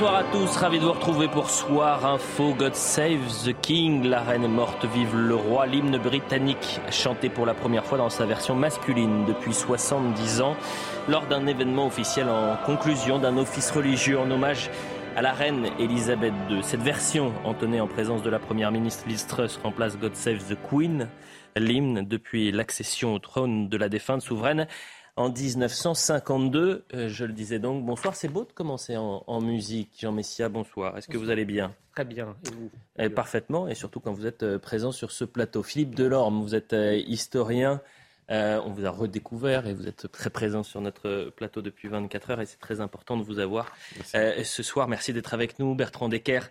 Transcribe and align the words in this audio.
Bonsoir 0.00 0.14
à 0.14 0.22
tous, 0.30 0.56
ravi 0.58 0.78
de 0.78 0.84
vous 0.84 0.92
retrouver 0.92 1.26
pour 1.26 1.50
Soir 1.50 2.06
Info. 2.06 2.54
God 2.54 2.76
Save 2.76 3.18
the 3.44 3.60
King, 3.60 4.06
la 4.06 4.22
reine 4.22 4.44
est 4.44 4.46
morte, 4.46 4.84
vive 4.84 5.16
le 5.16 5.34
roi. 5.34 5.66
L'hymne 5.66 5.98
britannique 5.98 6.80
chanté 6.88 7.28
pour 7.28 7.44
la 7.44 7.52
première 7.52 7.84
fois 7.84 7.98
dans 7.98 8.08
sa 8.08 8.24
version 8.24 8.54
masculine 8.54 9.24
depuis 9.26 9.52
70 9.52 10.40
ans 10.40 10.56
lors 11.08 11.26
d'un 11.26 11.48
événement 11.48 11.88
officiel 11.88 12.28
en 12.28 12.56
conclusion 12.64 13.18
d'un 13.18 13.36
office 13.38 13.72
religieux 13.72 14.20
en 14.20 14.30
hommage 14.30 14.70
à 15.16 15.20
la 15.20 15.32
reine 15.32 15.66
Elisabeth 15.80 16.34
II. 16.48 16.62
Cette 16.62 16.82
version, 16.82 17.32
entonnée 17.44 17.80
en 17.80 17.88
présence 17.88 18.22
de 18.22 18.30
la 18.30 18.38
première 18.38 18.70
ministre 18.70 19.02
Liz 19.08 19.26
Truss, 19.26 19.58
remplace 19.64 19.98
God 19.98 20.14
Save 20.14 20.44
the 20.44 20.56
Queen, 20.70 21.08
l'hymne 21.56 22.06
depuis 22.06 22.52
l'accession 22.52 23.14
au 23.14 23.18
trône 23.18 23.68
de 23.68 23.76
la 23.76 23.88
défunte 23.88 24.22
souveraine 24.22 24.68
en 25.18 25.30
1952. 25.30 26.84
Euh, 26.94 27.08
je 27.08 27.24
le 27.24 27.32
disais 27.32 27.58
donc. 27.58 27.84
Bonsoir, 27.84 28.14
c'est 28.14 28.28
beau 28.28 28.44
de 28.44 28.52
commencer 28.52 28.96
en, 28.96 29.40
musique. 29.40 29.90
Jean 30.00 30.12
Messia, 30.12 30.48
bonsoir. 30.48 30.96
Est-ce 30.96 31.08
que 31.08 31.18
vous 31.18 31.30
allez 31.30 31.44
bien? 31.44 31.74
Très 31.92 32.04
bien. 32.04 32.36
Et 32.46 32.50
vous? 32.54 32.70
Eh, 32.98 33.10
Parfaitement, 33.10 33.66
et 33.66 33.74
surtout 33.74 33.98
quand 33.98 34.12
vous 34.12 34.26
êtes 34.26 34.44
euh, 34.44 34.58
présent 34.60 34.92
sur 34.92 35.10
ce 35.10 35.24
plateau. 35.24 35.64
Philippe 35.64 35.96
Delorme, 35.96 36.40
vous 36.40 36.54
êtes 36.54 36.72
euh, 36.72 36.94
historien. 36.94 37.80
on 38.28 38.70
vous 38.70 38.86
a 38.86 38.90
redécouvert 38.90 39.66
et 39.66 39.74
vous 39.74 39.88
êtes 39.88 40.10
très 40.12 40.30
présent 40.30 40.62
sur 40.62 40.80
notre 40.80 41.30
plateau 41.30 41.62
depuis 41.62 41.88
24 41.88 42.30
heures 42.30 42.40
et 42.40 42.46
c'est 42.46 42.60
très 42.60 42.80
important 42.80 43.16
de 43.16 43.24
vous 43.24 43.40
avoir 43.40 43.72
ce 44.12 44.62
soir. 44.62 44.86
Merci 44.86 45.12
d'être 45.12 45.34
avec 45.34 45.58
nous. 45.58 45.74
Bertrand 45.74 46.08
Decker, 46.08 46.42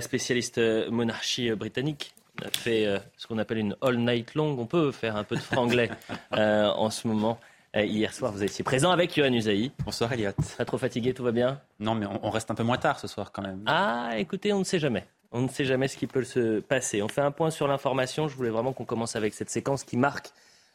spécialiste 0.00 0.58
monarchie 0.90 1.50
britannique. 1.52 2.14
On 2.42 2.46
a 2.46 2.50
fait 2.50 3.00
ce 3.16 3.26
qu'on 3.26 3.38
appelle 3.38 3.58
une 3.58 3.76
all 3.80 3.98
night 3.98 4.34
long. 4.34 4.58
On 4.58 4.66
peut 4.66 4.90
faire 4.90 5.16
un 5.16 5.24
peu 5.24 5.36
de 5.36 5.40
franglais 5.40 5.90
en 6.32 6.90
ce 6.90 7.06
moment. 7.06 7.38
Euh, 7.74 7.84
hier 7.84 8.12
soir, 8.12 8.32
vous 8.32 8.42
étiez 8.42 8.62
présent 8.62 8.90
avec 8.90 9.16
Yohann 9.16 9.34
Usaï. 9.34 9.72
Bonsoir 9.86 10.12
Elliot. 10.12 10.32
Pas 10.58 10.64
trop 10.66 10.76
fatigué, 10.76 11.14
tout 11.14 11.24
va 11.24 11.32
bien 11.32 11.58
Non, 11.80 11.94
mais 11.94 12.04
on, 12.06 12.28
reste 12.28 12.50
un 12.50 12.54
peu 12.54 12.62
moins 12.62 12.76
tard 12.76 13.00
ce 13.00 13.08
soir 13.08 13.32
quand 13.32 13.40
même. 13.40 13.62
Ah, 13.64 14.10
écoutez, 14.18 14.52
on 14.52 14.58
ne 14.58 14.64
sait 14.64 14.78
jamais. 14.78 15.06
On 15.30 15.40
ne 15.40 15.48
sait 15.48 15.64
jamais 15.64 15.88
ce 15.88 15.96
qui 15.96 16.06
peut 16.06 16.22
se 16.22 16.60
passer. 16.60 17.00
On 17.00 17.08
fait 17.08 17.22
un 17.22 17.30
point 17.30 17.50
sur 17.50 17.66
l'information. 17.66 18.28
Je 18.28 18.36
voulais 18.36 18.50
vraiment 18.50 18.74
qu'on 18.74 18.84
commence 18.84 19.16
avec 19.16 19.32
cette 19.32 19.48
séquence 19.48 19.84
qui 19.84 19.96
marque 19.96 20.32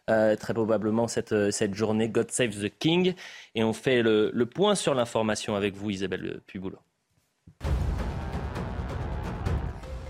euh, 0.09 0.35
très 0.35 0.55
probablement 0.55 1.07
cette, 1.07 1.33
euh, 1.33 1.51
cette 1.51 1.75
journée 1.75 2.09
God 2.09 2.31
Save 2.31 2.55
the 2.55 2.71
King. 2.79 3.13
Et 3.53 3.63
on 3.63 3.73
fait 3.73 4.01
le, 4.01 4.31
le 4.33 4.45
point 4.47 4.73
sur 4.73 4.95
l'information 4.95 5.55
avec 5.55 5.75
vous, 5.75 5.91
Isabelle 5.91 6.41
Puboulot. 6.47 6.79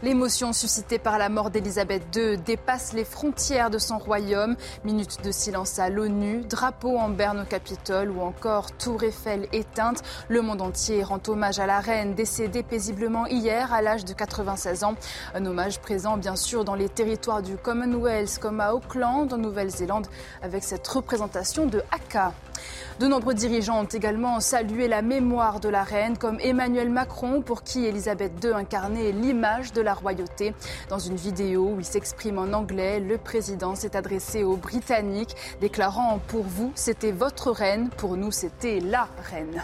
L'émotion 0.07 0.53
suscitée 0.53 0.99
par 0.99 1.17
la 1.17 1.27
mort 1.27 1.49
d'Elisabeth 1.49 2.15
II 2.15 2.37
dépasse 2.37 2.93
les 2.93 3.03
frontières 3.03 3.69
de 3.69 3.77
son 3.77 3.97
royaume. 3.97 4.55
Minute 4.85 5.21
de 5.21 5.31
silence 5.31 5.79
à 5.79 5.89
l'ONU, 5.89 6.45
drapeau 6.45 6.97
en 6.97 7.09
berne 7.09 7.41
au 7.41 7.43
Capitole 7.43 8.09
ou 8.11 8.21
encore 8.21 8.71
Tour 8.77 9.03
Eiffel 9.03 9.49
éteinte. 9.51 10.03
Le 10.29 10.41
monde 10.41 10.61
entier 10.61 11.03
rend 11.03 11.19
hommage 11.27 11.59
à 11.59 11.65
la 11.65 11.81
reine 11.81 12.15
décédée 12.15 12.63
paisiblement 12.63 13.25
hier 13.27 13.73
à 13.73 13.81
l'âge 13.81 14.05
de 14.05 14.13
96 14.13 14.85
ans. 14.85 14.95
Un 15.35 15.45
hommage 15.45 15.81
présent 15.81 16.15
bien 16.15 16.37
sûr 16.37 16.63
dans 16.63 16.75
les 16.75 16.87
territoires 16.87 17.41
du 17.41 17.57
Commonwealth 17.57 18.39
comme 18.39 18.61
à 18.61 18.73
Auckland 18.73 19.33
en 19.33 19.37
Nouvelle-Zélande 19.37 20.07
avec 20.41 20.63
cette 20.63 20.87
représentation 20.87 21.65
de 21.65 21.83
Haka. 21.91 22.31
De 22.99 23.07
nombreux 23.07 23.33
dirigeants 23.33 23.81
ont 23.81 23.85
également 23.85 24.39
salué 24.39 24.87
la 24.87 25.01
mémoire 25.01 25.59
de 25.59 25.69
la 25.69 25.83
reine, 25.83 26.17
comme 26.17 26.39
Emmanuel 26.39 26.89
Macron, 26.89 27.41
pour 27.41 27.63
qui 27.63 27.85
Elisabeth 27.85 28.43
II 28.43 28.53
incarnait 28.53 29.11
l'image 29.11 29.73
de 29.73 29.81
la 29.81 29.93
royauté. 29.93 30.53
Dans 30.89 30.99
une 30.99 31.15
vidéo 31.15 31.73
où 31.75 31.79
il 31.79 31.85
s'exprime 31.85 32.39
en 32.39 32.53
anglais, 32.53 32.99
le 32.99 33.17
président 33.17 33.75
s'est 33.75 33.95
adressé 33.95 34.43
aux 34.43 34.57
Britanniques, 34.57 35.35
déclarant 35.61 36.19
Pour 36.27 36.43
vous, 36.43 36.71
c'était 36.75 37.11
votre 37.11 37.51
reine, 37.51 37.89
pour 37.97 38.17
nous, 38.17 38.31
c'était 38.31 38.79
la 38.79 39.07
reine. 39.31 39.63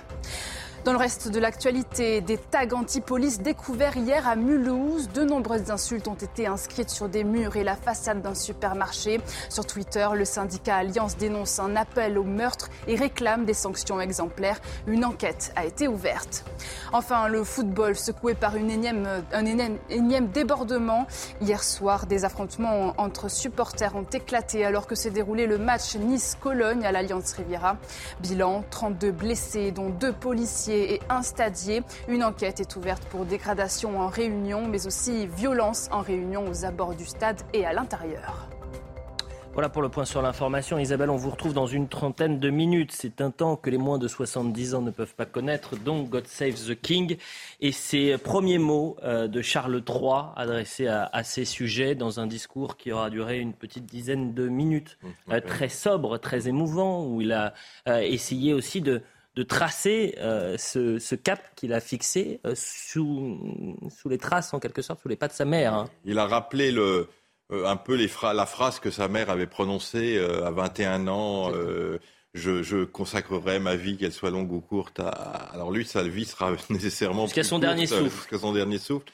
Dans 0.84 0.92
le 0.92 0.98
reste 0.98 1.30
de 1.30 1.40
l'actualité, 1.40 2.20
des 2.20 2.38
tags 2.38 2.68
anti-police 2.74 3.40
découverts 3.40 3.96
hier 3.96 4.28
à 4.28 4.36
Mulhouse. 4.36 5.08
De 5.14 5.24
nombreuses 5.24 5.72
insultes 5.72 6.10
ont 6.10 6.14
été 6.14 6.46
inscrites 6.46 6.90
sur 6.90 7.08
des 7.08 7.24
murs 7.24 7.56
et 7.56 7.64
la 7.64 7.78
façade 7.78 8.22
d'un 8.22 8.36
supermarché. 8.36 9.22
Sur 9.48 9.66
Twitter, 9.66 10.06
le 10.14 10.26
syndicat 10.26 10.76
Alliance 10.76 11.16
dénonce 11.16 11.60
un 11.60 11.78
appel 11.78 12.18
au 12.18 12.26
meurtre 12.26 12.70
et 12.88 12.96
réclame 12.96 13.46
des 13.46 13.54
sanctions 13.54 14.02
exemplaires. 14.02 14.60
Une 14.86 15.06
enquête 15.06 15.54
a 15.56 15.64
été 15.64 15.88
ouverte. 15.88 16.44
Enfin, 16.92 17.30
le 17.30 17.46
football 17.46 17.96
secoué 17.96 18.34
par 18.34 18.58
une 18.58 18.70
énième, 18.70 19.08
un 19.32 19.46
énième, 19.46 20.28
débordement. 20.28 21.08
Hier 21.40 21.64
soir, 21.64 22.08
des 22.08 22.26
affrontements 22.26 22.94
entre 22.98 23.32
supporters 23.32 23.96
ont 23.96 24.04
éclaté 24.12 24.66
alors 24.66 24.86
que 24.86 24.96
s'est 24.96 25.12
déroulé 25.12 25.48
le 25.48 25.58
match 25.58 25.96
Nice-Cologne 25.96 26.86
à 26.86 26.92
l'Alliance 26.92 27.32
Riviera. 27.32 27.78
Bilan 28.20 28.66
32 28.70 29.12
blessés, 29.14 29.72
dont 29.72 29.88
deux 29.88 30.12
policiers 30.12 30.73
et 30.74 31.00
un 31.10 31.22
stadier. 31.22 31.84
Une 32.08 32.24
enquête 32.24 32.60
est 32.60 32.76
ouverte 32.76 33.04
pour 33.06 33.26
dégradation 33.26 34.00
en 34.00 34.08
réunion, 34.08 34.68
mais 34.68 34.88
aussi 34.88 35.28
violence 35.28 35.90
en 35.92 36.02
réunion 36.02 36.46
aux 36.50 36.66
abords 36.66 36.96
du 36.96 37.06
stade 37.06 37.42
et 37.54 37.66
à 37.66 37.74
l'intérieur. 37.74 38.50
Voilà 39.54 39.70
pour 39.70 39.84
le 39.84 39.90
point 39.90 40.04
sur 40.04 40.24
l'information. 40.24 40.80
Isabelle, 40.80 41.12
on 41.12 41.16
vous 41.16 41.30
retrouve 41.30 41.54
dans 41.54 41.68
une 41.68 41.88
trentaine 41.88 42.40
de 42.40 42.50
minutes. 42.50 42.92
C'est 42.92 43.22
un 43.22 43.30
temps 43.30 43.56
que 43.56 43.70
les 43.70 43.78
moins 43.78 44.00
de 44.00 44.08
70 44.08 44.74
ans 44.74 44.82
ne 44.82 44.90
peuvent 44.90 45.14
pas 45.14 45.28
connaître, 45.28 45.76
donc 45.78 46.10
God 46.10 46.26
Save 46.26 46.56
the 46.56 46.74
King. 46.74 47.18
Et 47.62 47.72
ces 47.72 48.18
premiers 48.18 48.58
mots 48.58 48.98
euh, 49.04 49.28
de 49.28 49.44
Charles 49.44 49.84
III 49.88 50.32
adressés 50.36 50.88
à, 50.88 51.24
ces 51.24 51.46
sujets 51.46 51.94
dans 51.94 52.20
un 52.20 52.26
discours 52.26 52.78
qui 52.78 52.92
aura 52.92 53.12
duré 53.12 53.38
une 53.38 53.54
petite 53.54 53.86
dizaine 53.86 54.34
de 54.34 54.48
minutes, 54.48 54.98
mmh, 55.04 55.08
euh, 55.34 55.40
très 55.40 55.70
sobre, 55.70 56.18
très 56.18 56.48
émouvant, 56.48 57.06
où 57.06 57.22
il 57.22 57.32
a 57.32 57.54
euh, 57.88 58.00
essayé 58.00 58.56
aussi 58.56 58.82
de, 58.82 59.04
de 59.36 59.44
tracer 59.44 60.16
euh, 60.20 60.58
ce, 60.58 61.16
cap 61.16 61.56
qu'il 61.56 61.74
a 61.74 61.80
fixé 61.80 62.40
euh, 62.46 62.54
sous, 62.56 63.40
sous 63.90 64.10
les 64.10 64.18
traces, 64.18 64.54
en 64.54 64.60
quelque 64.60 64.82
sorte, 64.82 65.02
sous 65.02 65.10
les 65.10 65.16
pas 65.16 65.28
de 65.28 65.34
sa 65.34 65.46
mère. 65.46 65.74
Hein. 65.74 65.90
Il 66.06 66.20
a 66.20 66.28
rappelé 66.28 66.72
le, 66.72 67.08
euh, 67.52 67.66
un 67.66 67.76
peu 67.76 67.96
les 67.96 68.10
la 68.22 68.46
phrase 68.46 68.80
que 68.80 68.92
sa 68.92 69.08
mère 69.08 69.30
avait 69.30 69.48
prononcée 69.48 70.20
à 70.20 70.52
21 70.52 71.08
ans. 71.08 71.52
Je, 72.36 72.84
consacrerai 72.84 73.60
ma 73.60 73.76
vie, 73.76 73.98
qu'elle 73.98 74.12
soit 74.12 74.32
longue 74.32 74.52
ou 74.52 74.62
courte. 74.62 75.00
Alors 75.00 75.72
lui, 75.72 75.86
sa 75.86 76.04
vie 76.04 76.26
sera 76.26 76.52
nécessairement 76.70 77.26
jusqu'à 77.26 77.44
son, 77.44 77.60
dernier 77.60 77.88
souffle. 77.88 78.04
Jusqu'à 78.10 78.40
son 78.40 78.54
dernier 78.54 78.78
souffle. 78.78 79.12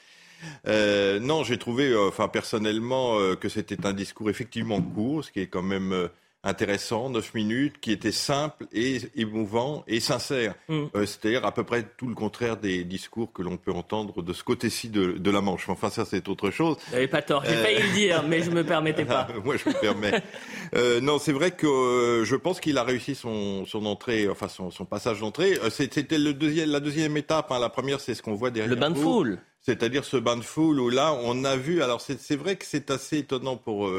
non, 0.66 1.44
j'ai 1.44 1.58
trouvé, 1.58 1.96
enfin 1.96 2.28
personnellement, 2.28 3.16
que 3.36 3.48
c'était 3.48 3.86
un 3.86 3.94
discours 3.94 4.28
effectivement 4.28 4.82
court, 4.82 5.24
ce 5.24 5.32
qui 5.32 5.40
est 5.40 5.46
quand 5.46 5.62
même 5.62 6.10
intéressant, 6.42 7.10
9 7.10 7.34
minutes, 7.34 7.80
qui 7.80 7.92
était 7.92 8.12
simple 8.12 8.66
et 8.72 8.98
émouvant 9.16 9.84
et 9.86 10.00
sincère. 10.00 10.54
Mm. 10.68 10.84
Euh, 10.94 11.06
c'est-à-dire 11.06 11.44
à 11.44 11.52
peu 11.52 11.64
près 11.64 11.84
tout 11.96 12.06
le 12.06 12.14
contraire 12.14 12.56
des 12.56 12.84
discours 12.84 13.32
que 13.32 13.42
l'on 13.42 13.56
peut 13.56 13.72
entendre 13.72 14.22
de 14.22 14.32
ce 14.32 14.42
côté-ci 14.42 14.88
de, 14.88 15.30
la 15.30 15.40
Manche. 15.40 15.68
Enfin, 15.68 15.90
ça, 15.90 16.04
c'est 16.04 16.28
autre 16.28 16.50
chose. 16.50 16.76
Vous 16.88 16.94
n'avez 16.94 17.08
pas 17.08 17.22
tort, 17.22 17.44
j'ai 17.44 17.54
euh... 17.54 17.62
failli 17.62 17.82
le 17.82 17.92
dire, 17.94 18.24
mais 18.26 18.42
je 18.42 18.50
me 18.50 18.64
permettais 18.64 19.04
pas. 19.04 19.28
Moi, 19.44 19.56
je 19.56 19.68
me 19.68 19.74
permets. 19.74 20.22
euh, 20.74 21.00
non, 21.00 21.18
c'est 21.18 21.32
vrai 21.32 21.50
que 21.50 21.66
euh, 21.66 22.24
je 22.24 22.36
pense 22.36 22.60
qu'il 22.60 22.78
a 22.78 22.84
réussi 22.84 23.14
son, 23.14 23.66
son 23.66 23.84
entrée, 23.86 24.28
enfin 24.28 24.48
son, 24.48 24.70
son 24.70 24.84
passage 24.84 25.20
d'entrée. 25.20 25.58
Euh, 25.62 25.70
c'était 25.70 26.18
le 26.18 26.32
deuxième, 26.32 26.70
la 26.70 26.80
deuxième 26.80 27.16
étape. 27.16 27.52
Hein. 27.52 27.58
La 27.58 27.68
première, 27.68 28.00
c'est 28.00 28.14
ce 28.14 28.22
qu'on 28.22 28.34
voit 28.34 28.50
derrière. 28.50 28.70
Le 28.74 28.80
bain 28.80 28.90
de 28.90 28.98
foule. 28.98 29.38
C'est-à-dire 29.60 30.04
ce 30.04 30.16
bain 30.16 30.38
de 30.38 30.42
foule 30.42 30.80
où 30.80 30.88
là, 30.88 31.14
on 31.22 31.44
a 31.44 31.54
vu. 31.54 31.82
Alors, 31.82 32.00
c'est 32.00 32.36
vrai 32.36 32.56
que 32.56 32.64
c'est 32.64 32.90
assez 32.90 33.18
étonnant 33.18 33.56
pour 33.56 33.90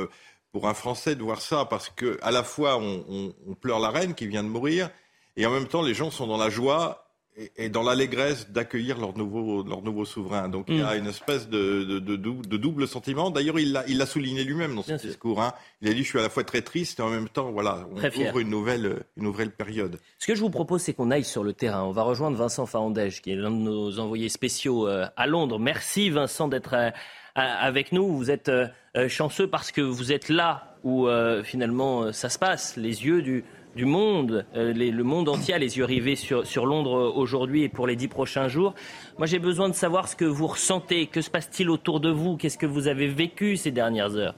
pour 0.52 0.68
un 0.68 0.74
Français 0.74 1.16
de 1.16 1.24
voir 1.24 1.42
ça, 1.42 1.66
parce 1.66 1.90
que 1.90 2.18
à 2.22 2.32
la 2.32 2.44
fois 2.44 2.78
on, 2.78 3.34
on 3.48 3.54
pleure 3.56 3.80
la 3.80 3.90
reine 3.90 4.16
qui 4.16 4.28
vient 4.28 4.44
de 4.44 4.50
mourir, 4.50 4.90
et 5.38 5.46
en 5.46 5.52
même 5.52 5.68
temps 5.68 5.82
les 5.82 5.94
gens 5.94 6.12
sont 6.12 6.28
dans 6.28 6.38
la 6.38 6.50
joie 6.50 7.12
et, 7.58 7.70
dans 7.70 7.84
l'allégresse 7.84 8.50
d'accueillir 8.50 9.00
leur 9.00 9.18
nouveau, 9.18 9.64
leur 9.64 9.82
nouveau 9.82 10.06
souverain. 10.06 10.50
Donc 10.50 10.66
il 10.68 10.80
y 10.80 10.82
a 10.82 10.96
mm. 10.96 11.00
une 11.00 11.08
espèce 11.08 11.48
de, 11.50 11.84
de, 11.84 12.00
de, 12.00 12.16
de 12.16 12.58
double 12.58 12.88
sentiment. 12.88 13.30
D'ailleurs, 13.30 13.60
il 13.60 13.72
l'a 13.72 14.06
souligné 14.06 14.44
lui-même 14.44 14.76
dans 14.76 14.84
son 14.84 14.96
discours. 14.96 15.42
Hein. 15.42 15.54
Il 15.82 15.90
a 15.90 15.94
dit, 15.94 16.04
je 16.04 16.10
suis 16.10 16.20
à 16.20 16.24
la 16.24 16.30
fois 16.30 16.44
très 16.44 16.62
triste 16.62 17.00
et 17.00 17.04
en 17.04 17.10
même 17.10 17.30
temps, 17.30 17.52
voilà, 17.52 17.88
on 17.92 17.98
ouvre 17.98 18.40
une 18.40 18.50
nouvelle, 18.50 19.04
une 19.18 19.24
nouvelle 19.24 19.52
période. 19.52 20.00
Ce 20.20 20.28
que 20.28 20.36
je 20.36 20.42
vous 20.42 20.50
propose, 20.50 20.82
c'est 20.82 20.94
qu'on 20.94 21.12
aille 21.12 21.24
sur 21.24 21.44
le 21.44 21.54
terrain. 21.54 21.84
On 21.84 21.92
va 21.92 22.04
rejoindre 22.04 22.38
Vincent 22.38 22.66
Fahandège, 22.66 23.22
qui 23.22 23.32
est 23.32 23.36
l'un 23.36 23.52
de 23.52 23.56
nos 23.56 24.00
envoyés 24.00 24.30
spéciaux 24.30 24.88
euh, 24.88 25.06
à 25.16 25.28
Londres. 25.28 25.60
Merci 25.60 26.10
Vincent 26.10 26.48
d'être 26.48 26.74
euh, 26.74 26.92
avec 27.36 27.92
nous. 27.92 28.08
Vous 28.08 28.32
êtes 28.32 28.50
euh, 28.50 28.68
chanceux 29.08 29.48
parce 29.48 29.72
que 29.72 29.82
vous 29.82 30.12
êtes 30.12 30.30
là 30.30 30.76
où 30.84 31.08
finalement 31.44 32.12
ça 32.12 32.28
se 32.28 32.40
passe, 32.40 32.76
les 32.76 33.06
yeux 33.06 33.22
du 33.22 33.44
du 33.76 33.86
monde, 33.86 34.46
euh, 34.56 34.74
le 34.74 35.04
monde 35.04 35.30
entier 35.30 35.58
les 35.58 35.78
yeux 35.78 35.86
rivés 35.86 36.16
sur, 36.16 36.46
sur 36.46 36.66
Londres 36.66 37.14
aujourd'hui 37.16 37.64
et 37.64 37.70
pour 37.70 37.88
les 37.88 37.96
dix 37.96 38.08
prochains 38.08 38.48
jours. 38.48 38.74
Moi, 39.18 39.28
j'ai 39.28 39.40
besoin 39.40 39.70
de 39.70 39.74
savoir 39.74 40.08
ce 40.08 40.16
que 40.16 40.26
vous 40.26 40.48
ressentez. 40.48 41.08
Que 41.08 41.22
se 41.22 41.30
passe-t-il 41.30 41.70
autour 41.70 42.00
de 42.00 42.10
vous? 42.10 42.38
Qu'est-ce 42.38 42.58
que 42.58 42.66
vous 42.66 42.88
avez 42.88 43.08
vécu 43.08 43.58
ces 43.58 43.72
dernières 43.72 44.16
heures? 44.16 44.36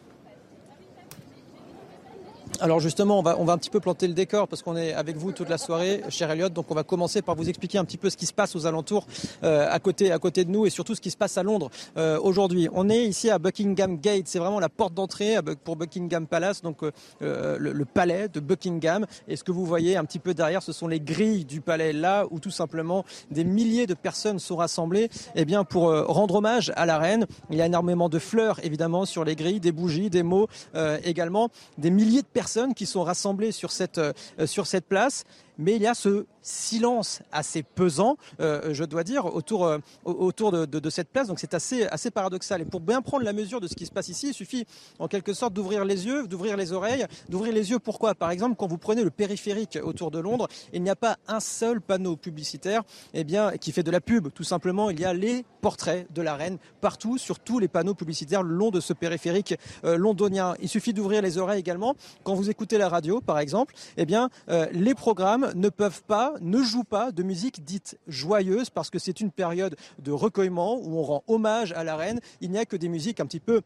Alors 2.59 2.79
justement, 2.79 3.19
on 3.19 3.21
va, 3.21 3.37
on 3.39 3.45
va 3.45 3.53
un 3.53 3.57
petit 3.57 3.69
peu 3.69 3.79
planter 3.79 4.07
le 4.07 4.13
décor 4.13 4.47
parce 4.47 4.61
qu'on 4.61 4.77
est 4.77 4.93
avec 4.93 5.17
vous 5.17 5.31
toute 5.31 5.49
la 5.49 5.57
soirée, 5.57 6.03
cher 6.09 6.29
Elliot. 6.29 6.49
Donc 6.49 6.69
on 6.69 6.75
va 6.75 6.83
commencer 6.83 7.21
par 7.21 7.35
vous 7.35 7.49
expliquer 7.49 7.77
un 7.77 7.85
petit 7.85 7.97
peu 7.97 8.09
ce 8.09 8.17
qui 8.17 8.25
se 8.25 8.33
passe 8.33 8.55
aux 8.55 8.65
alentours, 8.65 9.07
euh, 9.43 9.67
à 9.69 9.79
côté, 9.79 10.11
à 10.11 10.19
côté 10.19 10.45
de 10.45 10.51
nous, 10.51 10.65
et 10.65 10.69
surtout 10.69 10.95
ce 10.95 11.01
qui 11.01 11.11
se 11.11 11.17
passe 11.17 11.37
à 11.37 11.43
Londres 11.43 11.69
euh, 11.97 12.19
aujourd'hui. 12.21 12.69
On 12.73 12.89
est 12.89 13.05
ici 13.05 13.29
à 13.29 13.39
Buckingham 13.39 13.97
Gate, 13.97 14.27
c'est 14.27 14.39
vraiment 14.39 14.59
la 14.59 14.69
porte 14.69 14.93
d'entrée 14.93 15.37
pour 15.63 15.75
Buckingham 15.75 16.27
Palace, 16.27 16.61
donc 16.61 16.79
euh, 17.21 17.57
le, 17.59 17.85
palais 17.85 18.27
de 18.29 18.39
Buckingham. 18.39 19.05
Et 19.27 19.35
ce 19.35 19.43
que 19.43 19.51
vous 19.51 19.65
voyez 19.65 19.97
un 19.97 20.05
petit 20.05 20.19
peu 20.19 20.33
derrière, 20.33 20.61
ce 20.61 20.73
sont 20.73 20.87
les 20.87 20.99
grilles 20.99 21.45
du 21.45 21.61
palais 21.61 21.93
là, 21.93 22.25
où 22.31 22.39
tout 22.39 22.51
simplement 22.51 23.03
des 23.31 23.43
milliers 23.43 23.87
de 23.87 23.93
personnes 23.93 24.39
sont 24.39 24.57
rassemblées, 24.57 25.09
eh 25.35 25.45
bien 25.45 25.63
pour 25.63 25.91
rendre 26.07 26.35
hommage 26.35 26.71
à 26.75 26.85
la 26.85 26.97
reine. 26.97 27.25
Il 27.49 27.57
y 27.57 27.61
a 27.61 27.65
énormément 27.65 28.09
de 28.09 28.19
fleurs 28.19 28.59
évidemment 28.63 29.05
sur 29.05 29.23
les 29.23 29.35
grilles, 29.35 29.59
des 29.59 29.71
bougies, 29.71 30.09
des 30.09 30.23
mots 30.23 30.47
également, 31.03 31.49
des 31.77 31.89
milliers 31.89 32.21
de 32.21 32.27
personnes 32.43 32.73
qui 32.73 32.85
sont 32.85 33.03
rassemblées 33.03 33.53
sur 33.53 33.71
cette, 33.71 33.99
euh, 33.99 34.11
sur 34.45 34.67
cette 34.67 34.85
place 34.85 35.23
mais 35.57 35.75
il 35.75 35.81
y 35.81 35.87
a 35.87 35.93
ce 35.93 36.25
silence 36.41 37.21
assez 37.31 37.63
pesant, 37.63 38.17
euh, 38.39 38.73
je 38.73 38.83
dois 38.83 39.03
dire, 39.03 39.25
autour, 39.25 39.65
euh, 39.65 39.79
autour 40.03 40.51
de, 40.51 40.89
cette 40.89 41.09
place. 41.09 41.27
Donc 41.27 41.39
c'est 41.39 41.53
assez, 41.53 41.85
assez 41.87 42.11
paradoxal. 42.11 42.61
Et 42.61 42.65
pour 42.65 42.81
bien 42.81 43.01
prendre 43.01 43.23
la 43.23 43.33
mesure 43.33 43.61
de 43.61 43.67
ce 43.67 43.75
qui 43.75 43.85
se 43.85 43.91
passe 43.91 44.09
ici, 44.09 44.29
il 44.29 44.33
suffit 44.33 44.65
en 44.99 45.07
quelque 45.07 45.33
sorte 45.33 45.53
d'ouvrir 45.53 45.85
les 45.85 46.05
yeux, 46.05 46.27
d'ouvrir 46.27 46.57
les 46.57 46.73
oreilles. 46.73 47.05
D'ouvrir 47.29 47.53
les 47.53 47.71
yeux 47.71 47.79
pourquoi? 47.79 48.13
Par 48.13 48.29
exemple, 48.29 48.55
quand 48.57 48.67
vous 48.67 48.77
prenez 48.77 49.03
le 49.03 49.09
périphérique 49.09 49.79
autour 49.81 50.11
de 50.11 50.19
Londres, 50.19 50.47
il 50.73 50.83
n'y 50.83 50.89
a 50.89 50.95
pas 50.95 51.17
un 51.27 51.39
seul 51.39 51.81
panneau 51.81 52.17
publicitaire 52.17 52.83
eh 53.13 53.23
bien, 53.23 53.51
qui 53.53 53.71
fait 53.71 53.83
de 53.83 53.91
la 53.91 54.01
pub. 54.01 54.29
Tout 54.33 54.43
simplement, 54.43 54.89
il 54.89 54.99
y 54.99 55.05
a 55.05 55.13
les 55.13 55.45
portraits 55.61 56.11
de 56.13 56.21
la 56.21 56.35
reine 56.35 56.57
partout, 56.81 57.17
sur 57.17 57.39
tous 57.39 57.59
les 57.59 57.69
panneaux 57.69 57.93
publicitaires 57.93 58.43
le 58.43 58.53
long 58.53 58.69
de 58.69 58.81
ce 58.81 58.91
périphérique 58.91 59.55
euh, 59.85 59.95
londonien. 59.95 60.55
Il 60.61 60.67
suffit 60.67 60.93
d'ouvrir 60.93 61.21
les 61.21 61.37
oreilles 61.37 61.61
également. 61.61 61.95
Quand 62.23 62.35
vous 62.35 62.49
écoutez 62.49 62.77
la 62.77 62.89
radio, 62.89 63.21
par 63.21 63.39
exemple, 63.39 63.73
eh 63.95 64.05
bien, 64.05 64.29
les 64.71 64.93
programmes 64.93 65.42
ne 65.55 65.69
peuvent 65.69 66.03
pas, 66.03 66.33
ne 66.41 66.61
jouent 66.61 66.83
pas 66.83 67.11
de 67.11 67.23
musique 67.23 67.63
dite 67.63 67.97
joyeuse 68.07 68.69
parce 68.69 68.89
que 68.89 68.99
c'est 68.99 69.19
une 69.19 69.31
période 69.31 69.75
de 69.99 70.11
recueillement 70.11 70.77
où 70.77 70.97
on 70.97 71.03
rend 71.03 71.23
hommage 71.27 71.73
à 71.73 71.83
la 71.83 71.95
reine. 71.95 72.19
Il 72.41 72.51
n'y 72.51 72.57
a 72.57 72.65
que 72.65 72.75
des 72.75 72.89
musiques 72.89 73.19
un 73.19 73.25
petit 73.25 73.39
peu 73.39 73.61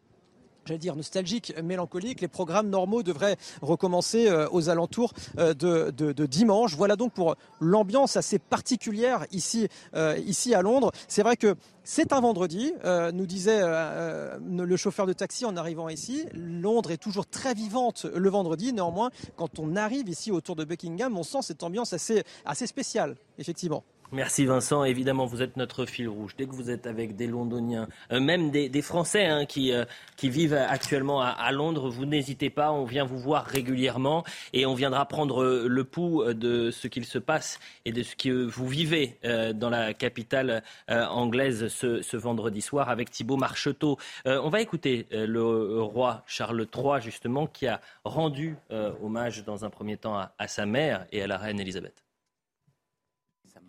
j'allais 0.67 0.77
dire 0.77 0.95
nostalgique, 0.95 1.53
mélancolique. 1.63 2.21
Les 2.21 2.27
programmes 2.27 2.69
normaux 2.69 3.03
devraient 3.03 3.37
recommencer 3.61 4.27
euh, 4.27 4.47
aux 4.51 4.69
alentours 4.69 5.13
euh, 5.37 5.53
de, 5.53 6.25
dimanche. 6.25 6.75
Voilà 6.75 6.95
donc 6.95 7.13
pour 7.13 7.35
l'ambiance 7.59 8.17
assez 8.17 8.39
particulière 8.39 9.25
ici, 9.31 9.67
euh, 9.95 10.17
ici 10.25 10.53
à 10.53 10.61
Londres. 10.61 10.91
C'est 11.07 11.23
vrai 11.23 11.37
que 11.37 11.55
c'est 11.83 12.11
un 12.11 12.19
vendredi, 12.19 12.73
nous 13.13 13.25
disait 13.25 13.61
le 13.61 14.75
chauffeur 14.75 15.05
de 15.05 15.13
taxi 15.13 15.45
en 15.45 15.55
arrivant 15.55 15.87
ici. 15.87 16.25
Londres 16.33 16.91
est 16.91 16.97
toujours 16.97 17.25
très 17.25 17.53
vivante 17.53 18.05
le 18.13 18.29
vendredi. 18.29 18.73
Néanmoins, 18.73 19.09
quand 19.37 19.57
on 19.57 19.77
arrive 19.77 20.09
ici 20.09 20.29
autour 20.29 20.57
de 20.57 20.65
Buckingham, 20.65 21.17
on 21.17 21.23
sent 21.23 21.43
cette 21.43 21.63
ambiance 21.63 21.93
assez, 21.93 22.23
assez 22.43 22.67
spéciale, 22.67 23.15
effectivement. 23.37 23.85
Merci 24.13 24.45
Vincent. 24.45 24.85
Évidemment, 24.85 25.25
vous 25.25 25.41
êtes 25.41 25.57
notre 25.57 25.85
fil 25.85 26.07
rouge. 26.07 26.33
Dès 26.37 26.45
que 26.45 26.53
vous 26.53 26.69
êtes 26.69 26.87
avec 26.87 27.17
des 27.17 27.27
Londoniens, 27.27 27.89
euh, 28.13 28.21
même 28.21 28.51
des, 28.51 28.81
Français 28.81 29.25
hein, 29.25 29.45
qui, 29.45 29.73
euh, 29.73 29.83
qui 30.15 30.29
vivent 30.29 30.53
actuellement 30.53 31.21
à, 31.21 31.51
Londres, 31.51 31.89
vous 31.89 32.05
n'hésitez 32.05 32.49
pas. 32.49 32.71
On 32.71 32.85
vient 32.85 33.03
vous 33.03 33.17
voir 33.17 33.43
régulièrement 33.43 34.23
et 34.53 34.65
on 34.65 34.75
viendra 34.75 35.05
prendre 35.07 35.43
euh, 35.43 35.67
le 35.67 35.83
pouls 35.83 36.23
de 36.33 36.71
ce 36.71 36.87
qu'il 36.87 37.03
se 37.03 37.19
passe 37.19 37.59
et 37.83 37.91
de 37.91 38.01
ce 38.01 38.15
que 38.15 38.45
vous 38.45 38.67
vivez 38.67 39.17
dans 39.55 39.69
la 39.69 39.93
capitale 39.93 40.63
anglaise 40.87 41.67
ce, 41.67 42.17
vendredi 42.17 42.61
soir 42.61 42.89
avec 42.89 43.11
Thibault 43.11 43.37
Marcheteau. 43.37 43.97
on 44.25 44.49
va 44.49 44.61
écouter 44.61 45.07
le 45.11 45.81
roi 45.81 46.23
Charles 46.27 46.65
III 46.73 47.01
justement 47.01 47.47
qui 47.47 47.67
a 47.67 47.81
rendu 48.03 48.55
hommage 49.01 49.43
dans 49.43 49.65
un 49.65 49.69
premier 49.69 49.97
temps 49.97 50.17
à 50.37 50.47
sa 50.47 50.65
mère 50.65 51.05
et 51.11 51.21
à 51.21 51.27
la 51.27 51.37
reine 51.37 51.59
Elisabeth. 51.59 52.06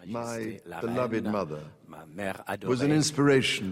My 0.06 0.61
beloved 0.81 1.25
mother 1.25 1.59
ma 1.89 2.05
mère 2.15 2.43
adorée, 2.47 3.00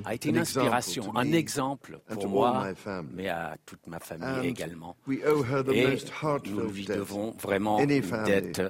a 0.04 0.14
été 0.14 0.28
une 0.30 0.38
inspiration, 0.38 1.16
un 1.16 1.32
exemple 1.32 2.00
pour 2.08 2.28
moi, 2.28 2.68
mais 3.12 3.28
à 3.28 3.56
toute 3.64 3.86
ma 3.86 3.98
famille 4.00 4.48
également. 4.48 4.96
Et 5.08 5.98
nous 6.46 6.68
lui 6.68 6.84
devons 6.86 7.34
vraiment 7.40 7.84
dette 7.84 8.62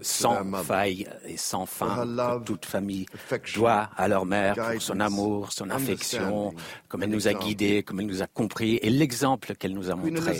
sans 0.00 0.44
faille 0.62 1.08
et 1.26 1.36
sans 1.36 1.66
fin 1.66 2.06
que 2.06 2.44
toute 2.44 2.64
famille 2.64 3.06
doit 3.54 3.90
à 3.96 4.08
leur 4.08 4.24
mère 4.24 4.54
pour 4.54 4.82
son 4.82 5.00
amour, 5.00 5.52
son 5.52 5.70
affection, 5.70 6.54
comme 6.88 7.02
elle 7.02 7.10
nous 7.10 7.28
a 7.28 7.34
guidés, 7.34 7.82
comme 7.82 8.00
elle 8.00 8.06
nous 8.06 8.22
a 8.22 8.26
compris 8.26 8.76
et 8.76 8.90
l'exemple 8.90 9.54
qu'elle 9.56 9.74
nous 9.74 9.90
a 9.90 9.94
montré. 9.94 10.38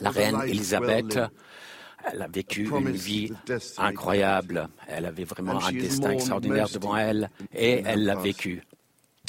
La 0.00 0.10
reine 0.10 0.40
Elisabeth 0.46 1.18
elle 2.10 2.22
a 2.22 2.28
vécu 2.28 2.68
une 2.68 2.90
vie 2.90 3.32
incroyable. 3.78 4.68
Elle 4.88 5.06
avait 5.06 5.24
vraiment 5.24 5.64
un 5.64 5.72
destin 5.72 6.10
extraordinaire 6.10 6.68
devant 6.68 6.96
elle 6.96 7.30
et 7.54 7.82
elle 7.84 8.04
l'a 8.04 8.16
vécu. 8.16 8.62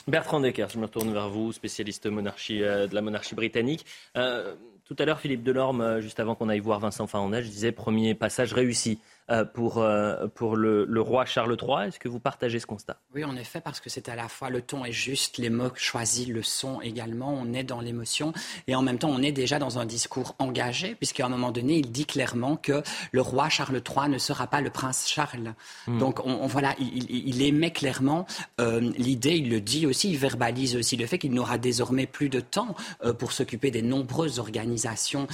Bertrand 0.07 0.41
Decker, 0.41 0.67
je 0.69 0.77
me 0.79 0.85
retourne 0.85 1.13
vers 1.13 1.29
vous, 1.29 1.53
spécialiste 1.53 2.07
monarchie, 2.07 2.61
euh, 2.61 2.87
de 2.87 2.95
la 2.95 3.01
monarchie 3.01 3.35
britannique. 3.35 3.85
Euh, 4.17 4.53
tout 4.85 4.95
à 4.99 5.05
l'heure, 5.05 5.19
Philippe 5.19 5.43
Delorme, 5.43 5.79
euh, 5.79 6.01
juste 6.01 6.19
avant 6.19 6.35
qu'on 6.35 6.49
aille 6.49 6.59
voir 6.59 6.79
Vincent 6.79 7.07
je 7.07 7.39
disait 7.47 7.71
premier 7.71 8.13
passage 8.13 8.53
réussi. 8.53 8.99
Euh, 9.31 9.45
pour, 9.45 9.77
euh, 9.77 10.27
pour 10.27 10.57
le, 10.57 10.85
roi 10.99 11.23
Charles 11.23 11.55
III. 11.61 11.87
Est-ce 11.87 11.97
que 11.97 12.09
vous 12.09 12.19
partagez 12.19 12.59
ce 12.59 12.65
constat? 12.65 12.97
Oui, 13.15 13.23
en 13.23 13.37
effet, 13.37 13.61
parce 13.61 13.79
que 13.79 13.89
c'est 13.89 14.09
à 14.09 14.17
la 14.17 14.27
fois 14.27 14.49
le 14.49 14.61
ton 14.61 14.83
est 14.83 14.91
juste, 14.91 15.37
les 15.37 15.49
mots 15.49 15.71
choisis 15.75 16.27
le 16.27 16.43
son 16.43 16.81
également, 16.81 17.33
on 17.33 17.53
est 17.53 17.63
dans 17.63 17.79
l'émotion 17.79 18.33
et 18.67 18.75
en 18.75 18.81
même 18.81 18.97
temps 18.97 19.09
on 19.09 19.21
est 19.21 19.31
déjà 19.31 19.59
dans 19.59 19.79
un 19.79 19.85
discours 19.85 20.35
engagé, 20.39 20.95
puisqu'à 20.95 21.25
un 21.25 21.29
moment 21.29 21.51
donné, 21.51 21.77
il 21.77 21.91
dit 21.91 22.05
clairement 22.05 22.57
que 22.57 22.83
le 23.13 23.21
roi 23.21 23.47
Charles 23.47 23.81
III 23.87 24.09
ne 24.09 24.17
sera 24.17 24.47
pas 24.47 24.59
le 24.59 24.69
prince 24.69 25.07
Charles. 25.07 25.53
Hmm. 25.87 25.99
Donc 25.99 26.25
on, 26.25 26.45
voilà, 26.47 26.75
il, 26.79 27.09
il, 27.09 27.41
émet 27.41 27.71
clairement 27.71 28.25
euh, 28.59 28.81
l'idée, 28.97 29.37
il 29.37 29.49
le 29.49 29.61
dit 29.61 29.87
aussi, 29.87 30.09
il 30.09 30.17
verbalise 30.17 30.75
aussi 30.75 30.97
le 30.97 31.05
fait 31.05 31.17
qu'il 31.17 31.33
n'aura 31.33 31.57
désormais 31.57 32.07
plus 32.07 32.27
de 32.27 32.41
temps 32.41 32.75
pour 33.19 33.31
s'occuper 33.31 33.71
des 33.71 33.81
nombreuses 33.81 34.39
organisations 34.39 35.27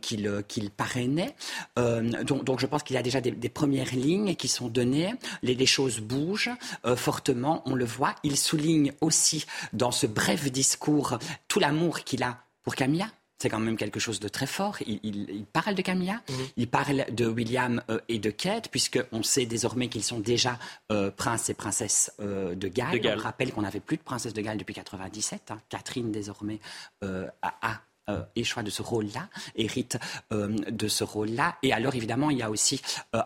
qu'il 0.00 0.44
qu'il 0.46 0.70
parrainait. 0.70 1.34
donc, 1.76 2.44
donc 2.44 2.60
je 2.60 2.66
pense 2.66 2.84
qu'il 2.84 2.96
a 2.96 3.02
déjà 3.02 3.15
des, 3.20 3.48
premières 3.48 3.94
lignes 3.94 4.34
qui 4.34 4.48
sont 4.48 4.68
données. 4.68 5.14
Les, 5.42 5.66
choses 5.66 6.00
bougent 6.00 6.50
euh, 6.84 6.96
fortement, 6.96 7.62
on 7.66 7.74
le 7.74 7.84
voit. 7.84 8.14
Il 8.22 8.36
souligne 8.36 8.92
aussi 9.00 9.46
dans 9.72 9.90
ce 9.90 10.06
bref 10.06 10.50
discours 10.50 11.18
tout 11.48 11.58
l'amour 11.58 12.00
qu'il 12.00 12.22
a 12.22 12.38
pour 12.62 12.74
Camilla. 12.74 13.08
C'est 13.38 13.50
quand 13.50 13.58
même 13.58 13.76
quelque 13.76 14.00
chose 14.00 14.18
de 14.18 14.28
très 14.28 14.46
fort. 14.46 14.78
Il, 14.86 15.44
parle 15.52 15.74
de 15.74 15.82
Camilla, 15.82 16.22
mhm. 16.28 16.46
il 16.56 16.68
parle 16.68 17.04
de 17.10 17.26
William 17.26 17.82
euh, 17.90 18.00
et 18.08 18.18
de 18.18 18.30
Kate, 18.30 18.70
puisqu'on 18.70 19.22
sait 19.22 19.44
désormais 19.44 19.88
qu'ils 19.88 20.04
sont 20.04 20.20
déjà 20.20 20.58
euh, 20.90 21.10
princes 21.10 21.50
et 21.50 21.54
princesses 21.54 22.12
de 22.18 22.68
Galles. 22.68 23.00
On 23.04 23.20
rappelle 23.20 23.52
qu'on 23.52 23.62
n'avait 23.62 23.80
plus 23.80 23.98
de 23.98 24.02
princesse 24.02 24.32
de 24.32 24.40
Galles 24.40 24.56
depuis 24.56 24.74
97. 24.74 25.50
Hein. 25.50 25.60
Catherine, 25.68 26.10
désormais, 26.10 26.60
a 27.02 27.80
euh, 28.08 28.22
choix 28.44 28.62
de 28.62 28.70
ce 28.70 28.82
rôle-là, 28.82 29.28
hérite 29.56 29.98
euh, 30.32 30.48
de 30.70 30.88
ce 30.88 31.04
rôle-là. 31.04 31.56
Et 31.62 31.72
alors, 31.72 31.94
évidemment, 31.94 32.30
il 32.30 32.38
y 32.38 32.42
a 32.42 32.50
aussi 32.50 32.80
euh, 33.14 33.20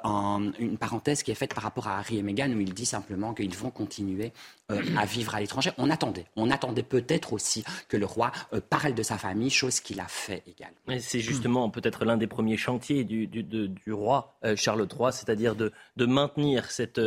une 0.59 0.79
parenthèse 0.79 1.23
qui 1.23 1.31
est 1.31 1.35
faite 1.35 1.55
par 1.55 1.65
rapport 1.65 1.89
à 1.89 1.99
Harry 1.99 2.19
et 2.19 2.23
Meghan, 2.23 2.51
où 2.53 2.61
il 2.61 2.73
dit 2.73 2.87
simplement 2.87 3.35
qu'ils 3.35 3.55
vont 3.55 3.71
continuer 3.71 4.33
euh, 4.71 4.83
à 4.97 5.05
vivre 5.05 5.35
à 5.35 5.41
l'étranger. 5.41 5.71
On 5.79 5.91
attendait. 5.91 6.27
On 6.37 6.51
attendait 6.51 6.83
peut-être 6.83 7.33
aussi 7.33 7.65
que 7.89 7.97
le 7.97 8.07
roi 8.07 8.33
parle 8.69 8.95
de 8.95 9.03
sa 9.03 9.19
famille, 9.19 9.51
chose 9.51 9.81
qu'il 9.81 10.01
a 10.01 10.07
fait 10.07 10.43
également. 10.47 11.01
C'est 11.01 11.21
justement 11.21 11.71
peut-être 11.71 12.05
l'un 12.05 12.17
des 12.17 12.27
premiers 12.27 12.57
chantiers 12.57 13.05
du, 13.05 13.93
roi 13.93 14.37
Charles 14.57 14.87
III, 14.91 15.13
c'est-à-dire 15.13 15.55
de, 15.55 15.73
maintenir 15.97 16.71
cette 16.71 17.01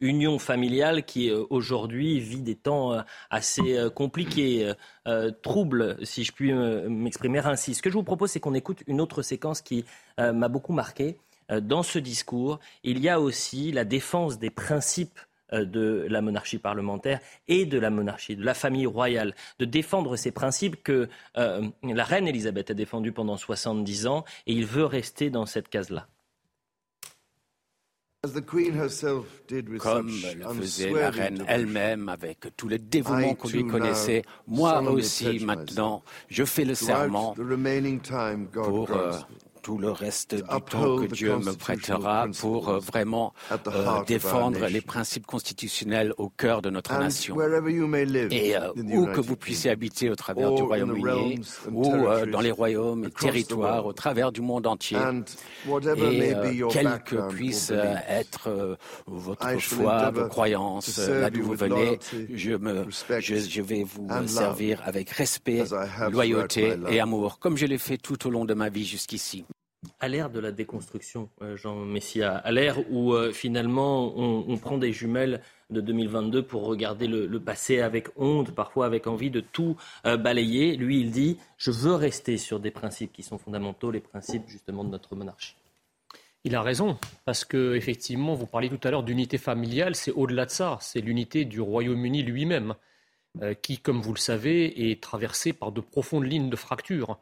union 0.00 0.38
familiale 0.38 1.04
qui 1.04 1.30
aujourd'hui 1.30 2.20
vit 2.20 2.42
des 2.42 2.54
temps 2.54 2.96
assez 3.30 3.76
compliqués, 3.94 4.72
troubles, 5.42 5.96
si 6.02 6.24
je 6.24 6.32
puis 6.32 6.52
m'exprimer 6.52 7.40
ainsi. 7.40 7.74
Ce 7.74 7.82
que 7.82 7.90
je 7.90 7.94
vous 7.94 8.04
propose, 8.04 8.30
c'est 8.30 8.40
qu'on 8.40 8.54
écoute 8.54 8.82
une 8.86 9.00
autre 9.00 9.22
séquence 9.22 9.60
qui 9.60 9.84
m'a 10.18 10.48
beaucoup 10.48 10.72
marqué. 10.72 11.18
Dans 11.48 11.82
ce 11.82 11.98
discours, 11.98 12.58
il 12.82 12.98
y 13.00 13.08
a 13.08 13.20
aussi 13.20 13.70
la 13.70 13.84
défense 13.84 14.38
des 14.38 14.50
principes 14.50 15.18
euh, 15.18 15.22
de 15.52 16.06
la 16.08 16.20
monarchie 16.22 16.58
parlementaire 16.58 17.20
et 17.48 17.66
de 17.66 17.78
la 17.78 17.90
monarchie, 17.90 18.36
de 18.36 18.44
la 18.44 18.54
famille 18.54 18.86
royale, 18.86 19.34
de 19.58 19.64
défendre 19.64 20.16
ces 20.16 20.30
principes 20.30 20.82
que 20.82 21.08
euh, 21.36 21.62
la 21.82 22.04
reine 22.04 22.28
Elisabeth 22.28 22.70
a 22.70 22.74
défendus 22.74 23.12
pendant 23.12 23.36
70 23.36 24.06
ans 24.06 24.24
et 24.46 24.52
il 24.52 24.66
veut 24.66 24.84
rester 24.84 25.30
dans 25.30 25.46
cette 25.46 25.68
case-là. 25.68 26.08
Comme 29.78 30.08
le 30.08 30.54
faisait 30.60 30.90
la 30.90 31.10
reine 31.10 31.44
elle-même 31.46 32.08
avec 32.08 32.56
tout 32.56 32.68
le 32.68 32.78
dévouement 32.78 33.34
qu'on 33.34 33.48
lui 33.48 33.66
connaissait, 33.66 34.22
moi 34.46 34.80
aussi 34.82 35.44
maintenant, 35.44 36.02
je 36.28 36.44
fais 36.44 36.64
le 36.64 36.74
serment 36.74 37.34
pour 38.52 38.90
tout 39.66 39.78
le 39.78 39.90
reste 39.90 40.36
du 40.36 40.42
temps 40.42 40.96
que 40.96 41.06
Dieu 41.06 41.36
me 41.38 41.52
prêtera 41.52 42.28
pour 42.38 42.68
euh, 42.68 42.78
vraiment 42.78 43.34
euh, 43.50 44.04
défendre 44.06 44.68
les 44.68 44.80
principes 44.80 45.26
constitutionnels 45.26 46.14
au 46.18 46.28
cœur 46.28 46.62
de 46.62 46.70
notre 46.70 46.96
nation. 46.96 47.36
Et 48.30 48.56
euh, 48.56 48.70
où 48.76 49.06
que 49.06 49.20
vous 49.20 49.34
puissiez 49.34 49.72
habiter 49.72 50.08
au 50.08 50.14
travers 50.14 50.52
du 50.52 50.62
Royaume-Uni, 50.62 51.40
ou 51.72 52.06
dans 52.30 52.40
les 52.40 52.52
royaumes 52.52 53.06
et 53.06 53.10
territoires 53.10 53.86
au 53.86 53.92
travers 53.92 54.30
du 54.30 54.40
monde 54.40 54.68
entier, 54.68 54.98
et 55.96 56.34
quelle 56.70 57.02
que 57.04 57.28
puisse 57.28 57.72
être 58.08 58.78
votre 59.08 59.58
foi, 59.58 60.10
vos 60.10 60.28
croyances, 60.28 60.98
là 61.08 61.28
d'où 61.28 61.42
vous 61.42 61.54
venez, 61.56 61.98
je, 62.32 62.52
me, 62.52 62.86
je 63.18 63.62
vais 63.62 63.82
vous 63.82 64.28
servir 64.28 64.80
avec 64.84 65.10
respect, 65.10 65.64
loyauté 66.12 66.76
et 66.88 67.00
amour, 67.00 67.40
comme 67.40 67.56
je 67.56 67.66
l'ai 67.66 67.78
fait 67.78 67.98
tout 67.98 68.28
au 68.28 68.30
long 68.30 68.44
de 68.44 68.54
ma 68.54 68.68
vie 68.68 68.84
jusqu'ici 68.84 69.44
à 70.00 70.08
l'ère 70.08 70.30
de 70.30 70.40
la 70.40 70.52
déconstruction, 70.52 71.28
euh, 71.42 71.56
Jean 71.56 71.76
Messia, 71.76 72.36
à 72.36 72.52
l'ère 72.52 72.90
où 72.90 73.12
euh, 73.12 73.32
finalement 73.32 74.12
on, 74.16 74.56
prend 74.56 74.78
des 74.78 74.92
jumelles 74.92 75.42
de 75.70 75.80
2022 75.80 76.42
pour 76.42 76.64
regarder 76.64 77.06
le, 77.06 77.40
passé 77.40 77.80
avec 77.80 78.08
honte, 78.16 78.52
parfois 78.52 78.86
avec 78.86 79.06
envie 79.06 79.30
de 79.30 79.40
tout 79.40 79.76
euh, 80.06 80.16
balayer, 80.16 80.76
lui 80.76 81.00
il 81.00 81.10
dit 81.10 81.38
je 81.58 81.70
veux 81.70 81.94
rester 81.94 82.36
sur 82.38 82.60
des 82.60 82.70
principes 82.70 83.12
qui 83.12 83.22
sont 83.22 83.38
fondamentaux, 83.38 83.90
les 83.90 84.00
principes 84.00 84.48
justement 84.48 84.84
de 84.84 84.90
notre 84.90 85.14
monarchie. 85.14 85.56
Il 86.44 86.54
a 86.54 86.62
raison, 86.62 86.96
parce 87.24 87.44
que 87.44 87.74
effectivement, 87.74 88.34
vous 88.34 88.46
parliez 88.46 88.68
tout 88.68 88.86
à 88.86 88.90
l'heure 88.90 89.02
d'unité 89.02 89.36
familiale, 89.36 89.96
c'est 89.96 90.12
au-delà 90.12 90.46
de 90.46 90.50
ça, 90.50 90.78
c'est 90.80 91.00
l'unité 91.00 91.44
du 91.44 91.60
Royaume-Uni 91.60 92.22
lui-même, 92.22 92.74
qui, 93.62 93.78
comme 93.78 94.00
vous 94.00 94.14
le 94.14 94.18
savez, 94.18 94.90
est 94.90 95.02
traversé 95.02 95.52
par 95.52 95.72
de 95.72 95.80
profondes 95.80 96.24
lignes 96.24 96.48
de 96.48 96.56
fracture. 96.56 97.18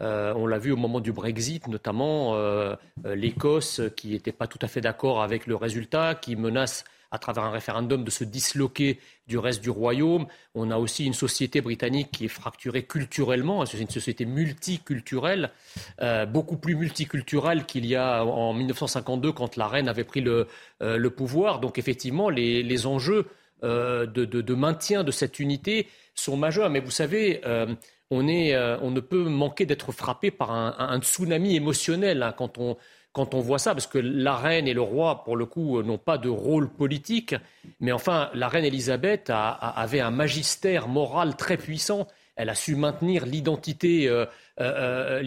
Euh, 0.00 0.32
on 0.36 0.46
l'a 0.46 0.58
vu 0.58 0.72
au 0.72 0.76
moment 0.76 1.00
du 1.00 1.12
Brexit, 1.12 1.68
notamment 1.68 2.34
euh, 2.34 2.74
euh, 3.06 3.14
l'Écosse 3.14 3.80
qui 3.96 4.08
n'était 4.08 4.32
pas 4.32 4.46
tout 4.46 4.58
à 4.62 4.68
fait 4.68 4.80
d'accord 4.80 5.22
avec 5.22 5.46
le 5.46 5.54
résultat, 5.54 6.14
qui 6.14 6.34
menace 6.36 6.84
à 7.12 7.18
travers 7.18 7.44
un 7.44 7.52
référendum 7.52 8.02
de 8.02 8.10
se 8.10 8.24
disloquer 8.24 8.98
du 9.28 9.38
reste 9.38 9.62
du 9.62 9.70
royaume. 9.70 10.26
On 10.56 10.72
a 10.72 10.78
aussi 10.78 11.06
une 11.06 11.14
société 11.14 11.60
britannique 11.60 12.10
qui 12.10 12.24
est 12.24 12.28
fracturée 12.28 12.82
culturellement. 12.82 13.64
C'est 13.66 13.78
une 13.78 13.88
société 13.88 14.24
multiculturelle, 14.24 15.52
beaucoup 16.30 16.56
plus 16.56 16.74
multiculturelle 16.74 17.66
qu'il 17.66 17.86
y 17.86 17.94
a 17.94 18.24
en 18.24 18.52
1952 18.52 19.30
quand 19.30 19.56
la 19.56 19.68
reine 19.68 19.86
avait 19.86 20.02
pris 20.02 20.22
le, 20.22 20.48
pouvoir. 21.10 21.60
Donc 21.60 21.78
effectivement, 21.78 22.30
les, 22.30 22.86
enjeux 22.86 23.28
de, 23.62 24.54
maintien 24.54 25.04
de 25.04 25.12
cette 25.12 25.38
unité 25.38 25.86
sont 26.16 26.36
majeurs. 26.36 26.68
Mais 26.68 26.80
vous 26.80 26.90
savez, 26.90 27.42
euh, 28.20 28.78
on, 28.82 28.90
ne 28.90 29.00
peut 29.00 29.24
manquer 29.24 29.66
d'être 29.66 29.92
frappé 29.92 30.30
par 30.30 30.50
un, 30.50 31.00
tsunami 31.00 31.56
émotionnel 31.56 32.22
hein, 32.22 32.34
quand, 32.36 32.58
on, 32.58 33.40
voit 33.40 33.58
ça, 33.58 33.74
parce 33.74 33.86
que 33.86 33.98
la 33.98 34.36
reine 34.36 34.68
et 34.68 34.74
le 34.74 34.80
roi, 34.80 35.24
pour 35.24 35.36
le 35.36 35.46
coup, 35.46 35.82
n'ont 35.82 35.98
pas 35.98 36.18
de 36.18 36.28
rôle 36.28 36.68
politique, 36.68 37.34
mais 37.80 37.92
enfin, 37.92 38.30
la 38.34 38.48
reine 38.48 38.64
Elisabeth 38.64 39.30
avait 39.30 40.00
un 40.00 40.10
magistère 40.10 40.88
moral 40.88 41.36
très 41.36 41.56
puissant. 41.56 42.06
Elle 42.36 42.48
a 42.48 42.54
su 42.54 42.74
maintenir 42.74 43.26
l'identité, 43.26 44.08
euh, 44.08 44.26
euh, 44.60 45.22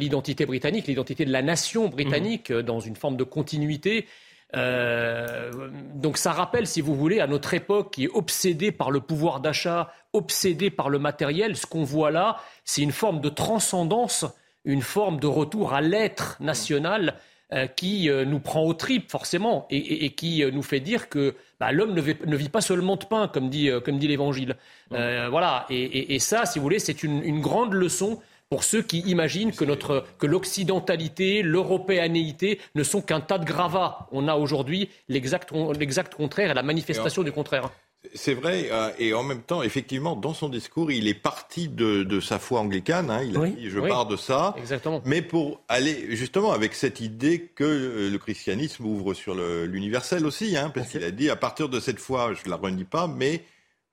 britannique, 0.46 0.88
l'identité 0.88 1.24
de 1.24 1.32
la 1.32 1.42
nation 1.42 1.88
britannique 1.88 2.52
mmh. 2.52 2.62
dans 2.64 2.82
une 2.82 2.98
forme 2.98 3.16
de 3.16 3.24
continuité. 3.24 4.08
donc 4.54 6.18
ça 6.18 6.32
rappelle, 6.34 6.68
si 6.68 6.82
vous 6.82 6.96
voulez, 6.96 7.22
à 7.22 7.28
notre 7.28 7.54
époque 7.54 7.94
qui 7.94 8.06
est 8.06 8.10
obsédée 8.14 8.72
par 8.72 8.92
le 8.92 9.00
pouvoir 9.00 9.40
d'achat, 9.40 9.92
obsédée 10.18 10.70
par 10.70 10.90
le 10.90 11.00
matériel, 11.00 11.56
ce 11.56 11.66
qu'on 11.66 11.84
voit 11.84 12.12
là, 12.12 12.38
c'est 12.66 12.82
une 12.82 12.92
forme 12.92 13.22
de 13.22 13.30
transcendance, 13.30 14.26
une 14.66 14.82
forme 14.82 15.20
de 15.20 15.28
retour 15.28 15.74
à 15.74 15.82
l'être 15.82 16.38
national 16.42 17.16
euh, 17.54 17.66
qui 17.66 18.10
euh, 18.10 18.26
nous 18.26 18.42
prend 18.42 18.64
au 18.64 18.74
trip 18.74 19.10
forcément 19.10 19.68
et, 19.70 20.10
qui 20.10 20.44
euh, 20.44 20.52
nous 20.52 20.62
fait 20.62 20.82
dire 20.82 21.08
que 21.08 21.34
bah, 21.62 21.72
l'homme 21.72 21.94
ne, 21.94 22.36
vit 22.36 22.50
pas 22.50 22.60
seulement 22.60 22.98
de 22.98 23.06
pain, 23.06 23.30
comme 23.30 23.50
dit, 23.50 23.72
l'Évangile. 24.02 24.58
voilà, 24.90 25.66
et, 25.70 26.20
ça, 26.20 26.46
si 26.46 26.60
vous 26.60 26.64
voulez, 26.64 26.80
c'est 26.80 27.04
une, 27.04 27.40
grande 27.40 27.72
leçon 27.72 28.20
pour 28.50 28.66
ceux 28.66 28.82
qui 28.82 29.00
imaginent 29.00 29.54
que, 29.54 29.64
notre, 29.64 30.06
que 30.20 30.28
l'occidentalité, 30.28 31.42
l'européanéité 31.42 32.60
ne 32.76 32.84
sont 32.84 33.02
qu'un 33.02 33.22
tas 33.22 33.38
de 33.38 33.46
gravats. 33.46 34.10
On 34.12 34.28
a 34.28 34.36
aujourd'hui 34.36 34.90
l'exact, 35.08 35.54
l'exact 35.80 36.16
contraire 36.16 36.52
et 36.52 36.54
la 36.54 36.64
manifestation 36.64 37.24
du 37.24 37.32
contraire. 37.32 37.72
C'est 38.14 38.34
vrai, 38.34 38.70
euh, 38.72 38.92
et 39.00 39.14
en 39.14 39.24
même 39.24 39.42
temps, 39.42 39.64
effectivement, 39.64 40.16
dans 40.16 40.34
son 40.34 40.50
discours, 40.50 40.92
il 40.92 41.08
est 41.08 41.14
parti 41.14 41.68
de, 41.68 42.20
sa 42.20 42.40
foi 42.40 42.60
anglicane. 42.60 43.10
Hein, 43.10 43.24
il 43.24 43.38
a 43.38 43.48
dit 43.48 43.70
je 43.70 43.80
pars 43.80 44.06
de 44.06 44.16
ça, 44.16 44.56
exactement. 44.58 45.02
mais 45.06 45.22
pour 45.22 45.62
aller 45.68 46.16
justement 46.16 46.52
avec 46.52 46.74
cette 46.74 47.00
idée 47.00 47.52
que 47.56 47.64
euh, 47.64 48.10
le 48.10 48.18
christianisme 48.18 48.86
ouvre 48.86 49.14
sur 49.14 49.36
l'universel 49.36 50.26
aussi, 50.26 50.58
hein, 50.58 50.72
parce 50.74 50.90
qu'il 50.90 51.04
a 51.04 51.12
dit 51.12 51.30
à 51.30 51.36
partir 51.36 51.70
de 51.70 51.80
cette 51.80 52.00
foi, 52.00 52.34
je 52.34 52.46
ne 52.46 52.50
la 52.50 52.56
renie 52.58 52.84
pas, 52.84 53.08
mais 53.08 53.44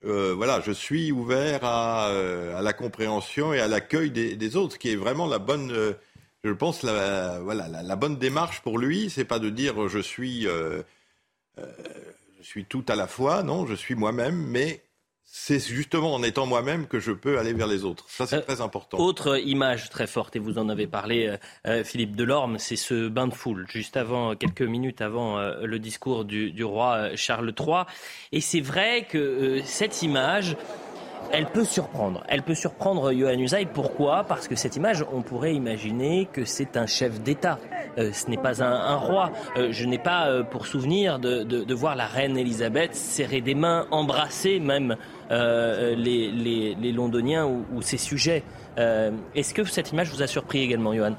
euh, 0.04 0.34
voilà, 0.36 0.60
je 0.60 0.72
suis 0.72 1.12
ouvert 1.12 1.64
à, 1.64 2.10
la 2.60 2.72
compréhension 2.72 3.52
et 3.52 3.60
à 3.60 3.68
l'accueil 3.68 4.10
des, 4.10 4.56
autres, 4.56 4.74
ce 4.74 4.78
qui 4.78 4.90
est 4.90 4.96
vraiment 4.96 5.26
la 5.26 5.38
bonne, 5.38 5.94
je 6.42 6.50
pense, 6.50 6.82
la, 6.82 7.40
voilà, 7.40 7.68
la, 7.68 7.96
bonne 7.96 8.16
démarche 8.16 8.60
pour 8.60 8.78
lui. 8.78 9.08
C'est 9.08 9.24
pas 9.24 9.38
de 9.38 9.50
dire 9.50 9.88
je 9.88 9.98
suis 9.98 10.46
suis 12.46 12.64
tout 12.64 12.84
à 12.88 12.96
la 12.96 13.06
fois, 13.06 13.42
non, 13.42 13.66
je 13.66 13.74
suis 13.74 13.94
moi-même, 13.94 14.36
mais 14.36 14.84
c'est 15.36 15.58
justement 15.58 16.14
en 16.14 16.22
étant 16.22 16.46
moi-même 16.46 16.86
que 16.86 17.00
je 17.00 17.10
peux 17.10 17.40
aller 17.40 17.52
vers 17.52 17.66
les 17.66 17.84
autres. 17.84 18.04
Ça, 18.08 18.24
c'est 18.24 18.36
euh, 18.36 18.40
très 18.40 18.60
important. 18.60 18.98
Autre 18.98 19.38
image 19.40 19.90
très 19.90 20.06
forte, 20.06 20.36
et 20.36 20.38
vous 20.38 20.58
en 20.58 20.68
avez 20.68 20.86
parlé, 20.86 21.26
euh, 21.26 21.36
euh, 21.66 21.84
Philippe 21.84 22.14
Delorme, 22.14 22.58
c'est 22.58 22.76
ce 22.76 23.08
bain 23.08 23.26
de 23.26 23.34
foule, 23.34 23.66
juste 23.68 23.96
avant, 23.96 24.36
quelques 24.36 24.62
minutes 24.62 25.00
avant 25.00 25.40
le 25.40 25.78
discours 25.80 26.24
du, 26.24 26.52
du, 26.52 26.62
roi 26.62 27.16
Charles 27.16 27.52
III. 27.58 27.82
Et 28.30 28.40
c'est 28.40 28.60
vrai 28.60 29.06
que 29.10 29.60
cette 29.64 30.02
image, 30.02 30.56
elle 31.32 31.46
peut 31.46 31.64
surprendre. 31.64 32.22
Elle 32.28 32.42
peut 32.42 32.54
surprendre 32.54 33.12
Johan 33.12 33.38
Usaï. 33.38 33.66
Pourquoi? 33.66 34.24
Parce 34.24 34.48
que 34.48 34.56
cette 34.56 34.76
image, 34.76 35.04
on 35.12 35.22
pourrait 35.22 35.54
imaginer 35.54 36.28
que 36.32 36.44
c'est 36.44 36.76
un 36.76 36.86
chef 36.86 37.20
d'État. 37.20 37.58
Euh, 37.98 38.12
ce 38.12 38.28
n'est 38.28 38.36
pas 38.36 38.62
un, 38.62 38.96
roi. 38.96 39.30
Euh, 39.56 39.68
je 39.70 39.86
n'ai 39.86 39.98
pas 39.98 40.28
euh, 40.28 40.42
pour 40.42 40.66
souvenir 40.66 41.18
de, 41.18 41.74
voir 41.74 41.96
la 41.96 42.06
reine 42.06 42.36
Elisabeth 42.38 42.94
serrer 42.94 43.40
des 43.40 43.54
mains, 43.54 43.86
embrasser 43.90 44.60
même 44.60 44.96
les, 45.30 46.92
Londoniens 46.92 47.46
ou, 47.46 47.64
ou 47.74 47.82
ses 47.82 47.98
sujets. 47.98 48.42
Est-ce 48.76 49.54
que 49.54 49.64
cette 49.64 49.92
image 49.92 50.10
vous 50.10 50.22
a 50.22 50.26
surpris 50.26 50.60
également, 50.60 50.94
Johan? 50.94 51.16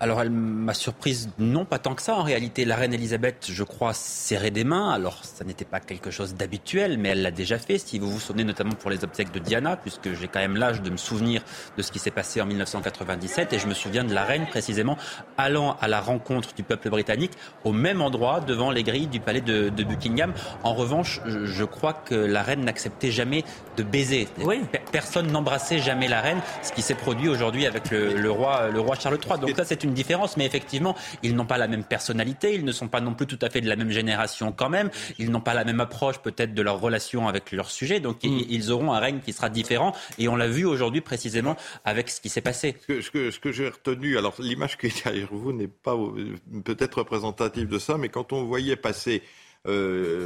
Alors 0.00 0.22
elle 0.22 0.30
m'a 0.30 0.72
surprise, 0.72 1.28
non 1.38 1.66
pas 1.66 1.78
tant 1.78 1.94
que 1.94 2.00
ça 2.00 2.14
en 2.14 2.22
réalité. 2.22 2.64
La 2.64 2.76
reine 2.76 2.94
Elisabeth, 2.94 3.48
je 3.50 3.62
crois, 3.62 3.92
serrait 3.92 4.50
des 4.50 4.64
mains. 4.64 4.90
Alors 4.90 5.22
ça 5.22 5.44
n'était 5.44 5.66
pas 5.66 5.78
quelque 5.78 6.10
chose 6.10 6.34
d'habituel, 6.34 6.96
mais 6.98 7.10
elle 7.10 7.22
l'a 7.22 7.30
déjà 7.30 7.58
fait. 7.58 7.76
Si 7.76 7.98
vous 7.98 8.10
vous 8.10 8.18
souvenez 8.18 8.44
notamment 8.44 8.72
pour 8.72 8.90
les 8.90 9.04
obsèques 9.04 9.30
de 9.30 9.38
Diana, 9.38 9.76
puisque 9.76 10.14
j'ai 10.14 10.26
quand 10.26 10.40
même 10.40 10.56
l'âge 10.56 10.80
de 10.80 10.88
me 10.88 10.96
souvenir 10.96 11.42
de 11.76 11.82
ce 11.82 11.92
qui 11.92 11.98
s'est 11.98 12.10
passé 12.10 12.40
en 12.40 12.46
1997, 12.46 13.52
et 13.52 13.58
je 13.58 13.66
me 13.66 13.74
souviens 13.74 14.02
de 14.02 14.14
la 14.14 14.24
reine 14.24 14.46
précisément 14.46 14.96
allant 15.36 15.76
à 15.82 15.88
la 15.88 16.00
rencontre 16.00 16.54
du 16.54 16.62
peuple 16.62 16.88
britannique 16.88 17.32
au 17.64 17.72
même 17.72 18.00
endroit 18.00 18.40
devant 18.40 18.70
les 18.70 18.82
grilles 18.82 19.06
du 19.06 19.20
palais 19.20 19.42
de, 19.42 19.68
Buckingham. 19.68 20.32
En 20.62 20.74
revanche, 20.74 21.20
je, 21.26 21.64
crois 21.64 21.92
que 21.92 22.14
la 22.14 22.42
reine 22.42 22.64
n'acceptait 22.64 23.10
jamais 23.10 23.44
de 23.76 23.82
baiser. 23.82 24.28
Oui. 24.44 24.62
Personne 24.92 25.30
n'embrassait 25.30 25.78
jamais 25.78 26.08
la 26.08 26.20
reine, 26.20 26.40
ce 26.62 26.72
qui 26.72 26.82
s'est 26.82 26.94
produit 26.94 27.28
aujourd'hui 27.28 27.66
avec 27.66 27.90
le, 27.90 28.30
roi, 28.30 28.70
le 28.70 28.80
roi 28.80 28.96
Charles 28.96 29.18
III. 29.22 29.40
Donc 29.40 29.56
ça, 29.56 29.64
c'est 29.64 29.84
une 29.84 29.89
différence, 29.94 30.36
mais 30.36 30.46
effectivement, 30.46 30.96
ils 31.22 31.34
n'ont 31.34 31.46
pas 31.46 31.58
la 31.58 31.68
même 31.68 31.84
personnalité, 31.84 32.54
ils 32.54 32.64
ne 32.64 32.72
sont 32.72 32.88
pas 32.88 33.00
non 33.00 33.14
plus 33.14 33.26
tout 33.26 33.38
à 33.42 33.50
fait 33.50 33.60
de 33.60 33.68
la 33.68 33.76
même 33.76 33.90
génération 33.90 34.52
quand 34.52 34.68
même, 34.68 34.90
ils 35.18 35.30
n'ont 35.30 35.40
pas 35.40 35.54
la 35.54 35.64
même 35.64 35.80
approche 35.80 36.18
peut-être 36.18 36.54
de 36.54 36.62
leur 36.62 36.80
relation 36.80 37.28
avec 37.28 37.52
leur 37.52 37.70
sujet, 37.70 38.00
donc 38.00 38.22
mm. 38.24 38.42
ils 38.48 38.70
auront 38.70 38.92
un 38.92 38.98
règne 38.98 39.20
qui 39.20 39.32
sera 39.32 39.48
différent, 39.48 39.94
et 40.18 40.28
on 40.28 40.36
l'a 40.36 40.48
vu 40.48 40.64
aujourd'hui 40.64 41.00
précisément 41.00 41.56
avec 41.84 42.10
ce 42.10 42.20
qui 42.20 42.28
s'est 42.28 42.40
passé. 42.40 42.76
Ce 42.88 43.10
que, 43.10 43.30
ce 43.30 43.38
que, 43.40 43.52
j'ai 43.52 43.68
retenu, 43.68 44.18
alors 44.18 44.34
l'image 44.38 44.78
qui 44.78 44.86
est 44.86 45.04
derrière 45.04 45.28
vous 45.30 45.52
n'est 45.52 45.68
pas 45.68 45.94
euh, 45.94 46.36
peut-être 46.64 46.98
représentative 46.98 47.68
de 47.68 47.78
ça, 47.78 47.98
mais 47.98 48.08
quand 48.08 48.32
on 48.32 48.44
voyait 48.44 48.76
passer 48.76 49.22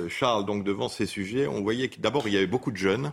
Charles, 0.08 0.46
donc 0.46 0.62
devant 0.62 0.88
ces 0.88 1.06
sujets, 1.06 1.48
on 1.48 1.60
voyait 1.60 1.88
que 1.88 2.00
d'abord 2.00 2.28
il 2.28 2.34
y 2.34 2.36
avait 2.36 2.46
beaucoup 2.46 2.70
de 2.70 2.76
jeunes 2.76 3.12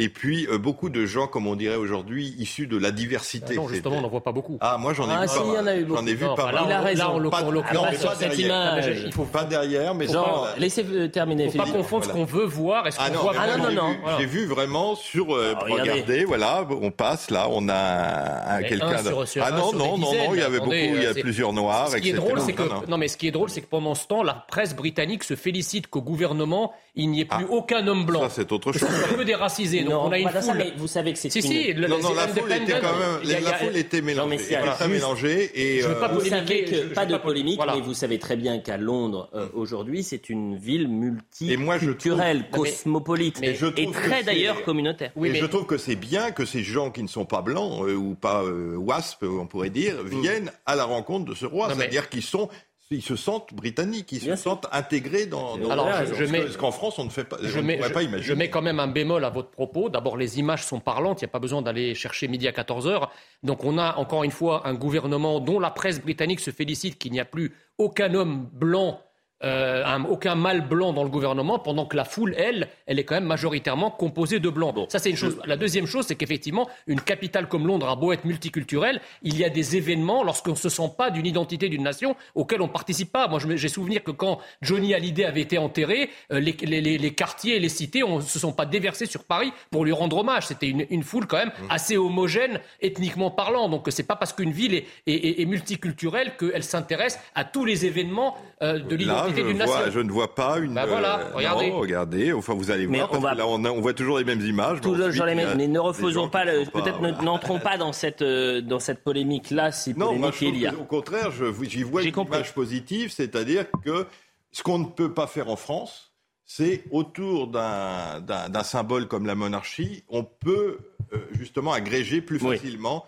et 0.00 0.08
puis 0.08 0.46
euh, 0.46 0.58
beaucoup 0.58 0.90
de 0.90 1.04
gens, 1.06 1.26
comme 1.26 1.48
on 1.48 1.56
dirait 1.56 1.74
aujourd'hui, 1.74 2.32
issus 2.38 2.68
de 2.68 2.78
la 2.78 2.92
diversité. 2.92 3.54
Ah 3.58 3.62
non, 3.62 3.68
justement, 3.68 3.96
on 3.96 4.02
n'en 4.02 4.08
voit 4.08 4.22
pas 4.22 4.30
beaucoup. 4.30 4.56
Ah, 4.60 4.76
moi 4.78 4.94
j'en 4.94 5.10
ai 5.10 5.12
ah, 5.12 5.22
vu 5.22 5.28
si, 5.28 5.38
pas 5.38 5.62
mal. 5.62 5.86
J'en 5.88 6.06
ai 6.06 6.14
vu 6.14 6.26
pas 6.36 6.52
mal. 6.52 6.62
Il 6.66 6.72
a 6.72 6.80
raison. 6.80 7.02
Là, 7.02 7.10
on 7.14 7.18
le, 7.18 7.30
pas, 7.30 7.42
le, 7.42 7.60
pas, 7.60 7.94
sur 7.94 8.12
cette 8.14 8.38
image. 8.38 9.02
Il 9.06 9.12
faut 9.12 9.24
pas 9.24 9.42
derrière, 9.42 9.96
mais 9.96 10.06
Genre, 10.06 10.52
pas, 10.52 10.60
laissez 10.60 11.10
terminer. 11.10 11.46
Il 11.46 11.50
faut 11.50 11.58
pas 11.58 11.64
confondre 11.64 12.04
ce 12.04 12.10
qu'on 12.10 12.24
veut 12.24 12.44
voir 12.44 12.86
et 12.86 12.92
ce 12.92 12.98
ah 13.00 13.10
qu'on 13.10 13.22
voit. 13.22 13.34
Ah 13.36 13.56
non, 13.56 13.64
non, 13.64 13.72
non. 13.72 13.96
J'ai 14.20 14.26
vu 14.26 14.46
vraiment 14.46 14.94
sur. 14.94 15.34
Euh, 15.34 15.54
ah, 15.56 15.64
regardez, 15.68 16.24
voilà, 16.24 16.64
on 16.80 16.92
passe 16.92 17.32
là, 17.32 17.48
on 17.50 17.68
a 17.68 18.62
quelqu'un. 18.62 19.02
Ah 19.40 19.50
non, 19.50 19.72
non, 19.72 19.98
non, 19.98 20.12
non, 20.12 20.34
il 20.34 20.38
y 20.38 20.42
avait 20.42 20.60
beaucoup, 20.60 20.72
il 20.72 21.02
y 21.02 21.06
a 21.06 21.14
plusieurs 21.14 21.52
noirs. 21.52 21.88
Ce 21.88 21.96
qui 21.96 22.10
est 22.10 22.12
drôle, 22.12 22.40
c'est 22.40 22.52
que 22.52 22.88
non, 22.88 22.98
mais 22.98 23.08
ce 23.08 23.16
qui 23.16 23.26
est 23.26 23.32
drôle, 23.32 23.50
c'est 23.50 23.62
que 23.62 23.66
pendant 23.66 23.96
ce 23.96 24.06
temps, 24.06 24.22
la 24.22 24.34
presse 24.34 24.76
britannique 24.76 25.24
se 25.24 25.34
félicite 25.34 25.88
qu'au 25.88 26.02
gouvernement 26.02 26.72
il 26.98 27.10
n'y 27.10 27.20
ait 27.20 27.24
plus 27.24 27.46
aucun 27.48 27.86
homme 27.86 28.04
blanc. 28.04 28.22
Ça, 28.22 28.28
c'est 28.28 28.52
autre 28.52 28.72
chose. 28.72 28.88
Un 28.88 29.14
peu 29.14 29.24
déracisé. 29.24 29.84
Donc 29.84 30.04
on 30.04 30.12
a 30.12 30.18
une 30.18 30.28
foule. 30.28 30.64
Vous 30.76 30.88
savez 30.88 31.12
que 31.12 31.18
c'est 31.18 31.30
si, 31.30 31.74
non, 31.74 31.98
non, 32.00 32.12
la 32.12 32.28
foule 32.28 32.52
était 32.52 32.80
quand 32.80 32.98
même, 32.98 33.42
la 33.42 33.54
foule 33.54 33.76
était 33.76 34.02
mélangée, 34.02 34.58
très 34.74 34.88
mélangée. 34.88 35.50
Et 35.54 35.80
je 35.80 35.88
veux 35.88 35.94
pas 35.94 36.08
polémiquer, 36.08 36.64
que, 36.64 36.94
pas 36.94 37.06
de 37.06 37.16
polémique, 37.16 37.60
mais 37.66 37.80
vous 37.80 37.94
savez 37.94 38.18
très 38.18 38.36
bien 38.36 38.58
qu'à 38.58 38.76
Londres 38.76 39.30
euh, 39.34 39.46
aujourd'hui, 39.54 40.02
c'est 40.02 40.28
une 40.28 40.56
ville 40.56 40.88
multiculturelle, 40.88 42.50
cosmopolite, 42.50 43.40
et 43.42 43.54
très 43.92 44.24
d'ailleurs 44.24 44.62
communautaire. 44.64 45.12
Oui, 45.14 45.30
mais 45.30 45.38
je 45.38 45.46
trouve 45.46 45.66
que 45.66 45.78
c'est 45.78 45.96
bien 45.96 46.32
que 46.32 46.44
ces 46.44 46.64
gens 46.64 46.90
qui 46.90 47.02
ne 47.02 47.08
sont 47.08 47.24
pas 47.24 47.42
blancs 47.42 47.84
euh, 47.86 47.94
ou 47.94 48.14
pas 48.14 48.42
euh, 48.42 48.76
wasp, 48.76 49.22
on 49.22 49.46
pourrait 49.46 49.70
dire, 49.70 49.94
mm. 50.02 50.20
viennent 50.20 50.52
à 50.66 50.74
la 50.74 50.84
rencontre 50.84 51.30
de 51.30 51.34
ce 51.34 51.46
roi, 51.46 51.72
c'est-à-dire 51.72 52.08
qu'ils 52.08 52.22
sont 52.22 52.48
ils 52.90 53.02
se 53.02 53.16
sentent 53.16 53.52
britanniques, 53.52 54.12
ils 54.12 54.20
se 54.20 54.34
sentent 54.36 54.66
intégrés 54.72 55.26
dans. 55.26 55.58
dans 55.58 55.70
Alors, 55.70 55.90
je, 56.06 56.24
mets, 56.24 56.46
qu'en 56.58 56.72
France, 56.72 56.98
on 56.98 57.04
ne 57.04 57.10
fait 57.10 57.24
pas. 57.24 57.36
Je, 57.42 57.60
mets, 57.60 57.76
pas 57.76 58.02
imaginer. 58.02 58.22
je 58.22 58.32
mets 58.32 58.48
quand 58.48 58.62
même 58.62 58.80
un 58.80 58.86
bémol 58.86 59.24
à 59.24 59.30
votre 59.30 59.50
propos. 59.50 59.90
D'abord, 59.90 60.16
les 60.16 60.38
images 60.38 60.64
sont 60.64 60.80
parlantes. 60.80 61.20
Il 61.20 61.24
n'y 61.24 61.30
a 61.30 61.32
pas 61.32 61.38
besoin 61.38 61.60
d'aller 61.60 61.94
chercher 61.94 62.28
midi 62.28 62.48
à 62.48 62.52
14 62.52 62.86
heures. 62.86 63.10
Donc, 63.42 63.64
on 63.64 63.76
a 63.76 63.96
encore 63.96 64.24
une 64.24 64.30
fois 64.30 64.66
un 64.66 64.74
gouvernement 64.74 65.40
dont 65.40 65.60
la 65.60 65.70
presse 65.70 66.00
britannique 66.00 66.40
se 66.40 66.50
félicite 66.50 66.98
qu'il 66.98 67.12
n'y 67.12 67.20
a 67.20 67.26
plus 67.26 67.52
aucun 67.76 68.14
homme 68.14 68.48
blanc 68.52 69.00
euh, 69.44 69.84
aucun 70.08 70.34
mâle 70.34 70.66
blanc 70.66 70.92
dans 70.92 71.04
le 71.04 71.10
gouvernement, 71.10 71.58
pendant 71.58 71.86
que 71.86 71.96
la 71.96 72.04
foule, 72.04 72.34
elle, 72.36 72.68
elle 72.86 72.98
est 72.98 73.04
quand 73.04 73.14
même 73.14 73.24
majoritairement 73.24 73.90
composée 73.90 74.40
de 74.40 74.48
blancs. 74.48 74.74
Ça, 74.88 74.98
c'est 74.98 75.10
une 75.10 75.16
chose. 75.16 75.38
La 75.46 75.56
deuxième 75.56 75.86
chose, 75.86 76.06
c'est 76.06 76.16
qu'effectivement, 76.16 76.68
une 76.86 77.00
capitale 77.00 77.48
comme 77.48 77.66
Londres 77.66 77.88
a 77.88 77.96
beau 77.96 78.12
être 78.12 78.24
multiculturelle, 78.24 79.00
il 79.22 79.36
y 79.38 79.44
a 79.44 79.50
des 79.50 79.76
événements 79.76 80.24
lorsqu'on 80.24 80.52
ne 80.52 80.56
se 80.56 80.68
sent 80.68 80.90
pas 80.96 81.10
d'une 81.10 81.26
identité 81.26 81.68
d'une 81.68 81.82
nation 81.82 82.16
auxquels 82.34 82.60
on 82.60 82.66
ne 82.66 82.72
participe 82.72 83.12
pas. 83.12 83.28
Moi, 83.28 83.38
j'ai 83.54 83.68
souvenir 83.68 84.02
que 84.02 84.10
quand 84.10 84.40
Johnny 84.62 84.94
Hallyday 84.94 85.24
avait 85.24 85.40
été 85.40 85.58
enterré, 85.58 86.10
euh, 86.32 86.40
les, 86.40 86.56
les, 86.62 86.98
les, 86.98 87.14
quartiers 87.14 87.56
et 87.56 87.60
les 87.60 87.68
cités 87.68 88.02
ne 88.02 88.20
se 88.20 88.38
sont 88.38 88.52
pas 88.52 88.66
déversés 88.66 89.06
sur 89.06 89.24
Paris 89.24 89.52
pour 89.70 89.84
lui 89.84 89.92
rendre 89.92 90.18
hommage. 90.18 90.46
C'était 90.46 90.68
une, 90.68 90.86
une, 90.90 91.02
foule 91.02 91.26
quand 91.26 91.38
même 91.38 91.48
mmh. 91.48 91.70
assez 91.70 91.96
homogène 91.96 92.60
ethniquement 92.80 93.30
parlant. 93.30 93.68
Donc, 93.68 93.86
c'est 93.90 94.06
pas 94.06 94.16
parce 94.16 94.32
qu'une 94.32 94.52
ville 94.52 94.74
est, 94.74 94.86
est, 95.06 95.40
est, 95.40 95.44
multiculturelle 95.44 96.36
qu'elle 96.36 96.64
s'intéresse 96.64 97.18
à 97.34 97.44
tous 97.44 97.64
les 97.64 97.86
événements 97.86 98.36
euh, 98.62 98.78
de 98.78 98.96
l'identité 98.96 99.27
je, 99.34 100.00
ne 100.00 100.10
vois 100.10 100.34
pas 100.34 100.58
une. 100.58 100.74
Bah 100.74 100.86
voilà, 100.86 101.20
euh, 101.20 101.34
regardez. 101.34 101.70
regardez. 101.70 102.32
Enfin, 102.32 102.54
vous 102.54 102.70
allez 102.70 102.86
voir. 102.86 103.08
parce 103.08 103.32
que 103.32 103.36
là, 103.36 103.46
on, 103.46 103.80
voit 103.80 103.94
toujours 103.94 104.18
les 104.18 104.24
mêmes 104.24 104.40
images. 104.40 104.80
Toujours 104.80 105.26
les 105.26 105.34
mêmes. 105.34 105.56
Mais 105.56 105.66
ne 105.66 105.78
refaisons 105.78 106.28
pas. 106.28 106.44
Peut-être 106.44 107.00
n'entrons 107.22 107.58
pas 107.58 107.76
dans 107.76 107.92
cette 107.92 108.22
euh, 108.22 108.60
dans 108.60 108.80
cette 108.80 109.02
polémique 109.02 109.50
là, 109.50 109.72
si 109.72 109.94
polémique 109.94 110.42
il 110.42 110.58
y 110.58 110.66
a. 110.66 110.74
Au 110.74 110.84
contraire, 110.84 111.30
j'y 111.62 111.82
vois 111.82 112.02
une 112.02 112.14
image 112.14 112.54
positive, 112.54 113.10
c'est-à-dire 113.10 113.66
que 113.84 114.06
ce 114.52 114.62
qu'on 114.62 114.78
ne 114.78 114.86
peut 114.86 115.12
pas 115.12 115.26
faire 115.26 115.48
en 115.48 115.56
France, 115.56 116.12
c'est 116.44 116.84
autour 116.90 117.48
d'un 117.48 118.62
symbole 118.64 119.06
comme 119.06 119.26
la 119.26 119.34
monarchie, 119.34 120.04
on 120.08 120.24
peut 120.24 120.78
euh, 121.12 121.18
justement 121.32 121.72
agréger 121.72 122.20
plus 122.20 122.38
facilement. 122.38 123.04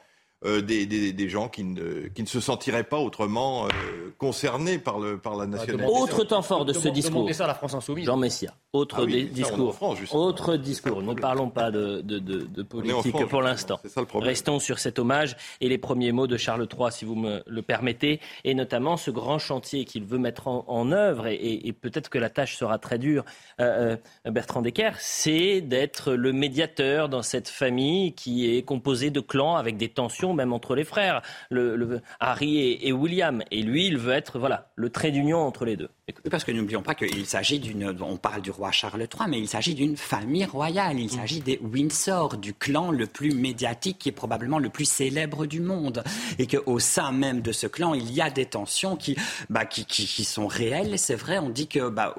Euh, 0.47 0.63
des, 0.63 0.87
des, 0.87 1.13
des, 1.13 1.29
gens 1.29 1.51
qui 1.51 1.65
ne, 1.65 2.09
qui 2.09 2.23
ne 2.23 2.27
se 2.27 2.41
sentiraient 2.41 2.85
pas 2.85 2.99
autrement 2.99 3.67
euh, 3.67 3.69
concernés 4.17 4.79
par, 4.79 4.99
le, 4.99 5.19
par 5.19 5.37
la 5.37 5.47
nationalité. 5.47 5.93
Autre 5.93 6.25
temps 6.25 6.41
fort 6.41 6.65
de 6.65 6.73
ce 6.73 6.89
discours. 6.89 7.29
ça 7.35 7.45
à 7.45 7.47
la 7.47 7.55
France 7.55 7.75
insoumise. 7.75 8.07
Jean 8.07 8.17
Messia. 8.17 8.55
Autre 8.73 9.03
ah 9.03 9.07
discours. 9.07 9.77
autre 10.15 10.57
discours. 10.57 11.03
Ne 11.03 11.13
parlons 11.13 11.51
pas 11.51 11.71
de, 11.71 12.01
de, 12.01 12.19
de, 12.19 12.47
de 12.47 12.63
politique 12.63 13.27
pour 13.27 13.43
l'instant. 13.43 13.81
Restons 14.15 14.61
sur 14.61 14.79
cet 14.79 14.99
hommage 14.99 15.37
et 15.61 15.69
les 15.69 15.77
premiers 15.77 16.13
mots 16.13 16.27
de 16.27 16.39
Charles 16.39 16.67
III, 16.73 16.91
si 16.91 17.05
vous 17.05 17.17
me 17.17 17.43
le 17.47 17.61
permettez, 17.61 18.21
et 18.45 18.55
notamment 18.55 18.97
ce 18.97 19.11
grand 19.11 19.39
chantier 19.39 19.85
qu'il 19.85 20.05
veut 20.05 20.19
mettre 20.19 20.49
en, 20.49 20.65
en 20.69 20.91
œuvre, 20.91 21.27
et, 21.27 21.67
et, 21.67 21.73
peut-être 21.75 22.09
que 22.09 22.19
la 22.19 22.31
tâche 22.31 22.57
sera 22.57 22.79
très 22.79 22.99
dure, 22.99 23.25
euh, 23.61 23.97
euh, 24.27 24.31
Bertrand 24.31 24.63
Decker, 24.63 24.93
c'est 25.01 25.61
d'être 25.61 26.13
le 26.13 26.33
médiateur 26.33 27.11
dans 27.11 27.23
cette 27.23 27.49
famille 27.49 28.15
qui 28.15 28.57
est 28.57 28.63
composée 28.63 29.11
de 29.11 29.21
clans 29.21 29.57
avec 29.57 29.77
des 29.77 29.89
tensions 29.89 30.30
même 30.35 30.53
entre 30.53 30.75
les 30.75 30.85
frères, 30.85 31.23
le, 31.51 32.01
Harry 32.19 32.79
et, 32.81 32.93
William. 32.93 33.43
Et 33.51 33.63
lui, 33.63 33.87
il 33.87 33.99
veut 33.99 34.13
être 34.13 34.39
voilà, 34.39 34.71
le 34.77 34.91
trait 34.91 35.11
d'union 35.11 35.39
entre 35.39 35.65
les 35.65 35.77
deux. 35.77 35.89
Parce 36.31 36.45
que 36.45 36.53
n'oublions 36.53 36.83
pas 36.83 36.95
qu'il 36.95 37.27
s'agit 37.27 37.61
d'une. 37.61 37.97
On 38.01 38.17
parle 38.17 38.43
du 38.43 38.51
roi 38.51 38.73
Charles 38.73 39.03
III, 39.03 39.29
mais 39.29 39.39
il 39.39 39.49
s'agit 39.49 39.75
d'une 39.75 39.97
famille 39.97 40.45
royale. 40.45 40.99
Il 40.99 41.11
s'agit 41.11 41.41
des 41.41 41.59
Windsor, 41.63 42.37
du 42.37 42.53
clan 42.53 42.91
le 42.91 43.07
plus 43.07 43.33
médiatique, 43.33 43.99
qui 43.99 44.09
est 44.09 44.13
probablement 44.13 44.59
le 44.59 44.71
plus 44.71 44.87
célèbre 44.87 45.47
du 45.47 45.61
monde. 45.61 46.03
Et 46.39 46.47
qu'au 46.47 46.79
sein 46.79 47.13
même 47.13 47.43
de 47.43 47.53
ce 47.53 47.67
clan, 47.67 47.95
il 47.95 48.13
y 48.13 48.21
a 48.21 48.31
des 48.31 48.47
tensions 48.47 48.97
qui, 48.97 49.17
bah, 49.51 49.65
qui, 49.65 49.85
qui, 49.85 50.25
sont 50.25 50.47
réelles. 50.47 50.99
C'est 50.99 51.15
vrai, 51.15 51.39
on 51.39 51.49
dit 51.49 51.69
que. 51.69 51.89
Bah, 51.89 52.15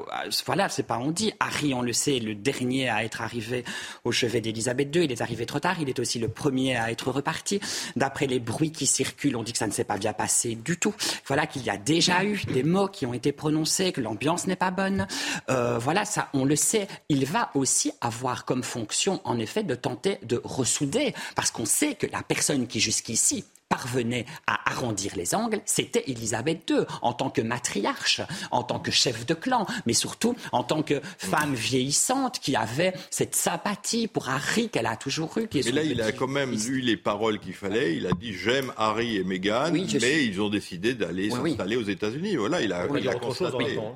voilà, 0.45 0.69
c'est 0.69 0.83
pas 0.83 0.97
on 0.97 1.11
dit. 1.11 1.33
Harry, 1.39 1.73
on 1.73 1.81
le 1.81 1.93
sait, 1.93 2.19
le 2.19 2.35
dernier 2.35 2.89
à 2.89 3.03
être 3.03 3.21
arrivé 3.21 3.63
au 4.03 4.11
chevet 4.11 4.41
d'Elisabeth 4.41 4.95
II. 4.95 5.03
Il 5.03 5.11
est 5.11 5.21
arrivé 5.21 5.45
trop 5.45 5.59
tard. 5.59 5.77
Il 5.81 5.89
est 5.89 5.99
aussi 5.99 6.19
le 6.19 6.27
premier 6.27 6.75
à 6.75 6.91
être 6.91 7.11
reparti. 7.11 7.59
D'après 8.01 8.25
les 8.25 8.39
bruits 8.39 8.71
qui 8.71 8.87
circulent, 8.87 9.35
on 9.35 9.43
dit 9.43 9.51
que 9.51 9.59
ça 9.59 9.67
ne 9.67 9.71
s'est 9.71 9.83
pas 9.83 9.99
bien 9.99 10.11
passé 10.11 10.55
du 10.55 10.79
tout. 10.79 10.95
Voilà 11.27 11.45
qu'il 11.45 11.61
y 11.61 11.69
a 11.69 11.77
déjà 11.77 12.25
eu 12.25 12.41
des 12.51 12.63
mots 12.63 12.87
qui 12.87 13.05
ont 13.05 13.13
été 13.13 13.31
prononcés, 13.31 13.91
que 13.91 14.01
l'ambiance 14.01 14.47
n'est 14.47 14.55
pas 14.55 14.71
bonne. 14.71 15.05
Euh, 15.51 15.77
voilà, 15.77 16.03
ça, 16.03 16.27
on 16.33 16.43
le 16.43 16.55
sait. 16.55 16.87
Il 17.09 17.27
va 17.27 17.51
aussi 17.53 17.91
avoir 18.01 18.45
comme 18.45 18.63
fonction, 18.63 19.21
en 19.23 19.37
effet, 19.37 19.61
de 19.61 19.75
tenter 19.75 20.17
de 20.23 20.41
ressouder, 20.43 21.13
parce 21.35 21.51
qu'on 21.51 21.65
sait 21.65 21.93
que 21.93 22.07
la 22.07 22.23
personne 22.23 22.65
qui 22.65 22.79
jusqu'ici 22.79 23.45
parvenait 23.71 24.25
à 24.47 24.69
arrondir 24.69 25.13
les 25.15 25.33
angles, 25.33 25.61
c'était 25.65 26.03
Élisabeth 26.07 26.69
II, 26.69 26.81
en 27.01 27.13
tant 27.13 27.29
que 27.29 27.41
matriarche, 27.41 28.21
en 28.51 28.63
tant 28.63 28.79
que 28.79 28.91
chef 28.91 29.25
de 29.25 29.33
clan, 29.33 29.65
mais 29.85 29.93
surtout 29.93 30.35
en 30.51 30.63
tant 30.63 30.83
que 30.83 30.99
femme 31.17 31.55
vieillissante 31.55 32.39
qui 32.39 32.57
avait 32.57 32.93
cette 33.09 33.33
sympathie 33.33 34.07
pour 34.07 34.27
Harry 34.27 34.67
qu'elle 34.67 34.87
a 34.87 34.97
toujours 34.97 35.37
eue. 35.37 35.47
Mais 35.53 35.71
là, 35.71 35.83
il 35.83 36.01
a 36.01 36.11
quand 36.11 36.27
même 36.27 36.53
eu 36.53 36.81
les 36.81 36.97
paroles 36.97 37.39
qu'il 37.39 37.53
fallait. 37.53 37.95
Il 37.95 38.07
a 38.07 38.11
dit 38.11 38.33
j'aime 38.33 38.73
Harry 38.75 39.15
et 39.15 39.23
Meghan, 39.23 39.71
mais 39.71 40.25
ils 40.25 40.41
ont 40.41 40.49
décidé 40.49 40.93
d'aller 40.93 41.29
s'installer 41.29 41.77
aux 41.77 41.83
États-unis. 41.83 42.35
Voilà, 42.35 42.61
il 42.61 42.73
a, 42.73 42.87
il, 42.87 43.07
a 43.07 43.13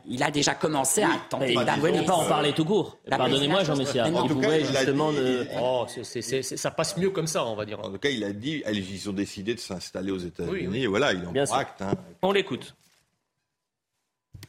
il 0.08 0.24
a 0.24 0.32
déjà 0.32 0.56
commencé 0.56 1.04
à 1.04 1.20
tenter. 1.30 1.52
Il 1.52 1.60
ne 1.60 2.06
pas 2.06 2.14
en 2.14 2.26
parler 2.26 2.54
tout 2.54 2.66
court. 2.66 2.98
Pardonnez-moi, 3.10 3.64
Jean 3.66 3.76
Messia. 3.76 4.08
En 4.08 4.28
tout 4.28 4.40
cas, 4.40 4.58
justement. 4.60 5.12
Oh, 5.62 5.86
ça 6.42 6.72
passe 6.72 6.96
mieux 6.98 7.10
comme 7.10 7.28
ça, 7.28 7.46
on 7.46 7.56
va 7.56 7.66
dire. 7.66 7.80
En 7.82 7.92
tout 7.92 8.00
cas, 8.00 8.10
il 8.10 8.24
a 8.24 8.32
dit 8.32 8.64
ils 8.72 9.10
ont 9.10 9.14
décidé 9.14 9.54
de 9.54 9.60
s'installer 9.66 10.12
aux 10.12 10.18
États-Unis. 10.18 10.84
Et 10.84 10.88
voilà, 10.88 11.14
il 11.14 11.26
en 11.26 11.34
acte. 11.54 11.82
Hein. 11.82 11.94
On 12.22 12.32
l'écoute. 12.32 12.76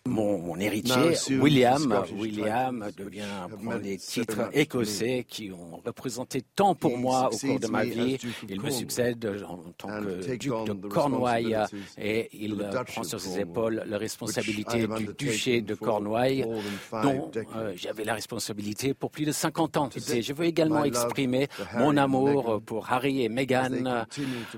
Mon, 0.07 0.59
héritier, 0.59 1.17
William, 1.41 2.05
William 2.17 2.89
devient 2.97 3.25
prendre 3.51 3.81
des 3.81 3.99
titres 3.99 4.49
écossais 4.53 5.25
qui 5.29 5.51
ont 5.53 5.81
représenté 5.85 6.43
tant 6.55 6.75
pour 6.75 6.97
moi 6.99 7.31
au 7.33 7.37
cours 7.37 7.61
de 7.61 7.67
ma 7.67 7.85
vie. 7.85 8.19
Il 8.49 8.61
me 8.61 8.71
succède 8.71 9.45
en 9.49 9.59
tant 9.77 9.89
que 9.89 10.37
duc 10.37 10.53
de 10.67 10.89
Cornouailles 10.89 11.57
et 11.99 12.29
il 12.33 12.57
prend 12.87 13.03
sur 13.03 13.21
ses 13.21 13.41
épaules 13.41 13.83
la 13.87 13.99
responsabilité 13.99 14.87
du 14.87 15.09
duché 15.19 15.61
de 15.61 15.75
Cornouailles 15.75 16.47
dont 16.93 17.31
euh, 17.55 17.73
j'avais 17.77 18.05
la 18.05 18.15
responsabilité 18.15 18.95
pour 18.95 19.11
plus 19.11 19.25
de 19.25 19.33
50 19.33 19.77
ans. 19.77 19.91
Et 20.13 20.23
je 20.23 20.33
veux 20.33 20.47
également 20.47 20.85
exprimer 20.85 21.49
mon 21.75 21.97
amour 21.97 22.61
pour 22.65 22.91
Harry 22.93 23.23
et 23.23 23.29
Meghan 23.29 24.05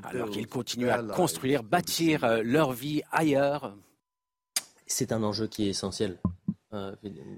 alors 0.05 0.31
qu'ils 0.31 0.47
continuent 0.47 0.91
à 0.91 1.03
construire, 1.03 1.63
bâtir 1.63 2.25
euh, 2.25 2.43
leur 2.45 2.73
vie 2.73 3.03
ailleurs 3.13 3.75
c'est 4.89 5.13
un 5.13 5.23
enjeu 5.23 5.47
qui 5.47 5.67
est 5.67 5.71
essentiel. 5.71 6.19
Euh, 6.75 6.95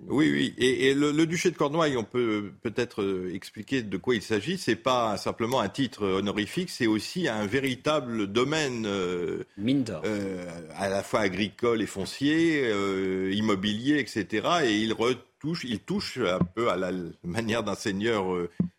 oui, 0.09 0.29
oui. 0.33 0.55
Et, 0.59 0.93
le, 0.93 1.25
duché 1.25 1.53
de 1.53 1.57
Cornouailles, 1.57 1.97
on 1.97 2.03
peut 2.03 2.51
peut-être 2.63 3.03
euh, 3.03 3.33
expliquer 3.33 3.83
de 3.83 3.97
quoi 3.97 4.17
il 4.17 4.23
s'agit. 4.23 4.59
C'est 4.59 4.75
pas 4.75 5.17
simplement 5.19 5.61
un 5.61 5.69
titre 5.69 6.05
honorifique, 6.05 6.69
c'est 6.69 6.89
aussi 6.89 7.29
un 7.29 7.47
véritable 7.47 8.27
domaine 8.27 8.87
euh, 8.87 9.45
à 10.75 10.89
la 10.89 11.03
fois 11.05 11.21
agricole 11.21 11.81
et 11.81 11.87
foncier, 11.87 12.71
immobilier, 13.33 14.01
etc. 14.01 14.49
Et 14.65 14.79
il 14.79 14.93
retouche, 14.93 15.65
il 15.65 15.79
touche 15.79 16.19
un 16.19 16.41
peu 16.41 16.69
à 16.69 16.77
la 16.77 16.91
manière 17.23 17.63
d'un 17.63 17.77
seigneur 17.77 18.27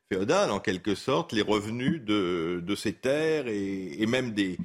féodal, 0.09 0.51
en 0.51 0.59
quelque 0.59 0.95
sorte, 0.95 1.31
les 1.31 1.41
revenus 1.41 2.01
de, 2.01 2.75
ces 2.75 2.91
terres 2.91 3.47
et 3.47 4.05
même 4.05 4.33
des, 4.33 4.57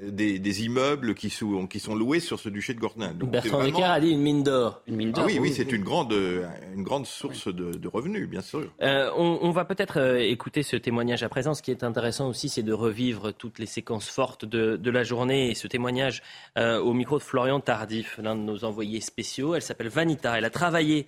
des, 0.00 0.64
immeubles 0.64 1.14
qui 1.14 1.30
sont, 1.30 1.66
qui 1.66 1.80
sont 1.80 1.94
loués 1.94 2.20
sur 2.20 2.38
ce 2.38 2.48
duché 2.48 2.74
de 2.74 2.80
Gortin. 2.80 3.12
Bertrand 3.12 3.58
vraiment... 3.58 3.82
a 3.82 4.00
dit 4.00 4.10
une 4.10 4.20
mine 4.20 4.42
d'or. 4.42 4.82
Ah 5.16 5.24
oui, 5.26 5.38
oui, 5.40 5.52
c'est 5.52 5.70
une 5.72 5.82
grande, 5.82 6.12
une 6.12 6.82
grande 6.82 7.06
source 7.06 7.48
de, 7.48 7.88
revenus, 7.88 8.28
bien 8.28 8.40
sûr. 8.40 8.72
Euh, 8.82 9.10
on, 9.16 9.50
va 9.50 9.64
peut-être 9.64 9.98
euh, 9.98 10.18
écouter 10.18 10.62
ce 10.62 10.76
témoignage 10.76 11.22
à 11.22 11.28
présent. 11.28 11.54
Ce 11.54 11.62
qui 11.62 11.70
est 11.70 11.82
intéressant 11.82 12.28
aussi, 12.28 12.48
c'est 12.48 12.62
de 12.62 12.72
revivre 12.72 13.32
toutes 13.32 13.58
les 13.58 13.66
séquences 13.66 14.08
fortes 14.08 14.44
de, 14.44 14.90
la 14.90 15.02
journée. 15.02 15.50
Et 15.50 15.54
ce 15.54 15.66
témoignage 15.66 16.22
au 16.56 16.92
micro 16.92 17.18
de 17.18 17.22
Florian 17.22 17.60
Tardif, 17.60 18.18
l'un 18.22 18.36
de 18.36 18.42
nos 18.42 18.64
envoyés 18.64 19.00
spéciaux. 19.00 19.54
Elle 19.54 19.62
s'appelle 19.62 19.88
Vanita. 19.88 20.38
Elle 20.38 20.44
a 20.44 20.50
travaillé 20.50 21.06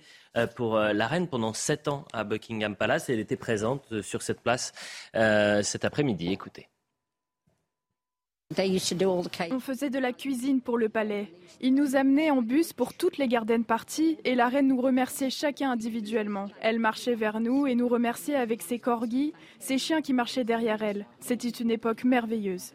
pour 0.55 0.77
la 0.77 1.07
reine 1.07 1.27
pendant 1.27 1.53
sept 1.53 1.87
ans 1.87 2.05
à 2.11 2.23
Buckingham 2.23 2.75
Palace 2.75 3.09
et 3.09 3.13
elle 3.13 3.19
était 3.19 3.37
présente 3.37 4.01
sur 4.01 4.21
cette 4.21 4.41
place 4.41 4.73
cet 5.13 5.85
après-midi. 5.85 6.31
Écoutez. 6.31 6.67
On 9.51 9.59
faisait 9.59 9.89
de 9.89 9.99
la 9.99 10.13
cuisine 10.13 10.61
pour 10.61 10.77
le 10.77 10.89
palais. 10.89 11.33
Ils 11.61 11.73
nous 11.73 11.95
amenaient 11.95 12.31
en 12.31 12.41
bus 12.41 12.73
pour 12.73 12.93
toutes 12.93 13.17
les 13.17 13.27
garden 13.27 13.63
parties 13.63 14.17
et 14.25 14.35
la 14.35 14.49
reine 14.49 14.67
nous 14.67 14.81
remerciait 14.81 15.29
chacun 15.29 15.71
individuellement. 15.71 16.45
Elle 16.61 16.79
marchait 16.79 17.15
vers 17.15 17.39
nous 17.39 17.67
et 17.67 17.75
nous 17.75 17.87
remerciait 17.87 18.35
avec 18.35 18.61
ses 18.61 18.79
corgis, 18.79 19.33
ses 19.59 19.77
chiens 19.77 20.01
qui 20.01 20.13
marchaient 20.13 20.43
derrière 20.43 20.81
elle. 20.83 21.05
C'était 21.19 21.49
une 21.49 21.71
époque 21.71 22.03
merveilleuse. 22.03 22.73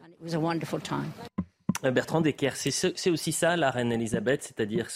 Euh, 1.84 1.90
Bertrand 1.90 2.20
Decker, 2.20 2.50
c'est 2.56 3.10
aussi 3.10 3.32
ça 3.32 3.56
la 3.56 3.70
reine 3.70 3.92
Elisabeth, 3.92 4.42
c'est-à-dire 4.42 4.88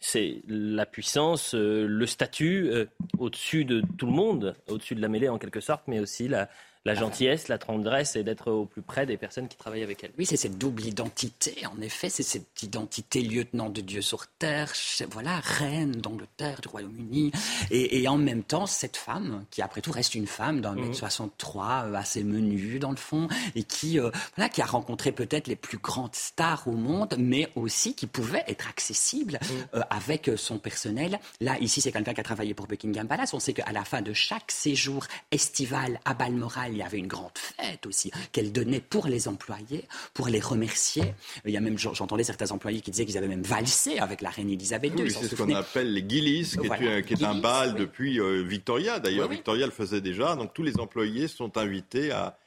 c'est 0.00 0.42
la 0.46 0.86
puissance, 0.86 1.54
euh, 1.54 1.86
le 1.88 2.06
statut 2.06 2.70
euh, 2.70 2.86
au-dessus 3.18 3.64
de 3.64 3.82
tout 3.96 4.06
le 4.06 4.12
monde, 4.12 4.54
au-dessus 4.68 4.94
de 4.94 5.00
la 5.00 5.08
mêlée 5.08 5.28
en 5.28 5.38
quelque 5.38 5.60
sorte, 5.60 5.82
mais 5.88 5.98
aussi 6.00 6.28
la, 6.28 6.48
la 6.84 6.94
gentillesse, 6.94 7.48
la 7.48 7.58
tendresse 7.58 8.16
et 8.16 8.22
d'être 8.22 8.50
au 8.50 8.64
plus 8.64 8.82
près 8.82 9.06
des 9.06 9.16
personnes 9.16 9.48
qui 9.48 9.56
travaillent 9.56 9.82
avec 9.82 10.02
elle. 10.04 10.12
Oui, 10.18 10.26
c'est 10.26 10.36
cette 10.36 10.58
double 10.58 10.84
identité, 10.84 11.64
en 11.66 11.80
effet, 11.80 12.08
c'est 12.08 12.22
cette 12.22 12.62
identité 12.62 13.20
lieutenant 13.22 13.68
de 13.68 13.80
Dieu 13.80 14.00
sur 14.00 14.26
terre, 14.26 14.72
voilà, 15.10 15.40
reine 15.40 15.92
d'Angleterre, 15.92 16.60
du 16.60 16.68
Royaume-Uni, 16.68 17.32
et, 17.70 18.08
en 18.08 18.16
même 18.16 18.42
temps, 18.42 18.66
cette 18.66 18.96
femme, 18.96 19.44
qui 19.50 19.62
après 19.62 19.80
tout 19.80 19.92
reste 19.92 20.14
une 20.14 20.26
femme 20.26 20.60
d'un 20.60 20.74
mètre 20.74 20.94
63, 20.94 21.84
euh, 21.86 21.94
assez 21.94 22.24
menue 22.24 22.78
dans 22.78 22.90
le 22.90 22.96
fond, 22.96 23.28
et 23.54 23.62
qui, 23.62 24.00
euh, 24.00 24.10
voilà, 24.36 24.48
qui 24.48 24.62
a 24.62 24.66
rencontré 24.66 25.12
peut-être 25.12 25.46
les 25.46 25.56
plus 25.56 25.78
grandes 25.78 26.14
stars 26.14 26.66
au 26.66 26.72
monde, 26.72 27.14
mais 27.18 27.48
aussi 27.54 27.94
qui 27.94 28.06
pouvait 28.06 28.44
être 28.46 28.68
accessible 28.68 29.38
euh, 29.74 29.80
avec 29.90 30.30
son 30.36 30.58
personnel. 30.58 31.18
Là, 31.40 31.58
ici, 31.60 31.80
c'est 31.80 31.92
quelqu'un 31.92 32.14
qui 32.14 32.20
a 32.20 32.24
travaillé 32.24 32.54
pour 32.54 32.66
Buckingham 32.66 33.06
Palace. 33.06 33.34
On 33.34 33.40
sait 33.40 33.52
qu'à 33.52 33.72
la 33.72 33.84
fin 33.84 34.02
de 34.02 34.12
chaque 34.12 34.50
séjour 34.50 35.06
estival 35.30 36.00
à 36.04 36.14
Balmoral, 36.14 36.67
il 36.72 36.78
y 36.78 36.82
avait 36.82 36.98
une 36.98 37.06
grande 37.06 37.36
fête 37.36 37.86
aussi 37.86 38.10
qu'elle 38.32 38.52
donnait 38.52 38.80
pour 38.80 39.06
les 39.06 39.28
employés, 39.28 39.84
pour 40.14 40.28
les 40.28 40.40
remercier. 40.40 41.14
Il 41.44 41.52
y 41.52 41.56
a 41.56 41.60
même, 41.60 41.78
j'entendais 41.78 42.24
certains 42.24 42.50
employés 42.50 42.80
qui 42.80 42.90
disaient 42.90 43.06
qu'ils 43.06 43.18
avaient 43.18 43.28
même 43.28 43.42
valsé 43.42 43.98
avec 43.98 44.20
la 44.20 44.30
reine 44.30 44.50
Elisabeth 44.50 44.98
II. 44.98 45.10
c'est 45.10 45.28
ce 45.28 45.34
qu'on 45.34 45.54
appelle 45.54 45.92
les 45.92 46.04
Gillies, 46.08 46.56
qui, 46.60 47.14
est, 47.14 47.22
un 47.24 47.34
bal 47.34 47.74
depuis 47.74 48.20
euh, 48.20 48.42
Victoria. 48.42 48.98
D'ailleurs, 48.98 49.28
Victoria 49.28 49.66
le 49.66 49.72
faisait 49.72 50.00
déjà. 50.00 50.36
Donc 50.36 50.54
tous 50.54 50.62
les 50.62 50.78
employés 50.78 51.28
sont 51.28 51.56
invités 51.58 52.10
à 52.10 52.38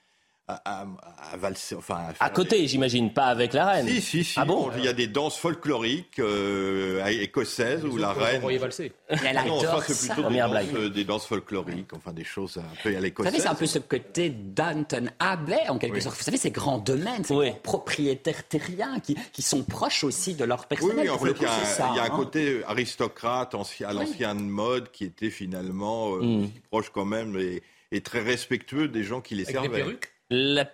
à, 0.48 0.86
valser, 1.38 1.76
enfin. 1.76 2.08
À, 2.20 2.30
côté, 2.30 2.68
j'imagine, 2.68 3.14
pas 3.14 3.26
avec 3.26 3.54
la 3.54 3.66
reine. 3.66 3.88
Si, 3.88 4.02
si, 4.02 4.24
si. 4.24 4.40
Ah 4.40 4.46
bon 4.46 4.70
Il 4.78 4.84
y 4.84 4.88
a 4.88 4.94
des 4.94 5.08
danses 5.08 5.38
folkloriques 5.38 6.20
euh, 6.20 7.06
écossaises 7.06 7.86
où 7.86 7.98
la 7.98 8.14
reine. 8.14 8.42
valser. 8.58 8.92
Elle 9.08 9.40
non, 9.48 9.60
ça 9.60 9.80
c'est 9.88 10.14
plutôt 10.14 10.30
des 10.30 10.38
danses, 10.38 10.66
euh, 10.76 10.90
des 10.90 11.04
danses, 11.04 11.26
folkloriques, 11.26 11.94
enfin 11.94 12.14
des 12.14 12.24
choses 12.24 12.58
un 12.58 12.84
peu 12.84 12.96
à 12.96 13.00
l'écossaise. 13.00 13.34
Vous 13.34 13.38
savez, 13.38 13.44
c'est 13.44 13.54
un 13.54 13.56
peu 13.56 13.66
ce 13.66 13.80
côté 13.80 14.30
Danton 14.30 15.10
Abbey 15.20 15.60
en 15.70 15.78
quelque 15.78 16.00
sorte. 16.00 16.18
Vous 16.18 16.24
savez, 16.24 16.38
ces 16.38 16.52
grands 16.52 16.80
domaines, 16.80 17.24
ces 17.24 17.54
propriétaires 17.64 18.48
terriens 18.48 19.00
qui, 19.00 19.16
qui, 19.32 19.42
sont 19.42 19.64
proches 19.64 20.04
aussi 20.04 20.34
de 20.36 20.44
leur 20.44 20.66
personnel. 20.66 20.98
Oui, 20.98 21.04
oui 21.04 21.10
en 21.10 21.20
fait, 21.20 21.36
il 21.38 21.44
y, 21.44 21.46
a, 21.46 21.96
y 21.96 22.00
a 22.00 22.04
un 22.04 22.06
hein. 22.06 22.10
côté 22.10 22.62
aristocrate 22.68 23.56
à 23.86 23.94
l'ancienne 23.94 24.50
mode 24.50 24.92
qui 24.92 25.06
était 25.06 25.30
finalement 25.30 26.16
euh, 26.16 26.22
mm. 26.22 26.50
proche 26.70 26.90
quand 26.90 27.06
même 27.06 27.38
et, 27.38 27.62
et, 27.92 28.02
très 28.02 28.22
respectueux 28.22 28.88
des 28.88 29.04
gens 29.04 29.22
qui 29.22 29.36
les 29.36 29.44
Avec 29.44 29.56
servaient. 29.56 29.70
Des 29.70 29.84
perruques 29.84 30.11
la... 30.32 30.66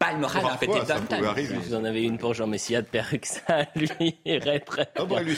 A 0.00 0.56
fait 0.58 0.66
des 0.66 1.46
Vous 1.46 1.74
en 1.74 1.84
avez 1.84 2.02
une 2.02 2.18
pour 2.18 2.34
Jean 2.34 2.46
Messia 2.46 2.82
de 2.82 2.86
perruque, 2.86 3.24
ça 3.46 3.64
lui 3.74 4.16
irait 4.24 4.60
très 4.60 4.88
bah, 4.96 5.22
lui, 5.22 5.36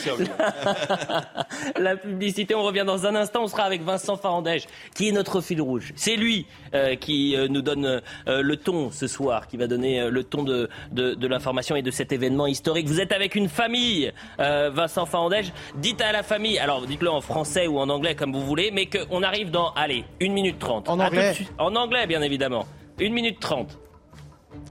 La 1.77 1.95
publicité, 1.95 2.53
on 2.53 2.63
revient 2.63 2.83
dans 2.85 3.05
un 3.05 3.15
instant, 3.15 3.43
on 3.43 3.47
sera 3.47 3.63
avec 3.63 3.83
Vincent 3.83 4.17
Farandège, 4.17 4.67
qui 4.95 5.07
est 5.07 5.11
notre 5.11 5.41
fil 5.41 5.61
rouge. 5.61 5.93
C'est 5.95 6.15
lui 6.15 6.47
euh, 6.73 6.95
qui 6.95 7.35
euh, 7.35 7.47
nous 7.47 7.61
donne 7.61 8.01
euh, 8.27 8.41
le 8.41 8.57
ton 8.57 8.91
ce 8.91 9.07
soir, 9.07 9.47
qui 9.47 9.57
va 9.57 9.67
donner 9.67 10.09
le 10.09 10.23
ton 10.23 10.43
de, 10.43 10.69
de, 10.91 11.13
de 11.13 11.27
l'information 11.27 11.75
et 11.75 11.81
de 11.81 11.91
cet 11.91 12.11
événement 12.11 12.47
historique. 12.47 12.87
Vous 12.87 12.99
êtes 12.99 13.13
avec 13.13 13.35
une 13.35 13.47
famille, 13.47 14.11
Vincent 14.37 15.05
Farandège. 15.05 15.53
Dites 15.75 16.01
à 16.01 16.11
la 16.11 16.23
famille, 16.23 16.57
alors 16.59 16.85
dites-le 16.85 17.09
en 17.09 17.21
français 17.21 17.67
ou 17.67 17.79
en 17.79 17.89
anglais 17.89 18.15
comme 18.15 18.33
vous 18.33 18.45
voulez, 18.45 18.71
mais 18.71 18.87
qu'on 18.87 19.23
arrive 19.23 19.51
dans, 19.51 19.71
allez, 19.73 20.03
une 20.19 20.33
minute 20.33 20.59
trente. 20.59 20.89
En 20.89 20.99
anglais 20.99 21.35
En 21.57 21.75
anglais, 21.75 22.07
bien 22.07 22.21
évidemment. 22.21 22.65
1 22.99 23.11
minute 23.11 23.39
30. 23.39 23.77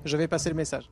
Je 0.04 0.16
vais 0.16 0.26
passer 0.26 0.48
le 0.48 0.56
message. 0.56 0.90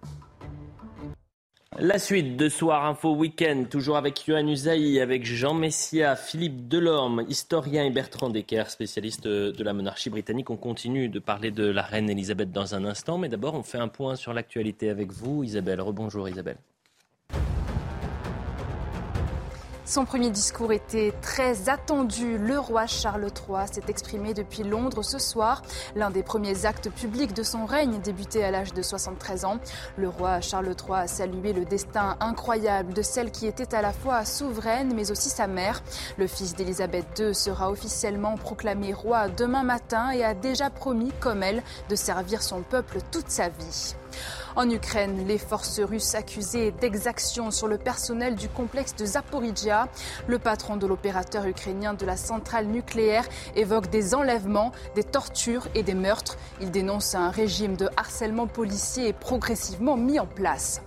La 1.80 1.98
suite 1.98 2.36
de 2.36 2.48
Soir 2.48 2.86
Info 2.86 3.16
Week-end, 3.16 3.64
toujours 3.68 3.96
avec 3.96 4.28
Yohann 4.28 4.48
Usaï, 4.48 5.00
avec 5.00 5.24
Jean 5.24 5.54
Messia, 5.54 6.14
Philippe 6.14 6.68
Delorme, 6.68 7.24
historien 7.28 7.84
et 7.84 7.90
Bertrand 7.90 8.30
Decker, 8.30 8.70
spécialiste 8.70 9.26
de 9.26 9.64
la 9.64 9.72
monarchie 9.72 10.10
britannique. 10.10 10.50
On 10.50 10.56
continue 10.56 11.08
de 11.08 11.18
parler 11.18 11.50
de 11.50 11.66
la 11.66 11.82
reine 11.82 12.08
Elisabeth 12.08 12.52
dans 12.52 12.76
un 12.76 12.84
instant, 12.84 13.18
mais 13.18 13.28
d'abord 13.28 13.54
on 13.54 13.64
fait 13.64 13.78
un 13.78 13.88
point 13.88 14.14
sur 14.14 14.32
l'actualité 14.32 14.88
avec 14.88 15.10
vous, 15.10 15.42
Isabelle. 15.42 15.80
Rebonjour 15.80 16.28
Isabelle. 16.28 16.58
Son 19.86 20.06
premier 20.06 20.30
discours 20.30 20.72
était 20.72 21.12
très 21.20 21.68
attendu. 21.68 22.38
Le 22.38 22.58
roi 22.58 22.86
Charles 22.86 23.26
III 23.26 23.68
s'est 23.70 23.82
exprimé 23.88 24.32
depuis 24.32 24.62
Londres 24.62 25.02
ce 25.02 25.18
soir, 25.18 25.60
l'un 25.94 26.10
des 26.10 26.22
premiers 26.22 26.64
actes 26.64 26.88
publics 26.90 27.34
de 27.34 27.42
son 27.42 27.66
règne 27.66 28.00
débuté 28.00 28.42
à 28.42 28.50
l'âge 28.50 28.72
de 28.72 28.80
73 28.80 29.44
ans. 29.44 29.58
Le 29.98 30.08
roi 30.08 30.40
Charles 30.40 30.74
III 30.74 31.00
a 31.00 31.06
salué 31.06 31.52
le 31.52 31.66
destin 31.66 32.16
incroyable 32.20 32.94
de 32.94 33.02
celle 33.02 33.30
qui 33.30 33.46
était 33.46 33.74
à 33.74 33.82
la 33.82 33.92
fois 33.92 34.24
souveraine 34.24 34.94
mais 34.94 35.10
aussi 35.10 35.28
sa 35.28 35.46
mère. 35.46 35.82
Le 36.16 36.28
fils 36.28 36.54
d'Élisabeth 36.54 37.18
II 37.18 37.34
sera 37.34 37.70
officiellement 37.70 38.36
proclamé 38.36 38.94
roi 38.94 39.28
demain 39.28 39.64
matin 39.64 40.12
et 40.12 40.24
a 40.24 40.32
déjà 40.32 40.70
promis, 40.70 41.12
comme 41.20 41.42
elle, 41.42 41.62
de 41.90 41.94
servir 41.94 42.42
son 42.42 42.62
peuple 42.62 43.00
toute 43.10 43.28
sa 43.28 43.50
vie. 43.50 43.94
En 44.56 44.70
Ukraine, 44.70 45.26
les 45.26 45.38
forces 45.38 45.80
russes 45.80 46.14
accusées 46.14 46.70
d'exactions 46.70 47.50
sur 47.50 47.66
le 47.66 47.76
personnel 47.76 48.36
du 48.36 48.48
complexe 48.48 48.94
de 48.94 49.04
Zaporizhia. 49.04 49.88
Le 50.28 50.38
patron 50.38 50.76
de 50.76 50.86
l'opérateur 50.86 51.44
ukrainien 51.46 51.92
de 51.92 52.06
la 52.06 52.16
centrale 52.16 52.66
nucléaire 52.66 53.24
évoque 53.56 53.90
des 53.90 54.14
enlèvements, 54.14 54.70
des 54.94 55.02
tortures 55.02 55.66
et 55.74 55.82
des 55.82 55.94
meurtres. 55.94 56.38
Il 56.60 56.70
dénonce 56.70 57.16
un 57.16 57.30
régime 57.30 57.76
de 57.76 57.88
harcèlement 57.96 58.46
policier 58.46 59.12
progressivement 59.12 59.96
mis 59.96 60.20
en 60.20 60.26
place. 60.26 60.82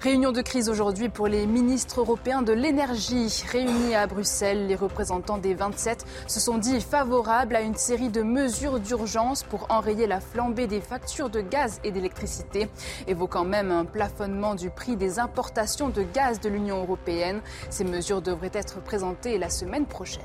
Réunion 0.00 0.30
de 0.30 0.42
crise 0.42 0.68
aujourd'hui 0.68 1.08
pour 1.08 1.26
les 1.26 1.44
ministres 1.44 1.98
européens 1.98 2.42
de 2.42 2.52
l'énergie. 2.52 3.42
Réunis 3.50 3.96
à 3.96 4.06
Bruxelles, 4.06 4.68
les 4.68 4.76
représentants 4.76 5.38
des 5.38 5.54
27 5.54 6.04
se 6.28 6.38
sont 6.38 6.56
dit 6.56 6.80
favorables 6.80 7.56
à 7.56 7.62
une 7.62 7.74
série 7.74 8.08
de 8.08 8.22
mesures 8.22 8.78
d'urgence 8.78 9.42
pour 9.42 9.66
enrayer 9.70 10.06
la 10.06 10.20
flambée 10.20 10.68
des 10.68 10.80
factures 10.80 11.30
de 11.30 11.40
gaz 11.40 11.80
et 11.82 11.90
d'électricité, 11.90 12.68
évoquant 13.08 13.44
même 13.44 13.72
un 13.72 13.84
plafonnement 13.84 14.54
du 14.54 14.70
prix 14.70 14.94
des 14.94 15.18
importations 15.18 15.88
de 15.88 16.04
gaz 16.04 16.38
de 16.38 16.48
l'Union 16.48 16.80
européenne. 16.84 17.40
Ces 17.68 17.82
mesures 17.82 18.22
devraient 18.22 18.52
être 18.54 18.80
présentées 18.80 19.36
la 19.36 19.50
semaine 19.50 19.86
prochaine. 19.86 20.22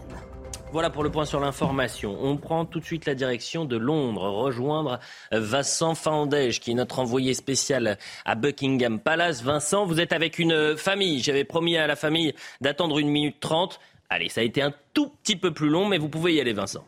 Voilà 0.73 0.89
pour 0.89 1.03
le 1.03 1.11
point 1.11 1.25
sur 1.25 1.39
l'information. 1.39 2.17
On 2.19 2.35
prend 2.35 2.65
tout 2.65 2.79
de 2.79 2.83
suite 2.83 3.05
la 3.05 3.13
direction 3.13 3.63
de 3.63 3.77
Londres, 3.77 4.27
rejoindre 4.27 4.99
Vincent 5.31 5.93
Fandège, 5.93 6.59
qui 6.59 6.71
est 6.71 6.73
notre 6.73 6.97
envoyé 6.97 7.35
spécial 7.35 7.99
à 8.25 8.33
Buckingham 8.33 8.99
Palace. 8.99 9.43
Vincent, 9.43 9.85
vous 9.85 9.99
êtes 9.99 10.13
avec 10.13 10.39
une 10.39 10.75
famille. 10.75 11.21
J'avais 11.21 11.43
promis 11.43 11.77
à 11.77 11.85
la 11.85 11.95
famille 11.95 12.33
d'attendre 12.59 12.97
une 12.97 13.09
minute 13.09 13.39
trente. 13.39 13.79
Allez, 14.09 14.29
ça 14.29 14.41
a 14.41 14.43
été 14.43 14.63
un 14.63 14.73
tout 14.95 15.11
petit 15.21 15.35
peu 15.35 15.53
plus 15.53 15.69
long, 15.69 15.87
mais 15.87 15.99
vous 15.99 16.09
pouvez 16.09 16.33
y 16.33 16.41
aller, 16.41 16.53
Vincent. 16.53 16.83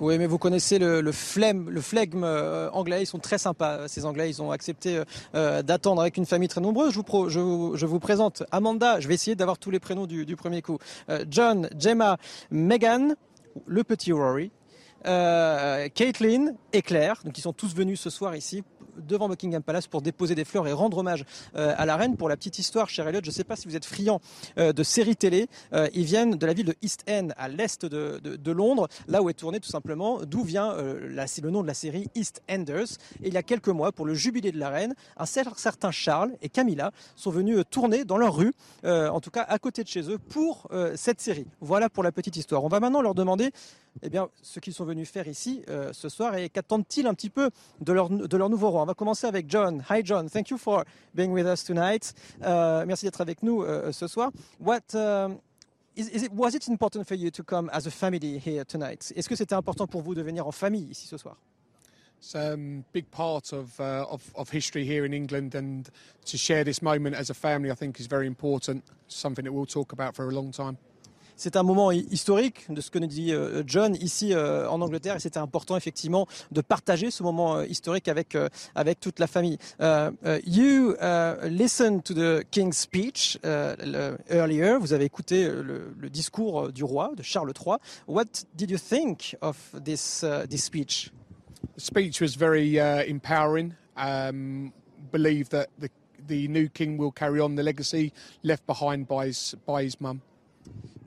Oui, 0.00 0.16
mais 0.16 0.26
vous 0.26 0.38
connaissez 0.38 0.78
le, 0.78 1.00
le, 1.00 1.10
flemme, 1.10 1.68
le 1.68 1.80
flegme 1.80 2.22
euh, 2.22 2.70
anglais. 2.70 3.02
Ils 3.02 3.06
sont 3.06 3.18
très 3.18 3.38
sympas, 3.38 3.88
ces 3.88 4.04
Anglais. 4.04 4.30
Ils 4.30 4.40
ont 4.40 4.52
accepté 4.52 4.96
euh, 4.96 5.04
euh, 5.34 5.62
d'attendre 5.62 6.00
avec 6.00 6.16
une 6.16 6.26
famille 6.26 6.48
très 6.48 6.60
nombreuse. 6.60 6.92
Je 6.92 7.00
vous, 7.00 7.28
je, 7.28 7.76
je 7.76 7.86
vous, 7.86 7.98
présente 7.98 8.44
Amanda. 8.52 9.00
Je 9.00 9.08
vais 9.08 9.14
essayer 9.14 9.34
d'avoir 9.34 9.58
tous 9.58 9.72
les 9.72 9.80
prénoms 9.80 10.06
du, 10.06 10.24
du 10.24 10.36
premier 10.36 10.62
coup. 10.62 10.78
John, 11.28 11.68
Gemma, 11.78 12.16
Megan, 12.50 13.16
le 13.66 13.82
petit 13.82 14.12
Rory, 14.12 14.52
euh, 15.06 15.88
Caitlin 15.88 16.54
et 16.72 16.82
Claire, 16.82 17.20
donc 17.24 17.38
ils 17.38 17.42
sont 17.42 17.52
tous 17.52 17.74
venus 17.74 18.00
ce 18.00 18.10
soir 18.10 18.34
ici 18.36 18.64
devant 19.06 19.28
Buckingham 19.28 19.62
Palace 19.62 19.86
pour 19.86 20.02
déposer 20.02 20.34
des 20.34 20.44
fleurs 20.44 20.66
et 20.66 20.72
rendre 20.72 20.98
hommage 20.98 21.24
euh, 21.56 21.74
à 21.76 21.86
la 21.86 21.96
reine. 21.96 22.16
Pour 22.16 22.28
la 22.28 22.36
petite 22.36 22.58
histoire, 22.58 22.88
cher 22.88 23.06
Elliot, 23.08 23.20
je 23.22 23.30
ne 23.30 23.34
sais 23.34 23.44
pas 23.44 23.56
si 23.56 23.68
vous 23.68 23.76
êtes 23.76 23.84
friand 23.84 24.20
euh, 24.58 24.72
de 24.72 24.82
séries 24.82 25.16
télé. 25.16 25.48
Euh, 25.72 25.88
ils 25.94 26.04
viennent 26.04 26.32
de 26.32 26.46
la 26.46 26.52
ville 26.52 26.66
de 26.66 26.74
East 26.82 27.04
End, 27.08 27.28
à 27.36 27.48
l'est 27.48 27.84
de, 27.84 28.52
Londres, 28.52 28.88
là 29.06 29.22
où 29.22 29.28
est 29.28 29.34
tourné 29.34 29.60
tout 29.60 29.68
simplement, 29.68 30.20
d'où 30.22 30.42
vient 30.42 30.74
la, 31.02 31.26
le 31.42 31.50
nom 31.50 31.62
de 31.62 31.66
la 31.66 31.74
série 31.74 32.08
East 32.14 32.42
Enders. 32.50 32.96
Et 33.22 33.28
il 33.28 33.34
y 33.34 33.36
a 33.36 33.42
quelques 33.42 33.68
mois, 33.68 33.92
pour 33.92 34.06
le 34.06 34.14
jubilé 34.14 34.52
de 34.52 34.58
la 34.58 34.70
reine, 34.70 34.94
un 35.16 35.26
certain 35.26 35.90
Charles 35.90 36.32
et 36.40 36.48
Camilla 36.48 36.92
sont 37.14 37.30
venus 37.30 37.62
tourner 37.70 38.04
dans 38.04 38.16
leur 38.16 38.34
rue, 38.34 38.52
en 38.84 39.20
tout 39.20 39.30
cas 39.30 39.42
à 39.42 39.58
côté 39.58 39.82
de 39.82 39.88
chez 39.88 40.10
eux, 40.10 40.18
pour 40.18 40.68
cette 40.96 41.20
série. 41.20 41.46
Voilà 41.60 41.90
pour 41.90 42.02
la 42.02 42.10
petite 42.10 42.36
histoire. 42.36 42.64
On 42.64 42.68
va 42.68 42.80
maintenant 42.80 43.02
leur 43.02 43.14
demander 43.14 43.52
eh 44.02 44.08
bien, 44.08 44.28
ce 44.42 44.60
qu'ils 44.60 44.74
sont 44.74 44.84
venus 44.84 45.10
faire 45.10 45.28
ici 45.28 45.62
euh, 45.68 45.92
ce 45.92 46.08
soir 46.08 46.36
et 46.36 46.48
qu'attendent-ils 46.48 47.06
un 47.06 47.14
petit 47.14 47.30
peu 47.30 47.50
de 47.80 47.92
leur, 47.92 48.10
de 48.10 48.36
leur 48.36 48.48
nouveau 48.48 48.70
roi? 48.70 48.82
On 48.82 48.86
va 48.86 48.94
commencer 48.94 49.26
avec 49.26 49.48
John. 49.48 49.82
Hi 49.90 50.02
John, 50.04 50.28
thank 50.28 50.50
you 50.50 50.58
for 50.58 50.84
being 51.14 51.30
with 51.32 51.46
us 51.46 51.64
tonight. 51.64 52.12
Uh, 52.40 52.84
merci 52.86 53.04
d'être 53.04 53.20
avec 53.20 53.42
nous 53.42 53.62
euh, 53.62 53.92
ce 53.92 54.06
soir. 54.06 54.30
What 54.60 54.94
um, 54.94 55.38
is, 55.96 56.08
is 56.08 56.24
it, 56.24 56.32
was 56.32 56.54
it 56.54 56.68
important 56.68 57.04
for 57.04 57.16
you 57.16 57.30
to 57.30 57.42
come 57.42 57.70
as 57.72 57.86
a 57.86 57.90
family 57.90 58.38
here 58.38 58.64
tonight? 58.64 59.12
Est-ce 59.16 59.28
que 59.28 59.36
c'était 59.36 59.54
important 59.54 59.86
pour 59.86 60.02
vous 60.02 60.14
de 60.14 60.22
venir 60.22 60.46
en 60.46 60.52
famille 60.52 60.88
ici 60.90 61.06
ce 61.06 61.16
soir? 61.16 61.36
It's 62.20 62.34
a 62.34 62.54
um, 62.54 62.84
big 62.92 63.08
part 63.12 63.52
of, 63.52 63.78
uh, 63.78 64.04
of, 64.10 64.32
of 64.34 64.50
history 64.50 64.84
here 64.84 65.04
in 65.04 65.12
England, 65.12 65.54
and 65.54 65.88
to 66.24 66.36
share 66.36 66.64
this 66.64 66.82
moment 66.82 67.14
as 67.14 67.30
a 67.30 67.34
family, 67.34 67.70
I 67.70 67.76
think, 67.76 68.00
is 68.00 68.08
very 68.08 68.26
important. 68.26 68.82
Something 69.06 69.44
that 69.44 69.52
we'll 69.52 69.66
talk 69.66 69.92
about 69.92 70.16
for 70.16 70.28
a 70.28 70.32
long 70.32 70.50
time. 70.50 70.78
C'est 71.38 71.54
un 71.54 71.62
moment 71.62 71.92
historique 71.92 72.66
de 72.68 72.80
ce 72.80 72.90
que 72.90 72.98
nous 72.98 73.06
dit 73.06 73.32
euh, 73.32 73.62
John 73.64 73.94
ici 73.94 74.34
euh, 74.34 74.68
en 74.68 74.80
Angleterre 74.80 75.14
et 75.14 75.20
c'était 75.20 75.38
important 75.38 75.76
effectivement 75.76 76.26
de 76.50 76.60
partager 76.60 77.12
ce 77.12 77.22
moment 77.22 77.58
euh, 77.58 77.66
historique 77.66 78.08
avec, 78.08 78.36
avec 78.74 78.98
toute 78.98 79.20
la 79.20 79.28
famille. 79.28 79.56
you 80.44 80.96
listened 81.44 82.02
to 82.02 82.12
the 82.12 82.44
King's 82.50 82.76
speech 82.76 83.38
earlier. 83.44 84.78
Vous 84.80 84.92
avez 84.92 85.04
écouté 85.04 85.48
le, 85.48 86.10
discours 86.10 86.72
du 86.72 86.82
roi, 86.82 87.12
de 87.16 87.22
Charles 87.22 87.52
III. 87.54 87.76
What 88.08 88.44
did 88.56 88.72
you 88.72 88.78
think 88.78 89.36
of 89.40 89.56
this, 89.84 90.24
this 90.50 90.64
speech? 90.64 91.12
The 91.76 91.80
speech 91.80 92.20
was 92.20 92.36
very 92.36 92.80
uh, 92.80 93.04
empowering. 93.08 93.74
Um, 93.96 94.72
believe 95.12 95.50
that 95.50 95.68
the, 95.78 95.88
the 96.26 96.48
new 96.48 96.68
king 96.68 96.98
will 96.98 97.12
carry 97.12 97.38
on 97.40 97.54
the 97.54 97.62
legacy 97.62 98.12
left 98.42 98.66
behind 98.66 99.06
by 99.06 99.26
his, 99.26 99.54
by 99.64 99.84
his 99.84 100.00
mum. 100.00 100.20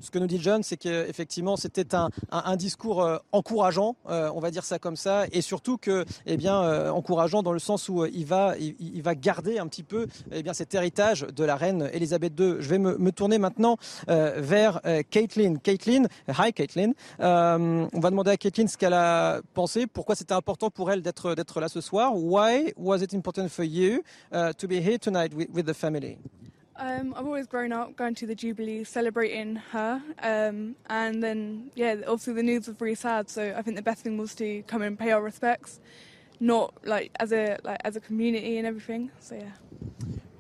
Ce 0.01 0.09
que 0.09 0.17
nous 0.17 0.27
dit 0.27 0.39
John, 0.41 0.63
c'est 0.63 0.77
qu'effectivement, 0.77 1.55
c'était 1.57 1.93
un, 1.93 2.09
un, 2.31 2.55
discours 2.55 3.03
euh, 3.03 3.17
encourageant, 3.31 3.95
euh, 4.09 4.31
on 4.33 4.39
va 4.39 4.49
dire 4.49 4.63
ça 4.63 4.79
comme 4.79 4.95
ça, 4.95 5.25
et 5.31 5.41
surtout 5.41 5.77
que, 5.77 6.05
eh 6.25 6.37
bien, 6.37 6.59
euh, 6.63 6.89
encourageant 6.89 7.43
dans 7.43 7.53
le 7.53 7.59
sens 7.59 7.87
où 7.87 8.05
il 8.05 8.25
va, 8.25 8.55
il, 8.57 9.01
va 9.03 9.13
garder 9.13 9.59
un 9.59 9.67
petit 9.67 9.83
peu, 9.83 10.07
eh 10.31 10.41
bien, 10.41 10.53
cet 10.53 10.73
héritage 10.73 11.21
de 11.21 11.43
la 11.43 11.55
reine 11.55 11.89
Elisabeth 11.93 12.39
II. 12.39 12.55
Je 12.59 12.69
vais 12.69 12.79
me, 12.79 12.97
me 12.97 13.11
tourner 13.11 13.37
maintenant 13.37 13.77
vers 14.07 14.81
Caitlin. 15.09 15.55
Caitlin, 15.55 16.03
hi 16.27 16.51
Caitlin. 16.53 16.91
on 17.19 17.99
va 17.99 18.09
demander 18.09 18.31
à 18.31 18.37
Caitlin 18.37 18.67
ce 18.67 18.77
qu'elle 18.77 18.93
a 18.93 19.41
pensé, 19.53 19.85
pourquoi 19.87 20.15
c'était 20.15 20.33
important 20.33 20.69
pour 20.69 20.91
elle 20.91 21.01
d'être 21.01 21.35
d'être 21.35 21.59
là 21.59 21.69
ce 21.69 21.81
soir. 21.81 22.15
Why 22.15 22.73
was 22.77 23.01
it 23.01 23.13
important 23.13 23.49
for 23.49 23.65
you 23.65 24.01
to 24.31 24.67
be 24.67 24.73
here 24.73 24.97
tonight 24.97 25.33
with, 25.33 25.49
with 25.53 25.65
the 25.65 25.73
family? 25.73 26.17
Um, 26.75 27.13
I've 27.15 27.25
always 27.25 27.47
grown 27.47 27.71
up 27.71 27.95
going 27.95 28.15
to 28.15 28.25
the 28.25 28.33
Jubilee, 28.35 28.83
celebrating 28.83 29.57
her, 29.57 30.01
um, 30.21 30.75
and 30.89 31.21
then 31.21 31.71
yeah, 31.75 31.95
obviously 32.07 32.33
the 32.33 32.43
news 32.43 32.67
was 32.67 32.79
really 32.79 32.95
sad. 32.95 33.29
So 33.29 33.53
I 33.55 33.61
think 33.61 33.75
the 33.77 33.83
best 33.83 34.03
thing 34.03 34.17
was 34.17 34.33
to 34.35 34.63
come 34.63 34.81
and 34.81 34.97
pay 34.97 35.11
our 35.11 35.21
respects, 35.21 35.79
not 36.39 36.73
like 36.85 37.11
as 37.19 37.31
a 37.33 37.57
like 37.63 37.79
as 37.83 37.95
a 37.95 37.99
community 37.99 38.57
and 38.57 38.65
everything. 38.65 39.11
So 39.19 39.35
yeah. 39.35 39.51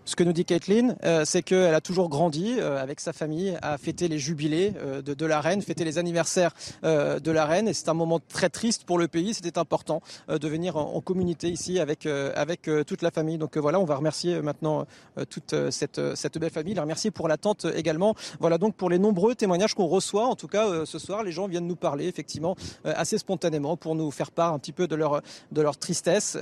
Ce 0.03 0.15
que 0.15 0.23
nous 0.23 0.33
dit 0.33 0.45
Caitlin, 0.45 0.95
euh, 1.05 1.25
c'est 1.25 1.43
qu'elle 1.43 1.75
a 1.75 1.81
toujours 1.81 2.09
grandi 2.09 2.55
euh, 2.57 2.81
avec 2.81 2.99
sa 2.99 3.13
famille 3.13 3.55
à 3.61 3.77
fêter 3.77 4.07
les 4.07 4.17
jubilés 4.17 4.73
euh, 4.77 5.01
de, 5.03 5.25
la 5.27 5.39
reine, 5.39 5.61
fêter 5.61 5.83
les 5.85 5.99
anniversaires 5.99 6.53
de 6.83 7.31
la 7.31 7.45
reine. 7.45 7.67
Et 7.67 7.73
c'est 7.73 7.87
un 7.89 7.93
moment 7.93 8.19
très 8.19 8.49
triste 8.49 8.83
pour 8.85 8.97
le 8.97 9.07
pays. 9.07 9.33
C'était 9.33 9.59
important 9.59 10.01
de 10.27 10.47
venir 10.47 10.75
en, 10.77 10.99
communauté 11.01 11.49
ici 11.49 11.79
avec, 11.79 12.05
avec 12.05 12.69
toute 12.87 13.01
la 13.01 13.11
famille. 13.11 13.37
Donc 13.37 13.57
voilà, 13.57 13.79
on 13.79 13.85
va 13.85 13.95
remercier 13.95 14.41
maintenant 14.41 14.85
toute 15.29 15.55
cette, 15.69 16.15
cette 16.15 16.37
belle 16.37 16.49
famille, 16.49 16.77
remercier 16.79 17.11
pour 17.11 17.27
l'attente 17.27 17.65
également. 17.75 18.15
Voilà 18.39 18.57
donc 18.57 18.75
pour 18.75 18.89
les 18.89 18.99
nombreux 18.99 19.35
témoignages 19.35 19.73
qu'on 19.73 19.87
reçoit. 19.87 20.25
En 20.25 20.35
tout 20.35 20.47
cas, 20.47 20.85
ce 20.85 20.99
soir, 20.99 21.23
les 21.23 21.31
gens 21.31 21.47
viennent 21.47 21.67
nous 21.67 21.75
parler 21.75 22.07
effectivement 22.07 22.55
assez 22.83 23.17
spontanément 23.17 23.77
pour 23.77 23.95
nous 23.95 24.11
faire 24.11 24.31
part 24.31 24.53
un 24.53 24.59
petit 24.59 24.73
peu 24.73 24.87
de 24.87 24.95
leur, 24.95 25.21
de 25.51 25.61
leur 25.61 25.77
tristesse 25.77 26.37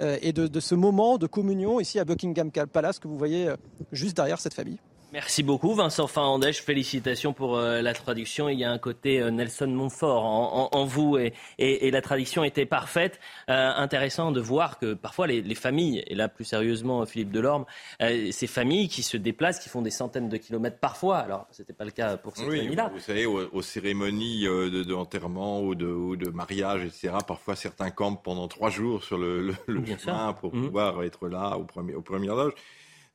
et 0.00 0.32
de, 0.32 0.46
de 0.46 0.60
ce 0.60 0.74
moment 0.74 1.18
de 1.18 1.26
communion 1.26 1.80
ici 1.80 1.98
à 1.98 2.04
Buckingham 2.04 2.50
Palace 2.50 2.98
que 3.04 3.08
vous 3.08 3.18
voyez 3.18 3.48
euh, 3.48 3.56
juste 3.92 4.16
derrière 4.16 4.40
cette 4.40 4.54
famille. 4.54 4.78
Merci 5.12 5.44
beaucoup 5.44 5.74
Vincent 5.74 6.08
Fandèche, 6.08 6.60
félicitations 6.60 7.32
pour 7.32 7.56
euh, 7.56 7.82
la 7.82 7.94
traduction. 7.94 8.48
Il 8.48 8.58
y 8.58 8.64
a 8.64 8.72
un 8.72 8.78
côté 8.78 9.20
euh, 9.20 9.30
Nelson 9.30 9.68
Montfort 9.68 10.24
en, 10.24 10.84
vous 10.86 11.16
et, 11.16 11.90
la 11.90 12.02
traduction 12.02 12.42
était 12.42 12.66
parfaite. 12.66 13.20
intéressant 13.46 14.32
de 14.32 14.40
voir 14.40 14.78
que 14.78 14.94
parfois 14.94 15.28
les, 15.28 15.54
familles, 15.54 16.02
et 16.08 16.16
là 16.16 16.28
plus 16.28 16.44
sérieusement 16.44 17.06
Philippe 17.06 17.30
Delorme, 17.30 17.64
ces 18.00 18.46
familles 18.48 18.88
qui 18.88 19.04
se 19.04 19.16
déplacent, 19.16 19.60
qui 19.60 19.68
font 19.68 19.82
des 19.82 19.90
centaines 19.90 20.28
de 20.28 20.36
kilomètres 20.36 20.78
parfois, 20.80 21.18
alors 21.18 21.46
ce 21.52 21.62
n'était 21.62 21.74
pas 21.74 21.84
le 21.84 21.92
cas 21.92 22.16
pour 22.16 22.36
cette 22.36 22.46
famille-là. 22.46 22.90
Vous 22.92 22.98
savez, 22.98 23.24
aux, 23.24 23.62
cérémonies 23.62 24.42
de, 24.44 24.94
enterrement 24.94 25.62
ou 25.62 25.76
de, 25.76 26.28
mariage, 26.30 26.84
etc., 26.84 27.14
parfois 27.24 27.54
certains 27.54 27.90
campent 27.90 28.24
pendant 28.24 28.48
trois 28.48 28.70
jours 28.70 29.04
sur 29.04 29.18
le, 29.18 29.54
chemin 29.68 30.32
pour 30.32 30.54
mmh. 30.54 30.64
pouvoir 30.64 31.02
être 31.04 31.28
là 31.28 31.56
au 31.56 31.64
premier, 31.64 31.94
aux 31.94 32.02
premières 32.02 32.34
loges. 32.34 32.54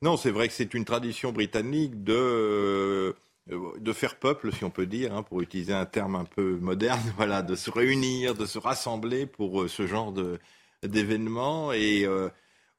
Non, 0.02 0.16
c'est 0.16 0.30
vrai 0.30 0.48
que 0.48 0.54
c'est 0.54 0.72
une 0.72 0.86
tradition 0.86 1.30
britannique 1.30 2.02
de, 2.04 2.14
euh, 2.14 3.12
de 3.48 3.92
faire 3.92 4.16
peuple, 4.16 4.50
si 4.50 4.64
on 4.64 4.70
peut 4.70 4.86
dire, 4.86 5.14
hein, 5.14 5.22
pour 5.22 5.42
utiliser 5.42 5.74
un 5.74 5.84
terme 5.84 6.16
un 6.16 6.24
peu 6.24 6.56
moderne, 6.56 7.00
voilà, 7.16 7.42
de 7.42 7.54
se 7.54 7.70
réunir, 7.70 8.34
de 8.34 8.46
se 8.46 8.58
rassembler 8.58 9.26
pour 9.26 9.62
euh, 9.62 9.68
ce 9.68 9.86
genre 9.86 10.14
d'événements. 10.82 11.72
Et 11.72 12.06
euh, 12.06 12.30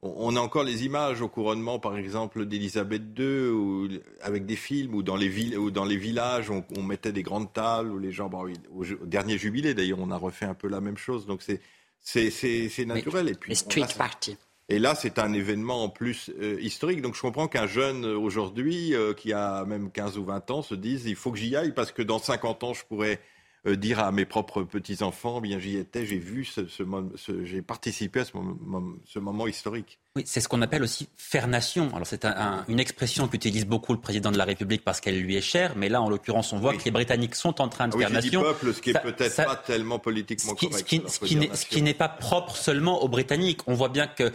on 0.02 0.34
a 0.34 0.40
encore 0.40 0.64
les 0.64 0.84
images 0.84 1.20
au 1.20 1.28
couronnement, 1.28 1.78
par 1.78 1.96
exemple, 1.96 2.44
d'Élisabeth 2.44 3.02
II, 3.16 4.00
avec 4.20 4.44
des 4.44 4.56
films, 4.56 4.92
ou 4.96 5.04
dans 5.04 5.14
les, 5.14 5.28
villes, 5.28 5.56
ou 5.56 5.70
dans 5.70 5.84
les 5.84 5.96
villages, 5.96 6.50
on, 6.50 6.64
on, 6.76 6.82
mettait 6.82 7.12
des 7.12 7.22
grandes 7.22 7.52
tables, 7.52 7.92
où 7.92 8.00
les 8.00 8.10
gens, 8.10 8.28
bon, 8.28 8.52
au, 8.74 8.84
dernier 9.06 9.38
jubilé 9.38 9.74
d'ailleurs, 9.74 10.00
on 10.00 10.10
a 10.10 10.16
refait 10.16 10.46
un 10.46 10.54
peu 10.54 10.66
la 10.66 10.80
même 10.80 10.96
chose. 10.98 11.26
Donc 11.26 11.42
c'est 11.42 11.60
c'est 12.00 12.84
naturel. 12.84 13.28
et 13.28 13.34
puis, 13.34 13.54
street 13.54 13.86
party. 13.96 14.36
Et 14.72 14.78
là, 14.78 14.94
c'est 14.94 15.18
un 15.18 15.34
événement 15.34 15.84
en 15.84 15.90
plus 15.90 16.30
euh, 16.40 16.58
historique. 16.62 17.02
Donc 17.02 17.14
je 17.14 17.20
comprends 17.20 17.46
qu'un 17.46 17.66
jeune 17.66 18.06
euh, 18.06 18.16
aujourd'hui, 18.16 18.94
euh, 18.94 19.12
qui 19.12 19.34
a 19.34 19.66
même 19.66 19.90
15 19.90 20.16
ou 20.16 20.24
20 20.24 20.50
ans, 20.50 20.62
se 20.62 20.74
dise 20.74 21.04
il 21.04 21.14
faut 21.14 21.30
que 21.30 21.36
j'y 21.36 21.54
aille 21.54 21.72
parce 21.72 21.92
que 21.92 22.00
dans 22.00 22.18
50 22.18 22.64
ans, 22.64 22.72
je 22.72 22.82
pourrais 22.86 23.20
dire 23.64 24.00
à 24.00 24.10
mes 24.10 24.24
propres 24.24 24.64
petits-enfants, 24.64 25.40
bien 25.40 25.60
j'y 25.60 25.76
étais, 25.76 26.04
j'ai 26.04 26.18
vu, 26.18 26.44
ce, 26.44 26.66
ce, 26.66 27.44
j'ai 27.44 27.62
participé 27.62 28.20
à 28.20 28.24
ce 28.24 28.36
moment, 28.36 28.96
ce 29.04 29.20
moment 29.20 29.46
historique. 29.46 30.00
Oui, 30.14 30.24
c'est 30.26 30.40
ce 30.40 30.48
qu'on 30.48 30.60
appelle 30.60 30.82
aussi 30.82 31.08
faire 31.16 31.48
nation. 31.48 31.88
Alors 31.94 32.06
c'est 32.06 32.26
une 32.68 32.80
expression 32.80 33.28
qu'utilise 33.28 33.64
beaucoup 33.64 33.94
le 33.94 34.00
président 34.00 34.30
de 34.30 34.36
la 34.36 34.44
République 34.44 34.84
parce 34.84 35.00
qu'elle 35.00 35.18
lui 35.18 35.36
est 35.36 35.40
chère, 35.40 35.74
mais 35.74 35.88
là 35.88 36.02
en 36.02 36.10
l'occurrence 36.10 36.52
on 36.52 36.58
voit 36.58 36.76
que 36.76 36.84
les 36.84 36.90
Britanniques 36.90 37.34
sont 37.34 37.62
en 37.62 37.68
train 37.68 37.88
de 37.88 37.94
ah 37.94 37.98
faire 37.98 38.10
nation. 38.10 38.42
peuple, 38.42 38.74
ce 38.74 38.82
qui 38.82 38.90
est 38.90 39.02
peut-être 39.02 39.36
pas 39.36 39.56
tellement 39.56 39.98
politiquement 39.98 40.54
correct. 40.54 40.86
Ce 41.08 41.64
qui, 41.64 41.82
n'est 41.82 41.94
pas 41.94 42.10
propre 42.10 42.56
seulement 42.56 43.02
aux 43.02 43.08
Britanniques. 43.08 43.60
On 43.66 43.74
voit 43.74 43.88
bien 43.88 44.06
que 44.06 44.32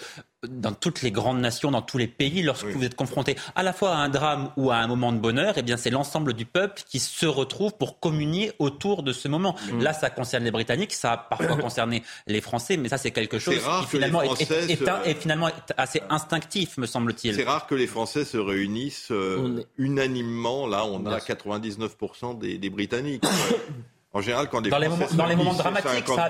dans 0.48 0.72
toutes 0.72 1.02
les 1.02 1.12
grandes 1.12 1.40
nations, 1.40 1.72
dans 1.72 1.82
tous 1.82 1.98
les 1.98 2.08
pays, 2.08 2.44
lorsque 2.44 2.68
vous 2.68 2.84
êtes 2.84 2.96
confronté 2.96 3.36
à 3.56 3.64
la 3.64 3.74
fois 3.74 3.96
à 3.96 3.98
un 3.98 4.10
drame 4.10 4.52
ou 4.56 4.70
à 4.70 4.76
un 4.76 4.88
moment 4.88 5.12
de 5.12 5.18
bonheur, 5.18 5.56
eh 5.58 5.64
bien 5.64 5.78
c'est 5.78 5.90
l'ensemble 5.90 6.34
du 6.34 6.46
peuple 6.46 6.84
qui 6.88 7.00
se 7.00 7.26
retrouve 7.26 7.74
pour 7.74 8.00
communier 8.00 8.52
autour 8.60 9.02
de 9.02 9.14
ce 9.14 9.28
moment. 9.28 9.56
Mm. 9.72 9.82
Là, 9.82 9.94
ça 9.94 10.12
concerne 10.12 10.44
les 10.44 10.52
Britanniques, 10.52 10.94
ça 10.94 11.14
a 11.14 11.18
parfois 11.18 11.58
concerné 11.58 12.04
les 12.28 12.42
Français, 12.42 12.78
mais 12.78 12.88
ça 12.88 13.00
c'est 13.00 13.12
quelque 13.12 13.40
chose 13.40 13.56
qui 13.56 13.88
finalement 13.88 14.22
est, 14.22 15.16
finalement 15.16 15.50
assez 15.76 16.02
instinctif, 16.10 16.78
me 16.78 16.86
semble-t-il. 16.86 17.34
C'est 17.34 17.44
rare 17.44 17.66
que 17.66 17.76
les 17.76 17.88
Français 17.88 18.24
se 18.24 18.38
réunissent 18.38 19.12
euh, 19.12 19.64
unanimement. 19.78 20.68
Là, 20.68 20.86
on 20.86 21.06
a 21.08 21.18
99% 21.18 22.38
des, 22.38 22.58
des 22.60 22.70
Britanniques. 22.70 23.24
En 24.18 24.22
général, 24.22 24.50
quand 24.50 24.68
dans, 24.68 24.80
les 24.80 24.88
moments, 24.88 25.06
dans 25.14 25.26
les 25.28 25.36
moments 25.36 25.54
dramatiques, 25.54 26.08
ça, 26.08 26.28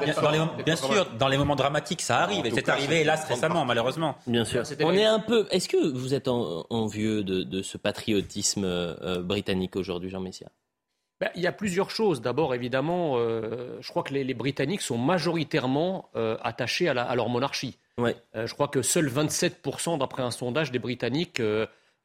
bien, 0.65 0.75
sûr, 0.75 1.07
dans 1.17 1.29
les 1.29 1.37
moments 1.37 1.55
dramatiques, 1.55 2.01
ça 2.01 2.19
arrive. 2.19 2.45
et 2.45 2.51
c'est 2.51 2.67
arrivé, 2.67 2.99
hélas, 2.99 3.23
récemment, 3.23 3.63
malheureusement. 3.63 4.17
Bien 4.27 4.43
sûr. 4.43 4.63
On 4.81 4.91
est 4.91 5.05
un 5.05 5.19
peu. 5.19 5.47
Est-ce 5.51 5.69
que 5.69 5.77
vous 5.77 6.13
êtes 6.13 6.27
envieux 6.27 7.23
de, 7.23 7.43
de 7.43 7.61
ce 7.61 7.77
patriotisme 7.77 8.65
euh, 8.65 9.21
britannique 9.21 9.77
aujourd'hui, 9.77 10.09
Jean 10.09 10.19
Messia? 10.19 10.49
Ben, 11.21 11.29
il 11.35 11.41
y 11.41 11.47
a 11.47 11.53
plusieurs 11.53 11.89
choses. 11.89 12.19
D'abord, 12.21 12.53
évidemment, 12.53 13.13
euh, 13.15 13.77
je 13.79 13.89
crois 13.89 14.03
que 14.03 14.13
les, 14.13 14.33
Britanniques 14.33 14.81
sont 14.81 14.97
majoritairement 14.97 16.09
euh, 16.17 16.35
attachés 16.43 16.89
à, 16.89 17.15
leur 17.15 17.29
monarchie. 17.29 17.77
Ouais. 17.97 18.17
je 18.35 18.53
crois 18.53 18.67
que 18.67 18.81
seuls 18.81 19.07
27%, 19.07 19.97
d'après 19.97 20.23
un 20.23 20.31
sondage 20.31 20.71
des 20.71 20.79
Britanniques, 20.79 21.41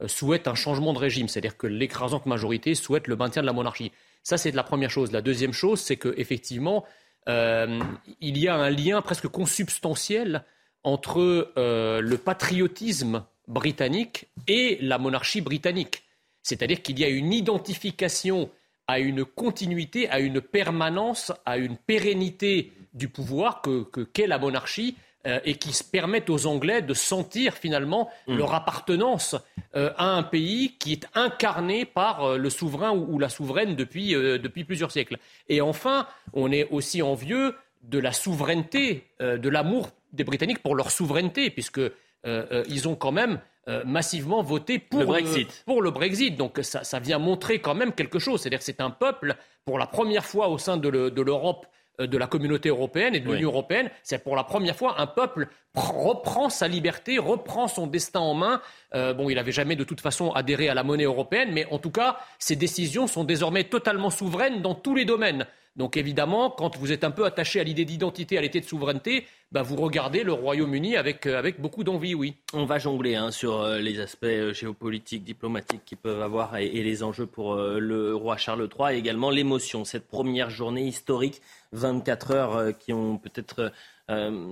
souhaitent 0.06 0.46
un 0.46 0.54
changement 0.54 0.92
de 0.92 0.98
régime. 0.98 1.26
C'est-à-dire 1.26 1.56
que 1.56 1.66
l'écrasante 1.66 2.26
majorité 2.26 2.76
souhaite 2.76 3.08
le 3.08 3.16
maintien 3.16 3.42
de 3.42 3.46
la 3.46 3.52
monarchie. 3.52 3.90
Ça, 4.22 4.38
c'est 4.38 4.52
la 4.52 4.62
première 4.62 4.90
chose. 4.90 5.12
La 5.12 5.22
deuxième 5.22 5.52
chose, 5.52 5.80
c'est 5.80 5.96
qu'effectivement, 5.96 6.84
il 7.26 8.38
y 8.38 8.48
a 8.48 8.54
un 8.54 8.70
lien 8.70 9.00
presque 9.02 9.28
consubstantiel 9.28 10.44
entre 10.84 11.52
le 11.56 12.16
patriotisme 12.16 13.24
britannique 13.48 14.28
et 14.48 14.78
la 14.80 14.98
monarchie 14.98 15.40
britannique. 15.40 16.04
C'est-à-dire 16.42 16.82
qu'il 16.82 16.98
y 16.98 17.04
a 17.04 17.08
une 17.08 17.32
identification 17.32 18.50
à 18.88 18.98
une 18.98 19.24
continuité, 19.24 20.08
à 20.08 20.18
une 20.18 20.40
permanence, 20.40 21.32
à 21.46 21.56
une 21.56 21.76
pérennité 21.76 22.72
du 22.94 23.08
pouvoir 23.08 23.62
que 23.62 24.04
qu'est 24.04 24.26
la 24.26 24.38
monarchie 24.38 24.96
euh, 25.24 25.38
et 25.44 25.54
qui 25.54 25.70
permettent 25.84 26.30
aux 26.30 26.46
Anglais 26.46 26.82
de 26.82 26.94
sentir 26.94 27.54
finalement 27.54 28.10
mm. 28.26 28.36
leur 28.38 28.54
appartenance 28.54 29.36
euh, 29.76 29.92
à 29.96 30.06
un 30.06 30.24
pays 30.24 30.74
qui 30.80 30.94
est 30.94 31.06
incarné 31.14 31.84
par 31.84 32.24
euh, 32.24 32.36
le 32.38 32.50
souverain 32.50 32.90
ou, 32.90 33.20
la 33.20 33.28
souveraine 33.28 33.76
depuis, 33.76 34.14
depuis 34.14 34.64
plusieurs 34.64 34.90
siècles. 34.90 35.18
Et 35.48 35.60
enfin, 35.60 36.08
on 36.32 36.50
est 36.50 36.68
aussi 36.70 37.02
envieux 37.02 37.54
de 37.84 38.00
la 38.00 38.10
souveraineté, 38.10 39.04
de 39.20 39.48
l'amour 39.48 39.90
des 40.12 40.24
Britanniques 40.24 40.60
pour 40.60 40.74
leur 40.74 40.90
souveraineté, 40.90 41.50
puisque 41.50 41.80
ils 42.24 42.88
ont 42.88 42.94
quand 42.94 43.12
même 43.12 43.40
massivement 43.84 44.42
voté 44.42 44.78
pour 44.78 45.00
le 45.00 45.06
Brexit. 45.06 45.62
pour 45.66 45.82
le 45.82 45.90
Brexit. 45.90 46.36
Donc 46.36 46.60
ça, 46.62 46.84
ça, 46.84 47.00
vient 47.00 47.18
montrer 47.18 47.60
quand 47.60 47.74
même 47.74 47.92
quelque 47.92 48.20
chose. 48.20 48.40
C'est-à-dire 48.40 48.60
que 48.60 48.64
c'est 48.64 48.80
un 48.80 48.90
peuple, 48.90 49.36
pour 49.64 49.78
la 49.78 49.86
première 49.86 50.24
fois 50.24 50.48
au 50.48 50.58
sein 50.58 50.76
de 50.76 50.88
l'Europe, 50.88 51.66
de 51.98 52.18
la 52.18 52.26
communauté 52.26 52.68
européenne 52.68 53.14
et 53.14 53.20
de 53.20 53.30
l'Union 53.30 53.50
européenne, 53.50 53.90
c'est 54.02 54.22
pour 54.22 54.34
la 54.34 54.44
première 54.44 54.76
fois 54.76 55.00
un 55.00 55.06
peuple 55.06 55.48
reprend 55.74 56.50
sa 56.50 56.68
liberté, 56.68 57.18
reprend 57.18 57.68
son 57.68 57.86
destin 57.86 58.20
en 58.20 58.34
main. 58.34 58.60
Euh, 58.94 59.14
bon, 59.14 59.30
il 59.30 59.36
n'avait 59.36 59.52
jamais 59.52 59.76
de 59.76 59.84
toute 59.84 60.00
façon 60.00 60.32
adhéré 60.32 60.68
à 60.68 60.74
la 60.74 60.82
monnaie 60.82 61.04
européenne, 61.04 61.50
mais 61.52 61.66
en 61.70 61.78
tout 61.78 61.90
cas, 61.90 62.18
ses 62.38 62.56
décisions 62.56 63.06
sont 63.06 63.24
désormais 63.24 63.64
totalement 63.64 64.10
souveraines 64.10 64.62
dans 64.62 64.74
tous 64.74 64.94
les 64.94 65.04
domaines. 65.04 65.46
Donc 65.76 65.96
évidemment, 65.96 66.50
quand 66.50 66.76
vous 66.76 66.92
êtes 66.92 67.02
un 67.02 67.10
peu 67.10 67.24
attaché 67.24 67.58
à 67.58 67.64
l'idée 67.64 67.86
d'identité, 67.86 68.36
à 68.36 68.42
l'idée 68.42 68.60
de 68.60 68.66
souveraineté, 68.66 69.26
bah, 69.52 69.62
vous 69.62 69.76
regardez 69.76 70.22
le 70.22 70.32
Royaume-Uni 70.32 70.96
avec, 70.96 71.26
euh, 71.26 71.38
avec 71.38 71.60
beaucoup 71.60 71.82
d'envie, 71.82 72.14
oui. 72.14 72.36
On 72.52 72.66
va 72.66 72.78
jongler 72.78 73.14
hein, 73.14 73.30
sur 73.30 73.60
euh, 73.60 73.78
les 73.78 73.98
aspects 73.98 74.24
euh, 74.24 74.52
géopolitiques, 74.52 75.24
diplomatiques 75.24 75.84
qu'ils 75.86 75.96
peuvent 75.96 76.20
avoir 76.20 76.56
et, 76.56 76.68
les 76.68 77.02
enjeux 77.02 77.26
pour 77.26 77.56
le 77.56 78.14
roi 78.14 78.36
Charles 78.36 78.68
III 78.78 78.94
et 78.94 78.98
également 78.98 79.30
l'émotion. 79.30 79.84
Cette 79.84 80.08
première 80.08 80.50
journée 80.50 80.86
historique, 80.86 81.40
24 81.72 82.30
heures 82.32 82.78
qui 82.78 82.92
ont 82.92 83.18
peut-être 83.18 83.72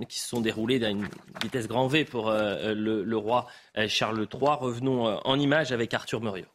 qui 0.09 0.19
se 0.19 0.29
sont 0.29 0.41
déroulées 0.41 0.83
à 0.85 0.89
une 0.89 1.07
vitesse 1.43 1.69
grand 1.69 1.87
V 1.87 2.07
pour 2.07 2.31
le, 2.31 3.03
le, 3.03 3.17
roi 3.17 3.47
Charles 3.89 4.27
III. 4.33 4.57
Revenons 4.59 5.19
en 5.23 5.39
image 5.39 5.73
avec 5.73 5.93
Arthur 5.93 6.23
Muriot. 6.23 6.47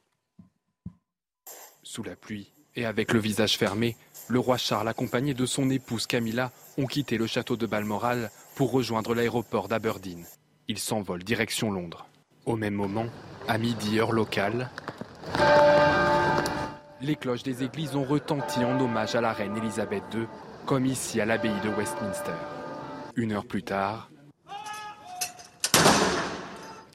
Sous 1.83 2.01
la 2.01 2.15
pluie 2.15 2.51
et 2.75 2.85
avec 2.85 3.13
le 3.13 3.19
visage 3.19 3.57
fermé, 3.57 3.95
le 4.27 4.39
roi 4.39 4.57
Charles, 4.57 4.87
accompagné 4.87 5.33
de 5.33 5.45
son 5.45 5.69
épouse 5.69 6.07
Camilla, 6.07 6.51
ont 6.77 6.85
quitté 6.85 7.17
le 7.17 7.27
château 7.27 7.55
de 7.57 7.65
Balmoral 7.65 8.31
pour 8.55 8.71
rejoindre 8.71 9.13
l'aéroport 9.13 9.67
d'Aberdeen. 9.67 10.25
Ils 10.67 10.79
s'envolent 10.79 11.23
direction 11.23 11.71
Londres. 11.71 12.07
Au 12.45 12.55
même 12.55 12.73
moment, 12.73 13.07
à 13.47 13.57
midi 13.57 13.99
heure 13.99 14.11
locale, 14.11 14.69
les 17.01 17.15
cloches 17.15 17.43
des 17.43 17.63
églises 17.63 17.95
ont 17.95 18.03
retenti 18.03 18.63
en 18.63 18.79
hommage 18.79 19.15
à 19.15 19.21
la 19.21 19.33
reine 19.33 19.57
Elisabeth 19.57 20.03
II, 20.13 20.27
comme 20.65 20.85
ici 20.85 21.21
à 21.21 21.25
l'abbaye 21.25 21.59
de 21.63 21.69
Westminster. 21.69 22.31
Une 23.15 23.31
heure 23.31 23.45
plus 23.45 23.63
tard, 23.63 24.09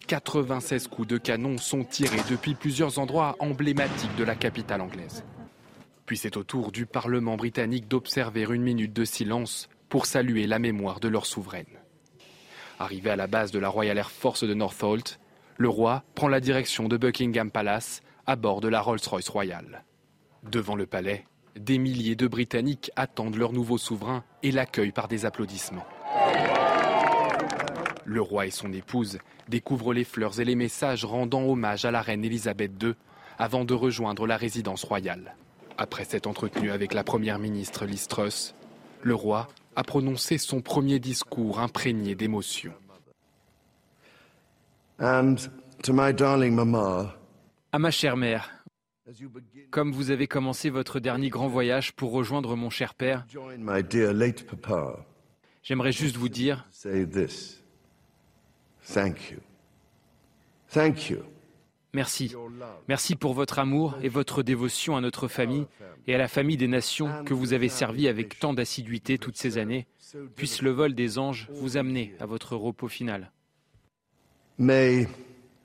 96 0.09 0.89
coups 0.89 1.07
de 1.07 1.19
canon 1.19 1.57
sont 1.59 1.85
tirés 1.85 2.23
depuis 2.29 2.55
plusieurs 2.55 2.99
endroits 2.99 3.37
emblématiques 3.39 4.17
de 4.17 4.25
la 4.25 4.35
capitale 4.35 4.81
anglaise. 4.81 5.23
Puis 6.11 6.17
c'est 6.17 6.37
au 6.37 6.43
tour 6.43 6.73
du 6.73 6.87
Parlement 6.87 7.37
britannique 7.37 7.87
d'observer 7.87 8.45
une 8.51 8.63
minute 8.63 8.93
de 8.93 9.05
silence 9.05 9.69
pour 9.89 10.07
saluer 10.07 10.49
la 10.49 10.59
mémoire 10.59 10.99
de 10.99 11.07
leur 11.07 11.25
souveraine. 11.25 11.79
Arrivé 12.81 13.11
à 13.11 13.15
la 13.15 13.29
base 13.29 13.53
de 13.53 13.61
la 13.61 13.69
Royal 13.69 13.97
Air 13.97 14.11
Force 14.11 14.43
de 14.43 14.53
Northolt, 14.53 15.21
le 15.57 15.69
roi 15.69 16.03
prend 16.17 16.27
la 16.27 16.41
direction 16.41 16.89
de 16.89 16.97
Buckingham 16.97 17.53
Palace 17.53 18.03
à 18.27 18.35
bord 18.35 18.61
de 18.61 18.67
la 18.67 18.81
Rolls-Royce 18.81 19.29
royale. 19.29 19.85
Devant 20.43 20.75
le 20.75 20.85
palais, 20.85 21.27
des 21.55 21.79
milliers 21.79 22.17
de 22.17 22.27
Britanniques 22.27 22.91
attendent 22.97 23.37
leur 23.37 23.53
nouveau 23.53 23.79
souverain 23.79 24.25
et 24.43 24.51
l'accueillent 24.51 24.91
par 24.91 25.07
des 25.07 25.27
applaudissements. 25.27 25.87
Le 28.05 28.21
roi 28.21 28.47
et 28.47 28.51
son 28.51 28.73
épouse 28.73 29.19
découvrent 29.49 29.95
les 29.95 30.03
fleurs 30.03 30.41
et 30.41 30.45
les 30.45 30.57
messages 30.57 31.05
rendant 31.05 31.45
hommage 31.45 31.85
à 31.85 31.93
la 31.93 32.03
reine 32.03 32.25
Elisabeth 32.25 32.73
II 32.83 32.95
avant 33.39 33.65
de 33.65 33.75
rejoindre 33.75 34.27
la 34.27 34.37
résidence 34.37 34.83
royale. 34.83 35.37
Après 35.81 36.05
s'être 36.05 36.27
entretenu 36.27 36.71
avec 36.71 36.93
la 36.93 37.03
première 37.03 37.39
ministre 37.39 37.87
Liz 37.87 38.07
Truss, 38.07 38.55
le 39.03 39.15
roi 39.15 39.49
a 39.77 39.83
prononcé 39.83 40.37
son 40.37 40.61
premier 40.61 40.99
discours 40.99 41.59
imprégné 41.59 42.15
d'émotion. 42.15 42.75
À 44.99 45.23
ma 47.79 47.91
chère 47.91 48.19
mère, 48.19 48.51
comme 49.71 49.93
vous 49.93 50.11
avez 50.11 50.27
commencé 50.27 50.69
votre 50.69 51.01
dernier 51.01 51.31
grand 51.31 51.49
voyage 51.49 51.95
pour 51.95 52.13
rejoindre 52.13 52.57
mon 52.57 52.69
cher 52.69 52.93
père, 52.93 53.25
j'aimerais 55.63 55.93
juste 55.93 56.19
vous 56.19 56.29
dire 56.29 56.69
Thank 58.93 59.31
you. 59.31 59.39
Thank 60.69 61.09
you. 61.09 61.23
Merci. 61.93 62.35
Merci 62.89 63.17
pour 63.17 63.35
votre 63.35 63.59
amour 63.59 63.97
et 64.03 64.09
votre 64.09 64.43
dévotion 64.43 64.97
à 64.97 65.01
notre 65.01 65.27
famille 65.27 65.67
et 66.07 66.15
à 66.15 66.19
la 66.19 66.29
famille 66.29 66.57
des 66.57 66.69
nations 66.69 67.25
que 67.25 67.35
vous 67.35 67.53
avez 67.53 67.69
servi 67.69 68.07
avec 68.07 68.39
tant 68.39 68.55
d'assiduité 68.55 69.19
toutes 69.19 69.37
ces 69.37 69.59
années. 69.59 69.87
Puisse 70.37 70.63
le 70.63 70.71
vol 70.71 70.95
des 70.95 71.19
anges 71.19 71.49
vous 71.53 71.77
amener 71.77 72.15
à 72.21 72.27
votre 72.27 72.57
repos 72.57 72.89
final. 72.89 73.33
May 74.59 75.09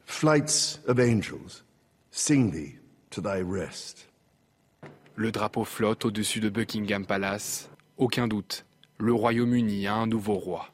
flights 0.06 0.80
of 0.88 1.00
angels 1.00 1.64
sing 2.12 2.52
thee 2.52 2.80
to 3.10 3.22
thy 3.22 3.42
rest. 3.42 4.10
Le 5.16 5.32
drapeau 5.32 5.64
flotte 5.64 6.06
au-dessus 6.06 6.40
de 6.40 6.50
Buckingham 6.50 7.06
Palace. 7.06 7.70
Aucun 7.98 8.28
doute, 8.28 8.66
le 8.98 9.14
Royaume-Uni 9.14 9.88
a 9.88 9.96
un 9.96 10.08
nouveau 10.08 10.36
roi. 10.36 10.70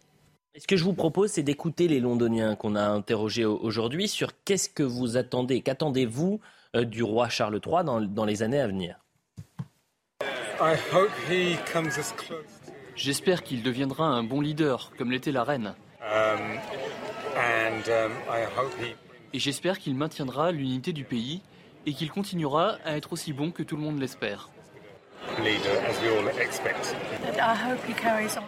Ce 0.58 0.68
que 0.68 0.76
je 0.76 0.84
vous 0.84 0.94
propose, 0.94 1.32
c'est 1.32 1.44
d'écouter 1.44 1.88
les 1.88 2.02
Londoniens 2.02 2.56
qu'on 2.56 2.76
a 2.76 2.84
interrogés 2.84 3.46
aujourd'hui 3.46 4.10
sur 4.10 4.32
qu'est-ce 4.44 4.68
que 4.68 4.84
vous 4.84 5.16
attendez, 5.16 5.62
qu'attendez-vous 5.62 6.42
euh, 6.76 6.84
du 6.84 7.04
roi 7.04 7.30
Charles 7.30 7.62
III 7.66 7.86
dans, 7.86 8.26
les 8.26 8.44
années 8.44 8.60
à 8.60 8.68
venir? 8.68 9.00
J'espère 12.98 13.44
qu'il 13.44 13.64
deviendra 13.64 14.06
un 14.06 14.24
bon 14.24 14.42
leader, 14.42 14.92
comme 14.98 15.12
l'était 15.12 15.32
la 15.32 15.46
reine. 15.46 15.74
Um, 16.02 16.60
um, 17.38 18.12
et 19.34 19.40
j'espère 19.40 19.80
qu'il 19.80 19.96
maintiendra 19.96 20.52
l'unité 20.52 20.92
du 20.92 21.06
pays 21.06 21.42
et 21.86 21.94
qu'il 21.94 22.12
continuera 22.12 22.78
à 22.84 22.98
être 22.98 23.14
aussi 23.14 23.32
bon 23.32 23.52
que 23.52 23.64
tout 23.64 23.78
le 23.78 23.84
monde 23.84 24.00
l'espère. 24.00 24.50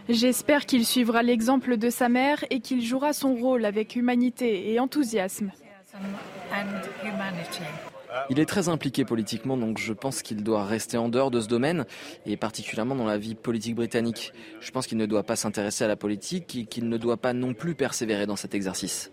J'espère 0.10 0.66
qu'il 0.66 0.86
suivra 0.86 1.24
l'exemple 1.24 1.78
de 1.78 1.90
sa 1.90 2.10
mère 2.10 2.44
et 2.50 2.60
qu'il 2.60 2.84
jouera 2.84 3.14
son 3.14 3.36
rôle 3.36 3.66
avec 3.66 3.96
humanité 3.96 4.72
et 4.72 4.80
enthousiasme. 4.80 5.52
Il 8.30 8.40
est 8.40 8.46
très 8.46 8.70
impliqué 8.70 9.06
politiquement, 9.06 9.58
donc 9.58 9.78
je 9.80 9.94
pense 9.94 10.22
qu'il 10.22 10.44
doit 10.44 10.66
rester 10.66 10.98
en 10.98 11.10
dehors 11.10 11.32
de 11.32 11.42
ce 11.42 11.48
domaine, 11.48 11.86
et 12.26 12.38
particulièrement 12.38 12.96
dans 12.96 13.06
la 13.06 13.18
vie 13.18 13.36
politique 13.36 13.76
britannique. 13.76 14.34
Je 14.60 14.72
pense 14.72 14.86
qu'il 14.86 14.98
ne 14.98 15.06
doit 15.06 15.24
pas 15.24 15.36
s'intéresser 15.36 15.84
à 15.84 15.88
la 15.88 15.96
politique 15.96 16.56
et 16.56 16.66
qu'il 16.66 16.90
ne 16.90 16.98
doit 16.98 17.18
pas 17.18 17.34
non 17.34 17.54
plus 17.54 17.76
persévérer 17.76 18.26
dans 18.26 18.36
cet 18.36 18.54
exercice 18.54 19.12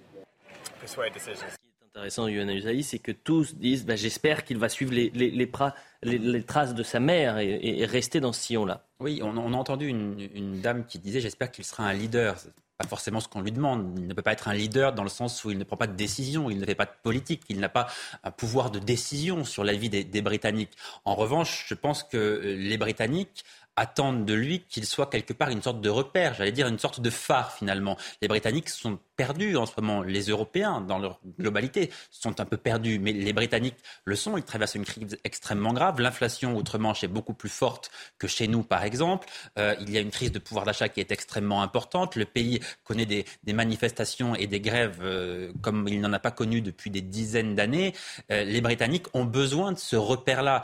intéressant, 2.00 2.28
Yohann 2.28 2.48
Usaï, 2.48 2.82
c'est 2.82 2.98
que 2.98 3.12
tous 3.12 3.54
disent 3.56 3.84
bah, 3.84 3.94
j'espère 3.94 4.44
qu'il 4.44 4.56
va 4.56 4.70
suivre 4.70 4.92
les, 4.92 6.44
traces 6.46 6.74
de 6.74 6.82
sa 6.82 6.98
mère 6.98 7.36
et, 7.38 7.84
rester 7.84 8.20
dans 8.20 8.32
ce 8.32 8.40
sillon-là. 8.40 8.86
Oui, 9.00 9.20
on, 9.22 9.36
a 9.36 9.56
entendu 9.56 9.86
une, 9.86 10.60
dame 10.62 10.86
qui 10.86 10.98
disait 10.98 11.20
j'espère 11.20 11.50
qu'il 11.50 11.64
sera 11.64 11.84
un 11.84 11.92
leader. 11.92 12.36
Pas 12.78 12.88
forcément 12.88 13.20
ce 13.20 13.28
qu'on 13.28 13.42
lui 13.42 13.52
demande. 13.52 13.98
Il 13.98 14.06
ne 14.06 14.14
peut 14.14 14.22
pas 14.22 14.32
être 14.32 14.48
un 14.48 14.54
leader 14.54 14.94
dans 14.94 15.02
le 15.02 15.10
sens 15.10 15.44
où 15.44 15.50
il 15.50 15.58
ne 15.58 15.64
prend 15.64 15.76
pas 15.76 15.86
de 15.86 15.94
décision, 15.94 16.48
il 16.48 16.58
ne 16.58 16.64
fait 16.64 16.74
pas 16.74 16.86
de 16.86 16.92
politique, 17.02 17.42
il 17.50 17.60
n'a 17.60 17.68
pas 17.68 17.88
un 18.24 18.30
pouvoir 18.30 18.70
de 18.70 18.78
décision 18.78 19.44
sur 19.44 19.62
la 19.62 19.74
vie 19.74 19.90
des, 19.90 20.02
des 20.02 20.22
Britanniques. 20.22 20.72
En 21.04 21.14
revanche, 21.14 21.66
je 21.68 21.74
pense 21.74 22.02
que 22.02 22.40
les 22.42 22.78
Britanniques 22.78 23.44
attendent 23.76 24.24
de 24.24 24.34
lui 24.34 24.60
qu'il 24.68 24.84
soit 24.84 25.06
quelque 25.06 25.32
part 25.32 25.48
une 25.48 25.62
sorte 25.62 25.80
de 25.80 25.88
repère, 25.88 26.34
j'allais 26.34 26.52
dire 26.52 26.68
une 26.68 26.78
sorte 26.78 27.00
de 27.00 27.10
phare 27.10 27.52
finalement. 27.52 27.96
Les 28.20 28.28
Britanniques 28.28 28.68
sont 28.68 28.98
perdus 29.20 29.58
en 29.58 29.66
ce 29.66 29.72
moment. 29.78 30.02
Les 30.02 30.30
Européens, 30.30 30.80
dans 30.80 30.98
leur 30.98 31.20
globalité, 31.38 31.90
sont 32.10 32.40
un 32.40 32.46
peu 32.46 32.56
perdus, 32.56 32.98
mais 32.98 33.12
les 33.12 33.34
Britanniques 33.34 33.76
le 34.06 34.16
sont. 34.16 34.38
Ils 34.38 34.44
traversent 34.44 34.76
une 34.76 34.86
crise 34.86 35.18
extrêmement 35.24 35.74
grave. 35.74 36.00
L'inflation 36.00 36.56
outre-Manche 36.56 37.04
est 37.04 37.12
beaucoup 37.18 37.34
plus 37.34 37.50
forte 37.50 37.90
que 38.18 38.26
chez 38.26 38.48
nous, 38.48 38.62
par 38.62 38.82
exemple. 38.82 39.28
Euh, 39.58 39.74
il 39.82 39.90
y 39.90 39.98
a 39.98 40.00
une 40.00 40.10
crise 40.10 40.32
de 40.32 40.38
pouvoir 40.38 40.64
d'achat 40.64 40.88
qui 40.88 41.00
est 41.00 41.12
extrêmement 41.12 41.60
importante. 41.62 42.16
Le 42.16 42.24
pays 42.24 42.60
connaît 42.82 43.04
des, 43.04 43.26
manifestations 43.52 44.34
et 44.34 44.46
des 44.46 44.60
grèves 44.60 45.00
euh, 45.02 45.52
comme 45.60 45.86
il 45.86 46.00
n'en 46.00 46.14
a 46.14 46.18
pas 46.18 46.30
connu 46.30 46.62
depuis 46.62 46.88
des 46.88 47.02
dizaines 47.02 47.54
d'années. 47.54 47.92
Euh, 48.32 48.44
les 48.44 48.62
Britanniques 48.62 49.08
ont 49.12 49.26
besoin 49.26 49.72
de 49.72 49.78
ce 49.78 49.96
repère-là. 49.96 50.62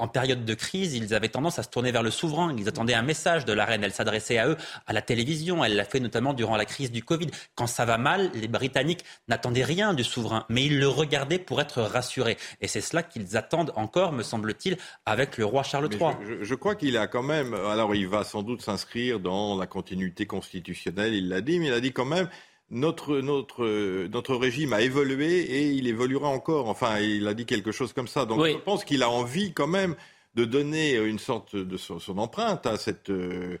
en 0.00 0.08
période 0.08 0.44
de 0.44 0.54
crise, 0.54 0.94
ils 0.94 1.14
avaient 1.14 1.28
tendance 1.28 1.60
à 1.60 1.62
se 1.62 1.68
tourner 1.68 1.92
vers 1.92 2.02
le 2.02 2.10
souverain. 2.10 2.52
Ils 2.58 2.68
attendaient 2.68 2.94
un 2.94 3.02
message 3.02 3.44
de 3.44 3.52
la 3.52 3.64
reine. 3.64 3.84
Elle 3.84 3.92
s'adressait 3.92 4.38
à 4.38 4.48
eux 4.48 4.56
à 4.88 4.92
la 4.92 5.02
télévision. 5.02 5.64
Elle 5.64 5.76
l'a 5.76 5.84
fait 5.84 6.00
notamment 6.00 6.32
durant 6.32 6.56
la 6.56 6.64
crise 6.64 6.90
du 6.90 7.04
Covid. 7.04 7.28
Quand 7.54 7.68
ça 7.68 7.83
va 7.84 7.98
mal, 7.98 8.30
les 8.34 8.48
Britanniques 8.48 9.04
n'attendaient 9.28 9.64
rien 9.64 9.94
du 9.94 10.04
souverain, 10.04 10.44
mais 10.48 10.64
ils 10.64 10.78
le 10.78 10.88
regardaient 10.88 11.38
pour 11.38 11.60
être 11.60 11.82
rassurés. 11.82 12.36
Et 12.60 12.68
c'est 12.68 12.80
cela 12.80 13.02
qu'ils 13.02 13.36
attendent 13.36 13.72
encore, 13.76 14.12
me 14.12 14.22
semble-t-il, 14.22 14.76
avec 15.06 15.38
le 15.38 15.44
roi 15.44 15.62
Charles 15.62 15.88
III. 15.92 16.12
Je, 16.42 16.54
crois 16.54 16.74
qu'il 16.74 16.96
a 16.96 17.06
quand 17.06 17.22
même. 17.22 17.54
Alors, 17.54 17.94
il 17.94 18.08
va 18.08 18.24
sans 18.24 18.42
doute 18.42 18.62
s'inscrire 18.62 19.20
dans 19.20 19.56
la 19.56 19.66
continuité 19.66 20.26
constitutionnelle, 20.26 21.14
il 21.14 21.28
l'a 21.28 21.40
dit, 21.40 21.58
mais 21.58 21.66
il 21.66 21.72
a 21.72 21.80
dit 21.80 21.92
quand 21.92 22.04
même 22.04 22.28
notre, 22.70 23.20
notre, 23.20 24.06
notre 24.08 24.34
régime 24.36 24.72
a 24.72 24.80
évolué 24.80 25.40
et 25.40 25.70
il 25.70 25.86
évoluera 25.86 26.28
encore. 26.28 26.68
Enfin, 26.68 26.98
il 26.98 27.26
a 27.28 27.34
dit 27.34 27.46
quelque 27.46 27.72
chose 27.72 27.92
comme 27.92 28.08
ça. 28.08 28.24
Donc 28.24 28.44
je 28.46 28.56
pense 28.56 28.84
qu'il 28.84 29.02
a 29.02 29.10
envie 29.10 29.52
quand 29.52 29.66
même 29.66 29.94
de 30.34 30.44
donner 30.44 30.96
une 30.96 31.18
sorte 31.18 31.56
de 31.56 31.76
son, 31.76 32.18
empreinte 32.18 32.66
à 32.66 32.76
cette. 32.76 33.10
Euh, 33.10 33.58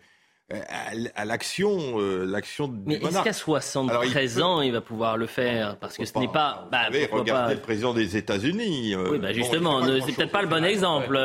à, 1.14 1.24
l'action, 1.24 1.98
euh, 1.98 2.24
l'action 2.24 2.72
Mais 2.86 2.96
est-ce 2.96 3.22
qu'à 3.22 3.32
73 3.32 4.40
ans, 4.40 4.60
il 4.60 4.72
va 4.72 4.80
pouvoir 4.80 5.16
le 5.16 5.26
faire 5.26 5.76
Parce 5.78 5.96
que 5.96 6.04
ce 6.04 6.18
n'est 6.18 6.28
pas. 6.28 6.68
Bah, 6.70 6.88
regardez 7.12 7.54
le 7.54 7.60
président 7.60 7.94
des 7.94 8.16
États-unis. 8.16 8.94
Euh, 8.94 9.10
oui, 9.10 9.18
bah 9.18 9.32
justement, 9.32 9.82
c'est 9.82 10.14
peut-être 10.14 10.32
pas 10.32 10.42
le 10.42 10.48
bon 10.48 10.64
exemple, 10.64 11.18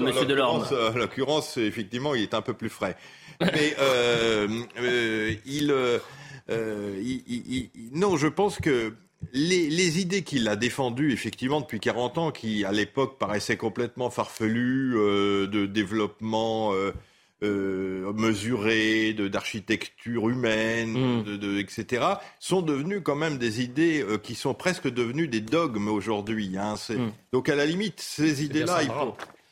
Monsieur 0.00 0.26
Delorme. 0.26 0.64
En 0.64 0.96
l'occurrence, 0.96 1.56
effectivement, 1.56 2.14
il 2.14 2.22
est 2.22 2.34
un 2.34 2.42
peu 2.42 2.54
plus 2.54 2.70
frais. 2.70 2.96
Mais 3.40 3.76
il, 5.46 5.74
non, 7.92 8.16
je 8.16 8.28
pense 8.28 8.58
que 8.58 8.92
les, 9.32 10.00
idées 10.00 10.22
qu'il 10.22 10.48
a 10.48 10.56
défendues 10.56 11.12
effectivement 11.12 11.60
depuis 11.60 11.80
40 11.80 12.18
ans, 12.18 12.30
qui 12.30 12.64
à 12.64 12.72
l'époque 12.72 13.18
paraissaient 13.18 13.56
complètement 13.56 14.10
farfelues, 14.10 14.94
euh, 14.96 15.46
de 15.46 15.66
développement 15.66 16.72
euh, 16.74 16.92
euh, 17.44 18.12
mesuré, 18.14 19.12
d'architecture 19.14 20.28
humaine, 20.28 21.22
mm. 21.22 21.38
de, 21.38 21.58
etc., 21.58 22.04
sont 22.40 22.62
devenues 22.62 23.02
quand 23.02 23.16
même 23.16 23.38
des 23.38 23.62
idées 23.62 24.04
qui 24.22 24.34
sont 24.34 24.54
presque 24.54 24.88
devenues 24.88 25.28
des 25.28 25.40
dogmes 25.40 25.88
aujourd'hui. 25.88 26.56
Hein. 26.58 26.74
Mm. 26.88 27.10
Donc 27.32 27.48
à 27.48 27.54
la 27.54 27.66
limite, 27.66 28.00
ces 28.00 28.44
idées-là, 28.44 28.80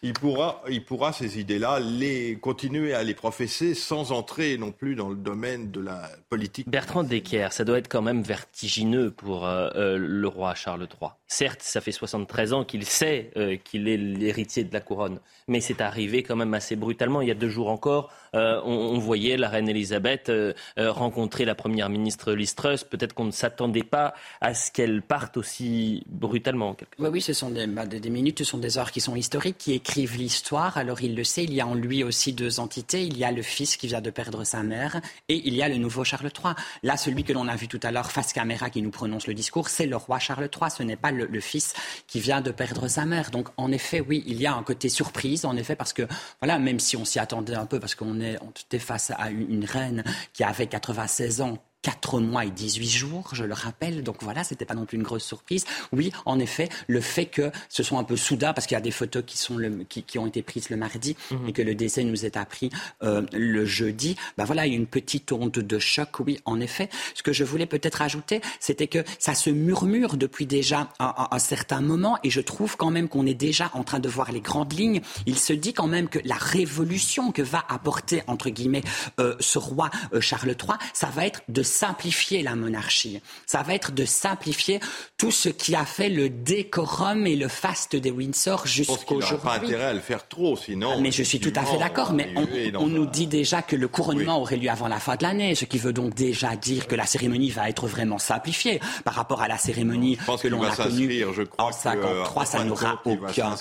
il 0.03 0.13
pourra, 0.15 0.63
il 0.69 0.85
pourra 0.85 1.13
ces 1.13 1.39
idées-là 1.39 1.79
les 1.79 2.37
continuer 2.37 2.93
à 2.93 3.05
les 3.05 3.15
professer 3.15 3.75
sans 3.75 4.11
entrer 4.11 4.59
non 4.59 4.73
plus 4.73 4.97
dans 4.97 5.09
le 5.09 5.15
domaine 5.15 5.71
de 5.71 5.81
la 5.81 6.11
politique. 6.33 6.67
Bertrand 6.67 7.05
Decker, 7.05 7.53
ça 7.53 7.63
doit 7.63 7.77
être 7.77 7.89
quand 7.89 8.01
même 8.01 8.23
vertigineux 8.23 9.11
pour 9.11 9.47
euh, 9.47 9.69
euh, 9.75 9.99
le 9.99 10.29
roi 10.29 10.55
Charles 10.55 10.81
III. 10.81 11.11
Certes, 11.27 11.61
ça 11.61 11.83
fait 11.83 11.93
73 11.93 12.55
ans 12.55 12.65
qu'il 12.65 12.87
sait 12.87 13.31
euh, 13.37 13.57
qu'il 13.57 13.87
est 13.87 13.99
l'héritier 13.99 14.65
de 14.65 14.73
la 14.73 14.81
couronne, 14.81 15.21
mais 15.47 15.61
c'est 15.61 15.83
arrivé 15.83 16.23
quand 16.23 16.37
même 16.37 16.55
assez 16.55 16.75
brutalement. 16.75 17.21
Il 17.21 17.29
y 17.29 17.31
a 17.31 17.35
deux 17.35 17.51
jours 17.51 17.69
encore, 17.69 18.11
on, 18.35 18.99
voyait 18.99 19.37
la 19.37 19.51
reine 19.51 19.69
Elisabeth 19.69 20.33
rencontrer 20.79 21.45
la 21.45 21.55
première 21.55 21.91
ministre 21.91 22.33
Liz 22.33 22.55
Truss. 22.55 22.83
Peut-être 22.83 23.13
qu'on 23.13 23.27
ne 23.27 23.31
s'attendait 23.31 23.83
pas 23.83 24.15
à 24.41 24.55
ce 24.55 24.71
qu'elle 24.71 25.03
parte 25.03 25.37
aussi 25.37 26.03
brutalement. 26.07 26.75
Oui, 26.99 27.09
oui, 27.13 27.21
ce 27.21 27.35
sont 27.35 27.51
des, 27.51 27.67
bah, 27.67 27.85
des, 27.85 28.09
minutes, 28.09 28.39
ce 28.39 28.45
sont 28.45 28.57
des 28.57 28.79
heures 28.79 28.91
qui 28.91 29.03
sont 29.03 29.17
historiques, 29.17 29.59
qui 29.59 30.07
l'histoire, 30.17 30.79
alors 30.79 31.03
il 31.03 31.15
le 31.15 31.25
sait, 31.25 31.45
il 31.45 31.53
y 31.53 31.61
a 31.61 31.67
en 31.67 31.75
lui 31.75 32.05
aussi 32.05 32.33
deux 32.33 32.59
entités. 32.59 33.03
Il 33.03 33.19
y 33.19 33.25
a 33.25 33.33
le 33.33 33.43
fils 33.43 33.77
qui 33.77 33.87
vient 33.87 34.01
de 34.01 34.11
perdre 34.11 34.45
sa 34.45 34.63
mère 34.63 35.01
et 35.29 35.47
il 35.47 35.55
y 35.55 35.63
a 35.63 35.69
le 35.69 35.77
nouveau 35.77 36.05
Charles 36.05 36.22
III. 36.27 36.55
Là, 36.83 36.97
celui 36.97 37.25
que 37.25 37.33
l'on 37.33 37.49
a 37.49 37.57
vu 37.57 37.69
tout 37.69 37.81
à 37.83 37.91
l'heure 37.91 38.11
face 38.11 38.33
caméra 38.33 38.71
qui 38.71 38.83
nous 38.83 38.91
prononce 38.91 39.27
le 39.27 39.35
discours, 39.35 39.69
c'est 39.69 39.87
le 39.87 39.97
roi 39.97 40.19
Charles 40.19 40.49
III. 40.55 40.71
Ce 40.71 40.83
n'est 40.83 40.97
pas 40.97 41.11
le, 41.11 41.41
fils 41.41 41.75
qui 42.07 42.21
vient 42.21 42.41
de 42.41 42.51
perdre 42.51 42.89
sa 42.89 43.05
mère. 43.05 43.31
Donc, 43.31 43.49
en 43.57 43.73
effet, 43.73 44.01
oui, 44.01 44.23
il 44.27 44.41
y 44.41 44.47
a 44.47 44.55
un 44.55 44.63
côté 44.63 44.89
surprise, 44.89 45.45
en 45.45 45.57
effet, 45.57 45.77
parce 45.77 45.93
que, 45.93 46.07
voilà, 46.41 46.59
même 46.59 46.79
si 46.79 46.97
on 46.97 47.05
s'y 47.05 47.19
attendait 47.19 47.55
un 47.55 47.67
peu, 47.67 47.81
parce 47.81 47.95
qu'on 47.95 48.21
est, 48.21 48.37
était 48.65 48.79
face 48.79 49.11
à 49.17 49.31
une 49.31 49.65
reine 49.65 50.05
qui 50.33 50.45
avait 50.45 50.67
96 50.67 51.41
ans, 51.41 51.59
4 51.83 52.21
mois 52.21 52.45
et 52.45 52.51
18 52.51 52.89
jours, 52.89 53.31
je 53.33 53.45
le 53.45 53.55
rappelle. 53.55 54.03
Donc 54.03 54.23
voilà, 54.23 54.45
c'était 54.45 54.65
pas 54.65 54.75
non 54.75 54.85
plus 54.85 54.97
une 54.97 55.03
grosse 55.03 55.25
surprise. 55.25 55.65
Oui, 55.93 56.13
en 56.25 56.39
effet, 56.39 56.69
le 56.87 57.01
fait 57.01 57.27
que 57.27 57.51
ce 57.69 57.83
soit 57.83 57.99
un 57.99 58.05
peu 58.05 58.17
soudain, 58.17 58.53
parce 58.53 58.67
qu'il 58.67 58.77
y 58.77 58.79
a 58.79 58.83
des 58.83 58.91
photos 58.91 59.23
qui, 59.27 59.37
sont 59.37 59.57
le, 59.57 59.85
qui, 59.89 60.03
qui, 60.03 60.19
ont 60.19 60.27
été 60.27 60.43
prises 60.43 60.71
le 60.71 60.77
mardi 60.77 61.17
mhm. 61.31 61.49
et 61.49 61.53
que 61.53 61.63
le 61.63 61.75
décès 61.75 62.05
nous 62.05 62.25
est 62.25 62.37
appris 62.37 62.71
euh, 63.03 63.23
le 63.33 63.65
jeudi, 63.65 64.17
ben 64.37 64.45
voilà, 64.45 64.67
il 64.67 64.73
y 64.73 64.77
a 64.77 64.79
une 64.79 64.87
petite 64.87 65.33
onde 65.33 65.51
de 65.51 65.79
choc, 65.79 66.21
oui, 66.21 66.39
en 66.45 66.61
effet. 66.61 66.89
Ce 67.15 67.23
que 67.23 67.33
je 67.33 67.45
voulais 67.45 67.67
peut-être 67.67 68.03
ajouter, 68.03 68.41
c'était 68.61 68.87
que 68.87 69.05
ça 69.19 69.35
se 69.35 69.51
murmure 69.51 70.17
depuis 70.17 70.47
déjà 70.47 70.89
un, 70.99 71.15
un, 71.31 71.39
certain 71.39 71.81
moment 71.81 72.19
et 72.23 72.31
je 72.31 72.41
trouve 72.41 72.77
quand 72.77 72.91
même 72.91 73.09
qu'on 73.09 73.27
est 73.27 73.35
déjà 73.35 73.71
en 73.75 73.83
train 73.83 73.99
de 73.99 74.09
voir 74.09 74.31
les 74.31 74.41
grandes 74.41 74.73
lignes. 74.73 75.01
Il 75.27 75.39
se 75.39 75.53
dit 75.53 75.73
quand 75.73 75.89
même 75.89 76.09
que 76.09 76.21
la 76.25 76.37
révolution 76.37 77.33
que 77.33 77.43
va 77.43 77.65
apporter, 77.69 78.23
entre 78.27 78.51
guillemets, 78.51 78.83
euh, 79.19 79.35
ce 79.41 79.59
roi 79.59 79.91
euh, 80.15 80.21
Charles 80.21 80.51
III, 80.51 80.79
ça 80.93 81.09
va 81.09 81.27
être 81.27 81.43
de 81.49 81.63
simplifier 81.73 82.43
la 82.43 82.55
monarchie. 82.55 83.21
Ça 83.47 83.63
va 83.63 83.75
être 83.75 83.93
de 83.93 84.05
simplifier 84.05 84.81
tout 85.19 85.31
ce 85.31 85.49
qui 85.49 85.75
a 85.75 85.85
fait 85.85 86.09
le 86.09 86.29
décorum 86.29 87.27
et 87.27 87.37
le 87.37 87.49
faste 87.49 87.97
des 87.97 88.11
Windsor 88.11 88.67
jusqu'au 88.67 89.21
jour. 89.21 89.39
pas 89.39 89.55
intérêt 89.55 89.85
à 89.85 89.95
le 89.95 90.01
faire 90.01 90.29
trop, 90.29 90.57
sinon. 90.57 91.01
Mais 91.01 91.11
je 91.11 91.23
suis 91.23 91.41
tout 91.41 91.53
à 91.57 91.65
fait 91.65 91.79
d'accord. 91.79 92.13
Mais 92.13 92.33
on, 92.77 92.87
nous 92.87 93.07
dit 93.07 93.27
déjà 93.27 93.63
que 93.63 93.77
le 93.77 93.89
couronnement 93.89 94.41
aurait 94.41 94.57
lieu 94.57 94.71
avant 94.71 94.89
la 94.89 95.01
fin 95.01 95.17
de 95.17 95.23
l'année, 95.23 95.55
ce 95.55 95.65
qui 95.65 95.79
veut 95.79 95.93
donc 95.93 96.15
déjà 96.15 96.57
dire 96.57 96.87
que 96.87 96.95
la 96.95 97.07
cérémonie 97.07 97.51
va 97.51 97.69
être 97.69 97.87
vraiment 97.87 98.19
simplifiée 98.19 98.81
par 99.05 99.15
rapport 99.15 99.41
à 99.43 99.49
la 99.49 99.57
cérémonie 99.57 100.19
que 100.41 100.49
l'on 100.49 100.63
a 100.63 100.75
connue 100.75 101.25
je 101.35 101.43
crois 101.43 101.67
en 101.67 101.73
53. 101.73 102.45
ça 102.45 102.65
n'aura 102.65 103.01
aucun, 103.05 103.55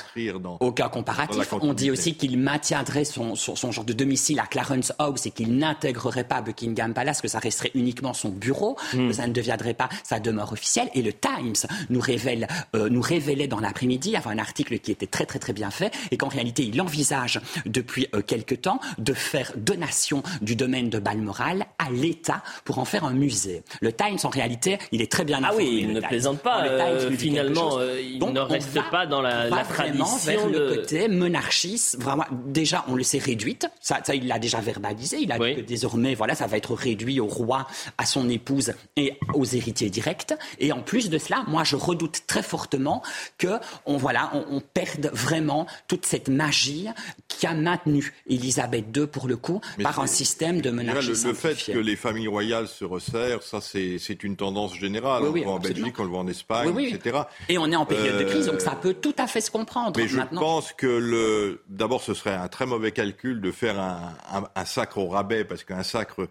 aucun 0.59 0.89
comparatif. 0.89 1.53
On 1.53 1.73
dit 1.73 1.91
aussi 1.91 2.15
qu'il 2.15 2.37
maintiendrait 2.37 3.05
son, 3.05 3.35
son, 3.35 3.71
genre 3.71 3.85
de 3.85 3.93
domicile 3.93 4.39
à 4.39 4.45
Clarence 4.45 4.93
House 4.99 5.25
et 5.25 5.31
qu'il 5.31 5.55
n'intégrerait 5.57 6.23
pas 6.23 6.41
Buckingham 6.41 6.93
Palace, 6.93 7.21
que 7.21 7.27
ça 7.27 7.39
resterait 7.39 7.71
uniquement 7.75 8.00
son 8.13 8.29
bureau, 8.29 8.77
que 8.91 9.13
ça 9.13 9.27
ne 9.27 9.33
deviendrait 9.33 9.73
pas 9.73 9.89
sa 10.03 10.19
demeure 10.19 10.51
officielle. 10.51 10.89
Et 10.93 11.01
le 11.01 11.13
Times 11.13 11.67
nous 11.89 11.99
révèle, 11.99 12.47
euh, 12.75 12.89
nous 12.89 13.01
révélait 13.01 13.47
dans 13.47 13.59
l'après-midi, 13.59 14.15
avant 14.15 14.31
un 14.31 14.37
article 14.37 14.79
qui 14.79 14.91
était 14.91 15.07
très 15.07 15.25
très 15.25 15.39
très 15.39 15.53
bien 15.53 15.71
fait, 15.71 15.93
et 16.11 16.17
qu'en 16.17 16.27
réalité 16.27 16.63
il 16.63 16.79
envisage 16.81 17.39
depuis 17.65 18.07
euh, 18.15 18.21
quelque 18.21 18.55
temps 18.55 18.79
de 18.97 19.13
faire 19.13 19.53
donation 19.55 20.23
du 20.41 20.55
domaine 20.55 20.89
de 20.89 20.99
Balmoral 20.99 21.65
à 21.79 21.89
l'État 21.91 22.43
pour 22.65 22.79
en 22.79 22.85
faire 22.85 23.03
un 23.05 23.13
musée. 23.13 23.63
Le 23.81 23.91
Times 23.93 24.17
en 24.23 24.29
réalité, 24.29 24.77
il 24.91 25.01
est 25.01 25.11
très 25.11 25.23
bien 25.23 25.43
informé. 25.43 25.63
Ah 25.63 25.71
oui, 25.71 25.79
il 25.83 25.93
ne 25.93 26.01
plaisante 26.01 26.39
pas. 26.39 26.65
Euh, 26.65 27.11
finalement, 27.11 27.79
il 27.81 28.19
ne 28.19 28.39
reste 28.39 28.79
pas 28.89 29.05
dans 29.05 29.21
la, 29.21 29.49
la 29.49 29.63
tradition 29.63 30.17
vers 30.25 30.47
le 30.47 30.75
côté 30.75 31.07
monarchiste. 31.07 31.99
Vraiment, 31.99 32.25
déjà 32.45 32.85
on 32.87 32.95
le 32.95 33.03
sait 33.03 33.19
réduite. 33.19 33.67
Ça, 33.79 33.99
ça 34.03 34.15
il 34.15 34.27
l'a 34.27 34.39
déjà 34.39 34.59
verbalisé. 34.59 35.17
Il 35.21 35.31
a 35.31 35.37
dit 35.39 35.55
que 35.55 35.61
désormais, 35.61 36.15
voilà, 36.15 36.35
ça 36.35 36.47
va 36.47 36.57
être 36.57 36.73
réduit 36.73 37.19
au 37.19 37.27
roi 37.27 37.67
à 37.97 38.05
son 38.05 38.29
épouse 38.29 38.73
et 38.95 39.17
aux 39.33 39.45
héritiers 39.45 39.89
directs. 39.89 40.33
Et 40.59 40.71
en 40.71 40.81
plus 40.81 41.09
de 41.09 41.17
cela, 41.17 41.43
moi, 41.47 41.63
je 41.63 41.75
redoute 41.75 42.21
très 42.27 42.43
fortement 42.43 43.01
que 43.37 43.59
on, 43.85 43.97
voilà, 43.97 44.31
on, 44.49 44.61
perde 44.61 45.09
vraiment 45.13 45.67
toute 45.87 46.05
cette 46.05 46.29
magie 46.29 46.87
qui 47.27 47.45
a 47.47 47.53
maintenu 47.53 48.13
Elisabeth 48.27 48.85
II, 48.95 49.07
pour 49.07 49.27
le 49.27 49.37
coup, 49.37 49.59
par 49.81 49.99
un 49.99 50.07
système 50.07 50.61
de 50.61 50.69
monarchie 50.69 51.09
le, 51.09 51.27
le 51.29 51.33
fait 51.33 51.55
que 51.73 51.79
les 51.79 51.95
familles 51.95 52.27
royales 52.27 52.67
se 52.67 52.85
resserrent, 52.85 53.43
ça, 53.43 53.59
c'est 53.61 54.23
une 54.23 54.35
tendance 54.35 54.75
générale. 54.75 55.23
on 55.23 55.31
le 55.33 55.41
voit 55.41 55.53
en 55.53 55.59
Belgique, 55.59 55.99
on 55.99 56.03
le 56.03 56.09
voit 56.09 56.19
en 56.19 56.27
Espagne, 56.27 56.79
etc. 56.79 57.21
Et 57.49 57.57
on 57.57 57.71
est 57.71 57.75
en 57.75 57.85
période 57.85 58.17
de 58.17 58.23
crise, 58.23 58.45
donc 58.45 58.61
ça 58.61 58.71
peut 58.71 58.93
tout 58.93 59.15
à 59.17 59.27
fait 59.27 59.41
se 59.41 59.51
comprendre. 59.51 59.93
Mais 59.97 60.07
je 60.07 60.21
pense 60.21 60.73
que 60.73 60.87
le... 60.87 61.63
d'abord, 61.67 62.01
ce 62.01 62.13
serait 62.13 62.33
un 62.33 62.47
très 62.47 62.65
mauvais 62.65 62.91
calcul 62.91 63.41
de 63.41 63.51
faire 63.51 63.79
un, 63.79 64.13
un, 64.31 64.43
un 64.55 64.65
sacre 64.65 64.97
au 64.97 65.07
rabais, 65.07 65.43
parce 65.43 65.63
qu'un 65.63 65.83
sacre 65.83 66.27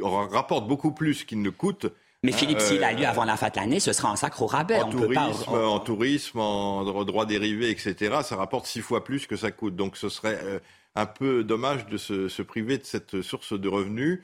rapporte 0.00 0.66
beaucoup 0.66 0.92
plus 0.92 1.24
qu'il 1.24 1.42
ne 1.42 1.50
coûte. 1.50 1.86
Mais 2.22 2.32
Philippe, 2.32 2.60
s'il 2.60 2.82
a 2.82 2.92
lieu 2.92 3.04
euh, 3.04 3.10
avant 3.10 3.24
la 3.24 3.36
fin 3.36 3.50
de 3.50 3.56
l'année, 3.56 3.78
ce 3.78 3.92
sera 3.92 4.10
un 4.10 4.16
sacre 4.16 4.42
au 4.42 4.46
rabais. 4.46 4.80
En, 4.80 4.90
tourisme, 4.90 5.50
en 5.50 5.78
tourisme, 5.78 6.40
en 6.40 7.04
droits 7.04 7.26
dérivés, 7.26 7.70
etc., 7.70 8.16
ça 8.24 8.36
rapporte 8.36 8.66
six 8.66 8.80
fois 8.80 9.04
plus 9.04 9.26
que 9.26 9.36
ça 9.36 9.52
coûte. 9.52 9.76
Donc 9.76 9.96
ce 9.96 10.08
serait 10.08 10.40
euh, 10.42 10.58
un 10.96 11.06
peu 11.06 11.44
dommage 11.44 11.86
de 11.86 11.96
se, 11.96 12.42
priver 12.42 12.78
de 12.78 12.84
cette 12.84 13.22
source 13.22 13.52
de 13.52 13.68
revenus. 13.68 14.22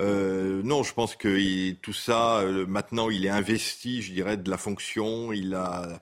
Euh, 0.00 0.62
non, 0.64 0.82
je 0.82 0.94
pense 0.94 1.14
que 1.14 1.72
tout 1.72 1.92
ça, 1.92 2.42
maintenant, 2.68 3.10
il 3.10 3.26
est 3.26 3.30
investi, 3.30 4.02
je 4.02 4.12
dirais, 4.12 4.36
de 4.36 4.48
la 4.48 4.56
fonction. 4.56 5.32
Il 5.32 5.54
a 5.54 6.00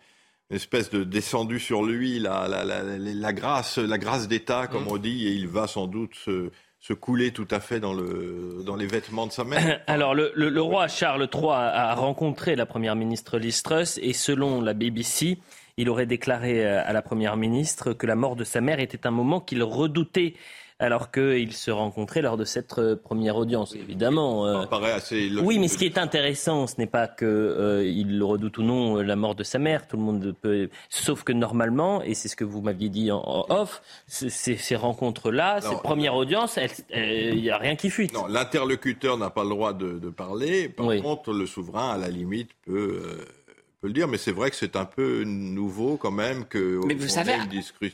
une 0.51 0.57
espèce 0.57 0.91
de 0.91 1.05
descendu 1.05 1.59
sur 1.59 1.83
lui 1.83 2.19
la, 2.19 2.49
la, 2.49 2.65
la, 2.65 2.83
la 2.83 3.33
grâce, 3.33 3.79
la 3.79 3.99
grâce 3.99 4.29
d'État, 4.29 4.67
comme 4.67 4.85
mmh. 4.85 4.93
on 4.93 4.97
dit, 4.99 5.27
et 5.27 5.33
il 5.33 5.49
va 5.49 5.67
sans 5.67 5.87
doute 5.87 6.15
se 6.15 6.51
se 6.81 6.95
couler 6.95 7.31
tout 7.31 7.47
à 7.51 7.61
fait 7.61 7.79
dans, 7.79 7.93
le, 7.93 8.65
les 8.79 8.87
vêtements 8.87 9.27
de 9.27 9.33
sa 9.33 9.45
mère. 9.45 9.83
Alors, 9.87 10.15
le, 10.15 10.33
le, 10.35 10.63
roi 10.63 10.89
Charles 10.89 11.29
III 11.33 11.51
a 11.53 11.95
rencontré 11.95 12.57
la 12.57 12.67
première 12.67 12.97
ministre 12.97 13.39
Liz 13.39 13.63
Truss 13.63 13.99
et 14.03 14.15
selon 14.15 14.63
la 14.63 14.73
BBC, 14.73 15.39
il 15.77 15.91
aurait 15.91 16.07
déclaré 16.07 16.65
à 16.65 16.93
la 16.93 17.03
première 17.03 17.37
ministre 17.37 17.93
que 17.93 18.07
la 18.07 18.17
mort 18.17 18.35
de 18.35 18.45
sa 18.45 18.61
mère 18.61 18.81
était 18.81 19.07
un 19.07 19.11
moment 19.11 19.41
qu'il 19.41 19.63
redoutait 19.63 20.35
alors 20.81 21.11
qu'ils 21.11 21.53
se 21.53 21.71
rencontraient 21.71 22.23
lors 22.23 22.39
de 22.39 22.45
cette 22.45 22.79
euh, 22.79 22.97
première 22.97 23.37
audience. 23.37 23.75
Évidemment. 23.75 24.47
Euh, 24.47 24.67
paraît 24.67 24.93
assez 24.93 25.31
oui, 25.43 25.59
mais 25.59 25.69
ce 25.69 25.77
qui 25.77 25.85
est 25.85 25.99
intéressant, 25.99 26.67
ce 26.67 26.77
n'est 26.79 26.87
pas 26.87 27.07
qu'il 27.07 27.27
euh, 27.29 28.21
redoutent 28.23 28.59
ou 28.59 28.63
non 28.63 28.97
la 28.97 29.15
mort 29.15 29.35
de 29.35 29.45
sa 29.45 29.59
mère. 29.59 29.87
Tout 29.87 29.99
le 29.99 30.03
monde 30.03 30.35
peut. 30.41 30.71
Sauf 30.89 31.23
que 31.23 31.33
normalement, 31.33 32.03
et 32.03 32.15
c'est 32.15 32.29
ce 32.29 32.37
que 32.37 32.45
vous 32.45 32.63
m'aviez 32.63 32.89
dit 32.89 33.13
en, 33.13 33.45
off, 33.51 33.83
ces, 34.07 34.77
rencontres-là, 34.77 35.61
ces 35.61 35.77
premières 35.77 36.15
audiences, 36.15 36.59
il 36.95 37.43
n'y 37.43 37.51
a 37.51 37.59
rien 37.59 37.77
qui 37.77 37.91
fuite. 37.91 38.15
Non, 38.15 38.27
l'interlocuteur 38.27 39.19
n'a 39.19 39.29
pas 39.29 39.45
le 39.45 39.51
droit 39.51 39.75
de, 39.75 40.11
parler. 40.11 40.69
Par 40.71 40.87
contre, 41.03 41.33
le 41.33 41.47
souverain, 41.47 41.91
à 41.91 41.99
la 41.99 42.09
limite, 42.09 42.51
peut 42.65 43.03
peut 43.81 43.89
le 43.89 43.95
dire, 43.95 44.09
mais 44.09 44.19
c'est 44.19 44.33
vrai 44.33 44.51
que 44.51 44.57
c'est 44.57 44.77
un 44.77 44.85
peu 44.85 45.25
nouveau 45.25 45.97
quand 45.97 46.11
même 46.11 46.45
que. 46.45 46.81
Mais 46.87 46.95
vous 46.95 47.09
savez, 47.09 47.35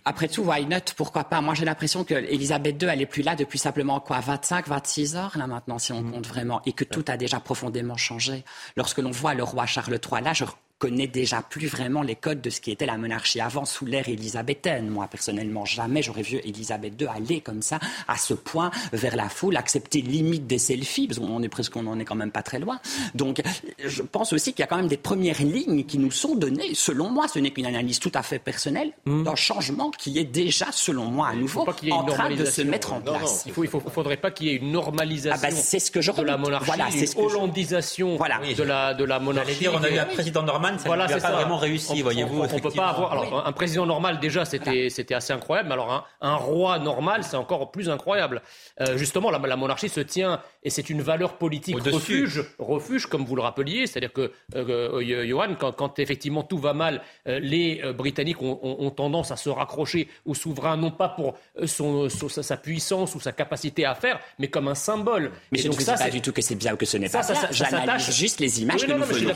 après 0.05 0.29
tout, 0.29 0.43
why 0.43 0.67
not? 0.67 0.79
Pourquoi 0.97 1.25
pas? 1.25 1.41
Moi, 1.41 1.55
j'ai 1.55 1.65
l'impression 1.65 2.05
que 2.05 2.15
Elisabeth 2.15 2.83
II, 2.83 2.89
elle 2.89 3.03
est 3.03 3.07
plus 3.07 3.23
là 3.23 3.37
depuis 3.37 3.59
simplement 3.59 4.01
quoi 4.01 4.21
25, 4.21 4.67
26 4.67 5.17
heures 5.17 5.39
là 5.39 5.47
maintenant, 5.47 5.79
si 5.79 5.93
on 5.93 6.03
mm. 6.03 6.13
compte 6.13 6.27
vraiment, 6.27 6.61
et 6.67 6.73
que 6.73 6.85
tout 6.85 7.05
a 7.09 7.17
déjà 7.17 7.41
profondément 7.41 7.97
changé. 7.97 8.45
Lorsque 8.77 8.99
l'on 8.99 9.11
voit 9.13 9.35
le 9.35 9.45
roi 9.45 9.67
Charles 9.67 9.99
III 10.03 10.23
là, 10.23 10.33
je 10.33 10.45
connaît 10.79 11.07
déjà 11.07 11.41
plus 11.43 11.69
vraiment 11.69 12.03
les 12.03 12.17
codes 12.17 12.41
de 12.41 12.51
ce 12.51 12.61
qui 12.61 12.71
était 12.71 12.87
la 12.87 12.99
monarchie 12.99 13.41
avant 13.41 13.65
sous 13.65 13.87
l'ère 13.87 14.09
élisabéthaine. 14.09 14.89
Moi, 14.89 15.07
personnellement, 15.09 15.65
jamais 15.65 16.03
j'aurais 16.03 16.23
vu 16.23 16.39
Élisabeth 16.45 17.01
II 17.01 17.09
aller 17.09 17.41
comme 17.41 17.63
ça, 17.63 17.79
à 18.09 18.17
ce 18.17 18.35
point, 18.35 18.71
vers 18.93 19.17
la 19.17 19.29
foule, 19.29 19.57
accepter 19.57 20.03
limite 20.03 20.47
des 20.47 20.59
selfies, 20.59 21.07
parce 21.07 21.19
qu'on 21.19 21.43
est 21.43 21.49
presque, 21.49 21.77
on 21.77 21.87
en 21.87 21.99
est 21.99 22.05
quand 22.05 22.15
même 22.15 22.31
pas 22.31 22.43
très 22.43 22.59
loin. 22.59 22.79
Donc, 23.15 23.43
je 23.83 24.03
pense 24.03 24.33
aussi 24.33 24.53
qu'il 24.53 24.61
y 24.61 24.65
a 24.65 24.67
quand 24.67 24.77
même 24.77 24.89
des 24.89 24.97
premières 24.99 25.41
lignes 25.43 25.85
qui 25.85 25.99
nous 25.99 26.11
sont 26.11 26.35
données. 26.35 26.75
Selon 26.75 27.09
moi, 27.09 27.27
ce 27.29 27.39
n'est 27.39 27.51
qu'une 27.51 27.67
analyse 27.67 27.99
tout 27.99 28.13
à 28.15 28.23
fait 28.23 28.39
personnelle 28.39 28.93
hmm. 29.07 29.25
d'un 29.25 29.35
changement 29.35 29.91
qui 29.91 30.19
est 30.19 30.25
déjà, 30.25 30.67
selon 30.73 31.07
moi, 31.07 31.29
à 31.29 31.35
nouveau, 31.35 31.67
en 31.91 32.05
train 32.05 32.35
de 32.35 32.45
se 32.45 32.63
mettre 32.63 32.93
en 32.93 33.01
place. 33.01 33.45
il 33.47 33.63
ne 33.63 33.69
faudrait 33.69 34.17
pas 34.17 34.31
qu'il 34.31 34.49
y 34.49 34.51
ait 34.51 34.57
une 34.57 34.73
normalisation 34.73 35.41
ah 35.43 35.51
bah, 35.51 35.57
ce 35.57 35.91
que 35.91 36.01
je 36.01 36.13
de 36.13 36.23
la 36.23 36.37
monarchie, 36.37 36.67
voilà, 36.67 36.89
une 36.91 37.25
hollandisation 37.25 38.17
voilà. 38.17 38.41
de, 38.41 38.63
la, 38.63 38.95
de 38.95 39.05
la 39.05 39.19
monarchie. 39.19 39.59
Dire, 39.59 39.73
on 39.75 39.83
a 39.83 39.91
eu 39.91 39.99
un 39.99 40.07
président 40.07 40.43
normal 40.43 40.66
ça 40.79 40.89
voilà, 40.89 41.07
n'a 41.07 41.19
pas 41.19 41.31
vraiment 41.31 41.57
réussi, 41.57 42.03
voyez-vous. 42.03 42.41
On, 42.41 42.55
ne 42.55 42.61
peut 42.61 42.71
pas 42.71 42.89
avoir. 42.89 43.13
Alors, 43.13 43.47
un 43.47 43.53
président 43.53 43.87
normal, 43.87 44.21
déjà, 44.21 44.45
c'était 44.45 44.91
c'était 44.91 45.15
assez 45.15 45.33
incroyable. 45.33 45.69
Mais 45.69 45.75
alors, 45.75 46.07
un, 46.21 46.37
roi 46.37 46.79
normal, 46.79 47.25
c'est 47.25 47.37
encore 47.37 47.71
plus 47.71 47.89
incroyable. 47.89 48.43
Euh, 48.81 48.97
justement, 48.97 49.31
la, 49.31 49.39
la, 49.39 49.57
monarchie 49.57 49.89
se 49.89 50.01
tient, 50.01 50.41
et 50.63 50.71
c'est 50.71 50.91
une 50.91 51.03
valeur 51.03 51.39
politique 51.39 51.79
refuge, 51.79 52.45
refuge, 52.59 53.07
comme 53.07 53.25
vous 53.25 53.37
le 53.37 53.43
rappeliez. 53.43 53.87
C'est-à-dire 53.87 54.13
que, 54.13 54.33
euh, 54.55 55.01
euh 55.03 55.27
Johan, 55.27 55.55
quand, 55.59 55.73
quand, 55.73 55.99
effectivement 55.99 56.43
tout 56.43 56.59
va 56.59 56.75
mal, 56.75 57.03
euh, 57.27 57.39
les 57.41 57.83
Britanniques 57.97 58.43
ont, 58.43 58.59
ont, 58.63 58.91
tendance 58.91 59.31
à 59.31 59.37
se 59.37 59.49
raccrocher 59.49 60.09
au 60.25 60.35
souverain, 60.35 60.77
non 60.77 60.91
pas 60.91 61.09
pour 61.09 61.35
son, 61.67 62.09
sa, 62.09 62.57
puissance 62.57 63.15
ou 63.15 63.21
sa 63.21 63.33
capacité 63.33 63.85
à 63.85 63.95
faire, 63.95 64.21
mais 64.39 64.49
comme 64.49 64.69
un 64.69 64.75
symbole. 64.75 65.33
Mais 65.53 65.59
je 65.59 65.69
ne 65.69 65.75
dis 65.75 65.85
pas 65.85 66.11
du 66.11 66.21
tout 66.21 66.33
que 66.33 66.43
c'est 66.43 66.55
bien 66.55 66.75
ou 66.75 66.77
que 66.77 66.87
ce 66.87 66.97
n'est 66.97 67.09
pas 67.09 67.23
bien. 67.23 67.49
J'analyse 67.51 68.15
juste 68.15 68.41
les 68.41 68.63
images 68.63 68.87
que 68.87 68.93
nous 68.93 69.05
venons 69.05 69.33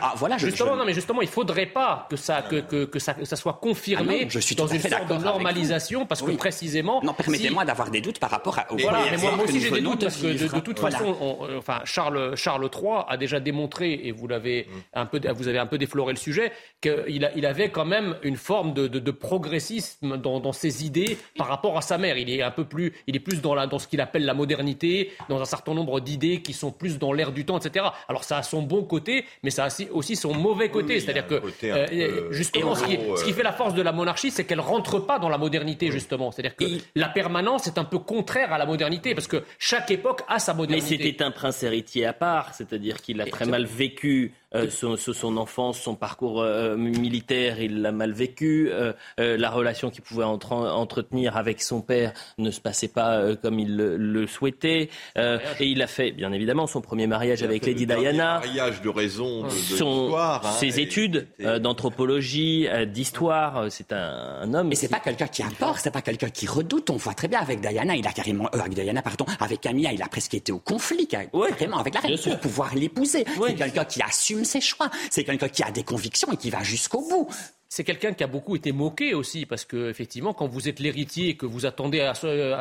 Ah, 0.00 0.14
voilà, 0.16 0.38
justement, 0.52 0.76
non, 0.76 0.84
mais 0.84 0.94
justement, 0.94 1.22
il 1.22 1.28
faudrait 1.28 1.66
pas 1.66 2.06
que 2.08 2.16
ça, 2.16 2.42
que, 2.42 2.56
que, 2.56 2.84
que 2.84 2.98
ça, 2.98 3.14
ça, 3.24 3.36
soit 3.36 3.58
confirmé 3.60 4.22
ah 4.22 4.26
je 4.28 4.38
suis 4.38 4.54
dans 4.54 4.66
une 4.66 4.80
sorte 4.80 5.08
de 5.08 5.14
normalisation, 5.14 6.06
parce 6.06 6.22
que 6.22 6.30
précisément. 6.32 7.00
Non, 7.02 7.14
permettez-moi 7.14 7.64
d'avoir 7.64 7.90
des 7.90 8.00
doutes 8.00 8.18
par 8.18 8.30
rapport 8.30 8.58
à. 8.58 8.66
Voilà, 8.70 9.00
mais 9.10 9.16
moi, 9.18 9.44
aussi 9.44 9.60
j'ai 9.60 9.70
des 9.70 9.80
doutes 9.80 10.02
parce 10.02 10.16
que 10.16 10.54
de, 10.54 10.60
toute 10.60 10.78
façon, 10.78 11.16
euh, 11.42 11.58
enfin, 11.58 11.80
Charles, 11.84 12.36
Charles 12.36 12.68
III 12.72 13.04
a 13.08 13.16
déjà 13.16 13.40
démontré, 13.40 14.00
et 14.04 14.12
vous 14.12 14.28
l'avez 14.28 14.68
mm. 14.68 14.80
un 14.94 15.06
peu, 15.06 15.20
vous 15.32 15.48
avez 15.48 15.58
un 15.58 15.66
peu 15.66 15.78
défloré 15.78 16.12
le 16.12 16.18
sujet, 16.18 16.52
qu'il 16.80 17.30
il 17.36 17.46
avait 17.46 17.70
quand 17.70 17.84
même 17.84 18.16
une 18.22 18.36
forme 18.36 18.74
de, 18.74 18.86
de, 18.88 19.10
progressisme 19.10 20.16
dans, 20.16 20.40
dans, 20.40 20.52
ses 20.52 20.84
idées 20.84 21.18
par 21.36 21.48
rapport 21.48 21.76
à 21.76 21.82
sa 21.82 21.98
mère. 21.98 22.16
Il 22.16 22.30
est 22.30 22.42
un 22.42 22.50
peu 22.50 22.64
plus, 22.64 22.92
il 23.06 23.16
est 23.16 23.20
plus 23.20 23.40
dans, 23.40 23.54
la, 23.54 23.66
dans 23.66 23.78
ce 23.78 23.88
qu'il 23.88 24.00
appelle 24.00 24.24
la 24.24 24.34
modernité, 24.34 25.12
dans 25.28 25.40
un 25.40 25.44
certain 25.44 25.74
nombre 25.74 26.00
d'idées 26.00 26.42
qui 26.42 26.52
sont 26.52 26.70
plus 26.70 26.98
dans 26.98 27.12
l'air 27.12 27.32
du 27.32 27.44
temps, 27.44 27.58
etc. 27.58 27.86
Alors 28.08 28.24
ça 28.24 28.38
a 28.38 28.42
son 28.42 28.62
bon 28.62 28.82
côté, 28.84 29.24
mais 29.42 29.50
ça 29.50 29.66
a 29.66 29.68
aussi 29.92 30.16
son 30.16 30.34
mauvais 30.42 30.68
côté. 30.68 31.00
C'est-à-dire 31.00 31.26
que 31.26 31.40
euh, 31.64 32.32
justement, 32.32 32.74
ce 32.74 32.84
qui, 32.84 32.98
ce 33.16 33.24
qui, 33.24 33.32
fait 33.32 33.42
la 33.42 33.52
force 33.52 33.74
de 33.74 33.82
la 33.82 33.92
monarchie, 33.92 34.30
c'est 34.30 34.44
qu'elle 34.44 34.60
rentre 34.60 34.98
pas 34.98 35.18
dans 35.18 35.28
la 35.28 35.38
modernité, 35.38 35.90
justement. 35.90 36.30
C'est-à-dire 36.30 36.56
que 36.56 36.64
la 36.94 37.08
permanence 37.08 37.66
est 37.66 37.78
un 37.78 37.84
peu 37.84 37.98
contraire 37.98 38.52
à 38.52 38.58
la 38.58 38.66
modernité, 38.66 39.14
parce 39.14 39.26
que 39.26 39.44
chaque 39.58 39.90
époque 39.90 40.22
a 40.28 40.38
sa 40.38 40.54
modernité. 40.54 40.96
Mais 40.98 41.04
c'était 41.04 41.24
un 41.24 41.30
prince 41.30 41.62
héritier 41.62 42.06
à 42.06 42.12
part, 42.12 42.54
c'est-à-dire 42.54 43.00
qu'il 43.00 43.20
a 43.20 43.26
très 43.26 43.46
mal 43.46 43.64
vécu 43.64 44.32
euh, 44.54 44.68
son, 44.70 44.96
son, 44.96 45.36
enfance, 45.36 45.80
son 45.80 45.94
parcours 45.94 46.42
euh, 46.42 46.76
militaire, 46.76 47.60
il 47.60 47.80
l'a 47.80 47.92
mal 47.92 48.12
vécu. 48.12 48.70
Euh, 48.70 48.92
la 49.18 49.50
relation 49.50 49.90
qu'il 49.90 50.02
pouvait 50.02 50.24
entretenir 50.24 51.36
avec 51.36 51.62
son 51.62 51.80
père 51.80 52.12
ne 52.38 52.50
se 52.50 52.60
passait 52.60 52.88
pas 52.88 53.34
comme 53.36 53.58
il 53.58 53.76
le, 53.76 54.26
souhaitait. 54.26 54.88
et 55.16 55.66
il 55.66 55.82
a 55.82 55.86
fait, 55.86 56.12
bien 56.12 56.32
évidemment, 56.32 56.66
son 56.66 56.80
premier 56.80 57.06
mariage 57.06 57.42
avec 57.42 57.66
Lady 57.66 57.86
Diana. 57.86 58.40
Mariage 58.40 58.82
de 58.82 58.88
raison, 58.88 59.44
de, 59.44 59.50
son, 59.50 60.14
hein, 60.16 60.40
ses 60.58 60.80
études 60.80 61.26
d'anthropologie, 61.60 62.68
d'histoire. 62.86 63.66
C'est 63.70 63.92
un, 63.92 64.52
homme. 64.54 64.68
Mais 64.68 64.74
c'est 64.74 64.88
pas 64.88 65.00
quelqu'un 65.00 65.26
qui 65.26 65.42
a 65.42 65.48
peur, 65.58 65.78
c'est 65.78 65.90
pas 65.90 66.02
quelqu'un 66.02 66.30
qui 66.30 66.46
redoute. 66.46 66.90
On 66.90 66.96
voit 66.96 67.14
très 67.14 67.28
bien 67.28 67.40
avec 67.40 67.60
Diana, 67.60 67.96
il 67.96 68.06
a 68.06 68.12
carrément, 68.12 68.46
avec 68.46 68.74
Diana, 68.74 69.02
pardon, 69.02 69.26
avec 69.40 69.60
Camilla, 69.60 69.92
il 69.92 70.02
a 70.02 70.08
presque 70.08 70.34
été 70.34 70.52
au 70.52 70.58
conflit, 70.58 71.06
carrément 71.06 71.78
avec 71.78 71.94
la 71.94 72.00
reine 72.00 72.18
pour 72.18 72.38
pouvoir 72.38 72.74
l'épouser. 72.74 73.24
C'est 73.46 73.54
quelqu'un 73.54 73.84
qui 73.84 74.02
assume 74.02 74.41
ses 74.44 74.60
choix. 74.60 74.90
C'est 75.10 75.24
quelqu'un 75.24 75.48
qui 75.48 75.62
a 75.62 75.70
des 75.70 75.84
convictions 75.84 76.32
et 76.32 76.36
qui 76.36 76.50
va 76.50 76.62
jusqu'au 76.62 77.00
bout 77.00 77.28
c'est 77.74 77.84
quelqu'un 77.84 78.12
qui 78.12 78.22
a 78.22 78.26
beaucoup 78.26 78.54
été 78.54 78.70
moqué 78.70 79.14
aussi, 79.14 79.46
parce 79.46 79.64
que 79.64 79.88
effectivement, 79.88 80.34
quand 80.34 80.46
vous 80.46 80.68
êtes 80.68 80.78
l'héritier 80.78 81.30
et 81.30 81.36
que 81.38 81.46
vous 81.46 81.64
attendez 81.64 82.00
à, 82.00 82.12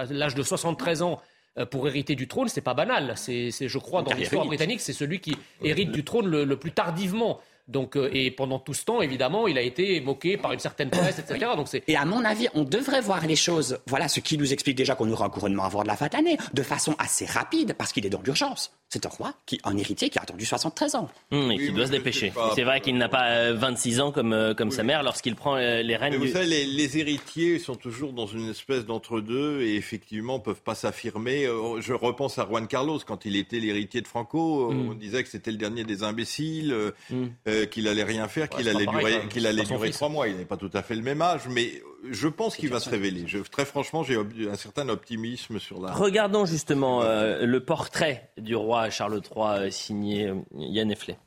l'âge 0.09 0.35
de 0.35 0.41
73 0.41 1.01
ans 1.01 1.19
euh, 1.57 1.65
pour 1.65 1.85
hériter 1.89 2.15
du 2.15 2.29
trône, 2.29 2.47
c'est 2.47 2.61
pas 2.61 2.73
banal. 2.73 3.15
C'est, 3.17 3.51
je 3.51 3.77
crois, 3.77 4.03
dans 4.03 4.13
l'histoire 4.13 4.45
britannique, 4.45 4.79
c'est 4.79 4.93
celui 4.93 5.19
qui 5.19 5.35
hérite 5.61 5.91
du 5.91 6.05
trône 6.05 6.29
le 6.29 6.55
plus 6.55 6.71
tardivement. 6.71 7.41
Donc, 7.71 7.95
euh, 7.95 8.09
et 8.13 8.31
pendant 8.31 8.59
tout 8.59 8.73
ce 8.73 8.83
temps, 8.83 9.01
évidemment, 9.01 9.47
il 9.47 9.57
a 9.57 9.61
été 9.61 10.01
moqué 10.01 10.37
par 10.37 10.51
une 10.51 10.59
certaine 10.59 10.89
presse, 10.89 11.19
etc. 11.19 11.51
Donc 11.55 11.67
et 11.87 11.95
à 11.95 12.05
mon 12.05 12.23
avis, 12.25 12.47
on 12.53 12.63
devrait 12.63 13.01
voir 13.01 13.25
les 13.25 13.35
choses, 13.35 13.79
voilà 13.87 14.07
ce 14.07 14.19
qui 14.19 14.37
nous 14.37 14.51
explique 14.51 14.75
déjà 14.75 14.95
qu'on 14.95 15.09
aura 15.09 15.25
un 15.25 15.29
couronnement 15.29 15.63
avant 15.63 15.83
de 15.83 15.87
la 15.87 15.95
fin 15.95 16.07
d'année, 16.07 16.37
de 16.53 16.63
façon 16.63 16.95
assez 16.99 17.25
rapide, 17.25 17.73
parce 17.77 17.93
qu'il 17.93 18.05
est 18.05 18.09
dans 18.09 18.21
l'urgence. 18.21 18.73
C'est 18.89 19.05
un 19.05 19.09
roi, 19.09 19.33
qui, 19.45 19.57
un 19.63 19.77
héritier 19.77 20.09
qui 20.09 20.19
a 20.19 20.23
attendu 20.23 20.45
73 20.45 20.95
ans. 20.95 21.09
Hum, 21.31 21.49
et 21.49 21.57
qui 21.57 21.71
doit 21.71 21.85
se 21.85 21.91
dépêcher. 21.91 22.33
C'est 22.55 22.63
vrai 22.63 22.81
qu'il 22.81 22.97
n'a 22.97 23.07
pas 23.07 23.53
26 23.53 23.99
euh, 23.99 24.03
ans 24.03 24.11
comme, 24.11 24.33
euh, 24.33 24.53
comme 24.53 24.69
sa 24.69 24.83
mère 24.83 25.01
lorsqu'il 25.01 25.35
prend 25.35 25.55
les 25.55 25.95
rênes. 25.95 26.15
vous 26.15 26.27
savez, 26.27 26.65
les, 26.65 26.97
héritiers 26.97 27.57
sont 27.57 27.75
toujours 27.75 28.11
dans 28.11 28.27
une 28.27 28.49
espèce 28.49 28.85
d'entre-deux 28.85 29.61
et 29.61 29.75
effectivement 29.75 30.41
peuvent 30.41 30.61
pas 30.61 30.75
s'affirmer. 30.75 31.45
Je 31.79 31.93
repense 31.93 32.37
à 32.37 32.45
Juan 32.45 32.67
Carlos, 32.67 32.99
quand 33.07 33.23
il 33.23 33.37
était 33.37 33.59
l'héritier 33.59 34.01
de 34.01 34.07
Franco, 34.07 34.71
hum. 34.71 34.89
on 34.89 34.93
disait 34.93 35.23
que 35.23 35.29
c'était 35.29 35.51
le 35.51 35.57
dernier 35.57 35.85
des 35.85 36.03
imbéciles. 36.03 36.75
Hum. 37.09 37.31
Euh, 37.61 37.65
qu'il 37.65 37.87
allait 37.87 38.03
rien 38.03 38.27
faire, 38.27 38.49
qu'il 38.49 38.67
allait 38.67 38.85
durer, 38.85 39.27
qu'il 39.29 39.47
allait 39.47 39.63
durer 39.63 39.91
trois 39.91 40.09
mois. 40.09 40.27
Il 40.27 40.37
n'est 40.37 40.45
pas 40.45 40.57
tout 40.57 40.69
à 40.73 40.81
fait 40.81 40.95
le 40.95 41.01
même 41.01 41.21
âge, 41.21 41.47
mais 41.49 41.81
je 42.09 42.27
pense 42.27 42.55
qu'il 42.55 42.69
va 42.69 42.79
se 42.79 42.89
révéler. 42.89 43.23
Je, 43.27 43.39
très 43.39 43.65
franchement, 43.65 44.03
j'ai 44.03 44.17
un 44.17 44.55
certain 44.55 44.89
optimisme 44.89 45.59
sur 45.59 45.81
la. 45.81 45.93
Regardons 45.93 46.45
justement 46.45 47.01
euh, 47.01 47.45
le 47.45 47.63
portrait 47.63 48.31
du 48.37 48.55
roi 48.55 48.89
Charles 48.89 49.21
III 49.35 49.45
euh, 49.45 49.69
signé 49.71 50.33
Yann 50.55 50.91
Effley. 50.91 51.17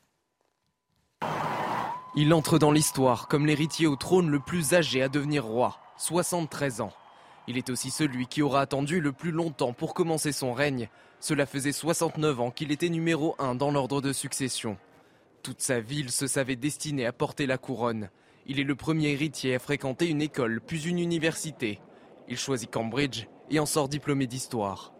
Il 2.16 2.32
entre 2.32 2.58
dans 2.58 2.70
l'histoire 2.70 3.26
comme 3.28 3.46
l'héritier 3.46 3.86
au 3.86 3.96
trône 3.96 4.30
le 4.30 4.38
plus 4.38 4.74
âgé 4.74 5.02
à 5.02 5.08
devenir 5.08 5.44
roi, 5.44 5.78
73 5.98 6.80
ans. 6.80 6.92
Il 7.46 7.58
est 7.58 7.70
aussi 7.70 7.90
celui 7.90 8.26
qui 8.26 8.40
aura 8.40 8.60
attendu 8.60 9.00
le 9.00 9.12
plus 9.12 9.30
longtemps 9.30 9.72
pour 9.72 9.94
commencer 9.94 10.32
son 10.32 10.52
règne. 10.52 10.88
Cela 11.20 11.44
faisait 11.44 11.72
69 11.72 12.40
ans 12.40 12.50
qu'il 12.50 12.72
était 12.72 12.88
numéro 12.88 13.34
1 13.38 13.54
dans 13.54 13.70
l'ordre 13.70 14.00
de 14.00 14.12
succession. 14.12 14.78
Toute 15.44 15.60
sa 15.60 15.78
ville 15.78 16.10
se 16.10 16.26
savait 16.26 16.56
destinée 16.56 17.04
à 17.04 17.12
porter 17.12 17.44
la 17.44 17.58
couronne. 17.58 18.08
Il 18.46 18.58
est 18.58 18.64
le 18.64 18.74
premier 18.74 19.10
héritier 19.10 19.54
à 19.54 19.58
fréquenter 19.58 20.08
une 20.08 20.22
école, 20.22 20.62
puis 20.66 20.88
une 20.88 20.98
université. 20.98 21.80
Il 22.28 22.38
choisit 22.38 22.70
Cambridge 22.70 23.26
et 23.50 23.58
en 23.60 23.66
sort 23.66 23.90
diplômé 23.90 24.26
d'histoire. 24.26 24.94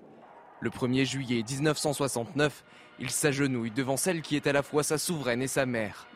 Le 0.60 0.68
1er 0.68 1.06
juillet 1.06 1.42
1969, 1.48 2.62
il 3.00 3.08
s'agenouille 3.08 3.70
devant 3.70 3.96
celle 3.96 4.20
qui 4.20 4.36
est 4.36 4.46
à 4.46 4.52
la 4.52 4.62
fois 4.62 4.82
sa 4.82 4.98
souveraine 4.98 5.40
et 5.40 5.48
sa 5.48 5.64
mère. 5.64 6.08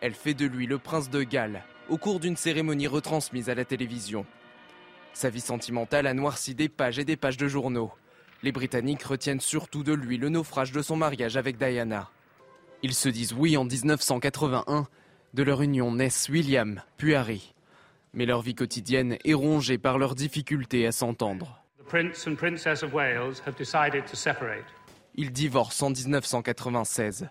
Elle 0.00 0.14
fait 0.14 0.34
de 0.34 0.46
lui 0.46 0.66
le 0.66 0.78
prince 0.78 1.08
de 1.08 1.22
Galles 1.22 1.62
au 1.88 1.96
cours 1.96 2.18
d'une 2.18 2.36
cérémonie 2.36 2.88
retransmise 2.88 3.50
à 3.50 3.54
la 3.54 3.64
télévision. 3.64 4.26
Sa 5.12 5.30
vie 5.30 5.40
sentimentale 5.40 6.08
a 6.08 6.14
noirci 6.14 6.56
des 6.56 6.68
pages 6.68 6.98
et 6.98 7.04
des 7.04 7.16
pages 7.16 7.36
de 7.36 7.46
journaux. 7.46 7.92
Les 8.42 8.50
Britanniques 8.50 9.04
retiennent 9.04 9.40
surtout 9.40 9.84
de 9.84 9.92
lui 9.92 10.16
le 10.16 10.28
naufrage 10.28 10.72
de 10.72 10.82
son 10.82 10.96
mariage 10.96 11.36
avec 11.36 11.56
Diana. 11.56 12.10
Ils 12.82 12.94
se 12.94 13.08
disent 13.08 13.32
oui 13.32 13.56
en 13.56 13.64
1981. 13.64 14.86
De 15.34 15.42
leur 15.42 15.60
union 15.62 15.92
naissent 15.92 16.28
William, 16.28 16.80
puis 16.96 17.14
Harry. 17.14 17.54
Mais 18.14 18.26
leur 18.26 18.40
vie 18.40 18.54
quotidienne 18.54 19.18
est 19.24 19.34
rongée 19.34 19.76
par 19.76 19.98
leurs 19.98 20.14
difficultés 20.14 20.86
à 20.86 20.92
s'entendre. 20.92 21.62
Ils 25.14 25.32
divorcent 25.32 25.82
en 25.82 25.90
1996. 25.90 27.28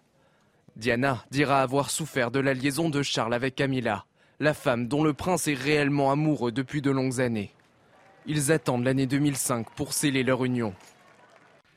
Diana 0.75 1.23
dira 1.31 1.61
avoir 1.61 1.89
souffert 1.89 2.31
de 2.31 2.39
la 2.39 2.53
liaison 2.53 2.89
de 2.89 3.01
Charles 3.01 3.33
avec 3.33 3.55
Camilla, 3.55 4.05
la 4.39 4.53
femme 4.53 4.87
dont 4.87 5.03
le 5.03 5.13
prince 5.13 5.47
est 5.47 5.53
réellement 5.53 6.11
amoureux 6.11 6.51
depuis 6.51 6.81
de 6.81 6.91
longues 6.91 7.21
années. 7.21 7.51
Ils 8.27 8.51
attendent 8.51 8.83
l'année 8.83 9.07
2005 9.07 9.69
pour 9.75 9.93
sceller 9.93 10.23
leur 10.23 10.43
union. 10.43 10.73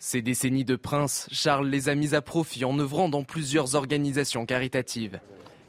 Ces 0.00 0.22
décennies 0.22 0.64
de 0.64 0.76
prince, 0.76 1.28
Charles 1.32 1.68
les 1.68 1.88
a 1.88 1.96
mis 1.96 2.14
à 2.14 2.22
profit 2.22 2.64
en 2.64 2.78
œuvrant 2.78 3.08
dans 3.08 3.24
plusieurs 3.24 3.74
organisations 3.74 4.46
caritatives. 4.46 5.20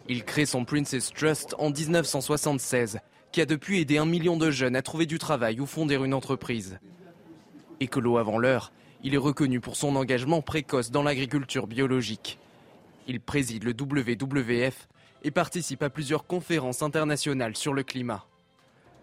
Il 0.08 0.24
crée 0.24 0.46
son 0.46 0.66
Princess 0.66 1.12
Trust 1.12 1.56
en 1.58 1.72
1976, 1.72 3.00
qui 3.32 3.42
a 3.42 3.46
depuis 3.46 3.80
aidé 3.80 3.98
un 3.98 4.06
million 4.06 4.38
de 4.38 4.52
jeunes 4.52 4.76
à 4.76 4.84
trouver 4.84 5.08
du 5.08 5.18
travail 5.18 5.60
ou 5.60 5.66
fonder 5.66 5.96
une 5.96 6.14
entreprise. 6.14 6.80
Écolo 7.80 8.18
avant 8.18 8.38
l'heure, 8.38 8.72
il 9.04 9.16
est 9.16 9.18
reconnu 9.18 9.60
pour 9.62 9.76
son 9.76 9.96
engagement 9.96 10.44
précoce 10.44 10.92
dans 10.92 11.04
l'agriculture 11.04 11.66
biologique. 11.66 12.38
Il 13.08 13.22
préside 13.22 13.64
le 13.64 13.72
WWF 13.72 14.88
et 15.24 15.32
participe 15.32 15.82
à 15.82 15.90
plusieurs 15.90 16.28
conférences 16.28 16.84
internationales 16.84 17.56
sur 17.56 17.74
le 17.74 17.82
climat. 17.82 18.26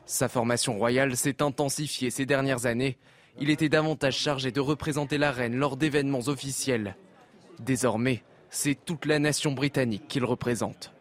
Sa 0.05 0.29
formation 0.29 0.79
royale 0.79 1.17
s'est 1.17 1.43
intensifiée 1.43 2.11
ces 2.11 2.27
dernières 2.27 2.67
années. 2.67 2.97
Il 3.39 3.51
était 3.51 3.69
davantage 3.69 4.17
chargé 4.17 4.51
de 4.51 4.61
représenter 4.61 5.19
la 5.19 5.31
reine 5.31 5.57
lors 5.57 5.77
d'événements 5.77 6.27
officiels. 6.29 6.97
Désormais, 7.59 8.23
c'est 8.49 8.75
toute 8.75 9.05
la 9.05 9.19
nation 9.19 9.53
britannique 9.53 10.09
qu'il 10.09 10.25
représente. 10.25 10.93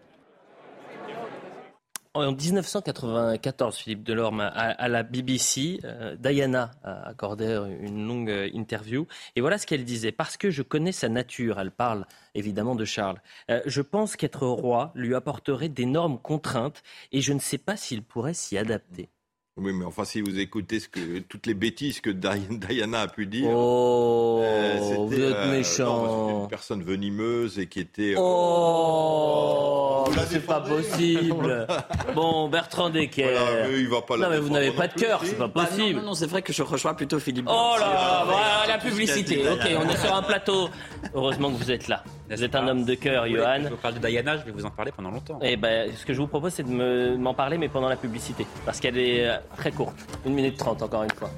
En 2.13 2.31
1994, 2.31 3.75
Philippe 3.75 4.03
Delorme, 4.03 4.39
à, 4.39 4.88
la 4.88 5.03
BBC, 5.03 5.81
euh, 5.83 6.15
Diana 6.15 6.71
a 6.81 7.09
accordé 7.09 7.45
une 7.81 8.07
longue 8.07 8.29
euh, 8.29 8.49
interview. 8.53 9.05
Et 9.36 9.41
voilà 9.41 9.57
ce 9.57 9.67
qu'elle 9.67 9.83
disait. 9.83 10.13
Parce 10.13 10.38
que 10.38 10.49
je 10.49 10.61
connais 10.61 10.93
sa 10.93 11.09
nature, 11.09 11.59
elle 11.59 11.71
parle 11.71 12.05
évidemment 12.33 12.75
de 12.75 12.86
Charles, 12.86 13.21
euh, 13.49 13.61
je 13.65 13.81
pense 13.81 14.15
qu'être 14.15 14.47
roi 14.47 14.93
lui 14.95 15.13
apporterait 15.13 15.67
d'énormes 15.67 16.17
contraintes 16.17 16.83
et 17.11 17.19
je 17.19 17.33
ne 17.33 17.39
sais 17.39 17.57
pas 17.57 17.75
s'il 17.75 18.01
pourrait 18.01 18.33
s'y 18.33 18.57
adapter. 18.57 19.09
Oui, 19.58 19.72
mais 19.72 19.86
enfin, 19.86 20.03
si 20.03 20.20
vous 20.20 20.38
écoutez 20.38 20.82
ce 20.82 20.89
que, 20.89 21.20
toutes 21.20 21.45
les 21.45 21.53
bêtises 21.53 22.01
que 22.01 22.10
Diana 22.10 23.01
a 23.01 23.08
pu 23.08 23.26
dire. 23.26 23.47
Oh, 23.49 24.41
euh, 24.43 24.95
vous 24.97 25.14
êtes 25.14 25.34
euh, 25.34 25.51
méchant. 25.51 26.41
une 26.41 26.47
personne 26.49 26.84
venimeuse 26.84 27.58
et 27.58 27.68
qui 27.68 27.80
était. 27.80 28.16
Oh, 28.18 30.03
c'est 30.28 30.45
pas 30.45 30.60
possible. 30.60 31.68
bon, 32.16 32.49
Bertrand 32.49 32.89
Decker. 32.89 33.70
il 33.72 33.88
va 33.88 34.01
pas 34.01 34.18
non, 34.18 34.30
mais 34.30 34.39
vous 34.39 34.49
n'avez 34.49 34.72
pas 34.72 34.89
de 34.89 34.93
cœur, 34.93 35.22
c'est 35.24 35.38
pas 35.38 35.47
bah, 35.47 35.66
possible. 35.66 36.01
non, 36.01 36.08
non, 36.08 36.14
c'est 36.16 36.28
vrai 36.28 36.41
que 36.41 36.51
je 36.51 36.62
rejoins 36.62 36.93
plutôt 36.93 37.20
Philippe. 37.20 37.47
Oh 37.49 37.76
là, 37.80 38.24
voilà 38.26 38.68
la 38.68 38.78
publicité. 38.78 39.47
Ok, 39.47 39.70
on 39.78 39.88
est 39.88 39.97
sur 39.97 40.14
un 40.14 40.24
plateau. 40.24 40.70
Heureusement 41.14 41.49
que 41.49 41.56
vous 41.56 41.72
êtes 41.72 41.88
là. 41.88 42.03
Vous 42.30 42.43
êtes 42.43 42.56
un 42.56 42.68
homme 42.68 42.86
de 42.86 42.95
cœur, 42.95 43.28
Johan. 43.28 43.60
Je 43.64 43.70
vous 43.70 43.78
parle 43.78 43.93
de 43.95 44.08
Diana, 44.08 44.38
je 44.38 44.43
vais 44.43 44.51
vous 44.51 44.66
en 44.66 44.72
parler 44.72 44.91
pendant 44.91 45.12
longtemps. 45.12 45.39
Et 45.41 45.53
eh 45.53 45.58
ben, 45.58 45.91
ce 45.95 46.06
que 46.06 46.14
je 46.14 46.20
vous 46.20 46.28
propose, 46.28 46.53
c'est 46.53 46.64
de 46.64 47.16
m'en 47.16 47.34
parler, 47.34 47.58
mais 47.58 47.70
pendant 47.70 47.88
la 47.88 47.95
publicité. 47.95 48.47
Parce 48.66 48.80
qu'elle 48.80 48.97
est 48.97 49.28
euh, 49.28 49.38
très 49.58 49.72
courte. 49.72 49.96
Une 50.26 50.34
minute 50.34 50.58
trente, 50.58 50.82
encore 50.82 51.04
une 51.04 51.12
fois. 51.12 51.32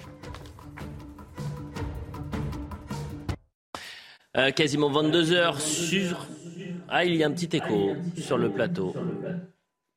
Euh, 4.38 4.52
quasiment 4.52 4.90
22 4.90 5.32
heures 5.32 5.60
sur. 5.60 6.28
Ah, 6.90 7.04
il 7.04 7.16
y 7.16 7.24
a 7.24 7.28
un 7.28 7.32
petit 7.32 7.56
écho 7.56 7.96
sur 8.18 8.38
le 8.38 8.52
plateau. 8.52 8.94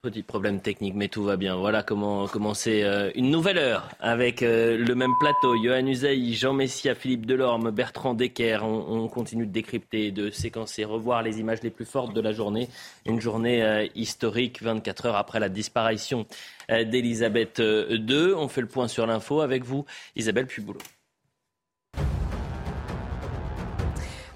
Petit 0.03 0.23
problème 0.23 0.63
technique, 0.63 0.95
mais 0.95 1.09
tout 1.09 1.25
va 1.25 1.37
bien. 1.37 1.57
Voilà 1.57 1.83
comment 1.83 2.27
commencer 2.27 2.85
euh, 2.85 3.11
une 3.15 3.31
nouvelle 3.31 3.59
heure 3.59 3.87
avec 4.01 4.43
euh, 4.43 4.79
le 4.79 4.95
même 4.95 5.13
plateau. 5.21 5.63
Johan 5.63 5.87
Uzey, 5.87 6.33
Jean 6.33 6.55
Messia, 6.55 6.95
Philippe 6.95 7.27
Delorme, 7.27 7.71
Bertrand 7.71 8.15
Decker. 8.15 8.65
On, 8.65 9.09
continue 9.09 9.47
de 9.47 9.53
décrypter, 9.53 10.11
de 10.11 10.31
séquencer, 10.31 10.87
revoir 10.87 11.23
les 11.23 11.39
images 11.41 11.63
les 11.63 11.69
plus 11.69 11.85
fortes 11.85 12.15
de 12.15 12.23
la 12.23 12.33
journée. 12.33 12.71
Une 13.05 13.21
journée 13.21 13.63
euh, 13.63 13.87
historique, 13.95 14.63
24 14.63 15.05
heures 15.05 15.17
après 15.17 15.39
la 15.39 15.51
disparition 15.51 16.25
d'Elisabeth 16.71 17.59
II. 17.59 18.33
On 18.35 18.49
fait 18.49 18.63
le 18.63 18.69
point 18.69 18.89
sur 18.89 19.07
l'info 19.07 19.43
avec 19.43 19.65
vous, 19.65 19.85
Isabelle 20.17 20.47
Puboulot. 20.47 20.81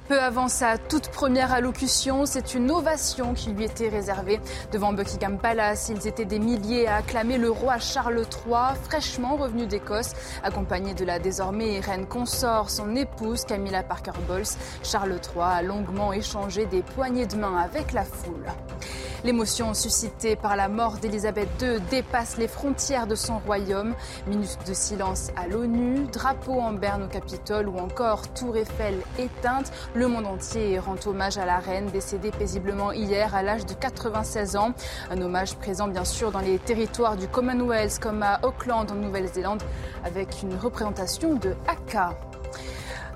Peu 0.07 0.20
avant 0.20 0.48
sa 0.48 0.76
toute 0.76 1.09
première 1.09 1.50
allocution, 1.50 2.26
c'est 2.26 2.52
une 2.52 2.70
ovation 2.70 3.32
qui 3.32 3.50
lui 3.52 3.64
était 3.64 3.88
réservée 3.88 4.38
devant 4.70 4.92
Buckingham 4.92 5.38
Palace. 5.38 5.88
Ils 5.88 6.07
étaient 6.07 6.26
des 6.26 6.38
milliers 6.38 6.86
à 6.86 6.96
acclamer 6.96 7.38
le 7.38 7.50
roi 7.50 7.78
Charles 7.78 8.20
III, 8.20 8.76
fraîchement 8.82 9.36
revenu 9.36 9.66
d'Écosse, 9.66 10.12
accompagné 10.42 10.92
de 10.92 11.07
la 11.07 11.18
désormais 11.18 11.80
reine 11.80 12.07
consort, 12.07 12.68
son 12.68 12.94
épouse 12.96 13.46
Camilla 13.46 13.82
Parker 13.82 14.12
Bowles. 14.28 14.44
Charles 14.82 15.18
III 15.34 15.42
a 15.42 15.62
longuement 15.62 16.12
échangé 16.12 16.66
des 16.66 16.82
poignées 16.82 17.26
de 17.26 17.36
main 17.36 17.57
avec 17.57 17.92
la 17.92 18.05
foule. 18.05 18.44
L'émotion 19.25 19.72
suscitée 19.72 20.37
par 20.37 20.55
la 20.55 20.68
mort 20.68 20.99
d'Elisabeth 20.99 21.49
II 21.62 21.81
dépasse 21.91 22.37
les 22.37 22.47
frontières 22.47 23.07
de 23.07 23.14
son 23.14 23.39
royaume. 23.39 23.95
Minute 24.27 24.59
de 24.68 24.75
silence 24.75 25.31
à 25.35 25.49
l'ONU, 25.49 26.05
drapeau 26.12 26.61
en 26.61 26.75
berne 26.75 27.05
au 27.05 27.09
Capitole 27.09 27.68
ou 27.68 27.79
encore 27.79 28.31
Tour 28.35 28.59
Eiffel 28.59 29.01
éteinte. 29.18 29.72
Le 29.95 30.09
monde 30.09 30.27
entier 30.27 30.79
rend 30.79 30.97
hommage 31.07 31.39
à 31.39 31.47
la 31.47 31.59
reine 31.59 31.87
décédée 31.87 32.33
paisiblement 32.33 32.93
hier 32.93 33.35
à 33.35 33.43
l'âge 33.43 33.64
de 33.64 33.72
96 33.72 34.57
ans. 34.57 34.75
Un 35.11 35.22
hommage 35.22 35.57
présent 35.57 35.89
bien 35.89 36.05
sûr 36.05 36.31
dans 36.31 36.41
les 36.41 36.59
territoires 36.59 37.16
du 37.16 37.27
Commonwealth 37.27 37.99
comme 38.01 38.22
à 38.22 38.41
Auckland 38.43 38.91
en 38.91 38.95
Nouvelle-Zélande 38.95 39.62
avec 40.05 40.43
une 40.43 40.55
représentation 40.55 41.35
de 41.35 41.55
Haka. 41.66 42.11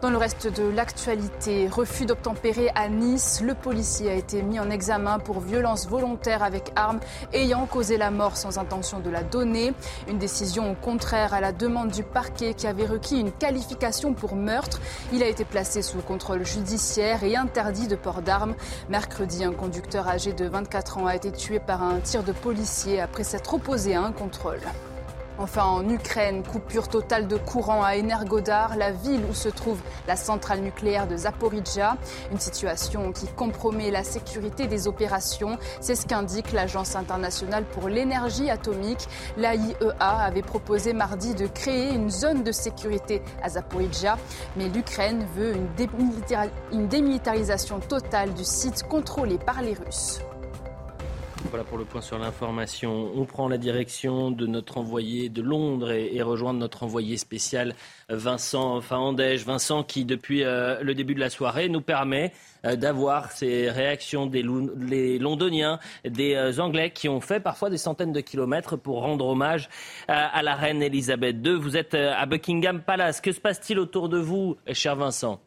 Dans 0.00 0.10
le 0.10 0.16
reste 0.16 0.46
de 0.46 0.62
l'actualité, 0.62 1.66
refus 1.66 2.06
d'obtempérer 2.06 2.70
à 2.76 2.88
Nice, 2.88 3.40
le 3.42 3.54
policier 3.54 4.08
a 4.12 4.14
été 4.14 4.42
mis 4.42 4.60
en 4.60 4.70
examen 4.70 5.18
pour 5.18 5.40
violence 5.40 5.88
volontaire 5.88 6.44
avec 6.44 6.70
arme 6.76 7.00
ayant 7.32 7.66
causé 7.66 7.96
la 7.96 8.12
mort 8.12 8.36
sans 8.36 8.58
intention 8.58 9.00
de 9.00 9.10
la 9.10 9.24
donner. 9.24 9.74
Une 10.06 10.18
décision 10.18 10.76
contraire 10.76 11.34
à 11.34 11.40
la 11.40 11.50
demande 11.50 11.90
du 11.90 12.04
parquet 12.04 12.54
qui 12.54 12.68
avait 12.68 12.86
requis 12.86 13.18
une 13.18 13.32
qualification 13.32 14.14
pour 14.14 14.36
meurtre. 14.36 14.80
Il 15.12 15.24
a 15.24 15.26
été 15.26 15.44
placé 15.44 15.82
sous 15.82 15.98
contrôle 15.98 16.46
judiciaire 16.46 17.24
et 17.24 17.34
interdit 17.34 17.88
de 17.88 17.96
port 17.96 18.22
d'armes. 18.22 18.54
Mercredi, 18.88 19.42
un 19.42 19.52
conducteur 19.52 20.06
âgé 20.06 20.32
de 20.32 20.46
24 20.46 20.98
ans 20.98 21.06
a 21.06 21.16
été 21.16 21.32
tué 21.32 21.58
par 21.58 21.82
un 21.82 21.98
tir 21.98 22.22
de 22.22 22.30
policier 22.30 23.00
après 23.00 23.24
s'être 23.24 23.52
opposé 23.52 23.96
à 23.96 24.02
un 24.02 24.12
contrôle. 24.12 24.60
Enfin, 25.40 25.64
en 25.64 25.88
Ukraine, 25.88 26.42
coupure 26.42 26.88
totale 26.88 27.28
de 27.28 27.36
courant 27.36 27.84
à 27.84 27.96
Energodar, 27.96 28.76
la 28.76 28.90
ville 28.90 29.24
où 29.30 29.34
se 29.34 29.48
trouve 29.48 29.78
la 30.08 30.16
centrale 30.16 30.60
nucléaire 30.60 31.06
de 31.06 31.16
Zaporizhia. 31.16 31.96
Une 32.32 32.40
situation 32.40 33.12
qui 33.12 33.28
compromet 33.28 33.92
la 33.92 34.02
sécurité 34.02 34.66
des 34.66 34.88
opérations. 34.88 35.56
C'est 35.80 35.94
ce 35.94 36.06
qu'indique 36.06 36.50
l'Agence 36.50 36.96
internationale 36.96 37.64
pour 37.64 37.88
l'énergie 37.88 38.50
atomique. 38.50 39.06
L'AIEA 39.36 39.96
avait 40.00 40.42
proposé 40.42 40.92
mardi 40.92 41.34
de 41.34 41.46
créer 41.46 41.94
une 41.94 42.10
zone 42.10 42.42
de 42.42 42.50
sécurité 42.50 43.22
à 43.40 43.50
Zaporizhia, 43.50 44.18
mais 44.56 44.68
l'Ukraine 44.68 45.24
veut 45.36 45.54
une 46.72 46.88
démilitarisation 46.88 47.78
totale 47.78 48.34
du 48.34 48.44
site 48.44 48.82
contrôlé 48.88 49.38
par 49.38 49.62
les 49.62 49.74
Russes. 49.74 50.20
Voilà 51.44 51.64
pour 51.64 51.78
le 51.78 51.84
point 51.84 52.00
sur 52.00 52.18
l'information. 52.18 53.10
On 53.14 53.24
prend 53.24 53.48
la 53.48 53.58
direction 53.58 54.30
de 54.30 54.46
notre 54.46 54.76
envoyé 54.76 55.28
de 55.28 55.40
Londres 55.40 55.92
et, 55.92 56.20
rejoindre 56.20 56.58
notre 56.58 56.82
envoyé 56.82 57.16
spécial 57.16 57.74
Vincent 58.08 58.80
Fahandège. 58.80 59.44
Vincent 59.44 59.82
qui, 59.82 60.04
depuis 60.04 60.42
euh, 60.42 60.82
le 60.82 60.94
début 60.94 61.14
de 61.14 61.20
la 61.20 61.30
soirée, 61.30 61.68
nous 61.68 61.80
permet 61.80 62.32
euh, 62.64 62.76
d'avoir 62.76 63.30
ces 63.30 63.70
réactions 63.70 64.26
des 64.26 64.42
Londoniens, 64.42 65.78
des 66.04 66.34
euh, 66.34 66.60
Anglais 66.60 66.90
qui 66.90 67.08
ont 67.08 67.20
fait 67.20 67.40
parfois 67.40 67.70
des 67.70 67.78
centaines 67.78 68.12
de 68.12 68.20
kilomètres 68.20 68.76
pour 68.76 69.00
rendre 69.00 69.26
hommage 69.26 69.68
à 70.08 70.42
la 70.42 70.54
reine 70.54 70.82
Elisabeth 70.82 71.36
II. 71.44 71.54
Vous 71.54 71.76
êtes 71.76 71.94
à 71.94 72.26
Buckingham 72.26 72.82
Palace. 72.82 73.20
Que 73.20 73.32
se 73.32 73.40
passe-t-il 73.40 73.78
autour 73.78 74.08
de 74.08 74.18
vous, 74.18 74.56
cher 74.72 74.96
Vincent? 74.96 75.40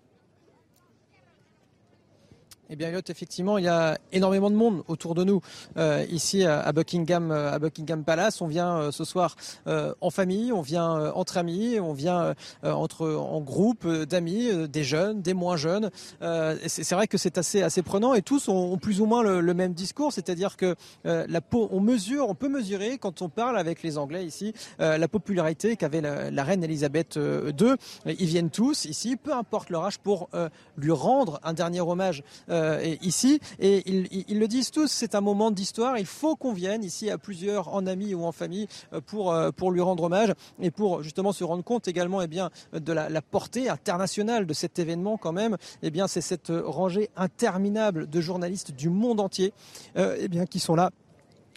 Eh 2.74 2.78
bien, 2.78 2.88
Elliot, 2.88 3.01
effectivement, 3.09 3.57
il 3.57 3.65
y 3.65 3.67
a 3.67 3.97
énormément 4.13 4.49
de 4.49 4.55
monde 4.55 4.84
autour 4.88 5.13
de 5.13 5.26
nous 5.26 5.41
euh, 5.76 6.05
ici 6.09 6.45
à 6.45 6.72
Buckingham, 6.72 7.30
à 7.30 7.59
Buckingham 7.59 8.05
Palace. 8.05 8.39
On 8.39 8.47
vient 8.47 8.78
euh, 8.78 8.91
ce 8.91 9.03
soir 9.03 9.36
euh, 9.67 9.93
en 9.99 10.09
famille, 10.09 10.53
on 10.53 10.61
vient 10.61 11.11
entre 11.11 11.38
amis, 11.38 11.82
on 11.82 11.91
vient 11.91 12.34
entre 12.63 13.09
en 13.09 13.41
groupe 13.41 13.86
d'amis, 13.86 14.69
des 14.69 14.86
jeunes, 14.86 15.22
des 15.22 15.34
moins 15.34 15.57
jeunes. 15.57 15.89
c'est 16.22 16.91
vrai 16.91 17.07
que 17.07 17.17
c'est 17.17 17.38
assez 17.38 17.61
assez 17.61 17.82
prenant 17.82 18.13
et 18.13 18.22
tous 18.22 18.47
ont, 18.47 18.78
plus 18.78 19.01
ou 19.01 19.05
moins 19.05 19.22
le, 19.22 19.53
même 19.53 19.74
discours, 19.74 20.13
c'est-à-dire 20.13 20.55
que 20.55 20.76
on 21.05 21.80
mesure, 21.82 22.30
on 22.30 22.36
peut 22.36 22.47
mesurer 22.47 22.97
quand 22.97 23.22
on 23.22 23.28
parle 23.28 23.57
avec 23.57 23.84
les 23.84 23.97
Anglais 23.97 24.26
ici 24.26 24.53
la 24.80 25.07
popularité 25.09 25.76
qu'avait 25.76 26.01
la, 26.01 26.32
la, 26.32 26.43
reine 26.43 26.63
Elisabeth 26.63 27.17
II. 27.17 27.76
Ils 28.05 28.28
viennent 28.28 28.49
tous 28.49 28.86
ici, 28.86 29.17
peu 29.17 29.34
importe 29.34 29.69
leur 29.69 29.84
âge, 29.84 29.99
pour 29.99 30.30
lui 30.78 30.91
rendre 30.91 31.39
un 31.43 31.53
dernier 31.53 31.82
hommage 31.82 32.24
ici. 33.01 33.39
Et 33.59 33.84
ils, 33.88 34.39
le 34.39 34.47
disent 34.47 34.72
tous, 34.72 34.88
c'est 34.88 35.16
un 35.16 35.22
moment 35.22 35.51
d'histoire. 35.51 35.97
Il 35.97 36.05
faut 36.05 36.36
qu'on 36.36 36.53
vienne 36.53 36.84
ici 36.84 37.09
à 37.09 37.18
plusieurs, 37.18 37.74
en 37.74 37.86
amis 37.86 38.14
ou 38.14 38.26
en 38.26 38.32
famille, 38.32 38.68
pour, 39.05 39.36
pour 39.55 39.72
lui 39.72 39.82
rendre 39.82 40.03
hommage 40.03 40.34
et 40.59 40.72
pour 40.72 41.03
justement 41.03 41.32
se 41.32 41.43
rendre 41.43 41.64
compte 41.64 41.88
également 41.88 42.22
eh 42.22 42.28
bien, 42.28 42.49
de 42.74 42.93
la, 42.93 43.09
la 43.09 43.22
portée 43.22 43.70
internationale 43.70 44.45
de 44.45 44.53
cet 44.53 44.80
événement 44.80 45.18
quand 45.18 45.34
même. 45.34 45.57
Eh 45.84 45.91
bien, 45.91 46.07
c'est 46.07 46.22
cette 46.22 46.51
rangée 46.51 47.09
interminable 47.16 48.09
de 48.09 48.22
journalistes 48.22 48.72
du 48.72 48.89
monde 48.89 49.20
entier 49.20 49.53
eh 49.95 50.28
bien, 50.28 50.45
qui 50.45 50.59
sont 50.59 50.76
là 50.76 50.91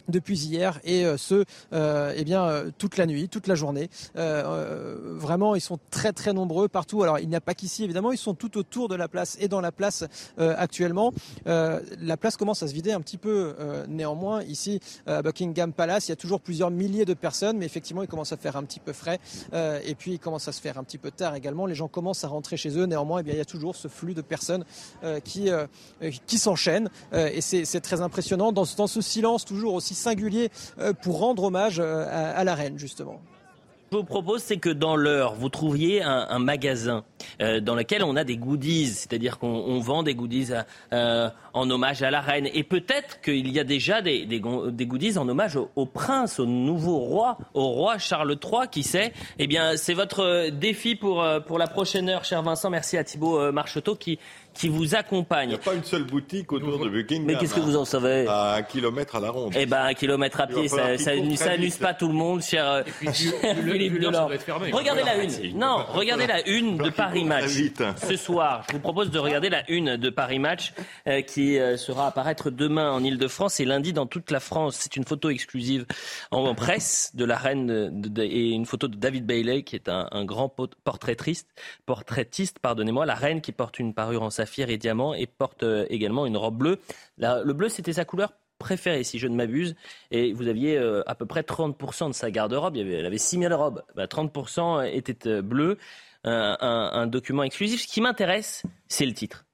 depuis 0.09 0.45
hier 0.45 0.79
et 0.83 1.05
euh, 1.05 1.17
ce 1.17 1.45
euh, 1.73 2.13
eh 2.15 2.23
bien 2.23 2.43
euh, 2.45 2.71
toute 2.77 2.97
la 2.97 3.05
nuit, 3.05 3.29
toute 3.29 3.47
la 3.47 3.55
journée. 3.55 3.89
vraiment, 4.15 5.55
ils 5.55 5.61
sont 5.61 5.79
très 5.89 6.13
très 6.13 6.33
nombreux 6.33 6.67
partout. 6.67 7.03
Alors 7.03 7.19
il 7.19 7.27
n'y 7.29 7.35
a 7.35 7.41
pas 7.41 7.53
qu'ici 7.53 7.83
évidemment, 7.83 8.11
ils 8.11 8.17
sont 8.17 8.33
tout 8.33 8.57
autour 8.57 8.87
de 8.87 8.95
la 8.95 9.07
place 9.07 9.37
et 9.39 9.47
dans 9.47 9.61
la 9.61 9.71
place 9.71 10.05
actuellement. 10.37 11.13
la 11.45 12.17
place 12.17 12.37
commence 12.37 12.63
à 12.63 12.67
se 12.67 12.73
vider 12.73 12.91
un 12.91 13.01
petit 13.01 13.17
peu. 13.17 13.55
néanmoins, 13.87 14.43
ici 14.43 14.79
à 15.05 15.21
Buckingham 15.21 15.73
Palace, 15.73 16.07
il 16.07 16.11
y 16.11 16.13
a 16.13 16.15
toujours 16.15 16.41
plusieurs 16.41 16.71
milliers 16.71 17.05
de 17.05 17.13
personnes, 17.13 17.57
mais 17.57 17.65
effectivement, 17.65 18.01
il 18.01 18.07
commence 18.07 18.31
à 18.31 18.37
faire 18.37 18.55
un 18.57 18.63
petit 18.63 18.79
peu 18.79 18.93
frais 18.93 19.19
et 19.53 19.95
puis 19.95 20.13
il 20.13 20.19
commence 20.19 20.47
à 20.47 20.51
se 20.51 20.61
faire 20.61 20.77
un 20.77 20.83
petit 20.83 20.97
peu 20.97 21.11
tard 21.11 21.35
également. 21.35 21.65
Les 21.65 21.75
gens 21.75 21.87
commencent 21.87 22.23
à 22.23 22.27
rentrer 22.27 22.57
chez 22.57 22.77
eux. 22.77 22.85
Néanmoins, 22.85 23.19
eh 23.19 23.23
bien 23.23 23.33
il 23.33 23.37
y 23.37 23.41
a 23.41 23.45
toujours 23.45 23.75
ce 23.75 23.87
flux 23.87 24.13
de 24.13 24.21
personnes 24.21 24.65
qui 25.23 25.49
qui 26.25 26.37
s'enchaînent 26.37 26.89
et 27.13 27.41
c'est 27.41 27.81
très 27.81 28.01
impressionnant 28.01 28.51
dans, 28.51 28.65
dans 28.77 28.87
ce 28.87 29.01
silence 29.01 29.45
toujours 29.45 29.73
aussi 29.73 29.94
singulier 29.95 30.49
euh, 30.79 30.93
pour 30.93 31.19
rendre 31.19 31.43
hommage 31.43 31.79
euh, 31.79 32.05
à, 32.35 32.43
la 32.43 32.55
reine, 32.55 32.77
justement 32.77 33.21
je 33.91 33.97
vous 33.99 34.03
propose, 34.03 34.41
c'est 34.41 34.57
que 34.57 34.71
dans 34.71 34.97
l'heure, 34.97 35.35
vous 35.35 35.47
trouviez 35.47 36.01
un, 36.01 36.39
magasin 36.39 37.05
euh, 37.41 37.61
dans 37.61 37.75
lequel 37.75 38.03
on 38.03 38.17
a 38.17 38.25
des 38.25 38.35
goodies, 38.35 38.87
c'est-à-dire 38.87 39.37
qu'on 39.37 39.79
vend 39.79 40.03
des 40.03 40.15
goodies 40.15 40.49
en 40.91 41.69
hommage 41.69 42.01
à 42.01 42.11
la 42.11 42.19
reine. 42.19 42.49
Et 42.53 42.63
peut-être 42.63 43.21
qu'il 43.21 43.49
y 43.49 43.59
a 43.59 43.63
déjà 43.63 44.01
des, 44.01 44.41
goodies 44.41 45.17
en 45.17 45.29
hommage 45.29 45.57
au, 45.75 45.85
prince, 45.85 46.39
au 46.39 46.45
nouveau 46.45 46.97
roi, 46.97 47.37
au 47.53 47.69
roi 47.69 47.97
Charles 47.97 48.37
III, 48.43 48.67
qui 48.69 48.83
sait. 48.83 49.13
Eh 49.39 49.47
bien, 49.47 49.77
c'est 49.77 49.93
votre 49.93 50.49
défi 50.49 50.95
pour, 50.95 51.25
pour 51.47 51.57
la 51.57 51.67
prochaine 51.67 52.09
heure, 52.09 52.25
cher 52.25 52.41
Vincent. 52.41 52.69
Merci 52.69 52.97
à 52.97 53.03
Thibault 53.05 53.51
Marcheteau 53.53 53.95
qui 53.95 54.19
qui 54.55 54.69
vous 54.69 54.95
accompagne. 54.95 55.49
Il 55.49 55.53
n'y 55.53 55.55
a 55.55 55.59
pas 55.59 55.73
une 55.73 55.83
seule 55.83 56.03
boutique 56.03 56.51
autour 56.51 56.79
de 56.79 56.89
Buckingham. 56.89 57.25
Mais 57.25 57.35
qu'est-ce 57.35 57.53
que 57.53 57.59
vous 57.59 57.75
en 57.75 57.85
savez? 57.85 58.25
À 58.27 58.55
un 58.55 58.63
kilomètre 58.63 59.15
à 59.15 59.19
la 59.19 59.29
ronde. 59.29 59.53
Eh 59.55 59.65
ben, 59.65 59.83
un 59.83 59.93
kilomètre 59.93 60.41
à 60.41 60.47
pied, 60.47 60.67
ça, 60.67 60.97
ça, 60.97 61.15
n'amuse 61.15 61.77
pas 61.77 61.93
tout 61.93 62.07
le 62.07 62.13
monde, 62.13 62.41
cher 62.41 62.83
Philippe 63.13 63.99
Delors. 63.99 64.31
Regardez 64.71 65.03
la 65.03 65.17
une. 65.17 65.57
Non, 65.57 65.85
regardez 65.89 66.27
la 66.27 66.47
une 66.47 66.77
de 66.77 66.89
Paris 66.89 67.25
Match. 67.25 67.51
Ce 67.97 68.15
soir, 68.15 68.63
je 68.69 68.73
vous 68.73 68.79
propose 68.79 69.11
de 69.11 69.19
regarder 69.19 69.49
la 69.49 69.69
une 69.69 69.97
de 69.97 70.09
Paris 70.09 70.39
Match 70.39 70.73
euh, 71.07 71.21
qui 71.21 71.59
euh, 71.59 71.77
sera 71.77 72.07
apparaître 72.07 72.49
demain 72.49 72.91
en 72.91 73.03
Ile-de-France 73.03 73.59
et 73.59 73.65
lundi 73.65 73.93
dans 73.93 74.05
toute 74.05 74.31
la 74.31 74.39
France. 74.39 74.77
C'est 74.79 74.95
une 74.95 75.05
photo 75.05 75.29
exclusive 75.29 75.85
en 76.31 76.55
presse 76.55 77.11
de 77.15 77.25
la 77.25 77.37
reine 77.37 78.03
et 78.17 78.49
une 78.51 78.65
photo 78.65 78.87
de 78.87 78.95
David 78.95 79.25
Bailey 79.25 79.63
qui 79.63 79.75
est 79.75 79.89
un, 79.89 80.07
un 80.11 80.25
grand 80.25 80.49
portraitiste, 80.83 81.49
portraitiste, 81.85 82.59
pardonnez-moi, 82.59 83.05
la 83.05 83.15
reine 83.15 83.41
qui 83.41 83.51
porte 83.51 83.79
une 83.79 83.93
parure 83.93 84.23
en 84.23 84.29
sa 84.29 84.44
saphir 84.45 84.69
et 84.69 84.77
diamant 84.77 85.13
et 85.15 85.25
porte 85.25 85.63
euh, 85.63 85.85
également 85.89 86.25
une 86.27 86.37
robe 86.37 86.57
bleue. 86.57 86.79
le 87.17 87.53
bleu, 87.53 87.67
c'était 87.67 87.93
sa 87.93 88.05
couleur 88.05 88.33
préférée, 88.59 89.03
si 89.03 89.17
je 89.17 89.27
ne 89.27 89.35
m'abuse. 89.35 89.75
Et 90.11 90.33
vous 90.33 90.47
aviez 90.47 90.77
euh, 90.77 91.01
à 91.07 91.15
peu 91.15 91.25
près 91.25 91.41
30% 91.41 92.09
de 92.09 92.13
sa 92.13 92.29
garde-robe. 92.31 92.77
Elle 92.77 93.05
avait 93.05 93.17
6000 93.17 93.51
robes. 93.53 93.83
30% 93.97 94.77
bah, 94.77 94.87
étaient 94.87 95.27
euh, 95.27 95.41
bleus. 95.41 95.77
Un, 96.27 97.05
document 97.05 97.43
exclusif. 97.43 97.83
Ce 97.83 97.87
qui 97.87 98.01
m'intéresse, 98.01 98.63
c'est 98.87 99.05
le 99.05 99.13
titre. 99.13 99.45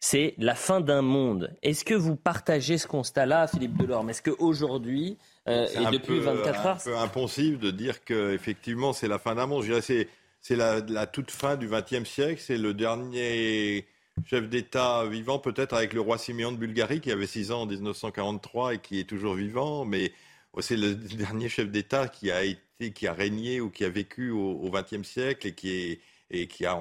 C'est 0.00 0.34
la 0.38 0.54
fin 0.54 0.80
d'un 0.80 1.02
monde. 1.02 1.54
Est-ce 1.62 1.84
que 1.84 1.92
vous 1.92 2.16
partagez 2.16 2.78
ce 2.78 2.86
constat-là, 2.86 3.46
Philippe 3.46 3.76
Delorme? 3.76 4.08
Est-ce 4.08 4.22
qu'aujourd'hui, 4.22 5.18
et 5.46 5.84
depuis 5.92 6.20
24 6.20 6.66
heures... 6.66 6.80
C'est 6.80 6.90
un 6.90 6.94
peu 6.94 6.98
impensif 6.98 7.58
de 7.58 7.70
dire 7.70 8.02
qu'effectivement, 8.04 8.94
c'est 8.94 9.08
la 9.08 9.18
fin 9.18 9.34
d'un 9.34 9.46
monde. 9.46 9.64
Je 9.64 9.74
dirais 9.74 10.06
c'est 10.40 10.56
la, 10.56 10.80
la, 10.80 11.06
toute 11.06 11.30
fin 11.30 11.56
du 11.56 11.68
XXe 11.68 12.08
siècle. 12.08 12.40
C'est 12.42 12.56
le 12.56 12.72
dernier 12.72 13.86
chef 14.26 14.48
d'État 14.48 15.06
vivant, 15.06 15.38
peut-être 15.38 15.74
avec 15.74 15.92
le 15.92 16.00
roi 16.00 16.18
Siméon 16.18 16.52
de 16.52 16.56
Bulgarie, 16.56 17.00
qui 17.00 17.10
avait 17.10 17.26
6 17.26 17.52
ans 17.52 17.62
en 17.62 17.66
1943 17.66 18.74
et 18.74 18.78
qui 18.78 19.00
est 19.00 19.04
toujours 19.04 19.34
vivant, 19.34 19.84
mais 19.84 20.12
c'est 20.60 20.76
le 20.76 20.94
dernier 21.16 21.48
chef 21.48 21.70
d'État 21.70 22.08
qui 22.08 22.30
a 22.30 22.44
été, 22.44 22.92
qui 22.92 23.06
a 23.06 23.12
régné 23.12 23.60
ou 23.60 23.70
qui 23.70 23.84
a 23.84 23.88
vécu 23.88 24.30
au 24.30 24.70
XXe 24.70 25.06
siècle 25.06 25.48
et 25.48 25.52
qui 25.52 25.70
est, 25.70 26.00
et 26.30 26.46
qui 26.46 26.66
a, 26.66 26.78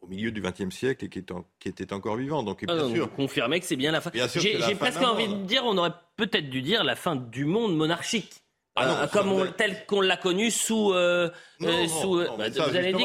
au 0.00 0.06
milieu 0.06 0.30
du 0.30 0.40
XXe 0.40 0.74
siècle 0.74 1.04
et 1.04 1.08
qui, 1.08 1.18
est 1.18 1.32
qui, 1.58 1.68
était 1.68 1.92
encore 1.92 2.16
vivant. 2.16 2.42
Donc, 2.42 2.64
bien 2.64 2.76
ah, 2.78 2.88
sûr. 2.88 3.12
Confirmez 3.12 3.60
que 3.60 3.66
c'est 3.66 3.76
bien 3.76 3.92
la 3.92 4.00
fin. 4.00 4.10
J'ai 4.14 4.74
presque 4.74 5.02
envie 5.02 5.28
de 5.28 5.34
dire, 5.44 5.62
on 5.64 5.76
aurait 5.76 5.94
peut-être 6.16 6.48
dû 6.50 6.62
dire 6.62 6.84
la 6.84 6.96
fin 6.96 7.16
du 7.16 7.44
monde 7.44 7.76
monarchique. 7.76 8.42
Ah 8.78 9.02
euh, 9.02 9.06
comme 9.08 9.52
tel 9.56 9.84
qu'on 9.86 10.00
l'a 10.00 10.16
connu 10.16 10.50
sous. 10.50 10.92
Euh, 10.92 11.30
euh, 11.62 11.86
sous 11.88 12.24
bah, 12.36 12.48
vous 12.48 12.76
avez 12.76 12.92
dit 12.92 13.04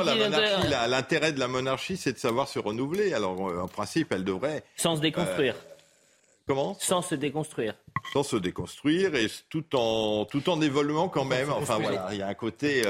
l'intérêt 0.88 1.32
de 1.32 1.40
la 1.40 1.48
monarchie, 1.48 1.98
c'est 1.98 2.14
de 2.14 2.18
savoir 2.18 2.48
se 2.48 2.60
renouveler. 2.60 3.14
Alors, 3.14 3.40
en 3.42 3.68
principe, 3.68 4.12
elle 4.12 4.24
devrait. 4.24 4.64
Sans 4.76 4.96
se 4.96 5.02
déconstruire. 5.02 5.56
Comment? 6.48 6.76
Sans 6.80 7.02
se 7.02 7.16
déconstruire. 7.16 7.74
Sans 8.12 8.24
se 8.24 8.36
déconstruire 8.36 9.16
et 9.16 9.28
tout 9.50 9.76
en 9.76 10.26
tout 10.26 10.50
en 10.50 10.62
évoluant 10.62 11.08
quand 11.08 11.26
même. 11.26 11.52
Enfin 11.52 11.80
voilà, 11.80 12.10
il 12.12 12.20
y 12.20 12.22
a 12.22 12.28
un 12.28 12.34
côté. 12.34 12.84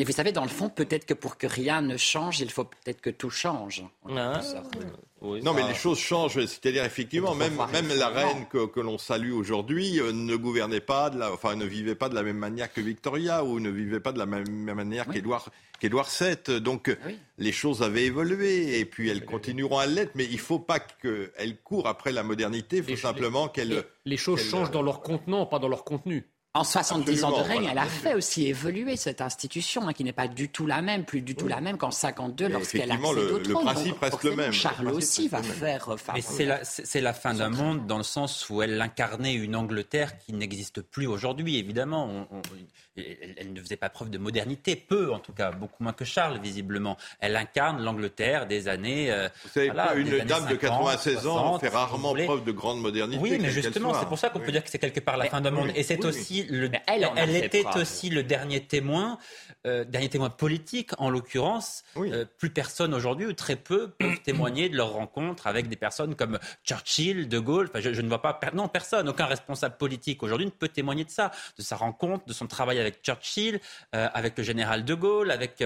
Et 0.00 0.04
vous 0.04 0.12
savez, 0.12 0.30
dans 0.30 0.44
le 0.44 0.48
fond, 0.48 0.68
peut-être 0.68 1.06
que 1.06 1.14
pour 1.14 1.38
que 1.38 1.48
rien 1.48 1.82
ne 1.82 1.96
change, 1.96 2.38
il 2.38 2.52
faut 2.52 2.62
peut-être 2.62 3.00
que 3.00 3.10
tout 3.10 3.30
change. 3.30 3.82
Ah. 4.08 4.40
non, 5.20 5.52
mais 5.52 5.66
les 5.66 5.74
choses 5.74 5.98
changent. 5.98 6.44
C'est-à-dire, 6.46 6.84
effectivement, 6.84 7.34
même, 7.34 7.58
même 7.72 7.88
la 7.88 8.08
reine 8.08 8.46
que, 8.46 8.78
l'on 8.78 8.96
salue 8.96 9.32
aujourd'hui 9.32 9.98
euh, 10.00 10.12
ne 10.12 10.36
gouvernait 10.36 10.80
pas, 10.80 11.10
de 11.10 11.18
la, 11.18 11.32
enfin, 11.32 11.56
ne 11.56 11.64
vivait 11.64 11.96
pas 11.96 12.08
de 12.08 12.14
la 12.14 12.22
même 12.22 12.38
manière 12.38 12.72
que 12.72 12.80
Victoria 12.80 13.42
ou 13.42 13.58
ne 13.58 13.70
vivait 13.70 13.98
pas 13.98 14.12
de 14.12 14.20
la 14.20 14.26
même, 14.26 14.46
manière 14.48 15.08
qu'Édouard 15.08 15.50
qu'Édouard 15.80 16.08
VII. 16.08 16.60
Donc, 16.60 16.96
les 17.38 17.52
choses 17.52 17.82
avaient 17.82 18.04
évolué 18.04 18.78
et 18.78 18.84
puis 18.84 19.08
elles 19.08 19.24
continueront 19.24 19.78
à 19.78 19.86
l'être. 19.86 20.12
Mais 20.14 20.26
il 20.26 20.36
ne 20.36 20.38
faut 20.38 20.60
pas 20.60 20.78
qu'elles 20.78 21.56
courent 21.64 21.88
après 21.88 22.12
la 22.12 22.22
modernité. 22.22 22.76
Il 22.76 22.84
faut 22.84 22.96
simplement 22.96 23.48
qu'elles. 23.48 23.84
Les, 24.04 24.16
choses 24.16 24.48
changent 24.48 24.70
dans 24.70 24.82
leur 24.82 25.00
contenant, 25.00 25.44
pas 25.44 25.58
dans 25.58 25.68
leur 25.68 25.82
contenu. 25.82 26.24
En 26.58 26.64
70 26.64 27.22
ans 27.22 27.30
de 27.30 27.42
règne, 27.42 27.68
elle 27.70 27.78
a 27.78 27.86
fait 27.86 28.14
aussi 28.14 28.48
évoluer 28.48 28.96
cette 28.96 29.20
institution, 29.20 29.86
hein, 29.86 29.92
qui 29.92 30.02
n'est 30.02 30.12
pas 30.12 30.26
du 30.26 30.48
tout 30.48 30.66
la 30.66 30.82
même, 30.82 31.04
plus 31.04 31.20
du 31.20 31.36
tout 31.36 31.46
la 31.46 31.60
même 31.60 31.78
qu'en 31.78 31.92
52 31.92 32.48
lorsqu'elle 32.48 32.90
a 32.90 32.94
accède 32.94 33.14
le, 33.14 33.34
au 33.34 33.38
trône. 33.38 33.66
Le 33.66 33.72
principe 33.72 33.98
reste 34.00 34.24
le 34.24 34.34
même. 34.34 34.52
Charles 34.52 34.88
aussi 34.88 35.28
va 35.28 35.40
faire. 35.40 35.88
Mais 36.14 36.20
c'est 36.20 36.46
la, 36.46 36.64
c'est 36.64 37.00
la 37.00 37.12
fin 37.12 37.32
d'un 37.32 37.50
monde 37.50 37.86
dans 37.86 37.98
le 37.98 38.02
sens 38.02 38.50
où 38.50 38.60
elle 38.60 38.80
incarnait 38.80 39.34
une 39.34 39.54
Angleterre 39.54 40.18
qui 40.18 40.32
n'existe 40.32 40.80
plus 40.80 41.06
aujourd'hui, 41.06 41.58
évidemment. 41.58 42.26
Elle, 43.36 43.52
ne 43.52 43.60
faisait 43.60 43.76
pas 43.76 43.88
preuve 43.88 44.10
de 44.10 44.18
modernité, 44.18 44.76
peu 44.76 45.12
en 45.12 45.18
tout 45.18 45.32
cas, 45.32 45.50
beaucoup 45.50 45.82
moins 45.82 45.92
que 45.92 46.04
Charles, 46.04 46.38
visiblement. 46.40 46.96
Elle 47.20 47.36
incarne 47.36 47.82
l'Angleterre 47.82 48.46
des 48.46 48.68
années. 48.68 49.10
Euh, 49.10 49.28
Vous 49.44 49.50
savez, 49.50 49.68
une 49.96 50.24
dame 50.24 50.46
de 50.48 50.56
96 50.56 51.26
ans 51.26 51.58
fait 51.58 51.68
rarement 51.68 52.14
preuve 52.14 52.44
de 52.44 52.52
grande 52.52 52.80
modernité. 52.80 53.20
Oui, 53.20 53.38
mais 53.40 53.50
justement, 53.50 53.94
c'est 53.94 54.06
pour 54.06 54.18
ça 54.18 54.30
qu'on 54.30 54.40
peut 54.40 54.52
dire 54.52 54.64
que 54.64 54.70
c'est 54.70 54.78
quelque 54.78 55.00
part 55.00 55.16
la 55.16 55.26
fin 55.26 55.40
d'un 55.40 55.50
monde. 55.50 55.70
Et 55.74 55.82
c'est 55.82 56.04
aussi 56.04 56.46
elle, 56.86 57.36
était 57.36 57.64
aussi 57.76 58.10
le 58.10 58.22
dernier 58.22 58.60
témoin, 58.60 59.18
euh, 59.66 59.84
dernier 59.84 60.08
témoin 60.08 60.30
politique 60.30 60.90
en 60.98 61.10
l'occurrence. 61.10 61.82
Euh, 61.96 62.24
plus 62.38 62.50
personne 62.50 62.94
aujourd'hui, 62.94 63.26
ou 63.26 63.32
très 63.32 63.56
peu, 63.56 63.90
peuvent 63.90 64.20
témoigner 64.24 64.68
de 64.68 64.76
leur 64.76 64.92
rencontre 64.92 65.48
avec 65.48 65.68
des 65.68 65.76
personnes 65.76 66.14
comme 66.14 66.38
Churchill, 66.64 67.28
De 67.28 67.38
Gaulle. 67.40 67.66
Enfin, 67.68 67.80
je, 67.80 68.00
ne 68.00 68.08
vois 68.08 68.22
pas, 68.22 68.38
non, 68.54 68.68
personne, 68.68 69.08
aucun 69.08 69.26
responsable 69.26 69.76
politique 69.76 70.22
aujourd'hui 70.22 70.46
ne 70.46 70.52
peut 70.52 70.68
témoigner 70.68 71.04
de 71.04 71.10
ça, 71.10 71.32
de 71.56 71.62
sa 71.62 71.74
rencontre, 71.74 72.24
de 72.26 72.32
son 72.32 72.46
travail 72.46 72.78
avec 72.78 73.02
Churchill, 73.02 73.60
euh, 73.94 74.08
avec 74.14 74.38
le 74.38 74.44
général 74.44 74.84
De 74.84 74.94
Gaulle, 74.94 75.30
avec 75.30 75.64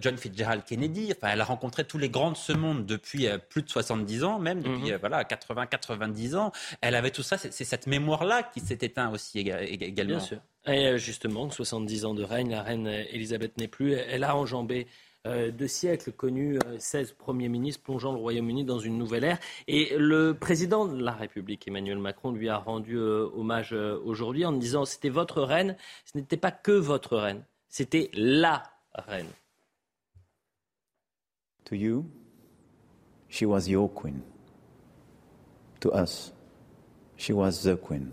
John 0.00 0.16
Fitzgerald 0.16 0.64
Kennedy. 0.64 1.12
Enfin, 1.16 1.32
elle 1.32 1.40
a 1.40 1.44
rencontré 1.44 1.84
tous 1.84 1.98
les 1.98 2.08
grands 2.08 2.32
de 2.32 2.36
ce 2.36 2.52
monde 2.52 2.86
depuis 2.86 3.28
plus 3.50 3.62
de 3.62 3.70
70 3.70 4.24
ans, 4.24 4.38
même 4.38 4.62
depuis 4.62 4.92
mhm. 4.92 4.98
voilà 4.98 5.22
80-90 5.22 6.36
ans. 6.36 6.52
Elle 6.80 6.96
avait 6.96 7.10
tout 7.10 7.22
ça. 7.22 7.38
C'est 7.38 7.64
cette 7.64 7.86
mémoire-là 7.86 8.42
qui 8.42 8.60
s'est 8.60 8.78
éteinte 8.80 9.14
aussi 9.14 9.38
également. 9.38 10.16
Bien 10.16 10.20
sûr. 10.20 10.38
Et 10.66 10.86
euh, 10.86 10.98
justement, 10.98 11.50
70 11.50 12.04
ans 12.04 12.14
de 12.14 12.22
règne, 12.22 12.50
la 12.50 12.62
reine 12.62 12.86
Elisabeth 12.86 13.56
n'est 13.58 13.68
plus. 13.68 13.92
Elle 13.92 14.24
a 14.24 14.36
enjambé 14.36 14.86
euh, 15.26 15.50
deux 15.50 15.68
siècles, 15.68 16.12
connu 16.12 16.58
16 16.78 17.10
euh, 17.10 17.14
premiers 17.18 17.48
ministres, 17.48 17.82
plongeant 17.82 18.12
le 18.12 18.18
Royaume-Uni 18.18 18.64
dans 18.64 18.78
une 18.78 18.98
nouvelle 18.98 19.24
ère. 19.24 19.38
Et 19.66 19.94
le 19.96 20.34
président 20.34 20.86
de 20.86 21.02
la 21.02 21.12
République, 21.12 21.66
Emmanuel 21.66 21.98
Macron, 21.98 22.32
lui 22.32 22.48
a 22.48 22.58
rendu 22.58 22.98
hommage 22.98 23.72
aujourd'hui 23.72 24.44
en 24.44 24.52
disant 24.52 24.84
c'était 24.84 25.08
votre 25.08 25.42
reine. 25.42 25.76
Ce 26.04 26.16
n'était 26.16 26.36
pas 26.36 26.52
que 26.52 26.72
votre 26.72 27.16
reine, 27.16 27.44
c'était 27.68 28.10
la 28.14 28.62
reine. 28.94 29.30
To 31.64 31.76
you, 31.76 32.04
she 33.28 33.44
was 33.44 33.68
your 33.68 33.88
queen. 33.92 34.20
To 35.80 35.90
us, 35.94 36.32
she 37.16 37.32
was 37.32 37.62
the 37.62 37.76
queen. 37.76 38.12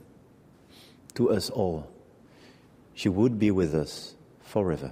to 1.19 1.31
us 1.31 1.49
all. 1.49 1.98
She 2.99 3.07
would 3.07 3.39
be 3.39 3.49
with 3.49 3.73
us 3.73 4.15
forever. 4.41 4.91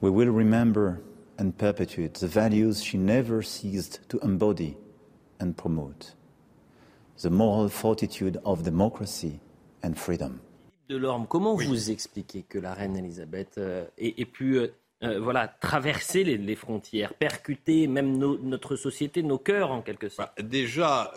We 0.00 0.10
will 0.10 0.32
remember 0.32 1.02
and 1.38 1.56
perpetuate 1.56 2.14
the 2.14 2.26
values 2.26 2.82
she 2.82 2.98
never 2.98 3.42
ceased 3.42 4.00
to 4.08 4.18
embody 4.24 4.76
and 5.38 5.56
promote 5.56 6.14
the 7.22 7.30
moral 7.30 7.68
fortitude 7.68 8.38
of 8.44 8.64
democracy 8.64 9.38
and 9.84 9.96
freedom. 9.96 10.40
Delorme, 10.88 11.28
comment 11.28 11.54
vous 11.54 11.90
expliquez 11.92 12.42
que 12.48 12.58
la 12.58 12.74
reine 12.74 12.96
Elisabeth 12.96 13.56
euh, 13.58 13.84
ait, 13.98 14.24
pu 14.24 14.58
euh, 15.06 15.16
euh, 15.16 15.20
voilà, 15.20 15.48
traverser 15.48 16.24
les, 16.24 16.54
frontières, 16.54 17.14
percuter 17.14 17.86
même 17.86 18.16
notre 18.18 18.76
société, 18.76 19.22
nos 19.22 19.38
cœurs 19.38 19.70
en 19.70 19.82
quelque 19.82 20.08
sorte 20.08 20.32
bah, 20.36 20.42
Déjà, 20.42 21.12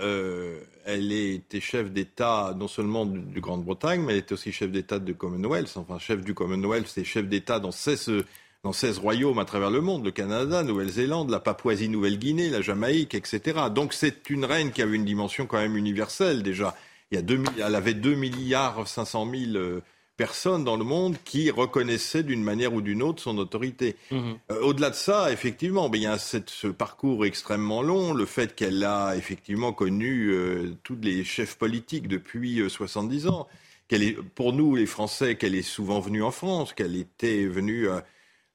elle 0.86 1.12
était 1.12 1.60
chef 1.60 1.92
d'État 1.92 2.54
non 2.58 2.68
seulement 2.68 3.06
de, 3.06 3.40
Grande-Bretagne, 3.40 4.02
mais 4.02 4.14
elle 4.14 4.20
était 4.20 4.34
aussi 4.34 4.52
chef 4.52 4.72
d'État 4.72 5.00
de 5.00 5.14
Commonwealth. 5.14 5.76
Enfin, 5.78 6.00
chef 6.00 6.22
du 6.22 6.34
Commonwealth, 6.34 6.88
c'est 6.88 7.04
chef 7.04 7.28
d'État 7.28 7.60
dans 7.60 7.72
16 7.72 8.24
dans 8.64 8.74
16 8.74 8.98
royaumes 8.98 9.40
à 9.40 9.46
travers 9.46 9.70
le 9.70 9.80
monde, 9.80 10.04
le 10.04 10.12
Canada, 10.12 10.64
Nouvelle-Zélande, 10.64 11.30
la 11.30 11.40
Papouasie-Nouvelle-Guinée, 11.40 12.50
la 12.50 12.62
Jamaïque, 12.62 13.16
etc. 13.16 13.58
Donc 13.74 13.94
c'est 13.94 14.30
une 14.30 14.44
reine 14.44 14.72
qui 14.72 14.82
avait 14.82 14.98
une 14.98 15.06
dimension 15.06 15.46
quand 15.46 15.60
même 15.60 15.78
universelle 15.78 16.44
déjà. 16.44 16.76
Il 17.12 17.20
y 17.20 17.22
a 17.22 17.66
elle 17.66 17.76
avait 17.76 17.94
2 17.94 18.16
milliards 18.16 18.88
500 18.88 19.32
000 19.32 19.56
euh, 19.56 19.82
personnes 20.20 20.64
dans 20.64 20.78
le 20.78 20.84
monde 20.84 21.16
qui 21.26 21.50
reconnaissaient 21.50 22.24
d'une 22.24 22.44
manière 22.44 22.74
ou 22.74 22.82
d'une 22.82 23.02
autre 23.02 23.22
son 23.24 23.38
autorité. 23.38 23.96
Mhm. 24.12 24.38
Euh, 24.52 24.62
au-delà 24.62 24.92
de 24.92 24.96
ça, 24.96 25.32
effectivement, 25.32 25.90
il 25.94 26.02
y 26.02 26.06
a 26.06 26.18
ce 26.20 26.68
parcours 26.68 27.26
extrêmement 27.26 27.82
long, 27.82 28.14
le 28.14 28.26
fait 28.26 28.54
qu'elle 28.54 28.84
a 28.84 29.16
effectivement 29.16 29.74
connu 29.74 30.32
euh, 30.32 30.76
tous 30.84 30.98
les 31.02 31.24
chefs 31.24 31.56
politiques 31.58 32.08
depuis 32.08 32.62
70 32.70 33.28
ans, 33.28 33.48
qu'elle 33.88 34.04
est, 34.04 34.22
pour 34.36 34.54
nous 34.54 34.76
les 34.76 34.86
Français, 34.86 35.36
qu'elle 35.36 35.56
est 35.56 35.62
souvent 35.62 36.00
venue 36.00 36.22
en 36.22 36.32
France, 36.32 36.74
qu'elle 36.74 36.96
était 36.96 37.46
venue 37.46 37.88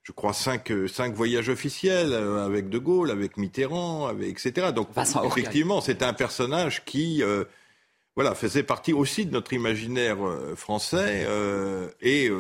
je 0.05 0.13
crois, 0.13 0.35
cinq, 0.35 0.71
euh, 0.71 0.87
cinq 0.87 1.15
voyages 1.15 1.49
officiels 1.49 2.13
euh, 2.13 2.45
avec 2.45 2.69
De 2.69 2.79
Gaulle, 2.79 3.11
avec 3.11 3.39
Mitterrand, 3.39 4.07
avec, 4.07 4.29
etc. 4.29 4.71
Donc, 4.73 4.89
effectivement, 5.25 5.81
c'est 5.81 6.03
un 6.03 6.13
personnage 6.13 6.85
qui 6.85 7.23
euh, 7.23 7.45
voilà, 8.17 8.35
faisait 8.35 8.63
partie 8.63 8.93
aussi 8.93 9.27
de 9.27 9.33
notre 9.33 9.53
imaginaire 9.53 10.19
français 10.57 11.27
et 12.01 12.31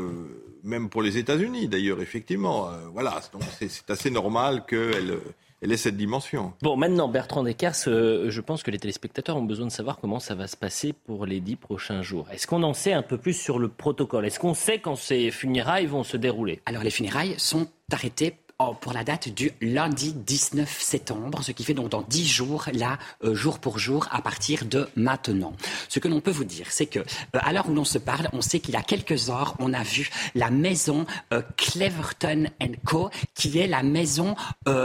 même 0.63 0.89
pour 0.89 1.03
les 1.03 1.19
États-Unis, 1.19 1.69
d'ailleurs, 1.69 2.01
effectivement. 2.01 2.69
voilà, 2.93 3.21
donc 3.33 3.43
c'est 3.59 3.91
assez 3.91 4.11
normal 4.11 4.65
qu'elle 4.67 5.19
elle 5.65 5.73
est 5.73 5.79
cette 5.79 5.97
dimension. 5.97 6.53
Bon, 6.61 6.77
maintenant, 6.77 7.09
Bertrand 7.09 7.43
Descartes, 7.43 7.89
euh, 7.89 8.29
je 8.29 8.41
pense 8.43 8.63
que 8.63 8.71
les 8.71 8.79
téléspectateurs 8.79 9.39
ont 9.39 9.45
besoin 9.45 9.65
de 9.65 9.73
savoir 9.73 9.97
comment 9.99 10.21
ça 10.21 10.35
va 10.35 10.47
se 10.47 10.59
passer 10.59 10.93
pour 10.93 11.25
les 11.25 11.41
dix 11.41 11.57
prochains 11.57 12.03
jours. 12.03 12.27
Est-ce 12.31 12.47
qu'on 12.47 12.63
en 12.65 12.75
sait 12.75 12.93
un 12.93 13.01
peu 13.01 13.17
plus 13.17 13.33
sur 13.33 13.59
le 13.59 13.69
protocole? 13.69 14.27
Est-ce 14.27 14.39
qu'on 14.39 14.53
sait 14.53 14.79
quand 14.79 14.95
ces 14.95 15.31
funérailles 15.31 15.87
vont 15.87 16.03
se 16.03 16.19
dérouler? 16.19 16.61
Alors, 16.67 16.83
les 16.83 16.91
funérailles 16.91 17.35
sont 17.39 17.67
arrêtées 17.91 18.35
pour 18.81 18.93
la 18.93 19.03
date 19.03 19.29
du 19.29 19.51
lundi 19.61 20.13
19 20.13 20.81
septembre, 20.81 21.43
ce 21.43 21.51
qui 21.53 21.65
fait 21.65 21.75
donc 21.75 21.89
dans 21.89 22.03
10 22.03 22.27
jours, 22.27 22.67
là, 22.73 22.99
euh, 23.25 23.35
jour 23.35 23.59
pour 23.59 23.79
jour, 23.79 24.09
à 24.13 24.23
partir 24.23 24.65
de 24.65 24.89
maintenant. 24.95 25.55
Ce 25.89 25.99
que 25.99 26.07
l'on 26.07 26.21
peut 26.21 26.31
vous 26.31 26.45
dire, 26.45 26.69
c'est 26.71 26.87
que 26.87 27.01
euh, 27.01 27.03
à 27.33 27.53
l'heure 27.53 27.69
où 27.69 27.75
l'on 27.75 27.85
se 27.85 27.99
parle, 27.99 28.29
on 28.33 28.41
sait 28.41 28.61
qu'il 28.61 28.75
y 28.75 28.77
a 28.77 28.83
quelques 28.83 29.29
heures, 29.29 29.57
on 29.59 29.73
a 29.73 29.83
vu 29.83 30.09
la 30.37 30.51
maison 30.51 31.05
euh, 31.33 31.43
Cleverton 31.57 32.49
Co, 32.85 33.11
qui 33.35 33.59
est 33.59 33.67
la 33.67 33.83
maison 33.83 34.37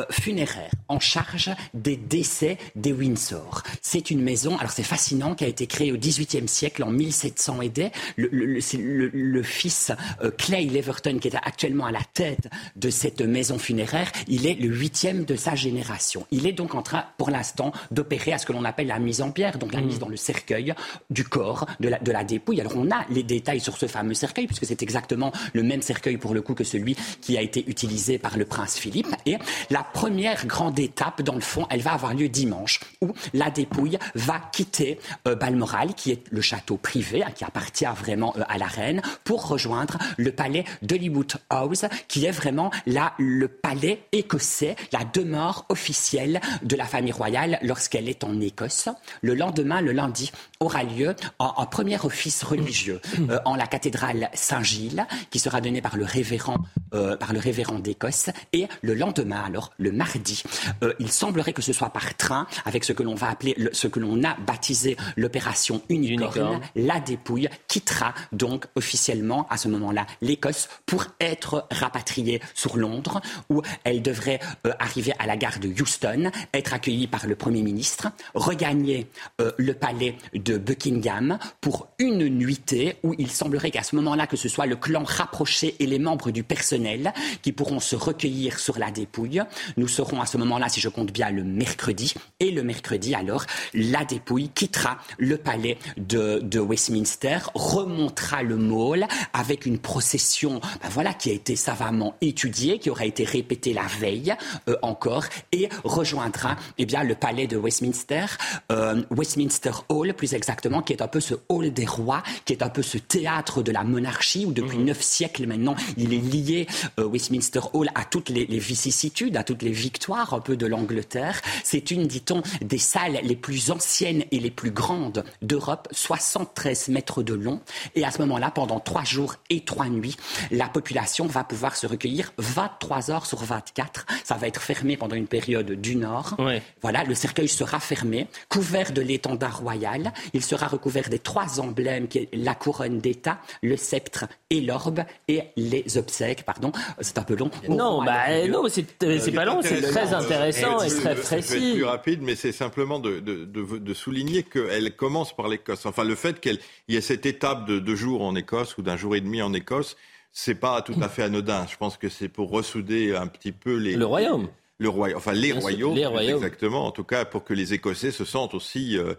funéraire 0.09 0.71
en 0.87 0.99
charge 0.99 1.51
des 1.73 1.95
décès 1.95 2.57
des 2.75 2.91
Windsor. 2.91 3.63
C'est 3.81 4.09
une 4.09 4.21
maison, 4.21 4.57
alors 4.57 4.71
c'est 4.71 4.83
fascinant, 4.83 5.35
qui 5.35 5.43
a 5.43 5.47
été 5.47 5.67
créée 5.67 5.91
au 5.91 5.97
XVIIIe 5.97 6.47
siècle, 6.47 6.83
en 6.83 6.89
1700 6.91 7.61
et 7.61 7.69
des. 7.69 7.91
Le, 8.15 8.29
le, 8.31 9.07
le 9.13 9.43
fils 9.43 9.91
Clay 10.37 10.65
Leverton, 10.65 11.19
qui 11.19 11.27
est 11.27 11.35
actuellement 11.35 11.85
à 11.85 11.91
la 11.91 12.03
tête 12.13 12.49
de 12.75 12.89
cette 12.89 13.21
maison 13.21 13.58
funéraire, 13.59 14.11
il 14.27 14.47
est 14.47 14.55
le 14.55 14.67
huitième 14.67 15.25
de 15.25 15.35
sa 15.35 15.55
génération. 15.55 16.25
Il 16.31 16.47
est 16.47 16.53
donc 16.53 16.75
en 16.75 16.81
train, 16.81 17.05
pour 17.17 17.29
l'instant, 17.29 17.71
d'opérer 17.91 18.33
à 18.33 18.37
ce 18.37 18.45
que 18.45 18.53
l'on 18.53 18.65
appelle 18.65 18.87
la 18.87 18.99
mise 18.99 19.21
en 19.21 19.31
pierre, 19.31 19.59
donc 19.59 19.73
la 19.73 19.81
mise 19.81 19.97
mmh. 19.97 19.99
dans 19.99 20.09
le 20.09 20.17
cercueil 20.17 20.73
du 21.09 21.23
corps, 21.23 21.65
de 21.79 21.89
la, 21.89 21.99
de 21.99 22.11
la 22.11 22.23
dépouille. 22.23 22.59
Alors 22.61 22.73
on 22.75 22.89
a 22.91 23.05
les 23.09 23.23
détails 23.23 23.59
sur 23.59 23.77
ce 23.77 23.87
fameux 23.87 24.13
cercueil, 24.13 24.47
puisque 24.47 24.65
c'est 24.65 24.81
exactement 24.81 25.31
le 25.53 25.63
même 25.63 25.81
cercueil 25.81 26.17
pour 26.17 26.33
le 26.33 26.41
coup 26.41 26.53
que 26.53 26.63
celui 26.63 26.95
qui 27.21 27.37
a 27.37 27.41
été 27.41 27.63
utilisé 27.69 28.17
par 28.17 28.37
le 28.37 28.45
prince 28.45 28.77
Philippe. 28.77 29.13
Et 29.25 29.37
la 29.69 29.83
première 29.83 30.45
grande 30.45 30.79
étape, 30.79 31.21
dans 31.21 31.35
le 31.35 31.41
fond, 31.41 31.67
elle 31.69 31.81
va 31.81 31.93
avoir 31.93 32.13
lieu 32.13 32.29
dimanche, 32.29 32.79
où 33.01 33.13
la 33.33 33.49
dépouille 33.49 33.97
va 34.15 34.39
quitter 34.51 34.99
euh, 35.27 35.35
Balmoral, 35.35 35.93
qui 35.93 36.11
est 36.11 36.23
le 36.31 36.41
château 36.41 36.77
privé, 36.77 37.23
hein, 37.23 37.31
qui 37.35 37.43
appartient 37.43 37.85
vraiment 37.85 38.33
euh, 38.37 38.43
à 38.47 38.57
la 38.57 38.67
reine, 38.67 39.01
pour 39.23 39.47
rejoindre 39.47 39.97
le 40.17 40.31
palais 40.31 40.65
d'Hollywood 40.81 41.33
House, 41.49 41.85
qui 42.07 42.25
est 42.25 42.31
vraiment 42.31 42.71
là 42.85 43.13
le 43.17 43.47
palais 43.49 44.03
écossais, 44.11 44.75
la 44.91 45.03
demeure 45.03 45.65
officielle 45.69 46.39
de 46.63 46.75
la 46.75 46.85
famille 46.85 47.11
royale 47.11 47.59
lorsqu'elle 47.61 48.09
est 48.09 48.23
en 48.23 48.39
Écosse. 48.39 48.89
Le 49.21 49.33
lendemain, 49.33 49.81
le 49.81 49.91
lundi, 49.91 50.31
aura 50.61 50.83
lieu 50.83 51.15
un, 51.39 51.65
premier 51.67 51.97
office 52.03 52.43
religieux 52.43 52.99
euh, 53.29 53.39
en 53.45 53.55
la 53.55 53.65
cathédrale 53.65 54.29
Saint-Gilles, 54.33 55.07
qui 55.29 55.39
sera 55.39 55.61
donné 55.61 55.81
par 55.81 55.95
le 55.95 56.03
révérend, 56.03 56.57
euh, 56.93 57.15
par 57.15 57.31
le 57.31 57.39
révérend 57.39 57.79
d'Écosse. 57.79 58.29
Et 58.51 58.67
le 58.81 58.93
lendemain, 58.93 59.41
alors 59.45 59.71
le 59.77 59.93
mardi, 59.93 60.43
euh, 60.83 60.93
il 60.99 61.13
semblerait 61.13 61.53
que 61.53 61.61
ce 61.61 61.71
soit 61.71 61.91
par 61.91 62.13
train, 62.17 62.45
avec 62.65 62.83
ce 62.83 62.91
que 62.91 63.03
l'on 63.03 63.15
va 63.15 63.29
appeler, 63.29 63.55
ce 63.71 63.87
que 63.87 64.01
l'on 64.01 64.21
a 64.25 64.35
baptisé 64.35 64.97
l'opération 65.15 65.81
unicorn. 65.87 66.59
La 66.75 66.99
dépouille 66.99 67.47
quittera 67.69 68.13
donc 68.33 68.65
officiellement 68.75 69.47
à 69.49 69.55
ce 69.55 69.69
moment-là 69.69 70.05
l'Écosse 70.21 70.67
pour 70.85 71.05
être 71.21 71.67
rapatriée 71.71 72.41
sur 72.53 72.75
Londres, 72.75 73.21
où 73.49 73.61
elle 73.85 74.01
devrait 74.01 74.41
arriver 74.79 75.13
à 75.19 75.25
la 75.25 75.37
gare 75.37 75.59
de 75.59 75.69
Houston, 75.69 76.31
être 76.53 76.73
accueillie 76.73 77.07
par 77.07 77.27
le 77.27 77.35
Premier 77.37 77.61
ministre, 77.61 78.09
regagner 78.33 79.09
le 79.57 79.73
palais 79.73 80.17
de 80.33 80.48
Buckingham 80.57 81.37
pour 81.61 81.87
une 81.99 82.27
nuitée 82.27 82.97
où 83.03 83.15
il 83.17 83.31
semblerait 83.31 83.71
qu'à 83.71 83.83
ce 83.83 83.95
moment-là, 83.95 84.27
que 84.27 84.37
ce 84.37 84.49
soit 84.49 84.65
le 84.65 84.75
clan 84.75 85.03
rapproché 85.03 85.75
et 85.79 85.85
les 85.85 85.99
membres 85.99 86.31
du 86.31 86.43
personnel 86.43 87.13
qui 87.41 87.51
pourront 87.51 87.79
se 87.79 87.95
recueillir 87.95 88.59
sur 88.59 88.79
la 88.79 88.91
dépouille. 88.91 89.41
Nous 89.77 89.87
serons 89.87 90.21
à 90.21 90.25
ce 90.25 90.37
moment-là, 90.37 90.69
si 90.69 90.79
je 90.79 90.89
compte 90.89 91.11
bien, 91.11 91.29
le 91.29 91.43
mercredi. 91.43 92.13
Et 92.39 92.51
le 92.51 92.63
mercredi, 92.63 93.15
alors, 93.15 93.45
la 93.73 94.05
dépouille 94.05 94.49
quittera 94.49 94.97
le 95.17 95.37
palais 95.37 95.77
de, 95.97 96.39
de 96.43 96.59
Westminster, 96.59 97.39
remontera 97.53 98.43
le 98.43 98.57
Mall 98.57 99.07
avec 99.33 99.65
une 99.65 99.79
procession 99.79 100.61
ben 100.81 100.89
voilà, 100.89 101.13
qui 101.13 101.29
a 101.29 101.33
été 101.33 101.55
savamment 101.55 102.15
étudiée, 102.21 102.79
qui 102.79 102.89
aura 102.89 103.05
été 103.05 103.23
répété 103.23 103.73
la 103.73 103.85
veille 103.99 104.33
euh, 104.67 104.75
encore 104.81 105.25
et 105.51 105.69
rejoindra 105.83 106.55
eh 106.77 106.85
bien, 106.85 107.03
le 107.03 107.15
palais 107.15 107.47
de 107.47 107.57
Westminster, 107.57 108.25
euh, 108.71 109.01
Westminster 109.11 109.71
Hall 109.89 110.13
plus 110.13 110.33
exactement, 110.39 110.81
qui 110.81 110.93
est 110.93 111.01
un 111.01 111.07
peu 111.09 111.19
ce 111.19 111.35
hall 111.49 111.73
des 111.73 111.85
rois, 111.85 112.23
qui 112.45 112.53
est 112.53 112.63
un 112.63 112.69
peu 112.69 112.81
ce 112.81 112.97
théâtre 112.97 113.61
de 113.61 113.73
la 113.73 113.83
monarchie 113.83 114.45
où 114.45 114.53
depuis 114.53 114.77
mhm. 114.77 114.85
neuf 114.85 115.01
siècles 115.01 115.45
maintenant 115.45 115.75
il 115.97 116.13
est 116.13 116.17
lié, 116.17 116.65
euh, 116.97 117.03
Westminster 117.03 117.59
Hall, 117.73 117.89
à 117.93 118.05
toutes 118.05 118.29
les, 118.29 118.45
les, 118.45 118.59
vicissitudes, 118.59 119.35
à 119.35 119.43
toutes 119.43 119.63
les 119.63 119.71
victoires 119.71 120.33
un 120.33 120.39
peu 120.39 120.55
de 120.55 120.65
l'Angleterre. 120.65 121.41
C'est 121.65 121.91
une, 121.91 122.07
dit-on, 122.07 122.41
des 122.61 122.77
salles 122.77 123.19
les 123.21 123.35
plus 123.35 123.69
anciennes 123.69 124.23
et 124.31 124.39
les 124.39 124.51
plus 124.51 124.71
grandes 124.71 125.25
d'Europe, 125.41 125.89
73 125.91 126.87
mètres 126.87 127.21
de 127.21 127.33
long. 127.33 127.59
Et 127.95 128.05
à 128.05 128.11
ce 128.11 128.19
moment-là, 128.19 128.49
pendant 128.49 128.79
trois 128.79 129.03
jours 129.03 129.35
et 129.49 129.65
trois 129.65 129.89
nuits, 129.89 130.15
la 130.51 130.69
population 130.69 131.27
va 131.27 131.43
pouvoir 131.43 131.75
se 131.75 131.85
recueillir 131.85 132.31
23 132.37 133.11
heures 133.11 133.25
sur 133.25 133.43
24. 133.43 134.05
Ça 134.23 134.35
va 134.35 134.47
être 134.47 134.61
fermé 134.61 134.95
pendant 134.95 135.15
une 135.15 135.27
période 135.27 135.71
d'une 135.71 136.05
heure. 136.05 136.37
Voilà, 136.81 137.03
le 137.03 137.15
cercueil 137.15 137.49
sera 137.49 137.79
fermé, 137.79 138.27
couvert 138.47 138.93
de 138.93 139.01
l'étendard 139.01 139.59
royal. 139.59 140.13
Il 140.33 140.43
sera 140.43 140.67
recouvert 140.67 141.09
des 141.09 141.19
trois 141.19 141.59
emblèmes 141.59 142.07
qui 142.07 142.19
est 142.19 142.29
la 142.33 142.55
couronne 142.55 142.99
d'État, 142.99 143.39
le 143.61 143.77
sceptre 143.77 144.25
et 144.49 144.61
l'orbe 144.61 145.01
et 145.27 145.41
les 145.55 145.97
obsèques. 145.97 146.43
Pardon, 146.43 146.71
c'est 147.01 147.17
un 147.17 147.23
peu 147.23 147.35
long. 147.35 147.51
Non, 147.69 148.03
bah, 148.03 148.47
non, 148.47 148.63
c'est 148.69 149.03
euh, 149.03 149.31
pas 149.33 149.45
long, 149.45 149.61
c'est 149.61 149.81
très 149.81 150.13
intéressant 150.13 150.81
et 150.81 150.89
très 150.89 151.15
précis. 151.15 151.47
C'est 151.47 151.73
plus 151.73 151.83
rapide, 151.83 152.21
mais 152.21 152.35
c'est 152.35 152.51
simplement 152.51 152.99
de, 152.99 153.19
de, 153.19 153.45
de, 153.45 153.93
souligner 153.93 154.43
qu'elle 154.43 154.95
commence 154.95 155.35
par 155.35 155.47
l'Écosse. 155.47 155.85
Enfin, 155.85 156.03
le 156.03 156.15
fait 156.15 156.39
qu'il 156.39 156.59
y 156.87 156.95
ait 156.95 157.01
cette 157.01 157.25
étape 157.25 157.67
de 157.67 157.79
deux 157.79 157.95
jours 157.95 158.23
en 158.23 158.35
Écosse 158.35 158.77
ou 158.77 158.81
d'un 158.81 158.97
jour 158.97 159.15
et 159.15 159.21
demi 159.21 159.41
en 159.41 159.53
Écosse, 159.53 159.97
c'est 160.31 160.55
pas 160.55 160.81
tout 160.81 160.95
à 161.01 161.09
fait 161.09 161.23
anodin. 161.23 161.65
Je 161.69 161.77
pense 161.77 161.97
que 161.97 162.09
c'est 162.09 162.29
pour 162.29 162.49
ressouder 162.49 163.15
un 163.15 163.27
petit 163.27 163.51
peu 163.51 163.75
les. 163.77 163.95
Le 163.95 164.05
royaume. 164.05 164.49
Le 164.81 164.87
royaume, 164.87 165.17
enfin 165.17 165.33
les 165.33 165.51
royaumes, 165.51 165.93
les 165.93 166.05
royaumes, 166.05 166.37
exactement. 166.37 166.85
En 166.85 166.91
tout 166.91 167.03
cas, 167.03 167.25
pour 167.25 167.43
que 167.43 167.53
les 167.53 167.73
Écossais 167.73 168.11
se 168.11 168.23
sentent 168.23 168.53
aussi 168.53 168.97
euh, 168.97 169.13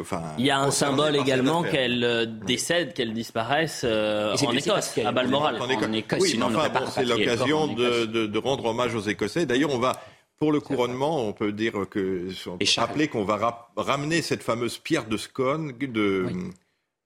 Enfin, 0.00 0.22
il 0.38 0.46
y 0.46 0.50
a 0.50 0.58
un 0.58 0.70
symbole 0.70 1.16
également 1.16 1.62
qu'elle 1.62 2.04
euh, 2.04 2.26
décède, 2.26 2.94
qu'elle 2.94 3.12
disparaisse 3.12 3.82
euh, 3.84 4.36
en 4.36 4.52
Écosse, 4.52 4.98
à 5.04 5.12
Balmoral. 5.12 5.60
En, 5.60 5.92
Écosse. 5.92 6.20
oui, 6.20 6.40
enfin, 6.42 6.70
c'est 6.90 7.04
l'occasion 7.04 7.66
de, 7.66 8.06
de, 8.06 8.26
de, 8.26 8.38
rendre 8.38 8.66
hommage 8.66 8.94
aux 8.94 9.00
Écossais. 9.00 9.46
D'ailleurs, 9.46 9.70
on 9.70 9.78
va 9.78 10.00
pour 10.38 10.52
le 10.52 10.60
couronnement, 10.60 11.26
on 11.26 11.32
peut 11.32 11.52
dire 11.52 11.86
que 11.88 12.28
on 12.46 12.58
peut 12.58 12.66
rappeler 12.76 13.08
qu'on 13.08 13.24
va 13.24 13.68
ramener 13.76 14.22
cette 14.22 14.42
fameuse 14.42 14.78
pierre 14.78 15.06
de 15.06 15.16
Scone, 15.16 15.72
de, 15.78 16.26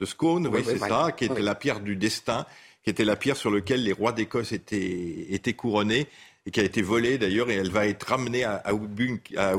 de 0.01 0.07
Scone, 0.07 0.47
oui, 0.47 0.63
c'est 0.65 0.79
ça, 0.79 1.13
qui 1.17 1.25
est 1.25 1.39
la 1.39 1.55
pierre 1.55 1.81
du 1.81 1.97
destin 1.97 2.47
qui 2.87 2.91
était 2.91 3.05
la 3.05 3.17
pierre 3.17 3.37
sur 3.37 3.51
laquelle 3.51 3.83
les 3.83 3.93
rois 3.93 4.13
d'Écosse 4.13 4.53
étaient, 4.53 5.27
étaient 5.31 5.55
couronnés. 5.55 6.07
Et 6.47 6.51
qui 6.53 6.61
a 6.61 6.63
été 6.63 6.81
volée 6.81 7.19
d'ailleurs, 7.19 7.51
et 7.51 7.55
elle 7.55 7.71
va 7.71 7.87
être 7.87 8.05
ramenée 8.05 8.45
à, 8.45 8.63
à, 8.65 9.57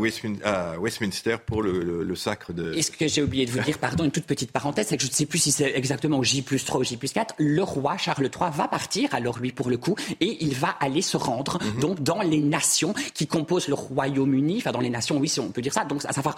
Westminster 0.78 1.38
pour 1.46 1.62
le, 1.62 2.16
sacre 2.16 2.54
de... 2.54 2.74
Et 2.74 2.82
ce 2.82 2.92
que 2.92 3.08
j'ai 3.08 3.22
oublié 3.22 3.46
de 3.46 3.52
vous 3.52 3.60
dire, 3.60 3.78
pardon, 3.78 4.06
une 4.06 4.12
toute 4.12 4.26
petite 4.26 4.52
parenthèse, 4.52 4.88
c'est 4.88 4.98
que 4.98 5.04
je 5.04 5.10
ne 5.10 5.14
sais 5.14 5.26
plus 5.26 5.38
si 5.38 5.52
c'est 5.52 5.76
exactement 5.76 6.18
au 6.18 6.24
J 6.24 6.42
plus 6.42 6.64
3 6.64 6.80
ou 6.80 6.84
J 6.84 6.98
plus 6.98 7.12
4, 7.12 7.36
le 7.38 7.62
roi 7.62 7.98
Charles 7.98 8.30
III 8.34 8.52
va 8.54 8.68
partir, 8.68 9.14
alors 9.14 9.40
lui 9.40 9.52
pour 9.52 9.70
le 9.70 9.78
coup, 9.78 9.96
et 10.22 10.38
il 10.44 10.56
va 10.56 10.70
aller 10.80 11.02
se 11.02 11.18
rendre 11.18 11.60
mhm. 11.62 11.80
donc 11.82 12.02
dans 12.02 12.22
les 12.22 12.40
nations 12.40 12.94
qui 13.14 13.28
composent 13.28 13.68
le 13.68 13.74
Royaume-Uni, 13.74 14.58
enfin 14.58 14.72
dans 14.72 14.80
les 14.80 14.90
nations, 14.90 15.18
oui, 15.18 15.28
si 15.28 15.40
on 15.40 15.50
peut 15.50 15.62
dire 15.62 15.74
ça, 15.74 15.84
donc 15.84 16.06
à 16.06 16.14
savoir 16.14 16.36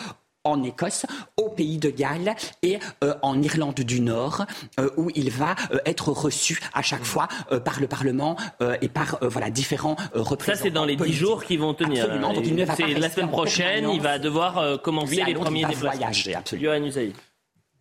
en 0.49 0.63
Écosse, 0.63 1.05
au 1.37 1.49
pays 1.49 1.77
de 1.77 1.89
Galles 1.89 2.35
et 2.63 2.79
euh, 3.03 3.13
en 3.21 3.41
Irlande 3.41 3.75
du 3.75 4.01
Nord, 4.01 4.45
euh, 4.79 4.89
où 4.97 5.09
il 5.15 5.29
va 5.29 5.55
euh, 5.71 5.79
être 5.85 6.09
reçu 6.09 6.59
à 6.73 6.81
chaque 6.81 7.03
fois 7.03 7.27
par 7.65 7.79
le 7.79 7.87
Parlement 7.87 8.35
et 8.81 8.89
par 8.89 9.17
voilà 9.21 9.49
différents 9.49 9.95
représentants. 10.13 10.57
Ça, 10.57 10.63
c'est 10.63 10.71
dans 10.71 10.85
les 10.85 10.95
dix 10.95 11.13
jours 11.13 11.43
qui 11.43 11.57
vont 11.57 11.73
tenir. 11.73 12.05
Absolument. 12.05 12.33
c'est 12.75 12.87
la 12.93 13.09
semaine 13.09 13.29
prochaine, 13.29 13.89
il 13.91 14.01
va 14.01 14.19
devoir 14.19 14.81
commencer 14.81 15.23
les 15.25 15.33
premiers 15.33 15.65
déplacements. 15.65 16.41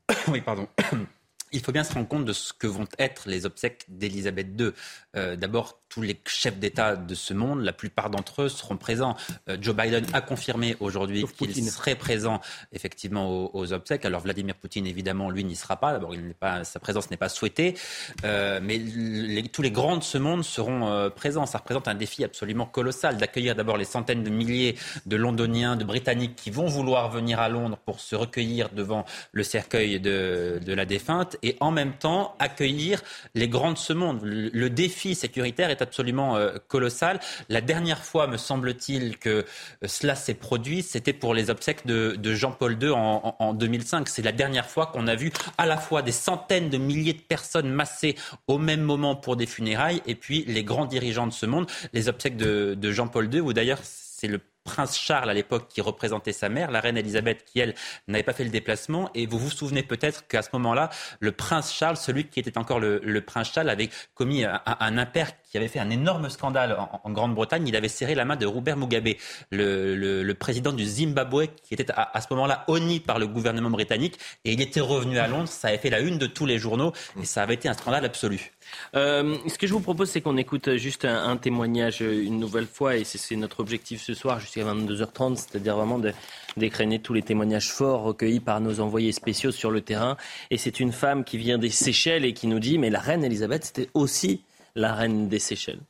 Oui, 0.28 0.40
pardon. 0.40 0.68
Il 1.52 1.60
faut 1.60 1.72
bien 1.72 1.84
se 1.84 1.94
rendre 1.94 2.08
compte 2.08 2.26
de 2.26 2.34
ce 2.34 2.52
que 2.52 2.66
vont 2.66 2.86
être 2.98 3.22
les 3.26 3.46
obsèques 3.46 3.86
d'Élisabeth 3.88 4.48
II. 4.58 4.72
D'abord, 5.36 5.80
tous 5.98 6.02
les 6.02 6.20
chefs 6.26 6.58
d'État 6.58 6.94
de 6.94 7.14
ce 7.16 7.34
monde, 7.34 7.64
la 7.64 7.72
plupart 7.72 8.08
d'entre 8.08 8.42
eux 8.42 8.48
seront 8.48 8.76
présents. 8.76 9.16
Euh, 9.48 9.56
Joe 9.60 9.74
Biden 9.74 10.06
a 10.12 10.20
confirmé 10.20 10.76
aujourd'hui 10.78 11.24
qu'il 11.36 11.68
serait 11.68 11.96
présent 11.96 12.40
effectivement 12.72 13.50
aux, 13.52 13.72
obsèques. 13.72 14.04
Alors 14.04 14.20
Vladimir 14.20 14.54
Poutine, 14.54 14.86
évidemment, 14.86 15.28
lui 15.28 15.42
n'y 15.42 15.56
sera 15.56 15.76
pas. 15.76 15.92
D'abord, 15.92 16.14
sa 16.62 16.78
présence 16.78 17.10
n'est 17.10 17.16
pas 17.16 17.28
souhaitée. 17.28 17.74
Euh, 18.24 18.60
mais 18.62 18.80
tous 19.52 19.62
les 19.62 19.72
grands 19.72 19.96
de 19.96 20.04
ce 20.04 20.18
monde 20.18 20.44
seront 20.44 20.86
euh, 20.86 21.10
présents. 21.10 21.46
Ça 21.46 21.58
représente 21.58 21.88
un 21.88 21.96
défi 21.96 22.22
absolument 22.22 22.66
colossal 22.66 23.16
d'accueillir 23.16 23.56
d'abord 23.56 23.76
les 23.76 23.84
centaines 23.84 24.22
de 24.22 24.30
milliers 24.30 24.76
de 25.06 25.16
Londoniens, 25.16 25.74
de 25.74 25.82
Britanniques 25.82 26.36
qui 26.36 26.50
vont 26.52 26.66
vouloir 26.66 27.10
venir 27.10 27.40
à 27.40 27.48
Londres 27.48 27.78
pour 27.84 27.98
se 27.98 28.14
recueillir 28.14 28.68
devant 28.68 29.04
le 29.32 29.42
cercueil 29.42 29.98
de, 29.98 30.60
de 30.64 30.72
la 30.74 30.84
défunte 30.84 31.36
et 31.42 31.56
en 31.58 31.72
même 31.72 31.94
temps 31.94 32.36
accueillir 32.38 33.02
les 33.34 33.48
grands 33.48 33.72
de 33.72 33.78
ce 33.78 33.92
monde. 33.92 34.20
Le, 34.22 34.50
le 34.52 34.70
défi 34.70 35.16
sécuritaire 35.16 35.70
est 35.70 35.82
absolument 35.88 36.36
euh, 36.36 36.56
colossal. 36.68 37.18
La 37.48 37.60
dernière 37.60 38.04
fois, 38.04 38.26
me 38.26 38.36
semble-t-il, 38.36 39.18
que 39.18 39.28
euh, 39.30 39.44
cela 39.86 40.14
s'est 40.14 40.34
produit, 40.34 40.82
c'était 40.82 41.14
pour 41.14 41.32
les 41.34 41.48
obsèques 41.48 41.86
de, 41.86 42.34
Jean-Paul 42.34 42.76
II 42.80 42.90
en, 42.90 43.54
2005. 43.54 44.08
C'est 44.08 44.22
la 44.22 44.32
dernière 44.32 44.68
fois 44.68 44.86
qu'on 44.86 45.06
a 45.06 45.14
vu 45.14 45.32
à 45.56 45.66
la 45.66 45.78
fois 45.78 46.02
des 46.02 46.12
centaines 46.12 46.68
de 46.68 46.76
milliers 46.76 47.14
de 47.14 47.20
personnes 47.20 47.70
massées 47.70 48.16
au 48.46 48.58
même 48.58 48.82
moment 48.82 49.16
pour 49.16 49.36
des 49.36 49.46
funérailles 49.46 50.02
et 50.06 50.14
puis 50.14 50.44
les 50.46 50.62
grands 50.62 50.84
dirigeants 50.84 51.26
de 51.26 51.32
ce 51.32 51.46
monde, 51.46 51.66
les 51.92 52.08
obsèques 52.08 52.36
de, 52.36 52.76
Jean-Paul 52.92 53.32
II, 53.32 53.40
où 53.40 53.52
d'ailleurs 53.52 53.80
c'est 53.82 54.28
le 54.28 54.40
prince 54.68 54.98
Charles 54.98 55.30
à 55.30 55.34
l'époque 55.34 55.68
qui 55.68 55.80
représentait 55.80 56.32
sa 56.32 56.48
mère, 56.48 56.70
la 56.70 56.80
reine 56.80 56.96
Elisabeth 56.96 57.44
qui, 57.44 57.60
elle, 57.60 57.74
n'avait 58.06 58.22
pas 58.22 58.34
fait 58.34 58.44
le 58.44 58.50
déplacement. 58.50 59.10
Et 59.14 59.26
vous 59.26 59.38
vous 59.38 59.50
souvenez 59.50 59.82
peut-être 59.82 60.26
qu'à 60.28 60.42
ce 60.42 60.50
moment-là, 60.52 60.90
le 61.20 61.32
prince 61.32 61.72
Charles, 61.72 61.96
celui 61.96 62.24
qui 62.24 62.38
était 62.38 62.58
encore 62.58 62.78
le, 62.78 63.20
prince 63.20 63.50
Charles, 63.52 63.70
avait 63.70 63.88
commis 64.14 64.44
un, 64.44 64.60
un, 64.66 64.98
impair 64.98 65.32
qui 65.50 65.56
avait 65.56 65.68
fait 65.68 65.78
un 65.78 65.90
énorme 65.90 66.28
scandale 66.28 66.76
en, 67.04 67.10
Grande-Bretagne. 67.10 67.66
Il 67.66 67.76
avait 67.76 67.88
serré 67.88 68.14
la 68.14 68.24
main 68.24 68.36
de 68.36 68.46
Robert 68.46 68.76
Mugabe, 68.76 69.14
le, 69.50 70.32
président 70.34 70.72
du 70.72 70.84
Zimbabwe, 70.84 71.46
qui 71.62 71.74
était 71.74 71.86
à, 71.94 72.20
ce 72.20 72.26
moment-là 72.30 72.64
honni 72.68 73.00
par 73.00 73.18
le 73.18 73.26
gouvernement 73.26 73.70
britannique. 73.70 74.18
Et 74.44 74.52
il 74.52 74.60
était 74.60 74.80
revenu 74.80 75.18
à 75.18 75.26
Londres. 75.26 75.48
Ça 75.48 75.68
avait 75.68 75.78
fait 75.78 75.90
la 75.90 76.00
une 76.00 76.18
de 76.18 76.26
tous 76.26 76.46
les 76.46 76.58
journaux. 76.58 76.92
Et 77.20 77.24
ça 77.24 77.42
avait 77.42 77.54
été 77.54 77.68
un 77.68 77.74
scandale 77.74 78.04
absolu. 78.04 78.52
Euh, 78.94 79.36
ce 79.46 79.56
que 79.56 79.66
je 79.66 79.72
vous 79.72 79.80
propose, 79.80 80.10
c'est 80.10 80.20
qu'on 80.20 80.36
écoute 80.36 80.76
juste 80.76 81.04
un, 81.04 81.36
témoignage 81.38 82.00
une 82.00 82.38
nouvelle 82.38 82.66
fois, 82.66 82.96
et 82.96 83.04
c'est 83.04 83.36
notre 83.36 83.60
objectif 83.60 84.02
ce 84.02 84.14
soir 84.14 84.40
jusqu'à 84.40 84.64
22h30, 84.64 85.36
c'est-à-dire 85.36 85.76
vraiment 85.76 86.00
d'écrainer 86.56 86.98
tous 86.98 87.14
les 87.14 87.22
témoignages 87.22 87.70
forts 87.70 88.02
recueillis 88.02 88.40
par 88.40 88.60
nos 88.60 88.80
envoyés 88.80 89.12
spéciaux 89.12 89.50
sur 89.50 89.70
le 89.70 89.80
terrain. 89.80 90.16
Et 90.50 90.58
c'est 90.58 90.80
une 90.80 90.92
femme 90.92 91.24
qui 91.24 91.38
vient 91.38 91.58
des 91.58 91.70
Seychelles 91.70 92.24
et 92.24 92.34
qui 92.34 92.46
nous 92.46 92.58
dit, 92.58 92.78
mais 92.78 92.90
la 92.90 93.00
reine 93.00 93.24
Elisabeth, 93.24 93.64
c'était 93.64 93.88
aussi 93.94 94.42
la 94.78 94.94
reine 94.94 95.28
des 95.28 95.38
Seychelles. 95.38 95.80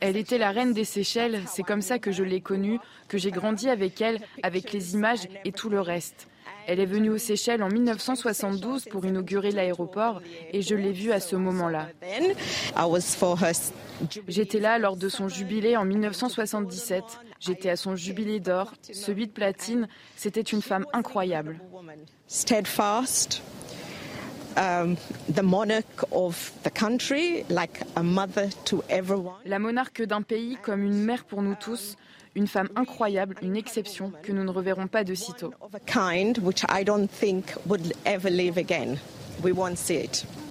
Elle 0.00 0.16
était 0.16 0.38
la 0.38 0.50
reine 0.50 0.74
des 0.74 0.84
Seychelles, 0.84 1.42
c'est 1.46 1.62
comme 1.62 1.82
ça 1.82 1.98
que 1.98 2.12
je 2.12 2.22
l'ai 2.22 2.40
connue, 2.40 2.78
que 3.08 3.16
j'ai 3.16 3.30
grandi 3.30 3.68
avec 3.68 4.00
elle, 4.00 4.20
avec 4.42 4.72
les 4.72 4.94
images 4.94 5.28
et 5.44 5.52
tout 5.52 5.70
le 5.70 5.80
reste. 5.80 6.26
Elle 6.66 6.80
est 6.80 6.86
venue 6.86 7.10
aux 7.10 7.18
Seychelles 7.18 7.62
en 7.62 7.68
1972 7.68 8.84
pour 8.90 9.04
inaugurer 9.06 9.50
l'aéroport 9.50 10.20
et 10.52 10.62
je 10.62 10.74
l'ai 10.74 10.92
vue 10.92 11.12
à 11.12 11.20
ce 11.20 11.36
moment-là. 11.36 11.88
J'étais 14.28 14.60
là 14.60 14.78
lors 14.78 14.96
de 14.96 15.08
son 15.08 15.28
jubilé 15.28 15.76
en 15.76 15.84
1977. 15.84 17.02
J'étais 17.38 17.70
à 17.70 17.76
son 17.76 17.96
jubilé 17.96 18.40
d'or, 18.40 18.74
celui 18.82 19.26
de 19.26 19.32
platine. 19.32 19.88
C'était 20.16 20.42
une 20.42 20.62
femme 20.62 20.86
incroyable. 20.92 21.60
La 29.44 29.58
monarque 29.58 30.02
d'un 30.02 30.22
pays 30.22 30.56
comme 30.62 30.82
une 30.82 31.04
mère 31.04 31.24
pour 31.24 31.42
nous 31.42 31.54
tous, 31.54 31.96
une 32.34 32.46
femme 32.46 32.68
incroyable, 32.76 33.36
une 33.42 33.56
exception 33.56 34.12
que 34.22 34.32
nous 34.32 34.44
ne 34.44 34.50
reverrons 34.50 34.86
pas 34.86 35.04
de 35.04 35.14
sitôt. 35.14 35.52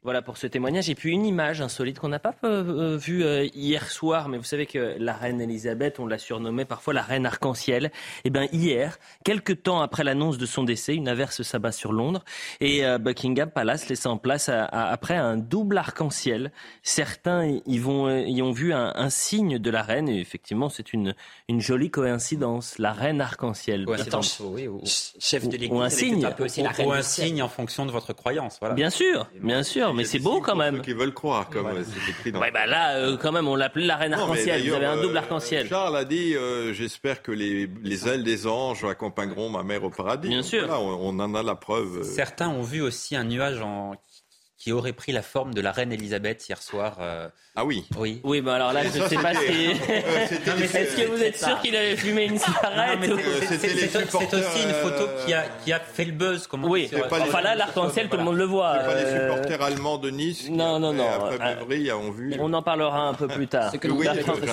Voilà 0.03 0.21
pour 0.21 0.37
ce 0.37 0.47
témoignage. 0.47 0.89
Et 0.89 0.95
puis 0.95 1.11
une 1.11 1.25
image 1.25 1.61
insolite 1.61 1.99
qu'on 1.99 2.07
n'a 2.07 2.19
pas 2.19 2.33
euh, 2.45 2.97
vue 2.97 3.23
euh, 3.23 3.45
hier 3.53 3.89
soir, 3.89 4.29
mais 4.29 4.37
vous 4.37 4.43
savez 4.45 4.65
que 4.65 4.95
la 4.97 5.13
reine 5.13 5.41
Elisabeth, 5.41 5.99
on 5.99 6.07
l'a 6.07 6.17
surnommée 6.17 6.63
parfois 6.63 6.93
la 6.93 7.01
reine 7.01 7.25
arc-en-ciel. 7.25 7.91
Eh 8.23 8.29
bien 8.29 8.47
hier, 8.53 8.97
quelques 9.25 9.63
temps 9.63 9.81
après 9.81 10.03
l'annonce 10.03 10.37
de 10.37 10.45
son 10.45 10.63
décès, 10.63 10.95
une 10.95 11.09
averse 11.09 11.41
s'abat 11.41 11.73
sur 11.73 11.91
Londres 11.91 12.23
et 12.61 12.85
euh, 12.85 12.97
Buckingham 12.97 13.51
Palace 13.51 13.89
laisse 13.89 14.05
en 14.05 14.17
place 14.17 14.49
après 14.49 15.15
un 15.15 15.35
double 15.35 15.77
arc-en-ciel. 15.77 16.51
Certains 16.81 17.59
y, 17.65 17.77
vont, 17.77 18.09
y 18.09 18.41
ont 18.41 18.51
vu 18.51 18.73
un, 18.73 19.09
signe 19.09 19.57
de 19.57 19.69
la 19.69 19.81
reine 19.81 20.07
et 20.07 20.19
effectivement 20.19 20.69
c'est 20.69 20.93
une, 20.93 21.15
une 21.47 21.59
jolie 21.59 21.89
coïncidence. 21.89 22.77
La 22.77 22.93
reine 22.93 23.21
arc-en-ciel. 23.21 23.85
oui, 24.39 24.67
ou, 24.67 24.81
chef 25.19 25.47
de 25.49 25.67
ou 25.67 25.81
un 25.81 25.89
signe. 25.89 26.25
ou 26.85 26.91
un 26.91 27.01
signe 27.01 27.41
en 27.41 27.49
fonction 27.49 27.85
de 27.85 27.91
votre 27.91 28.13
croyance. 28.13 28.57
Voilà. 28.59 28.75
Bien 28.75 28.89
sûr, 28.89 29.29
bien 29.41 29.63
sûr 29.63 29.88
mais 29.93 30.03
c'est 30.05 30.19
beau 30.19 30.41
quand 30.41 30.55
même. 30.55 30.77
Ceux 30.77 30.81
qui 30.81 30.93
veulent 30.93 31.13
croire, 31.13 31.49
comme 31.49 31.67
c'est 31.83 32.11
écrit 32.11 32.31
dans. 32.31 32.39
Ouais, 32.39 32.51
bah 32.51 32.65
là, 32.65 32.95
euh, 32.95 33.17
quand 33.17 33.31
même, 33.31 33.47
on 33.47 33.55
l'appelait 33.55 33.85
la 33.85 33.97
reine 33.97 34.13
arc-en-ciel. 34.13 34.67
Vous 34.67 34.73
avez 34.73 34.85
un 34.85 35.01
double 35.01 35.15
euh, 35.15 35.19
arc-en-ciel. 35.19 35.67
Charles 35.67 35.97
a 35.97 36.05
dit 36.05 36.35
euh, 36.35 36.73
J'espère 36.73 37.21
que 37.21 37.31
les, 37.31 37.69
les, 37.83 38.07
ailes 38.07 38.23
des 38.23 38.47
anges 38.47 38.83
accompagneront 38.83 39.49
ma 39.49 39.63
mère 39.63 39.83
au 39.83 39.89
paradis. 39.89 40.29
Bien 40.29 40.43
sûr. 40.43 40.67
on, 40.69 41.17
on, 41.17 41.19
en 41.19 41.35
a 41.35 41.43
la 41.43 41.55
preuve. 41.55 42.03
Certains 42.03 42.49
ont 42.49 42.63
vu 42.63 42.81
aussi 42.81 43.15
un 43.15 43.23
nuage 43.23 43.61
en 43.61 43.95
qui 44.59 44.73
aurait 44.73 44.93
pris 44.93 45.13
la 45.13 45.21
forme 45.23 45.53
de 45.53 45.61
la 45.61 45.71
reine 45.71 45.91
Elisabeth 45.91 46.47
hier 46.47 46.61
soir. 46.61 46.97
Euh, 46.99 47.29
ah 47.59 47.65
oui 47.65 47.83
Oui. 47.97 48.21
Oui, 48.23 48.39
bah 48.39 48.55
alors 48.55 48.71
là, 48.71 48.83
je 48.83 49.01
ne 49.01 49.07
sais 49.09 49.17
pas 49.17 49.33
si. 49.33 49.41
Est-ce 50.77 50.95
que 50.95 51.07
vous 51.09 51.21
êtes 51.21 51.37
sûr 51.37 51.59
qu'il 51.59 51.75
avait 51.75 51.97
fumé 51.97 52.25
une 52.25 52.39
cigarette 52.39 52.99
C'est 53.59 54.33
aussi 54.33 54.63
une 54.63 54.73
photo 54.75 55.09
qui 55.25 55.33
a, 55.33 55.43
qui 55.65 55.73
a 55.73 55.79
fait 55.79 56.05
le 56.05 56.13
buzz. 56.13 56.47
Comment 56.47 56.69
oui, 56.69 56.89
enfin 57.11 57.41
là, 57.41 57.55
l'arc-en-ciel, 57.55 58.07
tout 58.07 58.15
le 58.15 58.23
monde 58.23 58.37
le 58.37 58.45
voit. 58.45 58.75
Pas 58.75 58.95
les 58.95 59.01
euh, 59.01 59.29
supporters 59.29 59.61
allemands 59.61 59.97
de 59.97 60.09
Nice 60.09 60.49
non, 60.49 60.79
non, 60.79 60.93
non. 60.93 61.05
après 61.09 61.91
ont 61.91 62.11
vu. 62.11 62.33
On 62.39 62.53
en 62.53 62.61
parlera 62.61 63.09
un 63.09 63.13
peu 63.13 63.27
plus 63.27 63.47
tard. 63.47 63.71
Ce 63.73 63.77
que 63.77 63.89
l'on 63.89 63.99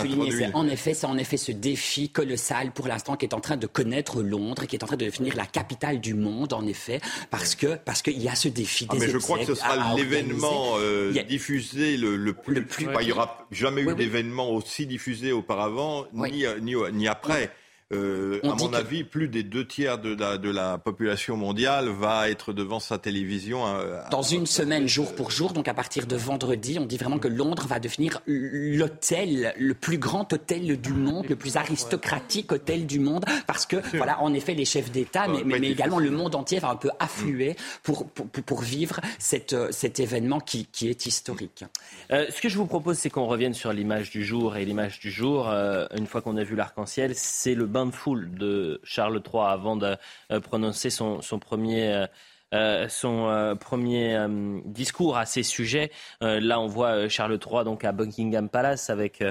souligner, 0.01 0.33
c'est 0.33 0.55
en 0.55 0.67
effet, 0.67 0.95
c'est 0.95 1.07
en 1.07 1.17
effet 1.17 1.37
ce 1.37 1.53
défi 1.53 2.09
colossal 2.09 2.73
pour 2.73 2.89
l'instant 2.89 3.15
qui 3.17 3.27
est 3.27 3.35
en 3.35 3.41
train 3.41 3.57
de 3.57 3.69
connaître 3.69 4.21
Londres, 4.23 4.67
qui 4.67 4.75
est 4.75 4.83
en 4.83 4.87
train 4.89 4.97
de 4.97 5.05
devenir 5.05 5.37
la 5.37 5.47
capitale 5.47 6.01
du 6.01 6.15
monde, 6.15 6.53
en 6.53 6.67
effet, 6.67 7.01
parce 7.31 7.55
que 7.55 7.77
parce 7.85 8.03
qu'il 8.03 8.21
y 8.21 8.29
a 8.29 8.35
ce 8.35 8.49
défi 8.49 8.89
ah, 8.89 8.95
des 8.95 8.99
Mais 9.07 9.13
je 9.13 9.19
crois 9.19 9.39
que 9.39 9.45
ce 9.45 9.55
sera 9.55 9.95
l'événement 9.95 10.75
euh, 10.79 11.13
diffusé 11.29 11.97
le, 11.97 12.33
plus. 12.33 12.87
Il 13.03 13.07
n'y 13.07 13.13
aura 13.13 13.47
jamais 13.51 13.83
eu 13.83 13.95
d'événement 13.95 14.51
aussi 14.51 14.87
diffusé 14.87 15.33
auparavant, 15.33 16.07
ni, 16.13 16.45
ni, 16.61 16.75
ni, 16.93 17.09
après. 17.09 17.51
Euh, 17.93 18.41
à 18.43 18.57
mon 18.57 18.73
avis, 18.73 19.05
plus 19.05 19.29
des 19.29 19.45
deux 19.45 19.65
tiers 19.65 19.99
de 19.99 20.17
la, 20.17 20.39
de 20.39 20.51
la, 20.51 20.77
population 20.77 21.37
mondiale 21.37 21.89
va 21.89 22.29
être 22.29 22.53
devant 22.53 22.81
sa 22.81 22.99
télévision. 22.99 23.65
Euh, 23.65 24.01
Dans 24.11 24.23
une 24.23 24.47
semaine, 24.47 24.89
jour 24.89 25.15
pour 25.15 25.31
jour, 25.31 25.53
donc 25.53 25.69
à 25.69 25.75
partir 25.75 26.09
de 26.09 26.17
vendredi, 26.17 26.79
on 26.81 26.85
dit 26.85 26.97
vraiment 26.97 27.21
que 27.21 27.29
Londres 27.29 27.67
va 27.69 27.79
devenir 27.79 28.23
l'hôtel, 28.27 29.55
le 29.57 29.75
plus 29.75 29.99
grand 29.99 30.33
hôtel 30.33 30.81
du 30.81 30.93
monde, 30.93 31.27
le 31.29 31.37
plus 31.37 31.57
aristocratique 31.57 32.51
hôtel 32.51 32.87
du 32.87 32.99
monde, 32.99 33.25
parce 33.47 33.67
que, 33.67 33.77
voilà, 33.97 34.21
en 34.21 34.35
effet, 34.35 34.55
les 34.55 34.65
chefs 34.65 34.91
d'État, 34.91 35.29
mais, 35.29 35.45
mais, 35.45 35.71
également 35.71 36.01
le 36.01 36.11
monde 36.11 36.35
entier 36.35 36.59
va 36.59 36.71
un 36.71 36.77
peu 36.77 36.91
affluer 36.99 37.55
pour, 37.85 38.09
pour, 38.09 38.27
pour 38.27 38.63
vivre 38.63 39.01
cette, 39.21 39.55
cet 39.71 40.01
événement 40.01 40.41
qui, 40.41 40.67
qui 40.67 40.89
est 40.89 41.07
historique. 41.07 41.65
Euh, 42.11 42.27
ce 42.31 42.41
que 42.41 42.49
je 42.49 42.59
vous 42.59 42.67
propose, 42.67 42.99
c'est 42.99 43.11
qu'on 43.11 43.27
revienne 43.27 43.55
sur 43.55 43.73
l'image 43.73 44.11
du 44.11 44.25
jour. 44.25 44.57
Et 44.57 44.65
l'image 44.65 44.99
du 44.99 45.13
jour, 45.13 45.49
une 45.49 46.07
fois 46.09 46.21
qu'on 46.21 46.37
a 46.37 46.43
vu 46.43 46.57
l'arc-en-ciel, 46.57 47.13
c'est 47.15 47.55
le 47.55 47.76
de 47.85 47.91
foule 47.91 48.31
de 48.35 48.81
Charles 48.85 49.21
III 49.21 49.43
avant 49.43 49.77
de 49.77 49.97
prononcer 50.43 50.89
son, 50.89 51.21
premier 51.39 52.07
euh, 52.55 52.89
son 52.89 53.29
euh, 53.29 53.57
premier 53.57 54.17
euh, 54.17 54.61
discours 54.65 55.17
à 55.19 55.27
ces 55.27 55.43
sujets. 55.43 55.91
là, 56.21 56.61
on 56.61 56.69
voit 56.69 57.09
Charles 57.09 57.39
III 57.45 57.65
donc 57.65 57.85
à 57.85 57.91
Buckingham 57.91 58.49
Palace 58.49 58.89
avec 58.89 59.23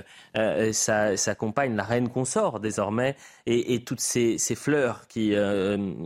sa, 0.73 1.35
compagne, 1.35 1.75
la 1.75 1.83
reine 1.83 2.09
consort 2.09 2.59
désormais, 2.59 3.15
et, 3.45 3.83
toutes 3.83 4.01
ces, 4.01 4.37
fleurs 4.55 5.07
qui 5.07 5.33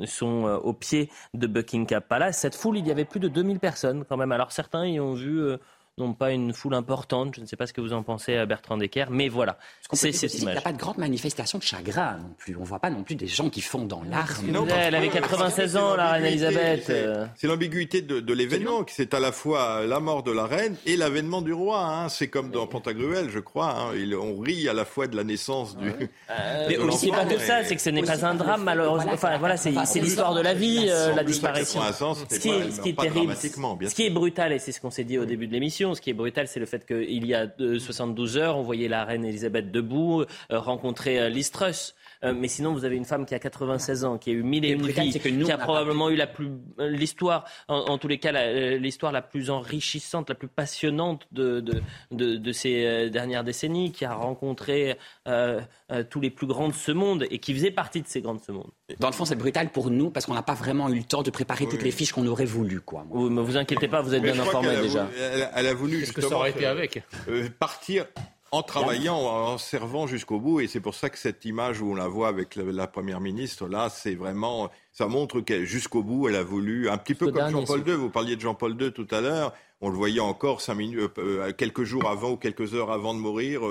sont 0.06 0.60
au 0.64 0.74
pied 0.74 1.10
de 1.34 1.48
Buckingham 1.48 2.02
Palace. 2.02 2.38
Cette 2.38 2.56
foule, 2.56 2.78
il 2.78 2.88
y 2.88 2.92
avait 2.92 3.06
plus 3.06 3.20
de 3.20 3.28
2000 3.28 3.60
personnes 3.60 4.06
quand 4.08 4.18
même. 4.18 4.32
Alors 4.32 4.52
certains 4.52 4.86
y 4.86 5.00
ont 5.00 5.14
vu 5.14 5.58
non 6.00 6.14
pas 6.14 6.32
une 6.32 6.54
foule 6.54 6.74
importante. 6.74 7.36
Je 7.36 7.42
ne 7.42 7.46
sais 7.46 7.56
pas 7.56 7.68
ce 7.68 7.74
que 7.74 7.82
vous 7.82 7.94
en 7.94 8.04
pensez, 8.04 8.36
euh, 8.36 8.46
Bertrand 8.46 8.78
Decker, 8.78 9.06
mais 9.10 9.30
voilà. 9.30 9.58
C'est 9.94 10.12
cette 10.12 10.34
image. 10.36 10.54
Il 10.54 10.54
n'y 10.54 10.58
a 10.58 10.62
pas 10.62 10.74
de 10.74 10.78
grande 10.78 10.98
manifestation 10.98 11.58
de 11.58 11.64
chagrin 11.64 12.18
non 12.18 12.34
plus. 12.38 12.56
On 12.56 12.62
ne 12.62 12.66
voit 12.66 12.80
pas 12.80 12.90
non 12.90 13.04
plus 13.04 13.16
des 13.16 13.28
gens 13.28 13.50
qui 13.50 13.62
font 13.62 13.86
dans 13.86 14.04
l'arme. 14.04 14.68
Elle 14.70 14.96
avait 14.96 15.10
96 15.10 15.78
ans, 15.78 15.96
la 15.96 16.14
reine 16.14 16.26
Elisabeth. 16.26 16.92
C'est 17.36 17.48
l'ambiguïté 17.48 18.02
de, 18.02 18.34
l'événement, 18.34 18.86
c'est 18.88 19.14
à 19.14 19.20
la 19.20 19.32
fois 19.32 19.86
la 19.86 20.00
mort 20.00 20.24
de 20.24 20.32
la 20.32 20.46
reine 20.46 20.76
et 20.86 20.96
l'avènement 20.96 21.42
du 21.42 21.54
roi. 21.54 21.84
Hein. 21.84 22.10
C'est 22.10 22.28
comme 22.28 22.52
dans 22.52 22.68
Pantagruel, 22.68 23.30
je 23.30 23.40
crois. 23.40 23.76
Hein. 23.78 23.94
on 24.20 24.40
rit 24.40 24.70
à 24.70 24.74
la 24.74 24.86
fois 24.86 25.08
de 25.08 25.16
la 25.16 25.24
naissance 25.24 25.78
du. 25.78 25.90
Euh, 26.30 26.66
mais 26.70 26.78
aussi 26.78 27.10
pas 27.10 27.26
que 27.26 27.40
ça, 27.40 27.64
c'est 27.64 27.76
que 27.76 27.82
ce 27.82 27.90
n'est 27.90 28.04
pas 28.04 28.24
un 28.24 28.36
drame 28.36 28.64
malheureusement. 28.64 29.14
Enfin 29.14 29.38
voilà, 29.40 29.58
c'est 29.58 29.72
l'histoire 30.00 30.36
de 30.36 30.42
la 30.42 30.54
vie, 30.54 30.86
euh, 30.88 31.16
la 31.16 31.24
disparition. 31.24 31.82
Ce 32.30 32.40
qui 32.40 32.50
est 32.90 32.98
terrible, 32.98 33.36
ce 33.36 33.96
qui 33.96 34.06
est 34.06 34.10
brutal, 34.10 34.54
et 34.54 34.60
c'est 34.60 34.72
ce 34.72 34.80
qu'on 34.80 34.92
s'est 34.92 35.04
dit 35.04 35.18
au 35.18 35.26
début 35.26 35.48
de 35.48 35.54
l'émission 35.54 35.89
ce 35.96 36.02
qui 36.02 36.10
est 36.10 36.14
brutal, 36.14 36.48
c'est 36.48 36.60
le 36.60 36.66
fait 36.66 36.86
qu'il 36.86 37.26
y 37.26 37.34
a 37.34 37.48
72 37.58 38.38
heures, 38.38 38.58
on 38.58 38.64
voyait 38.64 38.88
la 38.88 39.06
reine 39.06 39.26
Elisabeth 39.26 39.72
debout, 39.72 40.22
euh, 40.22 40.60
rencontrer 40.60 41.20
euh, 41.20 41.30
Liz 41.30 41.52
Truss. 41.52 41.96
Euh, 42.24 42.34
mais 42.36 42.48
sinon, 42.48 42.74
vous 42.74 42.86
avez 42.86 42.96
une 42.96 43.06
femme 43.06 43.26
qui 43.26 43.36
a 43.36 43.40
96 43.40 44.04
ans, 44.04 44.18
qui 44.18 44.30
a 44.32 44.34
eu 44.34 44.44
mille 44.44 44.66
et 44.66 44.70
une 44.70 44.86
vies, 44.86 45.12
qui 45.12 45.52
a 45.52 45.58
probablement 45.58 46.10
eu 46.10 46.16
la 46.16 46.28
plus 46.28 46.50
l'histoire, 46.78 47.46
en, 47.68 47.98
tous 47.98 48.08
les 48.08 48.18
cas, 48.18 48.32
l'histoire 48.78 49.12
la, 49.12 49.22
plus 49.22 49.50
enrichissante, 49.50 50.30
la 50.30 50.36
plus 50.36 50.48
passionnante 50.48 51.28
de, 51.32 51.60
de, 51.60 52.36
de, 52.38 52.52
ces 52.52 53.10
dernières 53.10 53.44
décennies, 53.44 53.92
qui 53.92 54.06
a 54.06 54.14
rencontré 54.14 54.98
tous 55.26 56.20
les 56.20 56.30
plus 56.30 56.48
grands 56.48 56.68
de 56.68 56.74
ce 56.74 56.92
monde 56.92 57.26
et 57.30 57.40
qui 57.40 57.54
faisait 57.54 57.72
partie 57.72 58.02
de 58.02 58.08
ces 58.08 58.22
grands 58.22 58.36
de 58.36 58.42
ce 58.42 58.52
monde. 58.52 58.70
Dans 59.00 59.08
le 59.08 59.14
fond, 59.14 59.26
c'est 59.26 59.36
brutal 59.36 59.70
pour 59.70 59.90
nous 59.90 60.10
parce 60.10 60.26
qu'on 60.26 60.34
n'a 60.34 60.44
pas 60.44 60.54
vraiment 60.54 60.90
eu 60.90 60.98
le 60.98 61.04
temps 61.04 61.24
de 61.24 61.30
préparer 61.30 61.68
toutes 61.68 61.84
les 61.84 61.92
fiches 61.92 62.12
qu'on 62.12 62.28
aurait 62.28 62.46
voulu. 62.46 62.82
Quoi. 62.82 63.06
Vous, 63.10 63.30
mais 63.30 63.42
vous 63.42 63.58
inquiétez 63.58 63.88
pas, 63.88 64.02
vous 64.02 64.14
êtes 64.14 64.24
bien 64.24 64.40
informé 64.40 64.76
déjà. 64.82 65.08
elle, 65.56 65.68
a 65.68 65.74
voulu 65.74 66.00
justement 66.00 66.24
que 66.24 66.30
ça 66.30 66.36
aurait 66.36 66.52
été 66.52 66.66
avec? 66.66 67.04
euh, 67.28 67.50
partir 67.60 68.06
en 68.52 68.64
travaillant, 68.64 69.18
en 69.18 69.58
servant 69.58 70.08
jusqu'au 70.08 70.40
bout. 70.40 70.60
Et 70.60 70.68
c'est 70.68 70.80
pour 70.80 70.96
ça 70.96 71.10
que 71.10 71.18
cette 71.18 71.46
image 71.46 71.82
où 71.82 71.92
on 71.92 71.96
la 71.96 72.08
voit 72.08 72.28
avec 72.28 72.56
la, 72.56 72.88
première 72.88 73.22
ministre, 73.22 73.68
là, 73.68 73.90
c'est 73.90 74.16
vraiment, 74.16 74.70
ça 74.92 75.08
montre 75.08 75.42
qu'elle, 75.42 75.66
jusqu'au 75.66 76.04
bout, 76.04 76.30
elle 76.30 76.36
a 76.36 76.44
voulu, 76.44 76.90
un 76.90 76.98
petit 76.98 77.16
peu 77.16 77.32
comme 77.32 77.50
Jean-Paul 77.50 77.88
II. 77.88 77.94
Vous 77.94 78.10
parliez 78.10 78.36
de 78.36 78.42
Jean-Paul 78.42 78.82
II 78.82 78.92
tout 78.92 79.08
à 79.12 79.22
l'heure. 79.22 79.54
On 79.82 79.90
le 79.90 79.96
voyait 79.96 80.20
encore 80.20 80.62
cinq 80.62 80.76
minutes, 80.76 81.18
euh, 81.20 81.48
euh, 81.48 81.54
quelques 81.54 81.84
jours 81.84 82.10
avant 82.10 82.32
ou 82.32 82.38
quelques 82.38 82.74
heures 82.74 82.92
avant 82.92 83.14
de 83.14 83.20
mourir 83.20 83.62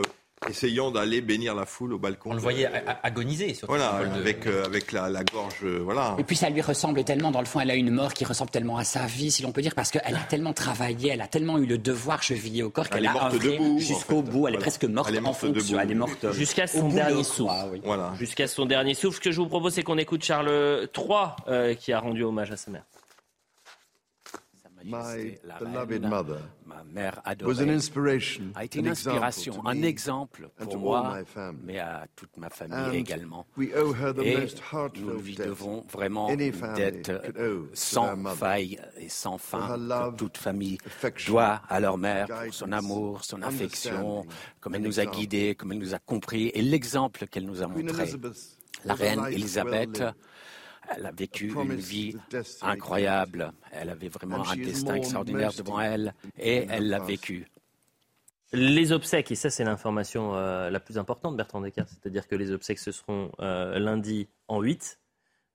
essayant 0.48 0.90
d'aller 0.90 1.20
bénir 1.20 1.54
la 1.54 1.66
foule 1.66 1.94
au 1.94 1.98
balcon. 1.98 2.30
On 2.30 2.34
le 2.34 2.40
voyait 2.40 2.68
agoniser, 3.02 3.54
surtout. 3.54 3.72
Voilà, 3.72 3.90
avec, 4.14 4.46
euh, 4.46 4.64
avec 4.64 4.92
la, 4.92 5.24
gorge, 5.24 5.60
euh, 5.64 5.80
voilà. 5.82 6.16
Et 6.18 6.24
puis 6.24 6.36
ça 6.36 6.50
lui 6.50 6.60
ressemble 6.60 7.04
tellement, 7.04 7.30
dans 7.30 7.40
le 7.40 7.46
fond, 7.46 7.60
elle 7.60 7.70
a 7.70 7.74
une 7.74 7.90
mort 7.90 8.14
qui 8.14 8.24
ressemble 8.24 8.50
tellement 8.50 8.78
à 8.78 8.84
sa 8.84 9.06
vie, 9.06 9.30
si 9.30 9.42
l'on 9.42 9.52
peut 9.52 9.62
dire, 9.62 9.74
parce 9.74 9.90
qu'elle 9.90 10.14
a 10.14 10.26
tellement 10.28 10.52
travaillé, 10.52 11.10
elle 11.10 11.20
a 11.20 11.28
tellement 11.28 11.58
eu 11.58 11.66
le 11.66 11.78
devoir 11.78 12.22
chevillé 12.22 12.62
au 12.62 12.70
corps 12.70 12.88
qu'elle 12.88 13.06
a 13.06 13.26
œuvré 13.26 13.58
jusqu'au 13.78 14.22
bout. 14.22 14.48
Elle 14.48 14.54
est 14.54 14.58
presque 14.58 14.84
morte 14.84 15.10
en 15.24 15.32
fonction. 15.32 15.80
Elle 15.80 15.90
est 15.90 15.94
morte 15.94 16.32
jusqu'à 16.32 16.66
son 16.66 16.88
dernier 16.88 17.24
souffle. 17.24 17.80
Voilà. 17.84 18.12
Jusqu'à 18.18 18.46
son 18.46 18.66
dernier 18.66 18.94
souffle. 18.94 19.16
Ce 19.16 19.20
que 19.20 19.32
je 19.32 19.40
vous 19.40 19.48
propose, 19.48 19.74
c'est 19.74 19.82
qu'on 19.82 19.98
écoute 19.98 20.22
Charles 20.22 20.88
III, 20.96 21.06
euh, 21.48 21.74
qui 21.74 21.92
a 21.92 22.00
rendu 22.00 22.22
hommage 22.22 22.50
à 22.50 22.56
sa 22.56 22.70
mère. 22.70 22.82
My 24.88 25.38
beloved 25.60 26.02
mother 26.02 26.40
ma 26.66 26.82
mère 26.84 27.20
adorée, 27.24 27.78
a 28.54 28.64
été 28.64 28.78
une 28.78 28.88
inspiration, 28.88 29.66
un 29.66 29.82
exemple 29.82 30.48
pour 30.58 30.78
moi, 30.78 31.18
mais 31.64 31.78
à 31.78 32.06
toute 32.14 32.36
ma 32.36 32.50
famille 32.50 32.96
également. 32.96 33.46
Et 33.58 33.70
nous 35.00 35.20
lui 35.20 35.34
devons 35.34 35.84
vraiment 35.90 36.28
une 36.30 36.52
dette 36.74 37.12
sans 37.72 38.16
faille 38.34 38.78
et 38.98 39.08
sans 39.08 39.38
fin 39.38 39.78
que 39.78 40.16
toute 40.16 40.36
famille 40.36 40.78
doit 41.26 41.62
à 41.68 41.80
leur 41.80 41.98
mère 41.98 42.26
pour 42.26 42.54
son 42.54 42.72
amour, 42.72 43.24
son 43.24 43.42
affection, 43.42 44.26
comme 44.60 44.74
elle 44.74 44.82
nous 44.82 45.00
a 45.00 45.06
guidés, 45.06 45.54
comme 45.54 45.72
elle 45.72 45.78
nous 45.78 45.94
a 45.94 45.98
compris 45.98 46.48
et 46.54 46.62
l'exemple 46.62 47.26
qu'elle 47.26 47.46
nous 47.46 47.62
a 47.62 47.66
montré. 47.66 48.10
La 48.84 48.94
reine 48.94 49.24
Elisabeth 49.32 50.04
elle 50.96 51.06
a 51.06 51.12
vécu 51.12 51.52
une 51.52 51.74
vie 51.74 52.16
incroyable. 52.62 53.52
Elle 53.72 53.90
avait 53.90 54.08
vraiment 54.08 54.48
un 54.48 54.56
destin 54.56 54.94
extraordinaire 54.94 55.52
devant 55.52 55.80
elle 55.80 56.14
et 56.38 56.66
elle 56.68 56.88
l'a 56.88 57.00
vécu. 57.00 57.46
Les 58.52 58.92
obsèques, 58.92 59.30
et 59.30 59.34
ça 59.34 59.50
c'est 59.50 59.64
l'information 59.64 60.34
euh, 60.34 60.70
la 60.70 60.80
plus 60.80 60.96
importante, 60.96 61.36
Bertrand 61.36 61.60
Descartes, 61.60 61.90
c'est-à-dire 61.90 62.26
que 62.26 62.34
les 62.34 62.50
obsèques 62.50 62.78
ce 62.78 62.92
seront 62.92 63.30
euh, 63.40 63.78
lundi 63.78 64.26
en 64.48 64.62
8, 64.62 64.98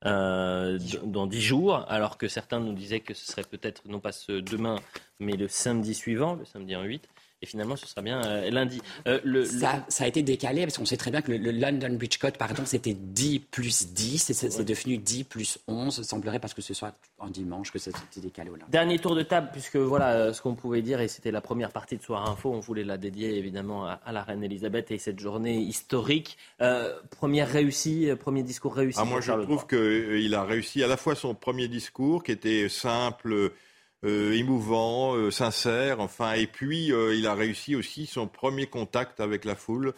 euh, 0.06 0.78
dans 1.04 1.26
10 1.26 1.42
jours, 1.42 1.86
alors 1.88 2.20
que 2.20 2.28
certains 2.28 2.60
nous 2.60 2.74
disaient 2.74 3.00
que 3.00 3.16
ce 3.16 3.26
serait 3.26 3.44
peut-être 3.44 3.82
non 3.88 4.00
pas 4.00 4.12
ce 4.12 4.34
demain, 4.34 4.76
mais 5.20 5.34
le 5.34 5.48
samedi 5.48 5.96
suivant, 5.96 6.36
le 6.36 6.46
samedi 6.46 6.76
en 6.76 6.84
8. 6.84 7.10
Et 7.44 7.46
finalement, 7.46 7.76
ce 7.76 7.86
sera 7.86 8.02
bien 8.02 8.24
euh, 8.24 8.50
lundi. 8.50 8.82
Euh, 9.06 9.20
le, 9.26 9.44
ça, 9.44 9.86
ça, 9.90 10.06
a 10.06 10.08
été 10.08 10.22
décalé 10.22 10.62
parce 10.62 10.78
qu'on 10.78 10.86
sait 10.86 10.96
très 10.96 11.12
bien 11.12 11.22
que 11.22 11.34
le, 11.34 11.52
London 11.52 11.94
Bridge 11.96 12.18
Code, 12.18 12.38
par 12.38 12.50
exemple, 12.50 12.70
c'était 12.70 12.94
10 12.94 13.40
plus 13.40 13.90
10. 13.90 14.30
Et 14.30 14.34
c'est 14.34 14.64
devenu 14.64 14.98
10 14.98 15.26
plus 15.26 15.60
11. 15.68 15.98
Il 15.98 16.06
semblerait 16.06 16.40
parce 16.40 16.54
que 16.54 16.62
ce 16.62 16.74
soit 16.74 16.94
en 17.20 17.28
dimanche 17.28 17.74
que 17.74 17.80
ça 17.80 17.92
s'était 17.92 18.26
décalé 18.26 18.50
au 18.50 18.56
lundi. 18.56 18.72
Dernier 18.72 18.98
tour 18.98 19.14
de 19.14 19.24
table, 19.24 19.50
puisque 19.52 19.76
voilà 19.76 20.14
euh, 20.14 20.32
ce 20.32 20.42
qu'on 20.42 20.56
pouvait 20.56 20.82
dire, 20.82 21.02
et 21.02 21.10
c'était 21.10 21.32
la 21.32 21.42
première 21.42 21.72
partie 21.72 21.98
de 21.98 22.02
Soir 22.02 22.32
Info. 22.32 22.50
On 22.50 22.62
voulait 22.62 22.86
la 22.86 22.98
dédier 22.98 23.38
évidemment 23.38 23.88
à, 23.88 24.12
la 24.14 24.24
reine 24.24 24.42
Elisabeth 24.42 24.92
et 24.92 24.98
cette 24.98 25.20
journée 25.20 25.58
historique. 25.58 26.38
première 27.10 27.52
réussie, 27.52 28.08
premier 28.22 28.44
discours 28.44 28.74
réussi. 28.74 29.00
Ah, 29.02 29.06
moi, 29.06 29.20
je 29.20 29.34
trouve 29.34 29.68
qu'il 29.68 30.34
a 30.34 30.46
réussi 30.46 30.82
à 30.82 30.88
la 30.88 30.96
fois 30.96 31.14
son 31.14 31.36
premier 31.36 31.68
discours 31.68 32.24
qui 32.24 32.32
était 32.32 32.70
simple 32.70 33.52
euh, 34.06 34.34
émouvant, 34.34 35.16
euh, 35.16 35.32
sincère, 35.32 36.02
enfin, 36.02 36.34
et 36.34 36.46
puis 36.46 36.92
euh, 36.92 37.16
il 37.16 37.26
a 37.26 37.36
réussi 37.36 37.74
aussi 37.74 38.06
son 38.06 38.28
premier 38.28 38.68
contact 38.68 39.22
avec 39.22 39.46
la 39.46 39.56
foule. 39.56 39.94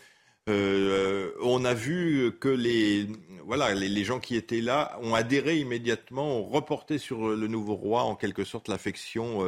on 0.48 1.66
a 1.66 1.74
vu 1.74 2.32
que 2.40 2.50
les, 2.50 3.08
voilà, 3.46 3.74
les, 3.74 4.04
gens 4.04 4.20
qui 4.20 4.36
étaient 4.36 4.62
là 4.62 5.00
ont 5.02 5.16
adhéré 5.16 5.58
immédiatement, 5.58 6.40
ont 6.40 6.44
reporté 6.44 7.00
sur 7.00 7.30
le 7.30 7.48
nouveau 7.48 7.74
roi 7.76 8.04
en 8.04 8.16
quelque 8.16 8.44
sorte 8.44 8.68
l'affection 8.68 9.44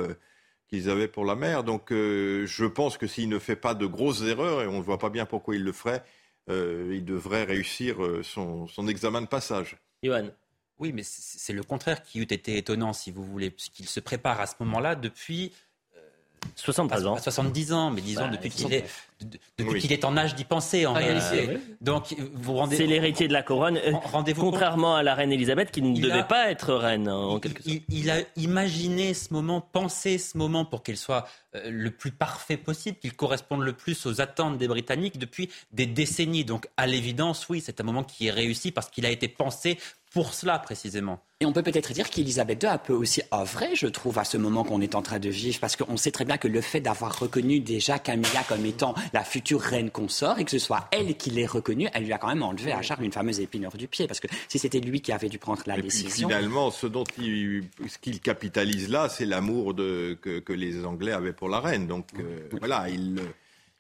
qu'ils 0.70 0.90
avaient 0.90 1.08
pour 1.08 1.26
la 1.26 1.36
mère. 1.36 1.64
Donc 1.64 1.90
je 1.92 2.66
pense 2.66 2.98
que 2.98 3.06
s'il 3.08 3.30
ne 3.30 3.40
fait 3.40 3.56
pas 3.56 3.76
de 3.76 3.86
grosses 3.86 4.24
erreurs, 4.24 4.64
et 4.64 4.68
on 4.68 4.80
ne 4.80 4.84
voit 4.84 4.98
pas 4.98 5.10
bien 5.12 5.26
pourquoi 5.28 5.56
il 5.56 5.64
le 5.64 5.72
ferait, 5.72 6.04
il 6.50 7.06
devrait 7.06 7.44
réussir 7.44 7.98
son, 8.24 8.68
son 8.68 8.88
examen 8.88 9.22
de 9.22 9.28
passage. 9.28 9.78
Johan. 10.04 10.32
Oui, 10.80 10.92
mais 10.94 11.02
c'est 11.04 11.54
le 11.54 11.64
contraire 11.64 12.04
qui 12.04 12.20
eût 12.20 12.24
été 12.24 12.58
étonnant, 12.58 12.94
si 12.94 13.10
vous 13.10 13.24
voulez, 13.24 13.50
puisqu'il 13.50 13.88
se 13.88 14.00
prépare 14.00 14.40
à 14.40 14.46
ce 14.46 14.56
moment-là 14.60 14.96
depuis 14.96 15.52
73 16.56 17.08
ans. 17.08 17.18
70 17.18 17.74
ans, 17.74 17.92
mais 17.92 18.02
disons 18.02 18.30
depuis 18.30 18.50
qu'il 18.50 18.72
est, 18.74 18.86
depuis 19.58 19.82
qu'il 19.82 19.94
est 19.94 20.06
en 20.06 20.16
âge 20.18 20.36
d'y 20.36 20.44
penser 20.44 20.86
en 20.86 20.94
réalité. 20.94 21.58
Donc 21.82 22.16
vous 22.34 22.54
rendez. 22.54 22.76
C'est 22.76 22.86
l'héritier 22.86 23.28
de 23.28 23.34
la 23.34 23.44
couronne. 23.44 23.78
Euh, 23.78 23.94
rendez-vous 24.04 24.52
contrairement 24.52 24.96
à 24.96 25.04
la 25.04 25.16
reine 25.16 25.32
Elisabeth 25.32 25.72
qui 25.72 25.82
ne 25.82 26.00
devait 26.00 26.24
pas 26.24 26.50
être 26.52 26.74
reine 26.74 27.10
en 27.10 27.40
quelque 27.40 27.64
sorte. 27.64 27.78
Il, 27.90 28.10
a 28.12 28.18
imaginé 28.36 29.14
ce 29.14 29.34
moment, 29.34 29.62
pensé 29.62 30.18
ce 30.18 30.38
moment 30.38 30.66
pour 30.66 30.84
qu'il 30.84 30.98
soit 30.98 31.28
euh, 31.56 31.70
le 31.70 31.92
plus 31.92 32.12
parfait 32.12 32.58
possible, 32.58 32.98
qu'il 32.98 33.14
corresponde 33.14 33.62
le 33.62 33.74
plus 33.74 34.06
aux 34.06 34.22
attentes 34.22 34.58
des 34.58 34.68
Britanniques 34.68 35.18
depuis 35.18 35.50
des 35.72 35.86
décennies. 35.86 36.46
Donc 36.46 36.68
à 36.78 36.88
l'évidence, 36.88 37.48
oui, 37.50 37.62
c'est 37.64 37.82
un 37.82 37.84
moment 37.84 38.04
qui 38.04 38.28
est 38.28 38.32
réussi 38.32 38.72
parce 38.72 38.90
qu'il 38.90 39.06
a 39.06 39.10
été 39.10 39.28
pensé 39.28 39.78
pour 40.12 40.34
cela 40.34 40.58
précisément. 40.58 41.20
Et 41.40 41.46
on 41.46 41.54
peut 41.54 41.62
peut-être 41.62 41.94
dire 41.94 42.10
qu'Elisabeth 42.10 42.64
II 42.64 42.70
a 42.70 42.78
peu 42.80 42.94
aussi 42.94 43.22
œuvré, 43.32 43.76
je 43.76 43.86
trouve, 43.86 44.18
à 44.18 44.24
ce 44.24 44.38
moment 44.38 44.64
qu'on 44.64 44.82
est 44.82 44.96
en 44.96 45.04
train 45.04 45.20
de 45.20 45.30
vivre, 45.30 45.60
parce 45.60 45.76
qu'on 45.76 45.98
sait 45.98 46.10
très 46.10 46.26
bien 46.26 46.38
que 46.38 46.48
le 46.48 46.62
fait 46.62 46.80
d'avoir 46.80 47.20
reconnu 47.20 47.60
déjà 47.60 48.00
Camilla 48.00 48.44
comme 48.50 48.66
étant 48.66 48.96
la 49.14 49.24
future 49.24 49.62
reine 49.62 49.90
consort, 49.90 50.40
et 50.40 50.46
que 50.46 50.52
ce 50.52 50.60
soit 50.60 50.88
elle 50.92 51.16
qui 51.18 51.30
l'ait 51.30 51.46
reconnue, 51.46 51.88
elle 51.94 52.06
lui 52.06 52.14
a 52.14 52.18
quand 52.18 52.28
même 52.28 52.44
enlevé 52.44 52.72
à 52.72 52.82
Charles 52.82 53.04
une 53.04 53.12
fameuse 53.12 53.40
épineur 53.40 53.76
du 53.78 53.88
pied, 53.88 54.08
parce 54.08 54.20
que 54.20 54.28
si 54.48 54.60
c'était 54.60 54.80
lui 54.80 55.02
qui 55.02 55.12
avait 55.12 55.30
dû 55.30 55.38
prendre 55.38 55.62
la 55.66 55.80
décision... 55.80 56.28
finalement, 56.28 56.72
ce 56.72 56.88
dont 56.88 57.06
il, 57.20 57.64
ce 57.88 57.98
qu'il 57.98 58.20
capitalise 58.20 58.90
là, 58.90 59.10
c'est 59.10 59.26
l'amour 59.26 59.76
que, 59.76 60.40
que, 60.40 60.54
les 60.54 60.86
Anglais 60.86 61.12
avaient 61.12 61.34
pour 61.34 61.50
la 61.50 61.60
reine. 61.60 61.88
Donc 61.88 62.08
euh, 62.20 62.50
voilà, 62.60 62.90
il 62.90 63.22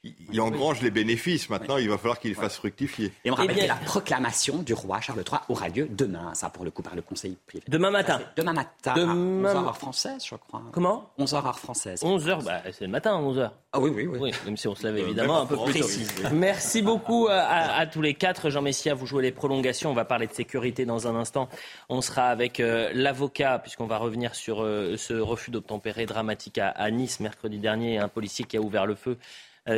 il 0.04 0.42
engrange 0.42 0.82
les 0.82 0.92
bénéfices. 0.92 1.50
Maintenant, 1.50 1.78
il 1.78 1.90
va 1.90 1.98
falloir 1.98 2.20
qu'il 2.20 2.36
fasse 2.36 2.58
fructifier. 2.58 3.12
Et 3.26 3.32
on 3.32 3.36
rappelle 3.36 3.56
que 3.56 3.68
la 3.68 3.76
proclamation 3.76 4.60
du 4.60 4.74
roi 4.74 5.02
Charles 5.02 5.24
III 5.30 5.40
aura 5.50 5.70
lieu 5.70 5.88
demain, 5.90 6.34
ça 6.34 6.50
pour 6.50 6.64
le 6.64 6.72
coup, 6.72 6.82
par 6.82 6.96
le 6.96 7.02
Conseil 7.02 7.38
privé. 7.48 7.64
Demain 7.68 7.92
matin 7.92 8.22
Demain 8.36 8.54
matin, 8.54 8.94
demain... 8.96 9.50
à 9.50 9.54
11h 9.54 9.66
heure 9.66 9.78
française, 9.78 10.26
je 10.26 10.36
crois. 10.36 10.62
Comment? 10.72 11.10
11h 11.20 11.36
heure 11.36 11.60
française. 11.60 12.02
11h, 12.02 12.44
bah, 12.44 12.62
c'est 12.72 12.86
le 12.86 12.92
matin, 12.92 13.20
11h. 13.20 13.50
Ah 13.74 13.80
oui, 13.80 13.92
oui, 13.94 14.08
oui. 14.08 14.32
même 14.46 14.58
si 14.58 14.68
on 14.68 14.76
se 14.76 14.84
lève 14.84 14.96
euh, 14.96 15.06
évidemment 15.06 15.42
un 15.42 15.46
peu 15.46 15.58
plus 15.58 15.82
tôt. 15.82 15.88
Merci 16.32 16.82
beaucoup 16.82 17.28
à, 17.30 17.86
tous 17.88 18.02
les 18.02 18.14
quatre. 18.14 18.50
Jean 18.50 18.62
Messia, 18.62 18.94
vous 18.94 19.06
jouez 19.06 19.24
les 19.24 19.32
prolongations. 19.32 19.92
On 19.92 19.96
va 19.96 20.06
parler 20.06 20.28
de 20.28 20.34
sécurité 20.34 20.86
dans 20.86 21.08
un 21.08 21.16
instant. 21.16 21.50
On 21.90 22.02
sera 22.02 22.28
avec 22.28 22.60
euh, 22.60 22.90
l'avocat, 22.94 23.60
puisqu'on 23.60 23.88
va 23.88 23.98
revenir 23.98 24.36
sur 24.36 24.64
euh, 24.64 24.96
ce 24.98 25.14
refus 25.14 25.52
d'obtempérer 25.52 26.06
dramatique 26.06 26.58
à, 26.58 26.70
à 26.70 26.90
Nice 26.92 27.20
mercredi 27.20 27.58
dernier. 27.58 27.98
Un 27.98 28.08
policier 28.08 28.46
qui 28.46 28.58
a 28.58 28.62
ouvert 28.62 28.86
le 28.86 28.96
feu 28.96 29.18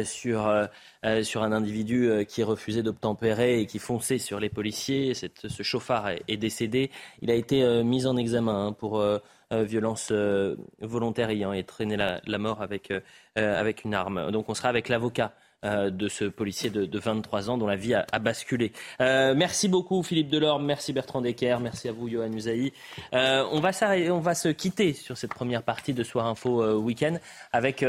sur, 0.03 0.47
euh, 0.47 0.65
euh, 1.05 1.23
sur 1.23 1.43
un 1.43 1.51
individu 1.51 2.25
qui 2.27 2.43
refusait 2.43 2.83
d'obtempérer 2.83 3.61
et 3.61 3.65
qui 3.65 3.79
fonçait 3.79 4.17
sur 4.17 4.39
les 4.39 4.49
policiers. 4.49 5.13
ce 5.13 5.63
chauffard 5.63 6.09
est, 6.09 6.37
décédé. 6.37 6.91
Il 7.21 7.31
a 7.31 7.35
été 7.35 7.83
mis 7.83 8.05
en 8.05 8.17
examen 8.17 8.67
hein, 8.67 8.73
pour 8.73 9.03
violence 9.51 10.11
volontaire 10.81 11.29
ayant 11.29 11.53
traîné 11.63 11.97
la, 11.97 12.37
mort 12.37 12.61
avec, 12.61 12.91
une 13.83 13.93
arme. 13.93 14.31
Donc 14.31 14.49
on 14.49 14.53
sera 14.53 14.69
avec 14.69 14.89
l'avocat. 14.89 15.33
de 15.63 16.07
ce 16.07 16.23
policier 16.23 16.69
de, 16.69 16.85
de, 16.85 16.99
23 16.99 17.49
ans 17.49 17.57
dont 17.57 17.67
la 17.67 17.75
vie 17.75 17.93
a, 17.93 18.19
basculé. 18.19 18.71
merci 18.99 19.67
beaucoup 19.67 20.03
Philippe 20.03 20.29
Delorme, 20.29 20.65
merci 20.65 20.93
Bertrand 20.93 21.21
Decker, 21.21 21.59
merci 21.59 21.89
à 21.89 21.91
vous 21.91 22.07
Johan 22.07 22.31
Usaï. 22.31 22.71
on, 23.11 23.59
va 23.59 23.71
on 24.11 24.19
va 24.19 24.35
se 24.35 24.49
quitter 24.49 24.93
sur 24.93 25.17
cette 25.17 25.33
première 25.33 25.63
partie 25.63 25.93
de 25.93 26.03
Soir 26.03 26.27
Info 26.27 26.79
Week-end 26.79 27.17
avec 27.51 27.83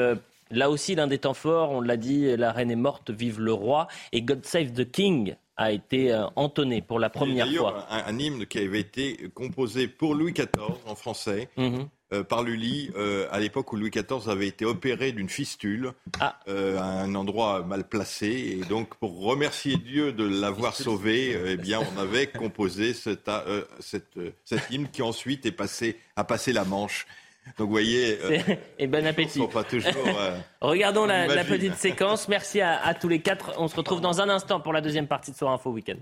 Là 0.51 0.70
aussi, 0.70 0.94
l'un 0.94 1.06
des 1.06 1.18
temps 1.18 1.35
forts, 1.35 1.70
on 1.70 1.81
l'a 1.81 1.97
dit, 1.97 2.36
la 2.36 2.52
reine 2.52 2.70
est 2.70 2.77
morte, 2.77 3.10
vive 3.10 3.40
le 3.40 3.52
roi. 3.52 3.89
Et 4.12 4.22
God 4.22 4.44
Save 4.44 4.72
the 4.72 4.90
King 4.90 5.36
a 5.60 5.72
été 5.72 6.10
euh, 6.10 6.24
entonné 6.36 6.81
pour 6.81 6.98
la 6.98 7.10
première 7.10 7.47
fois. 7.52 7.86
Un, 7.90 8.14
un, 8.14 8.18
hymne 8.18 8.47
qui 8.47 8.59
avait 8.59 8.81
été 8.81 9.28
composé 9.35 9.89
pour 9.89 10.14
Louis 10.14 10.32
XIV 10.32 10.48
en 10.86 10.94
français. 10.94 11.48
Mhm. 11.56 11.89
Euh, 12.12 12.24
par 12.24 12.43
Lully 12.43 12.90
euh, 12.97 13.28
à 13.31 13.39
l'époque 13.39 13.72
où 13.72 13.77
Louis 13.77 13.90
XIV 13.90 14.28
avait 14.28 14.48
été 14.48 14.64
opéré 14.64 15.12
d'une 15.12 15.28
fistule 15.28 15.93
ah. 16.18 16.40
à 16.48 17.02
un 17.02 17.14
endroit 17.14 17.62
mal 17.62 17.86
placé 17.86 18.59
et 18.59 18.64
donc 18.68 18.97
pour 18.97 19.22
remercier 19.22 19.77
Dieu 19.77 20.12
de 20.12 20.24
l'avoir 20.24 20.74
sauvé, 20.74 21.39
eh 21.47 21.56
bien 21.56 21.78
on 21.78 22.01
avait 22.01 22.27
composé 22.27 22.94
cette, 22.94 23.31
cette, 23.78 24.18
cette, 24.44 24.70
hymne 24.72 24.89
qui 24.89 25.02
ensuite 25.02 25.47
est 25.47 25.52
passé, 25.52 26.01
a 26.16 26.24
passé 26.24 26.52
la 26.52 26.64
Manche 26.64 27.06
donc 27.59 27.67
vous 27.67 27.73
voyez, 27.73 28.19
euh, 28.23 28.39
et 28.79 28.87
bon 28.87 29.07
appétit. 29.07 29.41
Pas 29.53 29.65
toujours, 29.65 29.93
euh, 30.07 30.39
Regardons 30.61 31.07
la, 31.07 31.45
petite 31.45 31.77
séquence. 31.77 32.29
Merci 32.29 32.61
à, 32.61 32.81
à, 32.83 32.95
tous 32.95 33.09
les 33.09 33.21
quatre. 33.21 33.53
On 33.59 33.69
se 33.69 33.77
retrouve 33.77 34.01
dans 34.01 34.21
un 34.21 34.29
instant 34.29 34.61
pour 34.61 34.73
la 34.73 34.81
deuxième 34.81 35.07
partie 35.07 35.33
de 35.33 35.37
Soir 35.37 35.53
Info 35.53 35.71
Week-end. 35.71 35.99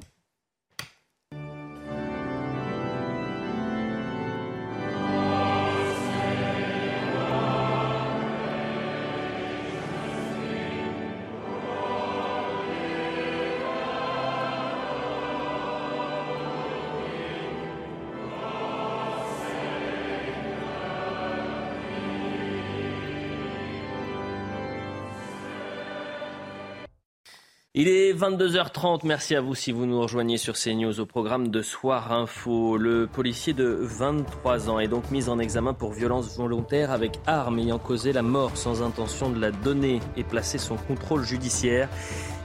Il 27.81 27.87
est 27.87 28.13
22h30. 28.13 29.03
Merci 29.05 29.37
à 29.37 29.41
vous 29.41 29.55
si 29.55 29.71
vous 29.71 29.87
nous 29.87 30.01
rejoignez 30.01 30.37
sur 30.37 30.55
CNews 30.55 30.99
au 30.99 31.07
programme 31.07 31.47
de 31.47 31.63
Soir 31.63 32.13
Info. 32.13 32.77
Le 32.77 33.07
policier 33.07 33.53
de 33.53 33.79
23 33.81 34.69
ans 34.69 34.81
est 34.81 34.89
donc 34.89 35.13
mis 35.13 35.29
en 35.29 35.39
examen 35.39 35.75
pour 35.75 35.93
violence 35.93 36.37
volontaire 36.37 36.91
avec 36.91 37.21
arme 37.25 37.61
ayant 37.61 37.79
causé 37.79 38.13
la 38.13 38.23
mort 38.23 38.57
sans 38.57 38.83
intention 38.83 39.31
de 39.31 39.41
la 39.41 39.53
donner 39.53 40.01
et 40.17 40.25
placé 40.25 40.59
son 40.59 40.75
contrôle 40.75 41.23
judiciaire. 41.23 41.89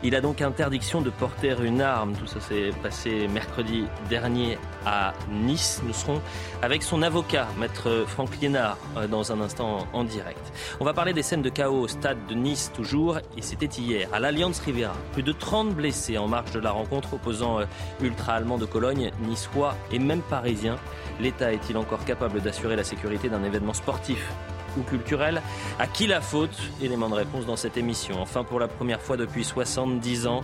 Il 0.05 0.15
a 0.15 0.21
donc 0.21 0.41
interdiction 0.41 1.01
de 1.01 1.09
porter 1.09 1.55
une 1.63 1.80
arme. 1.80 2.13
Tout 2.13 2.27
ça 2.27 2.41
s'est 2.41 2.71
passé 2.81 3.30
mercredi 3.30 3.85
dernier 4.09 4.57
à 4.85 5.13
Nice. 5.31 5.81
Nous 5.88 5.93
serons 5.93 6.21
avec 6.61 6.84
son 6.84 7.01
avocat, 7.01 7.47
maître 7.57 8.03
Franck 8.05 8.38
Liénard, 8.41 8.77
euh, 8.97 9.07
dans 9.07 9.31
un 9.31 9.39
instant 9.39 9.88
en 9.93 10.03
direct. 10.03 10.51
On 10.81 10.85
va 10.85 10.93
parler 10.93 11.13
des 11.13 11.23
scènes 11.23 11.41
de 11.41 11.49
chaos 11.49 11.84
au 11.84 11.88
stade 11.88 12.17
de 12.27 12.34
Nice 12.34 12.69
toujours. 12.75 13.19
Et 13.38 13.41
c'était 13.41 13.65
hier 13.67 14.09
à 14.11 14.19
l'Alliance 14.19 14.59
Riviera. 14.59 14.95
Plus 15.13 15.23
de 15.23 15.31
30 15.31 15.73
blessés 15.73 16.17
en 16.17 16.27
marge 16.27 16.51
de 16.51 16.59
la 16.59 16.71
rencontre 16.71 17.13
opposant 17.13 17.61
euh, 17.61 17.65
ultra-allemand 18.01 18.57
de 18.57 18.65
Cologne, 18.65 19.09
niçois 19.25 19.75
et 19.89 19.99
même 19.99 20.21
parisiens. 20.21 20.77
L'État 21.21 21.53
est-il 21.53 21.77
encore 21.77 22.03
capable 22.03 22.41
d'assurer 22.41 22.75
la 22.75 22.84
sécurité 22.84 23.30
d'un 23.30 23.43
événement 23.45 23.73
sportif? 23.73 24.34
Ou 24.78 24.84
culturel 24.84 25.41
À 25.80 25.88
qui 25.88 26.08
la 26.08 26.22
faute 26.22 26.58
Élément 26.82 27.10
de 27.10 27.16
réponse 27.16 27.45
dans 27.45 27.56
cette 27.56 27.78
émission. 27.78 28.22
Enfin, 28.22 28.44
pour 28.44 28.60
la 28.60 28.68
première 28.68 29.02
fois 29.02 29.18
depuis 29.18 29.44
70 29.44 30.28
ans, 30.28 30.44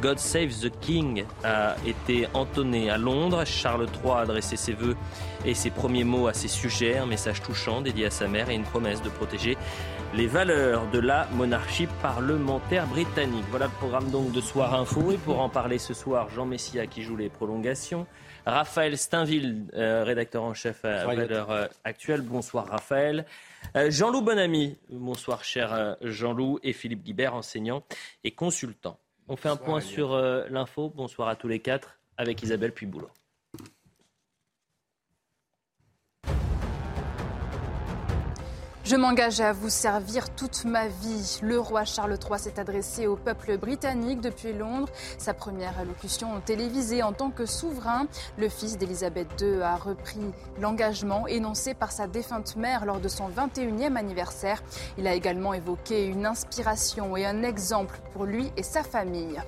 God 0.00 0.18
Save 0.18 0.50
the 0.60 0.70
King 0.80 1.24
a 1.44 1.76
été 1.86 2.28
entonné 2.34 2.90
à 2.90 2.98
Londres. 2.98 3.44
Charles 3.44 3.86
III 4.04 4.12
a 4.12 4.18
adressé 4.18 4.56
ses 4.56 4.72
voeux 4.72 4.96
et 5.44 5.54
ses 5.54 5.70
premiers 5.70 6.04
mots 6.04 6.28
à 6.28 6.34
ses 6.34 6.48
sujets, 6.48 6.98
un 6.98 7.06
message 7.06 7.42
touchant 7.42 7.80
dédié 7.80 8.06
à 8.06 8.10
sa 8.10 8.28
mère 8.28 8.50
et 8.50 8.54
une 8.54 8.64
promesse 8.64 9.02
de 9.02 9.08
protéger 9.08 9.56
les 10.14 10.26
valeurs 10.26 10.88
de 10.90 10.98
la 10.98 11.28
monarchie 11.32 11.86
parlementaire 12.02 12.86
britannique. 12.86 13.44
Voilà 13.50 13.66
le 13.66 13.72
programme 13.72 14.10
donc 14.10 14.32
de 14.32 14.40
Soir 14.40 14.74
Info. 14.74 15.12
Et 15.12 15.16
pour 15.18 15.40
en 15.40 15.48
parler 15.48 15.78
ce 15.78 15.94
soir, 15.94 16.28
Jean 16.34 16.46
Messia 16.46 16.86
qui 16.86 17.02
joue 17.02 17.16
les 17.16 17.28
prolongations. 17.28 18.06
Raphaël 18.46 18.96
Steinville, 18.98 19.66
euh, 19.74 20.02
rédacteur 20.04 20.42
en 20.42 20.54
chef 20.54 20.84
à 20.84 21.06
Valeurs 21.06 21.50
euh, 21.50 21.66
Actuelles. 21.84 22.22
Bonsoir 22.22 22.66
Raphaël. 22.66 23.24
Euh, 23.76 23.88
Jean-Loup 23.88 24.22
Bonamy, 24.22 24.76
bonsoir 24.88 25.44
cher 25.44 25.72
euh, 25.72 25.94
Jean-Loup, 26.02 26.58
et 26.64 26.72
Philippe 26.72 27.04
Guibert, 27.04 27.34
enseignant 27.34 27.84
et 28.24 28.32
consultant. 28.32 28.98
On 29.28 29.36
fait 29.36 29.48
un 29.48 29.56
point 29.56 29.80
sur 29.80 30.12
euh, 30.12 30.44
l'info. 30.50 30.92
Bonsoir 30.94 31.28
à 31.28 31.36
tous 31.36 31.46
les 31.46 31.60
quatre 31.60 32.00
avec 32.16 32.42
Isabelle 32.42 32.72
Puyboulot. 32.72 33.10
Je 38.90 38.96
m'engage 38.96 39.40
à 39.40 39.52
vous 39.52 39.68
servir 39.68 40.34
toute 40.34 40.64
ma 40.64 40.88
vie. 40.88 41.38
Le 41.42 41.60
roi 41.60 41.84
Charles 41.84 42.18
III 42.28 42.40
s'est 42.40 42.58
adressé 42.58 43.06
au 43.06 43.14
peuple 43.14 43.56
britannique 43.56 44.20
depuis 44.20 44.52
Londres. 44.52 44.88
Sa 45.16 45.32
première 45.32 45.78
allocution 45.78 46.40
télévisée 46.40 47.04
en 47.04 47.12
tant 47.12 47.30
que 47.30 47.46
souverain. 47.46 48.08
Le 48.36 48.48
fils 48.48 48.78
d'Elisabeth 48.78 49.28
II 49.40 49.62
a 49.62 49.76
repris 49.76 50.32
l'engagement 50.60 51.28
énoncé 51.28 51.72
par 51.72 51.92
sa 51.92 52.08
défunte 52.08 52.56
mère 52.56 52.84
lors 52.84 52.98
de 52.98 53.06
son 53.06 53.28
21e 53.28 53.94
anniversaire. 53.94 54.60
Il 54.98 55.06
a 55.06 55.14
également 55.14 55.54
évoqué 55.54 56.06
une 56.06 56.26
inspiration 56.26 57.16
et 57.16 57.24
un 57.24 57.44
exemple 57.44 58.00
pour 58.12 58.24
lui 58.24 58.50
et 58.56 58.64
sa 58.64 58.82
famille. 58.82 59.40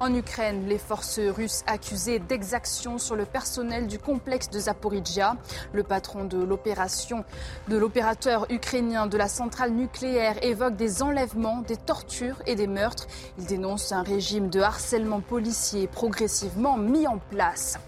En 0.00 0.12
Ukraine, 0.14 0.66
les 0.66 0.78
forces 0.78 1.20
russes 1.20 1.62
accusées 1.66 2.18
d'exactions 2.18 2.98
sur 2.98 3.16
le 3.16 3.24
personnel 3.24 3.86
du 3.86 3.98
complexe 3.98 4.50
de 4.50 4.58
Zaporizhia. 4.58 5.36
Le 5.72 5.82
patron 5.82 6.24
de 6.24 6.42
l'opération 6.42 7.24
de 7.68 7.76
l'opérateur 7.76 8.46
ukrainien 8.50 9.06
de 9.06 9.16
la 9.16 9.28
centrale 9.28 9.70
nucléaire 9.70 10.36
évoque 10.42 10.76
des 10.76 11.02
enlèvements, 11.02 11.62
des 11.62 11.76
tortures 11.76 12.42
et 12.46 12.54
des 12.54 12.66
meurtres. 12.66 13.06
Il 13.38 13.46
dénonce 13.46 13.92
un 13.92 14.02
régime 14.02 14.50
de 14.50 14.60
harcèlement 14.60 15.20
policier 15.20 15.86
progressivement 15.86 16.76
mis 16.76 17.06
en 17.06 17.18
place. 17.18 17.78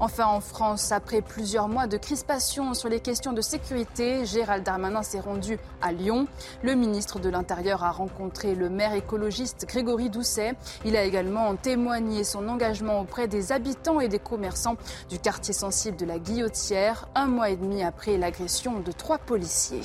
Enfin, 0.00 0.26
en 0.26 0.40
France, 0.40 0.92
après 0.92 1.22
plusieurs 1.22 1.68
mois 1.68 1.86
de 1.86 1.96
crispation 1.96 2.74
sur 2.74 2.88
les 2.88 3.00
questions 3.00 3.32
de 3.32 3.40
sécurité, 3.40 4.24
Gérald 4.24 4.64
Darmanin 4.64 5.02
s'est 5.02 5.20
rendu 5.20 5.58
à 5.82 5.92
Lyon. 5.92 6.26
Le 6.62 6.74
ministre 6.74 7.18
de 7.18 7.28
l'Intérieur 7.28 7.84
a 7.84 7.90
rencontré 7.90 8.54
le 8.54 8.68
maire 8.68 8.94
écologiste 8.94 9.66
Grégory 9.66 10.10
Doucet. 10.10 10.54
Il 10.84 10.96
a 10.96 11.04
également 11.04 11.54
témoigné 11.56 12.24
son 12.24 12.48
engagement 12.48 13.00
auprès 13.00 13.28
des 13.28 13.52
habitants 13.52 14.00
et 14.00 14.08
des 14.08 14.18
commerçants 14.18 14.76
du 15.08 15.18
quartier 15.18 15.54
sensible 15.54 15.96
de 15.96 16.06
la 16.06 16.18
Guillotière, 16.18 17.08
un 17.14 17.26
mois 17.26 17.50
et 17.50 17.56
demi 17.56 17.82
après 17.82 18.16
l'agression 18.16 18.80
de 18.80 18.92
trois 18.92 19.18
policiers. 19.18 19.82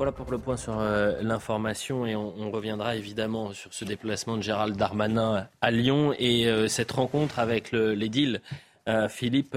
Voilà 0.00 0.12
pour 0.12 0.30
le 0.30 0.38
point 0.38 0.56
sur 0.56 0.80
euh, 0.80 1.20
l'information 1.20 2.06
et 2.06 2.16
on, 2.16 2.50
reviendra 2.50 2.96
évidemment 2.96 3.52
sur 3.52 3.74
ce 3.74 3.84
déplacement 3.84 4.38
de 4.38 4.42
Gérald 4.42 4.74
Darmanin 4.74 5.46
à 5.60 5.70
Lyon 5.70 6.14
et 6.18 6.46
euh, 6.46 6.68
cette 6.68 6.90
rencontre 6.90 7.38
avec 7.38 7.70
l'édile 7.72 8.40
euh, 8.88 9.10
Philippe 9.10 9.54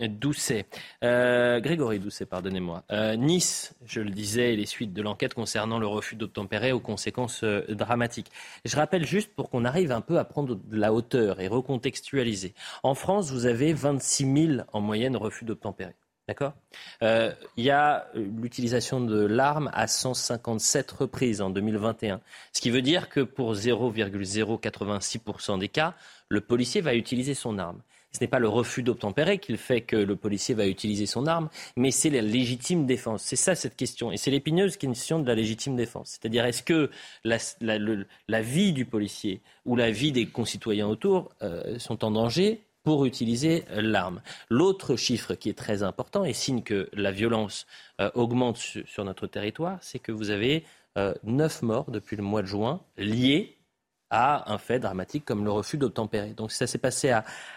Doucet. 0.00 0.66
Grégory 1.00 2.00
Doucet, 2.00 2.26
pardonnez-moi. 2.26 2.82
nice, 3.18 3.76
je 3.86 4.00
le 4.00 4.10
disais, 4.10 4.56
les 4.56 4.66
suites 4.66 4.92
de 4.92 5.00
l'enquête 5.00 5.32
concernant 5.32 5.78
le 5.78 5.86
refus 5.86 6.16
d'obtempérer 6.16 6.72
aux 6.72 6.80
conséquences 6.80 7.44
dramatiques. 7.44 8.32
Je 8.64 8.74
rappelle 8.74 9.06
juste 9.06 9.32
pour 9.32 9.48
qu'on 9.48 9.64
arrive 9.64 9.92
un 9.92 10.00
peu 10.00 10.18
à 10.18 10.24
prendre 10.24 10.56
de 10.56 10.76
la 10.76 10.92
hauteur 10.92 11.38
et 11.38 11.46
recontextualiser. 11.46 12.52
En 12.82 12.96
France, 12.96 13.30
vous 13.30 13.46
avez 13.46 13.72
26 13.72 14.48
000 14.56 14.62
en 14.72 14.80
moyenne 14.80 15.16
refus 15.16 15.44
d'obtempérer. 15.44 15.94
D'accord? 16.26 16.54
Euh, 17.02 17.32
Il 17.56 17.64
y 17.64 17.70
a 17.70 18.08
l'utilisation 18.14 19.00
de 19.00 19.26
l'arme 19.26 19.70
à 19.74 19.86
157 19.86 20.90
reprises 20.90 21.42
en 21.42 21.50
2021. 21.50 22.20
Ce 22.52 22.60
qui 22.60 22.70
veut 22.70 22.82
dire 22.82 23.10
que 23.10 23.20
pour 23.20 23.54
0,086% 23.54 25.58
des 25.58 25.68
cas, 25.68 25.94
le 26.28 26.40
policier 26.40 26.80
va 26.80 26.94
utiliser 26.94 27.34
son 27.34 27.58
arme. 27.58 27.82
Ce 28.14 28.20
n'est 28.20 28.28
pas 28.28 28.38
le 28.38 28.48
refus 28.48 28.84
d'obtempérer 28.84 29.38
qui 29.38 29.56
fait 29.56 29.80
que 29.80 29.96
le 29.96 30.14
policier 30.14 30.54
va 30.54 30.68
utiliser 30.68 31.04
son 31.04 31.26
arme, 31.26 31.48
mais 31.76 31.90
c'est 31.90 32.10
la 32.10 32.20
légitime 32.20 32.86
défense. 32.86 33.24
C'est 33.24 33.34
ça 33.34 33.56
cette 33.56 33.74
question. 33.74 34.12
Et 34.12 34.16
c'est 34.16 34.30
l'épineuse 34.30 34.76
question 34.76 35.18
de 35.18 35.26
la 35.26 35.34
légitime 35.34 35.74
défense. 35.74 36.10
C'est-à-dire, 36.10 36.44
est-ce 36.44 36.62
que 36.62 36.90
la, 37.24 38.40
vie 38.40 38.72
du 38.72 38.84
policier 38.84 39.40
ou 39.66 39.74
la 39.74 39.90
vie 39.90 40.12
des 40.12 40.26
concitoyens 40.26 40.86
autour 40.86 41.32
euh, 41.42 41.76
sont 41.80 42.04
en 42.04 42.12
danger 42.12 42.60
pour 42.84 43.06
utiliser 43.06 43.64
l'arme. 43.70 44.20
L'autre 44.50 44.94
chiffre 44.94 45.34
qui 45.34 45.48
est 45.48 45.58
très 45.58 45.82
important 45.82 46.24
et 46.24 46.34
signe 46.34 46.62
que 46.62 46.88
la 46.92 47.10
violence 47.10 47.66
euh, 48.00 48.10
augmente 48.14 48.58
sur 48.58 49.04
notre 49.04 49.26
territoire, 49.26 49.78
c'est 49.80 49.98
que 49.98 50.12
vous 50.12 50.30
avez 50.30 50.64
euh, 50.96 51.14
neuf 51.24 51.62
morts 51.62 51.90
depuis 51.90 52.16
le 52.16 52.22
mois 52.22 52.42
de 52.42 52.46
juin 52.46 52.80
liés 52.98 53.56
à 54.10 54.52
un 54.52 54.58
fait 54.58 54.78
dramatique 54.78 55.24
comme 55.24 55.44
le 55.44 55.50
refus 55.50 55.78
d'obtempérer. 55.78 56.34
Donc 56.34 56.52
ça 56.52 56.66
s'est 56.66 56.78
passé 56.78 57.12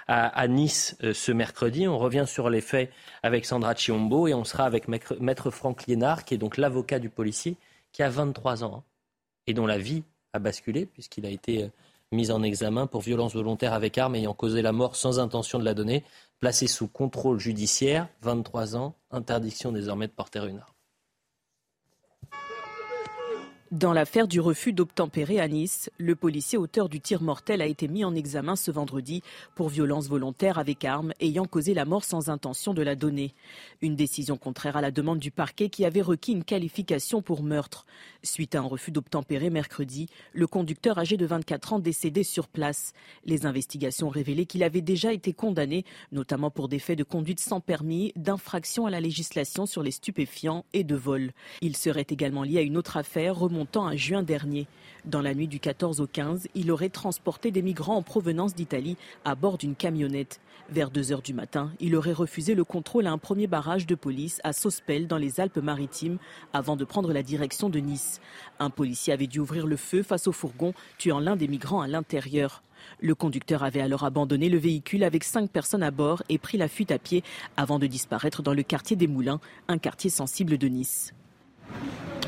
à, 0.08 0.48
Nice 0.48 0.98
euh, 1.04 1.14
ce 1.14 1.34
mercredi. 1.34 1.88
On 1.88 2.00
revient 2.00 2.26
sur 2.26 2.50
les 2.50 2.62
faits 2.62 2.92
avec 3.22 3.46
Sandra 3.46 3.76
Chiombo 3.76 4.28
et 4.28 4.34
on 4.34 4.46
sera 4.46 4.64
avec 4.64 4.88
maître, 4.88 5.52
Franck 5.52 5.88
Liénard, 5.88 6.24
qui 6.24 6.34
est 6.34 6.40
donc 6.40 6.56
l'avocat 6.56 7.00
du 7.00 7.10
policier, 7.10 7.58
qui 7.92 8.02
a 8.02 8.10
23 8.10 8.64
ans 8.64 8.78
hein, 8.78 8.84
et 9.46 9.54
dont 9.54 9.68
la 9.68 9.78
vie 9.78 10.04
a 10.32 10.40
basculé 10.40 10.86
puisqu'il 10.86 11.26
a 11.26 11.30
été 11.30 11.70
mis 12.12 12.32
en 12.32 12.44
examen 12.44 12.88
pour 12.88 13.02
violence 13.02 13.34
volontaire 13.34 13.74
avec 13.74 13.98
arme 13.98 14.16
ayant 14.16 14.34
causé 14.34 14.62
la 14.62 14.72
mort 14.72 14.96
sans 14.96 15.20
intention 15.20 15.60
de 15.60 15.66
la 15.66 15.74
donner, 15.74 16.04
placé 16.40 16.68
sous 16.68 16.88
contrôle 16.88 17.40
judiciaire, 17.40 18.08
23 18.22 18.76
ans, 18.76 18.96
interdiction 19.12 19.72
désormais 19.72 20.08
de 20.08 20.14
porter 20.14 20.40
une 20.40 20.60
arme. 20.60 20.77
Dans 23.74 23.92
l'affaire 23.92 24.30
du 24.30 24.40
refus 24.40 24.72
d'obtempérer 24.72 25.42
à 25.42 25.48
Nice, 25.50 25.90
le 25.98 26.16
policier 26.16 26.58
auteur 26.58 26.88
du 26.88 27.02
tir 27.02 27.22
mortel 27.22 27.62
a 27.62 27.66
été 27.66 27.90
mis 27.90 28.06
en 28.06 28.16
examen 28.16 28.56
ce 28.56 28.72
vendredi 28.72 29.24
pour 29.56 29.68
violence 29.68 30.08
volontaire 30.08 30.58
avec 30.58 30.86
arme 30.86 31.12
ayant 31.20 31.44
causé 31.44 31.74
la 31.74 31.84
mort 31.84 32.06
sans 32.06 32.30
intention 32.30 32.74
de 32.74 32.82
la 32.82 32.96
donner. 32.96 33.34
Une 33.82 33.98
décision 33.98 34.38
contraire 34.38 34.78
à 34.78 34.82
la 34.82 34.90
demande 34.90 35.20
du 35.20 35.32
parquet 35.32 35.68
qui 35.68 35.84
avait 35.84 36.02
requis 36.02 36.32
une 36.32 36.46
qualification 36.46 37.22
pour 37.22 37.44
meurtre. 37.44 37.86
Suite 38.24 38.56
à 38.56 38.60
un 38.60 38.62
refus 38.62 38.92
d'obtempérer 38.92 39.50
mercredi, 39.50 40.08
le 40.32 40.48
conducteur 40.48 40.98
âgé 40.98 41.18
de 41.18 41.26
24 41.26 41.74
ans 41.74 41.80
décédé 41.80 42.24
sur 42.24 42.48
place. 42.48 42.94
Les 43.26 43.46
investigations 43.46 44.08
révélaient 44.08 44.46
qu'il 44.46 44.64
avait 44.64 44.80
déjà 44.80 45.12
été 45.12 45.34
condamné, 45.34 45.84
notamment 46.14 46.52
pour 46.52 46.70
des 46.70 46.80
faits 46.80 46.98
de 46.98 47.04
conduite 47.04 47.42
sans 47.42 47.60
permis, 47.60 48.14
d'infraction 48.16 48.86
à 48.86 48.92
la 48.92 49.02
législation 49.02 49.66
sur 49.66 49.84
les 49.84 49.92
stupéfiants 49.92 50.64
et 50.72 50.86
de 50.86 50.96
vol. 50.96 51.34
Il 51.60 51.76
serait 51.76 52.08
également 52.10 52.44
lié 52.44 52.60
à 52.60 52.62
une 52.62 52.78
autre 52.78 52.96
affaire 52.96 53.36
remontant 53.58 53.88
à 53.88 53.96
juin 53.96 54.22
dernier. 54.22 54.68
Dans 55.06 55.22
la 55.22 55.34
nuit 55.34 55.48
du 55.48 55.60
14 55.60 56.00
au 56.00 56.06
15, 56.06 56.48
il 56.54 56.72
aurait 56.72 56.90
transporté 56.90 57.50
des 57.50 57.64
migrants 57.64 57.96
en 57.96 58.04
provenance 58.04 58.54
d'Italie 58.54 58.98
à 59.26 59.34
bord 59.34 59.58
d'une 59.58 59.74
camionnette. 59.74 60.40
Vers 60.70 60.92
2 60.92 61.12
heures 61.12 61.24
du 61.24 61.34
matin, 61.34 61.72
il 61.80 61.96
aurait 61.96 62.14
refusé 62.14 62.54
le 62.54 62.64
contrôle 62.64 63.08
à 63.08 63.12
un 63.12 63.18
premier 63.18 63.48
barrage 63.48 63.88
de 63.88 63.96
police 63.96 64.40
à 64.44 64.54
Sospel 64.54 65.08
dans 65.08 65.18
les 65.18 65.40
Alpes-Maritimes 65.40 66.20
avant 66.54 66.76
de 66.76 66.86
prendre 66.86 67.12
la 67.12 67.24
direction 67.24 67.70
de 67.70 67.80
Nice. 67.80 68.22
Un 68.60 68.70
policier 68.70 69.12
avait 69.12 69.26
dû 69.26 69.40
ouvrir 69.40 69.66
le 69.66 69.78
feu 69.78 70.04
face 70.04 70.28
au 70.28 70.32
fourgon, 70.32 70.76
tuant 71.00 71.20
l'un 71.20 71.36
des 71.36 71.48
migrants 71.48 71.82
à 71.82 71.88
l'intérieur. 71.88 72.62
Le 73.00 73.16
conducteur 73.16 73.64
avait 73.64 73.82
alors 73.82 74.04
abandonné 74.04 74.50
le 74.50 74.60
véhicule 74.60 75.04
avec 75.04 75.24
cinq 75.24 75.50
personnes 75.50 75.82
à 75.82 75.90
bord 75.90 76.22
et 76.30 76.38
pris 76.38 76.60
la 76.60 76.68
fuite 76.68 76.92
à 76.92 77.00
pied 77.00 77.24
avant 77.56 77.80
de 77.80 77.88
disparaître 77.88 78.44
dans 78.44 78.54
le 78.54 78.62
quartier 78.62 78.96
des 78.96 79.08
Moulins, 79.08 79.40
un 79.68 79.80
quartier 79.80 80.12
sensible 80.12 80.60
de 80.60 80.68
Nice. 80.68 81.12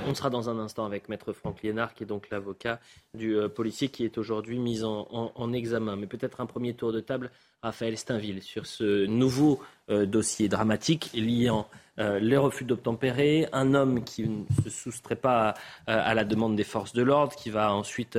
On 0.08 0.16
sera 0.16 0.30
dans 0.30 0.50
un 0.50 0.58
instant 0.60 0.86
avec 0.86 1.10
Maître 1.10 1.34
Franck 1.34 1.62
Liénard, 1.62 1.94
qui 1.94 2.04
est 2.04 2.08
donc 2.08 2.30
l'avocat 2.32 2.80
du 3.14 3.36
euh, 3.36 3.48
policier 3.48 3.90
qui 3.90 4.06
est 4.06 4.18
aujourd'hui 4.18 4.58
mis 4.58 4.84
en, 4.84 5.54
examen. 5.54 5.96
Mais 5.96 6.08
peut-être 6.08 6.42
un 6.42 6.46
premier 6.46 6.74
tour 6.74 6.92
de 6.92 7.00
table, 7.00 7.30
Raphaël 7.62 7.98
Steinville, 7.98 8.42
sur 8.42 8.66
ce 8.66 9.06
nouveau 9.06 9.62
euh, 9.90 10.06
dossier 10.06 10.48
dramatique 10.48 11.12
liant 11.14 11.68
euh, 12.00 12.18
les 12.20 12.38
refus 12.38 12.64
d'obtempérer, 12.64 13.48
un 13.52 13.74
homme 13.74 14.04
qui 14.04 14.28
ne 14.28 14.46
se 14.64 14.70
soustrait 14.70 15.16
pas 15.16 15.54
à, 15.86 16.14
la 16.14 16.24
demande 16.24 16.56
des 16.56 16.64
forces 16.64 16.94
de 16.94 17.04
l'ordre, 17.04 17.36
qui 17.36 17.50
va 17.50 17.74
ensuite 17.74 18.18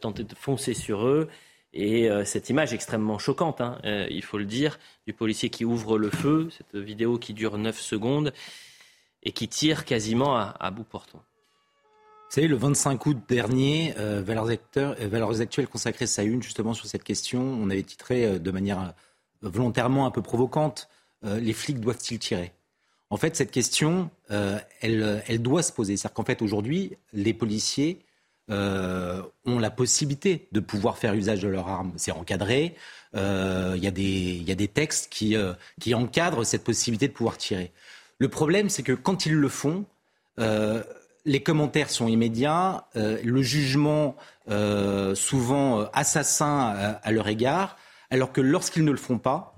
tenter 0.00 0.24
de 0.24 0.34
foncer 0.34 0.74
sur 0.74 1.06
eux. 1.06 1.28
Et 1.72 2.08
cette 2.24 2.50
image 2.50 2.72
extrêmement 2.72 3.18
choquante, 3.18 3.60
hein, 3.60 3.78
il 3.84 4.22
faut 4.22 4.38
le 4.38 4.46
dire, 4.46 4.78
du 5.06 5.12
policier 5.12 5.50
qui 5.50 5.64
ouvre 5.64 5.98
le 5.98 6.10
feu, 6.10 6.48
cette 6.50 6.74
vidéo 6.82 7.18
qui 7.18 7.34
dure 7.34 7.58
9 7.58 7.78
secondes 7.78 8.32
et 9.22 9.32
qui 9.32 9.48
tire 9.48 9.84
quasiment 9.84 10.36
à, 10.36 10.70
bout 10.70 10.84
portant. 10.84 11.18
Vous 11.18 12.34
savez, 12.34 12.48
le 12.48 12.56
25 12.56 13.06
août 13.06 13.18
dernier, 13.28 13.94
euh, 13.98 14.22
Valeurs, 14.22 14.48
euh, 14.76 14.94
Valeurs, 15.08 15.40
Actuelles 15.40 15.66
consacrait 15.66 16.06
sa 16.06 16.22
une 16.22 16.42
justement 16.42 16.74
sur 16.74 16.86
cette 16.86 17.02
question. 17.02 17.40
On 17.40 17.70
avait 17.70 17.82
titré 17.82 18.24
euh, 18.24 18.38
de 18.38 18.50
manière 18.50 18.94
volontairement 19.42 20.06
un 20.06 20.10
peu 20.10 20.22
provocante 20.22 20.88
Les 21.22 21.54
flics 21.54 21.80
doivent-ils 21.80 22.18
tirer? 22.18 22.52
En 23.08 23.16
fait, 23.16 23.34
cette 23.34 23.50
question, 23.50 24.10
elle, 24.28 25.42
doit 25.42 25.62
se 25.62 25.72
poser. 25.72 25.96
C'est-à-dire 25.96 26.14
qu'en 26.14 26.24
fait, 26.24 26.42
aujourd'hui, 26.42 26.92
les 27.12 27.32
policiers 27.34 28.04
ont 28.48 29.58
la 29.58 29.70
possibilité 29.70 30.46
de 30.52 30.60
pouvoir 30.60 30.98
faire 30.98 31.14
usage 31.14 31.40
de 31.40 31.48
leurs 31.48 31.68
armes. 31.68 31.92
C'est 31.96 32.12
encadré. 32.12 32.76
Il 33.14 33.80
y, 33.82 33.86
a 33.86 33.90
des 34.54 34.68
textes 34.68 35.10
qui 35.10 35.94
encadrent 35.94 36.44
cette 36.44 36.62
possibilité 36.62 37.08
de 37.08 37.14
pouvoir 37.14 37.38
tirer. 37.38 37.72
Le 38.20 38.28
problème, 38.28 38.68
c'est 38.68 38.82
que 38.82 38.92
quand 38.92 39.26
ils 39.26 39.34
le 39.34 39.48
font, 39.48 39.86
euh, 40.38 40.82
les 41.24 41.42
commentaires 41.42 41.90
sont 41.90 42.06
immédiats, 42.06 42.84
euh, 42.94 43.18
le 43.24 43.42
jugement 43.42 44.14
euh, 44.50 45.14
souvent 45.14 45.88
assassin 45.92 46.98
à, 47.02 47.12
leur 47.12 47.28
égard, 47.28 47.76
alors 48.10 48.32
que 48.32 48.42
lorsqu'ils 48.42 48.84
ne 48.84 48.90
le 48.90 48.98
font 48.98 49.18
pas, 49.18 49.56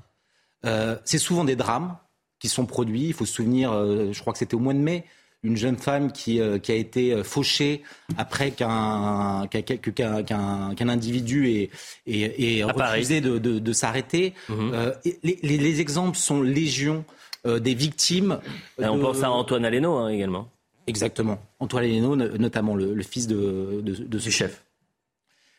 c'est 1.04 1.18
souvent 1.18 1.42
des 1.42 1.56
drames 1.56 1.96
qui 2.38 2.48
sont 2.48 2.66
produits. 2.66 3.06
Il 3.06 3.14
faut 3.14 3.26
se 3.26 3.32
souvenir, 3.32 3.72
je 4.12 4.20
crois 4.20 4.32
que 4.32 4.38
c'était 4.38 4.54
au 4.54 4.60
mois 4.60 4.74
de 4.74 4.78
mai, 4.78 5.04
une 5.42 5.56
jeune 5.56 5.76
femme 5.76 6.12
qui, 6.12 6.40
a 6.40 6.74
été 6.74 7.24
fauchée 7.24 7.82
après 8.16 8.52
qu'un 8.52 9.48
individu 10.78 11.68
ait, 12.06 12.62
refusé 12.62 13.20
de, 13.20 13.72
s'arrêter. 13.72 14.34
Mhm. 14.48 14.92
les, 15.24 15.80
exemples 15.80 16.16
sont 16.16 16.42
légion 16.42 17.04
euh, 17.46 17.58
des 17.58 17.74
victimes. 17.74 18.38
on 18.78 18.98
pense 18.98 19.22
à 19.22 19.30
Antoine 19.30 19.64
Aleno 19.64 19.96
hein, 19.96 20.08
également. 20.08 20.48
Exactement. 20.86 21.38
Antoine 21.60 21.84
Aleno, 21.84 22.16
notamment 22.16 22.74
le, 22.74 23.02
fils 23.02 23.26
de, 23.26 23.82
de, 23.82 24.18
ce 24.18 24.30
chef. 24.30 24.64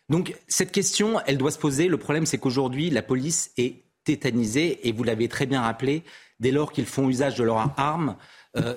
Donc 0.10 0.36
cette 0.48 0.72
question, 0.72 1.20
elle 1.26 1.38
doit 1.38 1.52
se 1.52 1.60
poser. 1.60 1.88
Le 1.88 1.98
problème, 1.98 2.26
c'est 2.26 2.38
qu'aujourd'hui, 2.38 2.90
la 2.90 3.02
police 3.02 3.52
est 3.58 3.84
tétanisée, 4.04 4.88
et 4.88 4.92
vous 4.92 5.04
l'avez 5.04 5.30
très 5.30 5.46
bien 5.46 5.62
rappelé, 5.62 6.04
dès 6.40 6.52
lors 6.52 6.72
qu'ils 6.72 6.86
font 6.86 7.10
usage 7.10 7.36
de 7.36 7.44
leurs 7.44 7.72
armes, 7.78 8.18
euh, 8.58 8.76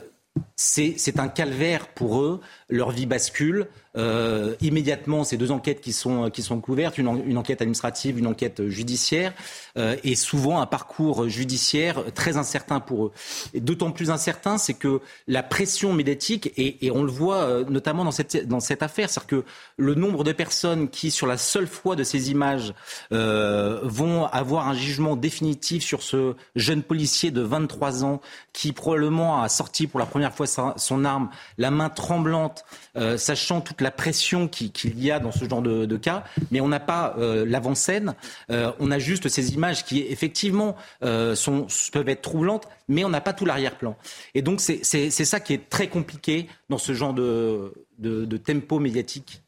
c'est 0.55 1.19
un 1.19 1.29
calvaire 1.29 1.89
pour 1.89 2.21
eux. 2.21 2.41
Leur 2.69 2.91
vie 2.91 3.07
bascule. 3.07 3.69
Euh, 3.97 4.55
immédiatement, 4.61 5.25
ces 5.25 5.37
deux 5.37 5.51
enquêtes 5.51 5.81
qui 5.81 5.93
sont, 5.93 6.31
qui 6.31 6.43
sont 6.43 6.61
couvertes, 6.61 6.99
une, 6.99 7.39
enquête 7.39 7.63
administrative, 7.63 8.19
une 8.19 8.27
enquête 8.27 8.69
judiciaire, 8.69 9.33
euh, 9.79 9.97
et 10.05 10.15
souvent 10.15 10.61
un 10.61 10.67
parcours 10.67 11.29
judiciaire 11.29 12.05
très 12.15 12.37
incertain 12.37 12.81
pour 12.81 13.07
eux. 13.07 13.13
D'autant 13.55 13.91
plus 13.91 14.11
incertain, 14.11 14.59
c'est 14.59 14.75
que 14.75 15.01
la 15.27 15.43
pression 15.43 15.93
médiatique, 15.93 16.53
et, 16.57 16.91
on 16.91 17.03
le 17.03 17.11
voit 17.11 17.45
euh, 17.45 17.65
notamment 17.69 18.05
dans 18.05 18.11
cette, 18.11 18.47
dans 18.47 18.61
cette 18.61 18.83
affaire, 18.83 19.11
c'est-à-dire 19.11 19.27
que 19.29 19.45
le 19.77 19.95
nombre 19.95 20.25
de 20.25 20.33
personnes 20.33 20.89
qui, 20.89 21.11
sur 21.11 21.27
la 21.27 21.39
seule 21.39 21.67
fois 21.67 21.97
de 21.97 22.05
ces 22.05 22.31
images, 22.31 22.75
vont 23.11 24.27
avoir 24.27 24.69
un 24.69 24.75
jugement 24.75 25.17
définitif 25.17 25.83
sur 25.83 26.03
ce 26.03 26.35
jeune 26.55 26.83
policier 26.83 27.31
de 27.31 27.41
23 27.41 28.05
ans 28.05 28.21
qui 28.53 28.73
probablement 28.73 29.43
a 29.43 29.49
sorti 29.49 29.87
pour 29.87 30.01
la 30.01 30.07
première 30.07 30.35
fois 30.35 30.47
son 30.47 31.05
arme, 31.05 31.31
la 31.59 31.71
main 31.71 31.89
tremblante, 31.89 32.56
euh, 32.97 33.17
sachant 33.17 33.61
toute 33.61 33.81
la 33.81 33.91
pression 33.91 34.49
qu'il 34.49 35.03
y 35.03 35.11
a 35.11 35.19
dans 35.19 35.33
ce 35.33 35.49
genre 35.49 35.63
de, 35.63 35.97
cas, 35.97 36.25
mais 36.51 36.61
on 36.61 36.69
n'a 36.69 36.81
pas 36.81 37.15
euh, 37.19 37.45
l'avant-scène, 37.47 38.15
euh, 38.51 38.73
on 38.79 38.91
a 38.91 38.99
juste 38.99 39.29
ces 39.29 39.55
images 39.55 39.85
qui 39.85 40.01
effectivement 40.01 40.77
sont, 41.03 41.67
peuvent 41.93 42.09
être 42.09 42.23
troublantes, 42.23 42.69
mais 42.89 43.05
on 43.05 43.09
n'a 43.09 43.21
pas 43.21 43.33
tout 43.33 43.45
l'arrière-plan. 43.45 43.97
Et 44.35 44.43
donc 44.43 44.61
c'est 44.61 45.11
ça 45.11 45.41
qui 45.41 45.53
est 45.53 45.69
très 45.69 45.89
compliqué 45.89 46.49
dans 46.69 46.79
ce 46.79 46.93
genre 46.95 47.15
de, 47.15 47.73
de, 47.99 48.37
tempo 48.37 48.79
médiatique. 48.79 49.43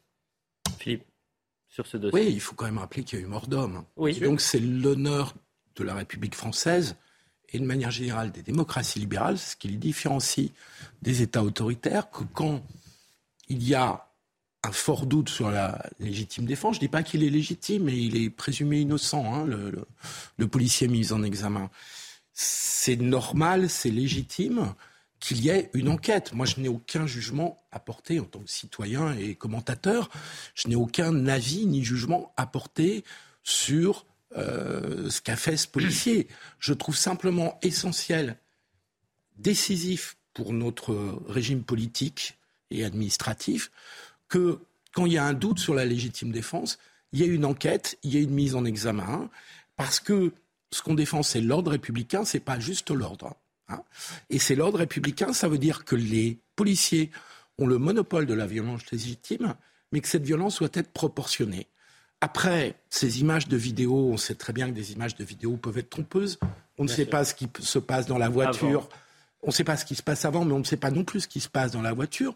Philippe, 0.79 1.03
sur 1.67 1.85
ce 1.87 1.97
dossier. 1.97 2.19
Oui, 2.19 2.31
il 2.31 2.39
faut 2.41 2.55
quand 2.55 2.65
même 2.65 2.77
rappeler 2.77 3.03
qu'il 3.03 3.19
y 3.19 3.21
a 3.21 3.25
eu 3.25 3.27
mort 3.27 3.47
d'homme. 3.47 3.83
Oui. 3.97 4.19
Donc 4.19 4.41
c'est 4.41 4.59
l'honneur 4.59 5.33
de 5.75 5.83
la 5.83 5.95
République 5.95 6.35
française 6.35 6.95
et 7.51 7.59
de 7.59 7.65
manière 7.65 7.91
générale 7.91 8.31
des 8.31 8.41
démocraties 8.41 8.99
libérales, 8.99 9.37
ce 9.37 9.55
qui 9.55 9.67
les 9.69 9.77
différencie 9.77 10.51
des 11.01 11.21
États 11.21 11.43
autoritaires, 11.43 12.09
que 12.09 12.23
quand 12.33 12.61
il 13.49 13.67
y 13.67 13.75
a 13.75 14.09
un 14.63 14.71
fort 14.71 15.05
doute 15.05 15.29
sur 15.29 15.49
la 15.49 15.85
légitime 15.99 16.45
défense, 16.45 16.75
je 16.75 16.79
ne 16.79 16.85
dis 16.85 16.89
pas 16.89 17.03
qu'il 17.03 17.23
est 17.23 17.29
légitime, 17.29 17.83
mais 17.83 17.97
il 17.97 18.21
est 18.21 18.29
présumé 18.29 18.81
innocent, 18.81 19.33
hein, 19.33 19.45
le, 19.45 20.47
policier 20.47 20.87
mis 20.87 21.13
en 21.13 21.23
examen. 21.23 21.69
c'est 22.33 22.97
normal, 22.97 23.69
c'est 23.69 23.89
légitime 23.89 24.73
qu'il 25.19 25.41
y 25.43 25.49
ait 25.49 25.69
une 25.73 25.89
enquête. 25.89 26.33
Moi, 26.33 26.45
je 26.45 26.59
n'ai 26.59 26.69
aucun 26.69 27.05
jugement 27.05 27.61
à 27.71 27.79
porter 27.79 28.19
en 28.19 28.23
tant 28.23 28.39
que 28.39 28.49
citoyen 28.49 29.13
et 29.17 29.35
commentateur. 29.35 30.09
Je 30.55 30.69
n'ai 30.69 30.75
aucun 30.75 31.27
avis 31.27 31.65
ni 31.65 31.83
jugement 31.83 32.33
à 32.37 32.45
porter 32.45 33.03
sur 33.43 34.05
euh, 34.37 35.09
ce 35.09 35.21
qu'a 35.21 35.35
fait 35.35 35.57
ce 35.57 35.67
policier. 35.67 36.27
Je 36.59 36.73
trouve 36.73 36.95
simplement 36.95 37.59
essentiel, 37.61 38.37
décisif 39.37 40.17
pour 40.33 40.53
notre 40.53 41.21
régime 41.27 41.63
politique 41.63 42.38
et 42.71 42.83
administratif, 42.83 43.71
que 44.27 44.59
quand 44.93 45.05
il 45.05 45.13
y 45.13 45.17
a 45.17 45.25
un 45.25 45.33
doute 45.33 45.59
sur 45.59 45.73
la 45.73 45.85
légitime 45.85 46.31
défense, 46.31 46.79
il 47.11 47.19
y 47.19 47.23
ait 47.23 47.27
une 47.27 47.45
enquête, 47.45 47.97
il 48.03 48.13
y 48.13 48.17
ait 48.17 48.23
une 48.23 48.33
mise 48.33 48.55
en 48.55 48.65
examen, 48.65 49.29
parce 49.75 49.99
que 49.99 50.31
ce 50.71 50.81
qu'on 50.81 50.93
défend, 50.93 51.23
c'est 51.23 51.41
l'ordre 51.41 51.71
républicain, 51.71 52.25
c'est 52.25 52.39
pas 52.39 52.59
juste 52.59 52.91
l'ordre. 52.91 53.35
Hein. 53.69 53.81
Et 54.29 54.39
c'est 54.39 54.55
l'ordre 54.55 54.79
républicain, 54.79 55.33
ça 55.33 55.47
veut 55.47 55.57
dire 55.57 55.85
que 55.85 55.95
les 55.95 56.37
policiers 56.55 57.11
ont 57.57 57.67
le 57.67 57.77
monopole 57.77 58.25
de 58.25 58.33
la 58.33 58.45
violence 58.45 58.89
légitime, 58.91 59.55
mais 59.91 60.01
que 60.01 60.07
cette 60.07 60.23
violence 60.23 60.59
doit 60.59 60.69
être 60.73 60.91
proportionnée. 60.91 61.67
Après, 62.21 62.75
ces 62.89 63.21
images 63.21 63.47
de 63.47 63.57
vidéo, 63.57 64.09
on 64.11 64.17
sait 64.17 64.35
très 64.35 64.53
bien 64.53 64.67
que 64.67 64.73
des 64.73 64.91
images 64.91 65.15
de 65.15 65.23
vidéo 65.23 65.55
peuvent 65.57 65.77
être 65.77 65.89
trompeuses. 65.89 66.37
On 66.77 66.83
ne 66.83 66.89
sait 66.89 67.05
pas 67.05 67.23
ce 67.23 67.33
qui 67.33 67.47
se 67.59 67.79
passe 67.79 68.07
dans 68.07 68.17
la 68.17 68.29
voiture. 68.29 68.89
On 69.41 69.47
ne 69.47 69.51
sait 69.53 69.63
pas 69.63 69.77
ce 69.77 69.85
qui 69.85 69.95
se 69.95 70.03
passe 70.03 70.25
avant, 70.25 70.43
mais 70.43 70.53
on 70.53 70.59
ne 70.59 70.65
sait 70.65 70.77
pas 70.77 70.91
non 70.91 71.05
plus 71.05 71.21
ce 71.21 71.27
qui 71.27 71.39
se 71.39 71.47
passe 71.47 71.71
dans 71.71 71.81
la 71.81 71.93
voiture. 71.93 72.35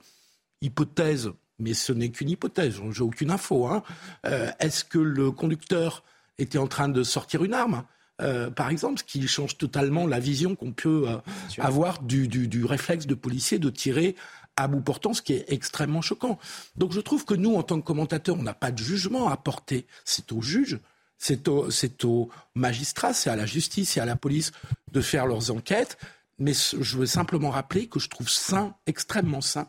Hypothèse, 0.64 1.30
mais 1.60 1.74
ce 1.74 1.94
n'est 1.94 2.10
qu'une 2.10 2.30
hypothèse, 2.30 2.80
j'ai 2.92 3.04
aucune 3.04 3.30
info. 3.30 3.68
Hein. 3.68 3.84
Euh, 4.26 4.50
est-ce 4.60 4.84
que 4.84 4.98
le 4.98 5.32
conducteur 5.32 6.04
était 6.40 6.58
en 6.58 6.68
train 6.68 6.90
de 6.90 7.04
sortir 7.04 7.44
une 7.44 7.54
arme? 7.54 7.84
Euh, 8.22 8.50
par 8.50 8.70
exemple, 8.70 9.00
ce 9.00 9.04
qui 9.04 9.28
change 9.28 9.58
totalement 9.58 10.08
la 10.08 10.20
vision 10.20 10.56
qu'on 10.56 10.72
peut 10.72 11.06
euh, 11.08 11.18
avoir 11.60 12.02
du, 12.02 12.28
du, 12.28 12.66
réflexe 12.66 13.08
de 13.08 13.16
policier 13.16 13.60
de 13.60 13.70
tirer 13.70 14.16
à 14.56 14.68
bout 14.68 14.82
portant, 14.82 15.14
ce 15.14 15.22
qui 15.22 15.34
est 15.34 15.46
extrêmement 15.48 16.02
choquant. 16.02 16.40
Donc 16.76 16.92
je 16.92 17.02
trouve 17.02 17.26
que 17.26 17.34
nous, 17.34 17.56
en 17.56 17.64
tant 17.64 17.80
que 17.80 17.86
commentateurs, 17.86 18.38
on 18.38 18.44
n'a 18.44 18.54
pas 18.54 18.72
de 18.72 18.78
jugement 18.78 19.30
à 19.30 19.38
porter. 19.38 19.88
C'est 20.06 20.32
au 20.32 20.42
juge, 20.42 20.80
c'est 21.18 21.48
au, 21.48 21.70
au 22.04 22.30
magistrat, 22.54 23.14
c'est 23.14 23.32
à 23.32 23.36
la 23.36 23.48
justice 23.48 23.98
et 23.98 24.00
à 24.00 24.06
la 24.06 24.16
police 24.16 24.52
de 24.92 25.02
faire 25.02 25.26
leurs 25.26 25.50
enquêtes. 25.52 25.98
Mais 26.38 26.54
je 26.54 26.98
veux 26.98 27.06
simplement 27.06 27.50
rappeler 27.50 27.88
que 27.88 28.00
je 28.00 28.10
trouve 28.10 28.30
sain, 28.30 28.76
extrêmement 28.86 29.42
sain, 29.42 29.68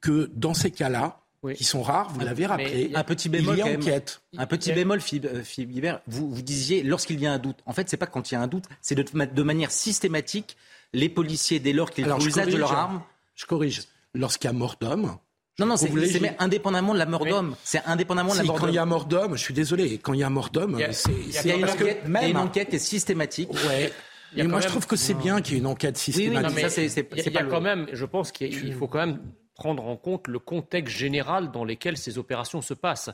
que 0.00 0.30
dans 0.34 0.54
ces 0.54 0.70
cas-là, 0.70 1.20
qui 1.54 1.64
sont 1.64 1.82
rares, 1.82 2.10
vous 2.10 2.20
l'avez 2.20 2.46
rappelé. 2.46 2.90
Un 2.94 3.04
petit 3.04 3.28
bémol, 3.28 3.54
il 3.54 3.58
y 3.58 3.62
a 3.62 3.66
enquête. 3.66 4.22
Un 4.36 4.46
petit 4.46 4.72
bémol, 4.72 5.00
Philippe 5.00 5.86
vous, 6.06 6.30
vous 6.30 6.42
disiez 6.42 6.82
lorsqu'il 6.82 7.20
y 7.20 7.26
a 7.26 7.32
un 7.32 7.38
doute. 7.38 7.58
En 7.66 7.72
fait, 7.72 7.88
c'est 7.88 7.96
pas 7.96 8.06
quand 8.06 8.30
il 8.30 8.34
y 8.34 8.36
a 8.36 8.40
un 8.40 8.48
doute, 8.48 8.64
c'est 8.80 8.94
de, 8.94 9.02
de 9.02 9.42
manière 9.42 9.70
systématique 9.70 10.56
les 10.92 11.08
policiers, 11.08 11.60
dès 11.60 11.72
lors 11.72 11.90
qu'ils 11.90 12.06
trouvent 12.06 12.24
l'usage 12.24 12.48
de 12.48 12.56
leur 12.56 12.72
arme. 12.72 13.02
Je 13.34 13.46
corrige 13.46 13.82
lorsqu'il 14.14 14.48
y 14.48 14.50
a 14.50 14.54
mort 14.54 14.76
d'homme. 14.80 15.16
Non, 15.60 15.66
non, 15.66 15.76
c'est 15.76 15.90
indépendamment 16.38 16.94
de 16.94 16.98
la 16.98 17.06
mort 17.06 17.24
d'homme. 17.24 17.56
C'est 17.64 17.84
indépendamment 17.84 18.32
de 18.32 18.38
la 18.38 18.44
mort 18.44 18.56
d'homme. 18.56 18.66
Quand 18.66 18.72
il 18.72 18.74
y 18.74 18.78
a 18.78 18.86
mort 18.86 19.04
d'homme, 19.06 19.36
je 19.36 19.42
suis 19.42 19.54
désolé, 19.54 19.98
quand 19.98 20.12
il 20.12 20.20
y 20.20 20.24
a 20.24 20.30
mort 20.30 20.50
d'homme, 20.50 20.78
c'est. 20.92 21.12
Il 21.12 21.32
y 21.32 21.52
a, 21.52 21.56
une, 21.56 21.64
enquête, 21.64 22.02
une 22.06 22.36
enquête 22.36 22.74
est 22.74 22.78
systématique. 22.78 23.52
Ouais. 23.52 23.92
Et 24.36 24.42
moi, 24.44 24.60
je 24.60 24.68
trouve 24.68 24.86
que 24.86 24.96
c'est 24.96 25.14
bien 25.14 25.40
qu'il 25.40 25.54
y 25.54 25.56
ait 25.56 25.60
une 25.60 25.66
enquête 25.66 25.96
systématique. 25.96 26.32
Oui, 26.32 26.36
oui, 26.36 26.52
mais 26.54 27.22
il 27.22 27.32
y 27.32 27.38
a, 27.38 27.44
quand 27.44 27.60
même, 27.60 27.86
je 27.92 28.04
pense 28.04 28.30
qu'il 28.30 28.74
faut 28.74 28.86
quand 28.86 28.98
même 28.98 29.20
prendre 29.58 29.84
en 29.86 29.96
compte 29.96 30.28
le 30.28 30.38
contexte 30.38 30.96
général 30.96 31.50
dans 31.50 31.64
lequel 31.64 31.98
ces 31.98 32.16
opérations 32.16 32.62
se 32.62 32.72
passent. 32.72 33.10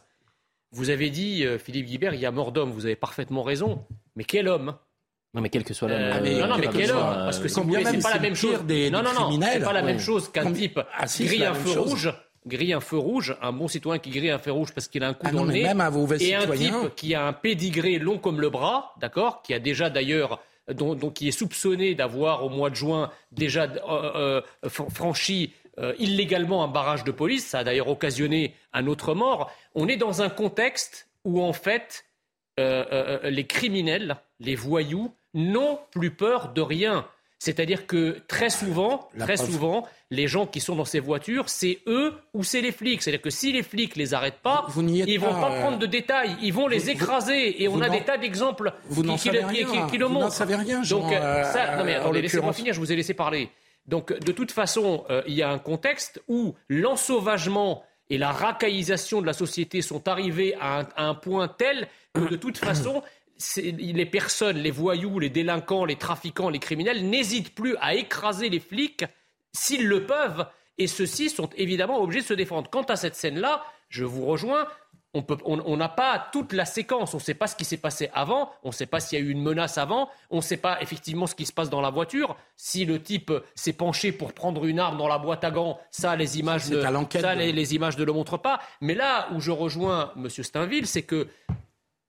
Vous 0.71 0.91
avez 0.91 1.11
dit, 1.11 1.45
euh, 1.45 1.59
Philippe 1.59 1.87
Guibert, 1.87 2.15
il 2.15 2.21
y 2.21 2.27
a 2.27 2.31
mort 2.31 2.53
d'homme. 2.53 2.71
Vous 2.71 2.85
avez 2.85 2.97
parfaitement 2.97 3.43
raison. 3.43 3.85
Mais 4.15 4.25
quel 4.25 4.47
homme? 4.47 4.77
Non, 5.33 5.41
mais 5.41 5.49
quel 5.49 5.65
que 5.65 5.75
soit 5.75 5.89
l'homme. 5.89 6.01
Euh, 6.01 6.41
non, 6.41 6.47
non, 6.47 6.59
mais 6.59 6.69
quel 6.69 6.93
homme? 6.93 7.01
Parce 7.01 7.39
que 7.41 7.49
si 7.49 7.61
vous 7.61 7.75
c'est 7.75 8.03
pas 8.03 8.15
la 8.15 8.21
même 8.21 8.37
chose. 8.37 8.63
Des, 8.65 8.91
non, 8.91 9.03
non, 9.03 9.13
non, 9.13 9.41
c'est 9.41 9.61
pas 9.61 9.73
la 9.73 9.83
même 9.83 9.99
chose 9.99 10.31
qu'un 10.31 10.53
type 10.53 10.79
ah, 10.97 11.07
grille 11.07 11.45
un 11.45 11.55
feu 11.55 11.81
rouge 11.81 12.13
grille 12.47 12.75
un 12.75 12.81
feu 12.81 12.99
rouge, 12.99 13.35
un 13.41 13.53
bon 13.53 13.69
citoyen 13.69 13.99
qui 13.99 14.11
grille 14.11 14.31
un 14.31 14.39
feu 14.39 14.53
rouge 14.53 14.73
parce 14.75 14.87
qu'il 14.87 15.03
a 15.03 15.09
un 15.09 15.15
coup 15.15 15.27
ah 15.29 15.33
dans 15.33 15.45
le 15.45 15.53
nez, 15.53 15.63
et 16.21 16.35
un 16.35 16.47
type 16.47 16.95
qui 16.95 17.15
a 17.15 17.27
un 17.27 17.33
pédigré 17.33 17.99
long 17.99 18.19
comme 18.19 18.39
le 18.39 18.51
bras, 18.51 18.95
d'accord, 19.01 19.41
qui 19.41 19.55
a 19.55 19.59
déjà 19.59 19.89
d'ailleurs 19.89 20.43
donc, 20.69 21.15
qui 21.15 21.29
est 21.29 21.33
soupçonné 21.33 21.95
d'avoir 21.95 22.45
au 22.45 22.51
mois 22.51 22.69
de 22.69 22.75
juin 22.75 23.11
déjà 23.33 23.67
euh, 23.89 24.43
franchi 24.69 25.55
illégalement 25.99 26.63
un 26.63 26.69
barrage 26.69 27.05
de 27.05 27.11
police, 27.11 27.47
ça 27.47 27.59
a 27.61 27.65
d'ailleurs 27.65 27.89
occasionné 27.89 28.55
un 28.73 28.87
autre 28.87 29.15
mort. 29.15 29.51
On 29.75 29.89
est 29.89 29.97
dans 29.97 30.23
un 30.23 30.29
contexte 30.29 31.09
où 31.25 31.43
en 31.43 31.53
fait 31.53 32.05
les 32.59 33.47
criminels, 33.49 34.17
les 34.39 34.55
voyous 34.55 35.13
n'ont 35.35 35.81
plus 35.91 36.11
peur 36.11 36.53
de 36.53 36.61
rien. 36.61 37.07
C'est-à-dire 37.45 37.87
que 37.87 38.23
très 38.27 38.49
souvent, 38.49 39.11
très 39.19 39.37
souvent, 39.37 39.87
les 40.11 40.29
gens 40.29 40.47
qui 40.47 40.61
sont 40.61 40.77
dans 40.77 40.87
ces 40.87 41.01
voitures, 41.01 41.51
c'est 41.51 41.81
eux 41.87 42.15
ou 42.33 42.43
c'est 42.43 42.63
les 42.63 42.73
flics. 42.73 43.03
C'est-à-dire 43.03 43.21
que 43.21 43.29
si 43.29 43.53
les 43.53 43.63
flics 43.63 43.97
les 43.97 44.15
arrêtent 44.15 44.41
pas, 44.43 44.67
ils 44.75 45.21
vont 45.21 45.29
pas, 45.29 45.51
prendre 45.61 45.79
de 45.79 45.85
détails, 45.85 46.37
ils 46.41 46.55
vont 46.55 46.69
les 46.69 46.89
écraser. 46.89 47.63
et 47.63 47.69
on 47.69 47.83
a 47.83 47.91
des 47.91 48.01
tas 48.01 48.17
d'exemples 48.17 48.73
qui, 48.89 49.19
qui, 49.19 49.31
le 49.31 49.43
montrent. 49.43 49.91
Vous 49.91 50.23
n'en 50.23 50.31
savez 50.31 50.55
rien, 50.55 50.83
Jean, 50.83 51.01
Donc, 51.01 51.13
euh, 51.13 51.45
ça, 51.45 51.77
non 51.77 51.85
mais 51.85 51.97
attendez, 51.97 52.23
laissez-moi 52.23 52.55
finir, 52.55 52.73
je 52.73 52.81
vous 52.81 52.91
ai 52.91 52.97
laissé 52.97 53.13
parler. 53.13 53.51
Donc, 53.87 54.19
de 54.19 54.33
toute 54.33 54.53
façon, 54.53 55.05
euh, 55.11 55.23
il 55.27 55.35
y 55.35 55.43
a 55.43 55.51
un 55.51 55.59
contexte 55.59 56.23
où 56.29 56.55
l'ensauvagement 56.69 57.85
et 58.11 58.19
la 58.19 58.33
racaillisation 58.33 59.21
de 59.21 59.27
la 59.27 59.33
société 59.33 59.83
sont 59.83 60.09
arrivés 60.09 60.55
à 60.61 60.87
un 60.97 61.15
point 61.15 61.49
tel 61.49 61.89
que, 62.13 62.29
de 62.29 62.37
toute 62.37 62.59
façon, 62.59 63.03
les 63.57 64.07
personnes, 64.07 64.59
les 64.59 64.71
voyous, 64.71 65.19
les 65.19 65.31
délinquants, 65.31 65.85
les 65.85 65.97
trafiquants, 65.97 66.49
les 66.49 66.59
criminels 66.59 67.09
n'hésitent 67.09 67.55
plus 67.55 67.77
à 67.81 67.95
écraser 67.95 68.49
les 68.49 68.61
flics 68.61 69.05
s'ils 69.53 69.87
le 69.87 70.07
peuvent. 70.07 70.47
Et 70.79 70.87
ceux-ci 70.87 71.31
sont 71.31 71.51
évidemment 71.57 72.01
obligés 72.01 72.23
de 72.23 72.27
se 72.27 72.35
défendre. 72.35 72.69
Quant 72.71 72.83
à 72.83 72.97
cette 72.97 73.15
scène-là, 73.15 73.65
je 73.89 74.05
vous 74.05 74.25
rejoins. 74.25 74.67
On 75.15 75.77
n'a 75.77 75.89
pas 75.89 76.29
toute 76.33 76.53
la 76.53 76.65
séquence. 76.65 77.15
On 77.15 77.19
ne 77.19 77.23
sait 77.23 77.35
pas 77.35 77.47
ce 77.47 77.55
qui 77.55 77.65
s'est 77.65 77.77
passé 77.77 78.11
avant. 78.13 78.51
On 78.63 78.69
ne 78.69 78.73
sait 78.73 78.87
pas 78.87 79.01
s'il 79.01 79.19
y 79.19 79.23
a 79.23 79.25
eu 79.25 79.31
une 79.31 79.43
menace 79.43 79.79
avant. 79.79 80.09
On 80.31 80.37
ne 80.37 80.43
sait 80.43 80.57
pas 80.57 80.81
effectivement 80.81 81.27
ce 81.27 81.35
qui 81.35 81.47
se 81.47 81.53
passe 81.53 81.71
dans 81.71 81.81
la 81.81 81.91
voiture. 81.91 82.37
Si 82.57 82.85
le 82.85 83.01
type 83.01 83.33
s'est 83.55 83.73
penché 83.73 84.13
pour 84.13 84.33
prendre 84.33 84.65
une 84.65 84.81
arme 84.81 84.99
dans 84.99 85.09
la 85.09 85.19
boîte 85.19 85.45
à 85.45 85.51
gants, 85.51 85.79
ça, 85.91 86.17
les 86.17 86.39
images, 86.39 86.69
ne, 86.69 86.81
ça, 86.81 87.35
les, 87.35 87.75
images 87.75 87.97
ne 87.97 88.05
le 88.05 88.13
montrent 88.13 88.39
pas. 88.39 88.61
Mais 88.81 88.95
là 88.95 89.29
où 89.33 89.41
je 89.41 89.51
rejoins 89.51 90.13
M. 90.17 90.29
Steinville, 90.29 90.87
c'est 90.87 91.03
que 91.03 91.29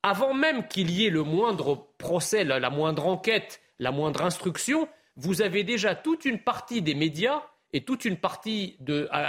avant 0.02 0.34
même 0.34 0.68
qu'il 0.68 0.92
y 0.92 1.06
ait 1.06 1.10
le 1.10 1.24
moindre 1.24 1.88
procès, 1.98 2.44
la, 2.44 2.70
moindre 2.70 3.08
enquête, 3.08 3.62
la 3.80 3.92
moindre 3.92 4.22
instruction, 4.24 4.88
vous 5.16 5.42
avez 5.42 5.64
déjà 5.64 5.96
toute 5.96 6.26
une 6.26 6.40
partie 6.40 6.82
des 6.82 6.94
médias 6.94 7.42
et 7.76 7.82
toute 7.82 8.06
une 8.06 8.16
partie 8.16 8.78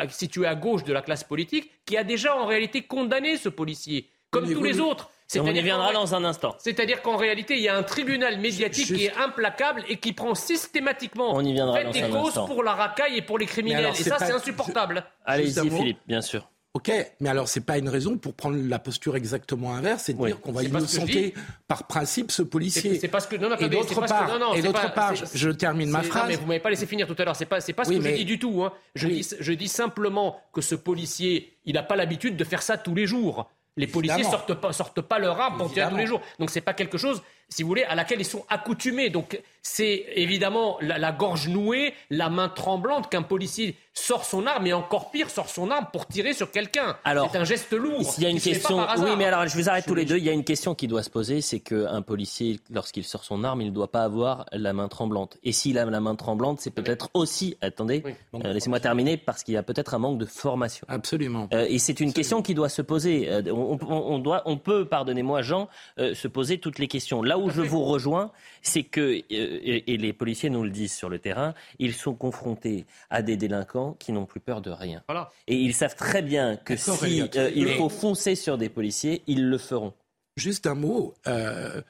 située 0.08 0.46
à 0.46 0.54
gauche 0.54 0.84
de 0.84 0.92
la 0.92 1.02
classe 1.02 1.24
politique 1.24 1.68
qui 1.84 1.96
a 1.96 2.04
déjà 2.04 2.36
en 2.36 2.46
réalité 2.46 2.82
condamné 2.82 3.36
ce 3.36 3.48
policier, 3.48 4.08
comme 4.30 4.50
tous 4.50 4.62
les 4.62 4.78
autres. 4.78 5.10
On 5.36 5.46
y 5.48 5.60
viendra 5.60 5.92
dans 5.92 6.14
un 6.14 6.24
instant. 6.24 6.54
C'est-à-dire 6.58 7.02
qu'en 7.02 7.16
réalité, 7.16 7.56
il 7.56 7.62
y 7.62 7.68
a 7.68 7.76
un 7.76 7.82
tribunal 7.82 8.38
médiatique 8.38 8.86
qui 8.86 9.06
est 9.06 9.16
implacable 9.16 9.82
et 9.88 9.96
qui 9.96 10.12
prend 10.12 10.36
systématiquement 10.36 11.34
On 11.34 11.40
y 11.40 11.52
viendra 11.52 11.82
des 11.82 12.08
causes 12.08 12.34
pour 12.46 12.62
la 12.62 12.74
racaille 12.74 13.16
et 13.16 13.22
pour 13.22 13.36
les 13.36 13.46
criminels. 13.46 13.86
et 13.98 14.04
ça, 14.04 14.18
c'est 14.20 14.32
insupportable. 14.32 15.04
Allez-y, 15.24 15.68
Philippe, 15.68 15.98
bien 16.06 16.20
sûr. 16.20 16.48
Ok, 16.76 16.92
mais 17.20 17.30
alors 17.30 17.48
c'est 17.48 17.62
pas 17.62 17.78
une 17.78 17.88
raison 17.88 18.18
pour 18.18 18.34
prendre 18.34 18.58
la 18.62 18.78
posture 18.78 19.16
exactement 19.16 19.74
inverse 19.74 20.10
et 20.10 20.12
de 20.12 20.26
dire 20.26 20.38
qu'on 20.42 20.52
va 20.52 20.62
innocenter 20.62 21.32
par 21.66 21.86
principe 21.86 22.30
ce 22.30 22.42
policier. 22.42 22.98
C'est 22.98 23.08
parce 23.08 23.26
que 23.26 23.36
non, 23.36 23.48
non, 23.48 23.56
et 23.56 23.70
d'autre 23.70 23.98
part, 24.06 24.30
et 24.54 24.60
d'autre 24.60 24.92
part, 24.92 25.14
je 25.14 25.48
termine 25.48 25.88
ma 25.88 26.02
phrase. 26.02 26.24
Non, 26.24 26.28
mais 26.28 26.36
vous 26.36 26.44
m'avez 26.44 26.60
pas 26.60 26.68
laissé 26.68 26.84
finir 26.84 27.06
tout 27.06 27.16
à 27.18 27.24
l'heure. 27.24 27.34
C'est 27.34 27.46
pas, 27.46 27.62
c'est 27.62 27.72
pas 27.72 27.86
ce 27.86 27.92
que 27.92 28.02
je 28.02 28.14
dis 28.14 28.26
du 28.26 28.38
tout. 28.38 28.62
Hein. 28.62 28.74
Je 28.94 29.08
dis, 29.08 29.26
je 29.40 29.52
dis 29.54 29.68
simplement 29.68 30.38
que 30.52 30.60
ce 30.60 30.74
policier, 30.74 31.56
il 31.64 31.76
n'a 31.76 31.82
pas 31.82 31.96
l'habitude 31.96 32.36
de 32.36 32.44
faire 32.44 32.60
ça 32.60 32.76
tous 32.76 32.94
les 32.94 33.06
jours. 33.06 33.50
Les 33.78 33.86
policiers 33.86 34.24
sortent 34.24 34.52
pas, 34.52 34.74
sortent 34.74 35.00
pas 35.00 35.18
leur 35.18 35.40
arme 35.40 35.56
pour 35.56 35.72
tirer 35.72 35.88
tous 35.88 35.96
les 35.96 36.06
jours. 36.06 36.20
Donc 36.38 36.50
c'est 36.50 36.60
pas 36.60 36.74
quelque 36.74 36.98
chose, 36.98 37.22
si 37.48 37.62
vous 37.62 37.68
voulez, 37.68 37.84
à 37.84 37.94
laquelle 37.94 38.20
ils 38.20 38.26
sont 38.26 38.44
accoutumés. 38.48 39.10
Donc 39.10 39.40
c'est 39.62 40.06
évidemment 40.14 40.78
la, 40.80 41.12
gorge 41.12 41.48
nouée, 41.48 41.92
la 42.10 42.30
main 42.30 42.48
tremblante 42.48 43.10
qu'un 43.10 43.22
policier 43.22 43.76
sort 43.92 44.24
son 44.24 44.46
arme 44.46 44.66
et 44.66 44.72
encore 44.72 45.10
pire 45.10 45.30
sort 45.30 45.48
son 45.48 45.70
arme 45.70 45.86
pour 45.92 46.06
tirer 46.06 46.34
sur 46.34 46.50
quelqu'un. 46.50 46.96
C'est 47.04 47.38
un 47.38 47.44
geste 47.44 47.72
lourd. 47.72 48.14
Il 48.18 48.22
y 48.22 48.26
a 48.26 48.30
une 48.30 48.40
question. 48.40 48.86
Oui, 48.98 49.10
mais 49.16 49.24
alors 49.24 49.46
je 49.48 49.56
vous 49.56 49.68
arrête 49.68 49.86
tous 49.86 49.94
les 49.94 50.04
deux. 50.04 50.18
Il 50.18 50.24
y 50.24 50.28
a 50.28 50.32
une 50.32 50.44
question 50.44 50.74
qui 50.74 50.86
doit 50.86 51.02
se 51.02 51.10
poser, 51.10 51.40
c'est 51.40 51.60
qu'un 51.60 52.02
policier, 52.02 52.60
lorsqu'il 52.70 53.04
sort 53.04 53.24
son 53.24 53.42
arme, 53.42 53.62
il 53.62 53.68
ne 53.68 53.72
doit 53.72 53.90
pas 53.90 54.02
avoir 54.02 54.46
la 54.52 54.72
main 54.72 54.88
tremblante. 54.88 55.38
Et 55.42 55.52
s'il 55.52 55.78
a 55.78 55.84
la 55.84 56.00
main 56.00 56.14
tremblante, 56.14 56.60
c'est 56.60 56.70
peut-être 56.70 57.10
aussi. 57.14 57.56
Attendez, 57.60 58.04
euh, 58.34 58.52
laissez-moi 58.52 58.78
terminer 58.80 59.16
parce 59.16 59.42
qu'il 59.42 59.54
y 59.54 59.56
a 59.56 59.62
peut-être 59.62 59.94
un 59.94 59.98
manque 59.98 60.18
de 60.18 60.26
formation. 60.26 60.86
Absolument. 60.88 61.48
Euh, 61.52 61.66
et 61.68 61.78
c'est 61.78 61.98
une 62.00 62.12
question 62.12 62.42
qui 62.42 62.54
doit 62.54 62.68
se 62.68 62.82
poser. 62.82 63.28
Euh, 63.30 63.42
on, 63.50 64.18
doit, 64.18 64.42
on 64.44 64.58
peut, 64.58 64.84
pardonnez-moi, 64.84 65.42
Jean, 65.42 65.68
se 65.98 66.28
poser 66.28 66.58
toutes 66.58 66.78
les 66.78 66.88
questions. 66.88 67.22
Là 67.22 67.35
où 67.38 67.50
je 67.50 67.62
vous 67.62 67.84
rejoins, 67.84 68.32
c'est 68.62 68.82
que 68.82 69.22
et, 69.30 69.96
les 69.96 70.12
policiers 70.12 70.50
nous 70.50 70.64
le 70.64 70.70
disent 70.70 70.94
sur 70.94 71.08
le 71.08 71.18
terrain, 71.18 71.54
ils 71.78 71.94
sont 71.94 72.14
confrontés 72.14 72.86
à 73.10 73.22
des 73.22 73.36
délinquants 73.36 73.96
qui 73.98 74.12
n'ont 74.12 74.26
plus 74.26 74.40
peur 74.40 74.60
de 74.60 74.70
rien. 74.70 75.02
Et 75.46 75.56
ils 75.56 75.74
savent 75.74 75.96
très 75.96 76.22
bien 76.22 76.56
que 76.56 76.76
si 76.76 77.22
euh, 77.22 77.50
il 77.54 77.68
faut 77.70 77.88
foncer 77.88 78.34
sur 78.34 78.58
des 78.58 78.68
policiers, 78.68 79.22
ils 79.26 79.48
le 79.48 79.58
feront. 79.58 79.92
Juste 80.36 80.66
un 80.66 80.74
mot. 80.74 81.14
Euh, 81.26 81.80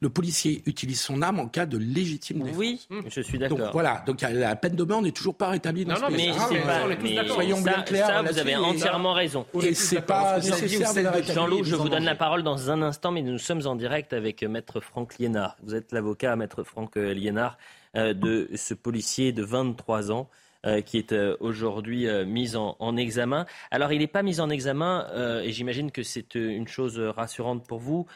le 0.00 0.08
policier 0.08 0.62
utilise 0.66 1.00
son 1.00 1.20
arme 1.20 1.40
en 1.40 1.46
cas 1.46 1.66
de 1.66 1.76
légitime 1.76 2.42
défense. 2.42 2.56
Oui, 2.56 2.86
je 3.08 3.20
suis 3.20 3.38
d'accord. 3.38 3.58
Donc 3.58 3.72
voilà, 3.72 4.02
donc 4.06 4.22
la 4.22 4.56
peine 4.56 4.74
de 4.74 4.84
mort 4.84 5.02
n'est 5.02 5.12
toujours 5.12 5.34
pas 5.34 5.48
rétablie 5.48 5.84
dans 5.84 5.92
non, 5.92 6.06
ce 6.06 6.10
non, 6.10 6.16
mais, 6.16 7.18
ah, 7.18 7.28
soyons 7.28 7.60
bien 7.60 7.82
clairs. 7.82 8.06
Ça, 8.06 8.22
vous 8.22 8.38
avez 8.38 8.56
entièrement 8.56 9.12
raison. 9.12 9.44
Et 9.62 9.74
c'est 9.74 10.00
pas 10.00 10.38
nécessaire 10.38 11.12
de 11.12 11.22
Jean-Loup, 11.22 11.64
je 11.64 11.76
vous 11.76 11.88
donne 11.88 12.04
la 12.04 12.14
parole 12.14 12.42
dans 12.42 12.70
un 12.70 12.82
instant, 12.82 13.12
mais 13.12 13.22
nous 13.22 13.38
sommes 13.38 13.66
en 13.66 13.76
direct 13.76 14.12
avec 14.12 14.42
Maître 14.42 14.80
Franck 14.80 15.18
Liénard. 15.18 15.56
Vous 15.62 15.74
êtes 15.74 15.92
l'avocat, 15.92 16.34
Maître 16.36 16.64
Franck 16.64 16.96
Liénard, 16.96 17.58
de 17.94 18.48
ce 18.54 18.74
policier 18.74 19.32
de 19.32 19.42
23 19.44 20.12
ans 20.12 20.28
euh, 20.30 20.34
qui 20.84 20.98
est 20.98 21.12
euh, 21.12 21.36
aujourd'hui 21.40 22.06
euh, 22.06 22.24
mis 22.24 22.56
en, 22.56 22.96
examen. 22.96 23.46
Alors, 23.70 23.92
il 23.92 24.00
n'est 24.00 24.06
pas 24.06 24.22
mis 24.22 24.40
en 24.40 24.50
examen, 24.50 25.06
et 25.42 25.52
j'imagine 25.52 25.90
que 25.90 26.02
c'est 26.02 26.34
une 26.34 26.68
chose 26.68 26.98
rassurante 26.98 27.66
pour 27.66 27.78
vous, 27.78 28.06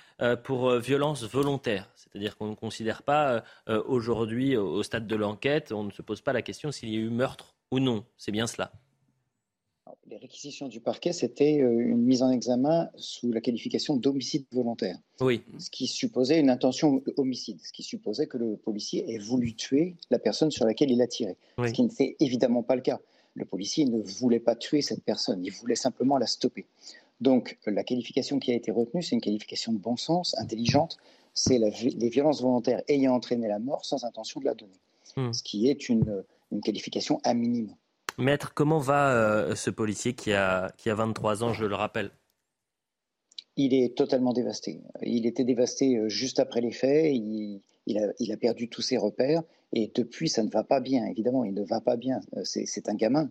pour 0.43 0.73
violence 0.79 1.25
volontaire. 1.25 1.89
C'est-à-dire 1.95 2.37
qu'on 2.37 2.49
ne 2.49 2.55
considère 2.55 3.03
pas 3.03 3.45
aujourd'hui, 3.87 4.57
au 4.57 4.83
stade 4.83 5.07
de 5.07 5.17
l'enquête, 5.17 5.73
on 5.73 5.85
ne 5.85 5.91
se 5.91 6.03
pose 6.03 6.21
pas 6.21 6.33
la 6.33 6.43
question 6.43 6.73
s'il 6.73 6.91
y 6.91 6.97
a 6.97 7.01
eu 7.01 7.11
meurtre 7.11 7.55
ou 7.71 7.79
non. 7.79 8.05
C'est 8.17 8.33
bien 8.33 8.47
cela 8.47 8.73
les 10.07 10.17
réquisitions 10.17 10.69
du 10.69 10.81
parquet, 10.81 11.13
c'était 11.13 11.61
euh, 11.61 11.71
une 11.71 12.03
mise 12.03 12.23
en 12.23 12.31
examen 12.31 12.89
sous 12.97 13.33
la 13.33 13.41
qualification 13.41 13.97
d'homicide 13.97 14.47
volontaire. 14.53 14.99
Oui. 15.21 15.43
Ce 15.59 15.71
qui 15.71 15.87
supposait 15.87 16.41
une 16.41 16.51
intention 16.51 17.03
homicide, 17.17 17.61
ce 17.63 17.73
qui 17.73 17.83
supposait 17.83 18.27
que 18.27 18.39
le 18.39 18.57
policier 18.57 19.13
ait 19.13 19.19
voulu 19.19 19.55
tuer 19.55 19.97
la 20.11 20.19
personne 20.19 20.51
sur 20.51 20.65
laquelle 20.65 20.91
il 20.91 21.03
a 21.03 21.07
tiré. 21.07 21.37
Ce 21.59 21.73
qui 21.73 21.83
n'était 21.83 22.17
évidemment 22.21 22.63
pas 22.63 22.77
le 22.77 22.83
cas. 22.83 23.01
Le 23.35 23.45
policier 23.45 23.85
ne 23.85 24.01
voulait 24.01 24.41
pas 24.41 24.55
tuer 24.55 24.81
cette 24.81 25.03
personne, 25.03 25.45
il 25.45 25.51
voulait 25.51 25.75
simplement 25.75 26.19
la 26.19 26.27
stopper. 26.27 26.67
Donc 27.21 27.59
la 27.67 27.83
qualification 27.83 28.39
qui 28.39 28.53
a 28.53 28.55
été 28.55 28.71
retenue, 28.71 29.03
c'est 29.03 29.15
une 29.15 29.21
qualification 29.21 29.73
de 29.73 29.79
bon 29.79 29.97
sens, 29.97 30.37
intelligente, 30.39 30.99
c'est 31.33 31.59
les 31.59 32.09
violences 32.11 32.43
volontaires 32.43 32.83
ayant 32.87 33.15
entraîné 33.15 33.49
la 33.49 33.59
mort 33.59 33.85
sans 33.85 34.05
intention 34.05 34.41
de 34.41 34.45
la 34.45 34.55
donner. 34.55 34.79
Hmm. 35.17 35.33
Ce 35.33 35.43
qui 35.43 35.69
est 35.69 35.89
une, 35.89 36.25
une 36.53 36.61
qualification 36.61 37.21
à 37.25 37.35
minimum. 37.35 37.75
Maître, 38.19 38.55
comment 38.55 38.79
va 38.79 39.13
euh, 39.13 39.55
ce 39.55 39.71
policier 39.71 40.15
qui 40.15 40.33
a, 40.33 40.73
qui 40.77 40.89
a 40.91 40.95
23 40.95 41.43
ans, 41.43 41.53
je 41.53 41.65
le 41.65 41.75
rappelle? 41.75 42.11
Il 43.57 43.75
est 43.75 43.97
totalement 43.97 44.33
dévasté. 44.33 44.81
Il 45.03 45.27
était 45.27 45.45
dévasté 45.45 45.97
euh, 45.97 46.09
juste 46.09 46.39
après 46.39 46.61
les 46.61 46.73
faits. 46.73 47.13
Il, 47.15 47.63
a, 47.99 48.37
perdu 48.37 48.69
tous 48.69 48.83
ses 48.83 48.97
repères. 48.97 49.43
Et 49.73 49.91
depuis, 49.95 50.29
ça 50.29 50.43
ne 50.43 50.51
va 50.51 50.63
pas 50.63 50.81
bien. 50.81 51.07
Évidemment, 51.07 51.45
il 51.45 51.55
ne 51.55 51.65
va 51.65 51.81
pas 51.81 51.97
bien. 51.97 52.21
Euh, 52.37 52.43
c'est 52.45 52.89
un 52.89 52.95
gamin. 52.95 53.31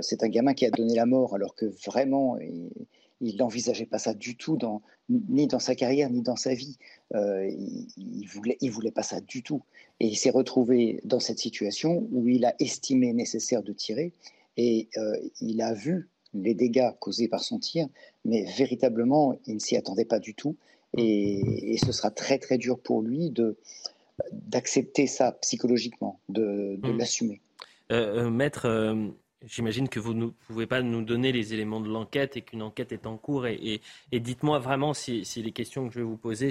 C'est 0.00 0.22
un 0.22 0.28
gamin 0.28 0.54
qui 0.54 0.64
a 0.64 0.70
donné 0.70 0.94
la 0.94 1.06
mort 1.06 1.34
alors 1.34 1.56
que 1.56 1.66
vraiment, 1.84 2.38
n'envisageait 3.22 3.86
pas 3.86 3.98
ça 3.98 4.14
du 4.14 4.36
tout, 4.36 4.56
dans, 4.56 4.82
ni 5.08 5.46
dans 5.46 5.58
sa 5.58 5.74
carrière, 5.74 6.10
ni 6.10 6.22
dans 6.22 6.36
sa 6.36 6.54
vie. 6.54 6.78
il, 7.14 7.86
il, 7.96 8.26
voulait, 8.26 8.58
il 8.60 8.70
voulait 8.70 8.90
pas 8.90 9.02
ça 9.02 9.20
du 9.20 9.42
tout. 9.42 9.62
Et 10.00 10.08
il 10.08 10.16
s'est 10.16 10.30
retrouvé 10.30 11.00
dans 11.04 11.20
cette 11.20 11.38
situation 11.38 12.08
où 12.10 12.28
il 12.28 12.44
a 12.44 12.54
estimé 12.58 13.12
nécessaire 13.12 13.62
de 13.62 13.72
tirer 13.72 14.12
et 14.56 14.88
euh, 14.96 15.16
il 15.40 15.62
a 15.62 15.74
vu 15.74 16.08
les 16.34 16.54
dégâts 16.54 16.90
causés 16.98 17.28
par 17.28 17.40
son 17.40 17.58
tir, 17.58 17.88
mais 18.24 18.44
véritablement, 18.56 19.38
il 19.46 19.54
ne 19.54 19.58
s'y 19.58 19.76
attendait 19.76 20.04
pas 20.04 20.18
du 20.18 20.34
tout. 20.34 20.56
Et, 20.96 21.76
ce 21.82 21.92
sera 21.92 22.10
très 22.10 22.38
très 22.38 22.58
dur 22.58 22.78
pour 22.78 23.02
lui 23.02 23.30
de 23.30 23.56
d'accepter 24.30 25.06
ça 25.06 25.32
psychologiquement, 25.40 26.20
de, 26.28 26.76
de 26.78 26.92
mmh. 26.92 26.98
l'assumer. 26.98 27.40
Euh, 27.90 28.24
euh, 28.24 28.30
maître, 28.30 28.66
J'imagine 29.46 29.88
que 29.88 29.98
vous 29.98 30.14
ne 30.14 30.26
pouvez 30.46 30.66
pas 30.66 30.82
nous 30.82 31.02
donner 31.02 31.32
les 31.32 31.54
éléments 31.54 31.80
de 31.80 31.88
l'enquête 31.88 32.36
et 32.36 32.42
qu'une 32.42 32.62
enquête 32.62 32.92
est 32.92 33.06
en 33.06 33.16
cours. 33.16 33.46
Et, 33.46 33.80
dites-moi 34.12 34.58
vraiment 34.58 34.94
si, 34.94 35.24
les 35.36 35.52
questions 35.52 35.88
que 35.88 35.94
je 35.94 35.98
vais 35.98 36.04
vous 36.04 36.16
poser 36.16 36.50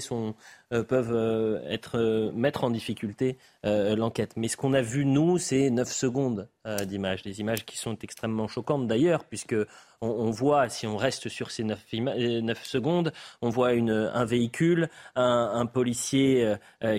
euh, 0.73 0.83
peuvent 0.83 1.13
euh, 1.13 1.77
euh, 1.95 2.31
mettre 2.33 2.63
en 2.63 2.69
difficulté 2.69 3.37
l'enquête. 3.63 4.33
Mais 4.35 4.47
ce 4.47 4.57
qu'on 4.57 4.73
a 4.73 4.81
vu, 4.81 5.05
nous, 5.05 5.37
c'est 5.37 5.69
9 5.69 5.91
secondes 5.91 6.49
d'images. 6.85 7.23
Des 7.23 7.39
images 7.39 7.65
qui 7.65 7.77
sont 7.77 7.97
extrêmement 7.99 8.47
choquantes 8.47 8.87
d'ailleurs, 8.87 9.25
puisque 9.25 9.55
on, 10.01 10.31
voit, 10.31 10.67
si 10.69 10.87
on 10.87 10.97
reste 10.97 11.29
sur 11.29 11.51
ces 11.51 11.63
9, 11.63 11.79
9 11.93 12.65
secondes, 12.65 13.13
on 13.41 13.49
voit 13.49 13.69
un 13.69 14.25
véhicule, 14.25 14.89
un 15.15 15.65
policier 15.67 16.55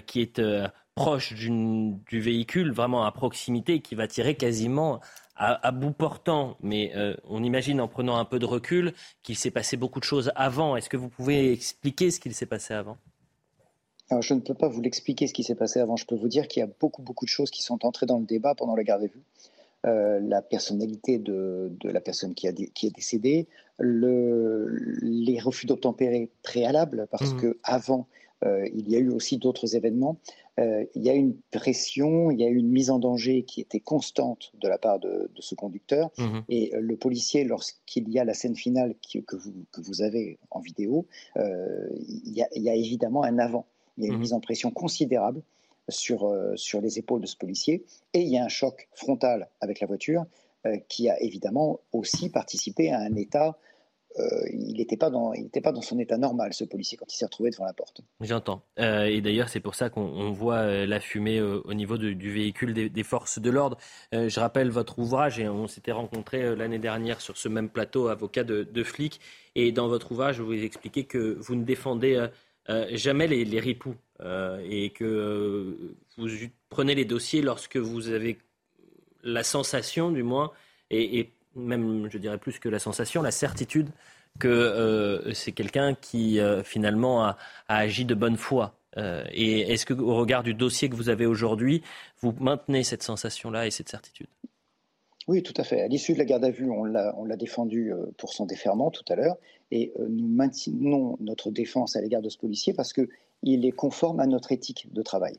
qui 0.06 0.20
est 0.20 0.40
proche 0.94 1.32
du 1.34 2.20
véhicule, 2.20 2.72
vraiment 2.72 3.04
à 3.04 3.12
proximité, 3.12 3.80
qui 3.80 3.94
va 3.94 4.06
tirer 4.06 4.34
quasiment 4.34 5.00
à, 5.36 5.72
bout 5.72 5.92
portant, 5.92 6.56
mais 6.60 6.92
euh, 6.94 7.16
on 7.28 7.42
imagine 7.42 7.80
en 7.80 7.88
prenant 7.88 8.16
un 8.16 8.24
peu 8.24 8.38
de 8.38 8.46
recul 8.46 8.92
qu'il 9.22 9.36
s'est 9.36 9.50
passé 9.50 9.76
beaucoup 9.76 9.98
de 9.98 10.04
choses 10.04 10.30
avant. 10.36 10.76
Est-ce 10.76 10.88
que 10.88 10.96
vous 10.96 11.08
pouvez 11.08 11.52
expliquer 11.52 12.10
ce 12.10 12.20
qu'il 12.20 12.34
s'est 12.34 12.46
passé 12.46 12.74
avant? 12.74 12.96
Alors, 14.10 14.22
je 14.22 14.34
ne 14.34 14.40
peux 14.40 14.54
pas 14.54 14.68
vous 14.68 14.82
l'expliquer 14.82 15.26
ce 15.26 15.32
qui 15.32 15.42
s'est 15.42 15.54
passé 15.54 15.80
avant. 15.80 15.96
Je 15.96 16.04
peux 16.04 16.14
vous 16.14 16.28
dire 16.28 16.46
qu'il 16.48 16.60
y 16.60 16.62
a 16.62 16.68
beaucoup, 16.80 17.02
beaucoup 17.02 17.24
de 17.24 17.30
choses 17.30 17.50
qui 17.50 17.62
sont 17.62 17.84
entrées 17.84 18.06
dans 18.06 18.18
le 18.18 18.26
débat 18.26 18.54
pendant 18.54 18.76
la 18.76 18.84
garde 18.84 19.04
à 19.04 19.06
vue. 19.06 19.22
Euh, 19.84 20.20
la 20.20 20.42
personnalité 20.42 21.18
de, 21.18 21.72
la 21.82 22.00
personne 22.00 22.34
qui, 22.34 22.46
a 22.46 22.52
qui 22.52 22.86
est 22.86 22.94
décédée, 22.94 23.48
le, 23.78 24.68
les 25.00 25.40
refus 25.40 25.66
d'obtempérer 25.66 26.30
préalables, 26.42 27.08
parce 27.10 27.32
mmh. 27.32 27.40
que 27.40 27.58
avant, 27.64 28.06
il 28.44 28.88
y 28.90 28.96
a 28.96 28.98
eu 28.98 29.10
aussi 29.10 29.38
d'autres 29.38 29.76
événements. 29.76 30.18
Euh, 30.60 30.84
il 30.94 31.02
y 31.02 31.08
a 31.08 31.14
une 31.14 31.34
pression, 31.50 32.30
il 32.30 32.38
y 32.38 32.44
a 32.44 32.48
une 32.48 32.68
mise 32.68 32.90
en 32.90 32.98
danger 32.98 33.42
qui 33.42 33.60
était 33.62 33.80
constante 33.80 34.52
de 34.60 34.68
la 34.68 34.76
part 34.76 34.98
de, 34.98 35.30
ce 35.38 35.54
conducteur. 35.54 36.10
Mhm. 36.18 36.44
Et 36.48 36.74
euh, 36.74 36.80
le 36.80 36.96
policier, 36.96 37.44
lorsqu'il 37.44 38.08
y 38.10 38.18
a 38.18 38.24
la 38.24 38.34
scène 38.34 38.54
finale 38.54 38.94
que, 39.26 39.36
vous, 39.36 39.52
que, 39.72 39.80
vous, 39.80 40.02
avez 40.02 40.38
en 40.50 40.60
vidéo, 40.60 41.06
euh, 41.38 41.88
il, 42.24 42.34
y 42.34 42.68
a, 42.68 42.74
évidemment 42.74 43.22
un 43.22 43.38
avant. 43.38 43.66
Il 43.96 44.04
y 44.04 44.06
a 44.06 44.08
une 44.08 44.14
mhm. 44.14 44.20
mise 44.20 44.32
en 44.34 44.40
pression 44.40 44.70
considérable 44.70 45.42
sur, 45.88 46.32
sur 46.54 46.80
les 46.80 46.98
épaules 46.98 47.22
de 47.22 47.26
ce 47.26 47.36
policier. 47.36 47.84
Et 48.12 48.20
il 48.20 48.28
y 48.28 48.38
a 48.38 48.44
un 48.44 48.48
choc 48.48 48.88
frontal 48.94 49.48
avec 49.60 49.80
la 49.80 49.86
voiture 49.86 50.24
qui 50.88 51.08
a 51.08 51.20
évidemment 51.20 51.80
aussi 51.92 52.30
participé 52.30 52.92
à 52.92 53.00
un 53.00 53.16
état 53.16 53.58
euh, 54.18 54.46
il 54.52 54.76
n'était 54.76 54.96
pas, 54.96 55.10
dans, 55.10 55.32
son 55.80 55.98
état 55.98 56.18
normal, 56.18 56.52
ce 56.52 56.64
policier, 56.64 56.98
quand 56.98 57.12
il 57.12 57.16
s'est 57.16 57.24
retrouvé 57.24 57.50
devant 57.50 57.64
la 57.64 57.72
porte. 57.72 58.02
J'entends. 58.20 58.62
Euh, 58.78 59.04
et 59.04 59.20
d'ailleurs, 59.20 59.48
c'est 59.48 59.60
pour 59.60 59.74
ça 59.74 59.90
qu'on 59.90 60.30
voit 60.32 60.56
euh, 60.56 60.86
la 60.86 61.00
fumée 61.00 61.40
au 61.40 61.72
niveau 61.74 61.96
du 61.96 62.32
véhicule 62.32 62.74
des, 62.74 63.02
forces 63.02 63.38
de 63.38 63.50
l'ordre. 63.50 63.78
je 64.12 64.40
rappelle 64.40 64.70
votre 64.70 64.98
ouvrage, 64.98 65.38
et 65.38 65.48
on 65.48 65.66
s'était 65.66 65.92
rencontré 65.92 66.54
l'année 66.56 66.78
dernière 66.78 67.20
sur 67.20 67.36
ce 67.36 67.48
même 67.48 67.68
plateau, 67.68 68.08
avocat 68.08 68.44
de, 68.44 68.62
de 68.62 68.82
flic. 68.82 69.20
Et 69.54 69.72
dans 69.72 69.88
votre 69.88 70.12
ouvrage, 70.12 70.40
vous 70.40 70.52
expliquez 70.52 71.04
que 71.04 71.36
vous 71.40 71.54
ne 71.54 71.64
défendez 71.64 72.26
jamais 72.90 73.26
les, 73.26 73.60
ripoux 73.60 73.94
et 74.20 74.90
que 74.90 75.94
vous 76.16 76.28
prenez 76.68 76.94
les 76.94 77.04
dossiers 77.04 77.42
lorsque 77.42 77.76
vous 77.76 78.08
avez 78.08 78.38
la 79.24 79.42
sensation, 79.42 80.10
du 80.10 80.22
moins, 80.22 80.52
et, 80.90 81.18
et 81.18 81.32
même 81.54 82.08
je 82.10 82.18
dirais 82.18 82.38
plus 82.38 82.58
que 82.58 82.68
la 82.68 82.78
sensation, 82.78 83.22
la 83.22 83.30
certitude 83.30 83.88
que 84.38 84.48
euh, 84.48 85.32
c'est 85.34 85.52
quelqu'un 85.52 85.94
qui 85.94 86.40
euh, 86.40 86.62
finalement 86.62 87.24
a, 87.24 87.36
agi 87.68 88.04
de 88.04 88.14
bonne 88.14 88.36
foi. 88.36 88.74
Euh, 88.96 89.24
et 89.32 89.72
est-ce 89.72 89.86
que, 89.86 89.94
au 89.94 90.14
regard 90.14 90.42
du 90.42 90.54
dossier 90.54 90.88
que 90.88 90.96
vous 90.96 91.08
avez 91.08 91.26
aujourd'hui, 91.26 91.82
vous 92.20 92.34
maintenez 92.40 92.84
cette 92.84 93.02
sensation-là 93.02 93.66
et 93.66 93.70
cette 93.70 93.88
certitude? 93.88 94.28
Oui, 95.28 95.42
tout 95.42 95.54
à 95.56 95.64
fait. 95.64 95.82
À 95.82 95.88
l'issue 95.88 96.14
de 96.14 96.18
la 96.18 96.24
garde 96.24 96.44
à 96.44 96.50
vue, 96.50 96.68
on 96.68 96.84
l'a 96.84 97.36
défendu 97.36 97.92
pour 98.18 98.32
son 98.32 98.44
déferment 98.44 98.90
tout 98.90 99.04
à 99.08 99.14
l'heure, 99.14 99.36
et 99.70 99.92
nous 100.08 100.26
maintenons 100.26 101.16
notre 101.20 101.52
défense 101.52 101.94
à 101.94 102.00
l'égard 102.00 102.22
de 102.22 102.28
ce 102.28 102.36
policier 102.36 102.74
parce 102.74 102.92
qu'il 102.92 103.64
est 103.64 103.72
conforme 103.72 104.18
à 104.18 104.26
notre 104.26 104.50
éthique 104.50 104.92
de 104.92 105.00
travail. 105.00 105.38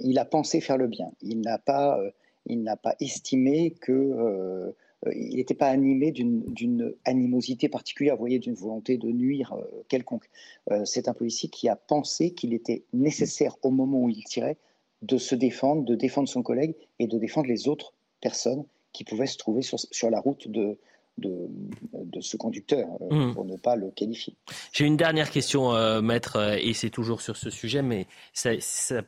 il 0.00 0.16
a 0.16 0.24
pensé 0.24 0.60
faire 0.60 0.76
le 0.76 0.86
bien. 0.86 1.10
Il 1.22 1.40
n'a 1.40 1.58
pas, 1.58 1.98
il 2.46 2.62
n'a 2.62 2.76
pas 2.76 2.94
estimé 3.00 3.74
que 3.80 4.72
il 5.14 5.36
n'était 5.36 5.54
pas 5.54 5.68
animé 5.68 6.12
d'une 6.12 6.94
animosité 7.04 7.68
particulière, 7.68 8.16
vous 8.16 8.20
voyez, 8.20 8.38
d'une 8.38 8.54
volonté 8.54 8.98
de 8.98 9.10
nuire 9.10 9.54
euh, 9.54 9.64
quelconque. 9.88 10.28
Euh, 10.70 10.84
c'est 10.84 11.08
un 11.08 11.14
policier 11.14 11.48
qui 11.48 11.68
a 11.68 11.76
pensé 11.76 12.32
qu'il 12.32 12.52
était 12.52 12.84
nécessaire 12.92 13.56
au 13.62 13.70
moment 13.70 14.02
où 14.02 14.08
il 14.10 14.24
tirait 14.24 14.58
de 15.02 15.16
se 15.16 15.34
défendre, 15.34 15.84
de 15.84 15.94
défendre 15.94 16.28
son 16.28 16.42
collègue 16.42 16.74
et 16.98 17.06
de 17.06 17.18
défendre 17.18 17.46
les 17.46 17.66
autres 17.68 17.94
personnes 18.20 18.64
qui 18.92 19.04
pouvaient 19.04 19.26
se 19.26 19.38
trouver 19.38 19.62
sur, 19.62 20.10
la 20.10 20.20
route 20.20 20.48
de, 20.48 20.78
de, 21.16 22.20
ce 22.20 22.36
conducteur, 22.36 22.86
mmh. 23.10 23.32
pour 23.32 23.44
ne 23.46 23.56
pas 23.56 23.76
le 23.76 23.90
qualifier. 23.92 24.34
J'ai 24.72 24.84
une 24.84 24.96
dernière 24.96 25.30
question, 25.30 26.02
maître, 26.02 26.58
et 26.60 26.74
c'est 26.74 26.90
toujours 26.90 27.22
sur 27.22 27.36
ce 27.36 27.50
sujet, 27.50 27.82
mais 27.82 28.06
ça, 28.34 28.50
ça 28.58 29.02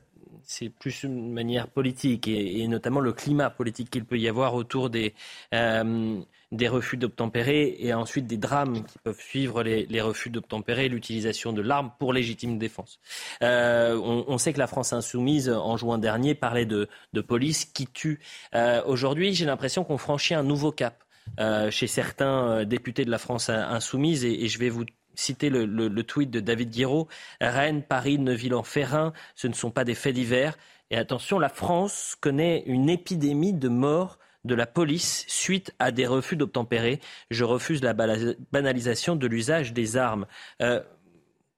c'est 0.47 0.69
plus 0.69 1.03
une 1.03 1.33
manière 1.33 1.69
politique 1.69 2.29
et, 2.29 2.67
notamment 2.67 3.01
le 3.01 3.13
climat 3.13 3.51
politique 3.51 3.91
qu'il 3.91 4.05
peut 4.05 4.19
y 4.19 4.29
avoir 4.29 4.55
autour 4.55 4.91
des, 4.91 5.15
euh, 5.55 6.21
des 6.51 6.69
refus 6.69 6.97
d'obtempérer 6.97 7.77
et 7.79 7.95
ensuite 7.95 8.27
des 8.27 8.37
drames 8.37 8.85
qui 8.85 8.99
peuvent 8.99 9.21
suivre 9.21 9.63
les, 9.63 10.01
refus 10.01 10.31
d'obtempérer, 10.31 10.89
l'utilisation 10.89 11.53
de 11.53 11.63
l'arme 11.63 11.93
pour 11.99 12.13
légitime 12.13 12.59
défense. 12.59 12.99
Euh, 13.43 13.97
on, 13.97 14.39
sait 14.39 14.53
que 14.53 14.59
la 14.59 14.67
France 14.67 14.93
insoumise, 14.93 15.51
en 15.51 15.77
juin 15.77 15.99
dernier, 15.99 16.35
parlait 16.35 16.67
de, 16.67 16.89
police 17.27 17.65
qui 17.65 17.87
tue. 17.87 18.21
Euh, 18.55 18.83
aujourd'hui, 18.87 19.35
j'ai 19.35 19.47
l'impression 19.47 19.85
qu'on 19.85 19.99
franchit 19.99 20.35
un 20.35 20.43
nouveau 20.43 20.73
cap. 20.73 21.05
chez 21.71 21.87
certains 21.87 22.65
députés 22.65 23.05
de 23.05 23.11
la 23.11 23.19
France 23.19 23.49
insoumise 23.49 24.25
et, 24.25 24.49
je 24.49 24.59
vais 24.59 24.69
vous 24.69 24.85
citer 25.15 25.51
le, 25.51 26.03
tweet 26.03 26.31
de 26.31 26.41
David 26.41 26.71
Guiraud. 26.71 27.09
Rennes, 27.41 27.83
Paris, 27.83 28.19
Neuville-en-Ferrin, 28.19 29.13
ce 29.35 29.47
ne 29.47 29.55
sont 29.55 29.71
pas 29.71 29.85
des 29.85 29.95
faits 29.95 30.15
divers. 30.15 30.57
Et 30.91 30.97
attention, 30.97 31.39
la 31.39 31.49
France 31.49 32.17
connaît 32.21 32.63
une 32.67 32.89
épidémie 32.89 33.53
de 33.53 33.69
morts 33.69 34.19
de 34.45 34.55
la 34.55 34.67
police 34.67 35.25
suite 35.29 35.73
à 35.79 35.91
des 35.91 36.07
refus 36.07 36.37
d'obtempérer. 36.37 37.01
Je 37.31 37.45
refuse 37.45 37.83
la 37.83 37.95
banalisation 37.95 39.17
de 39.17 39.27
l'usage 39.27 39.73
des 39.73 39.97
armes. 39.97 40.27
Euh, 40.61 40.83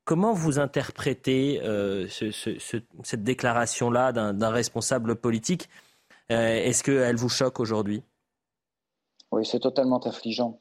comment 0.04 0.34
vous 0.34 0.58
interprétez 0.58 1.60
euh, 1.62 2.06
cette 2.08 3.24
déclaration-là 3.24 4.12
d'un 4.12 4.50
responsable 4.50 5.16
politique? 5.16 5.68
Euh, 6.30 6.64
Est-ce 6.64 6.84
qu'elle 6.84 7.16
vous 7.16 7.28
choque 7.28 7.60
aujourd'hui? 7.60 8.02
Oui, 9.32 9.44
c'est 9.44 9.60
totalement 9.60 9.98
affligeant. 9.98 10.60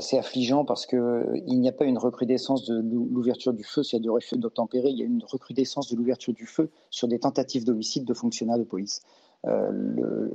C'est 0.00 0.18
affligeant 0.18 0.64
parce 0.64 0.86
qu'il 0.86 1.42
n'y 1.44 1.68
a 1.68 1.72
pas 1.72 1.84
une 1.84 1.98
recrudescence 1.98 2.64
de 2.64 2.80
l'ouverture 2.80 3.52
du 3.52 3.62
feu 3.62 3.82
s'il 3.82 3.98
y 3.98 4.00
a 4.00 4.02
des 4.02 4.08
refus 4.08 4.38
d'obtempérer, 4.38 4.88
il 4.88 4.98
y 4.98 5.02
a 5.02 5.04
une 5.04 5.22
recrudescence 5.22 5.90
de 5.90 5.96
l'ouverture 5.96 6.32
du 6.32 6.46
feu 6.46 6.70
sur 6.88 7.08
des 7.08 7.18
tentatives 7.18 7.64
d'homicide 7.64 8.06
de 8.06 8.14
fonctionnaires 8.14 8.58
de 8.58 8.64
police. 8.64 9.02
Euh, 9.46 10.28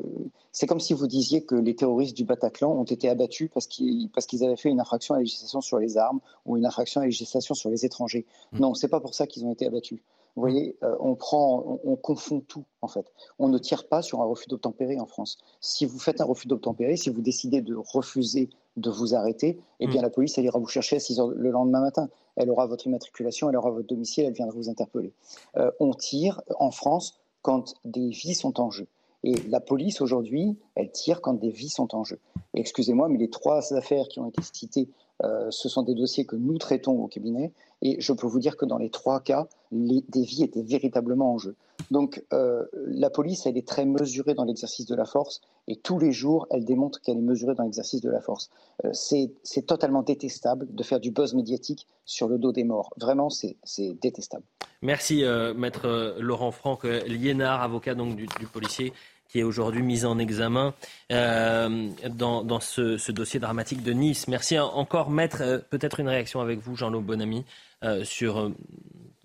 c'est 0.51 0.67
comme 0.67 0.79
si 0.79 0.93
vous 0.93 1.07
disiez 1.07 1.43
que 1.43 1.55
les 1.55 1.75
terroristes 1.75 2.15
du 2.15 2.25
Bataclan 2.25 2.71
ont 2.71 2.83
été 2.83 3.09
abattus 3.09 3.49
parce 3.53 3.67
qu'ils 3.67 4.43
avaient 4.43 4.57
fait 4.57 4.69
une 4.69 4.79
infraction 4.79 5.15
à 5.15 5.17
la 5.17 5.23
législation 5.23 5.61
sur 5.61 5.79
les 5.79 5.97
armes 5.97 6.19
ou 6.45 6.57
une 6.57 6.65
infraction 6.65 7.01
à 7.01 7.03
la 7.05 7.07
législation 7.07 7.55
sur 7.55 7.69
les 7.69 7.85
étrangers. 7.85 8.25
Non, 8.51 8.57
mmh. 8.57 8.61
Non, 8.61 8.73
c'est 8.73 8.89
pas 8.89 8.99
pour 8.99 9.15
ça 9.15 9.27
qu'ils 9.27 9.45
ont 9.45 9.53
été 9.53 9.65
abattus. 9.65 10.01
Vous 10.37 10.41
voyez, 10.41 10.77
euh, 10.83 10.95
on 10.99 11.15
prend, 11.15 11.79
on, 11.83 11.95
confond 11.95 12.41
tout 12.41 12.63
en 12.83 12.87
fait. 12.87 13.11
On 13.39 13.47
ne 13.47 13.57
tire 13.57 13.87
pas 13.87 14.03
sur 14.03 14.21
un 14.21 14.25
refus 14.25 14.47
d'obtempérer 14.47 14.99
en 14.99 15.07
France. 15.07 15.39
Si 15.61 15.83
vous 15.83 15.97
faites 15.97 16.21
un 16.21 16.25
refus 16.25 16.47
d'obtempérer, 16.47 16.95
si 16.95 17.09
vous 17.09 17.21
décidez 17.21 17.61
de 17.61 17.75
refuser 17.75 18.51
de 18.75 18.91
vous 18.91 19.15
arrêter, 19.15 19.59
eh 19.79 19.87
bien 19.87 20.01
mmh. 20.01 20.03
la 20.03 20.09
police 20.11 20.37
elle 20.37 20.45
ira 20.45 20.59
vous 20.59 20.67
chercher 20.67 20.97
à 20.97 20.99
6 20.99 21.19
heures 21.19 21.29
le 21.29 21.49
lendemain 21.49 21.81
matin. 21.81 22.07
Elle 22.35 22.51
aura 22.51 22.67
votre 22.67 22.85
immatriculation, 22.85 23.49
elle 23.49 23.57
aura 23.57 23.71
votre 23.71 23.87
domicile, 23.87 24.25
elle 24.25 24.33
viendra 24.33 24.55
vous 24.55 24.69
interpeller. 24.69 25.11
Euh, 25.57 25.71
on 25.79 25.91
tire 25.95 26.39
en 26.59 26.69
France 26.69 27.19
quand 27.41 27.73
des 27.83 28.09
vies 28.09 28.35
sont 28.35 28.61
en 28.61 28.69
jeu. 28.69 28.85
Et 29.23 29.33
la 29.49 29.59
police, 29.59 30.01
aujourd'hui, 30.01 30.55
elle 30.75 30.91
tire 30.91 31.21
quand 31.21 31.33
des 31.33 31.49
vies 31.49 31.69
sont 31.69 31.95
en 31.95 32.03
jeu. 32.03 32.19
Excusez-moi, 32.53 33.09
mais 33.09 33.17
les 33.17 33.31
trois 33.31 33.73
affaires 33.73 34.07
qui 34.07 34.19
ont 34.19 34.29
été 34.29 34.43
citées, 34.43 34.87
euh, 35.23 35.47
ce 35.49 35.69
sont 35.69 35.83
des 35.83 35.95
dossiers 35.95 36.25
que 36.25 36.35
nous 36.35 36.57
traitons 36.57 37.01
au 37.01 37.07
cabinet. 37.07 37.53
Et 37.81 37.99
je 37.99 38.13
peux 38.13 38.27
vous 38.27 38.39
dire 38.39 38.57
que 38.57 38.65
dans 38.65 38.77
les 38.77 38.89
trois 38.89 39.19
cas, 39.19 39.47
les, 39.71 40.03
des 40.09 40.23
vies 40.23 40.43
étaient 40.43 40.63
véritablement 40.63 41.33
en 41.33 41.37
jeu. 41.37 41.55
Donc 41.91 42.23
euh, 42.33 42.65
la 42.73 43.09
police, 43.09 43.45
elle 43.45 43.57
est 43.57 43.67
très 43.67 43.85
mesurée 43.85 44.33
dans 44.33 44.43
l'exercice 44.43 44.85
de 44.85 44.95
la 44.95 45.05
force. 45.05 45.41
Et 45.67 45.75
tous 45.75 45.99
les 45.99 46.11
jours, 46.11 46.47
elle 46.49 46.65
démontre 46.65 47.01
qu'elle 47.01 47.17
est 47.17 47.21
mesurée 47.21 47.55
dans 47.55 47.63
l'exercice 47.63 48.01
de 48.01 48.09
la 48.09 48.21
force. 48.21 48.49
Euh, 48.85 48.89
c'est 48.93 49.65
totalement 49.65 50.01
détestable 50.01 50.67
de 50.73 50.83
faire 50.83 50.99
du 50.99 51.11
buzz 51.11 51.33
médiatique 51.33 51.87
sur 52.05 52.27
le 52.27 52.37
dos 52.37 52.51
des 52.51 52.63
morts. 52.63 52.93
Vraiment, 52.97 53.29
c'est 53.29 53.57
détestable. 54.01 54.43
Merci, 54.81 55.23
maître 55.55 56.15
Laurent 56.19 56.51
Franck, 56.51 56.83
Liénard, 56.83 57.63
avocat 57.63 57.95
donc, 57.95 58.15
du 58.15 58.47
policier 58.51 58.93
qui 59.29 59.39
est 59.39 59.43
aujourd'hui 59.43 59.81
mise 59.81 60.05
en 60.05 60.17
examen 60.19 60.73
euh, 61.11 61.89
dans, 62.09 62.59
ce, 62.59 63.11
dossier 63.11 63.39
dramatique 63.39 63.83
de 63.83 63.93
Nice. 63.93 64.27
Merci 64.27 64.59
encore, 64.59 65.09
maître. 65.09 65.41
Euh, 65.41 65.59
peut-être 65.69 65.99
une 65.99 66.09
réaction 66.09 66.41
avec 66.41 66.59
vous, 66.59 66.75
Jean-Claude 66.75 67.05
Bonamy, 67.05 67.45
euh, 67.83 68.03
sur. 68.03 68.51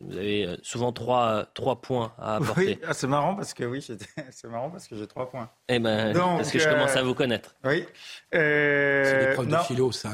vous 0.01 0.16
avez 0.16 0.57
souvent 0.62 0.93
trois, 0.93 1.47
trois 1.55 1.81
points 1.81 2.12
à 2.19 2.37
apporter. 2.37 2.66
Oui, 2.66 2.79
ah, 2.87 2.95
c'est 2.95 3.07
marrant 3.07 3.35
parce 3.35 3.55
que 3.55 3.65
oui, 3.65 3.83
c'est 4.31 4.49
marrant 4.49 4.70
parce 4.70 4.89
que 4.89 4.97
j'ai 4.97 5.07
trois 5.07 5.31
points. 5.31 5.49
Eh 5.69 5.79
ben, 5.79 6.12
parce 6.15 6.51
que 6.51 6.59
je 6.59 6.69
commence 6.69 6.97
à 6.97 7.03
vous 7.03 7.15
connaître. 7.15 7.55
Oui. 7.65 7.87
c'est 8.31 9.29
des 9.29 9.35
preuves 9.35 9.49
de 9.49 9.57
philo, 9.59 9.93
ça. 9.93 10.11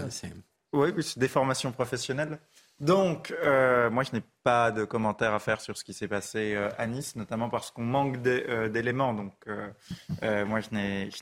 Oui, 0.72 0.92
c'est 1.00 1.18
des 1.18 1.28
formations 1.28 1.72
professionnelles. 1.72 2.38
Donc, 2.80 3.34
euh, 3.42 3.90
moi, 3.90 4.04
je 4.04 4.12
n'ai 4.12 4.22
pas 4.44 4.70
de 4.70 4.84
commentaires 4.84 5.34
à 5.34 5.40
faire 5.40 5.60
sur 5.60 5.76
ce 5.76 5.82
qui 5.82 5.92
s'est 5.92 6.06
passé 6.06 6.54
euh, 6.54 6.68
à 6.78 6.86
Nice, 6.86 7.16
notamment 7.16 7.48
parce 7.48 7.72
qu'on 7.72 7.82
manque 7.82 8.18
euh, 8.26 8.68
d'éléments. 8.68 9.14
Donc, 9.14 9.32
moi, 10.22 10.60
je 10.60 10.74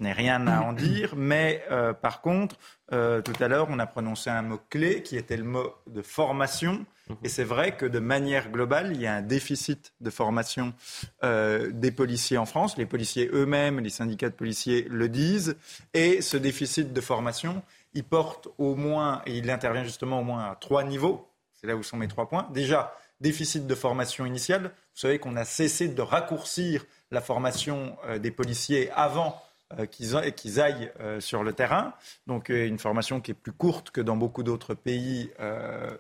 n'ai 0.03 0.13
rien 0.13 0.47
à 0.47 0.61
en 0.61 0.75
dire. 0.75 1.15
Mais 1.17 1.65
par 2.03 2.21
contre, 2.21 2.57
tout 2.91 3.33
à 3.41 3.49
l'heure, 3.49 3.69
on 3.71 3.79
a 3.79 3.87
prononcé 3.87 4.29
un 4.31 4.43
mot-clé 4.43 5.03
qui 5.03 5.17
était 5.17 5.37
le 5.37 5.45
mot 5.45 5.75
de 5.87 6.03
formation. 6.03 6.85
Et 7.23 7.29
c'est 7.29 7.45
vrai 7.45 7.77
que 7.77 7.87
de 7.87 8.01
manière 8.01 8.51
globale, 8.51 8.91
il 8.93 9.01
y 9.01 9.07
a 9.07 9.15
un 9.15 9.23
déficit 9.23 9.95
de 10.01 10.11
formation 10.11 10.75
des 11.23 11.91
policiers 11.91 12.39
en 12.39 12.47
France. 12.47 12.77
Les 12.77 12.87
policiers 12.87 13.31
eux-mêmes, 13.33 13.81
les 13.81 13.91
syndicats 13.91 14.29
de 14.29 14.35
policiers 14.35 14.87
le 14.91 15.09
disent. 15.09 15.57
Et 15.95 16.21
ce 16.21 16.37
déficit 16.37 16.93
de 16.93 17.01
formation, 17.01 17.63
il 17.95 18.05
porte 18.05 18.49
au 18.59 18.75
moins, 18.75 19.23
et 19.25 19.39
il 19.39 19.51
intervient 19.51 19.85
justement 19.85 20.21
au 20.21 20.25
moins 20.25 20.51
à 20.51 20.57
trois 20.57 20.85
niveaux 20.85 21.27
c'est 21.67 21.73
là 21.73 21.77
où 21.77 21.83
sont 21.83 21.97
mes 21.97 22.07
trois 22.07 22.29
points. 22.29 22.49
Déjà, 22.53 22.95
déficit 23.21 23.67
de 23.67 23.75
formation 23.75 24.25
initiale. 24.25 24.65
Vous 24.95 25.01
savez 25.01 25.19
qu'on 25.19 25.35
a 25.37 25.45
cessé 25.45 25.89
de 25.89 26.01
raccourcir 26.01 26.85
la 27.11 27.21
formation 27.21 27.97
euh, 28.05 28.19
des 28.19 28.31
policiers 28.31 28.91
avant 28.93 29.43
euh, 29.79 29.87
qu'ils 29.87 30.61
aillent 30.61 30.93
euh, 31.01 31.19
sur 31.19 31.43
le 31.43 31.53
terrain. 31.53 31.95
Donc 32.29 32.51
une 32.51 32.79
formation 32.79 33.21
qui 33.21 33.33
est 33.33 33.35
plus 33.35 33.53
courte 33.53 33.91
que 33.91 34.01
dans 34.01 34.17
beaucoup 34.17 34.45
d'autres 34.45 34.75
pays 34.75 35.31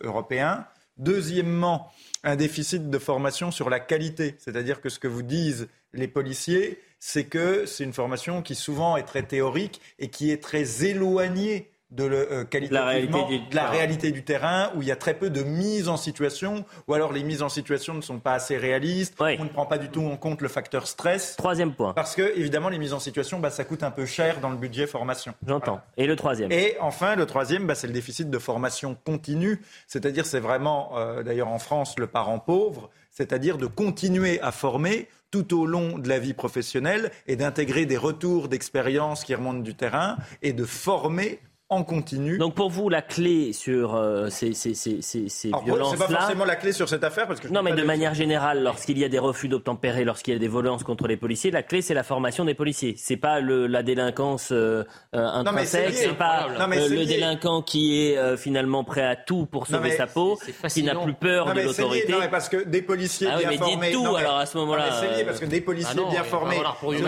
européens. 0.03 0.67
Deuxièmement, 0.99 1.91
un 2.23 2.37
déficit 2.37 2.89
de 2.89 2.99
formation 2.99 3.51
sur 3.51 3.69
la 3.69 3.81
qualité. 3.81 4.37
C'est-à-dire 4.39 4.81
que 4.81 4.89
ce 4.89 4.99
que 4.99 5.09
vous 5.09 5.23
disent 5.23 5.69
les 5.93 6.09
policiers, 6.09 6.81
c'est 7.01 7.25
que 7.25 7.67
c'est 7.67 7.85
une 7.85 7.93
formation 7.93 8.41
qui 8.41 8.55
souvent 8.55 8.97
est 8.97 9.03
très 9.03 9.25
théorique 9.25 9.81
et 9.99 10.09
qui 10.09 10.31
est 10.31 10.43
très 10.43 10.87
éloignée 10.87 11.71
de, 11.91 12.05
euh, 12.05 12.45
la 12.71 12.87
réalité, 12.87 13.25
du... 13.25 13.39
de 13.39 13.55
la 13.55 13.69
réalité 13.69 14.11
du 14.11 14.25
terrain, 14.25 14.71
où 14.75 14.83
il 14.83 14.89
y 14.89 14.91
a 14.91 14.97
très 14.97 15.15
peu 15.15 15.31
de 15.31 15.43
mise 15.43 15.89
en 15.89 15.97
situation, 15.97 16.65
ou 16.89 16.95
alors 16.95 17.13
les 17.13 17.23
mises 17.23 17.43
en 17.43 17.49
situation 17.49 17.95
ne 17.95 18.01
sont 18.01 18.19
pas 18.19 18.35
assez 18.35 18.57
réalistes, 18.57 19.15
on 19.21 19.45
ne 19.45 19.49
prend 19.49 19.67
pas 19.67 19.79
du 19.79 19.89
tout 19.89 20.03
en 20.03 20.17
compte 20.17 20.41
le 20.43 20.49
facteur 20.49 20.87
stress. 20.89 21.37
Troisième 21.37 21.75
point. 21.75 21.93
Parce 21.93 22.17
que, 22.17 22.37
évidemment, 22.37 22.69
les 22.69 22.79
mises 22.79 22.93
en 22.93 22.99
situation, 22.99 23.39
bah, 23.39 23.51
ça 23.51 23.65
coûte 23.65 23.83
un 23.83 23.91
peu 23.91 24.05
cher 24.05 24.41
dans 24.41 24.51
le 24.51 24.57
budget 24.57 24.87
formation. 24.87 25.35
J'entends. 25.47 25.81
Et 25.97 26.07
le 26.07 26.17
troisième 26.17 26.51
Et 26.51 26.77
enfin, 26.81 27.15
le 27.15 27.27
troisième, 27.27 27.67
bah, 27.67 27.75
c'est 27.75 27.87
le 27.87 27.93
déficit 27.93 28.31
de 28.31 28.39
formation 28.39 28.97
continue, 29.05 29.61
c'est-à-dire 29.87 30.27
c'est 30.27 30.41
vraiment, 30.41 30.99
euh, 30.99 31.23
d'ailleurs 31.23 31.49
en 31.49 31.59
France, 31.59 31.95
le 31.99 32.09
parent 32.09 32.41
pauvre, 32.41 32.91
c'est-à-dire 33.11 33.59
de 33.59 33.67
continuer 33.67 34.41
à 34.41 34.51
former 34.53 35.09
tout 35.31 35.59
au 35.59 35.67
long 35.67 35.99
de 35.99 36.09
la 36.09 36.19
vie 36.19 36.35
professionnelle 36.35 37.11
et 37.27 37.37
d'intégrer 37.37 37.87
des 37.87 37.97
retours 37.97 38.49
d'expérience 38.49 39.25
qui 39.25 39.35
remontent 39.35 39.61
du 39.61 39.75
terrain 39.75 40.17
et 40.43 40.53
de 40.53 40.65
former 40.65 41.41
en 41.69 41.83
continu. 41.83 42.39
Donc 42.39 42.55
pour 42.55 42.71
vous, 42.71 42.89
la 42.89 43.03
clé 43.03 43.53
sur 43.53 43.97
euh, 43.97 44.29
ces, 44.31 44.53
ces, 44.53 44.75
ces, 44.75 45.03
ces 45.03 45.51
violences-là... 45.65 46.07
C'est 46.07 46.15
pas 46.15 46.21
forcément 46.21 46.45
la 46.45 46.55
clé 46.55 46.71
sur 46.71 46.89
cette 46.89 47.03
affaire 47.03 47.27
parce 47.27 47.41
que... 47.41 47.49
non, 47.49 47.65
mais 47.65 47.73
de 47.73 47.83
manière 47.83 48.15
générale, 48.15 48.63
lorsqu'il 48.63 48.97
y 48.99 49.05
a 49.05 49.09
des 49.09 49.19
refus 49.19 49.49
d'obtempérer, 49.49 50.05
lorsqu'il 50.05 50.35
y 50.35 50.37
a 50.37 50.39
des 50.39 50.49
violences 50.49 50.85
contre 50.85 51.09
les 51.09 51.17
policiers, 51.17 51.51
la 51.51 51.65
clé 51.65 51.83
c'est 51.83 51.95
la 51.95 52.05
formation 52.05 52.45
des 52.45 52.55
policiers. 52.55 52.95
C'est 52.97 53.17
pas 53.17 53.41
le, 53.41 53.67
la 53.67 53.83
délinquance 53.83 54.53
euh, 54.53 54.85
euh 55.15 55.27
intrinsèque, 55.27 55.95
c'est 55.95 56.15
pas 56.15 56.49
euh, 56.49 56.89
le 56.89 57.05
délinquant 57.05 57.63
qui 57.63 58.01
est 58.01 58.37
finalement 58.37 58.85
prêt 58.85 59.05
à 59.05 59.17
tout 59.17 59.47
pour 59.47 59.67
sauver 59.67 59.91
sa 59.91 60.07
peau, 60.07 60.39
qui 60.69 60.85
n'a 60.85 60.95
plus 60.95 61.15
peur 61.15 61.53
de 61.53 61.63
l'autorité. 61.63 62.13
Non, 62.13 62.21
mais 62.21 62.29
parce 62.29 62.49
que 62.49 62.63
des 62.63 62.83
policiers 62.83 63.29
ah, 63.29 63.39
bien 63.39 63.51
mais 63.51 63.57
formés... 63.57 63.93
tout 63.93 64.15
alors 64.15 64.37
à 64.37 64.47
ce 64.47 64.57
moment-là. 64.59 64.89
parce 65.27 65.41
que 65.41 65.47
des 65.47 65.61
policiers 65.61 66.01
ah 66.07 66.11
bien 66.11 66.23
formés, 66.23 66.61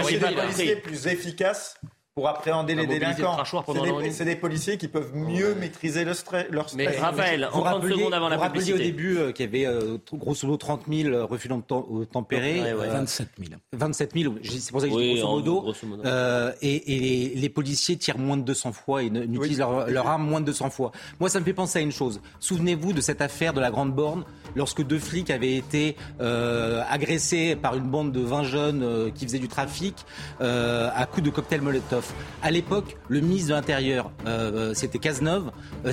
c'est 0.03 0.19
des 0.19 0.35
policiers 0.35 0.77
plus 0.77 1.07
efficaces 1.07 1.79
pour 2.19 2.29
appréhender 2.29 2.75
les 2.75 2.89
délinquants. 2.89 3.37
C'est 4.11 4.25
des, 4.25 4.35
policiers 4.35 4.77
qui 4.77 4.89
peuvent 4.89 5.15
mieux 5.15 5.55
maîtriser 5.55 6.05
le 6.05 6.15
stress, 6.15 6.47
leur 6.51 6.69
stress. 6.69 6.89
Mais 6.89 6.99
Raphaël, 6.99 7.49
en 7.53 7.61
30 7.63 7.83
secondes 7.85 8.13
avant 8.13 8.29
la 8.29 8.39
publicité. 8.39 8.75
au 8.75 8.79
début 8.79 9.19
euh, 9.19 9.31
qu'il 9.31 9.47
y 9.47 9.49
avait 9.49 9.67
euh, 9.73 9.99
grosso 10.15 10.45
modo 10.49 10.57
30 10.57 10.87
000 10.91 11.27
refus 11.29 11.49
tempérés. 12.11 12.75
27 12.75 13.29
000. 13.39 13.51
27 13.73 14.13
000, 14.17 14.35
c'est 14.43 14.73
pour 14.73 14.81
ça 14.81 14.89
que 14.89 14.95
je 14.95 14.99
dis 14.99 15.21
grosso 15.21 15.87
modo. 15.87 16.05
Euh, 16.07 16.51
et, 16.61 17.35
les, 17.37 17.49
policiers 17.49 17.97
tirent 17.97 18.19
moins 18.19 18.37
de 18.37 18.43
200 18.43 18.73
fois 18.73 19.05
et 19.05 19.11
n'utilisent 19.11 19.61
leur, 19.61 19.89
leur, 19.89 20.09
arme 20.09 20.29
moins 20.29 20.41
de 20.41 20.47
200 20.47 20.71
fois. 20.71 20.91
Moi, 21.21 21.29
ça 21.29 21.39
me 21.39 21.45
fait 21.45 21.53
penser 21.53 21.79
à 21.79 21.83
une 21.83 21.93
chose. 21.93 22.21
Souvenez-vous 22.41 22.93
de 22.93 23.01
cette 23.01 23.23
affaire 23.23 23.53
de 23.53 23.61
la 23.61 23.71
Grande 23.71 23.95
Borne, 23.95 24.25
lorsque 24.57 24.85
deux 24.85 24.99
flics 24.99 25.31
avaient 25.31 25.55
été 25.55 25.95
agressés 26.19 27.55
par 27.55 27.77
une 27.77 27.89
bande 27.89 28.11
de 28.11 28.21
20 28.21 28.43
jeunes 28.43 29.13
qui 29.15 29.25
faisaient 29.25 29.39
du 29.39 29.47
trafic 29.47 29.95
à 30.41 31.07
coups 31.07 31.25
de 31.25 31.31
cocktail 31.31 31.61
Molotov. 31.61 32.08
À 32.43 32.51
l'époque, 32.51 32.97
le 33.09 33.21
ministre 33.21 33.49
de 33.49 33.55
l'Intérieur, 33.55 34.11
euh, 34.27 34.71
euh, 34.71 34.75
c'était 34.75 34.99
Cazeneuve, 34.99 35.51
euh, 35.85 35.93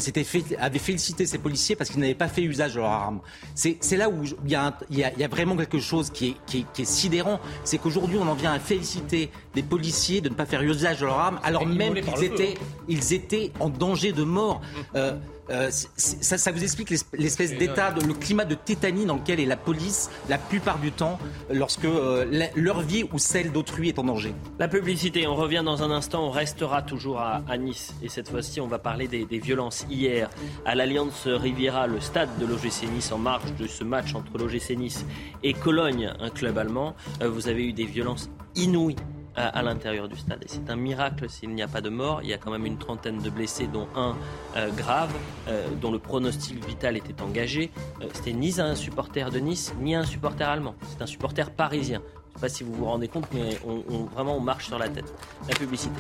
avait 0.60 0.80
félicité 0.80 1.26
ses 1.26 1.38
policiers 1.38 1.76
parce 1.76 1.90
qu'ils 1.90 2.00
n'avaient 2.00 2.14
pas 2.14 2.28
fait 2.28 2.44
usage 2.44 2.76
de 2.76 2.80
leurs 2.80 2.90
armes. 2.90 3.20
C'est 3.56 3.98
là 3.98 4.10
où 4.10 4.24
il 4.24 4.52
y, 4.52 4.56
a, 4.56 5.28
vraiment 5.28 5.56
quelque 5.56 5.80
chose 5.80 6.10
qui 6.10 6.36
est, 6.54 6.86
sidérant, 6.86 7.40
c'est 7.64 7.78
qu'aujourd'hui 7.78 8.18
on 8.20 8.28
en 8.28 8.36
vient 8.36 8.54
à 8.54 8.60
féliciter 8.60 9.32
des 9.54 9.64
policiers 9.64 10.22
de 10.22 10.30
ne 10.30 10.36
pas 10.36 10.46
faire 10.46 10.62
usage 10.62 11.00
de 11.00 11.06
leurs 11.06 11.18
armes 11.18 11.40
alors 11.44 11.66
même 11.66 11.96
qu'ils 11.96 12.24
étaient, 12.24 12.56
ils 12.88 13.14
étaient 13.14 13.52
en 13.60 13.70
danger 13.70 14.12
de 14.12 14.24
mort. 14.24 14.62
euh, 14.96 15.14
ça, 15.48 16.52
vous 16.52 16.64
explique 16.64 16.90
l'espèce 16.90 17.58
d'état, 17.58 17.94
le 18.06 18.14
climat 18.14 18.46
de 18.46 18.56
tétanie 18.56 19.06
dans 19.06 19.16
lequel 19.16 19.40
est 19.40 19.46
la 19.46 19.58
police 19.58 20.10
la 20.30 20.38
plupart 20.38 20.80
du 20.80 20.92
temps 20.92 21.20
lorsque 21.52 21.86
euh, 21.86 22.26
leur 22.56 22.82
vie 22.82 23.06
ou 23.14 23.20
celle 23.20 23.52
d'autrui 23.52 23.90
est 23.90 24.00
en 24.00 24.04
danger. 24.04 24.34
La 24.60 24.68
publicité, 24.68 25.28
on 25.28 25.36
revient 25.36 25.64
dans 25.64 25.84
un 25.84 25.92
instant, 25.92 26.28
on 26.28 26.32
restera 26.32 26.82
toujours 26.82 27.20
à, 27.20 27.44
Nice 27.58 27.94
et 28.04 28.10
cette 28.10 28.30
fois-ci 28.30 28.60
on 28.60 28.68
va 28.68 28.80
parler 28.80 29.08
des, 29.08 29.26
violences. 29.40 29.86
Hier, 29.90 30.30
à 30.66 30.76
l'Alliance 30.76 31.28
Riviera, 31.28 31.88
le 31.88 32.00
stade 32.00 32.30
de 32.40 32.46
l'OGC 32.46 32.90
Nice 32.94 33.12
en 33.12 33.18
marge 33.18 33.54
de 33.56 33.68
ce 33.68 33.84
match 33.84 34.16
entre 34.16 34.38
l'OGC 34.38 34.72
Nice 34.78 35.06
et 35.44 35.54
Cologne, 35.54 36.14
un 36.20 36.30
club 36.30 36.58
allemand, 36.58 36.96
euh, 37.22 37.30
vous 37.30 37.48
avez 37.48 37.68
eu 37.68 37.74
des 37.74 37.86
violences 37.86 38.30
inouïes 38.56 38.96
à, 39.36 39.62
l'intérieur 39.62 40.08
du 40.08 40.18
stade. 40.18 40.44
Et 40.44 40.48
c'est 40.48 40.70
un 40.70 40.76
miracle 40.76 41.30
s'il 41.30 41.50
n'y 41.50 41.62
a 41.62 41.68
pas 41.68 41.82
de 41.82 41.90
mort. 41.90 42.22
Il 42.24 42.30
y 42.30 42.34
a 42.34 42.38
quand 42.38 42.52
même 42.52 42.66
une 42.66 42.78
trentaine 42.78 43.20
de 43.20 43.30
blessés, 43.30 43.68
dont 43.68 43.88
un 43.96 44.16
euh, 44.56 44.70
grave, 44.72 45.14
euh, 45.48 45.68
dont 45.82 45.92
le 45.92 46.00
pronostic 46.00 46.66
vital 46.66 46.98
était 46.98 47.22
engagé. 47.22 47.72
Euh, 48.02 48.08
c'était 48.14 48.34
ni 48.34 48.60
un 48.60 48.76
supporter 48.76 49.30
de 49.32 49.40
Nice, 49.40 49.74
ni 49.80 49.96
un 49.96 50.06
supporter 50.06 50.48
allemand. 50.48 50.76
C'est 50.88 51.02
un 51.02 51.08
supporter 51.08 51.52
parisien. 51.52 52.02
Je 52.06 52.30
ne 52.30 52.34
sais 52.36 52.42
pas 52.42 52.50
si 52.50 52.64
vous 52.64 52.74
vous 52.74 52.86
rendez 52.86 53.08
compte, 53.08 53.28
mais 53.34 53.58
on, 53.66 54.06
vraiment 54.06 54.38
on 54.38 54.42
marche 54.42 54.68
sur 54.68 54.78
la 54.78 54.90
tête. 54.90 55.14
La 55.48 55.56
publicité. 55.56 56.00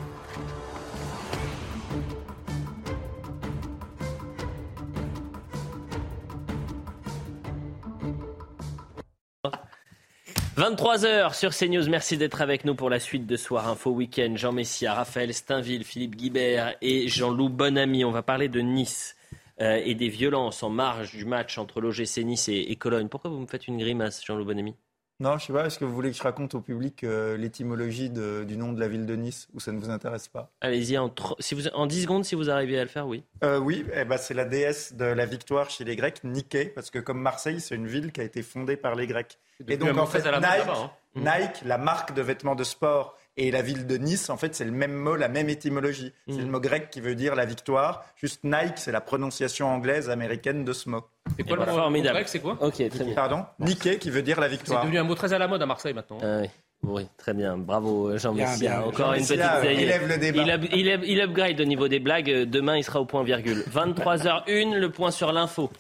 23h 10.55 11.33
sur 11.33 11.53
CNews. 11.53 11.89
Merci 11.89 12.15
d'être 12.15 12.39
avec 12.39 12.63
nous 12.63 12.75
pour 12.75 12.89
la 12.89 13.01
suite 13.01 13.27
de 13.27 13.35
Soir 13.35 13.67
Info 13.67 13.91
Week-end. 13.91 14.35
Jean 14.37 14.53
Messia, 14.53 14.93
Raphaël 14.93 15.33
Steinville, 15.33 15.83
Philippe 15.83 16.15
Guibert 16.15 16.77
et 16.81 17.09
Jean-Loup 17.09 17.49
Bonamy. 17.49 18.05
On 18.05 18.11
va 18.11 18.23
parler 18.23 18.47
de 18.47 18.61
Nice 18.61 19.17
euh, 19.59 19.81
et 19.83 19.95
des 19.95 20.07
violences 20.07 20.63
en 20.63 20.69
marge 20.69 21.11
du 21.11 21.25
match 21.25 21.57
entre 21.57 21.81
l'OGC 21.81 22.23
Nice 22.23 22.47
et, 22.47 22.73
Cologne. 22.77 23.09
Pourquoi 23.09 23.31
vous 23.31 23.39
me 23.39 23.47
faites 23.47 23.67
une 23.67 23.77
grimace, 23.77 24.23
Jean-Loup 24.25 24.45
Bonamy? 24.45 24.75
Non, 25.19 25.37
je 25.37 25.45
sais 25.45 25.53
pas. 25.53 25.65
Est-ce 25.65 25.79
que 25.79 25.85
vous 25.85 25.93
voulez 25.93 26.11
que 26.11 26.17
je 26.17 26.23
raconte 26.23 26.55
au 26.55 26.61
public 26.61 27.03
euh, 27.03 27.37
l'étymologie 27.37 28.09
du 28.09 28.57
nom 28.57 28.73
de 28.73 28.79
la 28.79 28.87
ville 28.87 29.05
de 29.05 29.15
Nice 29.15 29.47
ou 29.53 29.59
ça 29.59 29.71
ne 29.71 29.79
vous 29.79 29.89
intéresse 29.89 30.27
pas? 30.27 30.51
Allez-y, 30.59 30.97
en, 30.97 31.13
si 31.39 31.55
vous, 31.55 31.67
en 31.69 31.85
10 31.85 32.01
secondes, 32.01 32.25
si 32.25 32.35
vous 32.35 32.49
arrivez 32.49 32.77
à 32.77 32.83
le 32.83 32.89
faire, 32.89 33.07
oui. 33.07 33.23
Euh, 33.43 33.57
oui, 33.57 33.85
eh 33.93 34.03
ben, 34.03 34.17
c'est 34.17 34.33
la 34.33 34.45
déesse 34.45 34.93
de 34.93 35.05
la 35.05 35.25
victoire 35.25 35.69
chez 35.69 35.85
les 35.85 35.95
Grecs, 35.95 36.23
Nike, 36.23 36.73
parce 36.73 36.89
que 36.89 36.99
comme 36.99 37.21
Marseille, 37.21 37.61
c'est 37.61 37.75
une 37.75 37.87
ville 37.87 38.11
qui 38.11 38.19
a 38.19 38.25
été 38.25 38.43
fondée 38.43 38.75
par 38.75 38.95
les 38.95 39.07
Grecs. 39.07 39.39
Et 39.67 39.77
donc, 39.77 39.97
en 39.97 40.05
fait, 40.05 40.19
Nike, 40.25 40.45
hein. 40.67 40.91
Nike, 41.15 41.61
la 41.63 41.77
marque 41.77 42.13
de 42.13 42.21
vêtements 42.21 42.55
de 42.55 42.65
sport 42.65 43.17
et 43.37 43.51
la 43.51 43.61
ville 43.61 43.85
de 43.85 43.97
Nice, 43.97 44.29
en 44.29 44.37
fait, 44.37 44.55
c'est 44.55 44.63
le 44.63 44.71
même 44.71 44.93
mot, 44.93 45.15
la 45.15 45.27
même 45.27 45.49
étymologie. 45.49 46.13
C'est 46.27 46.37
le 46.37 46.45
mm. 46.45 46.49
mot 46.49 46.59
grec 46.61 46.89
qui 46.89 47.01
veut 47.01 47.15
dire 47.15 47.35
la 47.35 47.45
victoire. 47.45 48.05
Juste 48.15 48.43
Nike, 48.43 48.77
c'est 48.77 48.93
la 48.93 49.01
prononciation 49.01 49.67
anglaise 49.67 50.09
américaine 50.09 50.63
de 50.63 50.71
ce 50.71 50.89
mot. 50.89 51.01
C'est 51.35 51.43
quoi 51.43 51.57
le 51.57 51.65
mot 51.65 52.01
grec 52.01 52.27
C'est 52.29 52.39
quoi 52.39 52.57
Ok, 52.61 52.75
très 52.89 53.03
bien. 53.03 53.13
Pardon 53.13 53.45
Nike 53.59 53.99
qui 53.99 54.09
veut 54.09 54.21
dire 54.21 54.39
la 54.39 54.47
victoire. 54.47 54.79
C'est 54.79 54.85
devenu 54.85 54.99
un 54.99 55.03
mot 55.03 55.15
très 55.15 55.33
à 55.33 55.37
la 55.37 55.47
mode 55.47 55.61
à 55.61 55.65
Marseille 55.65 55.93
maintenant. 55.93 56.17
Ah 56.23 56.41
oui. 56.83 57.07
très 57.17 57.33
bien. 57.33 57.57
Bravo, 57.57 58.17
Jean-Michel. 58.17 58.71
Encore 58.85 59.13
une 59.13 59.25
petite. 59.25 59.41
Il 59.63 59.87
lève 59.87 60.07
le 60.07 60.17
débat. 60.17 60.43
Il, 60.71 60.87
il, 61.03 61.19
upgrade 61.19 61.59
au 61.59 61.65
niveau 61.65 61.89
des 61.89 61.99
blagues. 61.99 62.29
Demain, 62.29 62.77
il 62.77 62.83
sera 62.85 63.01
au 63.01 63.05
point 63.05 63.23
virgule. 63.23 63.63
23h01, 63.73 64.77
le 64.77 64.89
point 64.91 65.11
sur 65.11 65.33
l'info. 65.33 65.71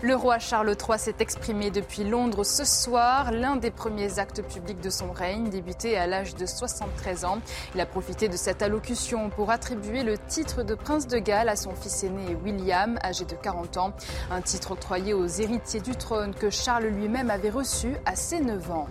Le 0.00 0.14
roi 0.14 0.38
Charles 0.38 0.76
III 0.80 0.96
s'est 0.96 1.16
exprimé 1.18 1.72
depuis 1.72 2.04
Londres 2.04 2.44
ce 2.44 2.64
soir, 2.64 3.32
l'un 3.32 3.56
des 3.56 3.72
premiers 3.72 4.20
actes 4.20 4.42
publics 4.46 4.80
de 4.80 4.90
son 4.90 5.10
règne, 5.10 5.50
débuté 5.50 5.98
à 5.98 6.06
l'âge 6.06 6.36
de 6.36 6.46
73 6.46 7.24
ans. 7.24 7.38
Il 7.74 7.80
a 7.80 7.86
profité 7.86 8.28
de 8.28 8.36
cette 8.36 8.62
allocution 8.62 9.28
pour 9.28 9.50
attribuer 9.50 10.04
le 10.04 10.16
titre 10.16 10.62
de 10.62 10.76
prince 10.76 11.08
de 11.08 11.18
Galles 11.18 11.48
à 11.48 11.56
son 11.56 11.74
fils 11.74 12.04
aîné 12.04 12.36
William, 12.44 12.96
âgé 13.02 13.24
de 13.24 13.34
40 13.34 13.76
ans, 13.76 13.92
un 14.30 14.40
titre 14.40 14.70
octroyé 14.70 15.14
aux 15.14 15.26
héritiers 15.26 15.80
du 15.80 15.96
trône 15.96 16.32
que 16.32 16.48
Charles 16.48 16.86
lui-même 16.86 17.28
avait 17.28 17.50
reçu 17.50 17.96
à 18.06 18.14
ses 18.14 18.38
9 18.38 18.70
ans. 18.70 18.86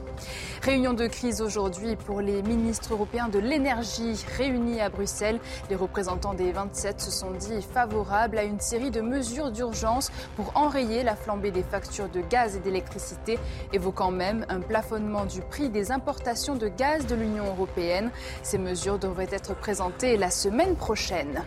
Réunion 0.61 0.91
de 0.91 1.07
crise 1.07 1.41
aujourd'hui 1.41 1.95
pour 1.95 2.19
les 2.19 2.41
ministres 2.41 2.91
européens 2.91 3.29
de 3.29 3.39
l'énergie 3.39 4.25
réunis 4.38 4.81
à 4.81 4.89
Bruxelles. 4.89 5.39
Les 5.69 5.77
représentants 5.77 6.34
des 6.34 6.51
27 6.51 6.99
se 6.99 7.11
sont 7.11 7.31
dit 7.31 7.61
favorables 7.61 8.38
à 8.38 8.43
une 8.43 8.59
série 8.59 8.91
de 8.91 8.99
mesures 8.99 9.51
d'urgence 9.51 10.11
pour 10.35 10.51
enrayer 10.55 10.96
la 11.03 11.15
flambée 11.15 11.51
des 11.51 11.63
factures 11.63 12.09
de 12.09 12.21
gaz 12.21 12.55
et 12.55 12.59
d'électricité, 12.59 13.39
évoquant 13.73 14.11
même 14.11 14.45
un 14.49 14.59
plafonnement 14.59 15.25
du 15.25 15.41
prix 15.41 15.69
des 15.69 15.91
importations 15.91 16.55
de 16.55 16.67
gaz 16.67 17.05
de 17.05 17.15
l'Union 17.15 17.45
européenne. 17.45 18.11
Ces 18.43 18.57
mesures 18.57 18.99
devraient 18.99 19.27
être 19.31 19.55
présentées 19.55 20.17
la 20.17 20.29
semaine 20.29 20.75
prochaine. 20.75 21.43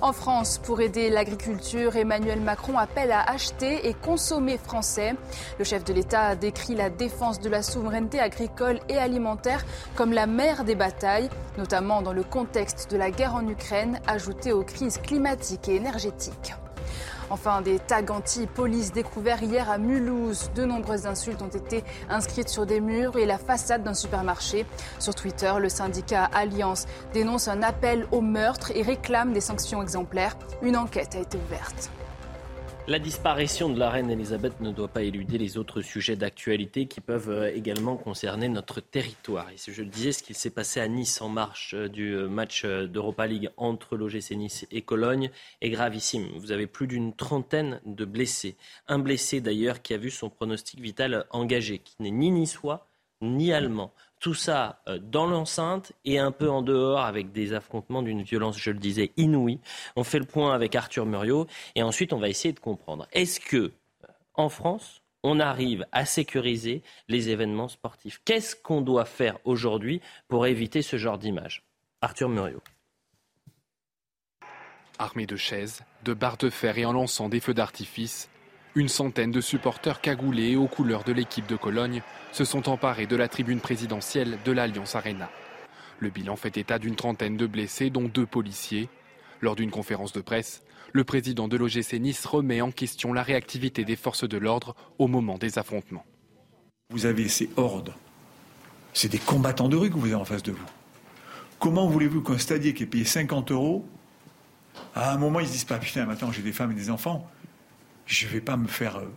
En 0.00 0.12
France, 0.12 0.58
pour 0.58 0.80
aider 0.80 1.10
l'agriculture, 1.10 1.96
Emmanuel 1.96 2.40
Macron 2.40 2.78
appelle 2.78 3.12
à 3.12 3.22
acheter 3.22 3.88
et 3.88 3.94
consommer 3.94 4.58
français. 4.58 5.14
Le 5.58 5.64
chef 5.64 5.84
de 5.84 5.92
l'État 5.92 6.34
décrit 6.34 6.74
la 6.74 6.90
défense 6.90 7.40
de 7.40 7.48
la 7.48 7.62
souveraineté 7.62 8.20
agricole 8.20 8.80
et 8.88 8.98
alimentaire 8.98 9.64
comme 9.94 10.12
la 10.12 10.26
mère 10.26 10.64
des 10.64 10.74
batailles, 10.74 11.30
notamment 11.58 12.02
dans 12.02 12.12
le 12.12 12.24
contexte 12.24 12.90
de 12.90 12.96
la 12.96 13.10
guerre 13.10 13.34
en 13.34 13.46
Ukraine, 13.46 14.00
ajoutée 14.06 14.52
aux 14.52 14.64
crises 14.64 14.98
climatiques 14.98 15.68
et 15.68 15.76
énergétiques. 15.76 16.54
Enfin, 17.32 17.62
des 17.62 17.78
tags 17.78 18.02
anti-police 18.10 18.92
découverts 18.92 19.42
hier 19.42 19.70
à 19.70 19.78
Mulhouse. 19.78 20.50
De 20.54 20.66
nombreuses 20.66 21.06
insultes 21.06 21.40
ont 21.40 21.48
été 21.48 21.82
inscrites 22.10 22.50
sur 22.50 22.66
des 22.66 22.78
murs 22.78 23.16
et 23.16 23.24
la 23.24 23.38
façade 23.38 23.82
d'un 23.82 23.94
supermarché. 23.94 24.66
Sur 24.98 25.14
Twitter, 25.14 25.50
le 25.58 25.70
syndicat 25.70 26.28
Alliance 26.34 26.86
dénonce 27.14 27.48
un 27.48 27.62
appel 27.62 28.06
au 28.12 28.20
meurtre 28.20 28.70
et 28.74 28.82
réclame 28.82 29.32
des 29.32 29.40
sanctions 29.40 29.80
exemplaires. 29.80 30.36
Une 30.60 30.76
enquête 30.76 31.14
a 31.14 31.20
été 31.20 31.38
ouverte. 31.38 31.90
La 32.88 32.98
disparition 32.98 33.68
de 33.68 33.78
la 33.78 33.90
reine 33.90 34.10
Elisabeth 34.10 34.60
ne 34.60 34.72
doit 34.72 34.88
pas 34.88 35.04
éluder 35.04 35.38
les 35.38 35.56
autres 35.56 35.82
sujets 35.82 36.16
d'actualité 36.16 36.86
qui 36.86 37.00
peuvent 37.00 37.30
euh, 37.30 37.54
également 37.54 37.96
concerner 37.96 38.48
notre 38.48 38.80
territoire. 38.80 39.46
Je 39.56 39.82
disais, 39.84 40.10
ce 40.10 40.24
qui 40.24 40.34
s'est 40.34 40.50
passé 40.50 40.80
à 40.80 40.88
Nice 40.88 41.22
en 41.22 41.28
marche 41.28 41.74
euh, 41.74 41.88
du 41.88 42.12
euh, 42.12 42.28
match 42.28 42.66
d'Europa 42.66 43.28
League 43.28 43.50
entre 43.56 43.96
l'OGC 43.96 44.32
Nice 44.32 44.66
et 44.72 44.82
Cologne 44.82 45.30
est 45.60 45.70
gravissime. 45.70 46.26
Vous 46.38 46.50
avez 46.50 46.66
plus 46.66 46.88
d'une 46.88 47.14
trentaine 47.14 47.80
de 47.86 48.04
blessés. 48.04 48.56
Un 48.88 48.98
blessé 48.98 49.40
d'ailleurs 49.40 49.80
qui 49.80 49.94
a 49.94 49.96
vu 49.96 50.10
son 50.10 50.28
pronostic 50.28 50.80
vital 50.80 51.24
engagé, 51.30 51.78
qui 51.78 51.94
n'est 52.00 52.10
ni 52.10 52.32
niçois 52.32 52.88
ni 53.20 53.52
allemand. 53.52 53.94
Tout 54.22 54.34
ça 54.34 54.80
euh, 54.86 55.00
dans 55.00 55.26
l'enceinte 55.26 55.92
et 56.04 56.20
un 56.20 56.30
peu 56.30 56.48
en 56.48 56.62
dehors 56.62 57.00
avec 57.00 57.32
des 57.32 57.54
affrontements 57.54 58.02
d'une 58.02 58.22
violence, 58.22 58.56
je 58.56 58.70
le 58.70 58.78
disais, 58.78 59.10
inouïe. 59.16 59.58
On 59.96 60.04
fait 60.04 60.20
le 60.20 60.26
point 60.26 60.54
avec 60.54 60.76
Arthur 60.76 61.06
Muriot 61.06 61.48
et 61.74 61.82
ensuite 61.82 62.12
on 62.12 62.20
va 62.20 62.28
essayer 62.28 62.54
de 62.54 62.60
comprendre. 62.60 63.08
Est-ce 63.12 63.40
que 63.40 63.56
euh, 63.56 64.06
en 64.34 64.48
France, 64.48 65.02
on 65.24 65.40
arrive 65.40 65.86
à 65.90 66.04
sécuriser 66.04 66.84
les 67.08 67.30
événements 67.30 67.66
sportifs? 67.66 68.20
Qu'est-ce 68.24 68.54
qu'on 68.54 68.80
doit 68.80 69.06
faire 69.06 69.38
aujourd'hui 69.44 70.00
pour 70.28 70.46
éviter 70.46 70.82
ce 70.82 70.96
genre 70.96 71.18
d'image? 71.18 71.64
Arthur 72.00 72.28
Muriot. 72.28 72.62
Armés 75.00 75.26
de 75.26 75.36
chaises, 75.36 75.82
de 76.04 76.14
barres 76.14 76.36
de 76.36 76.48
fer 76.48 76.78
et 76.78 76.84
en 76.84 76.92
lançant 76.92 77.28
des 77.28 77.40
feux 77.40 77.54
d'artifice, 77.54 78.30
une 78.74 78.88
centaine 78.88 79.30
de 79.30 79.40
supporters 79.40 80.00
cagoulés 80.00 80.56
aux 80.56 80.66
couleurs 80.66 81.04
de 81.04 81.12
l'équipe 81.12 81.46
de 81.46 81.56
Cologne 81.56 82.02
se 82.32 82.44
sont 82.44 82.68
emparés 82.68 83.06
de 83.06 83.16
la 83.16 83.28
tribune 83.28 83.60
présidentielle 83.60 84.38
de 84.44 84.52
l'Alliance 84.52 84.94
Arena. 84.94 85.30
Le 85.98 86.08
bilan 86.08 86.36
fait 86.36 86.56
état 86.56 86.78
d'une 86.78 86.96
trentaine 86.96 87.36
de 87.36 87.46
blessés, 87.46 87.90
dont 87.90 88.08
deux 88.08 88.26
policiers. 88.26 88.88
Lors 89.40 89.56
d'une 89.56 89.70
conférence 89.70 90.12
de 90.12 90.20
presse, 90.20 90.62
le 90.92 91.04
président 91.04 91.48
de 91.48 91.56
l'OGC 91.56 91.94
Nice 92.00 92.24
remet 92.24 92.60
en 92.60 92.70
question 92.70 93.12
la 93.12 93.22
réactivité 93.22 93.84
des 93.84 93.96
forces 93.96 94.28
de 94.28 94.38
l'ordre 94.38 94.74
au 94.98 95.06
moment 95.06 95.38
des 95.38 95.58
affrontements. 95.58 96.04
Vous 96.90 97.06
avez 97.06 97.28
ces 97.28 97.50
hordes. 97.56 97.94
C'est 98.94 99.08
des 99.08 99.18
combattants 99.18 99.68
de 99.68 99.76
rue 99.76 99.90
que 99.90 99.96
vous 99.96 100.06
avez 100.06 100.14
en 100.14 100.24
face 100.24 100.42
de 100.42 100.52
vous. 100.52 100.66
Comment 101.58 101.88
voulez-vous 101.88 102.22
qu'un 102.22 102.38
stadier 102.38 102.74
qui 102.74 102.82
est 102.82 102.86
payé 102.86 103.04
50 103.04 103.52
euros, 103.52 103.86
à 104.94 105.12
un 105.12 105.18
moment, 105.18 105.40
ils 105.40 105.46
se 105.46 105.52
disent 105.52 105.64
pas, 105.64 105.78
putain, 105.78 106.06
maintenant 106.06 106.32
j'ai 106.32 106.42
des 106.42 106.52
femmes 106.52 106.72
et 106.72 106.74
des 106.74 106.90
enfants, 106.90 107.30
je 108.12 108.26
ne 108.26 108.32
vais 108.32 108.40
pas 108.40 108.56
me 108.56 108.68
faire. 108.68 108.98
Euh, 108.98 109.08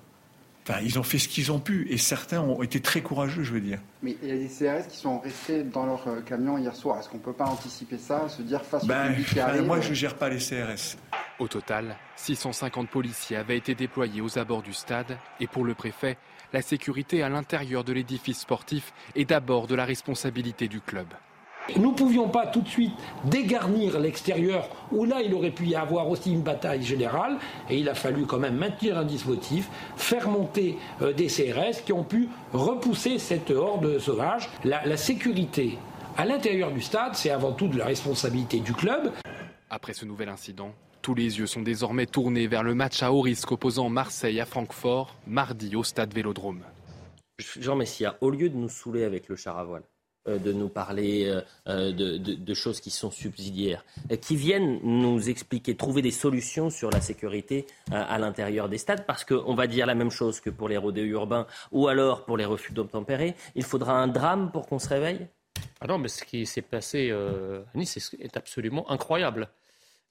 enfin, 0.68 0.80
ils 0.84 0.98
ont 0.98 1.04
fait 1.04 1.20
ce 1.20 1.28
qu'ils 1.28 1.52
ont 1.52 1.60
pu 1.60 1.88
et 1.90 1.98
certains 1.98 2.42
ont 2.42 2.64
été 2.64 2.80
très 2.80 3.02
courageux, 3.02 3.44
je 3.44 3.54
veux 3.54 3.62
dire. 3.62 3.80
Mais 4.02 4.16
il 4.24 4.30
y 4.30 4.32
a 4.32 4.36
des 4.36 4.48
CRS 4.48 4.88
qui 4.88 4.98
sont 4.98 5.20
restés 5.20 5.64
dans 5.64 5.86
leur 5.86 6.08
euh, 6.08 6.22
camion 6.22 6.58
hier 6.58 6.76
soir. 6.76 7.00
Est-ce 7.00 7.10
qu'on 7.10 7.18
ne 7.18 7.24
peut 7.24 7.34
pas 7.34 7.46
anticiper 7.46 7.98
ça, 7.98 8.28
se 8.30 8.42
dire 8.42 8.64
face 8.64 8.86
ben, 8.86 9.12
au 9.12 9.24
qui 9.24 9.40
arrive 9.40 9.64
Moi, 9.64 9.82
je 9.82 9.90
ne 9.90 9.94
gère 9.94 10.16
pas 10.16 10.30
les 10.30 10.38
CRS. 10.38 10.98
Au 11.40 11.48
total, 11.48 11.98
650 12.16 12.90
policiers 12.90 13.36
avaient 13.36 13.58
été 13.58 13.76
déployés 13.76 14.22
aux 14.22 14.40
abords 14.40 14.64
du 14.64 14.74
stade 14.74 15.18
et 15.42 15.48
pour 15.48 15.66
le 15.66 15.74
préfet, 15.74 16.18
la 16.54 16.62
sécurité 16.62 17.22
à 17.22 17.28
l'intérieur 17.28 17.84
de 17.84 17.92
l'édifice 17.92 18.40
sportif 18.40 18.94
est 19.16 19.26
d'abord 19.26 19.68
de 19.68 19.76
la 19.76 19.84
responsabilité 19.84 20.70
du 20.70 20.80
club. 20.80 21.08
Nous 21.78 21.92
ne 21.92 21.96
pouvions 21.96 22.30
pas 22.30 22.46
tout 22.46 22.62
de 22.62 22.68
suite 22.68 22.94
dégarnir 23.24 24.00
l'extérieur, 24.00 24.70
où 24.92 25.04
là 25.04 25.22
il 25.24 25.34
aurait 25.34 25.52
pu 25.52 25.66
y 25.66 25.76
avoir 25.76 26.10
aussi 26.10 26.32
une 26.32 26.42
bataille 26.42 26.84
générale, 26.84 27.38
et 27.70 27.78
il 27.78 27.90
a 27.90 27.96
fallu 27.96 28.26
quand 28.26 28.38
même 28.38 28.56
maintenir 28.56 28.98
un 28.98 29.04
dispositif, 29.04 29.70
faire 29.98 30.30
monter 30.30 30.78
euh, 31.02 31.12
des 31.12 31.28
CRS 31.28 31.84
qui 31.84 31.92
ont 31.92 32.04
pu 32.04 32.30
repousser 32.54 33.18
cette 33.18 33.50
horde 33.50 33.98
sauvage. 33.98 34.50
La, 34.64 34.86
la 34.86 34.98
sécurité 34.98 35.78
à 36.18 36.26
l'intérieur 36.26 36.72
du 36.72 36.82
stade, 36.82 37.16
c'est 37.16 37.32
avant 37.32 37.52
tout 37.52 37.68
de 37.68 37.78
la 37.78 37.86
responsabilité 37.86 38.60
du 38.60 38.74
club. 38.74 39.12
Après 39.70 39.94
ce 39.94 40.06
nouvel 40.06 40.30
incident, 40.30 40.72
tous 41.02 41.16
les 41.16 41.40
yeux 41.40 41.48
sont 41.48 41.62
désormais 41.62 42.06
tournés 42.06 42.48
vers 42.48 42.64
le 42.64 42.76
match 42.76 43.02
à 43.04 43.12
haut 43.12 43.22
risque 43.22 43.52
opposant 43.52 43.90
Marseille 43.90 44.40
à 44.40 44.46
Francfort, 44.46 45.16
mardi 45.28 45.76
au 45.76 45.84
stade 45.84 46.14
Vélodrome. 46.14 46.62
Jean 47.60 47.76
Messia, 47.76 48.18
au 48.22 48.30
lieu 48.30 48.50
de 48.50 48.56
nous 48.56 48.70
saouler 48.70 49.04
avec 49.04 49.28
le 49.28 49.36
char 49.36 49.58
à 49.58 49.66
voile, 49.66 49.84
de 50.28 50.52
nous 50.52 50.70
parler 50.70 51.26
euh, 51.26 51.42
euh, 51.68 51.92
de, 51.92 52.54
choses 52.54 52.80
qui 52.80 52.90
sont 52.90 53.12
subsidiaires, 53.12 53.86
qui 54.22 54.36
viennent 54.36 54.80
nous 54.84 55.30
expliquer, 55.30 55.76
trouver 55.76 56.02
des 56.02 56.12
solutions 56.12 56.70
sur 56.70 56.90
la 56.90 57.02
sécurité 57.02 57.68
à 57.92 58.18
l'intérieur 58.18 58.70
des 58.70 58.78
stades, 58.78 59.06
parce 59.06 59.26
qu'on 59.26 59.54
va 59.56 59.68
dire 59.68 59.86
la 59.86 59.96
même 59.96 60.10
chose 60.10 60.40
que 60.40 60.50
pour 60.50 60.70
les 60.70 60.78
rodéos 60.78 61.06
urbains 61.06 61.48
ou 61.72 61.88
alors 61.88 62.26
pour 62.26 62.38
les 62.38 62.46
refus 62.46 62.74
d'obtempérer. 62.74 63.36
Il 63.56 63.64
faudra 63.64 64.00
un 64.02 64.08
drame 64.08 64.52
pour 64.52 64.68
qu'on 64.68 64.80
se 64.80 64.88
réveille? 64.88 65.28
Ah 65.82 65.88
non, 65.88 65.98
mais 65.98 66.08
ce 66.08 66.24
qui 66.24 66.46
s'est 66.46 66.62
passé 66.62 67.12
à 67.12 67.78
Nice 67.78 68.16
est 68.20 68.38
absolument 68.38 68.90
incroyable. 68.90 69.50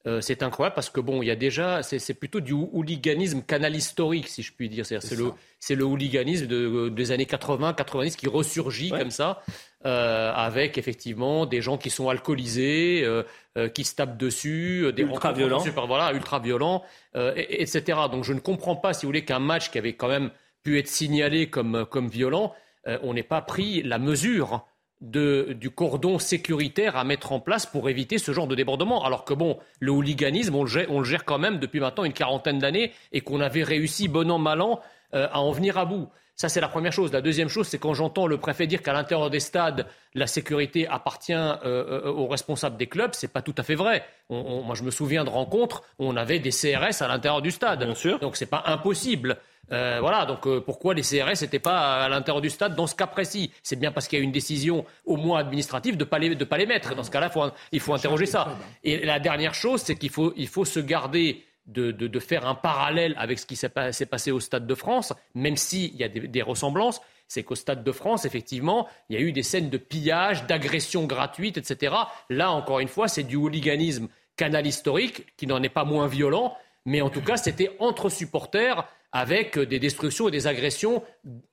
Euh, 0.07 0.21
c'est 0.21 0.43
incroyable 0.43 0.75
parce 0.75 0.91
que 0.91 1.01
bon, 1.01 1.23
il 1.23 1.27
y 1.27 1.31
a 1.31 1.37
déjà, 1.37 1.83
c'est 1.83 2.15
plutôt 2.15 2.41
du 2.41 2.53
hooliganisme 2.53 3.41
canal 3.41 3.75
historique, 3.75 4.29
si 4.29 4.43
je 4.43 4.53
puis 4.53 4.69
dire. 4.69 4.85
C'est 4.85 5.17
le, 5.17 5.33
le, 5.71 5.85
hooliganisme 5.85 6.47
de, 6.47 6.91
des 6.91 7.11
années 7.11 7.25
80, 7.25 7.73
90 7.73 8.17
qui 8.17 8.29
ressurgit 8.29 8.91
comme 8.91 9.11
ça, 9.11 9.41
euh, 9.87 10.31
avec 10.35 10.77
effectivement 10.77 11.47
des 11.47 11.63
gens 11.63 11.79
qui 11.79 11.89
sont 11.89 12.11
alcoolisés, 12.11 13.03
euh, 13.03 13.69
qui 13.71 13.85
se 13.85 13.95
tapent 13.95 14.19
dessus, 14.19 14.93
des 14.95 15.05
ultra 15.05 15.33
violents, 15.33 15.65
voilà, 15.87 16.13
ultra 16.13 16.39
violents, 16.39 16.83
etc. 17.15 17.99
Donc 18.11 18.25
je 18.25 18.35
ne 18.35 18.41
comprends 18.41 18.77
pas, 18.77 18.93
si 18.93 19.07
vous 19.07 19.09
voulez, 19.09 19.25
qu'un 19.25 19.39
match 19.39 19.71
qui 19.71 19.79
avait 19.79 19.95
quand 19.95 20.09
même 20.09 20.31
pu 20.63 20.79
être 20.79 20.89
signalé 20.89 21.49
comme, 21.49 21.87
comme 21.87 22.09
violent, 22.09 22.55
on 22.87 23.15
n'ait 23.15 23.23
pas 23.23 23.41
pris 23.41 23.83
la 23.83 23.99
mesure 23.99 24.67
du 25.01 25.71
cordon 25.71 26.19
sécuritaire 26.19 26.97
à 26.97 27.05
mettre 27.05 27.33
en 27.33 27.41
place 27.41 27.67
pour 27.67 27.89
éviter 27.89 28.19
ce 28.19 28.33
genre 28.33 28.47
de 28.47 28.55
débordement. 28.55 29.05
Alors 29.05 29.25
que 29.25 29.35
bon, 29.35 29.59
le 29.81 29.93
hooliganisme, 29.93 30.55
on 30.55 30.65
le 30.65 31.05
gère, 31.05 31.25
quand 31.25 31.39
même 31.39 31.59
depuis 31.59 31.81
maintenant 31.81 32.05
une 32.05 32.13
quarantaine 32.13 32.59
d'années 32.59 32.93
et 33.13 33.21
qu'on 33.21 33.41
avait 33.41 33.63
réussi, 33.63 34.09
bon 34.09 34.31
an, 34.31 34.39
mal 34.39 34.63
an, 34.63 34.81
euh, 35.15 35.29
à 35.31 35.41
en 35.41 35.51
venir 35.53 35.79
à 35.79 35.85
bout. 35.85 36.09
Ça, 36.37 36.49
c'est 36.49 36.61
la 36.61 36.69
première 36.69 36.93
chose. 36.93 37.13
La 37.13 37.21
deuxième 37.21 37.49
chose, 37.49 37.69
c'est 37.69 37.79
quand 37.79 37.95
j'entends 37.95 38.27
le 38.27 38.39
préfet 38.39 38.67
dire 38.67 38.83
qu'à 38.83 38.93
l'intérieur 38.93 39.31
des 39.31 39.39
stades, 39.39 39.87
la 40.15 40.27
sécurité 40.27 40.89
appartient 40.89 41.33
euh, 41.33 41.59
euh, 41.65 42.11
aux 42.11 42.27
responsables 42.27 42.77
des 42.77 42.89
clubs, 42.89 43.13
c'est 43.13 43.33
pas 43.33 43.43
tout 43.43 43.55
à 43.57 43.63
fait 43.63 43.77
vrai. 43.77 44.05
moi, 44.31 44.75
je 44.75 44.83
me 44.83 44.91
souviens 44.91 45.25
de 45.25 45.31
rencontres 45.31 45.83
où 46.01 46.07
on 46.07 46.17
avait 46.17 46.41
des 46.41 46.51
CRS 46.51 47.03
à 47.03 47.09
l'intérieur 47.09 47.41
du 47.41 47.53
stade. 47.53 47.85
Bien 47.85 47.95
sûr. 47.95 48.19
Donc, 48.19 48.37
c'est 48.37 48.47
pas 48.47 48.65
impossible. 48.67 49.37
Euh, 49.73 49.99
voilà, 50.01 50.27
donc 50.27 50.47
euh, 50.47 50.61
pourquoi 50.61 50.95
les 50.95 51.03
CRS 51.03 51.41
n'étaient 51.43 51.59
pas 51.59 52.05
à 52.05 52.09
l'intérieur 52.09 52.41
du 52.41 52.51
stade 52.51 52.75
dans 52.75 52.87
ce 52.87 52.95
cas 52.95 53.07
précis? 53.07 53.51
C'est 53.63 53.77
bien 53.77 53.93
parce 53.93 54.09
qu'il 54.09 54.19
y 54.19 54.23
a 54.23 54.25
une 54.25 54.33
décision, 54.33 54.85
au 55.05 55.17
moins 55.17 55.41
administrative, 55.41 55.97
de 55.97 56.05
ne 56.05 56.09
pas, 56.09 56.19
les, 56.19 56.37
pas 56.37 56.59
les 56.59 56.67
mettre. 56.67 56.95
Dans 56.95 57.03
ce 57.03 57.11
cas-là, 57.11 57.31
il 57.73 57.81
faut 57.81 57.95
interroger 57.95 58.27
ça. 58.27 58.57
Et 58.83 59.05
la 59.05 59.19
dernière 59.19 59.55
chose, 59.55 59.83
c'est 59.83 59.97
qu'il 59.97 60.11
faut, 60.11 60.33
il 60.37 60.49
faut 60.49 60.65
se 60.65 60.81
garder 60.81 61.45
de, 61.67 62.19
faire 62.19 62.47
un 62.47 62.55
parallèle 62.55 63.15
avec 63.19 63.39
ce 63.39 63.47
qui 63.47 63.57
s'est 63.57 63.69
passé 63.69 64.31
au 64.31 64.41
Stade 64.41 64.67
de 64.67 64.75
France, 64.75 65.13
même 65.35 65.57
s'il 65.57 65.95
y 65.97 66.05
a 66.05 66.09
des, 66.09 66.43
ressemblances. 66.43 67.01
C'est 67.27 67.43
qu'au 67.43 67.55
Stade 67.55 67.83
de 67.83 67.93
France, 67.93 68.27
effectivement, 68.27 68.87
il 69.09 69.17
y 69.17 69.19
a 69.19 69.23
eu 69.23 69.33
des 69.33 69.43
scènes 69.43 69.71
de 69.71 69.79
pillage, 69.79 70.47
d'agression 70.47 71.05
gratuite, 71.05 71.57
etc. 71.57 71.95
Là, 72.29 72.51
encore 72.51 72.81
une 72.81 72.89
fois, 72.89 73.09
c'est 73.09 73.23
du 73.23 73.37
hooliganisme 73.37 74.09
canal 74.37 74.67
historique, 74.67 75.27
qui 75.37 75.47
n'en 75.47 75.63
est 75.63 75.69
pas 75.69 75.85
moins 75.85 76.07
violent, 76.07 76.57
mais 76.85 77.01
en 77.01 77.09
tout 77.09 77.23
cas, 77.23 77.37
c'était 77.37 77.75
entre 77.79 78.11
supporters 78.11 78.85
avec 79.15 79.59
des 79.61 79.79
destructions 79.79 80.29
et 80.29 80.33
des 80.33 80.49
agressions 80.49 81.03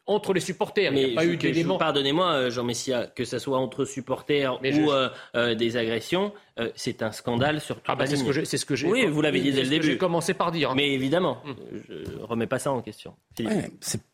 entre 0.07 0.33
les 0.33 0.39
supporters. 0.39 0.91
Mais 0.91 1.03
il 1.03 1.07
n'y 1.09 1.13
a 1.13 1.15
pas 1.15 1.25
eu 1.25 1.37
d'éléments. 1.37 1.77
Pardonnez-moi, 1.77 2.33
euh, 2.33 2.49
Jean 2.49 2.63
Messia, 2.63 3.05
que 3.05 3.23
ce 3.23 3.37
soit 3.37 3.59
entre 3.59 3.85
supporters 3.85 4.59
ou 4.63 4.91
euh, 4.91 5.09
euh, 5.35 5.53
des 5.53 5.77
agressions, 5.77 6.33
c'est 6.75 7.01
un 7.01 7.11
scandale 7.11 7.59
sur 7.59 7.75
toute 7.75 7.85
ah 7.87 7.95
bah 7.95 8.05
C'est 8.05 8.57
ce 8.57 8.65
que 8.65 8.75
j'ai. 8.75 8.87
Oui, 8.87 9.05
vous 9.05 9.21
l'avez 9.21 9.39
dit 9.39 9.51
dès 9.51 9.63
le 9.63 9.69
début. 9.69 9.87
J'ai 9.87 9.97
commencé 9.97 10.33
par 10.33 10.51
dire. 10.51 10.75
Mais 10.75 10.91
évidemment, 10.91 11.37
hum. 11.45 11.55
je 11.87 12.19
ne 12.19 12.23
remets 12.23 12.47
pas 12.47 12.59
ça 12.59 12.71
en 12.71 12.81
question. 12.81 13.13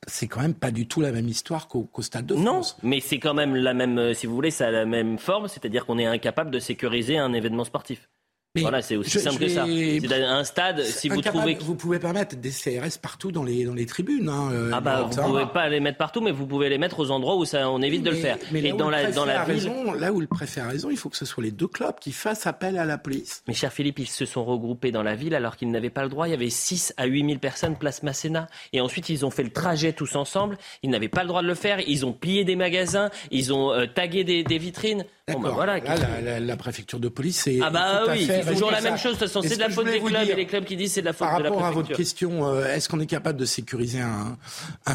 c'est 0.05 0.27
quand 0.27 0.41
même 0.41 0.53
pas 0.53 0.71
du 0.71 0.87
tout 0.87 1.01
la 1.01 1.11
même 1.11 1.27
histoire 1.27 1.69
qu'au 1.69 1.89
stade 2.01 2.25
de 2.25 2.35
France. 2.35 2.77
Non, 2.83 2.89
mais 2.89 2.99
c'est 2.99 3.19
quand 3.19 3.33
même 3.33 3.55
la 3.55 3.73
même, 3.73 4.13
si 4.13 4.27
vous 4.27 4.35
voulez, 4.35 4.51
ça 4.51 4.67
a 4.67 4.71
la 4.71 4.85
même 4.85 5.17
forme, 5.17 5.47
c'est-à-dire 5.47 5.85
qu'on 5.85 5.97
est 5.97 6.05
incapable 6.05 6.51
de 6.51 6.59
sécuriser 6.59 7.17
un 7.17 7.33
événement 7.33 7.63
sportif 7.63 8.09
voilà, 8.55 8.81
c'est 8.81 8.95
aussi 8.95 9.19
simple 9.19 9.39
que 9.39 9.47
ça. 9.49 9.65
C'est 9.65 10.13
un 10.13 10.43
stade, 10.43 10.83
si 10.83 11.09
vous 11.09 11.21
trouvez. 11.21 11.55
Vous 11.55 11.75
pouvez 11.75 11.99
pas 11.99 12.13
mettre 12.13 12.35
des 12.35 12.49
CRS 12.49 12.97
partout 13.01 13.31
dans 13.31 13.43
les, 13.43 13.65
dans 13.65 13.73
les 13.73 13.85
tribunes. 13.85 14.29
Hein, 14.29 14.49
euh, 14.51 14.71
ah 14.73 14.81
bah, 14.81 15.07
vous 15.09 15.21
pouvez 15.21 15.45
pas 15.45 15.69
les 15.69 15.79
mettre 15.79 15.97
partout, 15.97 16.21
mais 16.21 16.31
vous 16.31 16.47
pouvez 16.47 16.69
les 16.69 16.77
mettre 16.77 16.99
aux 16.99 17.11
endroits 17.11 17.35
où 17.35 17.45
ça, 17.45 17.69
on 17.69 17.81
évite 17.81 18.03
de 18.03 18.11
le 18.11 18.15
faire. 18.15 18.37
Mais 18.51 18.61
là, 18.61 18.69
Et 18.69 18.73
dans 18.73 18.89
la, 18.89 19.11
dans 19.11 19.25
la 19.25 19.43
raison, 19.43 19.93
là 19.93 20.11
où 20.11 20.19
le 20.19 20.27
préfet 20.27 20.61
a 20.61 20.67
raison, 20.67 20.89
il 20.89 20.97
faut 20.97 21.09
que 21.09 21.17
ce 21.17 21.25
soit 21.25 21.43
les 21.43 21.51
deux 21.51 21.67
clubs 21.67 21.99
qui 21.99 22.11
fassent 22.11 22.47
appel 22.47 22.77
à 22.77 22.85
la 22.85 22.97
police. 22.97 23.43
Mais 23.47 23.53
cher 23.53 23.71
Philippe, 23.71 23.99
ils 23.99 24.07
se 24.07 24.25
sont 24.25 24.45
regroupés 24.45 24.91
dans 24.91 25.03
la 25.03 25.15
ville 25.15 25.35
alors 25.35 25.55
qu'ils 25.55 25.71
n'avaient 25.71 25.89
pas 25.89 26.03
le 26.03 26.09
droit. 26.09 26.27
Il 26.27 26.31
y 26.31 26.35
avait 26.35 26.49
6 26.49 26.93
à 26.97 27.05
8 27.05 27.25
000 27.25 27.39
personnes 27.39 27.75
place 27.77 28.03
Masséna. 28.03 28.47
Et 28.73 28.81
ensuite, 28.81 29.09
ils 29.09 29.25
ont 29.25 29.31
fait 29.31 29.43
le 29.43 29.51
trajet 29.51 29.93
tous 29.93 30.15
ensemble. 30.15 30.57
Ils 30.83 30.89
n'avaient 30.89 31.09
pas 31.09 31.21
le 31.21 31.27
droit 31.27 31.41
de 31.41 31.47
le 31.47 31.55
faire. 31.55 31.79
Ils 31.87 32.05
ont 32.05 32.13
plié 32.13 32.43
des 32.43 32.55
magasins. 32.55 33.09
Ils 33.31 33.53
ont 33.53 33.71
euh, 33.71 33.85
tagué 33.85 34.23
des, 34.23 34.43
des 34.43 34.57
vitrines. 34.57 35.05
Bon, 35.29 35.39
voilà, 35.39 35.79
là, 35.79 36.39
la, 36.39 36.55
préfecture 36.55 37.01
de 37.01 37.09
police, 37.09 37.41
c'est. 37.43 37.59
Ah 37.61 37.69
bah 37.69 38.03
oui, 38.07 38.25
c'est 38.25 38.45
toujours 38.45 38.71
la 38.71 38.79
même 38.79 38.97
chose 38.97 39.17
c'est 39.19 39.55
de 39.55 39.59
la 39.59 39.69
faute 39.69 39.87
des 39.87 39.99
clubs 39.99 40.29
et 40.29 40.35
les 40.35 40.45
clubs 40.45 40.63
qui 40.63 40.77
disent 40.77 40.93
c'est 40.93 41.01
de 41.01 41.07
la 41.07 41.11
faute 41.11 41.27
de 41.27 41.43
la 41.43 41.49
Par 41.49 41.59
rapport 41.59 41.65
à 41.65 41.71
votre 41.71 41.93
question, 41.93 42.47
euh, 42.47 42.73
est-ce 42.73 42.87
qu'on 42.87 43.01
est 43.01 43.07
capable 43.07 43.37
de 43.37 43.43
sécuriser 43.43 43.99
un, 43.99 44.37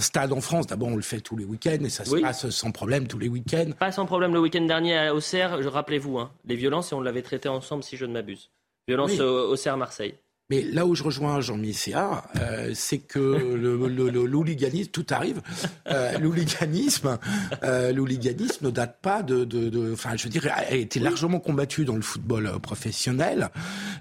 stade 0.00 0.32
en 0.32 0.40
France? 0.40 0.66
D'abord, 0.66 0.88
on 0.88 0.96
le 0.96 1.02
fait 1.02 1.20
tous 1.20 1.36
les 1.36 1.44
week-ends 1.44 1.84
et 1.84 1.90
ça 1.90 2.06
se 2.06 2.16
passe 2.16 2.48
sans 2.48 2.70
problème 2.70 3.06
tous 3.06 3.18
les 3.18 3.28
week-ends. 3.28 3.72
Pas 3.78 3.92
sans 3.92 4.06
problème 4.06 4.32
le 4.32 4.40
week-end 4.40 4.62
dernier 4.62 4.96
à 4.96 5.14
Auxerre, 5.14 5.58
rappelez-vous, 5.70 6.18
hein, 6.18 6.30
les 6.46 6.56
violences, 6.56 6.92
et 6.92 6.94
on 6.94 7.02
l'avait 7.02 7.20
traité 7.20 7.50
ensemble 7.50 7.82
si 7.82 7.98
je 7.98 8.06
ne 8.06 8.14
m'abuse. 8.14 8.48
Violences 8.88 9.20
au 9.20 9.52
Auxerre-Marseille. 9.52 10.14
Mais 10.52 10.60
là 10.60 10.84
où 10.84 10.94
je 10.94 11.02
rejoins 11.02 11.40
Jean 11.40 11.56
Misséa, 11.56 12.24
euh, 12.38 12.72
c'est 12.74 12.98
que 12.98 13.18
le, 13.18 14.86
tout 14.92 15.06
arrive. 15.08 15.40
Euh, 15.86 16.18
l'hooliganisme, 16.18 17.18
euh, 17.62 17.90
ne 17.94 18.68
date 18.68 18.98
pas 19.00 19.22
de, 19.22 19.92
enfin, 19.94 20.14
je 20.14 20.24
veux 20.24 20.28
dire, 20.28 20.46
a 20.54 20.74
été 20.74 21.00
largement 21.00 21.40
combattu 21.40 21.86
dans 21.86 21.96
le 21.96 22.02
football 22.02 22.48
euh, 22.48 22.58
professionnel 22.58 23.48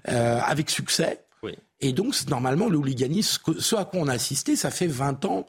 euh, 0.09 0.41
avec 0.45 0.69
succès. 0.69 1.23
Et 1.79 1.93
donc, 1.93 2.15
normalement, 2.27 2.67
le 2.67 2.81
ce 3.21 3.75
à 3.77 3.85
quoi 3.85 4.01
on 4.01 4.09
a 4.09 4.13
assisté, 4.13 4.57
ça 4.57 4.71
fait 4.71 4.87
20 4.87 5.23
ans 5.23 5.45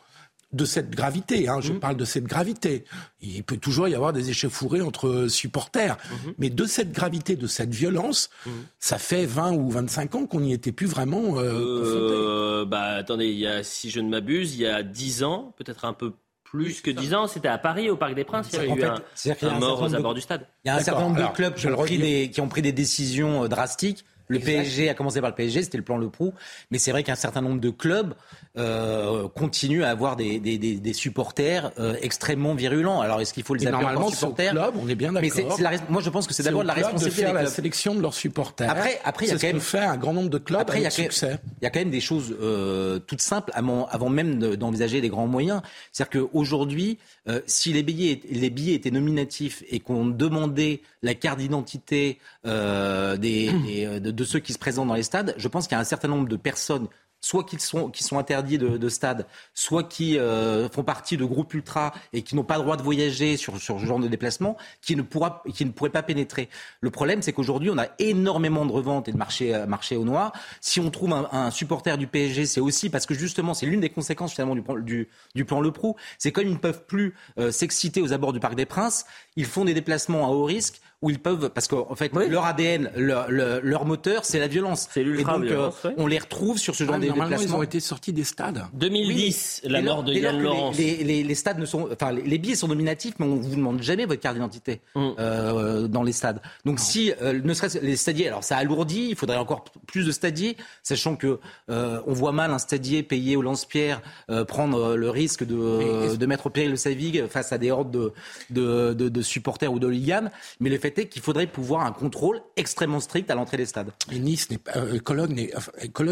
de 0.52 0.64
cette 0.64 0.90
gravité. 0.90 1.48
Hein, 1.48 1.60
je 1.60 1.72
mmh. 1.72 1.80
parle 1.80 1.96
de 1.96 2.04
cette 2.04 2.24
gravité. 2.24 2.84
Il 3.20 3.42
peut 3.42 3.56
toujours 3.56 3.88
y 3.88 3.94
avoir 3.94 4.12
des 4.12 4.30
échauffourées 4.30 4.82
entre 4.82 5.26
supporters, 5.28 5.96
mmh. 5.96 6.14
mais 6.38 6.50
de 6.50 6.64
cette 6.64 6.92
gravité, 6.92 7.36
de 7.36 7.46
cette 7.46 7.74
violence, 7.74 8.30
mmh. 8.44 8.50
ça 8.78 8.98
fait 8.98 9.26
20 9.26 9.52
ou 9.52 9.70
25 9.70 10.14
ans 10.14 10.26
qu'on 10.26 10.40
n'y 10.40 10.52
était 10.52 10.72
plus 10.72 10.86
vraiment 10.86 11.38
euh, 11.38 12.62
euh 12.62 12.64
Bah 12.64 12.96
attendez, 12.96 13.26
il 13.26 13.38
y 13.38 13.46
a, 13.46 13.62
si 13.62 13.90
je 13.90 14.00
ne 14.00 14.08
m'abuse, 14.08 14.54
il 14.54 14.62
y 14.62 14.66
a 14.66 14.82
10 14.82 15.24
ans, 15.24 15.54
peut-être 15.56 15.84
un 15.84 15.92
peu 15.92 16.12
plus 16.52 16.82
que 16.82 16.90
10 16.90 17.14
ans, 17.14 17.26
c'était 17.26 17.48
à 17.48 17.56
Paris, 17.56 17.88
au 17.88 17.96
Parc 17.96 18.14
des 18.14 18.24
Princes, 18.24 18.48
il 18.52 18.58
y 18.58 18.60
a 18.60 18.66
eu 18.66 19.48
un, 19.48 19.58
mort 19.58 19.80
aux 19.80 19.94
abords 19.94 20.12
du 20.12 20.20
stade. 20.20 20.46
Il 20.64 20.68
y 20.68 20.70
a 20.70 20.76
un 20.76 20.80
certain 20.80 21.00
nombre 21.00 21.16
de 21.16 21.34
clubs 21.34 21.54
qui 21.54 21.66
ont, 21.66 21.76
pris 21.76 21.96
des, 21.96 22.30
qui 22.30 22.42
ont 22.42 22.48
pris 22.48 22.60
des 22.60 22.72
décisions 22.72 23.44
euh, 23.44 23.48
drastiques 23.48 24.04
le 24.32 24.38
PSG 24.38 24.88
a 24.88 24.94
commencé 24.94 25.20
par 25.20 25.30
le 25.30 25.36
PSG, 25.36 25.62
c'était 25.62 25.78
le 25.78 25.84
plan 25.84 25.96
Le 25.96 26.08
Prou, 26.08 26.32
mais 26.70 26.78
c'est 26.78 26.90
vrai 26.90 27.02
qu'un 27.02 27.14
certain 27.14 27.40
nombre 27.40 27.60
de 27.60 27.70
clubs 27.70 28.14
euh, 28.58 29.28
continuent 29.28 29.82
à 29.82 29.88
avoir 29.88 30.16
des, 30.16 30.38
des, 30.38 30.58
des, 30.58 30.92
supporters 30.92 31.72
euh, 31.78 31.96
extrêmement 32.02 32.54
virulents. 32.54 33.00
Alors 33.00 33.22
est-ce 33.22 33.32
qu'il 33.32 33.44
faut 33.44 33.54
les 33.54 33.66
appeler 33.66 33.82
normalement 33.82 34.10
supporters? 34.10 34.52
club, 34.52 34.74
on 34.78 34.88
est 34.88 34.94
bien 34.94 35.12
d'accord. 35.12 35.58
Mais 35.58 35.78
moi 35.88 36.02
je 36.02 36.10
pense 36.10 36.26
que 36.26 36.34
c'est 36.34 36.42
d'abord 36.42 36.62
la 36.62 36.74
responsabilité 36.74 37.22
de 37.22 37.26
faire 37.28 37.34
la 37.34 37.46
sélection 37.46 37.94
de 37.94 38.02
leurs 38.02 38.12
supporters. 38.12 38.70
Après, 38.70 39.00
après 39.04 39.26
il 39.26 39.30
y 39.30 39.32
a 39.32 39.38
quand 39.38 39.46
même 39.46 39.60
fait 39.60 39.78
un 39.78 39.96
grand 39.96 40.12
nombre 40.12 40.28
de 40.28 40.36
clubs 40.36 40.60
après, 40.60 40.78
avec 40.78 40.84
y 40.84 41.00
a 41.00 41.04
succès. 41.04 41.38
Il 41.62 41.64
y 41.64 41.66
a 41.66 41.70
quand 41.70 41.80
même 41.80 41.90
des 41.90 42.00
choses 42.00 42.36
euh, 42.42 42.98
toutes 42.98 43.22
simples 43.22 43.52
avant, 43.54 43.86
avant 43.86 44.10
même 44.10 44.38
d'envisager 44.56 45.00
des 45.00 45.08
grands 45.08 45.26
moyens. 45.26 45.62
C'est-à-dire 45.90 46.20
qu'aujourd'hui, 46.20 46.98
si 47.46 47.72
les 47.72 47.82
billets, 47.82 48.20
les 48.30 48.50
billets 48.50 48.74
étaient 48.74 48.90
nominatifs 48.90 49.62
et 49.70 49.80
qu'on 49.80 50.06
demandait 50.06 50.82
la 51.02 51.14
carte 51.14 51.38
d'identité 51.38 52.18
des, 52.44 53.98
de, 53.98 54.21
de 54.22 54.26
ceux 54.26 54.38
qui 54.38 54.52
se 54.52 54.58
présentent 54.58 54.88
dans 54.88 54.94
les 54.94 55.02
stades, 55.02 55.34
je 55.36 55.48
pense 55.48 55.66
qu'il 55.66 55.74
y 55.74 55.78
a 55.78 55.80
un 55.80 55.84
certain 55.84 56.08
nombre 56.08 56.28
de 56.28 56.36
personnes 56.36 56.88
soit 57.22 57.44
qui 57.44 57.58
sont, 57.58 57.88
qui 57.88 58.02
sont 58.02 58.18
interdits 58.18 58.58
de, 58.58 58.76
de 58.76 58.88
stade, 58.88 59.26
soit 59.54 59.84
qui 59.84 60.18
euh, 60.18 60.68
font 60.68 60.82
partie 60.82 61.16
de 61.16 61.24
groupes 61.24 61.54
ultra 61.54 61.94
et 62.12 62.22
qui 62.22 62.34
n'ont 62.34 62.42
pas 62.42 62.56
le 62.56 62.62
droit 62.64 62.76
de 62.76 62.82
voyager 62.82 63.36
sur, 63.36 63.58
sur 63.58 63.80
ce 63.80 63.86
genre 63.86 64.00
de 64.00 64.08
déplacement, 64.08 64.56
qui 64.82 64.96
ne, 64.96 65.02
pourra, 65.02 65.42
qui 65.54 65.64
ne 65.64 65.70
pourraient 65.70 65.90
pas 65.90 66.02
pénétrer. 66.02 66.48
Le 66.80 66.90
problème, 66.90 67.22
c'est 67.22 67.32
qu'aujourd'hui, 67.32 67.70
on 67.70 67.78
a 67.78 67.86
énormément 68.00 68.66
de 68.66 68.72
reventes 68.72 69.08
et 69.08 69.12
de 69.12 69.16
marché, 69.16 69.54
euh, 69.54 69.66
marché 69.66 69.96
au 69.96 70.04
noir. 70.04 70.32
Si 70.60 70.80
on 70.80 70.90
trouve 70.90 71.12
un, 71.12 71.50
supporter 71.52 71.96
du 71.96 72.08
PSG, 72.08 72.46
c'est 72.46 72.60
aussi 72.60 72.90
parce 72.90 73.06
que 73.06 73.14
justement, 73.14 73.54
c'est 73.54 73.66
l'une 73.66 73.80
des 73.80 73.90
conséquences 73.90 74.32
finalement 74.32 74.56
du, 74.56 75.08
du, 75.34 75.44
plan 75.44 75.60
Le 75.60 75.70
Pro. 75.70 75.96
C'est 76.18 76.32
comme 76.32 76.46
ils 76.46 76.52
ne 76.52 76.58
peuvent 76.58 76.84
plus 76.86 77.14
euh, 77.38 77.52
s'exciter 77.52 78.00
aux 78.00 78.12
abords 78.12 78.32
du 78.32 78.40
Parc 78.40 78.56
des 78.56 78.66
Princes, 78.66 79.06
ils 79.36 79.46
font 79.46 79.64
des 79.64 79.74
déplacements 79.74 80.26
à 80.26 80.30
haut 80.30 80.44
risque 80.44 80.80
où 81.02 81.10
ils 81.10 81.18
peuvent, 81.18 81.50
parce 81.50 81.68
qu'en 81.68 81.94
fait, 81.94 82.12
leur 82.14 82.44
ADN, 82.44 82.90
leur, 82.96 83.84
moteur, 83.84 84.24
c'est 84.24 84.38
la 84.38 84.46
violence. 84.46 84.88
C'est 84.92 85.02
l'ultra-violence. 85.02 85.86
on 85.96 86.06
les 86.06 86.18
retrouve 86.18 86.58
sur 86.58 86.74
ce 86.74 86.84
genre 86.84 86.96
de 86.96 87.06
déplacements. 87.06 87.36
Ils 87.38 87.54
ont 87.54 87.62
été 87.62 87.80
sortis 87.80 88.12
des 88.12 88.24
stades. 88.24 88.64
2010, 88.74 89.62
la 89.64 89.82
mort 89.82 90.04
de 90.04 90.14
Yann 90.14 90.40
Laurence. 90.40 90.78
Les, 90.78 91.34
stades 91.34 91.58
ne 91.58 91.66
sont, 91.66 91.88
enfin, 91.92 92.12
les, 92.12 92.38
billets 92.38 92.54
sont 92.54 92.68
nominatifs, 92.68 93.14
mais 93.18 93.26
on 93.26 93.36
vous 93.36 93.56
demande 93.56 93.82
jamais 93.82 94.06
votre 94.06 94.20
carte 94.20 94.36
d'identité 94.36 94.80
mm. 94.94 95.88
dans 95.88 96.02
les 96.02 96.12
stades. 96.12 96.40
Donc 96.64 96.78
si, 96.78 97.12
ne 97.22 97.54
serait-ce 97.54 97.78
les 97.78 97.96
stadiers, 97.96 98.28
alors 98.28 98.44
ça 98.44 98.56
alourdit, 98.56 99.08
il 99.10 99.16
faudrait 99.16 99.36
encore 99.36 99.64
plus 99.86 100.06
de 100.06 100.12
stadiers, 100.12 100.56
sachant 100.82 101.16
que 101.16 101.40
on 101.68 102.12
voit 102.12 102.32
mal 102.32 102.52
un 102.52 102.58
stadier 102.58 103.02
payé 103.02 103.36
au 103.36 103.42
lance-pierre 103.42 104.02
prendre 104.46 104.94
le 104.94 105.10
risque 105.10 105.44
de, 105.44 106.14
de 106.14 106.26
mettre 106.26 106.46
au 106.46 106.50
péril 106.50 106.70
le 106.70 106.76
Savig 106.76 107.26
face 107.26 107.52
à 107.52 107.58
des 107.58 107.70
hordes 107.70 108.12
de, 108.50 108.92
de, 108.92 109.22
supporters 109.22 109.72
ou 109.72 109.78
de 109.78 109.86
hooligans. 109.86 110.30
Mais 110.60 110.70
le 110.70 110.78
fait 110.78 110.91
est 110.98 111.06
qu'il 111.08 111.22
faudrait 111.22 111.46
pouvoir 111.46 111.84
un 111.86 111.92
contrôle 111.92 112.40
extrêmement 112.56 113.00
strict 113.00 113.30
à 113.30 113.34
l'entrée 113.34 113.56
des 113.56 113.66
stades. 113.66 113.92
Et 114.10 114.18
Nice 114.18 114.50
n'est 114.50 114.58
pas, 114.58 114.76
euh, 114.76 114.98
Cologne, 114.98 115.48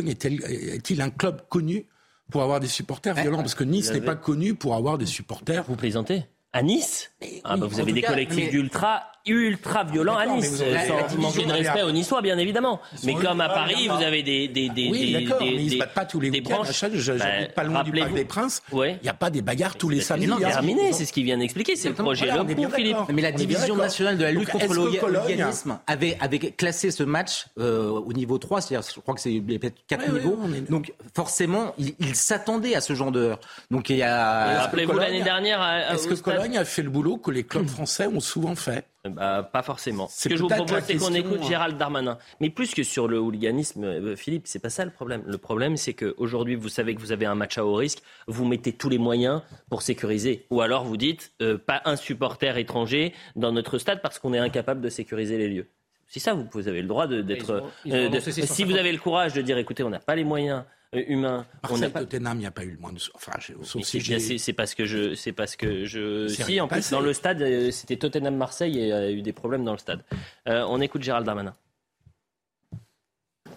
est-il 0.09 1.01
un 1.01 1.11
club 1.11 1.43
connu 1.49 1.87
pour 2.31 2.43
avoir 2.43 2.61
des 2.61 2.69
supporters 2.69 3.15
violents? 3.15 3.39
Parce 3.39 3.55
que 3.55 3.65
Nice 3.65 3.93
n'est 3.93 4.01
pas 4.01 4.17
connu 4.17 4.55
pour 4.55 4.75
avoir 4.75 4.99
des 4.99 5.07
supporters. 5.07 5.65
Vous 5.65 5.77
plaisantez? 5.77 6.25
À 6.53 6.63
Nice? 6.63 7.11
Ah 7.45 7.57
bah 7.57 7.67
Vous 7.67 7.81
avez 7.81 7.93
des 7.93 8.03
collectifs 8.03 8.51
d'ultra 8.51 9.10
ultra 9.27 9.85
violent 9.85 10.17
à 10.17 10.27
Nice, 10.27 10.63
sans 10.87 11.17
manquer 11.19 11.45
de 11.45 11.53
respect 11.53 11.83
aux 11.83 11.93
Niçois, 11.93 12.23
bien 12.23 12.39
évidemment. 12.39 12.81
Mais 13.05 13.15
comme 13.15 13.41
à 13.41 13.49
Paris, 13.49 13.89
vous 13.89 14.03
avez 14.03 14.23
des 14.23 14.49
des 14.49 14.69
des 14.69 14.89
oui, 14.91 15.13
des, 15.13 15.27
des, 15.27 15.63
ils 15.63 15.73
se 15.73 15.79
battent 15.79 15.95
pas 15.95 16.05
tous 16.05 16.21
les 16.21 16.31
des 16.31 16.41
branches. 16.41 16.69
Je, 16.95 17.13
bah, 17.13 17.25
pas 17.55 17.65
loin 17.65 17.83
du 17.83 17.93
Parc 17.93 18.15
des 18.15 18.25
Princes. 18.25 18.63
Il 18.73 18.99
n'y 19.03 19.09
a 19.09 19.15
pas 19.15 19.31
des 19.31 19.43
bagarres 19.43 19.77
tous 19.77 19.89
les 19.89 20.01
samedis. 20.01 20.27
Non, 20.27 20.39
terminé, 20.39 20.93
c'est 20.93 21.05
ce 21.05 21.13
qu'il 21.13 21.25
vient 21.25 21.39
d'expliquer. 21.39 21.77
C'est 21.77 21.89
le 21.89 21.95
projet 21.95 22.27
voilà, 22.27 22.45
pour 22.45 22.75
Philippe. 22.75 22.97
Mais 23.13 23.23
la 23.23 23.33
division 23.33 23.77
nationale 23.77 24.17
de 24.17 24.25
la 24.25 24.33
lutte 24.33 24.51
contre 24.51 24.75
l'organisme 24.75 25.79
avait 25.87 26.17
avait 26.21 26.39
classé 26.39 26.91
ce 26.91 27.03
match 27.03 27.47
euh, 27.59 27.89
au 27.89 28.13
niveau 28.13 28.39
3, 28.39 28.61
c'est-à-dire 28.61 28.89
je 28.95 29.01
crois 29.01 29.15
que 29.15 29.21
c'est 29.21 29.41
peut-être 29.41 29.77
4 29.87 30.13
niveaux. 30.13 30.39
Donc 30.69 30.93
forcément, 31.15 31.75
il 31.79 32.15
s'attendait 32.15 32.75
à 32.75 32.81
ce 32.81 32.95
genre 32.95 33.13
de 33.13 33.35
Donc 33.71 33.91
il 33.91 33.97
y 33.97 34.03
a. 34.03 34.61
Rappelez-vous 34.63 34.99
l'année 34.99 35.23
dernière. 35.23 35.63
Est-ce 35.93 36.09
que 36.09 36.15
Cologne 36.15 36.59
a 36.59 36.65
fait 36.65 36.83
le 36.83 36.91
boulot 36.91 37.17
que 37.17 37.31
les 37.31 37.45
clubs 37.45 37.69
français 37.69 38.07
ont 38.07 38.21
souvent 38.21 38.55
fait? 38.55 38.85
Bah, 39.09 39.49
pas 39.51 39.63
forcément. 39.63 40.09
Ce 40.09 40.29
que 40.29 40.37
je 40.37 40.43
vous 40.43 40.49
propose, 40.49 40.83
c'est 40.85 40.97
qu'on 40.97 41.15
écoute 41.15 41.43
Gérald 41.45 41.79
Darmanin. 41.79 42.19
Mais 42.41 42.51
plus 42.51 42.75
que 42.75 42.83
sur 42.83 43.09
le 43.09 43.19
hooliganisme, 43.19 43.85
euh, 43.85 44.15
Philippe, 44.17 44.47
c'est 44.47 44.59
pas 44.59 44.69
ça 44.69 44.85
le 44.85 44.91
problème. 44.91 45.23
Le 45.27 45.39
problème, 45.39 45.79
c'est 45.79 45.95
qu'aujourd'hui, 45.95 46.55
vous 46.55 46.69
savez 46.69 46.95
que 46.95 47.01
vous 47.01 47.13
avez 47.13 47.25
un 47.25 47.35
match 47.35 47.57
à 47.57 47.65
haut 47.65 47.75
risque, 47.75 48.03
vous 48.27 48.45
mettez 48.45 48.73
tous 48.73 48.91
les 48.91 48.99
moyens 48.99 49.41
pour 49.71 49.81
sécuriser. 49.81 50.47
Ou 50.51 50.61
alors 50.61 50.85
vous 50.85 50.99
dites, 50.99 51.33
euh, 51.41 51.57
pas 51.57 51.81
un 51.87 51.97
supporter 51.97 52.59
étranger 52.59 53.15
dans 53.37 53.53
notre 53.53 53.79
stade 53.79 54.03
parce 54.03 54.19
qu'on 54.19 54.35
est 54.35 54.39
incapable 54.39 54.83
de 54.83 54.91
sécuriser 54.91 55.39
les 55.39 55.49
lieux. 55.49 55.67
C'est 56.07 56.21
ça, 56.21 56.35
vous, 56.35 56.69
avez 56.69 56.83
le 56.83 56.89
droit 56.89 57.07
d'être. 57.07 57.63
Euh, 57.87 58.21
si 58.21 58.65
vous 58.65 58.77
avez 58.77 58.93
le 58.93 58.99
courage 58.99 59.33
de 59.33 59.41
dire, 59.43 59.57
écoutez, 59.57 59.83
on 59.85 59.91
n'a 59.91 60.01
pas 60.01 60.17
les 60.17 60.25
moyens 60.25 60.65
euh, 60.97 61.03
humain. 61.07 61.47
on 61.69 61.79
pas... 61.91 62.01
Tottenham, 62.01 62.39
il 62.39 62.41
n'y 62.41 62.47
a 62.47 62.51
pas 62.51 62.65
eu 62.65 62.73
le 62.73 62.79
moins 62.79 62.93
de. 62.93 62.99
Enfin, 63.15 63.33
c'est 63.39 64.53
parce 64.53 64.75
que 64.75 64.85
je, 64.85 65.15
c'est 65.15 65.33
parce 65.33 65.55
que 65.55 65.85
je. 65.85 66.27
Si, 66.27 66.61
en 66.61 66.67
plus, 66.67 66.91
dans 66.91 67.01
le 67.01 67.13
stade, 67.13 67.43
euh, 67.43 67.71
c'était 67.71 67.97
Tottenham-Marseille 67.97 68.77
et 68.77 68.83
il 68.83 68.89
y 68.89 68.93
a 68.93 69.11
eu 69.11 69.23
des 69.23 69.33
problèmes 69.33 69.65
dans 69.65 69.73
le 69.73 69.79
stade. 69.79 70.03
Euh, 70.49 70.65
on 70.69 70.81
écoute 70.81 71.03
Gérald 71.03 71.25
Darmanin. 71.25 71.55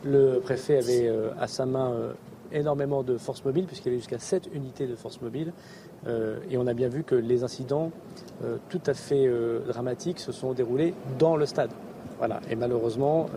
Le 0.05 0.39
préfet 0.39 0.77
avait 0.77 1.09
à 1.39 1.47
sa 1.47 1.65
main 1.65 2.13
énormément 2.51 3.03
de 3.03 3.17
forces 3.17 3.43
mobiles, 3.45 3.65
puisqu'il 3.65 3.87
y 3.87 3.89
avait 3.91 3.99
jusqu'à 3.99 4.19
7 4.19 4.49
unités 4.53 4.85
de 4.85 4.95
forces 4.97 5.21
mobiles. 5.21 5.53
et 6.05 6.57
on 6.57 6.67
a 6.67 6.73
bien 6.73 6.89
vu 6.89 7.05
que 7.05 7.15
les 7.15 7.45
incidents 7.45 7.89
tout 8.67 8.81
à 8.85 8.93
fait 8.93 9.31
dramatiques 9.65 10.19
se 10.19 10.33
sont 10.33 10.51
déroulés 10.51 10.93
dans 11.19 11.37
le 11.37 11.45
stade. 11.45 11.71
Voilà. 12.17 12.41
Et 12.49 12.57
malheureusement, 12.57 13.29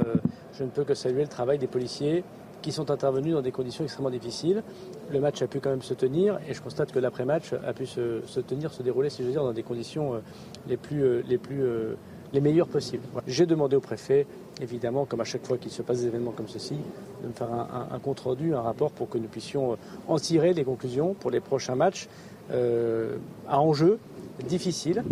je 0.59 0.65
ne 0.65 0.71
peux 0.71 0.83
que 0.83 0.95
saluer 0.95 1.23
le 1.23 1.29
travail 1.29 1.59
des 1.59 1.69
policiers 1.69 2.25
qui 2.67 2.73
sont 2.73 2.91
intervenus 2.91 3.33
dans 3.33 3.43
des 3.43 3.53
conditions 3.53 3.85
extrêmement 3.85 4.11
difficiles. 4.11 4.65
Le 5.13 5.21
match 5.21 5.41
a 5.41 5.47
pu 5.47 5.61
quand 5.61 5.71
même 5.71 5.83
se 5.83 5.95
tenir 5.95 6.41
et 6.49 6.53
je 6.53 6.61
constate 6.61 6.91
que 6.91 6.99
l'après-match 6.99 7.53
a 7.53 7.73
pu 7.73 7.87
se, 7.87 8.41
tenir, 8.41 8.73
se 8.73 8.83
dérouler, 8.83 9.09
si 9.09 9.23
je 9.23 9.29
veux 9.29 9.31
dire, 9.31 9.45
dans 9.45 9.53
des 9.53 9.63
conditions 9.63 10.15
euh, 10.15 10.19
les 10.67 10.77
plus, 10.77 11.05
euh, 11.05 11.23
les 11.29 11.39
plus 11.39 11.63
euh, 11.63 11.95
les 12.33 12.41
meilleures 12.41 12.67
possibles. 12.67 13.05
J'ai 13.29 13.47
demandé 13.47 13.77
au 13.77 13.81
préfet, 13.81 14.27
évidemment, 14.61 15.05
comme 15.05 15.21
à 15.21 15.25
chaque 15.25 15.47
fois 15.47 15.59
qu'il 15.59 15.71
se 15.71 15.81
passe 15.83 16.01
des 16.01 16.09
événements 16.09 16.33
comme 16.33 16.49
ceci, 16.49 16.75
de 17.23 17.29
me 17.29 17.33
faire 17.33 17.53
un, 17.53 17.99
compte 18.01 18.19
rendu, 18.19 18.53
un 18.53 18.63
rapport 18.63 18.91
pour 18.91 19.09
que 19.09 19.17
nous 19.17 19.29
puissions 19.29 19.79
en 20.09 20.19
tirer 20.19 20.53
des 20.53 20.65
conclusions 20.65 21.15
pour 21.15 21.31
les 21.31 21.39
prochains 21.39 21.77
matchs 21.77 22.09
à 22.51 23.61
enjeu 23.61 24.01
difficile. 24.45 25.05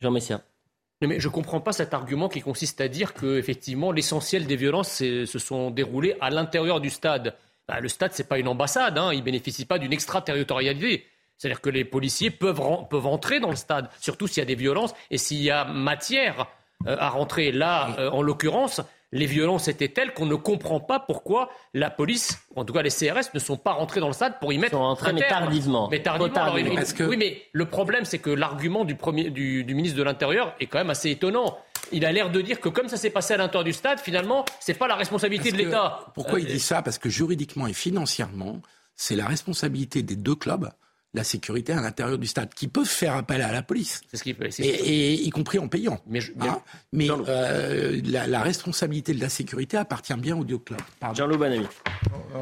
Jean 0.00 0.12
Messia. 0.12 0.40
Mais 1.02 1.20
je 1.20 1.28
ne 1.28 1.32
comprends 1.32 1.60
pas 1.60 1.72
cet 1.72 1.92
argument 1.92 2.28
qui 2.28 2.40
consiste 2.40 2.80
à 2.80 2.88
dire 2.88 3.14
que 3.14 3.38
effectivement 3.38 3.92
l'essentiel 3.92 4.46
des 4.46 4.56
violences 4.56 4.92
se 4.92 5.38
sont 5.38 5.70
déroulées 5.70 6.16
à 6.20 6.30
l'intérieur 6.30 6.80
du 6.80 6.90
stade. 6.90 7.36
Bah, 7.66 7.80
le 7.80 7.88
stade, 7.88 8.12
ce 8.12 8.22
n'est 8.22 8.28
pas 8.28 8.38
une 8.38 8.48
ambassade, 8.48 8.98
hein, 8.98 9.10
il 9.12 9.20
ne 9.20 9.24
bénéficie 9.24 9.64
pas 9.64 9.78
d'une 9.78 9.92
extraterritorialité. 9.92 11.06
C'est-à-dire 11.36 11.60
que 11.60 11.70
les 11.70 11.84
policiers 11.84 12.30
peuvent, 12.30 12.60
peuvent 12.88 13.06
entrer 13.06 13.40
dans 13.40 13.50
le 13.50 13.56
stade, 13.56 13.88
surtout 14.00 14.26
s'il 14.26 14.38
y 14.38 14.42
a 14.42 14.46
des 14.46 14.54
violences 14.54 14.94
et 15.10 15.18
s'il 15.18 15.42
y 15.42 15.50
a 15.50 15.64
matière 15.64 16.46
euh, 16.86 16.96
à 16.98 17.08
rentrer. 17.08 17.52
Là, 17.52 17.96
euh, 17.98 18.10
en 18.10 18.22
l'occurrence, 18.22 18.80
les 19.14 19.26
violences 19.26 19.68
étaient 19.68 19.88
telles 19.88 20.12
qu'on 20.12 20.26
ne 20.26 20.34
comprend 20.34 20.80
pas 20.80 20.98
pourquoi 20.98 21.48
la 21.72 21.88
police, 21.88 22.40
en 22.56 22.64
tout 22.64 22.74
cas 22.74 22.82
les 22.82 22.90
CRS, 22.90 23.32
ne 23.32 23.38
sont 23.38 23.56
pas 23.56 23.72
rentrés 23.72 24.00
dans 24.00 24.08
le 24.08 24.12
stade 24.12 24.40
pour 24.40 24.52
y 24.52 24.58
mettre. 24.58 24.74
Ils 24.74 24.76
sont 24.76 24.82
rentrés, 24.82 25.12
mais 25.12 25.26
tardivement. 25.26 25.88
Mais 25.88 26.02
tardivement. 26.02 26.82
Oui, 27.08 27.16
mais 27.16 27.42
le 27.52 27.64
problème, 27.66 28.04
c'est 28.04 28.18
que 28.18 28.30
l'argument 28.30 28.84
du, 28.84 28.96
premier, 28.96 29.30
du, 29.30 29.64
ministre 29.72 29.96
de 29.96 30.02
l'Intérieur 30.02 30.54
est 30.58 30.66
quand 30.66 30.78
même 30.78 30.90
assez 30.90 31.10
étonnant. 31.10 31.56
Il 31.92 32.04
a 32.04 32.10
l'air 32.10 32.30
de 32.30 32.40
dire 32.40 32.60
que 32.60 32.68
comme 32.68 32.88
ça 32.88 32.96
s'est 32.96 33.10
passé 33.10 33.34
à 33.34 33.36
l'intérieur 33.36 33.62
du 33.64 33.72
stade, 33.72 34.00
finalement, 34.00 34.44
c'est 34.58 34.74
pas 34.74 34.88
la 34.88 34.96
responsabilité 34.96 35.52
de 35.52 35.58
l'État. 35.58 36.00
Pourquoi 36.14 36.40
il 36.40 36.46
dit 36.46 36.58
ça? 36.58 36.82
Parce 36.82 36.98
que 36.98 37.08
juridiquement 37.08 37.68
et 37.68 37.72
financièrement, 37.72 38.60
c'est 38.96 39.14
la 39.14 39.26
responsabilité 39.26 40.02
des 40.02 40.16
deux 40.16 40.34
clubs 40.34 40.68
la 41.14 41.24
sécurité 41.24 41.72
à 41.72 41.80
l'intérieur 41.80 42.18
du 42.18 42.26
stade, 42.26 42.52
qui 42.52 42.68
peuvent 42.68 42.84
faire 42.84 43.14
appel 43.14 43.40
à 43.40 43.52
la 43.52 43.62
police, 43.62 44.02
c'est 44.10 44.16
ce 44.16 44.22
qui, 44.24 44.36
et, 44.58 44.64
et, 44.64 45.12
y 45.22 45.30
compris 45.30 45.58
en 45.58 45.68
payant. 45.68 46.00
Mais, 46.06 46.20
hein 46.40 46.60
mais 46.92 47.08
euh, 47.10 48.00
la, 48.04 48.40
responsabilité 48.42 49.14
de 49.14 49.20
la 49.20 49.28
sécurité 49.28 49.76
appartient 49.76 50.14
bien 50.14 50.36
aux 50.36 50.44
deux 50.44 50.58
clubs. 50.58 50.80
Jean-Loup 51.14 51.38
Banami. 51.38 51.66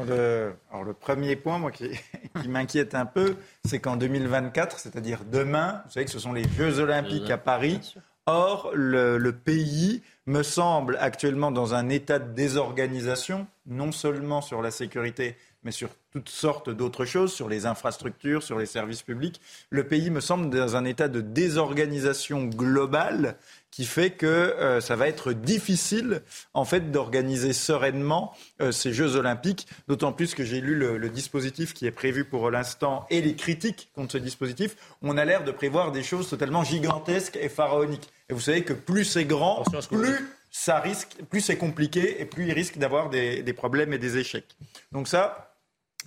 Le, 0.07 0.53
alors 0.71 0.83
le 0.83 0.93
premier 0.93 1.35
point, 1.35 1.59
moi, 1.59 1.71
qui, 1.71 1.89
qui 2.41 2.47
m'inquiète 2.47 2.95
un 2.95 3.05
peu, 3.05 3.35
c'est 3.63 3.79
qu'en 3.79 3.95
2024, 3.95 4.79
c'est-à-dire 4.79 5.19
demain, 5.31 5.83
vous 5.85 5.91
savez 5.91 6.05
que 6.05 6.11
ce 6.11 6.19
sont 6.19 6.33
les 6.33 6.45
Jeux 6.57 6.79
Olympiques 6.79 7.29
à 7.29 7.37
Paris. 7.37 7.95
Or, 8.25 8.71
le, 8.73 9.17
le, 9.17 9.33
pays 9.33 10.01
me 10.27 10.43
semble 10.43 10.97
actuellement 11.01 11.51
dans 11.51 11.73
un 11.73 11.89
état 11.89 12.19
de 12.19 12.33
désorganisation, 12.33 13.47
non 13.65 13.91
seulement 13.91 14.41
sur 14.41 14.61
la 14.61 14.71
sécurité, 14.71 15.35
mais 15.63 15.71
sur 15.71 15.89
toutes 16.11 16.29
sortes 16.29 16.69
d'autres 16.69 17.05
choses, 17.05 17.33
sur 17.33 17.49
les 17.49 17.65
infrastructures, 17.65 18.43
sur 18.43 18.59
les 18.59 18.65
services 18.65 19.01
publics. 19.01 19.41
Le 19.69 19.85
pays 19.85 20.09
me 20.09 20.19
semble 20.19 20.49
dans 20.49 20.75
un 20.75 20.85
état 20.85 21.07
de 21.07 21.21
désorganisation 21.21 22.45
globale 22.45 23.37
qui 23.71 23.85
fait 23.85 24.11
que 24.11 24.27
euh, 24.27 24.81
ça 24.81 24.95
va 24.95 25.07
être 25.07 25.33
difficile 25.33 26.21
en 26.53 26.63
fait 26.63 26.91
d'organiser 26.91 27.53
sereinement 27.53 28.33
euh, 28.61 28.71
ces 28.71 28.93
Jeux 28.93 29.15
Olympiques. 29.15 29.67
D'autant 29.87 30.13
plus 30.13 30.35
que 30.35 30.43
j'ai 30.43 30.61
lu 30.61 30.75
le, 30.75 30.97
le, 30.97 31.09
dispositif 31.09 31.73
qui 31.73 31.87
est 31.87 31.91
prévu 31.91 32.23
pour 32.23 32.51
l'instant 32.51 33.07
et 33.09 33.21
les 33.21 33.35
critiques 33.35 33.89
contre 33.95 34.11
ce 34.11 34.17
dispositif. 34.19 34.75
On 35.01 35.17
a 35.17 35.25
l'air 35.25 35.43
de 35.43 35.51
prévoir 35.51 35.91
des 35.91 36.03
choses 36.03 36.29
totalement 36.29 36.63
gigantesques 36.63 37.37
et 37.41 37.49
pharaoniques. 37.49 38.09
Et 38.29 38.33
vous 38.33 38.41
savez 38.41 38.63
que 38.63 38.73
plus 38.73 39.05
c'est 39.05 39.25
grand, 39.25 39.63
plus 39.89 40.19
ça 40.51 40.79
risque, 40.79 41.17
plus 41.31 41.41
c'est 41.41 41.57
compliqué 41.57 42.21
et 42.21 42.25
plus 42.25 42.45
il 42.45 42.53
risque 42.53 42.77
d'avoir 42.77 43.09
des, 43.09 43.41
des 43.41 43.53
problèmes 43.53 43.91
et 43.91 43.97
des 43.97 44.19
échecs. 44.19 44.55
Donc 44.91 45.07
ça, 45.07 45.52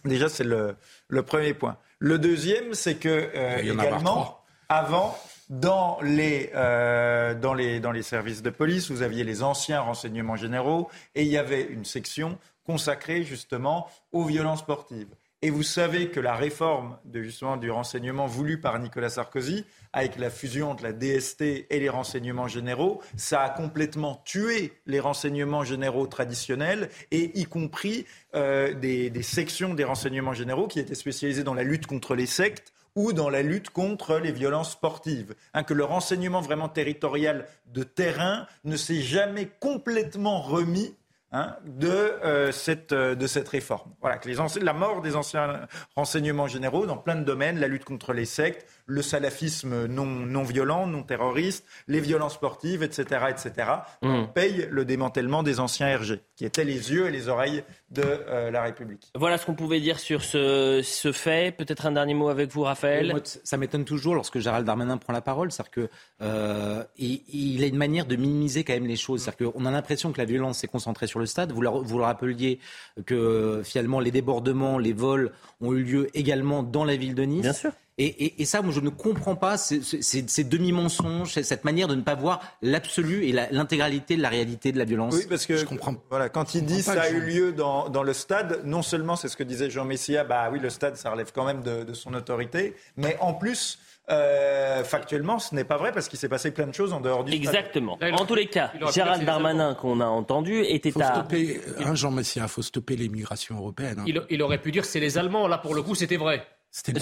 Déjà, 0.07 0.29
c'est 0.29 0.45
le, 0.45 0.77
premier 1.23 1.55
point. 1.55 1.77
Le 1.99 2.19
deuxième, 2.19 2.75
c'est 2.75 2.97
que 2.97 3.31
euh, 3.35 3.59
également, 3.59 4.41
avant, 4.69 5.17
dans 5.49 5.99
les, 6.03 6.51
euh, 6.55 7.35
dans, 7.35 7.55
les, 7.55 7.81
dans 7.81 7.93
les 7.93 8.03
services 8.03 8.43
de 8.43 8.51
police, 8.51 8.91
vous 8.91 9.03
aviez 9.03 9.25
les 9.25 9.43
anciens 9.43 9.81
renseignements 9.81 10.37
généraux 10.37 10.91
et 11.15 11.23
il 11.23 11.29
y 11.29 11.39
avait 11.39 11.63
une 11.63 11.85
section 11.85 12.39
consacrée 12.67 13.23
justement 13.23 13.89
aux 14.13 14.25
violences 14.25 14.61
sportives. 14.61 15.09
Et 15.43 15.51
vous 15.51 15.63
savez 15.63 16.09
que 16.09 16.19
la 16.19 16.35
réforme 16.35 16.97
de, 17.05 17.23
justement 17.23 17.59
du 17.59 17.71
renseignement 17.71 18.27
voulue 18.27 18.59
par 18.59 18.79
Nicolas 18.79 19.11
Sarkozy, 19.11 19.67
avec 19.93 20.17
la 20.19 20.31
fusion 20.31 20.71
entre 20.71 20.83
la 20.83 20.93
DST 20.93 21.43
et 21.43 21.79
les 21.79 21.91
renseignements 21.91 22.49
généraux, 22.49 23.03
ça 23.17 23.43
a 23.43 23.51
complètement 23.51 24.23
tué 24.25 24.73
les 24.87 24.99
renseignements 24.99 25.63
généraux 25.63 26.07
traditionnels, 26.07 26.89
et 27.11 27.39
y 27.39 27.45
compris 27.45 28.07
euh, 28.35 28.73
des, 28.73 29.23
sections 29.23 29.75
des 29.75 29.85
renseignements 29.85 30.33
généraux 30.33 30.69
qui 30.69 30.81
étaient 30.81 30.95
spécialisées 30.95 31.45
dans 31.45 31.55
la 31.55 31.65
lutte 31.65 31.87
contre 31.87 32.15
les 32.15 32.27
sectes 32.27 32.73
ou 32.95 33.13
dans 33.13 33.29
la 33.29 33.43
lutte 33.43 33.69
contre 33.69 34.19
les 34.19 34.33
violences 34.33 34.73
sportives. 34.73 35.35
Hein, 35.53 35.65
que 35.65 35.75
le 35.75 35.85
renseignement 35.85 36.41
vraiment 36.41 36.71
territorial 36.71 37.47
de 37.67 37.83
terrain 37.83 38.47
ne 38.65 38.77
s'est 38.77 39.03
jamais 39.03 39.51
complètement 39.61 40.41
remis 40.41 40.95
Hein, 41.37 41.55
de, 41.67 41.89
euh, 41.89 42.51
cette, 42.51 42.93
euh, 42.93 43.15
de 43.15 43.27
cette 43.27 43.47
réforme. 43.51 43.93
Voilà, 44.01 44.17
que 44.17 44.59
la 44.65 44.73
mort 44.73 45.03
des 45.03 45.17
anciens 45.17 45.67
renseignements 45.95 46.47
généraux 46.47 46.87
dans 46.87 46.97
plein 46.97 47.15
de 47.15 47.25
domaines, 47.25 47.61
la 47.61 47.69
lutte 47.69 47.85
contre 47.85 48.15
les 48.15 48.25
sectes, 48.25 48.67
le 48.87 49.03
salafisme 49.03 49.87
non, 49.87 50.07
non 50.07 50.43
violent, 50.45 50.87
non 50.87 51.03
terroriste, 51.03 51.65
les 51.89 52.01
violences 52.01 52.35
sportives, 52.35 52.83
etc., 52.83 53.27
etc. 53.29 53.71
Mmh. 54.03 54.09
On 54.09 54.27
paye 54.27 54.69
le 54.71 54.85
démantèlement 54.85 55.43
des 55.43 55.61
anciens 55.61 55.97
RG, 55.97 56.21
qui 56.37 56.45
étaient 56.45 56.65
les 56.65 56.93
yeux 56.93 57.07
et 57.07 57.11
les 57.11 57.29
oreilles 57.29 57.65
de 57.91 58.03
euh, 58.05 58.51
la 58.51 58.63
République. 58.63 59.11
Voilà 59.15 59.39
ce 59.39 59.47
qu'on 59.47 59.55
pouvait 59.55 59.81
dire 59.81 59.99
sur 59.99 60.23
ce, 60.23 60.81
ce 60.85 61.13
fait. 61.13 61.55
Peut-être 61.57 61.87
un 61.87 61.93
dernier 61.93 62.15
mot 62.15 62.29
avec 62.29 62.51
vous, 62.53 62.63
Raphaël. 62.63 63.15
ça 63.25 63.57
m'étonne 63.57 63.85
toujours 63.85 64.15
lorsque 64.15 64.39
Gérald 64.39 64.67
Darmanin 64.67 64.97
prend 64.97 65.13
la 65.13 65.21
parole, 65.21 65.51
c'est-à-dire 65.51 65.71
que 65.71 65.89
euh, 66.23 66.85
il, 66.97 67.63
a 67.63 67.67
une 67.67 67.77
manière 67.77 68.07
de 68.07 68.17
minimiser 68.17 68.65
quand 68.65 68.75
même 68.75 68.87
les 68.87 68.97
choses. 68.97 69.23
C'est-à-dire 69.23 69.53
qu'on 69.53 69.67
a 69.67 69.71
l'impression 69.71 70.13
que 70.13 70.19
la 70.19 70.25
violence 70.25 70.59
s'est 70.59 70.69
concentrée 70.69 71.07
sur 71.07 71.19
le 71.19 71.27
stade. 71.27 71.53
Vous 71.53 71.61
le, 71.61 71.69
vous 71.69 71.99
le 71.99 72.05
rappeliez 72.05 72.61
que 73.05 73.63
finalement 73.65 74.01
les 74.01 74.11
débordements, 74.11 74.79
les 74.79 74.93
vols 74.93 75.33
ont 75.61 75.73
eu 75.73 75.83
lieu 75.83 76.11
également 76.15 76.63
dans 76.63 76.85
la 76.85 76.97
ville 76.97 77.15
de 77.15 77.23
Nice. 77.23 77.43
Bien 77.43 77.53
sûr. 77.53 77.73
Et, 77.99 78.45
ça, 78.45 78.61
moi, 78.61 78.75
je 78.75 78.81
ne 78.81 78.91
comprends 78.91 79.37
pas 79.37 79.57
ces, 79.57 80.45
demi-mensonges, 80.45 81.41
cette 81.41 81.65
manière 81.65 81.89
de 81.89 81.95
ne 81.95 82.03
pas 82.03 82.15
voir 82.15 82.41
l'absolu 82.61 83.25
et 83.25 83.33
l'intégralité 83.33 84.19
de 84.19 84.23
la 84.23 84.29
réalité 84.29 84.71
de 84.71 84.77
la 84.77 84.85
violence. 84.85 85.15
Oui, 85.15 85.27
parce 85.27 85.47
que 85.47 85.57
je 85.57 85.65
comprends. 85.65 85.95
Voilà, 86.11 86.29
quand 86.29 86.55
il 86.55 86.67
dit 86.67 86.83
ça 86.83 87.01
a 87.01 87.09
eu 87.09 87.21
lieu 87.21 87.53
dans, 87.53 87.89
dans, 87.89 88.03
le 88.03 88.13
stade, 88.13 88.61
non 88.65 88.83
seulement 88.83 89.17
c'est 89.17 89.29
ce 89.29 89.37
que 89.37 89.43
disait 89.43 89.71
Jean 89.71 89.87
Messia, 89.87 90.25
bah 90.25 90.51
oui, 90.53 90.59
le 90.59 90.69
stade, 90.69 90.97
ça 90.97 91.11
relève 91.11 91.33
quand 91.35 91.47
même 91.47 91.63
de, 91.63 91.95
son 91.95 92.13
autorité, 92.15 92.75
mais 92.97 93.17
en 93.21 93.35
plus. 93.35 93.79
Euh, 94.09 94.85
factuellement, 94.85 95.41
ce 95.41 95.53
n'est 95.53 95.65
pas 95.65 95.79
vrai 95.79 95.91
parce 95.91 96.07
qu'il 96.07 96.17
s'est 96.17 96.29
passé 96.29 96.53
plein 96.53 96.69
de 96.69 96.73
choses 96.73 96.93
en 96.93 97.01
dehors 97.01 97.25
du 97.25 97.33
Exactement. 97.33 97.99
en 98.01 98.25
tous 98.25 98.37
les 98.37 98.47
cas, 98.47 98.71
Gérald 98.95 99.25
Darmanin, 99.25 99.75
qu'on 99.75 99.99
a 100.01 100.07
entendu, 100.07 100.63
était 100.63 100.93
faut 100.93 101.01
à. 101.01 101.13
Stopper, 101.13 101.61
hein, 101.85 101.97
Jean 101.97 102.13
Messia, 102.13 102.45
il 102.45 102.49
faut 102.49 102.63
stopper 102.63 102.95
l'immigration 102.95 103.57
européenne. 103.57 103.99
Hein. 103.99 104.25
Il, 104.31 104.43
aurait 104.43 104.61
pu 104.61 104.71
dire 104.71 104.85
c'est 104.85 105.01
les 105.01 105.19
Allemands. 105.19 105.49
Là, 105.49 105.59
pour 105.59 105.75
le 105.75 105.83
coup, 105.83 105.97
c'était 105.97 106.19
vrai. 106.19 106.47
C'était 106.77 107.01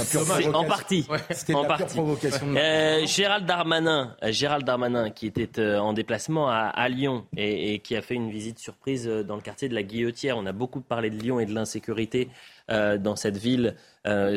En 0.54 0.64
partie. 0.64 1.04
C'était 1.30 1.54
en 1.54 1.64
partie. 1.64 1.96
provocation. 1.96 2.54
Euh, 2.56 3.04
Gérald 3.06 3.44
Darmanin, 3.44 4.14
euh, 4.22 4.30
Gérald 4.30 4.64
Darmanin, 4.64 5.10
qui 5.10 5.26
était 5.26 5.58
euh, 5.58 5.80
en 5.80 5.92
déplacement 5.92 6.48
à, 6.48 6.88
Lyon 6.88 7.26
et, 7.36 7.80
qui 7.80 7.96
a 7.96 8.02
fait 8.02 8.14
une 8.14 8.30
visite 8.30 8.60
surprise 8.60 9.08
dans 9.08 9.34
le 9.34 9.42
quartier 9.42 9.68
de 9.68 9.74
la 9.74 9.82
Guillotière. 9.82 10.38
On 10.38 10.46
a 10.46 10.52
beaucoup 10.52 10.80
parlé 10.80 11.10
de 11.10 11.16
Lyon 11.16 11.40
et 11.40 11.46
de 11.46 11.52
l'insécurité 11.52 12.28
dans 12.68 13.16
cette 13.16 13.36
ville 13.36 13.76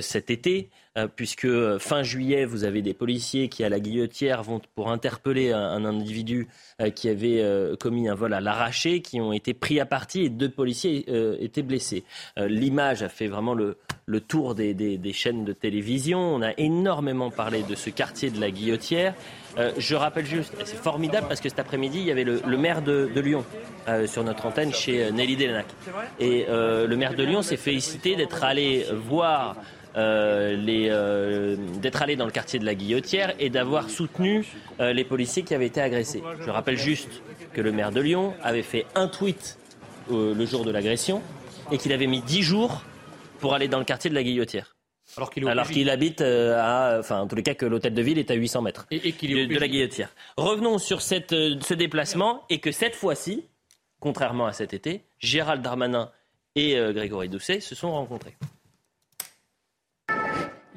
cet 0.01 0.29
été. 0.29 0.69
Euh, 0.97 1.07
puisque 1.07 1.45
euh, 1.45 1.77
fin 1.77 2.01
juillet, 2.01 2.45
vous 2.45 2.63
avez 2.63 2.81
des 2.81 2.95
policiers 2.95 3.49
qui, 3.49 3.63
à 3.63 3.69
la 3.69 3.79
guillotière, 3.79 4.41
vont 4.41 4.59
pour 4.73 4.89
interpeller 4.89 5.51
un, 5.51 5.85
individu 5.85 6.47
euh, 6.81 6.89
qui 6.89 7.07
avait 7.07 7.43
commis 7.79 8.09
un 8.09 8.15
vol 8.15 8.33
à 8.33 8.41
l'arraché, 8.41 9.01
qui 9.01 9.21
ont 9.21 9.31
été 9.31 9.53
pris 9.53 9.79
à 9.79 9.85
partie 9.85 10.23
et 10.23 10.29
deux 10.29 10.49
policiers 10.49 11.05
étaient 11.43 11.61
blessés. 11.61 12.03
L'image 12.37 13.03
a 13.03 13.09
fait 13.09 13.27
vraiment 13.27 13.53
le, 13.53 13.77
tour 14.21 14.55
des, 14.55 15.13
chaînes 15.13 15.45
de 15.45 15.53
télévision. 15.53 16.19
On 16.19 16.41
a 16.41 16.51
énormément 16.57 17.29
parlé 17.29 17.63
de 17.63 17.75
ce 17.75 17.89
quartier 17.89 18.29
de 18.29 18.39
la 18.39 18.51
guillotière. 18.51 19.13
Je 19.77 19.95
rappelle 19.95 20.25
juste, 20.25 20.53
c'est 20.65 20.77
formidable 20.77 21.27
parce 21.27 21.41
que 21.41 21.49
cet 21.49 21.59
après-midi, 21.59 21.99
il 21.99 22.05
y 22.05 22.11
avait 22.11 22.23
le, 22.23 22.57
maire 22.57 22.81
de, 22.81 23.09
Lyon 23.15 23.43
sur 24.05 24.23
notre 24.23 24.45
antenne 24.45 24.73
chez 24.73 25.11
Nelly 25.11 25.35
Delanak. 25.35 25.65
Et 26.19 26.45
le 26.49 26.95
maire 26.95 27.15
de 27.15 27.23
Lyon 27.23 27.41
s'est 27.41 27.57
félicité 27.57 28.15
d'être 28.15 28.43
allé 28.43 28.85
voir 28.93 29.55
euh, 29.97 30.55
euh, 30.67 31.55
d'être 31.81 32.03
allé 32.03 32.15
dans 32.15 32.25
le 32.25 32.31
quartier 32.31 32.59
de 32.59 32.65
la 32.65 32.75
Guillotière 32.75 33.33
et 33.39 33.49
d'avoir 33.49 33.89
soutenu 33.89 34.45
euh, 34.79 34.93
les 34.93 35.03
policiers 35.03 35.41
qui 35.41 35.55
avaient 35.55 35.65
été 35.65 35.81
agressés. 35.81 36.21
Je 36.45 36.51
rappelle 36.51 36.77
juste 36.77 37.23
que 37.53 37.61
le 37.61 37.71
maire 37.71 37.91
de 37.91 38.01
Lyon 38.01 38.35
avait 38.43 38.61
fait 38.61 38.85
un 38.93 39.07
tweet 39.07 39.57
le 40.11 40.45
jour 40.45 40.63
de 40.65 40.71
l'agression 40.71 41.21
et 41.71 41.79
qu'il 41.79 41.91
avait 41.93 42.07
mis 42.07 42.21
dix 42.21 42.43
jours 42.43 42.83
pour 43.39 43.55
aller 43.55 43.67
dans 43.67 43.79
le 43.79 43.85
quartier 43.85 44.09
de 44.09 44.15
la 44.15 44.23
Guillotière. 44.23 44.76
Alors 45.17 45.69
qu'il 45.69 45.89
habite 45.89 46.21
à, 46.21 46.97
enfin, 46.99 47.21
en 47.21 47.27
tous 47.27 47.35
les 47.35 47.43
cas, 47.43 47.55
que 47.55 47.65
l'hôtel 47.65 47.93
de 47.93 48.01
ville 48.01 48.19
est 48.19 48.31
à 48.31 48.35
800 48.35 48.61
mètres 48.61 48.87
et, 48.91 48.99
de, 48.99 49.59
la 49.59 49.67
Guillotière. 49.67 50.09
Revenons 50.37 50.77
sur 50.77 51.01
cette, 51.01 51.31
ce 51.31 51.73
déplacement 51.73 52.43
et 52.49 52.59
que 52.59 52.71
cette 52.71 52.95
fois-ci, 52.95 53.45
contrairement 53.99 54.45
à 54.45 54.53
cet 54.53 54.73
été, 54.73 55.03
Gérald 55.19 55.61
Darmanin 55.61 56.11
et 56.55 56.75
Grégory 56.93 57.29
Doucet 57.29 57.59
se 57.59 57.75
sont 57.75 57.91
rencontrés. 57.91 58.35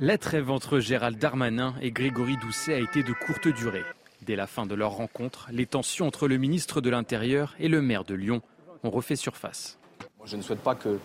La 0.02 0.16
trêve 0.16 0.50
entre 0.50 0.78
Gérald 0.78 1.18
Darmanin 1.18 1.74
et 1.82 1.90
Grégory 1.90 2.38
Doucet 2.38 2.72
a 2.72 2.78
été 2.78 3.02
de 3.02 3.12
courte 3.12 3.48
durée. 3.48 3.84
Dès 4.22 4.34
la 4.34 4.46
fin 4.46 4.64
de 4.64 4.74
leur 4.74 4.92
rencontre, 4.92 5.48
les 5.52 5.66
tensions 5.66 6.06
entre 6.06 6.26
le 6.26 6.38
ministre 6.38 6.80
de 6.80 6.88
l'Intérieur 6.88 7.54
et 7.58 7.68
le 7.68 7.82
maire 7.82 8.04
de 8.04 8.14
Lyon 8.14 8.40
ont 8.82 8.88
refait 8.88 9.14
surface. 9.14 9.78
je 10.24 10.36
ne 10.36 10.42
souhaite 10.42 10.62
pas 10.62 10.74
que, 10.74 10.98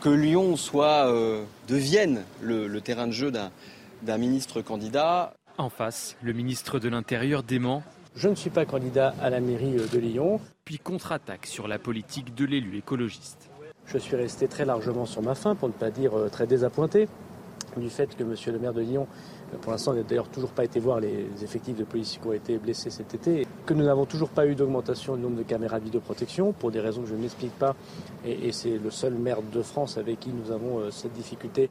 que 0.00 0.08
Lyon 0.08 0.56
soit, 0.56 1.12
euh, 1.12 1.44
devienne 1.68 2.24
le, 2.40 2.80
terrain 2.80 3.06
de 3.06 3.12
jeu 3.12 3.30
d'un 3.30 4.18
ministre 4.18 4.62
candidat. 4.62 5.34
En 5.58 5.68
face, 5.68 6.16
le 6.22 6.32
ministre 6.32 6.78
de 6.78 6.88
l'Intérieur 6.88 7.42
dément. 7.42 7.82
Je 8.16 8.28
ne 8.28 8.34
suis 8.34 8.50
pas 8.50 8.64
candidat 8.64 9.14
à 9.20 9.28
la 9.28 9.40
mairie 9.40 9.76
de 9.92 9.98
Lyon. 9.98 10.40
Puis 10.64 10.78
contre-attaque 10.78 11.46
sur 11.46 11.68
la 11.68 11.78
politique 11.78 12.34
de 12.34 12.46
l'élu 12.46 12.78
écologiste. 12.78 13.50
Je 13.86 13.98
suis 13.98 14.16
resté 14.16 14.48
très 14.48 14.64
largement 14.64 15.04
sur 15.04 15.20
ma 15.20 15.34
faim, 15.34 15.54
pour 15.54 15.68
ne 15.68 15.74
pas 15.74 15.90
dire 15.90 16.16
euh, 16.16 16.28
très 16.28 16.46
désappointé 16.46 17.06
du 17.76 17.90
fait 17.90 18.16
que 18.16 18.24
Monsieur 18.24 18.52
le 18.52 18.58
maire 18.58 18.72
de 18.72 18.80
Lyon, 18.80 19.06
euh, 19.52 19.58
pour 19.58 19.72
l'instant, 19.72 19.92
n'a 19.92 20.02
d'ailleurs 20.02 20.28
toujours 20.28 20.50
pas 20.50 20.64
été 20.64 20.80
voir 20.80 21.00
les 21.00 21.26
effectifs 21.42 21.76
de 21.76 21.84
policiers 21.84 22.20
qui 22.20 22.26
ont 22.26 22.32
été 22.32 22.58
blessés 22.58 22.90
cet 22.90 23.14
été, 23.14 23.46
que 23.70 23.74
nous 23.74 23.84
n'avons 23.84 24.04
toujours 24.04 24.30
pas 24.30 24.48
eu 24.48 24.56
d'augmentation 24.56 25.14
du 25.14 25.22
nombre 25.22 25.36
de 25.36 25.44
caméras 25.44 25.78
de 25.78 25.84
vidéoprotection, 25.84 26.52
pour 26.52 26.72
des 26.72 26.80
raisons 26.80 27.02
que 27.02 27.08
je 27.08 27.14
ne 27.14 27.20
m'explique 27.20 27.56
pas, 27.56 27.76
et, 28.26 28.50
c'est 28.50 28.78
le 28.78 28.90
seul 28.90 29.14
maire 29.14 29.42
de 29.42 29.62
France 29.62 29.96
avec 29.96 30.18
qui 30.18 30.30
nous 30.30 30.50
avons 30.50 30.80
euh, 30.80 30.90
cette 30.90 31.12
difficulté. 31.12 31.70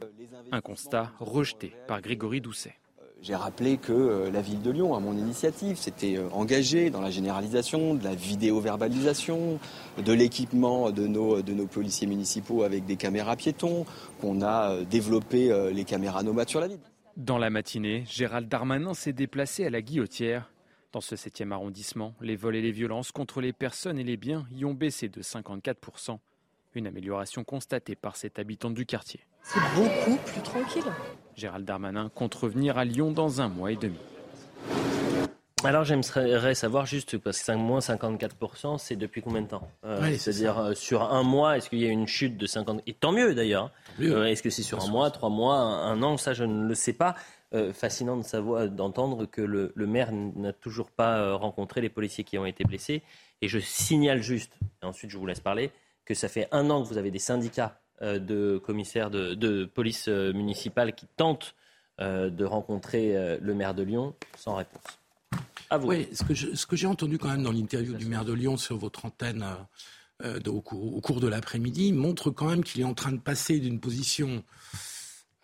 Un 0.50 0.62
constat 0.62 1.12
rejeté 1.20 1.74
par 1.86 2.00
Grégory 2.00 2.40
Doucet. 2.40 2.74
J'ai 3.20 3.34
rappelé 3.34 3.76
que 3.76 3.92
euh, 3.92 4.30
la 4.30 4.40
ville 4.40 4.62
de 4.62 4.70
Lyon, 4.70 4.94
à 4.94 5.00
mon 5.00 5.12
initiative, 5.12 5.76
s'était 5.76 6.16
euh, 6.16 6.30
engagée 6.32 6.88
dans 6.88 7.02
la 7.02 7.10
généralisation 7.10 7.94
de 7.94 8.02
la 8.02 8.14
vidéo-verbalisation, 8.14 9.58
de 10.02 10.12
l'équipement 10.14 10.90
de 10.90 11.06
nos, 11.06 11.42
de 11.42 11.52
nos 11.52 11.66
policiers 11.66 12.06
municipaux 12.06 12.62
avec 12.62 12.86
des 12.86 12.96
caméras 12.96 13.36
piétons, 13.36 13.84
qu'on 14.22 14.40
a 14.40 14.70
euh, 14.70 14.84
développé 14.84 15.52
les 15.70 15.84
caméras 15.84 16.22
nomades 16.22 16.48
sur 16.48 16.60
la 16.60 16.68
ville. 16.68 16.80
Dans 17.18 17.36
la 17.36 17.50
matinée, 17.50 18.04
Gérald 18.08 18.48
Darmanin 18.48 18.94
s'est 18.94 19.12
déplacé 19.12 19.66
à 19.66 19.70
la 19.70 19.82
Guillotière. 19.82 20.50
Dans 20.92 21.00
ce 21.00 21.14
7e 21.14 21.52
arrondissement, 21.52 22.14
les 22.20 22.34
vols 22.34 22.56
et 22.56 22.62
les 22.62 22.72
violences 22.72 23.12
contre 23.12 23.40
les 23.40 23.52
personnes 23.52 23.98
et 23.98 24.02
les 24.02 24.16
biens 24.16 24.46
y 24.50 24.64
ont 24.64 24.74
baissé 24.74 25.08
de 25.08 25.22
54%. 25.22 26.18
Une 26.74 26.88
amélioration 26.88 27.44
constatée 27.44 27.94
par 27.94 28.16
cet 28.16 28.40
habitant 28.40 28.70
du 28.70 28.86
quartier. 28.86 29.20
C'est 29.44 29.60
beaucoup 29.76 30.16
plus 30.26 30.42
tranquille. 30.42 30.84
Gérald 31.36 31.64
Darmanin 31.64 32.08
compte 32.08 32.34
revenir 32.34 32.76
à 32.76 32.84
Lyon 32.84 33.12
dans 33.12 33.40
un 33.40 33.48
mois 33.48 33.70
et 33.70 33.76
demi. 33.76 33.98
Alors 35.62 35.84
j'aimerais 35.84 36.54
savoir 36.54 36.86
juste, 36.86 37.18
parce 37.18 37.42
que 37.42 37.52
moins 37.52 37.80
54%, 37.80 38.78
c'est 38.78 38.96
depuis 38.96 39.20
combien 39.20 39.42
de 39.42 39.48
temps? 39.48 39.68
Euh, 39.84 40.16
C'est-à-dire 40.16 40.58
euh, 40.58 40.74
sur 40.74 41.02
un 41.02 41.22
mois, 41.22 41.58
est-ce 41.58 41.68
qu'il 41.68 41.80
y 41.80 41.86
a 41.86 41.90
une 41.90 42.06
chute 42.06 42.38
de 42.38 42.46
50 42.46 42.82
Et 42.86 42.94
tant 42.94 43.12
mieux 43.12 43.34
d'ailleurs. 43.34 43.70
Euh, 44.00 44.24
est-ce 44.24 44.42
que 44.42 44.48
c'est 44.48 44.62
sur 44.62 44.82
un 44.82 44.88
mois, 44.88 45.10
trois 45.10 45.28
mois, 45.28 45.56
un, 45.56 46.02
an? 46.02 46.16
Ça, 46.16 46.32
je 46.32 46.44
ne 46.44 46.66
le 46.66 46.74
sais 46.74 46.94
pas. 46.94 47.14
Fascinant 47.72 48.16
de 48.16 48.22
savoir, 48.22 48.68
d'entendre 48.68 49.26
que 49.26 49.42
le, 49.42 49.72
maire 49.86 50.12
n'a 50.12 50.52
toujours 50.52 50.90
pas 50.90 51.34
rencontré 51.34 51.80
les 51.80 51.88
policiers 51.88 52.24
qui 52.24 52.38
ont 52.38 52.46
été 52.46 52.64
blessés. 52.64 53.02
Et 53.42 53.48
je 53.48 53.58
signale 53.58 54.22
juste, 54.22 54.52
et 54.82 54.86
ensuite 54.86 55.10
je 55.10 55.18
vous 55.18 55.26
laisse 55.26 55.40
parler, 55.40 55.72
que 56.04 56.14
ça 56.14 56.28
fait 56.28 56.48
un 56.52 56.70
an 56.70 56.82
que 56.82 56.88
vous 56.88 56.98
avez 56.98 57.10
des 57.10 57.18
syndicats 57.18 57.80
euh, 58.02 58.18
de 58.18 58.56
commissaires 58.58 59.10
de, 59.10 59.64
police 59.66 60.08
euh, 60.08 60.32
municipale 60.32 60.94
qui 60.94 61.06
tentent 61.18 61.54
euh, 62.00 62.30
de 62.30 62.46
rencontrer 62.46 63.38
le 63.40 63.54
maire 63.54 63.74
de 63.74 63.82
Lyon 63.82 64.14
sans 64.36 64.54
réponse. 64.54 64.98
À 65.68 65.76
vous. 65.76 65.88
Oui, 65.88 66.08
ce 66.12 66.66
que 66.66 66.76
j'ai 66.76 66.86
entendu 66.86 67.18
quand 67.18 67.28
même 67.28 67.42
dans 67.42 67.52
l'interview 67.52 67.94
du 67.94 68.06
maire 68.06 68.24
de 68.24 68.32
Lyon 68.32 68.56
sur 68.56 68.78
votre 68.78 69.04
antenne 69.04 69.44
au, 70.46 70.60
cours, 70.60 71.20
de 71.20 71.28
l'après-midi 71.28 71.92
montre 71.92 72.30
quand 72.30 72.48
même 72.48 72.64
qu'il 72.64 72.80
est 72.80 72.84
en 72.84 72.94
train 72.94 73.12
de 73.12 73.20
passer 73.20 73.60
d'une 73.60 73.78
position 73.80 74.42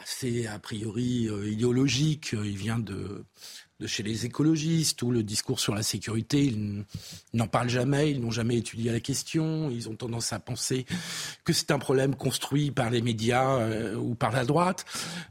assez 0.06 0.46
a 0.46 0.58
priori 0.58 1.28
idéologique. 1.44 2.30
Il 2.32 2.56
vient 2.56 2.78
de 2.78 3.24
de 3.80 3.86
chez 3.86 4.02
les 4.02 4.24
écologistes, 4.24 5.02
où 5.02 5.10
le 5.10 5.22
discours 5.22 5.60
sur 5.60 5.74
la 5.74 5.82
sécurité, 5.82 6.44
ils 6.44 6.84
n'en 7.34 7.46
parlent 7.46 7.68
jamais, 7.68 8.10
ils 8.10 8.20
n'ont 8.20 8.30
jamais 8.30 8.56
étudié 8.56 8.90
la 8.90 9.00
question, 9.00 9.70
ils 9.70 9.88
ont 9.88 9.96
tendance 9.96 10.32
à 10.32 10.38
penser 10.38 10.86
que 11.44 11.52
c'est 11.52 11.70
un 11.70 11.78
problème 11.78 12.14
construit 12.14 12.70
par 12.70 12.90
les 12.90 13.02
médias 13.02 13.58
euh, 13.58 13.96
ou 13.96 14.14
par 14.14 14.32
la 14.32 14.44
droite. 14.44 14.86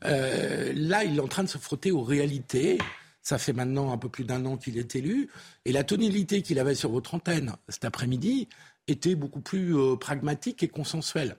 Euh, 0.06 0.72
là, 0.76 1.04
il 1.04 1.18
est 1.18 1.22
en 1.22 1.28
train 1.28 1.44
de 1.44 1.50
se 1.50 1.58
frotter 1.58 1.92
aux 1.92 2.04
réalités. 2.04 2.78
Ça 3.24 3.40
fait 3.40 3.54
maintenant 3.54 3.92
un 3.92 3.98
peu 3.98 4.10
plus 4.10 4.24
d'un 4.24 4.46
an 4.46 4.58
qu'il 4.58 4.78
est 4.78 4.96
élu. 4.96 5.30
Et 5.66 5.72
la 5.72 5.84
tonalité 5.84 6.44
qu'il 6.44 6.60
avait 6.60 6.76
sur 6.76 6.92
votre 6.92 7.16
antenne 7.16 7.54
cet 7.70 7.86
après-midi 7.86 8.48
était 8.88 9.16
beaucoup 9.16 9.42
plus 9.42 9.76
euh, 9.76 9.96
pragmatique 9.96 10.62
et 10.62 10.68
consensuelle. 10.68 11.38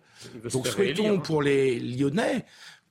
Donc 0.51 0.67
souhaitons 0.67 1.21
pour 1.21 1.43
les 1.43 1.79
Lyonnais 1.79 2.45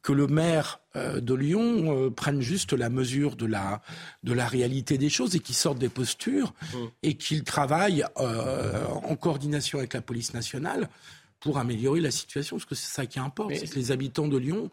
que 0.05 0.13
le 0.13 0.27
maire 0.27 0.81
euh, 0.95 1.19
de 1.19 1.33
Lyon 1.33 2.05
euh, 2.05 2.11
prenne 2.11 2.39
juste 2.39 2.73
la 2.73 2.89
mesure 2.89 3.35
de 3.35 3.47
la, 3.47 3.81
de 4.21 4.33
la 4.33 4.45
réalité 4.45 4.99
des 4.99 5.09
choses 5.09 5.35
et 5.35 5.39
qu'il 5.39 5.55
sorte 5.55 5.79
des 5.79 5.89
postures 5.89 6.53
mmh. 6.61 6.77
et 7.01 7.13
qu'il 7.15 7.43
travaille 7.43 8.05
euh, 8.19 8.85
en 8.85 9.15
coordination 9.15 9.79
avec 9.79 9.95
la 9.95 10.01
police 10.01 10.35
nationale 10.35 10.89
pour 11.39 11.57
améliorer 11.57 12.01
la 12.01 12.11
situation, 12.11 12.57
parce 12.57 12.65
que 12.65 12.75
c'est 12.75 12.91
ça 12.91 13.05
qui 13.05 13.19
importe, 13.19 13.55
c'est 13.55 13.67
que 13.67 13.75
les 13.75 13.91
habitants 13.91 14.27
de 14.27 14.37
Lyon, 14.37 14.71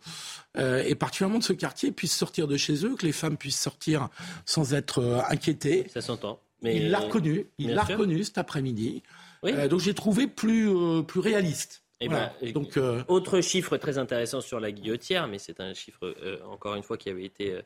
euh, 0.56 0.82
et 0.86 0.94
particulièrement 0.94 1.38
de 1.38 1.44
ce 1.44 1.52
quartier, 1.52 1.92
puissent 1.92 2.16
sortir 2.16 2.46
de 2.46 2.56
chez 2.56 2.86
eux, 2.86 2.94
que 2.94 3.04
les 3.04 3.12
femmes 3.12 3.36
puissent 3.36 3.60
sortir 3.60 4.08
sans 4.46 4.72
être 4.72 5.00
euh, 5.00 5.20
inquiétées. 5.28 5.86
Ça 5.92 6.00
s'entend. 6.00 6.40
Mais 6.62 6.76
il 6.76 6.90
l'a 6.90 7.00
reconnu, 7.00 7.46
il 7.58 7.74
l'a 7.74 7.82
reconnu 7.82 8.22
cet 8.24 8.38
après-midi. 8.38 9.02
Euh, 9.44 9.68
donc 9.68 9.80
j'ai 9.80 9.94
trouvé 9.94 10.26
plus, 10.26 10.70
plus 11.06 11.20
réaliste. 11.20 11.81
Ben, 12.08 12.30
donc, 12.52 12.78
Autre 13.08 13.40
chiffre 13.40 13.76
très 13.76 13.98
intéressant 13.98 14.40
sur 14.40 14.60
la 14.60 14.72
guillotière, 14.72 15.28
mais 15.28 15.38
c'est 15.38 15.60
un 15.60 15.74
chiffre, 15.74 16.14
encore 16.46 16.74
une 16.74 16.82
fois, 16.82 16.96
qui 16.96 17.10
avait 17.10 17.24
été 17.24 17.60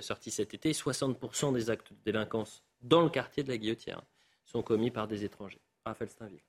sorti 0.00 0.30
cet 0.30 0.54
été 0.54 0.72
60% 0.72 1.52
des 1.52 1.70
actes 1.70 1.92
de 1.92 1.98
délinquance 2.04 2.62
dans 2.82 3.02
le 3.02 3.10
quartier 3.10 3.42
de 3.42 3.48
la 3.48 3.58
guillotière 3.58 4.02
sont 4.44 4.62
commis 4.62 4.90
par 4.90 5.06
des 5.06 5.24
étrangers. 5.24 5.60
Raphaël 5.84 6.10
Steinville. 6.10 6.40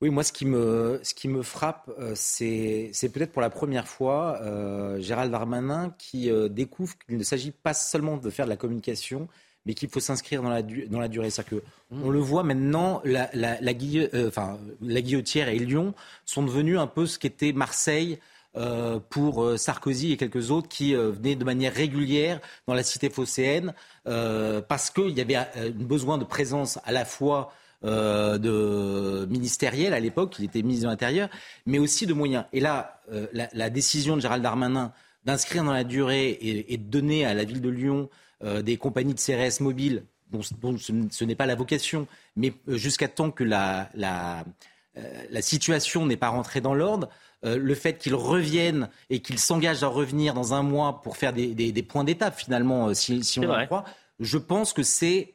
Oui, 0.00 0.10
moi, 0.10 0.22
ce 0.22 0.32
qui 0.32 0.44
me, 0.44 1.00
ce 1.02 1.14
qui 1.14 1.28
me 1.28 1.42
frappe, 1.42 1.90
euh, 1.98 2.12
c'est, 2.14 2.90
peut-être 3.12 3.32
pour 3.32 3.42
la 3.42 3.50
première 3.50 3.88
fois 3.88 4.38
euh, 4.42 5.00
Gérald 5.00 5.30
Darmanin 5.30 5.94
qui 5.98 6.30
euh, 6.30 6.48
découvre 6.48 6.98
qu'il 6.98 7.16
ne 7.16 7.22
s'agit 7.22 7.52
pas 7.52 7.74
seulement 7.74 8.16
de 8.16 8.28
faire 8.28 8.44
de 8.44 8.50
la 8.50 8.56
communication, 8.56 9.28
mais 9.66 9.74
qu'il 9.74 9.88
faut 9.88 10.00
s'inscrire 10.00 10.42
dans 10.42 10.50
la, 10.50 10.62
dans 10.62 11.00
la 11.00 11.08
durée. 11.08 11.30
C'est-à-dire 11.30 11.60
que, 11.60 11.94
mmh. 11.94 12.02
on 12.04 12.10
le 12.10 12.18
voit 12.18 12.42
maintenant, 12.42 13.00
la, 13.04 13.30
la, 13.34 13.60
la, 13.60 13.72
enfin, 14.26 14.58
la 14.82 15.00
guillotière 15.00 15.48
et 15.48 15.58
Lyon 15.58 15.94
sont 16.24 16.42
devenus 16.42 16.78
un 16.78 16.86
peu 16.86 17.06
ce 17.06 17.18
qu'était 17.18 17.52
Marseille 17.52 18.18
pour 19.10 19.58
Sarkozy 19.58 20.12
et 20.12 20.16
quelques 20.16 20.52
autres 20.52 20.68
qui 20.68 20.94
venaient 20.94 21.34
de 21.34 21.44
manière 21.44 21.74
régulière 21.74 22.38
dans 22.68 22.74
la 22.74 22.84
cité 22.84 23.10
phocéenne 23.10 23.74
parce 24.04 24.90
qu'il 24.90 25.10
y 25.10 25.20
avait 25.20 25.34
un 25.34 25.70
besoin 25.74 26.18
de 26.18 26.24
présence 26.24 26.78
à 26.84 26.92
la 26.92 27.04
fois 27.04 27.52
euh, 27.84 28.38
de 28.38 29.26
ministériel 29.26 29.92
à 29.92 30.00
l'époque, 30.00 30.36
il 30.38 30.46
était 30.46 30.62
ministre 30.62 30.86
de 30.86 30.90
l'Intérieur, 30.90 31.28
mais 31.66 31.78
aussi 31.78 32.06
de 32.06 32.14
moyens. 32.14 32.44
Et 32.54 32.60
là, 32.60 33.02
euh, 33.12 33.26
la, 33.32 33.68
décision 33.68 34.16
de 34.16 34.22
Gérald 34.22 34.42
Darmanin 34.42 34.92
d'inscrire 35.26 35.64
dans 35.64 35.72
la 35.72 35.84
durée 35.84 36.38
et, 36.40 36.78
de 36.78 36.82
donner 36.82 37.26
à 37.26 37.34
la 37.34 37.44
ville 37.44 37.60
de 37.60 37.68
Lyon 37.68 38.08
euh, 38.08 38.23
des 38.62 38.76
compagnies 38.76 39.14
de 39.14 39.20
CRS 39.20 39.62
mobiles, 39.62 40.04
dont, 40.30 40.42
ce, 40.42 41.24
n'est 41.24 41.34
pas 41.34 41.46
la 41.46 41.54
vocation, 41.54 42.06
mais 42.36 42.52
jusqu'à 42.68 43.08
temps 43.08 43.30
que 43.30 43.44
la, 43.44 43.88
la, 43.94 44.44
la 45.30 45.42
situation 45.42 46.06
n'est 46.06 46.16
pas 46.16 46.28
rentrée 46.28 46.60
dans 46.60 46.74
l'ordre, 46.74 47.08
le 47.42 47.74
fait 47.74 47.98
qu'ils 47.98 48.14
reviennent 48.14 48.88
et 49.10 49.20
qu'ils 49.20 49.38
s'engagent 49.38 49.82
à 49.82 49.88
revenir 49.88 50.34
dans 50.34 50.52
un 50.54 50.62
mois 50.62 51.02
pour 51.02 51.16
faire 51.16 51.32
des, 51.32 51.54
des, 51.54 51.82
points 51.82 52.04
d'étape, 52.04 52.38
finalement, 52.38 52.92
si, 52.94 53.24
si 53.24 53.38
on 53.38 53.50
en 53.50 53.64
croit, 53.66 53.84
je 54.20 54.38
pense 54.38 54.72
que 54.72 54.82
c'est 54.82 55.34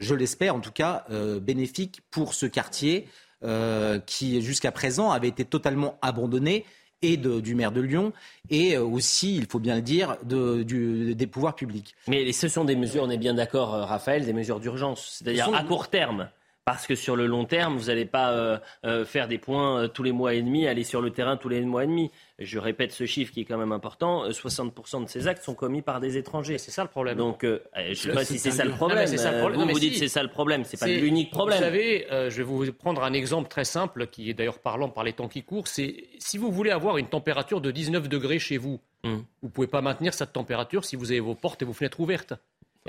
je 0.00 0.14
l'espère 0.14 0.54
en 0.54 0.60
tout 0.60 0.72
cas, 0.72 1.04
euh, 1.10 1.40
bénéfique 1.40 2.00
pour 2.10 2.34
ce 2.34 2.46
quartier 2.46 3.08
euh, 3.44 3.98
qui 4.00 4.42
jusqu'à 4.42 4.72
présent 4.72 5.10
avait 5.10 5.28
été 5.28 5.44
totalement 5.44 5.98
abandonné 6.02 6.64
et 7.02 7.16
du 7.16 7.54
maire 7.54 7.72
de 7.72 7.80
Lyon, 7.80 8.12
et 8.50 8.76
euh, 8.76 8.82
aussi, 8.82 9.36
il 9.36 9.46
faut 9.46 9.58
bien 9.58 9.76
le 9.76 9.82
dire, 9.82 10.16
des 10.24 11.26
pouvoirs 11.26 11.54
publics. 11.54 11.94
Mais 12.06 12.32
ce 12.32 12.48
sont 12.48 12.64
des 12.64 12.76
mesures, 12.76 13.04
on 13.04 13.10
est 13.10 13.18
bien 13.18 13.34
d'accord, 13.34 13.70
Raphaël, 13.70 14.24
des 14.24 14.32
mesures 14.32 14.60
d'urgence, 14.60 15.18
c'est-à-dire 15.18 15.54
à 15.54 15.62
court 15.62 15.88
terme 15.88 16.28
parce 16.68 16.86
que 16.86 16.94
sur 16.94 17.16
le 17.16 17.26
long 17.26 17.46
terme, 17.46 17.78
vous 17.78 17.86
n'allez 17.86 18.04
pas 18.04 18.32
euh, 18.32 18.58
euh, 18.84 19.06
faire 19.06 19.26
des 19.26 19.38
points 19.38 19.84
euh, 19.84 19.88
tous 19.88 20.02
les 20.02 20.12
mois 20.12 20.34
et 20.34 20.42
demi, 20.42 20.66
aller 20.66 20.84
sur 20.84 21.00
le 21.00 21.08
terrain 21.08 21.38
tous 21.38 21.48
les 21.48 21.62
mois 21.62 21.84
et 21.84 21.86
demi. 21.86 22.10
Je 22.38 22.58
répète 22.58 22.92
ce 22.92 23.06
chiffre 23.06 23.32
qui 23.32 23.40
est 23.40 23.44
quand 23.46 23.56
même 23.56 23.72
important 23.72 24.28
60% 24.28 25.04
de 25.04 25.08
ces 25.08 25.28
actes 25.28 25.42
sont 25.42 25.54
commis 25.54 25.80
par 25.80 25.98
des 25.98 26.18
étrangers. 26.18 26.58
C'est 26.58 26.70
ça 26.70 26.82
le 26.82 26.90
problème. 26.90 27.16
Donc, 27.16 27.40
je 27.42 27.88
ne 27.88 27.94
sais 27.94 28.12
pas 28.12 28.22
si 28.22 28.38
c'est 28.38 28.50
ça 28.50 28.66
le 28.66 28.72
problème. 28.72 29.08
vous, 29.08 29.66
vous 29.66 29.80
dites 29.80 29.96
c'est 29.96 30.08
ça 30.08 30.22
le 30.22 30.28
problème, 30.28 30.64
c'est 30.64 30.78
pas 30.78 30.88
l'unique 30.88 31.30
problème. 31.30 31.58
Vous 31.58 31.64
savez, 31.64 32.06
je 32.10 32.36
vais 32.36 32.42
vous 32.42 32.70
prendre 32.74 33.02
un 33.02 33.14
exemple 33.14 33.48
très 33.48 33.64
simple 33.64 34.06
qui 34.06 34.28
est 34.28 34.34
d'ailleurs 34.34 34.58
parlant 34.58 34.90
par 34.90 35.04
les 35.04 35.14
temps 35.14 35.28
qui 35.28 35.44
courent. 35.44 35.68
C'est 35.68 36.04
si 36.18 36.36
vous 36.36 36.52
voulez 36.52 36.70
avoir 36.70 36.98
une 36.98 37.08
température 37.08 37.62
de 37.62 37.70
19 37.70 38.10
degrés 38.10 38.38
chez 38.38 38.58
vous, 38.58 38.78
hmm. 39.04 39.16
vous 39.40 39.48
ne 39.48 39.50
pouvez 39.50 39.68
pas 39.68 39.80
maintenir 39.80 40.12
cette 40.12 40.34
température 40.34 40.84
si 40.84 40.96
vous 40.96 41.12
avez 41.12 41.20
vos 41.20 41.34
portes 41.34 41.62
et 41.62 41.64
vos 41.64 41.72
fenêtres 41.72 42.00
ouvertes. 42.00 42.34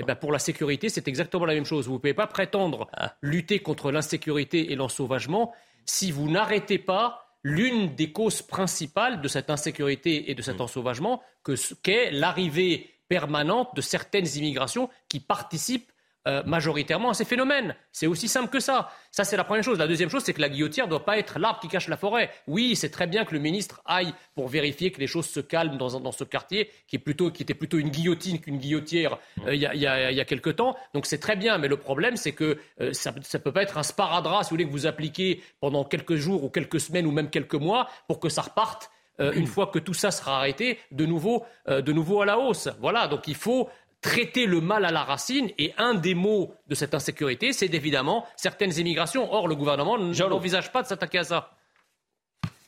Eh 0.00 0.04
ben 0.04 0.14
pour 0.14 0.32
la 0.32 0.38
sécurité, 0.38 0.88
c'est 0.88 1.08
exactement 1.08 1.44
la 1.44 1.54
même 1.54 1.66
chose. 1.66 1.86
Vous 1.86 1.94
ne 1.94 1.98
pouvez 1.98 2.14
pas 2.14 2.26
prétendre 2.26 2.88
ah. 2.94 3.14
lutter 3.20 3.60
contre 3.60 3.92
l'insécurité 3.92 4.72
et 4.72 4.76
l'ensauvagement 4.76 5.52
si 5.84 6.10
vous 6.10 6.30
n'arrêtez 6.30 6.78
pas 6.78 7.26
l'une 7.42 7.94
des 7.94 8.12
causes 8.12 8.42
principales 8.42 9.20
de 9.20 9.28
cette 9.28 9.50
insécurité 9.50 10.30
et 10.30 10.34
de 10.34 10.42
cet 10.42 10.58
mm. 10.58 10.62
ensauvagement, 10.62 11.22
qu'est 11.82 12.10
l'arrivée 12.10 12.90
permanente 13.08 13.74
de 13.74 13.80
certaines 13.80 14.26
immigrations 14.36 14.88
qui 15.08 15.20
participent 15.20 15.90
euh, 16.28 16.42
majoritairement 16.44 17.08
à 17.08 17.14
ces 17.14 17.24
phénomènes. 17.24 17.74
C'est 17.92 18.06
aussi 18.06 18.28
simple 18.28 18.50
que 18.50 18.60
ça. 18.60 18.90
Ça, 19.10 19.24
c'est 19.24 19.38
la 19.38 19.44
première 19.44 19.64
chose. 19.64 19.78
La 19.78 19.88
deuxième 19.88 20.10
chose, 20.10 20.22
c'est 20.22 20.34
que 20.34 20.40
la 20.42 20.50
guillotière 20.50 20.84
ne 20.84 20.90
doit 20.90 21.06
pas 21.06 21.16
être 21.16 21.38
l'arbre 21.38 21.60
qui 21.60 21.68
cache 21.68 21.88
la 21.88 21.96
forêt. 21.96 22.30
Oui, 22.46 22.76
c'est 22.76 22.90
très 22.90 23.06
bien 23.06 23.24
que 23.24 23.32
le 23.32 23.40
ministre 23.40 23.80
aille 23.86 24.12
pour 24.34 24.46
vérifier 24.48 24.92
que 24.92 25.00
les 25.00 25.06
choses 25.06 25.24
se 25.24 25.40
calment 25.40 25.78
dans, 25.78 25.98
dans 25.98 26.12
ce 26.12 26.24
quartier, 26.24 26.68
qui, 26.88 26.96
est 26.96 26.98
plutôt, 26.98 27.30
qui 27.30 27.42
était 27.42 27.54
plutôt 27.54 27.78
une 27.78 27.88
guillotine 27.88 28.38
qu'une 28.38 28.58
guillotière 28.58 29.16
euh, 29.46 29.54
il 29.54 29.62
y, 29.62 29.64
y, 29.64 29.86
a 29.86 30.24
quelque 30.26 30.50
temps. 30.50 30.76
Donc 30.92 31.06
c'est 31.06 31.20
très 31.20 31.36
bien, 31.36 31.56
mais 31.56 31.68
le 31.68 31.78
problème, 31.78 32.16
c'est 32.16 32.32
que 32.32 32.58
euh, 32.82 32.92
ça 32.92 33.12
ne 33.12 33.38
peut 33.38 33.52
pas 33.52 33.62
être 33.62 33.78
un 33.78 33.82
sparadrap, 33.82 34.44
si 34.44 34.50
vous 34.50 34.56
voulez, 34.56 34.66
que 34.66 34.72
vous 34.72 34.86
appliquez 34.86 35.42
pendant 35.58 35.84
quelques 35.84 36.16
jours 36.16 36.44
ou 36.44 36.50
quelques 36.50 36.80
semaines 36.80 37.06
ou 37.06 37.12
même 37.12 37.30
quelques 37.30 37.54
mois 37.54 37.88
pour 38.08 38.20
que 38.20 38.28
ça 38.28 38.42
reparte 38.42 38.90
une 39.34 39.46
fois 39.46 39.66
que 39.66 39.78
tout 39.78 39.92
ça 39.92 40.10
sera 40.10 40.38
arrêté, 40.38 40.78
de 40.92 41.04
nouveau, 41.04 41.44
de 41.66 41.92
nouveau 41.92 42.22
à 42.22 42.24
la 42.24 42.38
hausse. 42.38 42.70
Voilà, 42.80 43.06
donc 43.06 43.28
il 43.28 43.34
faut 43.34 43.68
traiter 44.00 44.46
le 44.46 44.60
mal 44.60 44.84
à 44.84 44.90
la 44.90 45.04
racine. 45.04 45.50
Et 45.58 45.72
un 45.78 45.94
des 45.94 46.14
mots 46.14 46.54
de 46.68 46.74
cette 46.74 46.94
insécurité, 46.94 47.52
c'est 47.52 47.72
évidemment 47.74 48.26
certaines 48.36 48.76
immigrations. 48.78 49.32
Or, 49.32 49.48
le 49.48 49.56
gouvernement 49.56 49.98
n'envisage 49.98 50.72
pas 50.72 50.82
de 50.82 50.88
s'attaquer 50.88 51.18
à 51.18 51.24
ça. 51.24 51.50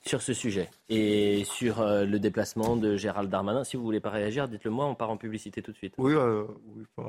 Sur 0.05 0.21
ce 0.21 0.33
sujet 0.33 0.69
et 0.89 1.45
sur 1.45 1.81
euh, 1.81 2.05
le 2.05 2.19
déplacement 2.19 2.75
de 2.75 2.97
Gérald 2.97 3.31
Darmanin, 3.31 3.63
si 3.63 3.77
vous 3.77 3.85
voulez 3.85 4.01
pas 4.01 4.11
réagir, 4.11 4.49
dites-le 4.49 4.73
moi, 4.73 4.85
on 4.87 4.97
part 4.97 5.11
en 5.11 5.17
publicité 5.17 5.63
tout 5.63 5.71
de 5.71 5.77
suite. 5.77 5.95
Oui, 5.97 6.13
euh, 6.13 6.43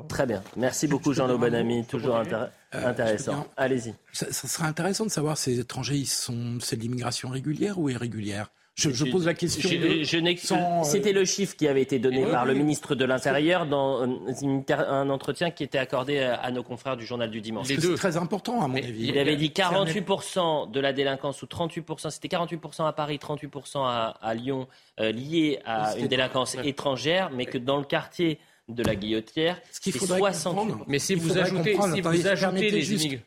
Très 0.08 0.26
bien. 0.26 0.44
Merci 0.56 0.86
beaucoup 0.86 1.12
Jean-Lo 1.12 1.36
Bonamy, 1.36 1.84
toujours 1.86 2.14
euh, 2.14 2.46
intéressant. 2.72 3.48
Allez-y. 3.56 3.96
Ça, 4.12 4.30
ça, 4.30 4.46
serait 4.46 4.68
intéressant 4.68 5.06
de 5.06 5.10
savoir 5.10 5.36
ces 5.36 5.58
étrangers, 5.58 5.96
ils 5.96 6.06
sont, 6.06 6.58
c'est 6.60 6.76
de 6.76 6.82
l'immigration 6.82 7.30
régulière 7.30 7.80
ou 7.80 7.90
irrégulière? 7.90 8.52
Je, 8.74 9.04
pose 9.04 9.26
la 9.26 9.34
question. 9.34 9.70
Euh, 9.72 10.82
c'était 10.82 11.12
le 11.12 11.24
chiffre 11.24 11.54
qui 11.54 11.68
avait 11.68 11.82
été 11.82 12.00
donné 12.00 12.26
par 12.26 12.44
le 12.44 12.54
ministre 12.54 12.94
de 12.94 13.04
l'Intérieur 13.04 13.66
dans 13.66 14.02
un 14.02 15.10
entretien 15.10 15.50
qui 15.50 15.62
était 15.62 15.78
accordé 15.78 16.18
à 16.18 16.50
nos 16.50 16.62
confrères 16.62 16.96
du 16.96 17.06
journal 17.06 17.30
du 17.30 17.40
dimanche. 17.40 17.68
C'est 17.68 17.94
très 17.94 18.16
important, 18.16 18.62
à 18.62 18.68
mon 18.68 18.76
avis. 18.76 19.08
Il 19.08 19.18
avait 19.18 19.36
dit 19.36 19.50
48% 19.50 20.70
de 20.70 20.80
la 20.80 20.92
délinquance, 20.92 21.42
ou 21.42 21.46
38%, 21.46 22.10
c'était 22.10 22.28
48% 22.28 22.86
à 22.86 22.92
Paris, 22.92 23.18
38% 23.22 23.78
à, 23.84 24.34
Lyon, 24.34 24.66
euh, 24.98 25.12
liés 25.12 25.60
à 25.64 25.96
une 25.96 26.08
délinquance 26.08 26.56
étrangère, 26.64 27.30
mais 27.30 27.46
que 27.46 27.58
dans 27.58 27.76
le 27.76 27.84
quartier 27.84 28.38
de 28.68 28.82
la 28.82 28.96
Guillotière, 28.96 29.60
c'est 29.70 29.94
68%. 29.94 30.84
Mais 30.88 30.98
si 30.98 31.14
vous 31.14 31.38
ajoutez, 31.38 31.76
si 31.94 32.00
vous 32.00 32.26
ajoutez 32.26 32.70
les. 32.70 33.20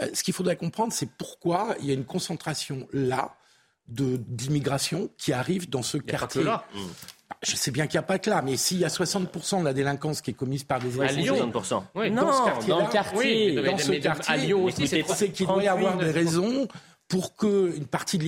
Euh, 0.00 0.06
ce 0.14 0.22
qu'il 0.22 0.34
faudrait 0.34 0.56
comprendre, 0.56 0.92
c'est 0.92 1.10
pourquoi 1.10 1.74
il 1.80 1.86
y 1.86 1.90
a 1.90 1.94
une 1.94 2.04
concentration 2.04 2.86
là 2.92 3.34
d'immigration 3.88 5.10
qui 5.16 5.32
arrive 5.32 5.68
dans 5.68 5.82
ce 5.82 5.98
quartier. 5.98 6.44
Je 7.42 7.54
sais 7.54 7.70
bien 7.70 7.86
qu'il 7.86 7.98
n'y 7.98 8.04
a 8.04 8.06
pas 8.06 8.18
que 8.18 8.30
là, 8.30 8.42
mais 8.42 8.56
s'il 8.56 8.78
y 8.78 8.84
a 8.84 8.88
60% 8.88 9.60
de 9.60 9.64
la 9.64 9.72
délinquance 9.72 10.20
qui 10.20 10.32
est 10.32 10.34
commise 10.34 10.64
par 10.64 10.80
des 10.80 10.94
étrangers... 10.94 11.14
À 11.14 11.34
Lyon, 11.34 11.52
60%. 11.54 11.82
Oui, 11.94 12.10
dans 12.10 12.32
ce 12.32 12.44
quartier 12.44 12.68
dans 12.68 12.80
le 12.80 12.92
quartier, 12.92 13.54
dans 13.54 13.78
ce 13.78 13.92
quartier, 13.92 14.34
à 14.34 14.36
Lyon 14.36 14.64
aussi, 14.64 14.88
c'est 14.88 15.28
qu'il 15.28 15.46
doit 15.46 15.62
y 15.62 15.68
avoir 15.68 15.96
des 15.96 16.10
raisons 16.10 16.66
pour 17.08 17.36
qu'une 17.36 17.86
partie 17.86 18.18
de 18.18 18.22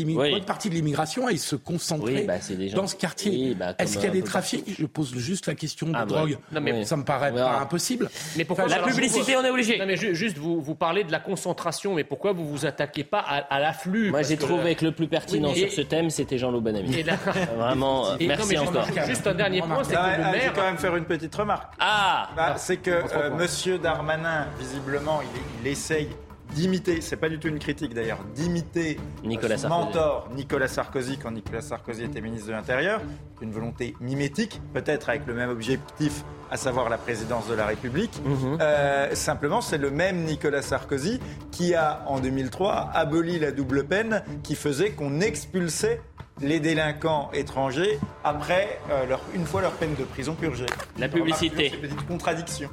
l'immigration 0.75 1.27
aille 1.27 1.39
se 1.39 1.55
concentrer 1.55 2.23
bah, 2.23 2.35
dans 2.75 2.87
ce 2.87 2.97
quartier. 2.97 3.55
Bah, 3.55 3.75
Est-ce 3.79 3.99
qu'il 3.99 4.05
y 4.05 4.09
a 4.09 4.11
des 4.11 4.23
trafics 4.23 4.65
Je 4.79 4.87
pose 4.87 5.15
juste 5.17 5.47
la 5.47 5.55
question 5.55 5.89
de 5.89 5.93
ah, 5.95 6.07
drogue. 6.07 6.39
Non, 6.51 6.63
mais, 6.63 6.85
ça 6.87 6.97
me 6.97 7.05
paraît 7.05 7.33
pas 7.33 7.59
impossible. 7.59 8.09
Mais 8.37 8.45
pourquoi 8.45 8.69
La 8.69 8.83
publicité, 8.83 9.37
on 9.37 9.45
est 9.45 9.51
obligé. 9.51 9.79
Non, 9.79 9.87
mais 9.87 9.97
juste, 9.97 10.39
vous, 10.39 10.63
vous 10.63 10.75
parlez 10.75 11.05
de 11.05 11.13
la 11.13 11.21
concentration, 11.21 11.95
mais 11.95 12.05
pourquoi 12.05 12.33
vous 12.33 12.49
vous 12.49 12.65
attaquez 12.65 13.05
pas 13.05 13.21
à, 13.21 13.61
l'afflux? 13.61 14.11
Moi, 14.11 14.23
j'ai 14.23 14.39
trouvé 14.39 14.75
que 14.75 14.87
le 14.87 14.93
plus 14.93 15.09
pertinent 15.09 15.55
sur 15.55 15.71
ce 15.71 15.83
thème, 15.83 16.09
c'était 16.09 16.39
Jean-Loup 16.39 16.63
Bonamy. 16.63 17.05
Vraiment, 17.57 18.07
merci 18.19 18.57
encore. 18.57 18.87
Juste 19.07 19.27
un 19.27 19.35
dernier 19.35 19.61
point, 19.61 19.85
c'est 19.85 19.95
que 19.95 19.99
le 19.99 20.31
maire... 20.31 20.41
Je 20.41 20.49
vais 20.49 20.55
quand 20.55 20.65
même 20.65 20.79
faire 20.79 20.97
une 20.97 21.05
petite 21.05 21.35
remarque. 21.35 21.75
Ah 21.79 22.31
bah, 22.35 22.55
C'est 22.57 22.79
que 22.79 22.91
euh, 22.91 23.31
Monsieur 23.37 23.79
Darmanin, 23.79 24.47
visiblement, 24.59 25.21
il 25.63 25.69
essaye 25.69 26.09
d'imiter, 26.55 27.01
c'est 27.01 27.17
pas 27.17 27.29
du 27.29 27.39
tout 27.39 27.49
une 27.49 27.59
critique 27.59 27.95
d'ailleurs, 27.95 28.19
d'imiter 28.35 28.99
Nicolas 29.25 29.59
son 29.59 29.69
mentor 29.69 30.29
Nicolas 30.35 30.69
Sarkozy 30.69 31.19
quand 31.19 31.31
Nicolas 31.31 31.61
Sarkozy 31.61 32.05
était 32.05 32.21
ministre 32.21 32.49
de 32.49 32.53
l'Intérieur, 32.53 33.01
une 33.41 33.53
volonté 33.53 33.95
mimétique, 34.01 34.61
peut-être 34.75 35.09
avec 35.09 35.27
le 35.27 35.35
même 35.35 35.51
objectif, 35.51 36.25
à 36.51 36.57
savoir 36.57 36.89
la 36.89 36.99
présidence 36.99 37.49
de 37.49 37.55
la 37.55 37.67
République. 37.67 38.21
Mhm. 38.25 38.59
Euh, 38.61 39.15
simplement, 39.15 39.61
c'est 39.61 39.79
le 39.79 39.91
même 39.91 40.25
Nicolas 40.25 40.63
Sarkozy 40.63 41.21
qui 41.51 41.75
a, 41.75 42.05
en 42.07 42.21
2003, 42.21 42.91
aboli 42.93 43.39
la 43.39 43.53
double 43.53 43.85
peine 43.85 44.23
qui 44.43 44.57
faisait 44.57 44.91
qu'on 44.91 45.21
expulsait 45.21 46.01
les 46.41 46.59
délinquants 46.59 47.31
étrangers 47.33 47.99
après, 48.25 48.81
euh, 48.91 49.07
leur, 49.07 49.21
une 49.35 49.45
fois 49.45 49.61
leur 49.61 49.73
peine 49.73 49.95
de 49.95 50.05
prison 50.05 50.35
purgée. 50.35 50.67
La 50.99 51.09
publicité. 51.09 51.73
C'est 51.81 51.89
une 51.89 52.03
contradiction. 52.03 52.71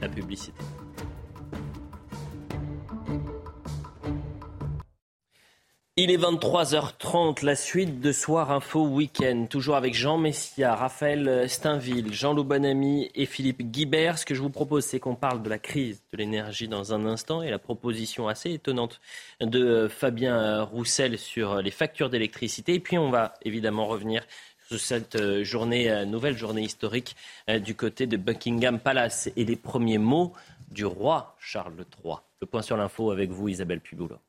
La 0.00 0.08
publicité. 0.08 0.60
Il 6.00 6.12
est 6.12 6.16
23h30, 6.16 7.44
la 7.44 7.56
suite 7.56 8.00
de 8.00 8.12
Soir 8.12 8.52
Info 8.52 8.86
Week-end, 8.86 9.46
toujours 9.50 9.74
avec 9.74 9.94
Jean 9.94 10.16
Messia, 10.16 10.76
Raphaël 10.76 11.50
Steinville, 11.50 12.14
Jean-Loup 12.14 12.44
Bonamy 12.44 13.10
et 13.16 13.26
Philippe 13.26 13.62
Guibert. 13.62 14.16
Ce 14.16 14.24
que 14.24 14.36
je 14.36 14.40
vous 14.40 14.48
propose, 14.48 14.84
c'est 14.84 15.00
qu'on 15.00 15.16
parle 15.16 15.42
de 15.42 15.48
la 15.48 15.58
crise 15.58 16.00
de 16.12 16.18
l'énergie 16.18 16.68
dans 16.68 16.94
un 16.94 17.04
instant 17.04 17.42
et 17.42 17.50
la 17.50 17.58
proposition 17.58 18.28
assez 18.28 18.52
étonnante 18.52 19.00
de 19.40 19.88
Fabien 19.88 20.62
Roussel 20.62 21.18
sur 21.18 21.60
les 21.62 21.72
factures 21.72 22.10
d'électricité. 22.10 22.74
Et 22.74 22.80
puis 22.80 22.96
on 22.96 23.10
va 23.10 23.34
évidemment 23.42 23.88
revenir 23.88 24.24
sur 24.68 24.78
cette 24.78 25.42
journée, 25.42 26.04
nouvelle 26.06 26.38
journée 26.38 26.62
historique 26.62 27.16
du 27.48 27.74
côté 27.74 28.06
de 28.06 28.16
Buckingham 28.16 28.78
Palace 28.78 29.30
et 29.34 29.44
les 29.44 29.56
premiers 29.56 29.98
mots 29.98 30.32
du 30.70 30.86
roi 30.86 31.34
Charles 31.40 31.84
III. 32.04 32.18
Le 32.40 32.46
point 32.46 32.62
sur 32.62 32.76
l'info 32.76 33.10
avec 33.10 33.30
vous, 33.30 33.48
Isabelle 33.48 33.80
Piboulot. 33.80 34.20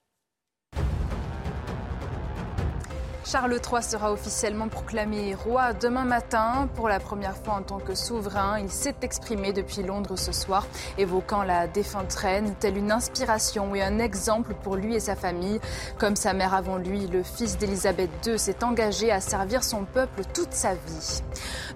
Charles 3.32 3.60
III 3.64 3.84
sera 3.84 4.12
officiellement 4.12 4.70
proclamé 4.70 5.36
roi 5.36 5.74
demain 5.74 6.04
matin. 6.04 6.68
Pour 6.74 6.90
la 6.90 7.00
première 7.00 7.38
fois 7.38 7.54
en 7.54 7.62
tant 7.62 7.78
que 7.78 7.94
souverain, 7.94 8.58
il 8.58 8.72
s'est 8.72 8.96
exprimé 9.04 9.54
depuis 9.54 9.84
Londres 9.84 10.18
ce 10.18 10.32
soir, 10.32 10.66
évoquant 10.98 11.44
la 11.44 11.68
défunte 11.68 12.12
reine, 12.12 12.56
telle 12.60 12.76
une 12.76 12.92
inspiration 12.92 13.76
et 13.76 13.84
un 13.84 14.00
exemple 14.00 14.56
pour 14.64 14.78
lui 14.78 14.96
et 14.96 15.00
sa 15.00 15.16
famille. 15.16 15.60
Comme 16.00 16.16
sa 16.16 16.34
mère 16.34 16.56
avant 16.56 16.78
lui, 16.78 17.06
le 17.06 17.22
fils 17.22 17.60
d'Élisabeth 17.60 18.10
II 18.26 18.40
s'est 18.40 18.64
engagé 18.64 19.12
à 19.12 19.22
servir 19.22 19.64
son 19.64 19.86
peuple 19.86 20.24
toute 20.34 20.54
sa 20.54 20.74
vie. 20.74 21.22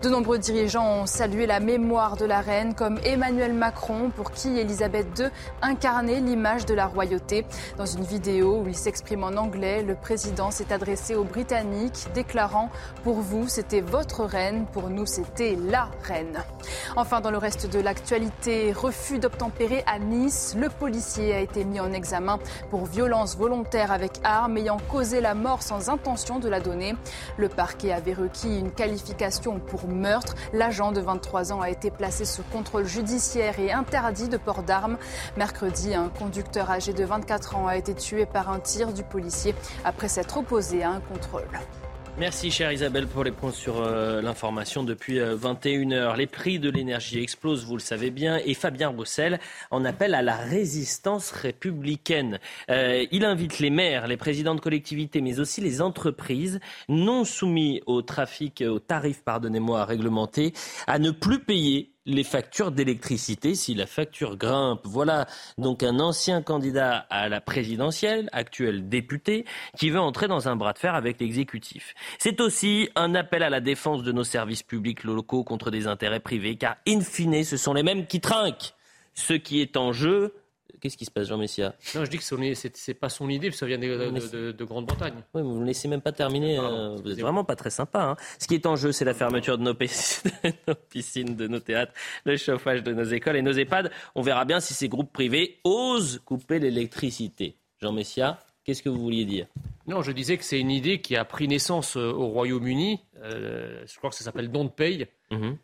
De 0.02 0.10
nombreux 0.10 0.40
dirigeants 0.40 1.02
ont 1.02 1.06
salué 1.06 1.46
la 1.46 1.60
mémoire 1.60 2.18
de 2.18 2.26
la 2.26 2.42
reine, 2.42 2.74
comme 2.74 3.00
Emmanuel 3.04 3.54
Macron, 3.54 4.10
pour 4.10 4.32
qui 4.32 4.58
Élisabeth 4.58 5.20
II 5.20 5.28
incarnait 5.62 6.20
l'image 6.20 6.66
de 6.66 6.74
la 6.74 6.88
royauté. 6.88 7.46
Dans 7.78 7.86
une 7.86 8.04
vidéo 8.04 8.64
où 8.64 8.68
il 8.68 8.76
s'exprime 8.76 9.24
en 9.24 9.38
anglais, 9.38 9.84
le 9.84 9.94
président 9.94 10.50
s'est 10.50 10.74
adressé 10.74 11.14
aux 11.14 11.24
Britanniques 11.44 12.08
déclarant 12.16 12.70
Pour 13.04 13.20
vous, 13.20 13.50
c'était 13.50 13.82
votre 13.82 14.24
reine, 14.24 14.66
pour 14.72 14.90
nous, 14.90 15.06
c'était 15.06 15.58
la 15.58 15.90
reine. 16.04 16.42
Enfin, 16.96 17.22
dans 17.22 17.32
le 17.32 17.38
reste 17.38 17.72
de 17.72 17.80
l'actualité, 17.80 18.72
refus 18.72 19.20
d'obtempérer 19.20 19.84
à 19.88 20.00
Nice. 20.00 20.56
Le 20.58 20.70
policier 20.70 21.34
a 21.34 21.40
été 21.40 21.64
mis 21.66 21.80
en 21.80 21.92
examen 21.92 22.40
pour 22.70 22.86
violence 22.86 23.38
volontaire 23.38 23.92
avec 23.92 24.20
arme 24.24 24.58
ayant 24.58 24.78
causé 24.92 25.22
la 25.22 25.34
mort 25.34 25.62
sans 25.62 25.90
intention 25.90 26.40
de 26.40 26.50
la 26.50 26.60
donner. 26.60 26.96
Le 27.38 27.50
parquet 27.50 27.92
avait 27.92 28.14
requis 28.14 28.60
une 28.60 28.72
qualification 28.72 29.60
pour 29.60 29.88
meurtre. 29.88 30.36
L'agent 30.54 30.92
de 30.92 31.02
23 31.02 31.54
ans 31.54 31.62
a 31.62 31.70
été 31.70 31.92
placé 31.92 32.26
sous 32.26 32.44
contrôle 32.52 32.86
judiciaire 32.86 33.60
et 33.60 33.72
interdit 33.72 34.30
de 34.30 34.38
port 34.38 34.64
d'armes. 34.64 34.98
Mercredi, 35.38 35.94
un 35.94 36.10
conducteur 36.10 36.70
âgé 36.70 36.94
de 36.94 37.04
24 37.04 37.56
ans 37.56 37.68
a 37.68 37.78
été 37.78 37.94
tué 37.94 38.26
par 38.26 38.50
un 38.50 38.60
tir 38.60 38.94
du 38.94 39.04
policier 39.04 39.56
après 39.84 40.08
s'être 40.08 40.38
opposé 40.38 40.84
à 40.84 40.92
un 40.92 41.00
contrôle. 41.00 41.48
Merci 42.20 42.52
chère 42.52 42.72
Isabelle 42.72 43.08
pour 43.08 43.24
les 43.24 43.32
points 43.32 43.52
sur 43.52 43.82
euh, 43.82 44.22
l'information 44.22 44.84
depuis 44.84 45.18
21h. 45.18 45.94
Euh, 45.94 46.16
les 46.16 46.28
prix 46.28 46.60
de 46.60 46.70
l'énergie 46.70 47.20
explosent, 47.20 47.66
vous 47.66 47.76
le 47.76 47.82
savez 47.82 48.12
bien, 48.12 48.40
et 48.46 48.54
Fabien 48.54 48.90
Roussel 48.90 49.40
en 49.72 49.84
appelle 49.84 50.14
à 50.14 50.22
la 50.22 50.36
résistance 50.36 51.32
républicaine. 51.32 52.40
Euh, 52.70 53.04
il 53.12 53.26
invite 53.26 53.58
les 53.58 53.72
maires, 53.72 54.06
les 54.06 54.16
présidents 54.16 54.54
de 54.54 54.60
collectivités, 54.60 55.22
mais 55.22 55.40
aussi 55.40 55.60
les 55.60 55.82
entreprises 55.82 56.60
non 56.88 57.26
soumis 57.26 57.82
au 57.88 58.04
trafic, 58.04 58.64
au 58.66 58.78
tarif, 58.78 59.24
pardonnez-moi, 59.24 59.84
réglementé, 59.84 60.54
à 60.86 61.00
ne 61.00 61.10
plus 61.10 61.40
payer 61.40 61.93
les 62.06 62.24
factures 62.24 62.72
d'électricité 62.72 63.56
si 63.56 63.74
la 63.74 63.86
facture 63.86 64.38
grimpe. 64.38 64.82
Voilà 64.84 65.28
donc 65.58 65.84
un 65.84 66.00
ancien 66.00 66.42
candidat 66.42 67.06
à 67.10 67.30
la 67.30 67.42
présidentielle, 67.42 68.30
actuel 68.32 68.90
député, 68.90 69.46
qui 69.78 69.90
veut 69.90 70.00
entrer 70.00 70.28
dans 70.28 70.48
un 70.48 70.56
bras 70.56 70.74
de 70.74 70.80
fer 70.80 70.96
avec 70.96 71.20
l'exécutif. 71.20 71.94
C'est 72.20 72.42
aussi 72.42 72.90
un 72.96 73.16
appel 73.16 73.44
à 73.44 73.50
la 73.50 73.62
défense 73.62 74.04
de 74.04 74.12
nos 74.12 74.24
services 74.24 74.64
publics 74.64 75.04
locaux 75.04 75.44
contre 75.44 75.72
des 75.72 75.88
intérêts 75.88 76.20
privés, 76.20 76.58
car 76.58 76.76
in 76.88 77.02
fine, 77.02 77.44
ce 77.44 77.58
sont 77.58 77.74
les 77.74 77.84
mêmes 77.84 78.06
qui 78.06 78.20
trinquent. 78.20 78.74
Ce 79.16 79.34
qui 79.34 79.62
est 79.62 79.78
en 79.78 79.94
jeu, 79.94 80.34
Qu'est-ce 80.84 80.98
qui 80.98 81.06
se 81.06 81.12
passe, 81.12 81.30
Jean 81.30 81.38
Messia 81.38 81.74
Non, 81.96 82.04
je 82.04 82.10
dis 82.10 82.18
que 82.18 82.24
ce 82.26 82.36
n'est 82.36 82.94
pas 82.94 83.08
son 83.08 83.30
idée, 83.30 83.50
ça 83.52 83.66
vient 83.66 83.78
de, 83.78 84.64
Grande-Bretagne. 84.66 85.14
Oui, 85.34 85.42
vous 85.42 85.54
ne 85.54 85.62
me 85.62 85.66
laissez 85.66 85.88
même 85.88 86.02
pas 86.02 86.12
terminer. 86.12 86.60
Euh, 86.60 86.98
vous 86.98 87.08
n'êtes 87.08 87.22
vraiment 87.22 87.46
pas 87.46 87.56
très 87.56 87.70
sympa. 87.70 88.02
Hein. 88.02 88.16
Ce 88.38 88.50
qui 88.50 88.56
est 88.56 88.66
en 88.66 88.76
jeu, 88.76 88.92
c'est 88.92 89.06
la 89.06 89.14
fermeture 89.14 89.58
de 89.58 89.64
nos, 89.64 89.74
piscines, 90.90 91.38
de 91.38 91.48
nos 91.48 91.62
théâtres, 91.62 91.94
le 92.26 92.36
chauffage 92.36 92.84
de 92.84 92.92
nos 92.92 93.06
écoles 93.06 93.38
et 93.38 93.42
nos 93.42 93.54
EHPAD. 93.54 93.92
On 94.14 94.22
verra 94.22 94.44
bien 94.44 94.60
si 94.60 94.74
ces 94.74 94.90
groupes 94.90 95.14
privés 95.14 95.60
osent 95.64 96.20
couper 96.26 96.60
l'électricité. 96.60 97.56
Jean 97.82 97.94
Messia, 97.94 98.40
qu'est-ce 98.66 98.84
que 98.84 98.90
vous 98.90 99.00
vouliez 99.00 99.24
dire? 99.24 99.48
Non, 99.88 100.02
je 100.02 100.12
disais 100.12 100.36
que 100.36 100.44
c'est 100.44 100.60
une 100.60 100.72
idée 100.72 101.00
qui 101.00 101.16
a 101.16 101.24
pris 101.24 101.48
naissance 101.48 101.96
euh, 101.96 102.12
au 102.12 102.28
Royaume-Uni. 102.28 103.00
Euh, 103.24 103.86
je 103.86 103.98
crois 104.00 104.10
que 104.10 104.18
ça 104.18 104.26
s'appelle 104.26 104.52
Don't 104.52 104.70
Pay. 104.70 105.08
Mhm. 105.32 105.58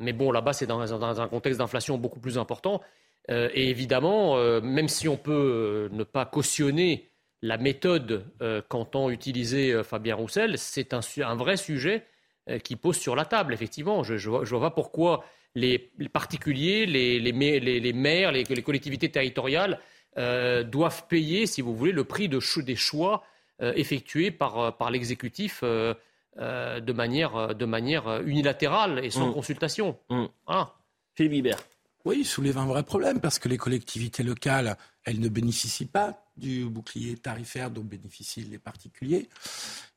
mais 0.00 0.14
bon, 0.14 0.32
là-bas, 0.32 0.54
c'est 0.54 0.66
dans, 0.66 0.82
dans, 0.82 1.20
un 1.20 1.28
contexte 1.28 1.58
d'inflation 1.58 1.98
beaucoup 1.98 2.20
plus 2.20 2.38
important. 2.38 2.80
Euh, 3.30 3.48
et 3.54 3.70
évidemment, 3.70 4.36
euh, 4.36 4.60
même 4.60 4.88
si 4.88 5.08
on 5.08 5.16
peut 5.16 5.32
euh, 5.32 5.88
ne 5.92 6.04
pas 6.04 6.26
cautionner 6.26 7.08
la 7.42 7.58
méthode 7.58 8.24
qu'entend 8.70 9.10
utiliser 9.10 9.82
Fabien 9.84 10.14
Roussel, 10.14 10.56
c'est 10.56 10.94
un, 10.94 11.34
vrai 11.34 11.58
sujet 11.58 12.06
qui 12.62 12.74
pose 12.74 12.96
sur 12.96 13.14
la 13.14 13.26
table, 13.26 13.52
effectivement. 13.52 14.02
Je 14.02 14.14
ne 14.14 14.46
vois, 14.48 14.60
pas 14.60 14.70
pourquoi 14.70 15.26
les, 15.54 15.78
particuliers, 16.10 16.86
les, 16.86 17.92
maires, 17.92 18.32
les, 18.32 18.62
collectivités 18.62 19.10
territoriales 19.10 19.78
doivent 20.16 21.06
payer, 21.06 21.44
si 21.44 21.60
vous 21.60 21.76
voulez, 21.76 21.92
le 21.92 22.04
prix 22.04 22.30
des 22.30 22.76
choix 22.76 23.22
effectués 23.60 24.30
par, 24.30 24.90
l'exécutif 24.90 25.62
de, 25.62 26.92
manière, 26.94 28.22
unilatérale 28.24 29.04
et 29.04 29.10
sans 29.10 29.28
mmh. 29.28 29.34
consultation. 29.34 29.98
Mmh. 30.08 30.24
Ah. 30.46 30.74
Philippe 31.14 31.48
oui, 32.04 32.18
il 32.20 32.26
soulève 32.26 32.58
un 32.58 32.66
vrai 32.66 32.82
problème 32.82 33.20
parce 33.20 33.38
que 33.38 33.48
les 33.48 33.56
collectivités 33.56 34.22
locales, 34.22 34.76
elles 35.04 35.20
ne 35.20 35.28
bénéficient 35.28 35.86
pas 35.86 36.24
du 36.36 36.64
bouclier 36.66 37.16
tarifaire 37.16 37.70
dont 37.70 37.82
bénéficient 37.82 38.44
les 38.44 38.58
particuliers. 38.58 39.28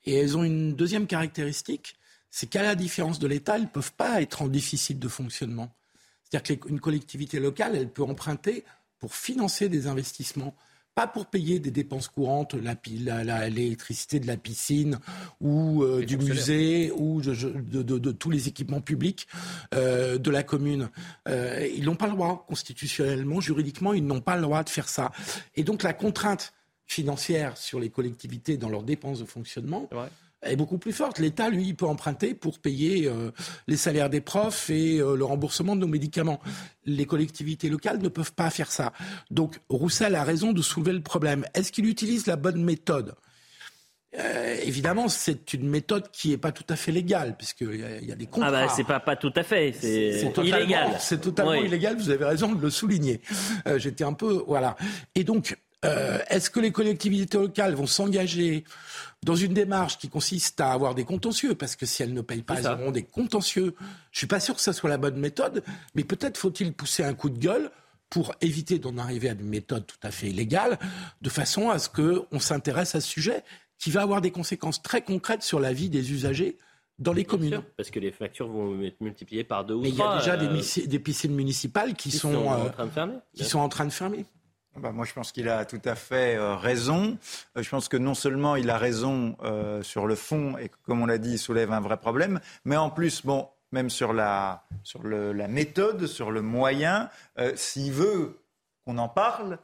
Et 0.06 0.14
elles 0.16 0.38
ont 0.38 0.44
une 0.44 0.74
deuxième 0.74 1.06
caractéristique, 1.06 1.96
c'est 2.30 2.48
qu'à 2.48 2.64
la 2.64 2.76
différence 2.76 3.20
de 3.20 3.28
l'État, 3.28 3.56
elles 3.56 3.64
ne 3.64 3.68
peuvent 3.68 3.94
pas 3.94 4.22
être 4.22 4.42
en 4.42 4.48
déficit 4.48 5.00
de 5.00 5.08
fonctionnement. 5.08 5.76
C'est-à-dire 6.24 6.60
qu'une 6.60 6.80
collectivité 6.80 7.40
locale, 7.40 7.76
elle 7.76 7.90
peut 7.90 8.04
emprunter 8.04 8.64
pour 9.00 9.16
financer 9.16 9.70
des 9.70 9.88
investissements 9.88 10.56
pas 10.98 11.06
pour 11.06 11.28
payer 11.28 11.60
des 11.60 11.70
dépenses 11.70 12.08
courantes, 12.08 12.56
l'électricité 12.56 14.20
de 14.20 14.26
la 14.26 14.36
piscine 14.36 14.98
ou 15.40 15.84
euh, 15.84 16.04
du 16.04 16.18
musée 16.18 16.92
ou 16.92 17.22
de, 17.22 18.12
tous 18.14 18.32
les 18.32 18.48
équipements 18.48 18.82
publics 18.82 19.28
euh, 19.76 20.18
de 20.18 20.32
la 20.32 20.42
commune. 20.42 20.90
Euh, 21.28 21.70
ils 21.72 21.86
n'ont 21.86 21.96
pas 21.96 22.08
le 22.08 22.14
droit 22.14 22.48
constitutionnellement, 22.48 23.40
juridiquement, 23.40 23.94
ils 23.94 24.04
n'ont 24.04 24.22
pas 24.22 24.38
le 24.38 24.42
droit 24.42 24.64
de 24.64 24.70
faire 24.70 24.90
ça. 24.90 25.12
Et 25.54 25.64
donc 25.64 25.84
la 25.84 25.94
contrainte 25.94 26.52
financière 26.88 27.58
sur 27.58 27.80
les 27.80 27.92
collectivités 27.92 28.58
dans 28.58 28.70
leurs 28.70 28.82
dépenses 28.82 29.20
de 29.20 29.26
fonctionnement 29.26 29.88
est 30.44 30.56
beaucoup 30.56 30.78
plus 30.78 30.94
forte. 30.94 31.20
L'État, 31.20 31.50
lui, 31.50 31.74
peut 31.74 31.86
emprunter 31.86 32.34
pour 32.34 32.60
payer 32.60 33.08
euh, 33.08 33.32
les 33.68 33.78
salaires 33.78 34.10
des 34.10 34.22
profs 34.22 34.70
et 34.70 35.00
euh, 35.00 35.16
le 35.16 35.26
remboursement 35.26 35.76
de 35.76 35.82
nos 35.82 35.88
médicaments. 35.88 36.40
Les 36.86 37.06
collectivités 37.06 37.70
locales 37.70 38.00
ne 38.02 38.10
peuvent 38.10 38.34
pas 38.34 38.50
faire 38.50 38.72
ça. 38.72 38.94
Donc 39.32 39.60
Roussel 39.70 40.16
a 40.16 40.24
raison 40.24 40.54
de 40.54 40.62
soulever 40.62 40.94
le 40.94 41.02
problème. 41.02 41.46
Est-ce 41.54 41.72
qu'il 41.72 41.86
utilise 41.86 42.28
la 42.28 42.36
bonne 42.36 42.64
méthode? 42.64 43.16
Euh, 44.18 44.56
évidemment, 44.64 45.10
c'est 45.10 45.54
une 45.54 45.68
méthode 45.68 46.10
qui 46.12 46.30
n'est 46.30 46.38
pas 46.38 46.52
tout 46.52 46.64
à 46.70 46.76
fait 46.76 46.92
légale, 46.92 47.36
puisqu'il 47.36 47.76
y, 47.76 48.06
y, 48.06 48.12
a 48.12 48.16
des 48.16 48.26
contrats. 48.26 48.50
Ah 48.50 48.68
bah 48.68 48.74
c'est 48.74 48.86
pas, 48.86 49.02
pas 49.02 49.16
tout 49.18 49.34
à 49.36 49.44
fait, 49.44 49.74
c'est 49.74 50.34
illégal. 50.38 50.96
C'est 51.00 51.20
totalement 51.20 51.54
illégal, 51.54 51.98
vous 51.98 52.10
avez 52.10 52.26
raison 52.26 52.54
de 52.54 52.62
le 52.62 52.70
souligner. 52.70 53.22
J'étais 53.76 54.06
un 54.06 54.14
peu... 54.14 54.44
Voilà. 54.48 54.78
Et 55.14 55.24
donc, 55.24 55.58
est-ce 55.84 56.50
que 56.50 56.60
les 56.60 56.72
collectivités 56.72 57.38
locales 57.38 57.74
vont 57.76 57.88
s'engager 57.88 58.64
dans 59.24 59.36
une 59.36 59.54
démarche 59.54 59.98
qui 59.98 60.10
consiste 60.10 60.60
à 60.62 60.72
avoir 60.72 60.96
des 60.96 61.06
contentieux, 61.06 61.56
parce 61.56 61.76
que 61.76 61.86
si 61.86 62.04
elles 62.04 62.14
ne 62.14 62.22
payent 62.22 62.42
pas, 62.42 62.56
elles 62.56 62.68
auront 62.68 62.92
des 62.92 63.04
contentieux. 63.04 63.76
Je 64.12 64.18
suis 64.18 64.28
pas 64.28 64.40
sûr 64.40 64.56
que 64.56 64.62
ce 64.62 64.72
soit 64.72 64.90
la 64.90 64.98
bonne 64.98 65.18
méthode, 65.18 65.64
mais 65.96 66.04
peut-être 66.04 66.38
faut-il 66.38 66.74
pousser 66.74 67.04
un 67.04 67.14
coup 67.14 67.30
de 67.30 67.38
gueule 67.40 67.72
pour 68.10 68.34
éviter 68.42 68.80
d'en 68.80 68.98
arriver 68.98 69.30
à 69.30 69.34
une 69.34 69.44
méthode 69.44 69.86
tout 69.86 69.98
à 70.04 70.12
fait 70.12 70.28
illégale, 70.28 70.80
de 71.22 71.30
façon 71.30 71.70
à 71.70 71.80
ce 71.80 71.90
qu'on 71.90 72.40
s'intéresse 72.40 72.96
à 72.96 73.02
ce 73.02 73.08
sujet 73.08 73.44
qui 73.78 73.92
va 73.92 74.02
avoir 74.02 74.22
des 74.22 74.32
conséquences 74.32 74.82
très 74.82 75.02
concrètes 75.02 75.44
sur 75.44 75.60
la 75.60 75.74
vie 75.74 75.90
des 75.90 76.12
usagers 76.12 76.58
dans 77.00 77.14
les 77.14 77.26
communes. 77.26 77.62
parce 77.76 77.92
que 77.92 78.00
les 78.00 78.12
factures 78.12 78.48
vont 78.48 78.82
être 78.82 79.02
multipliées 79.02 79.44
par 79.44 79.66
deux 79.66 79.76
ou 79.76 79.82
trois. 79.82 79.90
Mais 79.90 79.96
il 79.96 80.00
y 80.00 80.02
a 80.02 80.18
déjà 80.18 80.38
des, 80.38 80.48
euh, 80.48 80.88
des, 80.88 81.00
piscines 81.00 81.36
municipales 81.36 81.94
qui, 81.94 82.10
sont, 82.10 82.34
en 82.34 82.66
euh, 82.66 82.70
train 82.70 82.86
de 82.86 82.92
fermer. 82.92 83.14
Qui 83.36 83.46
sont 83.46 83.60
en 83.60 83.70
train 83.70 83.86
de 83.86 83.92
fermer. 83.92 84.26
Bah, 84.80 84.92
moi, 84.92 85.06
je 85.06 85.14
pense 85.14 85.32
qu'il 85.32 85.50
a 85.50 85.66
tout 85.66 85.82
à 85.86 85.96
fait 85.96 86.36
euh, 86.36 86.56
raison. 86.56 87.18
Euh, 87.58 87.64
je 87.64 87.70
pense 87.70 87.90
que 87.90 87.98
non 87.98 88.14
seulement 88.14 88.56
il 88.56 88.70
a 88.70 88.78
raison 88.78 89.36
euh, 89.42 89.82
sur 89.82 90.06
le 90.06 90.16
fond 90.16 90.56
et 90.58 90.70
que, 90.70 90.76
comme 90.86 91.02
on 91.02 91.08
l'a 91.08 91.18
dit, 91.18 91.34
il 91.34 91.40
soulève 91.40 91.72
un 91.72 91.80
vrai 91.80 91.98
problème, 91.98 92.40
mais 92.64 92.78
en 92.78 92.92
plus, 92.92 93.26
bon, 93.26 93.50
même 93.72 93.90
sur 93.90 94.14
la, 94.14 94.66
sur 94.84 95.02
le, 95.02 95.34
la 95.34 95.48
méthode, 95.48 96.06
sur 96.06 96.32
le 96.32 96.42
moyen, 96.42 97.10
s'il 97.56 97.92
veut 97.92 98.40
qu'on 98.86 98.98
en 98.98 99.10
parle, 99.10 99.60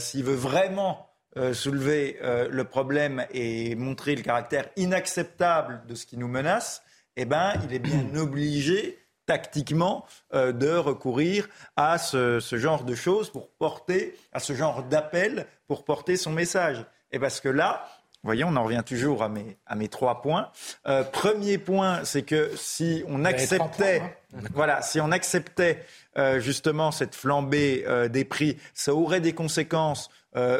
s'il 0.00 0.24
veut 0.24 0.34
vraiment 0.34 1.08
soulever 1.52 2.18
le 2.20 2.64
problème 2.64 3.26
et 3.32 3.76
montrer 3.76 4.16
le 4.16 4.22
caractère 4.22 4.68
inacceptable 4.74 5.82
de 5.86 5.94
ce 5.94 6.04
qui 6.04 6.16
nous 6.16 6.26
menace, 6.26 6.82
eh 7.16 7.26
ben, 7.26 7.52
il 7.62 7.72
est 7.72 7.78
bien 7.78 8.12
obligé 8.16 8.98
tactiquement 9.26 10.04
de 10.32 10.76
recourir 10.76 11.48
à 11.76 11.98
ce, 11.98 12.40
genre 12.52 12.84
de 12.84 12.94
choses 12.94 13.30
pour 13.30 13.50
porter, 13.50 14.16
à 14.32 14.40
ce 14.40 14.52
genre 14.52 14.82
d'appel 14.82 15.46
pour 15.66 15.84
porter 15.84 16.16
son 16.16 16.32
message. 16.32 16.84
Et 17.12 17.18
parce 17.18 17.40
que 17.40 17.48
là, 17.48 17.86
vous 18.24 18.28
voyez, 18.28 18.44
on 18.44 18.56
en 18.56 18.64
revient 18.64 18.82
toujours 18.84 19.22
à 19.22 19.28
mes, 19.28 19.58
à 19.66 19.76
mes 19.76 19.88
trois 19.88 20.22
points. 20.22 20.48
Euh, 20.86 21.04
premier 21.04 21.58
point, 21.58 22.04
c'est 22.04 22.22
que 22.22 22.52
si 22.56 23.04
on 23.06 23.22
acceptait, 23.26 24.00
hein. 24.00 24.40
voilà, 24.54 24.80
si 24.80 24.98
on 24.98 25.10
acceptait 25.10 25.84
euh, 26.16 26.40
justement 26.40 26.90
cette 26.90 27.14
flambée 27.14 27.84
euh, 27.86 28.08
des 28.08 28.24
prix, 28.24 28.56
ça 28.72 28.94
aurait 28.94 29.20
des 29.20 29.34
conséquences 29.34 30.08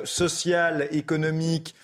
sociales, 0.05 0.87
économiques, 0.93 1.75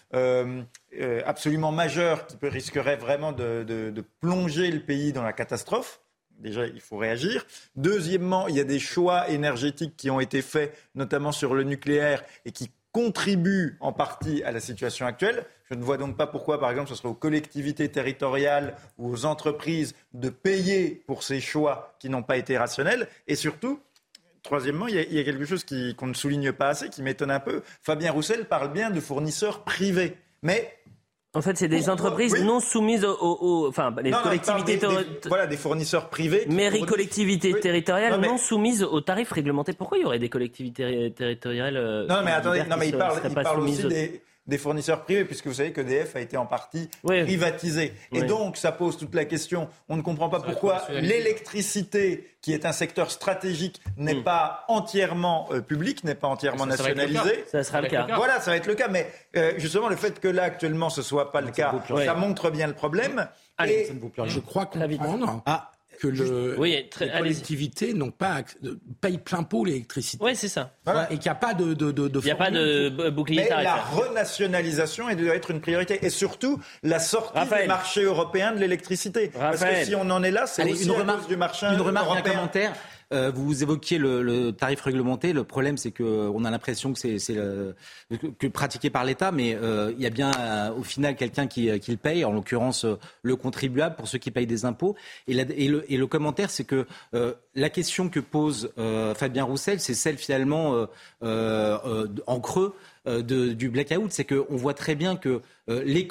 absolument 1.27 1.73
majeures 1.73 2.25
qui 2.29 2.37
risqueraient 2.43 2.95
vraiment 2.95 3.33
de, 3.33 3.65
de, 3.67 4.05
plonger 4.21 4.71
le 4.71 4.79
pays 4.79 5.13
dans 5.13 5.25
la 5.25 5.33
catastrophe. 5.33 6.01
Déjà, 6.41 6.67
il 6.67 6.81
faut 6.81 6.97
réagir. 6.97 7.47
Deuxièmement, 7.77 8.49
il 8.49 8.57
y 8.57 8.61
a 8.61 8.65
des 8.65 8.79
choix 8.79 9.29
énergétiques 9.29 9.97
qui 9.97 10.11
ont 10.11 10.21
été 10.21 10.43
faits, 10.43 10.77
notamment 10.95 11.33
sur 11.33 11.55
le 11.55 11.65
nucléaire, 11.65 12.23
et 12.45 12.53
qui 12.53 12.71
contribuent 12.93 13.77
en 13.81 13.93
partie 13.93 14.43
à 14.43 14.51
la 14.51 14.61
situation 14.61 15.07
actuelle. 15.07 15.45
Je 15.71 15.75
ne 15.75 15.83
vois 15.83 15.97
donc 15.97 16.17
pas 16.17 16.27
pourquoi, 16.27 16.59
par 16.59 16.71
exemple, 16.71 16.89
ce 16.89 16.95
serait 16.97 17.09
aux 17.09 17.15
collectivités 17.15 17.89
territoriales 17.89 18.75
ou 18.99 19.13
aux 19.13 19.25
entreprises 19.25 19.95
de 20.13 20.29
payer 20.29 21.03
pour 21.07 21.23
ces 21.23 21.41
choix 21.41 21.95
qui 22.01 22.09
n'ont 22.09 22.25
pas 22.25 22.37
été 22.37 22.59
rationnels. 22.59 23.07
Et 23.29 23.37
surtout, 23.37 23.81
troisièmement, 24.43 24.89
il 24.89 24.97
y 24.97 25.19
a, 25.21 25.25
quelque 25.25 25.45
chose 25.45 25.65
qu'on 25.97 26.07
ne 26.07 26.15
souligne 26.15 26.53
pas 26.53 26.69
assez, 26.69 26.89
qui 26.89 27.03
m'étonne 27.03 27.31
un 27.31 27.41
peu. 27.41 27.63
Fabien 27.83 28.11
Roussel 28.11 28.47
parle 28.47 28.73
bien 28.73 28.91
de 28.91 29.01
fournisseurs 29.01 29.63
privés. 29.63 30.17
Mais 30.43 30.80
en 31.33 31.43
fait, 31.43 31.57
c'est 31.57 31.69
des 31.69 31.89
entreprises 31.89 32.43
non 32.43 32.59
soumises 32.59 33.05
aux, 33.05 33.67
enfin, 33.69 33.95
les 34.03 34.11
collectivités 34.11 34.81
voilà, 35.29 35.47
des 35.47 35.57
fournisseurs 35.57 36.09
privés. 36.11 36.45
Mairies, 36.49 36.85
collectivités 36.85 37.55
territoriales 37.61 38.21
non, 38.21 38.37
soumises 38.37 38.83
aux 38.83 39.01
tarifs 39.01 39.31
réglementés. 39.31 39.73
Pourquoi 39.73 39.99
il 39.99 40.03
y 40.03 40.05
aurait 40.05 40.19
des 40.19 40.29
collectivités 40.29 41.13
territoriales 41.17 41.77
euh, 41.77 42.07
Non, 42.09 42.23
mais 42.25 42.33
attendez, 42.33 42.65
non, 42.69 42.77
mais 42.77 42.89
il 42.89 42.97
parle, 42.97 43.21
il 43.25 43.35
parle 43.35 43.61
aussi 43.61 43.87
des, 43.87 44.23
des 44.51 44.59
fournisseurs 44.59 45.05
privés, 45.05 45.25
puisque 45.25 45.47
vous 45.47 45.55
savez 45.55 45.73
que 45.73 45.81
DF 45.81 46.17
a 46.17 46.21
été 46.21 46.37
en 46.37 46.45
partie 46.45 46.91
privatisé. 47.03 47.95
Et 48.13 48.23
donc, 48.23 48.57
ça 48.57 48.73
pose 48.73 48.99
toute 48.99 49.15
la 49.15 49.25
question. 49.25 49.69
On 49.89 49.97
ne 49.97 50.03
comprend 50.03 50.29
pas 50.29 50.41
pourquoi 50.41 50.83
l'électricité, 50.91 52.29
qui 52.43 52.53
est 52.53 52.67
un 52.67 52.73
secteur 52.73 53.11
stratégique, 53.11 53.81
n'est 53.97 54.15
hmm. 54.15 54.25
pas 54.25 54.65
entièrement 54.69 55.49
euh, 55.53 55.61
public, 55.61 56.05
n'est 56.05 56.15
pas 56.15 56.29
entièrement 56.29 56.67
nationalisé. 56.67 57.45
Ça 57.47 57.63
sera 57.63 57.81
le 57.81 57.89
cas. 57.89 58.07
Voilà, 58.17 58.41
ça 58.41 58.51
va 58.51 58.57
être 58.57 58.67
le 58.67 58.75
cas. 58.75 58.89
Mais 58.89 59.11
euh, 59.37 59.53
justement, 59.57 59.89
le 59.89 59.97
fait 59.97 60.21
que 60.21 60.29
là, 60.29 60.43
actuellement, 60.43 60.91
ce 60.91 61.03
soit 61.03 61.31
pas 61.33 61.41
le 61.41 61.53
cas, 61.53 61.73
ça 62.05 62.15
montre 62.15 62.51
bien 62.51 62.67
le 62.67 62.75
problème. 62.75 63.29
Allez, 63.57 63.85
ça 63.85 63.95
ne 63.95 64.01
vous 64.01 64.09
plaît. 64.09 64.25
Je 64.27 64.41
crois 64.41 64.67
comprendre. 64.67 65.43
Ah, 65.47 65.71
que 66.01 66.09
le, 66.09 66.57
les 66.61 66.89
collectivités 67.19 67.93
n'ont 67.93 68.11
pas 68.11 68.43
payent 69.01 69.19
plein 69.19 69.43
pot 69.43 69.65
l'électricité. 69.65 70.25
Oui, 70.25 70.35
c'est 70.35 70.49
ça. 70.49 70.75
Et 71.11 71.19
qu'il 71.19 71.25
n'y 71.25 71.29
a 71.29 71.35
pas 71.35 71.55
de, 71.55 71.75
de, 71.75 71.93
de, 71.93 72.21
Il 72.21 72.25
n'y 72.25 72.31
a 72.31 72.37
pas 72.37 72.51
de 72.51 73.11
bouclier 73.11 73.47
Mais 73.51 73.63
la 73.63 73.77
renationalisation 73.77 75.05
doit 75.15 75.35
être 75.35 75.51
une 75.51 75.61
priorité. 75.61 76.05
Et 76.05 76.11
surtout, 76.11 76.61
la 76.83 76.99
sortie 76.99 77.39
du 77.39 77.69
marché 77.69 78.03
européen 78.03 78.53
de 78.53 78.59
l'électricité. 78.59 79.29
Parce 79.29 79.63
que 79.63 79.85
si 79.85 79.95
on 79.95 80.09
en 80.11 80.23
est 80.23 80.31
là, 80.31 80.47
c'est 80.47 80.69
aussi 80.71 80.85
une 80.85 80.93
remarque, 80.93 81.29
du 81.29 81.37
marché 81.37 81.67
une 81.67 81.81
remarque, 81.81 82.07
européen. 82.07 82.33
Un 82.33 82.35
commentaire. 82.37 82.73
Euh, 83.13 83.33
vous 83.35 83.63
évoquiez 83.63 83.99
le, 83.99 84.53
tarif 84.53 84.81
réglementé. 84.83 85.33
Le 85.33 85.43
problème, 85.43 85.77
c'est 85.77 85.91
qu'on 85.91 86.45
a 86.45 86.51
l'impression 86.51 86.93
que 86.93 86.99
c'est 86.99 87.35
que 88.39 88.47
pratiqué 88.47 88.89
par 88.89 89.05
l'État, 89.05 89.33
mais 89.33 89.55
euh, 89.55 89.93
il 89.97 90.03
y 90.03 90.07
a 90.07 90.11
bien 90.11 90.31
euh, 90.39 90.73
au 90.73 90.85
final 90.85 91.17
quelqu'un 91.17 91.47
qui, 91.49 91.67
le 91.67 91.97
paye, 91.97 92.25
en 92.25 92.33
l'occurrence 92.33 92.87
le 93.23 93.37
contribuable 93.37 93.97
pour 93.97 94.07
ceux 94.07 94.19
qui 94.19 94.31
payent 94.31 94.47
des 94.47 94.65
impôts. 94.65 94.95
Et, 95.27 95.37
et, 95.37 95.97
le, 95.97 96.07
commentaire, 96.07 96.51
c'est 96.51 96.65
que 96.65 96.87
la 97.55 97.71
question 97.71 98.09
que 98.09 98.21
pose 98.21 98.73
Fabien 99.17 99.45
Roussel, 99.45 99.81
c'est 99.81 99.95
celle 99.95 100.17
finalement 100.17 100.87
en 101.23 102.41
creux 102.41 102.75
du 103.07 103.71
blackout, 103.71 104.13
c'est 104.13 104.25
qu'on 104.25 104.57
voit 104.57 104.75
très 104.75 104.95
bien 104.95 105.17
que 105.17 105.41
les 105.69 106.07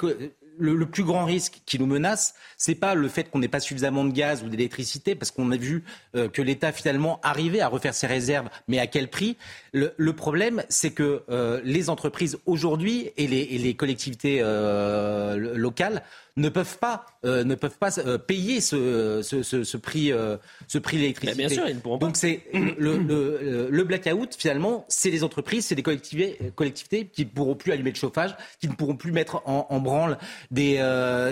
le, 0.60 0.86
plus 0.86 1.04
grand 1.04 1.24
risque 1.24 1.62
qui 1.66 1.78
nous 1.78 1.86
menace, 1.86 2.34
c'est 2.56 2.74
pas 2.74 2.94
le 2.94 3.08
fait 3.08 3.30
qu'on 3.30 3.38
n'ait 3.38 3.48
pas 3.48 3.60
suffisamment 3.60 4.04
de 4.04 4.12
gaz 4.12 4.42
ou 4.44 4.48
d'électricité, 4.48 5.14
parce 5.14 5.30
qu'on 5.30 5.50
a 5.50 5.56
vu 5.56 5.84
euh, 6.14 6.28
que 6.28 6.42
l'État 6.42 6.72
finalement 6.72 7.20
arrivait 7.22 7.60
à 7.60 7.68
refaire 7.68 7.94
ses 7.94 8.06
réserves, 8.06 8.48
mais 8.68 8.78
à 8.78 8.86
quel 8.86 9.08
prix? 9.08 9.36
Le, 9.72 10.12
problème, 10.12 10.62
c'est 10.68 10.90
que 10.90 11.22
euh, 11.30 11.60
les 11.64 11.90
entreprises 11.90 12.38
aujourd'hui 12.46 13.10
et 13.16 13.26
les, 13.26 13.74
collectivités 13.74 14.38
euh, 14.42 15.54
locales 15.56 16.02
ne 16.36 16.48
peuvent 16.48 16.78
pas, 16.78 17.06
euh, 17.24 17.44
ne 17.44 17.54
peuvent 17.54 17.78
pas 17.78 17.98
euh, 17.98 18.18
payer 18.18 18.60
ce, 18.60 19.20
ce, 19.22 19.42
ce, 19.42 19.76
prix, 19.76 20.12
euh, 20.12 20.36
ce 20.68 20.78
prix 20.78 20.96
de 20.96 21.02
l'électricité. 21.02 21.38
Bien 21.38 21.48
sûr, 21.48 21.68
ils 21.68 21.76
ne 21.76 21.80
pourront 21.80 21.98
pas. 21.98 22.06
Donc 22.06 22.16
c'est 22.16 22.42
le, 22.52 22.98
le, 22.98 23.68
le, 23.70 23.84
blackout 23.84 24.34
finalement, 24.36 24.84
c'est 24.88 25.10
les 25.10 25.24
entreprises, 25.24 25.66
c'est 25.66 25.74
les 25.74 25.82
collectivités, 25.82 26.52
collectivités 26.54 27.06
qui 27.06 27.24
ne 27.24 27.30
pourront 27.30 27.54
plus 27.54 27.72
allumer 27.72 27.90
le 27.90 27.96
chauffage, 27.96 28.34
qui 28.60 28.68
ne 28.68 28.74
pourront 28.74 28.96
plus 28.96 29.12
mettre 29.12 29.42
en, 29.46 29.66
en 29.68 29.80
branle 29.80 30.18
des, 30.50 30.78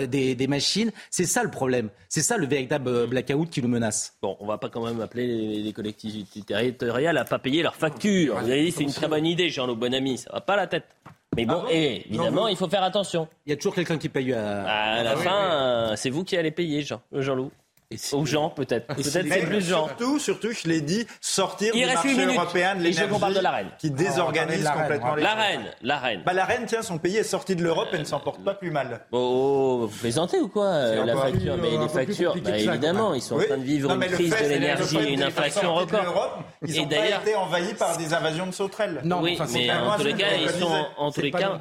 des, 0.09 0.35
des, 0.35 0.47
machines. 0.47 0.91
C'est 1.09 1.25
ça 1.25 1.43
le 1.43 1.51
problème. 1.51 1.89
C'est 2.09 2.21
ça 2.21 2.37
le 2.37 2.47
véritable 2.47 3.07
blackout 3.07 3.49
qui 3.49 3.61
nous 3.61 3.67
menace. 3.67 4.13
Bon, 4.21 4.35
on 4.39 4.47
va 4.47 4.57
pas 4.57 4.69
quand 4.69 4.85
même 4.85 5.01
appeler 5.01 5.27
les, 5.61 5.73
collectivités 5.73 6.41
territoriales 6.41 7.17
à 7.17 7.23
pas 7.23 7.39
payer 7.39 7.61
leurs 7.61 7.75
factures. 7.75 8.39
Vous 8.39 8.49
avez 8.49 8.65
dit 8.65 8.71
c'est 8.71 8.83
une 8.83 8.93
très 8.93 9.07
bonne 9.07 9.25
idée, 9.25 9.49
Jean-Luc 9.49 9.77
Bonamy. 9.77 10.17
Ça 10.17 10.31
va 10.33 10.41
pas 10.41 10.55
la 10.55 10.67
tête. 10.67 10.85
Mais 11.35 11.45
bon, 11.45 11.63
ah 11.65 11.71
et 11.71 12.05
évidemment, 12.07 12.47
il 12.47 12.57
faut 12.57 12.67
faire 12.67 12.83
attention. 12.83 13.27
Il 13.45 13.51
y 13.51 13.53
a 13.53 13.55
toujours 13.55 13.75
quelqu'un 13.75 13.97
qui 13.97 14.09
paye 14.09 14.33
à, 14.33 14.63
à 14.65 15.03
la 15.03 15.11
ah 15.11 15.15
fin. 15.17 15.95
C'est 15.95 16.09
vous 16.09 16.23
qui 16.23 16.35
allez 16.35 16.51
payer, 16.51 16.81
Jean, 16.81 17.01
Jean-Loup. 17.11 17.51
Aux 18.11 18.23
gens, 18.23 18.51
peut-être. 18.51 18.85
Peut-être 18.85 19.09
c'est 19.09 19.23
plus 19.23 19.67
gens. 19.67 19.87
Surtout, 19.87 20.19
surtout, 20.19 20.51
je 20.51 20.69
l'ai 20.69 20.79
dit, 20.79 21.07
sortir 21.21 21.73
du 21.73 21.83
marché 21.83 22.23
européen 22.23 22.75
de 22.75 22.83
l'énergie 22.83 23.65
qui 23.79 23.89
désorganise 23.89 24.63
ah, 24.67 24.77
complètement 24.79 25.15
les 25.15 25.23
La 25.23 25.33
reine, 25.33 25.63
la 25.81 25.97
reine. 25.97 26.21
Bah, 26.23 26.33
la 26.33 26.45
reine, 26.45 26.65
tiens, 26.67 26.83
son 26.83 26.99
pays 26.99 27.17
est 27.17 27.23
sorti 27.23 27.55
de 27.55 27.63
l'Europe 27.63 27.87
et 27.93 27.97
ne 27.97 28.03
s'en 28.03 28.19
porte 28.19 28.43
pas 28.43 28.53
plus 28.53 28.69
mal. 28.69 29.07
Oh, 29.11 29.87
vous 29.89 29.97
plaisantez 30.01 30.37
ou 30.39 30.49
quoi 30.49 30.67
euh, 30.67 31.03
La 31.03 31.17
facture, 31.17 31.57
mais 31.57 31.79
les 31.79 31.89
factures, 31.89 32.35
bah, 32.39 32.59
évidemment, 32.59 33.15
ils 33.15 33.23
sont 33.23 33.37
en 33.37 33.43
train 33.43 33.57
de 33.57 33.63
vivre 33.63 33.91
une 33.91 34.01
crise 34.01 34.35
de 34.39 34.47
l'énergie 34.47 34.97
et 34.97 35.13
une 35.13 35.23
inflation 35.23 35.73
record. 35.73 36.43
Ils 36.67 36.81
ont 36.81 36.87
pas 36.87 37.07
été 37.07 37.33
envahis 37.33 37.73
par 37.73 37.97
des 37.97 38.13
invasions 38.13 38.45
de 38.45 38.51
sauterelles. 38.51 39.01
Non, 39.03 39.19
oui, 39.23 39.35
mais 39.51 39.71
en 39.71 39.97
tous 39.97 40.03
les 40.03 40.13
cas, 40.13 40.35
ils 40.39 40.49
sont, 40.51 40.85
en 40.95 41.11
tous 41.11 41.21
les 41.21 41.31
cas, 41.31 41.59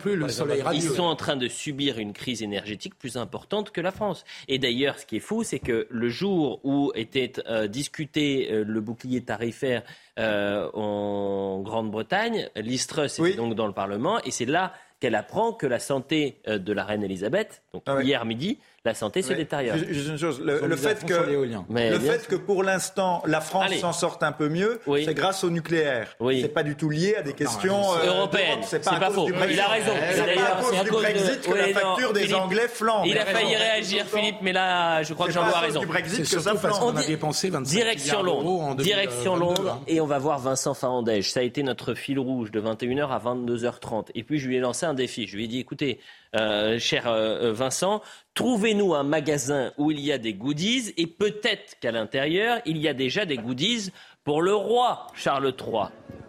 ils 0.74 0.82
sont 0.82 1.04
en 1.04 1.16
train 1.16 1.36
de 1.36 1.48
subir 1.48 1.98
une 1.98 2.12
crise 2.12 2.42
énergétique 2.42 2.98
plus 2.98 3.16
importante 3.16 3.70
que 3.70 3.80
la 3.80 3.92
France. 3.92 4.26
Et 4.46 4.58
d'ailleurs, 4.58 4.98
ce 4.98 5.06
qui 5.06 5.16
est 5.16 5.20
fou, 5.20 5.42
c'est 5.42 5.58
que 5.58 5.86
le 5.88 6.17
jour 6.18 6.60
où 6.64 6.92
était 6.94 7.32
euh, 7.46 7.68
discuté 7.68 8.50
euh, 8.50 8.64
le 8.64 8.80
bouclier 8.80 9.22
tarifaire 9.22 9.82
euh, 10.18 10.68
en 10.74 11.60
Grande-Bretagne, 11.60 12.48
Listrus 12.56 13.18
était 13.18 13.36
donc 13.36 13.54
dans 13.54 13.66
le 13.66 13.72
Parlement, 13.72 14.20
et 14.24 14.30
c'est 14.30 14.44
là 14.44 14.72
qu'elle 15.00 15.14
apprend 15.14 15.52
que 15.52 15.66
la 15.66 15.78
santé 15.78 16.40
de 16.46 16.72
la 16.72 16.84
reine 16.84 17.04
Elisabeth, 17.04 17.62
donc 17.72 17.84
ah 17.86 18.02
hier 18.02 18.24
midi, 18.24 18.58
la 18.88 18.94
santé 18.94 19.20
se 19.20 19.34
détériore. 19.34 19.76
Juste 19.76 20.08
une 20.08 20.18
chose, 20.18 20.40
le, 20.42 20.76
fait, 20.76 21.04
que, 21.04 21.12
le 21.12 21.98
fait 21.98 22.26
que 22.26 22.36
pour 22.36 22.62
l'instant 22.62 23.22
la 23.26 23.42
France 23.42 23.74
s'en 23.76 23.92
sorte 23.92 24.22
un 24.22 24.32
peu 24.32 24.48
mieux, 24.48 24.80
c'est 25.04 25.14
grâce 25.14 25.44
au 25.44 25.50
nucléaire. 25.50 26.16
Oui. 26.20 26.40
C'est 26.40 26.48
pas 26.48 26.62
du 26.62 26.74
tout 26.74 26.88
lié 26.88 27.16
à 27.16 27.22
des 27.22 27.34
questions 27.34 27.82
euh, 27.94 28.06
européennes. 28.06 28.60
C'est 28.62 28.82
pas, 28.82 28.98
pas 28.98 29.10
faux. 29.10 29.28
Il 29.28 29.60
a 29.60 29.68
raison. 29.68 29.92
C'est 30.10 30.34
pas 30.34 30.56
à 30.56 30.62
cause 30.62 30.84
du 30.84 30.90
Brexit 30.90 31.42
que 31.42 31.54
la 31.54 31.68
facture 31.68 32.12
des 32.12 32.34
Anglais 32.34 32.68
flambe. 32.68 33.06
Il 33.06 33.18
a 33.18 33.26
failli 33.26 33.56
réagir, 33.56 34.06
Philippe, 34.06 34.38
mais 34.42 34.52
là, 34.52 35.02
je 35.02 35.12
crois 35.12 35.26
que 35.26 35.32
Jean-Louis 35.32 35.54
a 35.54 35.60
raison. 35.60 35.80
du 35.80 35.86
Brexit 35.86 36.20
que 36.20 36.40
ça 36.40 36.54
flambe. 36.54 36.78
On 36.82 36.96
a 36.96 37.04
dépensé 37.04 37.50
25 37.50 37.70
Direction 37.70 38.22
Londres. 38.22 38.76
Direction 38.76 39.36
Londres, 39.36 39.82
et 39.86 40.00
on 40.00 40.06
va 40.06 40.18
voir 40.18 40.38
Vincent 40.38 40.72
Farandège. 40.72 41.30
Ça 41.30 41.40
a 41.40 41.42
été 41.42 41.62
notre 41.62 41.94
fil 41.94 42.18
rouge 42.18 42.50
de 42.50 42.60
21h 42.60 43.08
à 43.10 43.18
22h30. 43.18 44.06
Et 44.14 44.22
puis 44.22 44.38
je 44.38 44.48
lui 44.48 44.56
ai 44.56 44.60
lancé 44.60 44.86
un 44.86 44.94
défi. 44.94 45.26
Je 45.26 45.36
lui 45.36 45.44
ai 45.44 45.48
dit, 45.48 45.58
écoutez, 45.58 46.00
euh, 46.36 46.78
cher 46.78 47.06
euh, 47.06 47.52
Vincent, 47.52 48.02
trouvez-nous 48.34 48.94
un 48.94 49.02
magasin 49.02 49.72
où 49.78 49.90
il 49.90 50.00
y 50.00 50.12
a 50.12 50.18
des 50.18 50.34
goodies 50.34 50.92
et 50.96 51.06
peut-être 51.06 51.78
qu'à 51.80 51.90
l'intérieur, 51.90 52.60
il 52.66 52.78
y 52.78 52.88
a 52.88 52.94
déjà 52.94 53.24
des 53.24 53.38
goodies 53.38 53.92
pour 54.24 54.42
le 54.42 54.54
roi 54.54 55.06
Charles 55.14 55.54
III. 55.58 55.88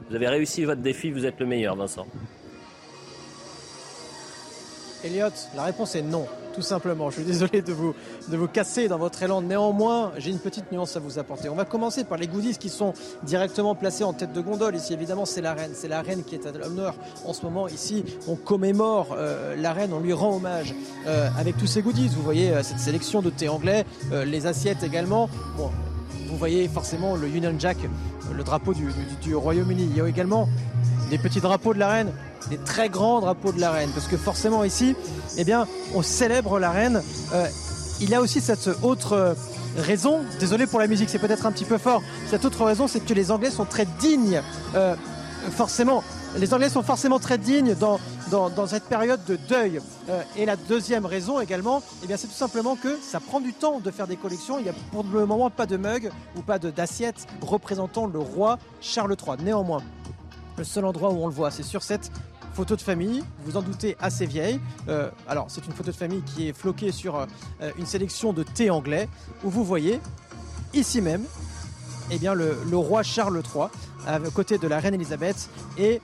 Vous 0.10 0.16
avez 0.16 0.28
réussi 0.28 0.64
votre 0.64 0.82
défi, 0.82 1.12
vous 1.12 1.26
êtes 1.26 1.40
le 1.40 1.46
meilleur, 1.46 1.76
Vincent. 1.76 2.08
Elliot, 5.04 5.28
la 5.56 5.64
réponse 5.64 5.96
est 5.96 6.02
non 6.02 6.28
tout 6.60 6.66
simplement. 6.66 7.10
Je 7.10 7.16
suis 7.16 7.24
désolé 7.24 7.62
de 7.62 7.72
vous, 7.72 7.96
de 8.28 8.36
vous 8.36 8.50
casser 8.50 8.90
dans 8.90 8.98
votre 8.98 9.24
élan. 9.24 9.42
Néanmoins, 9.42 10.12
j'ai 10.18 10.30
une 10.30 10.40
petite 10.40 10.70
nuance 10.74 10.98
à 10.98 11.00
vous 11.00 11.18
apporter. 11.18 11.48
On 11.48 11.56
va 11.56 11.64
commencer 11.64 12.04
par 12.04 12.18
les 12.18 12.28
goodies 12.28 12.58
qui 12.58 12.68
sont 12.68 12.94
directement 13.24 13.76
placés 13.76 14.04
en 14.04 14.12
tête 14.12 14.34
de 14.34 14.42
gondole. 14.42 14.76
Ici, 14.76 14.94
évidemment, 14.94 15.24
c'est 15.24 15.40
la 15.40 15.54
reine. 15.54 15.72
C'est 15.74 15.88
la 15.88 16.02
reine 16.02 16.22
qui 16.26 16.36
est 16.36 16.46
à 16.46 16.52
l'honneur 16.52 16.96
en 17.26 17.32
ce 17.32 17.44
moment. 17.44 17.70
Ici, 17.70 18.04
on 18.28 18.36
commémore 18.36 19.16
euh, 19.18 19.56
la 19.56 19.72
reine, 19.72 19.94
on 19.94 20.02
lui 20.02 20.12
rend 20.12 20.36
hommage 20.36 20.76
euh, 21.08 21.30
avec 21.38 21.56
tous 21.56 21.68
ces 21.68 21.82
goodies. 21.82 22.10
Vous 22.10 22.24
voyez 22.24 22.52
euh, 22.52 22.62
cette 22.62 22.80
sélection 22.80 23.22
de 23.22 23.30
thé 23.30 23.48
anglais, 23.48 23.86
les 24.12 24.48
assiettes 24.48 24.84
également. 24.84 25.30
Bon, 25.56 25.70
vous 26.28 26.36
voyez 26.36 26.68
forcément 26.68 27.16
le 27.16 27.28
Union 27.28 27.56
Jack, 27.58 27.78
le 28.36 28.44
drapeau 28.44 28.74
du, 28.74 28.90
du 29.22 29.34
Royaume-Uni. 29.34 29.88
Il 29.92 29.96
y 29.96 30.02
a 30.02 30.08
également 30.08 30.50
des 31.10 31.18
petits 31.18 31.42
drapeaux 31.42 31.74
de 31.74 31.80
la 31.80 31.90
reine 31.90 32.12
des 32.50 32.58
très 32.58 32.90
grands 32.90 33.20
drapeaux 33.20 33.52
de 33.52 33.60
la 33.60 33.72
reine, 33.72 33.90
parce 33.94 34.08
que 34.08 34.18
forcément 34.18 34.64
ici, 34.64 34.96
eh 35.38 35.44
bien, 35.44 35.68
on 35.94 36.02
célèbre 36.02 36.58
la 36.58 36.72
reine. 36.72 37.04
Euh, 37.34 37.46
il 38.02 38.10
y 38.10 38.16
a 38.16 38.22
aussi 38.22 38.42
cette 38.42 38.70
autre 38.82 39.36
raison, 39.78 40.22
désolé 40.40 40.66
pour 40.66 40.80
la 40.80 40.88
musique, 40.88 41.10
c'est 41.10 41.20
peut-être 41.20 41.46
un 41.46 41.52
petit 41.52 41.66
peu 41.66 41.78
fort, 41.78 42.02
cette 42.28 42.46
autre 42.46 42.64
raison, 42.64 42.88
c'est 42.88 43.02
que 43.02 43.14
les 43.14 43.32
Anglais 43.32 43.52
sont 43.52 43.66
très 43.66 43.86
dignes, 44.00 44.42
euh, 44.76 44.96
forcément, 45.52 46.04
les 46.38 46.54
Anglais 46.54 46.70
sont 46.70 46.84
forcément 46.84 47.20
très 47.20 47.38
dignes 47.38 47.76
dans, 47.76 48.00
cette 48.68 48.84
période 48.84 49.24
de 49.26 49.36
deuil. 49.36 49.82
Euh, 50.10 50.22
et 50.38 50.46
la 50.46 50.56
deuxième 50.56 51.06
raison 51.06 51.40
également, 51.40 51.82
eh 52.04 52.18
c'est 52.18 52.28
tout 52.28 52.34
simplement 52.34 52.76
que 52.76 52.98
ça 53.02 53.20
prend 53.20 53.40
du 53.40 53.54
temps 53.54 53.80
de 53.80 53.92
faire 53.92 54.06
des 54.08 54.16
collections. 54.16 54.60
Il 54.60 54.64
n'y 54.64 54.70
a 54.70 54.74
pour 54.92 55.04
le 55.12 55.26
moment 55.26 55.50
pas 55.50 55.66
de 55.66 55.78
mug 55.78 56.12
ou 56.36 56.42
pas 56.42 56.60
d'assiette 56.60 57.26
représentant 57.42 58.06
le 58.06 58.20
roi 58.20 58.60
Charles 58.80 59.16
III. 59.20 59.44
Néanmoins, 59.44 59.82
le 60.60 60.66
seul 60.66 60.86
endroit 60.86 61.10
où 61.10 61.24
on 61.24 61.28
le 61.28 61.34
voit, 61.34 61.50
c'est 61.52 61.64
sur 61.64 61.82
cette 61.82 62.12
photo 62.54 62.76
de 62.76 62.82
famille, 62.82 63.24
vous 63.46 63.56
en 63.56 63.62
doutez 63.62 63.96
assez 64.02 64.26
vieille. 64.26 64.60
Euh, 64.90 65.10
alors 65.28 65.46
c'est 65.50 65.66
une 65.66 65.72
photo 65.72 65.92
de 65.92 65.96
famille 65.96 66.22
qui 66.22 66.50
est 66.50 66.54
floquée 66.54 66.92
sur 66.92 67.16
euh, 67.16 67.26
une 67.78 67.86
sélection 67.86 68.34
de 68.34 68.44
thé 68.44 68.70
anglais, 68.70 69.08
où 69.44 69.50
vous 69.50 69.64
voyez 69.64 70.02
ici 70.74 71.02
même 71.02 71.24
eh 72.12 72.18
bien, 72.18 72.34
le, 72.34 72.58
le 72.70 72.78
roi 72.78 73.04
Charles 73.04 73.42
III 73.56 73.68
à 74.06 74.20
côté 74.34 74.58
de 74.58 74.68
la 74.68 74.80
reine 74.80 74.96
Elisabeth 74.96 75.50
et 75.78 76.02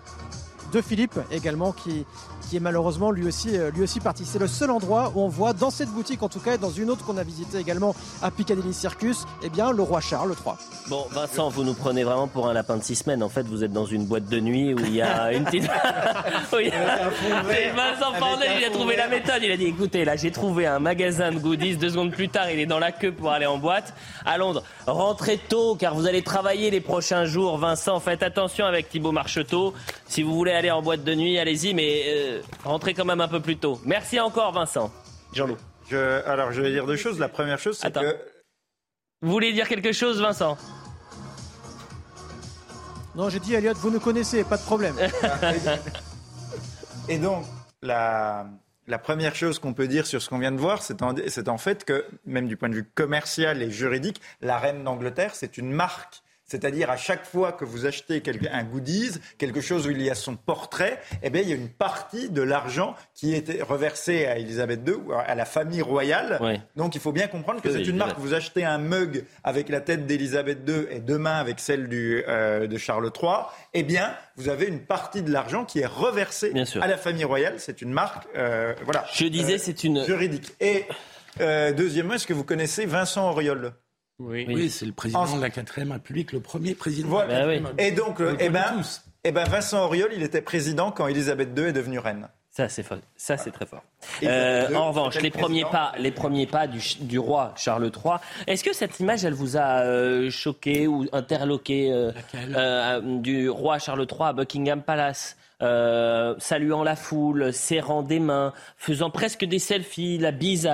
de 0.72 0.82
Philippe 0.82 1.20
également 1.32 1.72
qui, 1.72 2.06
qui 2.50 2.58
est 2.58 2.60
malheureusement 2.60 3.12
lui 3.12 3.28
aussi, 3.28 3.58
euh, 3.58 3.72
lui 3.72 3.84
aussi 3.84 4.00
parti. 4.00 4.26
C'est 4.26 4.40
le 4.40 4.48
seul 4.48 4.72
endroit 4.72 5.12
où 5.16 5.22
on 5.22 5.28
voit 5.28 5.54
dans 5.54 5.70
cette 5.70 5.90
boutique 5.90 6.24
en 6.24 6.30
tout 6.30 6.40
cas 6.40 6.56
et 6.56 6.58
dans 6.58 6.72
une 6.72 6.90
autre 6.90 7.06
qu'on 7.06 7.18
a 7.18 7.24
visité 7.24 7.58
également 7.58 7.96
à 8.22 8.32
Piccadilly 8.32 8.74
Circus, 8.74 9.26
eh 9.44 9.50
bien 9.50 9.72
le 9.72 9.82
roi 9.84 10.02
Charles 10.02 10.34
III. 10.46 10.56
Bon 10.90 11.06
Vincent, 11.12 11.50
vous 11.50 11.64
nous 11.64 11.74
prenez 11.74 12.04
vraiment 12.04 12.28
pour 12.28 12.48
un 12.48 12.54
lapin 12.54 12.78
de 12.78 12.84
six 12.84 12.96
semaines. 12.96 13.24
En 13.24 13.30
fait, 13.30 13.44
vous 13.44 13.64
êtes 13.64 13.74
dans 13.74 13.86
une 13.86 14.06
boîte 14.06 14.28
de 14.28 14.40
nuit 14.40 14.74
où 14.74 14.80
il 14.80 14.96
y 14.96 15.02
a 15.02 15.34
une 15.34 15.44
petite. 15.46 15.64
oui. 16.54 16.72
Vincent 17.76 18.14
Fandel, 18.14 18.52
il 18.60 18.66
a 18.66 18.70
trouvé 18.70 18.96
la 18.96 19.08
méthode. 19.08 19.42
Il 19.42 19.52
a 19.52 19.58
dit 19.58 19.66
écoutez, 19.66 20.06
là 20.06 20.16
j'ai 20.16 20.32
trouvé 20.32 20.66
un 20.68 20.80
magasin 20.80 21.32
de 21.32 21.40
goodies. 21.40 21.78
Deux 21.78 21.90
secondes 21.90 22.12
plus 22.12 22.30
tard, 22.30 22.50
il 22.52 22.60
est 22.60 22.66
dans 22.66 22.80
la 22.80 22.92
queue 22.92 23.12
pour 23.12 23.32
aller 23.32 23.46
en 23.46 23.58
boîte 23.58 23.94
à 24.26 24.38
Londres. 24.38 24.64
Rentrez 24.88 25.38
tôt 25.38 25.76
car 25.76 25.96
vous 25.96 26.08
allez 26.08 26.22
travailler 26.22 26.72
les 26.72 26.82
prochains 26.82 27.26
jours. 27.26 27.58
Vincent, 27.58 28.00
faites 28.00 28.24
attention 28.24 28.66
avec 28.66 28.90
Thibaut 28.90 29.12
Marcheteau. 29.12 29.74
Si 30.08 30.22
vous 30.24 30.34
voulez 30.34 30.52
aller 30.52 30.72
en 30.72 30.82
boîte 30.82 31.04
de 31.04 31.16
nuit, 31.16 31.38
allez-y, 31.40 31.74
mais 31.74 32.04
euh, 32.08 32.35
rentrez 32.64 32.94
quand 32.94 33.06
même 33.06 33.22
un 33.22 33.28
peu 33.28 33.40
plus 33.40 33.58
tôt. 33.58 33.80
Merci 33.86 34.20
encore, 34.20 34.52
Vincent. 34.52 34.92
Jean-Loup. 35.34 35.58
alors, 36.26 36.52
je 36.52 36.62
vais 36.62 36.72
dire 36.72 36.86
deux 36.86 36.96
choses. 36.96 37.20
La 37.20 37.30
première 37.30 37.60
chose, 37.60 37.78
c'est 37.78 37.94
que. 37.94 38.18
Vous 39.22 39.32
voulez 39.32 39.54
dire 39.54 39.68
quelque 39.68 39.92
chose, 39.92 40.22
Vincent? 40.22 40.58
Non, 43.16 43.30
j'ai 43.30 43.40
dit, 43.40 43.54
Elliot, 43.54 43.74
vous 43.76 43.92
nous 43.92 44.00
connaissez, 44.00 44.44
pas 44.44 44.58
de 44.58 44.64
problème. 44.64 44.96
Et 47.10 47.18
donc, 47.18 47.46
la, 47.82 48.46
la 48.88 48.98
première 48.98 49.36
chose 49.36 49.58
qu'on 49.58 49.74
peut 49.74 49.88
dire 49.88 50.06
sur 50.06 50.22
ce 50.22 50.30
qu'on 50.30 50.38
vient 50.38 50.52
de 50.52 50.60
voir, 50.60 50.84
c'est 50.84 51.02
en, 51.02 51.16
en, 51.48 51.58
fait 51.58 51.86
que, 51.86 52.06
même 52.26 52.48
du 52.48 52.58
point 52.58 52.70
de 52.70 52.76
vue 52.76 52.84
commercial 52.84 53.62
et 53.62 53.72
juridique, 53.72 54.22
la 54.42 54.58
reine 54.58 54.84
d'Angleterre, 54.84 55.34
c'est 55.34 55.58
une 55.58 55.72
marque 55.72 56.24
c'est-à-dire 56.46 56.90
à 56.90 56.98
chaque 56.98 57.26
fois 57.26 57.52
que 57.52 57.66
vous 57.66 57.86
achetez 57.86 58.22
un 58.52 58.64
goodies, 58.64 59.12
quelque 59.38 59.62
chose 59.62 59.88
où 59.88 59.92
il 59.92 60.02
y 60.02 60.10
a 60.10 60.16
son 60.16 60.36
portrait, 60.36 61.02
eh 61.24 61.30
bien, 61.30 61.42
il 61.42 61.50
y 61.50 61.54
a 61.54 61.56
une 61.56 61.70
partie 61.70 62.30
de 62.30 62.42
l'argent 62.42 62.96
qui 63.14 63.34
était 63.34 63.62
reversé 63.62 64.26
à 64.26 64.38
Elisabeth 64.38 64.82
II, 64.88 65.14
à 65.26 65.36
la 65.36 65.46
famille 65.46 65.82
royale. 65.82 66.40
Donc 66.76 66.96
il 66.96 67.02
faut 67.02 67.12
bien 67.12 67.28
comprendre 67.28 67.62
que 67.62 67.72
c'est 67.72 67.84
une 67.84 67.98
marque. 67.98 68.20
Vous 68.20 68.34
achetez 68.34 68.64
un 68.64 68.78
mug 68.78 69.26
avec 69.44 69.70
la 69.70 69.82
tête 69.82 70.06
d'Elisabeth 70.06 70.60
II 70.68 70.88
et 70.90 71.00
demain 71.00 71.36
avec 71.36 71.60
celle 71.60 71.88
du, 71.88 72.24
euh, 72.28 72.68
de 72.68 72.78
Charles 72.78 73.12
III, 73.22 73.32
eh 73.74 73.84
bien, 73.84 74.14
vous 74.36 74.50
avez 74.50 74.68
une 74.68 74.80
partie 74.82 75.22
de 75.22 75.32
l'argent 75.32 75.66
qui 75.66 75.80
est 75.80 75.86
reversée 75.86 76.54
à 76.80 76.88
la 76.88 76.98
famille 76.98 77.26
royale. 77.26 77.56
C'est 77.58 77.82
une 77.82 77.92
marque, 77.92 78.28
euh, 78.36 78.74
voilà. 78.84 79.06
Je 79.14 79.26
disais, 79.26 79.58
c'est 79.58 79.84
une 79.84 80.04
juridique. 80.06 80.54
Et 80.60 80.86
euh, 81.42 81.74
deuxièmement, 81.74 82.14
est-ce 82.14 82.28
que 82.28 82.34
vous 82.34 82.44
connaissez 82.44 82.86
Vincent 82.86 83.30
Auriol? 83.30 83.74
Oui, 84.20 84.70
c'est 84.70 84.86
le 84.86 84.92
président 84.92 85.36
de 85.36 85.42
la 85.42 85.50
4ème 85.50 85.92
République, 85.92 86.32
le 86.32 86.40
premier 86.40 86.76
président. 86.76 87.10
Voilà. 87.10 87.60
Bah 87.60 87.72
Et 87.78 87.92
donc, 87.92 88.22
eh 88.40 88.50
ben, 88.50 88.82
eh 89.24 89.32
ben, 89.32 89.44
Vincent 89.46 89.84
Auriol, 89.84 90.12
il 90.16 90.24
était 90.24 90.42
président 90.42 90.92
quand 90.92 91.08
Elisabeth 91.08 91.50
II 91.58 91.66
est 91.66 91.74
devenue 91.74 92.00
reine. 92.00 92.28
Ça, 92.56 92.70
c'est 92.70 92.86
ça, 93.18 93.36
c'est 93.36 93.52
très 93.52 93.66
fort. 93.66 93.84
Euh, 94.24 94.74
en 94.74 94.88
revanche, 94.88 95.20
les 95.20 95.30
premiers 95.30 95.66
pas, 95.66 95.92
les 96.00 96.12
premiers 96.12 96.48
pas 96.48 96.68
du, 96.68 97.20
roi 97.20 97.54
Charles 97.58 97.92
III. 97.94 98.16
Est-ce 98.48 98.64
que 98.64 98.72
cette 98.72 99.02
image, 99.02 99.26
elle 99.26 99.34
vous 99.34 99.58
a 99.58 99.82
euh, 99.82 100.30
choqué 100.30 100.88
ou 100.88 101.06
interloqué 101.12 101.92
euh, 101.92 103.02
du 103.02 103.50
roi 103.50 103.78
Charles 103.78 104.08
III 104.10 104.30
à 104.30 104.34
Buckingham 104.34 104.84
Palace 104.84 105.36
saluant 105.60 106.84
la 106.84 106.96
foule, 106.96 107.52
serrant 107.52 108.04
des 108.04 108.20
mains, 108.20 108.54
faisant 108.78 109.10
presque 109.10 109.44
des 109.44 109.60
selfies, 109.60 110.18
la 110.18 110.32
bise 110.32 110.66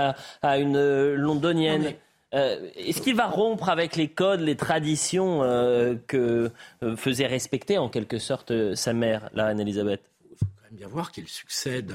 à, 0.44 0.58
une 0.60 1.16
londonienne? 1.16 1.96
Euh, 2.34 2.70
est-ce 2.76 3.02
qu'il 3.02 3.16
va 3.16 3.28
rompre 3.28 3.70
avec 3.70 3.96
les 3.96 4.08
codes, 4.08 4.40
les 4.40 4.56
traditions 4.56 5.44
euh, 5.44 5.96
que 6.08 6.52
euh, 6.82 6.96
faisait 6.96 7.28
respecter 7.28 7.78
en 7.78 7.90
quelque 7.90 8.20
sorte 8.20 8.54
sa 8.76 8.94
mère, 8.94 9.30
la 9.34 9.48
reine 9.48 9.60
Elisabeth 9.60 10.02
Il 10.30 10.38
faut 10.38 10.46
quand 10.46 10.64
même 10.70 10.78
bien 10.78 10.88
voir 10.88 11.12
qu'il 11.12 11.28
succède 11.28 11.94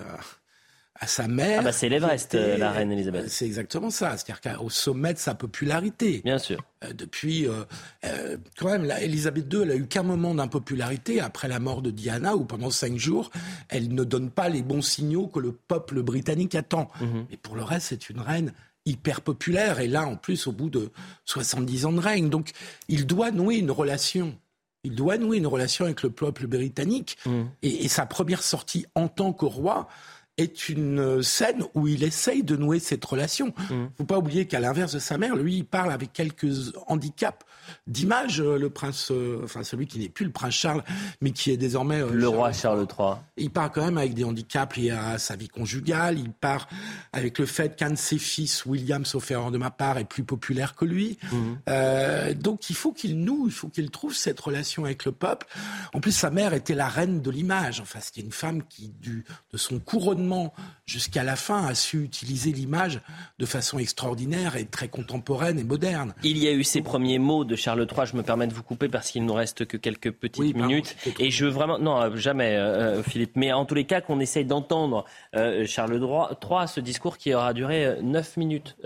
à, 0.95 1.07
sa 1.07 1.27
mère. 1.27 1.61
Ah 1.61 1.65
bah 1.65 1.73
c'est 1.73 1.89
l'Everest, 1.89 2.35
la 2.35 2.71
reine 2.71 2.93
Elisabeth. 2.93 3.29
C'est 3.29 3.47
exactement 3.47 3.91
ça, 3.91 4.17
c'est-à-dire 4.17 4.59
qu'au 4.59 4.71
sommet 4.71 5.15
de 5.15 5.19
sa 5.19 5.35
popularité. 5.35 6.23
Bien 6.25 6.39
sûr. 6.39 6.63
depuis, 6.95 7.47
quand 8.59 8.71
même, 8.71 8.85
la 8.85 9.03
Elisabeth 9.03 9.53
II, 9.53 9.61
elle 9.63 9.71
a 9.73 9.77
eu 9.77 9.87
qu'un 9.87 10.03
moment 10.03 10.35
d'impopularité 10.35 11.21
après 11.21 11.49
la 11.49 11.61
mort 11.61 11.83
de 11.83 11.91
Diana, 11.91 12.35
où 12.35 12.45
pendant 12.45 12.71
cinq 12.71 12.97
jours, 12.97 13.31
elle 13.69 13.95
ne 13.95 14.05
donne 14.05 14.31
pas 14.31 14.49
les 14.49 14.63
bons 14.63 14.81
signaux 14.81 15.27
que 15.27 15.39
le 15.39 15.53
peuple 15.53 16.03
britannique 16.03 16.55
attend. 16.55 16.91
Mhm. 17.03 17.27
Mais 17.31 17.37
pour 17.37 17.57
le 17.57 17.63
reste, 17.63 17.89
c'est 17.89 18.09
une 18.09 18.21
reine 18.21 18.55
hyper 18.87 19.21
populaire, 19.21 19.81
et 19.81 19.89
là, 19.89 20.07
en 20.07 20.17
plus, 20.17 20.47
au 20.47 20.53
bout 20.53 20.71
de 20.71 20.91
70 21.25 21.87
ans 21.87 21.93
de 21.93 22.01
règne. 22.01 22.31
Donc, 22.31 22.53
il 22.89 23.07
doit 23.07 23.31
nouer 23.31 23.57
une 23.57 23.71
relation. 23.71 24.39
Il 24.85 24.95
doit 24.95 25.19
nouer 25.19 25.39
une 25.39 25.47
relation 25.47 25.85
avec 25.85 26.03
le 26.03 26.11
peuple 26.11 26.47
britannique. 26.47 27.19
Mmh. 27.27 27.43
Et, 27.63 27.89
sa 27.89 28.07
première 28.07 28.43
sortie 28.43 28.87
en 28.95 29.09
tant 29.09 29.33
que 29.33 29.45
roi 29.45 29.89
est 30.39 30.69
une 30.69 31.23
scène 31.23 31.65
où 31.75 31.89
il 31.89 32.05
essaye 32.05 32.43
de 32.43 32.57
nouer 32.57 32.79
cette 32.79 33.05
relation. 33.05 33.53
Il 33.71 33.77
mmh. 33.77 33.83
ne 33.83 33.89
faut 33.99 34.05
pas 34.05 34.19
oublier 34.19 34.47
qu'à 34.47 34.61
l'inverse 34.61 34.93
de 34.93 34.99
sa 35.01 35.19
mère, 35.19 35.35
lui, 35.35 35.57
il 35.57 35.65
parle 35.65 35.93
avec 35.93 36.13
quelques 36.13 36.73
handicaps 36.87 37.45
d'image, 37.87 38.41
euh, 38.41 38.59
le 38.59 38.71
prince, 38.71 39.11
euh, 39.11 39.41
enfin 39.45 39.63
celui 39.63 39.87
qui 39.87 39.99
n'est 39.99 40.09
plus 40.09 40.25
le 40.25 40.33
prince 40.33 40.55
Charles, 40.55 40.83
mais 41.21 41.31
qui 41.31 41.51
est 41.51 41.57
désormais 41.57 42.01
euh, 42.01 42.11
le 42.11 42.29
roi 42.29 42.53
Charles 42.53 42.87
III. 42.87 43.15
Il 43.37 43.51
part 43.51 43.71
quand 43.71 43.85
même 43.85 43.99
avec 43.99 44.15
des 44.15 44.25
handicaps 44.25 44.77
liés 44.77 44.91
à 44.91 45.19
sa 45.19 45.37
vie 45.37 45.49
conjugale. 45.49 46.19
Il 46.19 46.31
part 46.31 46.69
avec 47.13 47.39
le 47.39 47.47
fait 47.47 47.77
qu'un 47.77 47.91
de 47.91 47.97
ses 47.97 48.19
fils, 48.19 48.65
William, 48.67 49.05
sauf 49.05 49.31
erreur 49.31 49.51
de 49.51 49.59
ma 49.59 49.71
part, 49.71 49.99
est 49.99 50.05
plus 50.05 50.25
populaire 50.25 50.75
que 50.75 50.85
lui. 50.85 51.19
Mhm. 51.33 52.35
donc 52.35 52.71
il 52.71 52.77
faut 52.77 52.93
qu'il 52.93 53.19
noue, 53.19 53.45
il 53.47 53.53
faut 53.53 53.69
qu'il 53.69 53.91
trouve 53.91 54.15
cette 54.15 54.41
relation 54.41 54.85
avec 54.85 55.05
le 55.05 55.13
peuple. 55.13 55.47
En 55.93 56.01
plus, 56.01 56.13
sa 56.13 56.31
mère 56.31 56.55
était 56.55 56.75
la 56.75 56.89
reine 56.89 57.21
de 57.21 57.31
l'image. 57.31 57.81
Enfin, 57.81 57.99
c'était 58.01 58.21
une 58.21 58.33
femme 58.33 58.63
qui, 58.69 58.89
du, 59.01 59.25
de 59.53 59.59
son 59.59 59.79
couronnement 59.79 60.55
jusqu'à 60.87 61.25
la 61.25 61.37
fin, 61.37 61.67
a 61.67 61.75
su 61.75 62.03
utiliser 62.03 62.53
l'image 62.53 63.01
de 63.39 63.47
façon 63.47 63.79
extraordinaire 63.79 64.57
et 64.57 64.67
très 64.67 64.89
contemporaine 64.89 65.59
et 65.59 65.65
moderne. 65.65 66.15
Il 66.23 66.39
y 66.39 66.47
a 66.49 66.53
eu 66.53 66.65
ces 66.65 66.81
premiers 66.81 67.19
mots 67.19 67.45
de 67.45 67.56
Charles 67.57 67.87
III. 67.91 68.07
Je 68.07 68.17
me 68.17 68.23
permets 68.23 68.47
de 68.47 68.55
vous 68.55 68.63
couper 68.63 68.89
parce 68.89 69.11
qu'il 69.11 69.25
nous 69.25 69.35
reste 69.35 69.65
que 69.67 69.77
quelques 69.77 70.13
petites 70.13 70.57
minutes. 70.57 70.97
et 71.19 71.31
je 71.31 71.45
veux 71.45 71.51
vraiment, 71.51 71.79
non, 71.79 72.01
euh, 72.01 72.17
jamais, 72.17 72.57
euh, 72.57 72.99
euh, 72.99 73.03
Philippe. 73.03 73.33
Mais 73.37 73.53
en 73.53 73.65
tous 73.65 73.75
les 73.75 73.85
cas, 73.85 74.01
qu'on 74.01 74.21
essaye 74.21 74.45
d'entendre 74.45 75.05
Charles 75.67 76.01
III, 76.01 76.69
ce 76.69 76.81
discours 76.81 77.19
qui 77.19 77.35
aura 77.35 77.53
duré 77.53 77.99
neuf 78.03 78.37
minutes, 78.37 78.77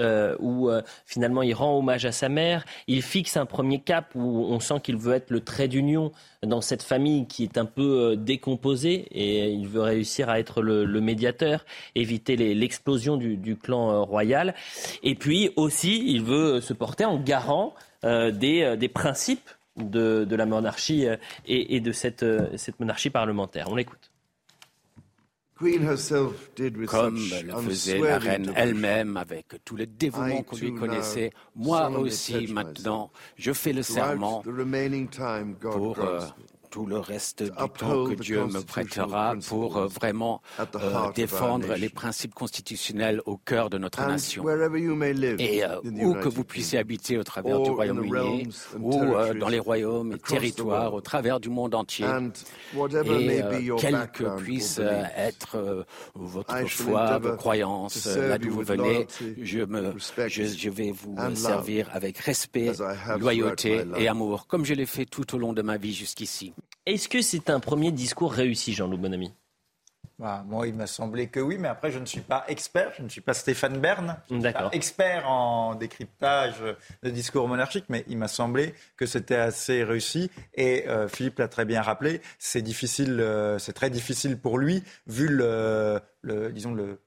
où 0.41 0.71
finalement 1.07 1.43
il 1.43 1.55
rend 1.55 1.79
hommage 1.79 2.05
à 2.05 2.13
sa 2.13 2.29
mère, 2.29 2.65
il 2.87 3.03
fixe 3.03 3.37
un 3.37 3.47
premier 3.47 3.81
cap 3.81 4.11
où 4.15 4.47
on 4.49 4.61
sent 4.61 4.81
qu'il 4.83 4.97
veut 4.97 5.15
être 5.15 5.31
le 5.31 5.41
trait 5.41 5.69
d'union 5.69 6.13
dans 6.43 6.61
cette 6.61 6.83
famille 6.83 7.27
qui 7.27 7.45
est 7.45 7.59
un 7.59 7.67
peu 7.67 8.17
décomposée 8.17 9.07
et 9.11 9.51
il 9.51 9.69
veut 9.69 9.83
réussir 9.83 10.29
à 10.29 10.39
être 10.39 10.63
le, 10.63 11.01
médiateur, 11.01 11.65
éviter 11.95 12.37
l'explosion 12.37 13.17
du, 13.17 13.37
du, 13.37 13.57
clan 13.57 14.05
royal. 14.05 14.55
Et 15.03 15.15
puis 15.15 15.51
aussi, 15.57 16.03
il 16.07 16.23
veut 16.23 16.61
se 16.61 16.73
porter 16.73 17.05
en 17.05 17.19
garant 17.19 17.75
euh, 18.05 18.33
euh, 18.43 18.77
des, 18.77 18.89
principes 18.89 19.51
de, 19.77 20.27
la 20.31 20.47
monarchie 20.47 21.07
euh, 21.07 21.17
et, 21.47 21.81
de 21.81 21.93
cette, 21.93 22.25
monarchie 22.79 23.11
parlementaire. 23.11 23.69
On 23.71 23.75
l'écoute. 23.75 24.11
Comme 25.59 27.17
le 27.17 27.53
faisait 27.69 27.99
la 27.99 28.19
reine 28.19 28.51
elle-même 28.57 29.19
avec 29.19 29.63
tout 29.67 29.77
le 29.77 29.85
dévouement 29.85 30.43
qu'on 30.43 30.57
lui 30.57 30.75
connaissait, 30.75 31.33
moi 31.55 31.91
aussi 31.91 32.47
maintenant, 32.51 33.11
je 33.37 33.53
fais 33.53 33.75
le 33.75 33.83
serment 33.83 34.43
pour 35.61 35.99
tout 36.71 36.87
le 36.87 36.99
reste 36.99 37.43
du 37.43 37.51
temps 37.51 38.07
que 38.07 38.15
Dieu 38.15 38.47
me 38.47 38.61
prêtera 38.61 39.35
pour 39.49 39.77
euh, 39.77 39.87
vraiment 39.87 40.41
euh, 40.61 41.13
défendre 41.15 41.75
les 41.75 41.89
principes 41.89 42.35
constitutionnels 42.35 43.21
au 43.27 43.37
cœur 43.37 43.71
de 43.71 43.79
notre 43.79 44.07
nation. 44.07 44.49
Et 44.49 45.65
euh, 45.65 45.81
où 45.85 46.15
que 46.15 46.29
vous 46.29 46.45
puissiez 46.45 46.79
habiter 46.79 47.19
au 47.19 47.25
travers 47.25 47.61
du 47.61 47.71
Royaume-Uni, 47.71 48.49
ou 48.79 49.01
dans 49.39 49.49
les 49.49 49.59
royaumes 49.59 50.13
et 50.13 50.19
territoires 50.19 50.95
au 50.95 51.01
travers 51.01 51.41
du 51.41 51.49
monde 51.49 51.75
entier, 51.75 52.07
et 53.05 53.43
quelle 53.79 54.09
que 54.13 54.37
puisse 54.37 54.81
être 55.17 55.85
votre 56.15 56.67
foi, 56.69 57.19
vos 57.19 57.37
croyances, 57.37 58.07
là 58.07 58.39
d'où 58.39 58.51
vous 58.51 58.63
venez, 58.63 59.07
je, 59.43 59.61
me, 59.61 59.95
je 59.99 60.71
vais 60.71 60.93
vous 60.93 61.17
servir 61.35 61.89
avec 61.93 62.19
respect, 62.19 62.73
loyauté 63.19 63.85
et 63.97 64.09
amour, 64.09 64.47
comme 64.47 64.65
je 64.65 64.75
l'ai 64.75 64.87
fait 64.87 65.05
tout 65.05 65.35
au 65.35 65.39
long 65.39 65.53
de 65.53 65.63
ma 65.63 65.77
vie 65.77 65.95
jusqu'ici. 65.95 66.53
Est-ce 66.87 67.09
que 67.09 67.23
c'est 67.23 67.51
un 67.51 67.61
premier 67.61 67.93
discours 67.93 68.33
réussi, 68.33 68.73
Jean-Loup 68.73 68.99
Bonamy 68.99 69.33
bah, 70.21 70.45
moi, 70.47 70.67
il 70.67 70.75
m'a 70.75 70.87
semblé 70.87 71.29
que 71.29 71.41
oui, 71.41 71.57
mais 71.59 71.69
après, 71.69 71.91
je 71.91 71.99
ne 71.99 72.05
suis 72.05 72.21
pas 72.21 72.45
expert, 72.47 72.93
je 72.99 73.03
ne 73.03 73.09
suis 73.09 73.23
pas 73.23 73.33
Stéphane 73.33 73.79
Bern, 73.79 74.19
expert 74.71 75.27
en 75.27 75.75
décryptage 75.75 76.63
de 77.03 77.09
discours 77.09 77.49
monarchiques, 77.49 77.87
mais 77.89 78.05
il 78.07 78.19
m'a 78.19 78.29
semblé 78.29 78.75
que 78.99 79.07
c'était 79.07 79.37
assez 79.37 79.83
réussi. 79.83 80.31
Et 80.53 80.87
euh, 80.89 81.09
Philippe 81.09 81.39
l'a 81.39 81.49
très 81.49 81.65
bien 81.65 81.81
rappelé, 81.81 82.21
c'est 82.39 82.61
difficile, 82.61 83.19
euh, 83.19 83.59
c'est 83.59 83.73
très 83.73 83.89
difficile 83.89 84.39
pour 84.39 84.59
lui, 84.59 84.85
vu 85.07 85.27
le, 85.27 86.03
disons 86.53 86.75
le, 86.75 86.99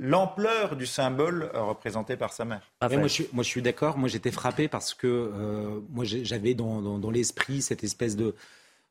l'ampleur 0.00 0.74
du 0.74 0.86
symbole 0.86 1.48
représenté 1.54 2.16
par 2.16 2.32
sa 2.32 2.44
mère. 2.44 2.72
moi, 2.82 3.06
je, 3.06 3.22
moi, 3.32 3.44
je 3.44 3.48
suis 3.48 3.62
d'accord. 3.62 3.98
Moi, 3.98 4.08
j'étais 4.08 4.32
frappé 4.32 4.66
parce 4.66 4.94
que 4.94 5.06
euh, 5.06 5.80
moi, 5.90 6.04
j'avais 6.04 6.54
dans, 6.54 6.98
dans 6.98 7.10
l'esprit 7.10 7.62
cette 7.62 7.84
espèce 7.84 8.16
de 8.16 8.34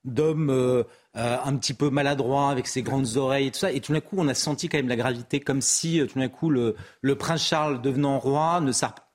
d'homme 0.05 0.49
euh, 0.49 0.84
euh, 1.17 1.38
un 1.43 1.55
petit 1.57 1.73
peu 1.73 1.89
maladroit 1.89 2.49
avec 2.49 2.67
ses 2.67 2.81
grandes 2.81 3.17
oreilles 3.17 3.47
et 3.47 3.51
tout 3.51 3.59
ça. 3.59 3.71
Et 3.71 3.81
tout 3.81 3.93
d'un 3.93 3.99
coup, 3.99 4.15
on 4.17 4.27
a 4.27 4.34
senti 4.34 4.69
quand 4.69 4.77
même 4.77 4.88
la 4.88 4.95
gravité, 4.95 5.39
comme 5.39 5.61
si 5.61 5.99
euh, 5.99 6.07
tout 6.07 6.19
d'un 6.19 6.30
coup 6.30 6.49
le, 6.49 6.76
le, 7.01 7.15
prince 7.15 7.43
Charles 7.43 7.81
devenant 7.81 8.19
roi 8.19 8.61
ne 8.61 8.71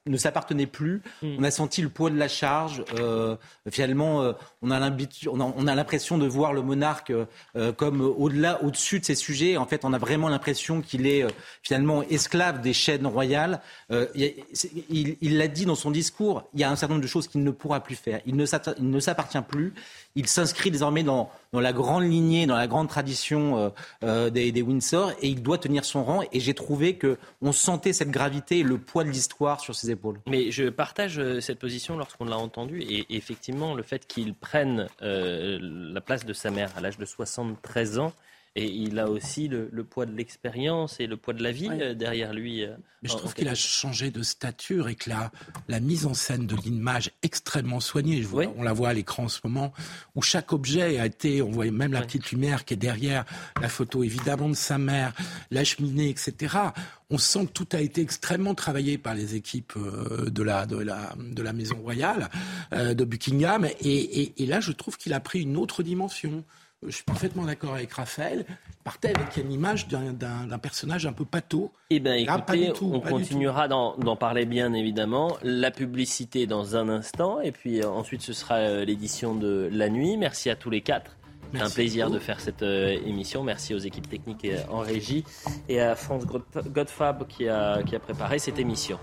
ne 0.07 0.17
s'appartenait 0.19 0.67
plus. 0.67 1.03
Hmm. 1.23 1.37
On 1.39 1.45
a 1.45 1.51
senti 1.51 1.81
le 1.81 1.89
poids 1.89 2.11
de 2.11 2.19
la 2.19 2.29
charge. 2.29 2.85
Euh, 2.99 3.37
finalement, 3.71 4.23
euh, 4.23 4.33
on 4.61 4.71
a 4.71 5.75
l'impression 5.75 6.19
de 6.19 6.27
voir 6.27 6.53
le 6.53 6.63
monarque 6.63 7.13
euh, 7.57 7.73
comme 7.73 8.01
au-delà, 8.03 8.63
au-dessus 8.63 9.01
de 9.01 9.05
ses 9.05 9.15
sujets. 9.15 9.57
En 9.57 9.67
fait, 9.67 9.85
on 9.85 9.93
a 9.93 9.99
vraiment 9.99 10.29
l'impression 10.29 10.83
qu'il 10.83 11.07
est 11.07 11.25
finalement 11.63 12.03
esclave 12.03 12.61
des 12.61 12.73
chaînes 12.73 13.07
royales. 13.07 13.61
il 13.91 15.39
l'a 15.39 15.49
dit 15.49 15.65
dans 15.65 15.75
son 15.75 15.91
discours. 15.91 16.49
Il 16.53 16.61
y 16.61 16.65
a 16.65 16.71
un 16.71 16.77
certain 16.77 16.95
nombre 16.95 17.03
de 17.03 17.09
choses 17.09 17.29
qu'il 17.29 17.43
ne 17.43 17.51
pourra 17.51 17.81
plus 17.81 17.97
faire. 17.97 18.21
Il 18.27 18.37
ne 18.37 19.01
s'appartient 19.01 19.43
plus. 19.49 19.73
Il 20.17 20.29
s'inscrit 20.29 20.71
désormais 20.71 21.03
dans, 21.03 21.31
la 21.53 21.73
grande 21.73 22.05
lignée, 22.05 22.47
dans 22.47 22.57
la 22.57 22.67
grande 22.67 22.89
tradition 22.89 23.73
des, 24.03 24.53
des, 24.53 24.63
Windsor, 24.63 25.13
et 25.23 25.29
il 25.29 25.43
doit 25.43 25.59
tenir 25.59 25.85
son 25.85 26.05
rang. 26.05 26.23
Et 26.33 26.41
j'ai 26.41 26.55
trouvé 26.55 26.97
que 26.97 27.19
on 27.43 27.53
sentait 27.53 27.93
cette 27.93 28.11
gravité 28.11 28.61
et 28.61 28.63
le 28.63 28.79
poids 28.79 29.05
de 29.05 29.11
l'histoire 29.11 29.61
sur 29.61 29.75
ses 29.75 29.95
mais 30.27 30.51
je 30.51 30.69
partage 30.69 31.19
euh, 31.19 31.41
cette 31.41 31.59
position 31.59 31.97
lorsqu'on 31.97 32.25
l'a 32.25 32.39
entendu. 32.39 32.81
Et 32.83 33.07
effectivement, 33.17 33.75
le 33.75 33.83
fait 33.83 34.07
qu'il 34.07 34.35
prenne 34.35 34.89
euh, 35.03 35.59
la 35.61 36.01
place 36.01 36.25
de 36.25 36.33
sa 36.33 36.51
mère 36.51 36.71
à 36.77 36.81
l'âge 36.81 36.99
de 36.99 37.05
73 37.05 37.99
ans, 37.99 38.13
et 38.57 38.67
il 38.67 38.99
a 38.99 39.09
aussi 39.09 39.49
le, 39.49 39.69
poids 39.85 40.07
de 40.07 40.15
l'expérience 40.15 41.01
et 41.01 41.07
le 41.07 41.17
poids 41.17 41.35
de 41.35 41.43
la 41.43 41.53
vie 41.53 41.69
euh, 41.71 41.95
derrière 41.95 42.33
lui. 42.33 42.65
Mais 43.03 43.09
je 43.09 43.17
trouve 43.17 43.35
qu'il 43.35 43.49
a 43.49 43.55
changé 43.55 44.11
de 44.11 44.23
stature 44.23 44.89
et 44.89 44.95
que 44.95 45.11
la, 45.11 45.31
la 45.69 45.81
mise 45.81 46.07
en 46.07 46.15
scène 46.15 46.47
de 46.47 46.57
l'image 46.57 47.11
extrêmement 47.23 47.81
soignée, 47.81 48.25
on 48.57 48.63
la 48.63 48.73
voit 48.73 48.91
à 48.91 48.95
l'écran 48.95 49.25
en 49.25 49.29
ce 49.29 49.41
moment, 49.45 49.73
où 50.15 50.23
chaque 50.23 50.53
objet 50.53 50.99
a 50.99 51.07
été, 51.07 51.43
on 51.43 51.51
voit 51.51 51.71
même 51.71 51.93
la 51.93 52.03
petite 52.03 52.31
lumière 52.31 52.65
qui 52.65 52.75
est 52.75 52.79
derrière, 52.79 53.25
la 53.61 53.69
photo 53.69 54.03
évidemment 54.03 54.49
de 54.49 54.55
sa 54.55 54.79
mère, 54.79 55.13
la 55.51 55.65
cheminée, 55.65 56.09
etc 56.09 56.73
on 57.11 57.19
sent 57.19 57.47
que 57.47 57.53
tout 57.53 57.69
a 57.73 57.81
été 57.81 58.01
extrêmement 58.01 58.55
travaillé 58.55 58.99
par 58.99 59.15
les 59.15 59.35
équipes 59.35 59.75
euh, 59.77 60.31
de 60.31 60.43
la, 60.43 60.67
de 60.67 60.77
la, 60.77 61.15
de 61.17 61.43
la 61.43 61.53
Maison 61.53 61.77
Royale, 61.77 62.29
euh, 62.73 62.95
de 62.95 63.05
Buckingham. 63.05 63.69
Et, 63.81 64.33
là, 64.47 64.61
je 64.61 64.73
trouve 64.73 64.97
qu'il 64.97 65.13
a 65.13 65.21
pris 65.21 65.43
une 65.43 65.57
autre 65.57 65.83
dimension. 65.83 66.45
Je 66.87 66.91
suis 66.91 67.05
parfaitement 67.05 67.45
d'accord 67.45 67.75
avec 67.75 67.93
Raphaël. 67.93 68.45
Partait 68.83 69.15
avec 69.17 69.37
une 69.37 69.51
image 69.51 69.89
d'un 69.89 70.59
personnage 70.59 71.07
un 71.07 71.13
peu 71.13 71.25
pâteau. 71.25 71.73
Eh 71.91 72.01
bien, 72.01 72.15
écoutez, 72.15 72.73
on 72.83 73.01
continuera 73.01 73.69
d'en 73.69 74.17
parler 74.17 74.45
bien 74.45 74.73
évidemment. 74.73 75.37
La 75.43 75.71
publicité 75.71 76.47
dans 76.47 76.77
un 76.77 76.89
instant. 76.89 77.41
Et 77.41 77.53
puis 77.53 77.81
euh, 77.81 77.89
ensuite, 77.89 78.23
ce 78.23 78.33
sera 78.33 78.85
l'édition 78.85 79.35
de 79.35 79.69
la 79.73 79.89
nuit. 79.89 80.17
Merci 80.17 80.51
à 80.51 80.57
tous 80.57 80.71
les 80.71 80.81
quatre. 80.81 81.17
C'est 81.53 81.63
un 81.63 81.71
plaisir 81.71 82.11
de 82.11 82.19
faire 82.19 82.41
cette 82.41 82.63
euh, 82.63 82.99
émission. 83.07 83.45
Merci 83.45 83.75
aux 83.75 83.79
équipes 83.79 84.09
techniques 84.09 84.45
et, 84.45 84.57
en 84.71 84.79
régie 84.79 85.25
et 85.69 85.81
à 85.81 85.95
France 85.95 86.25
Godfab 86.27 87.27
qui 87.29 87.49
a, 87.49 87.83
qui 87.83 87.95
a 87.95 88.01
préparé 88.01 88.39
cette 88.39 88.59
émission. 88.59 88.99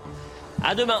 À 0.62 0.74
demain. 0.74 1.00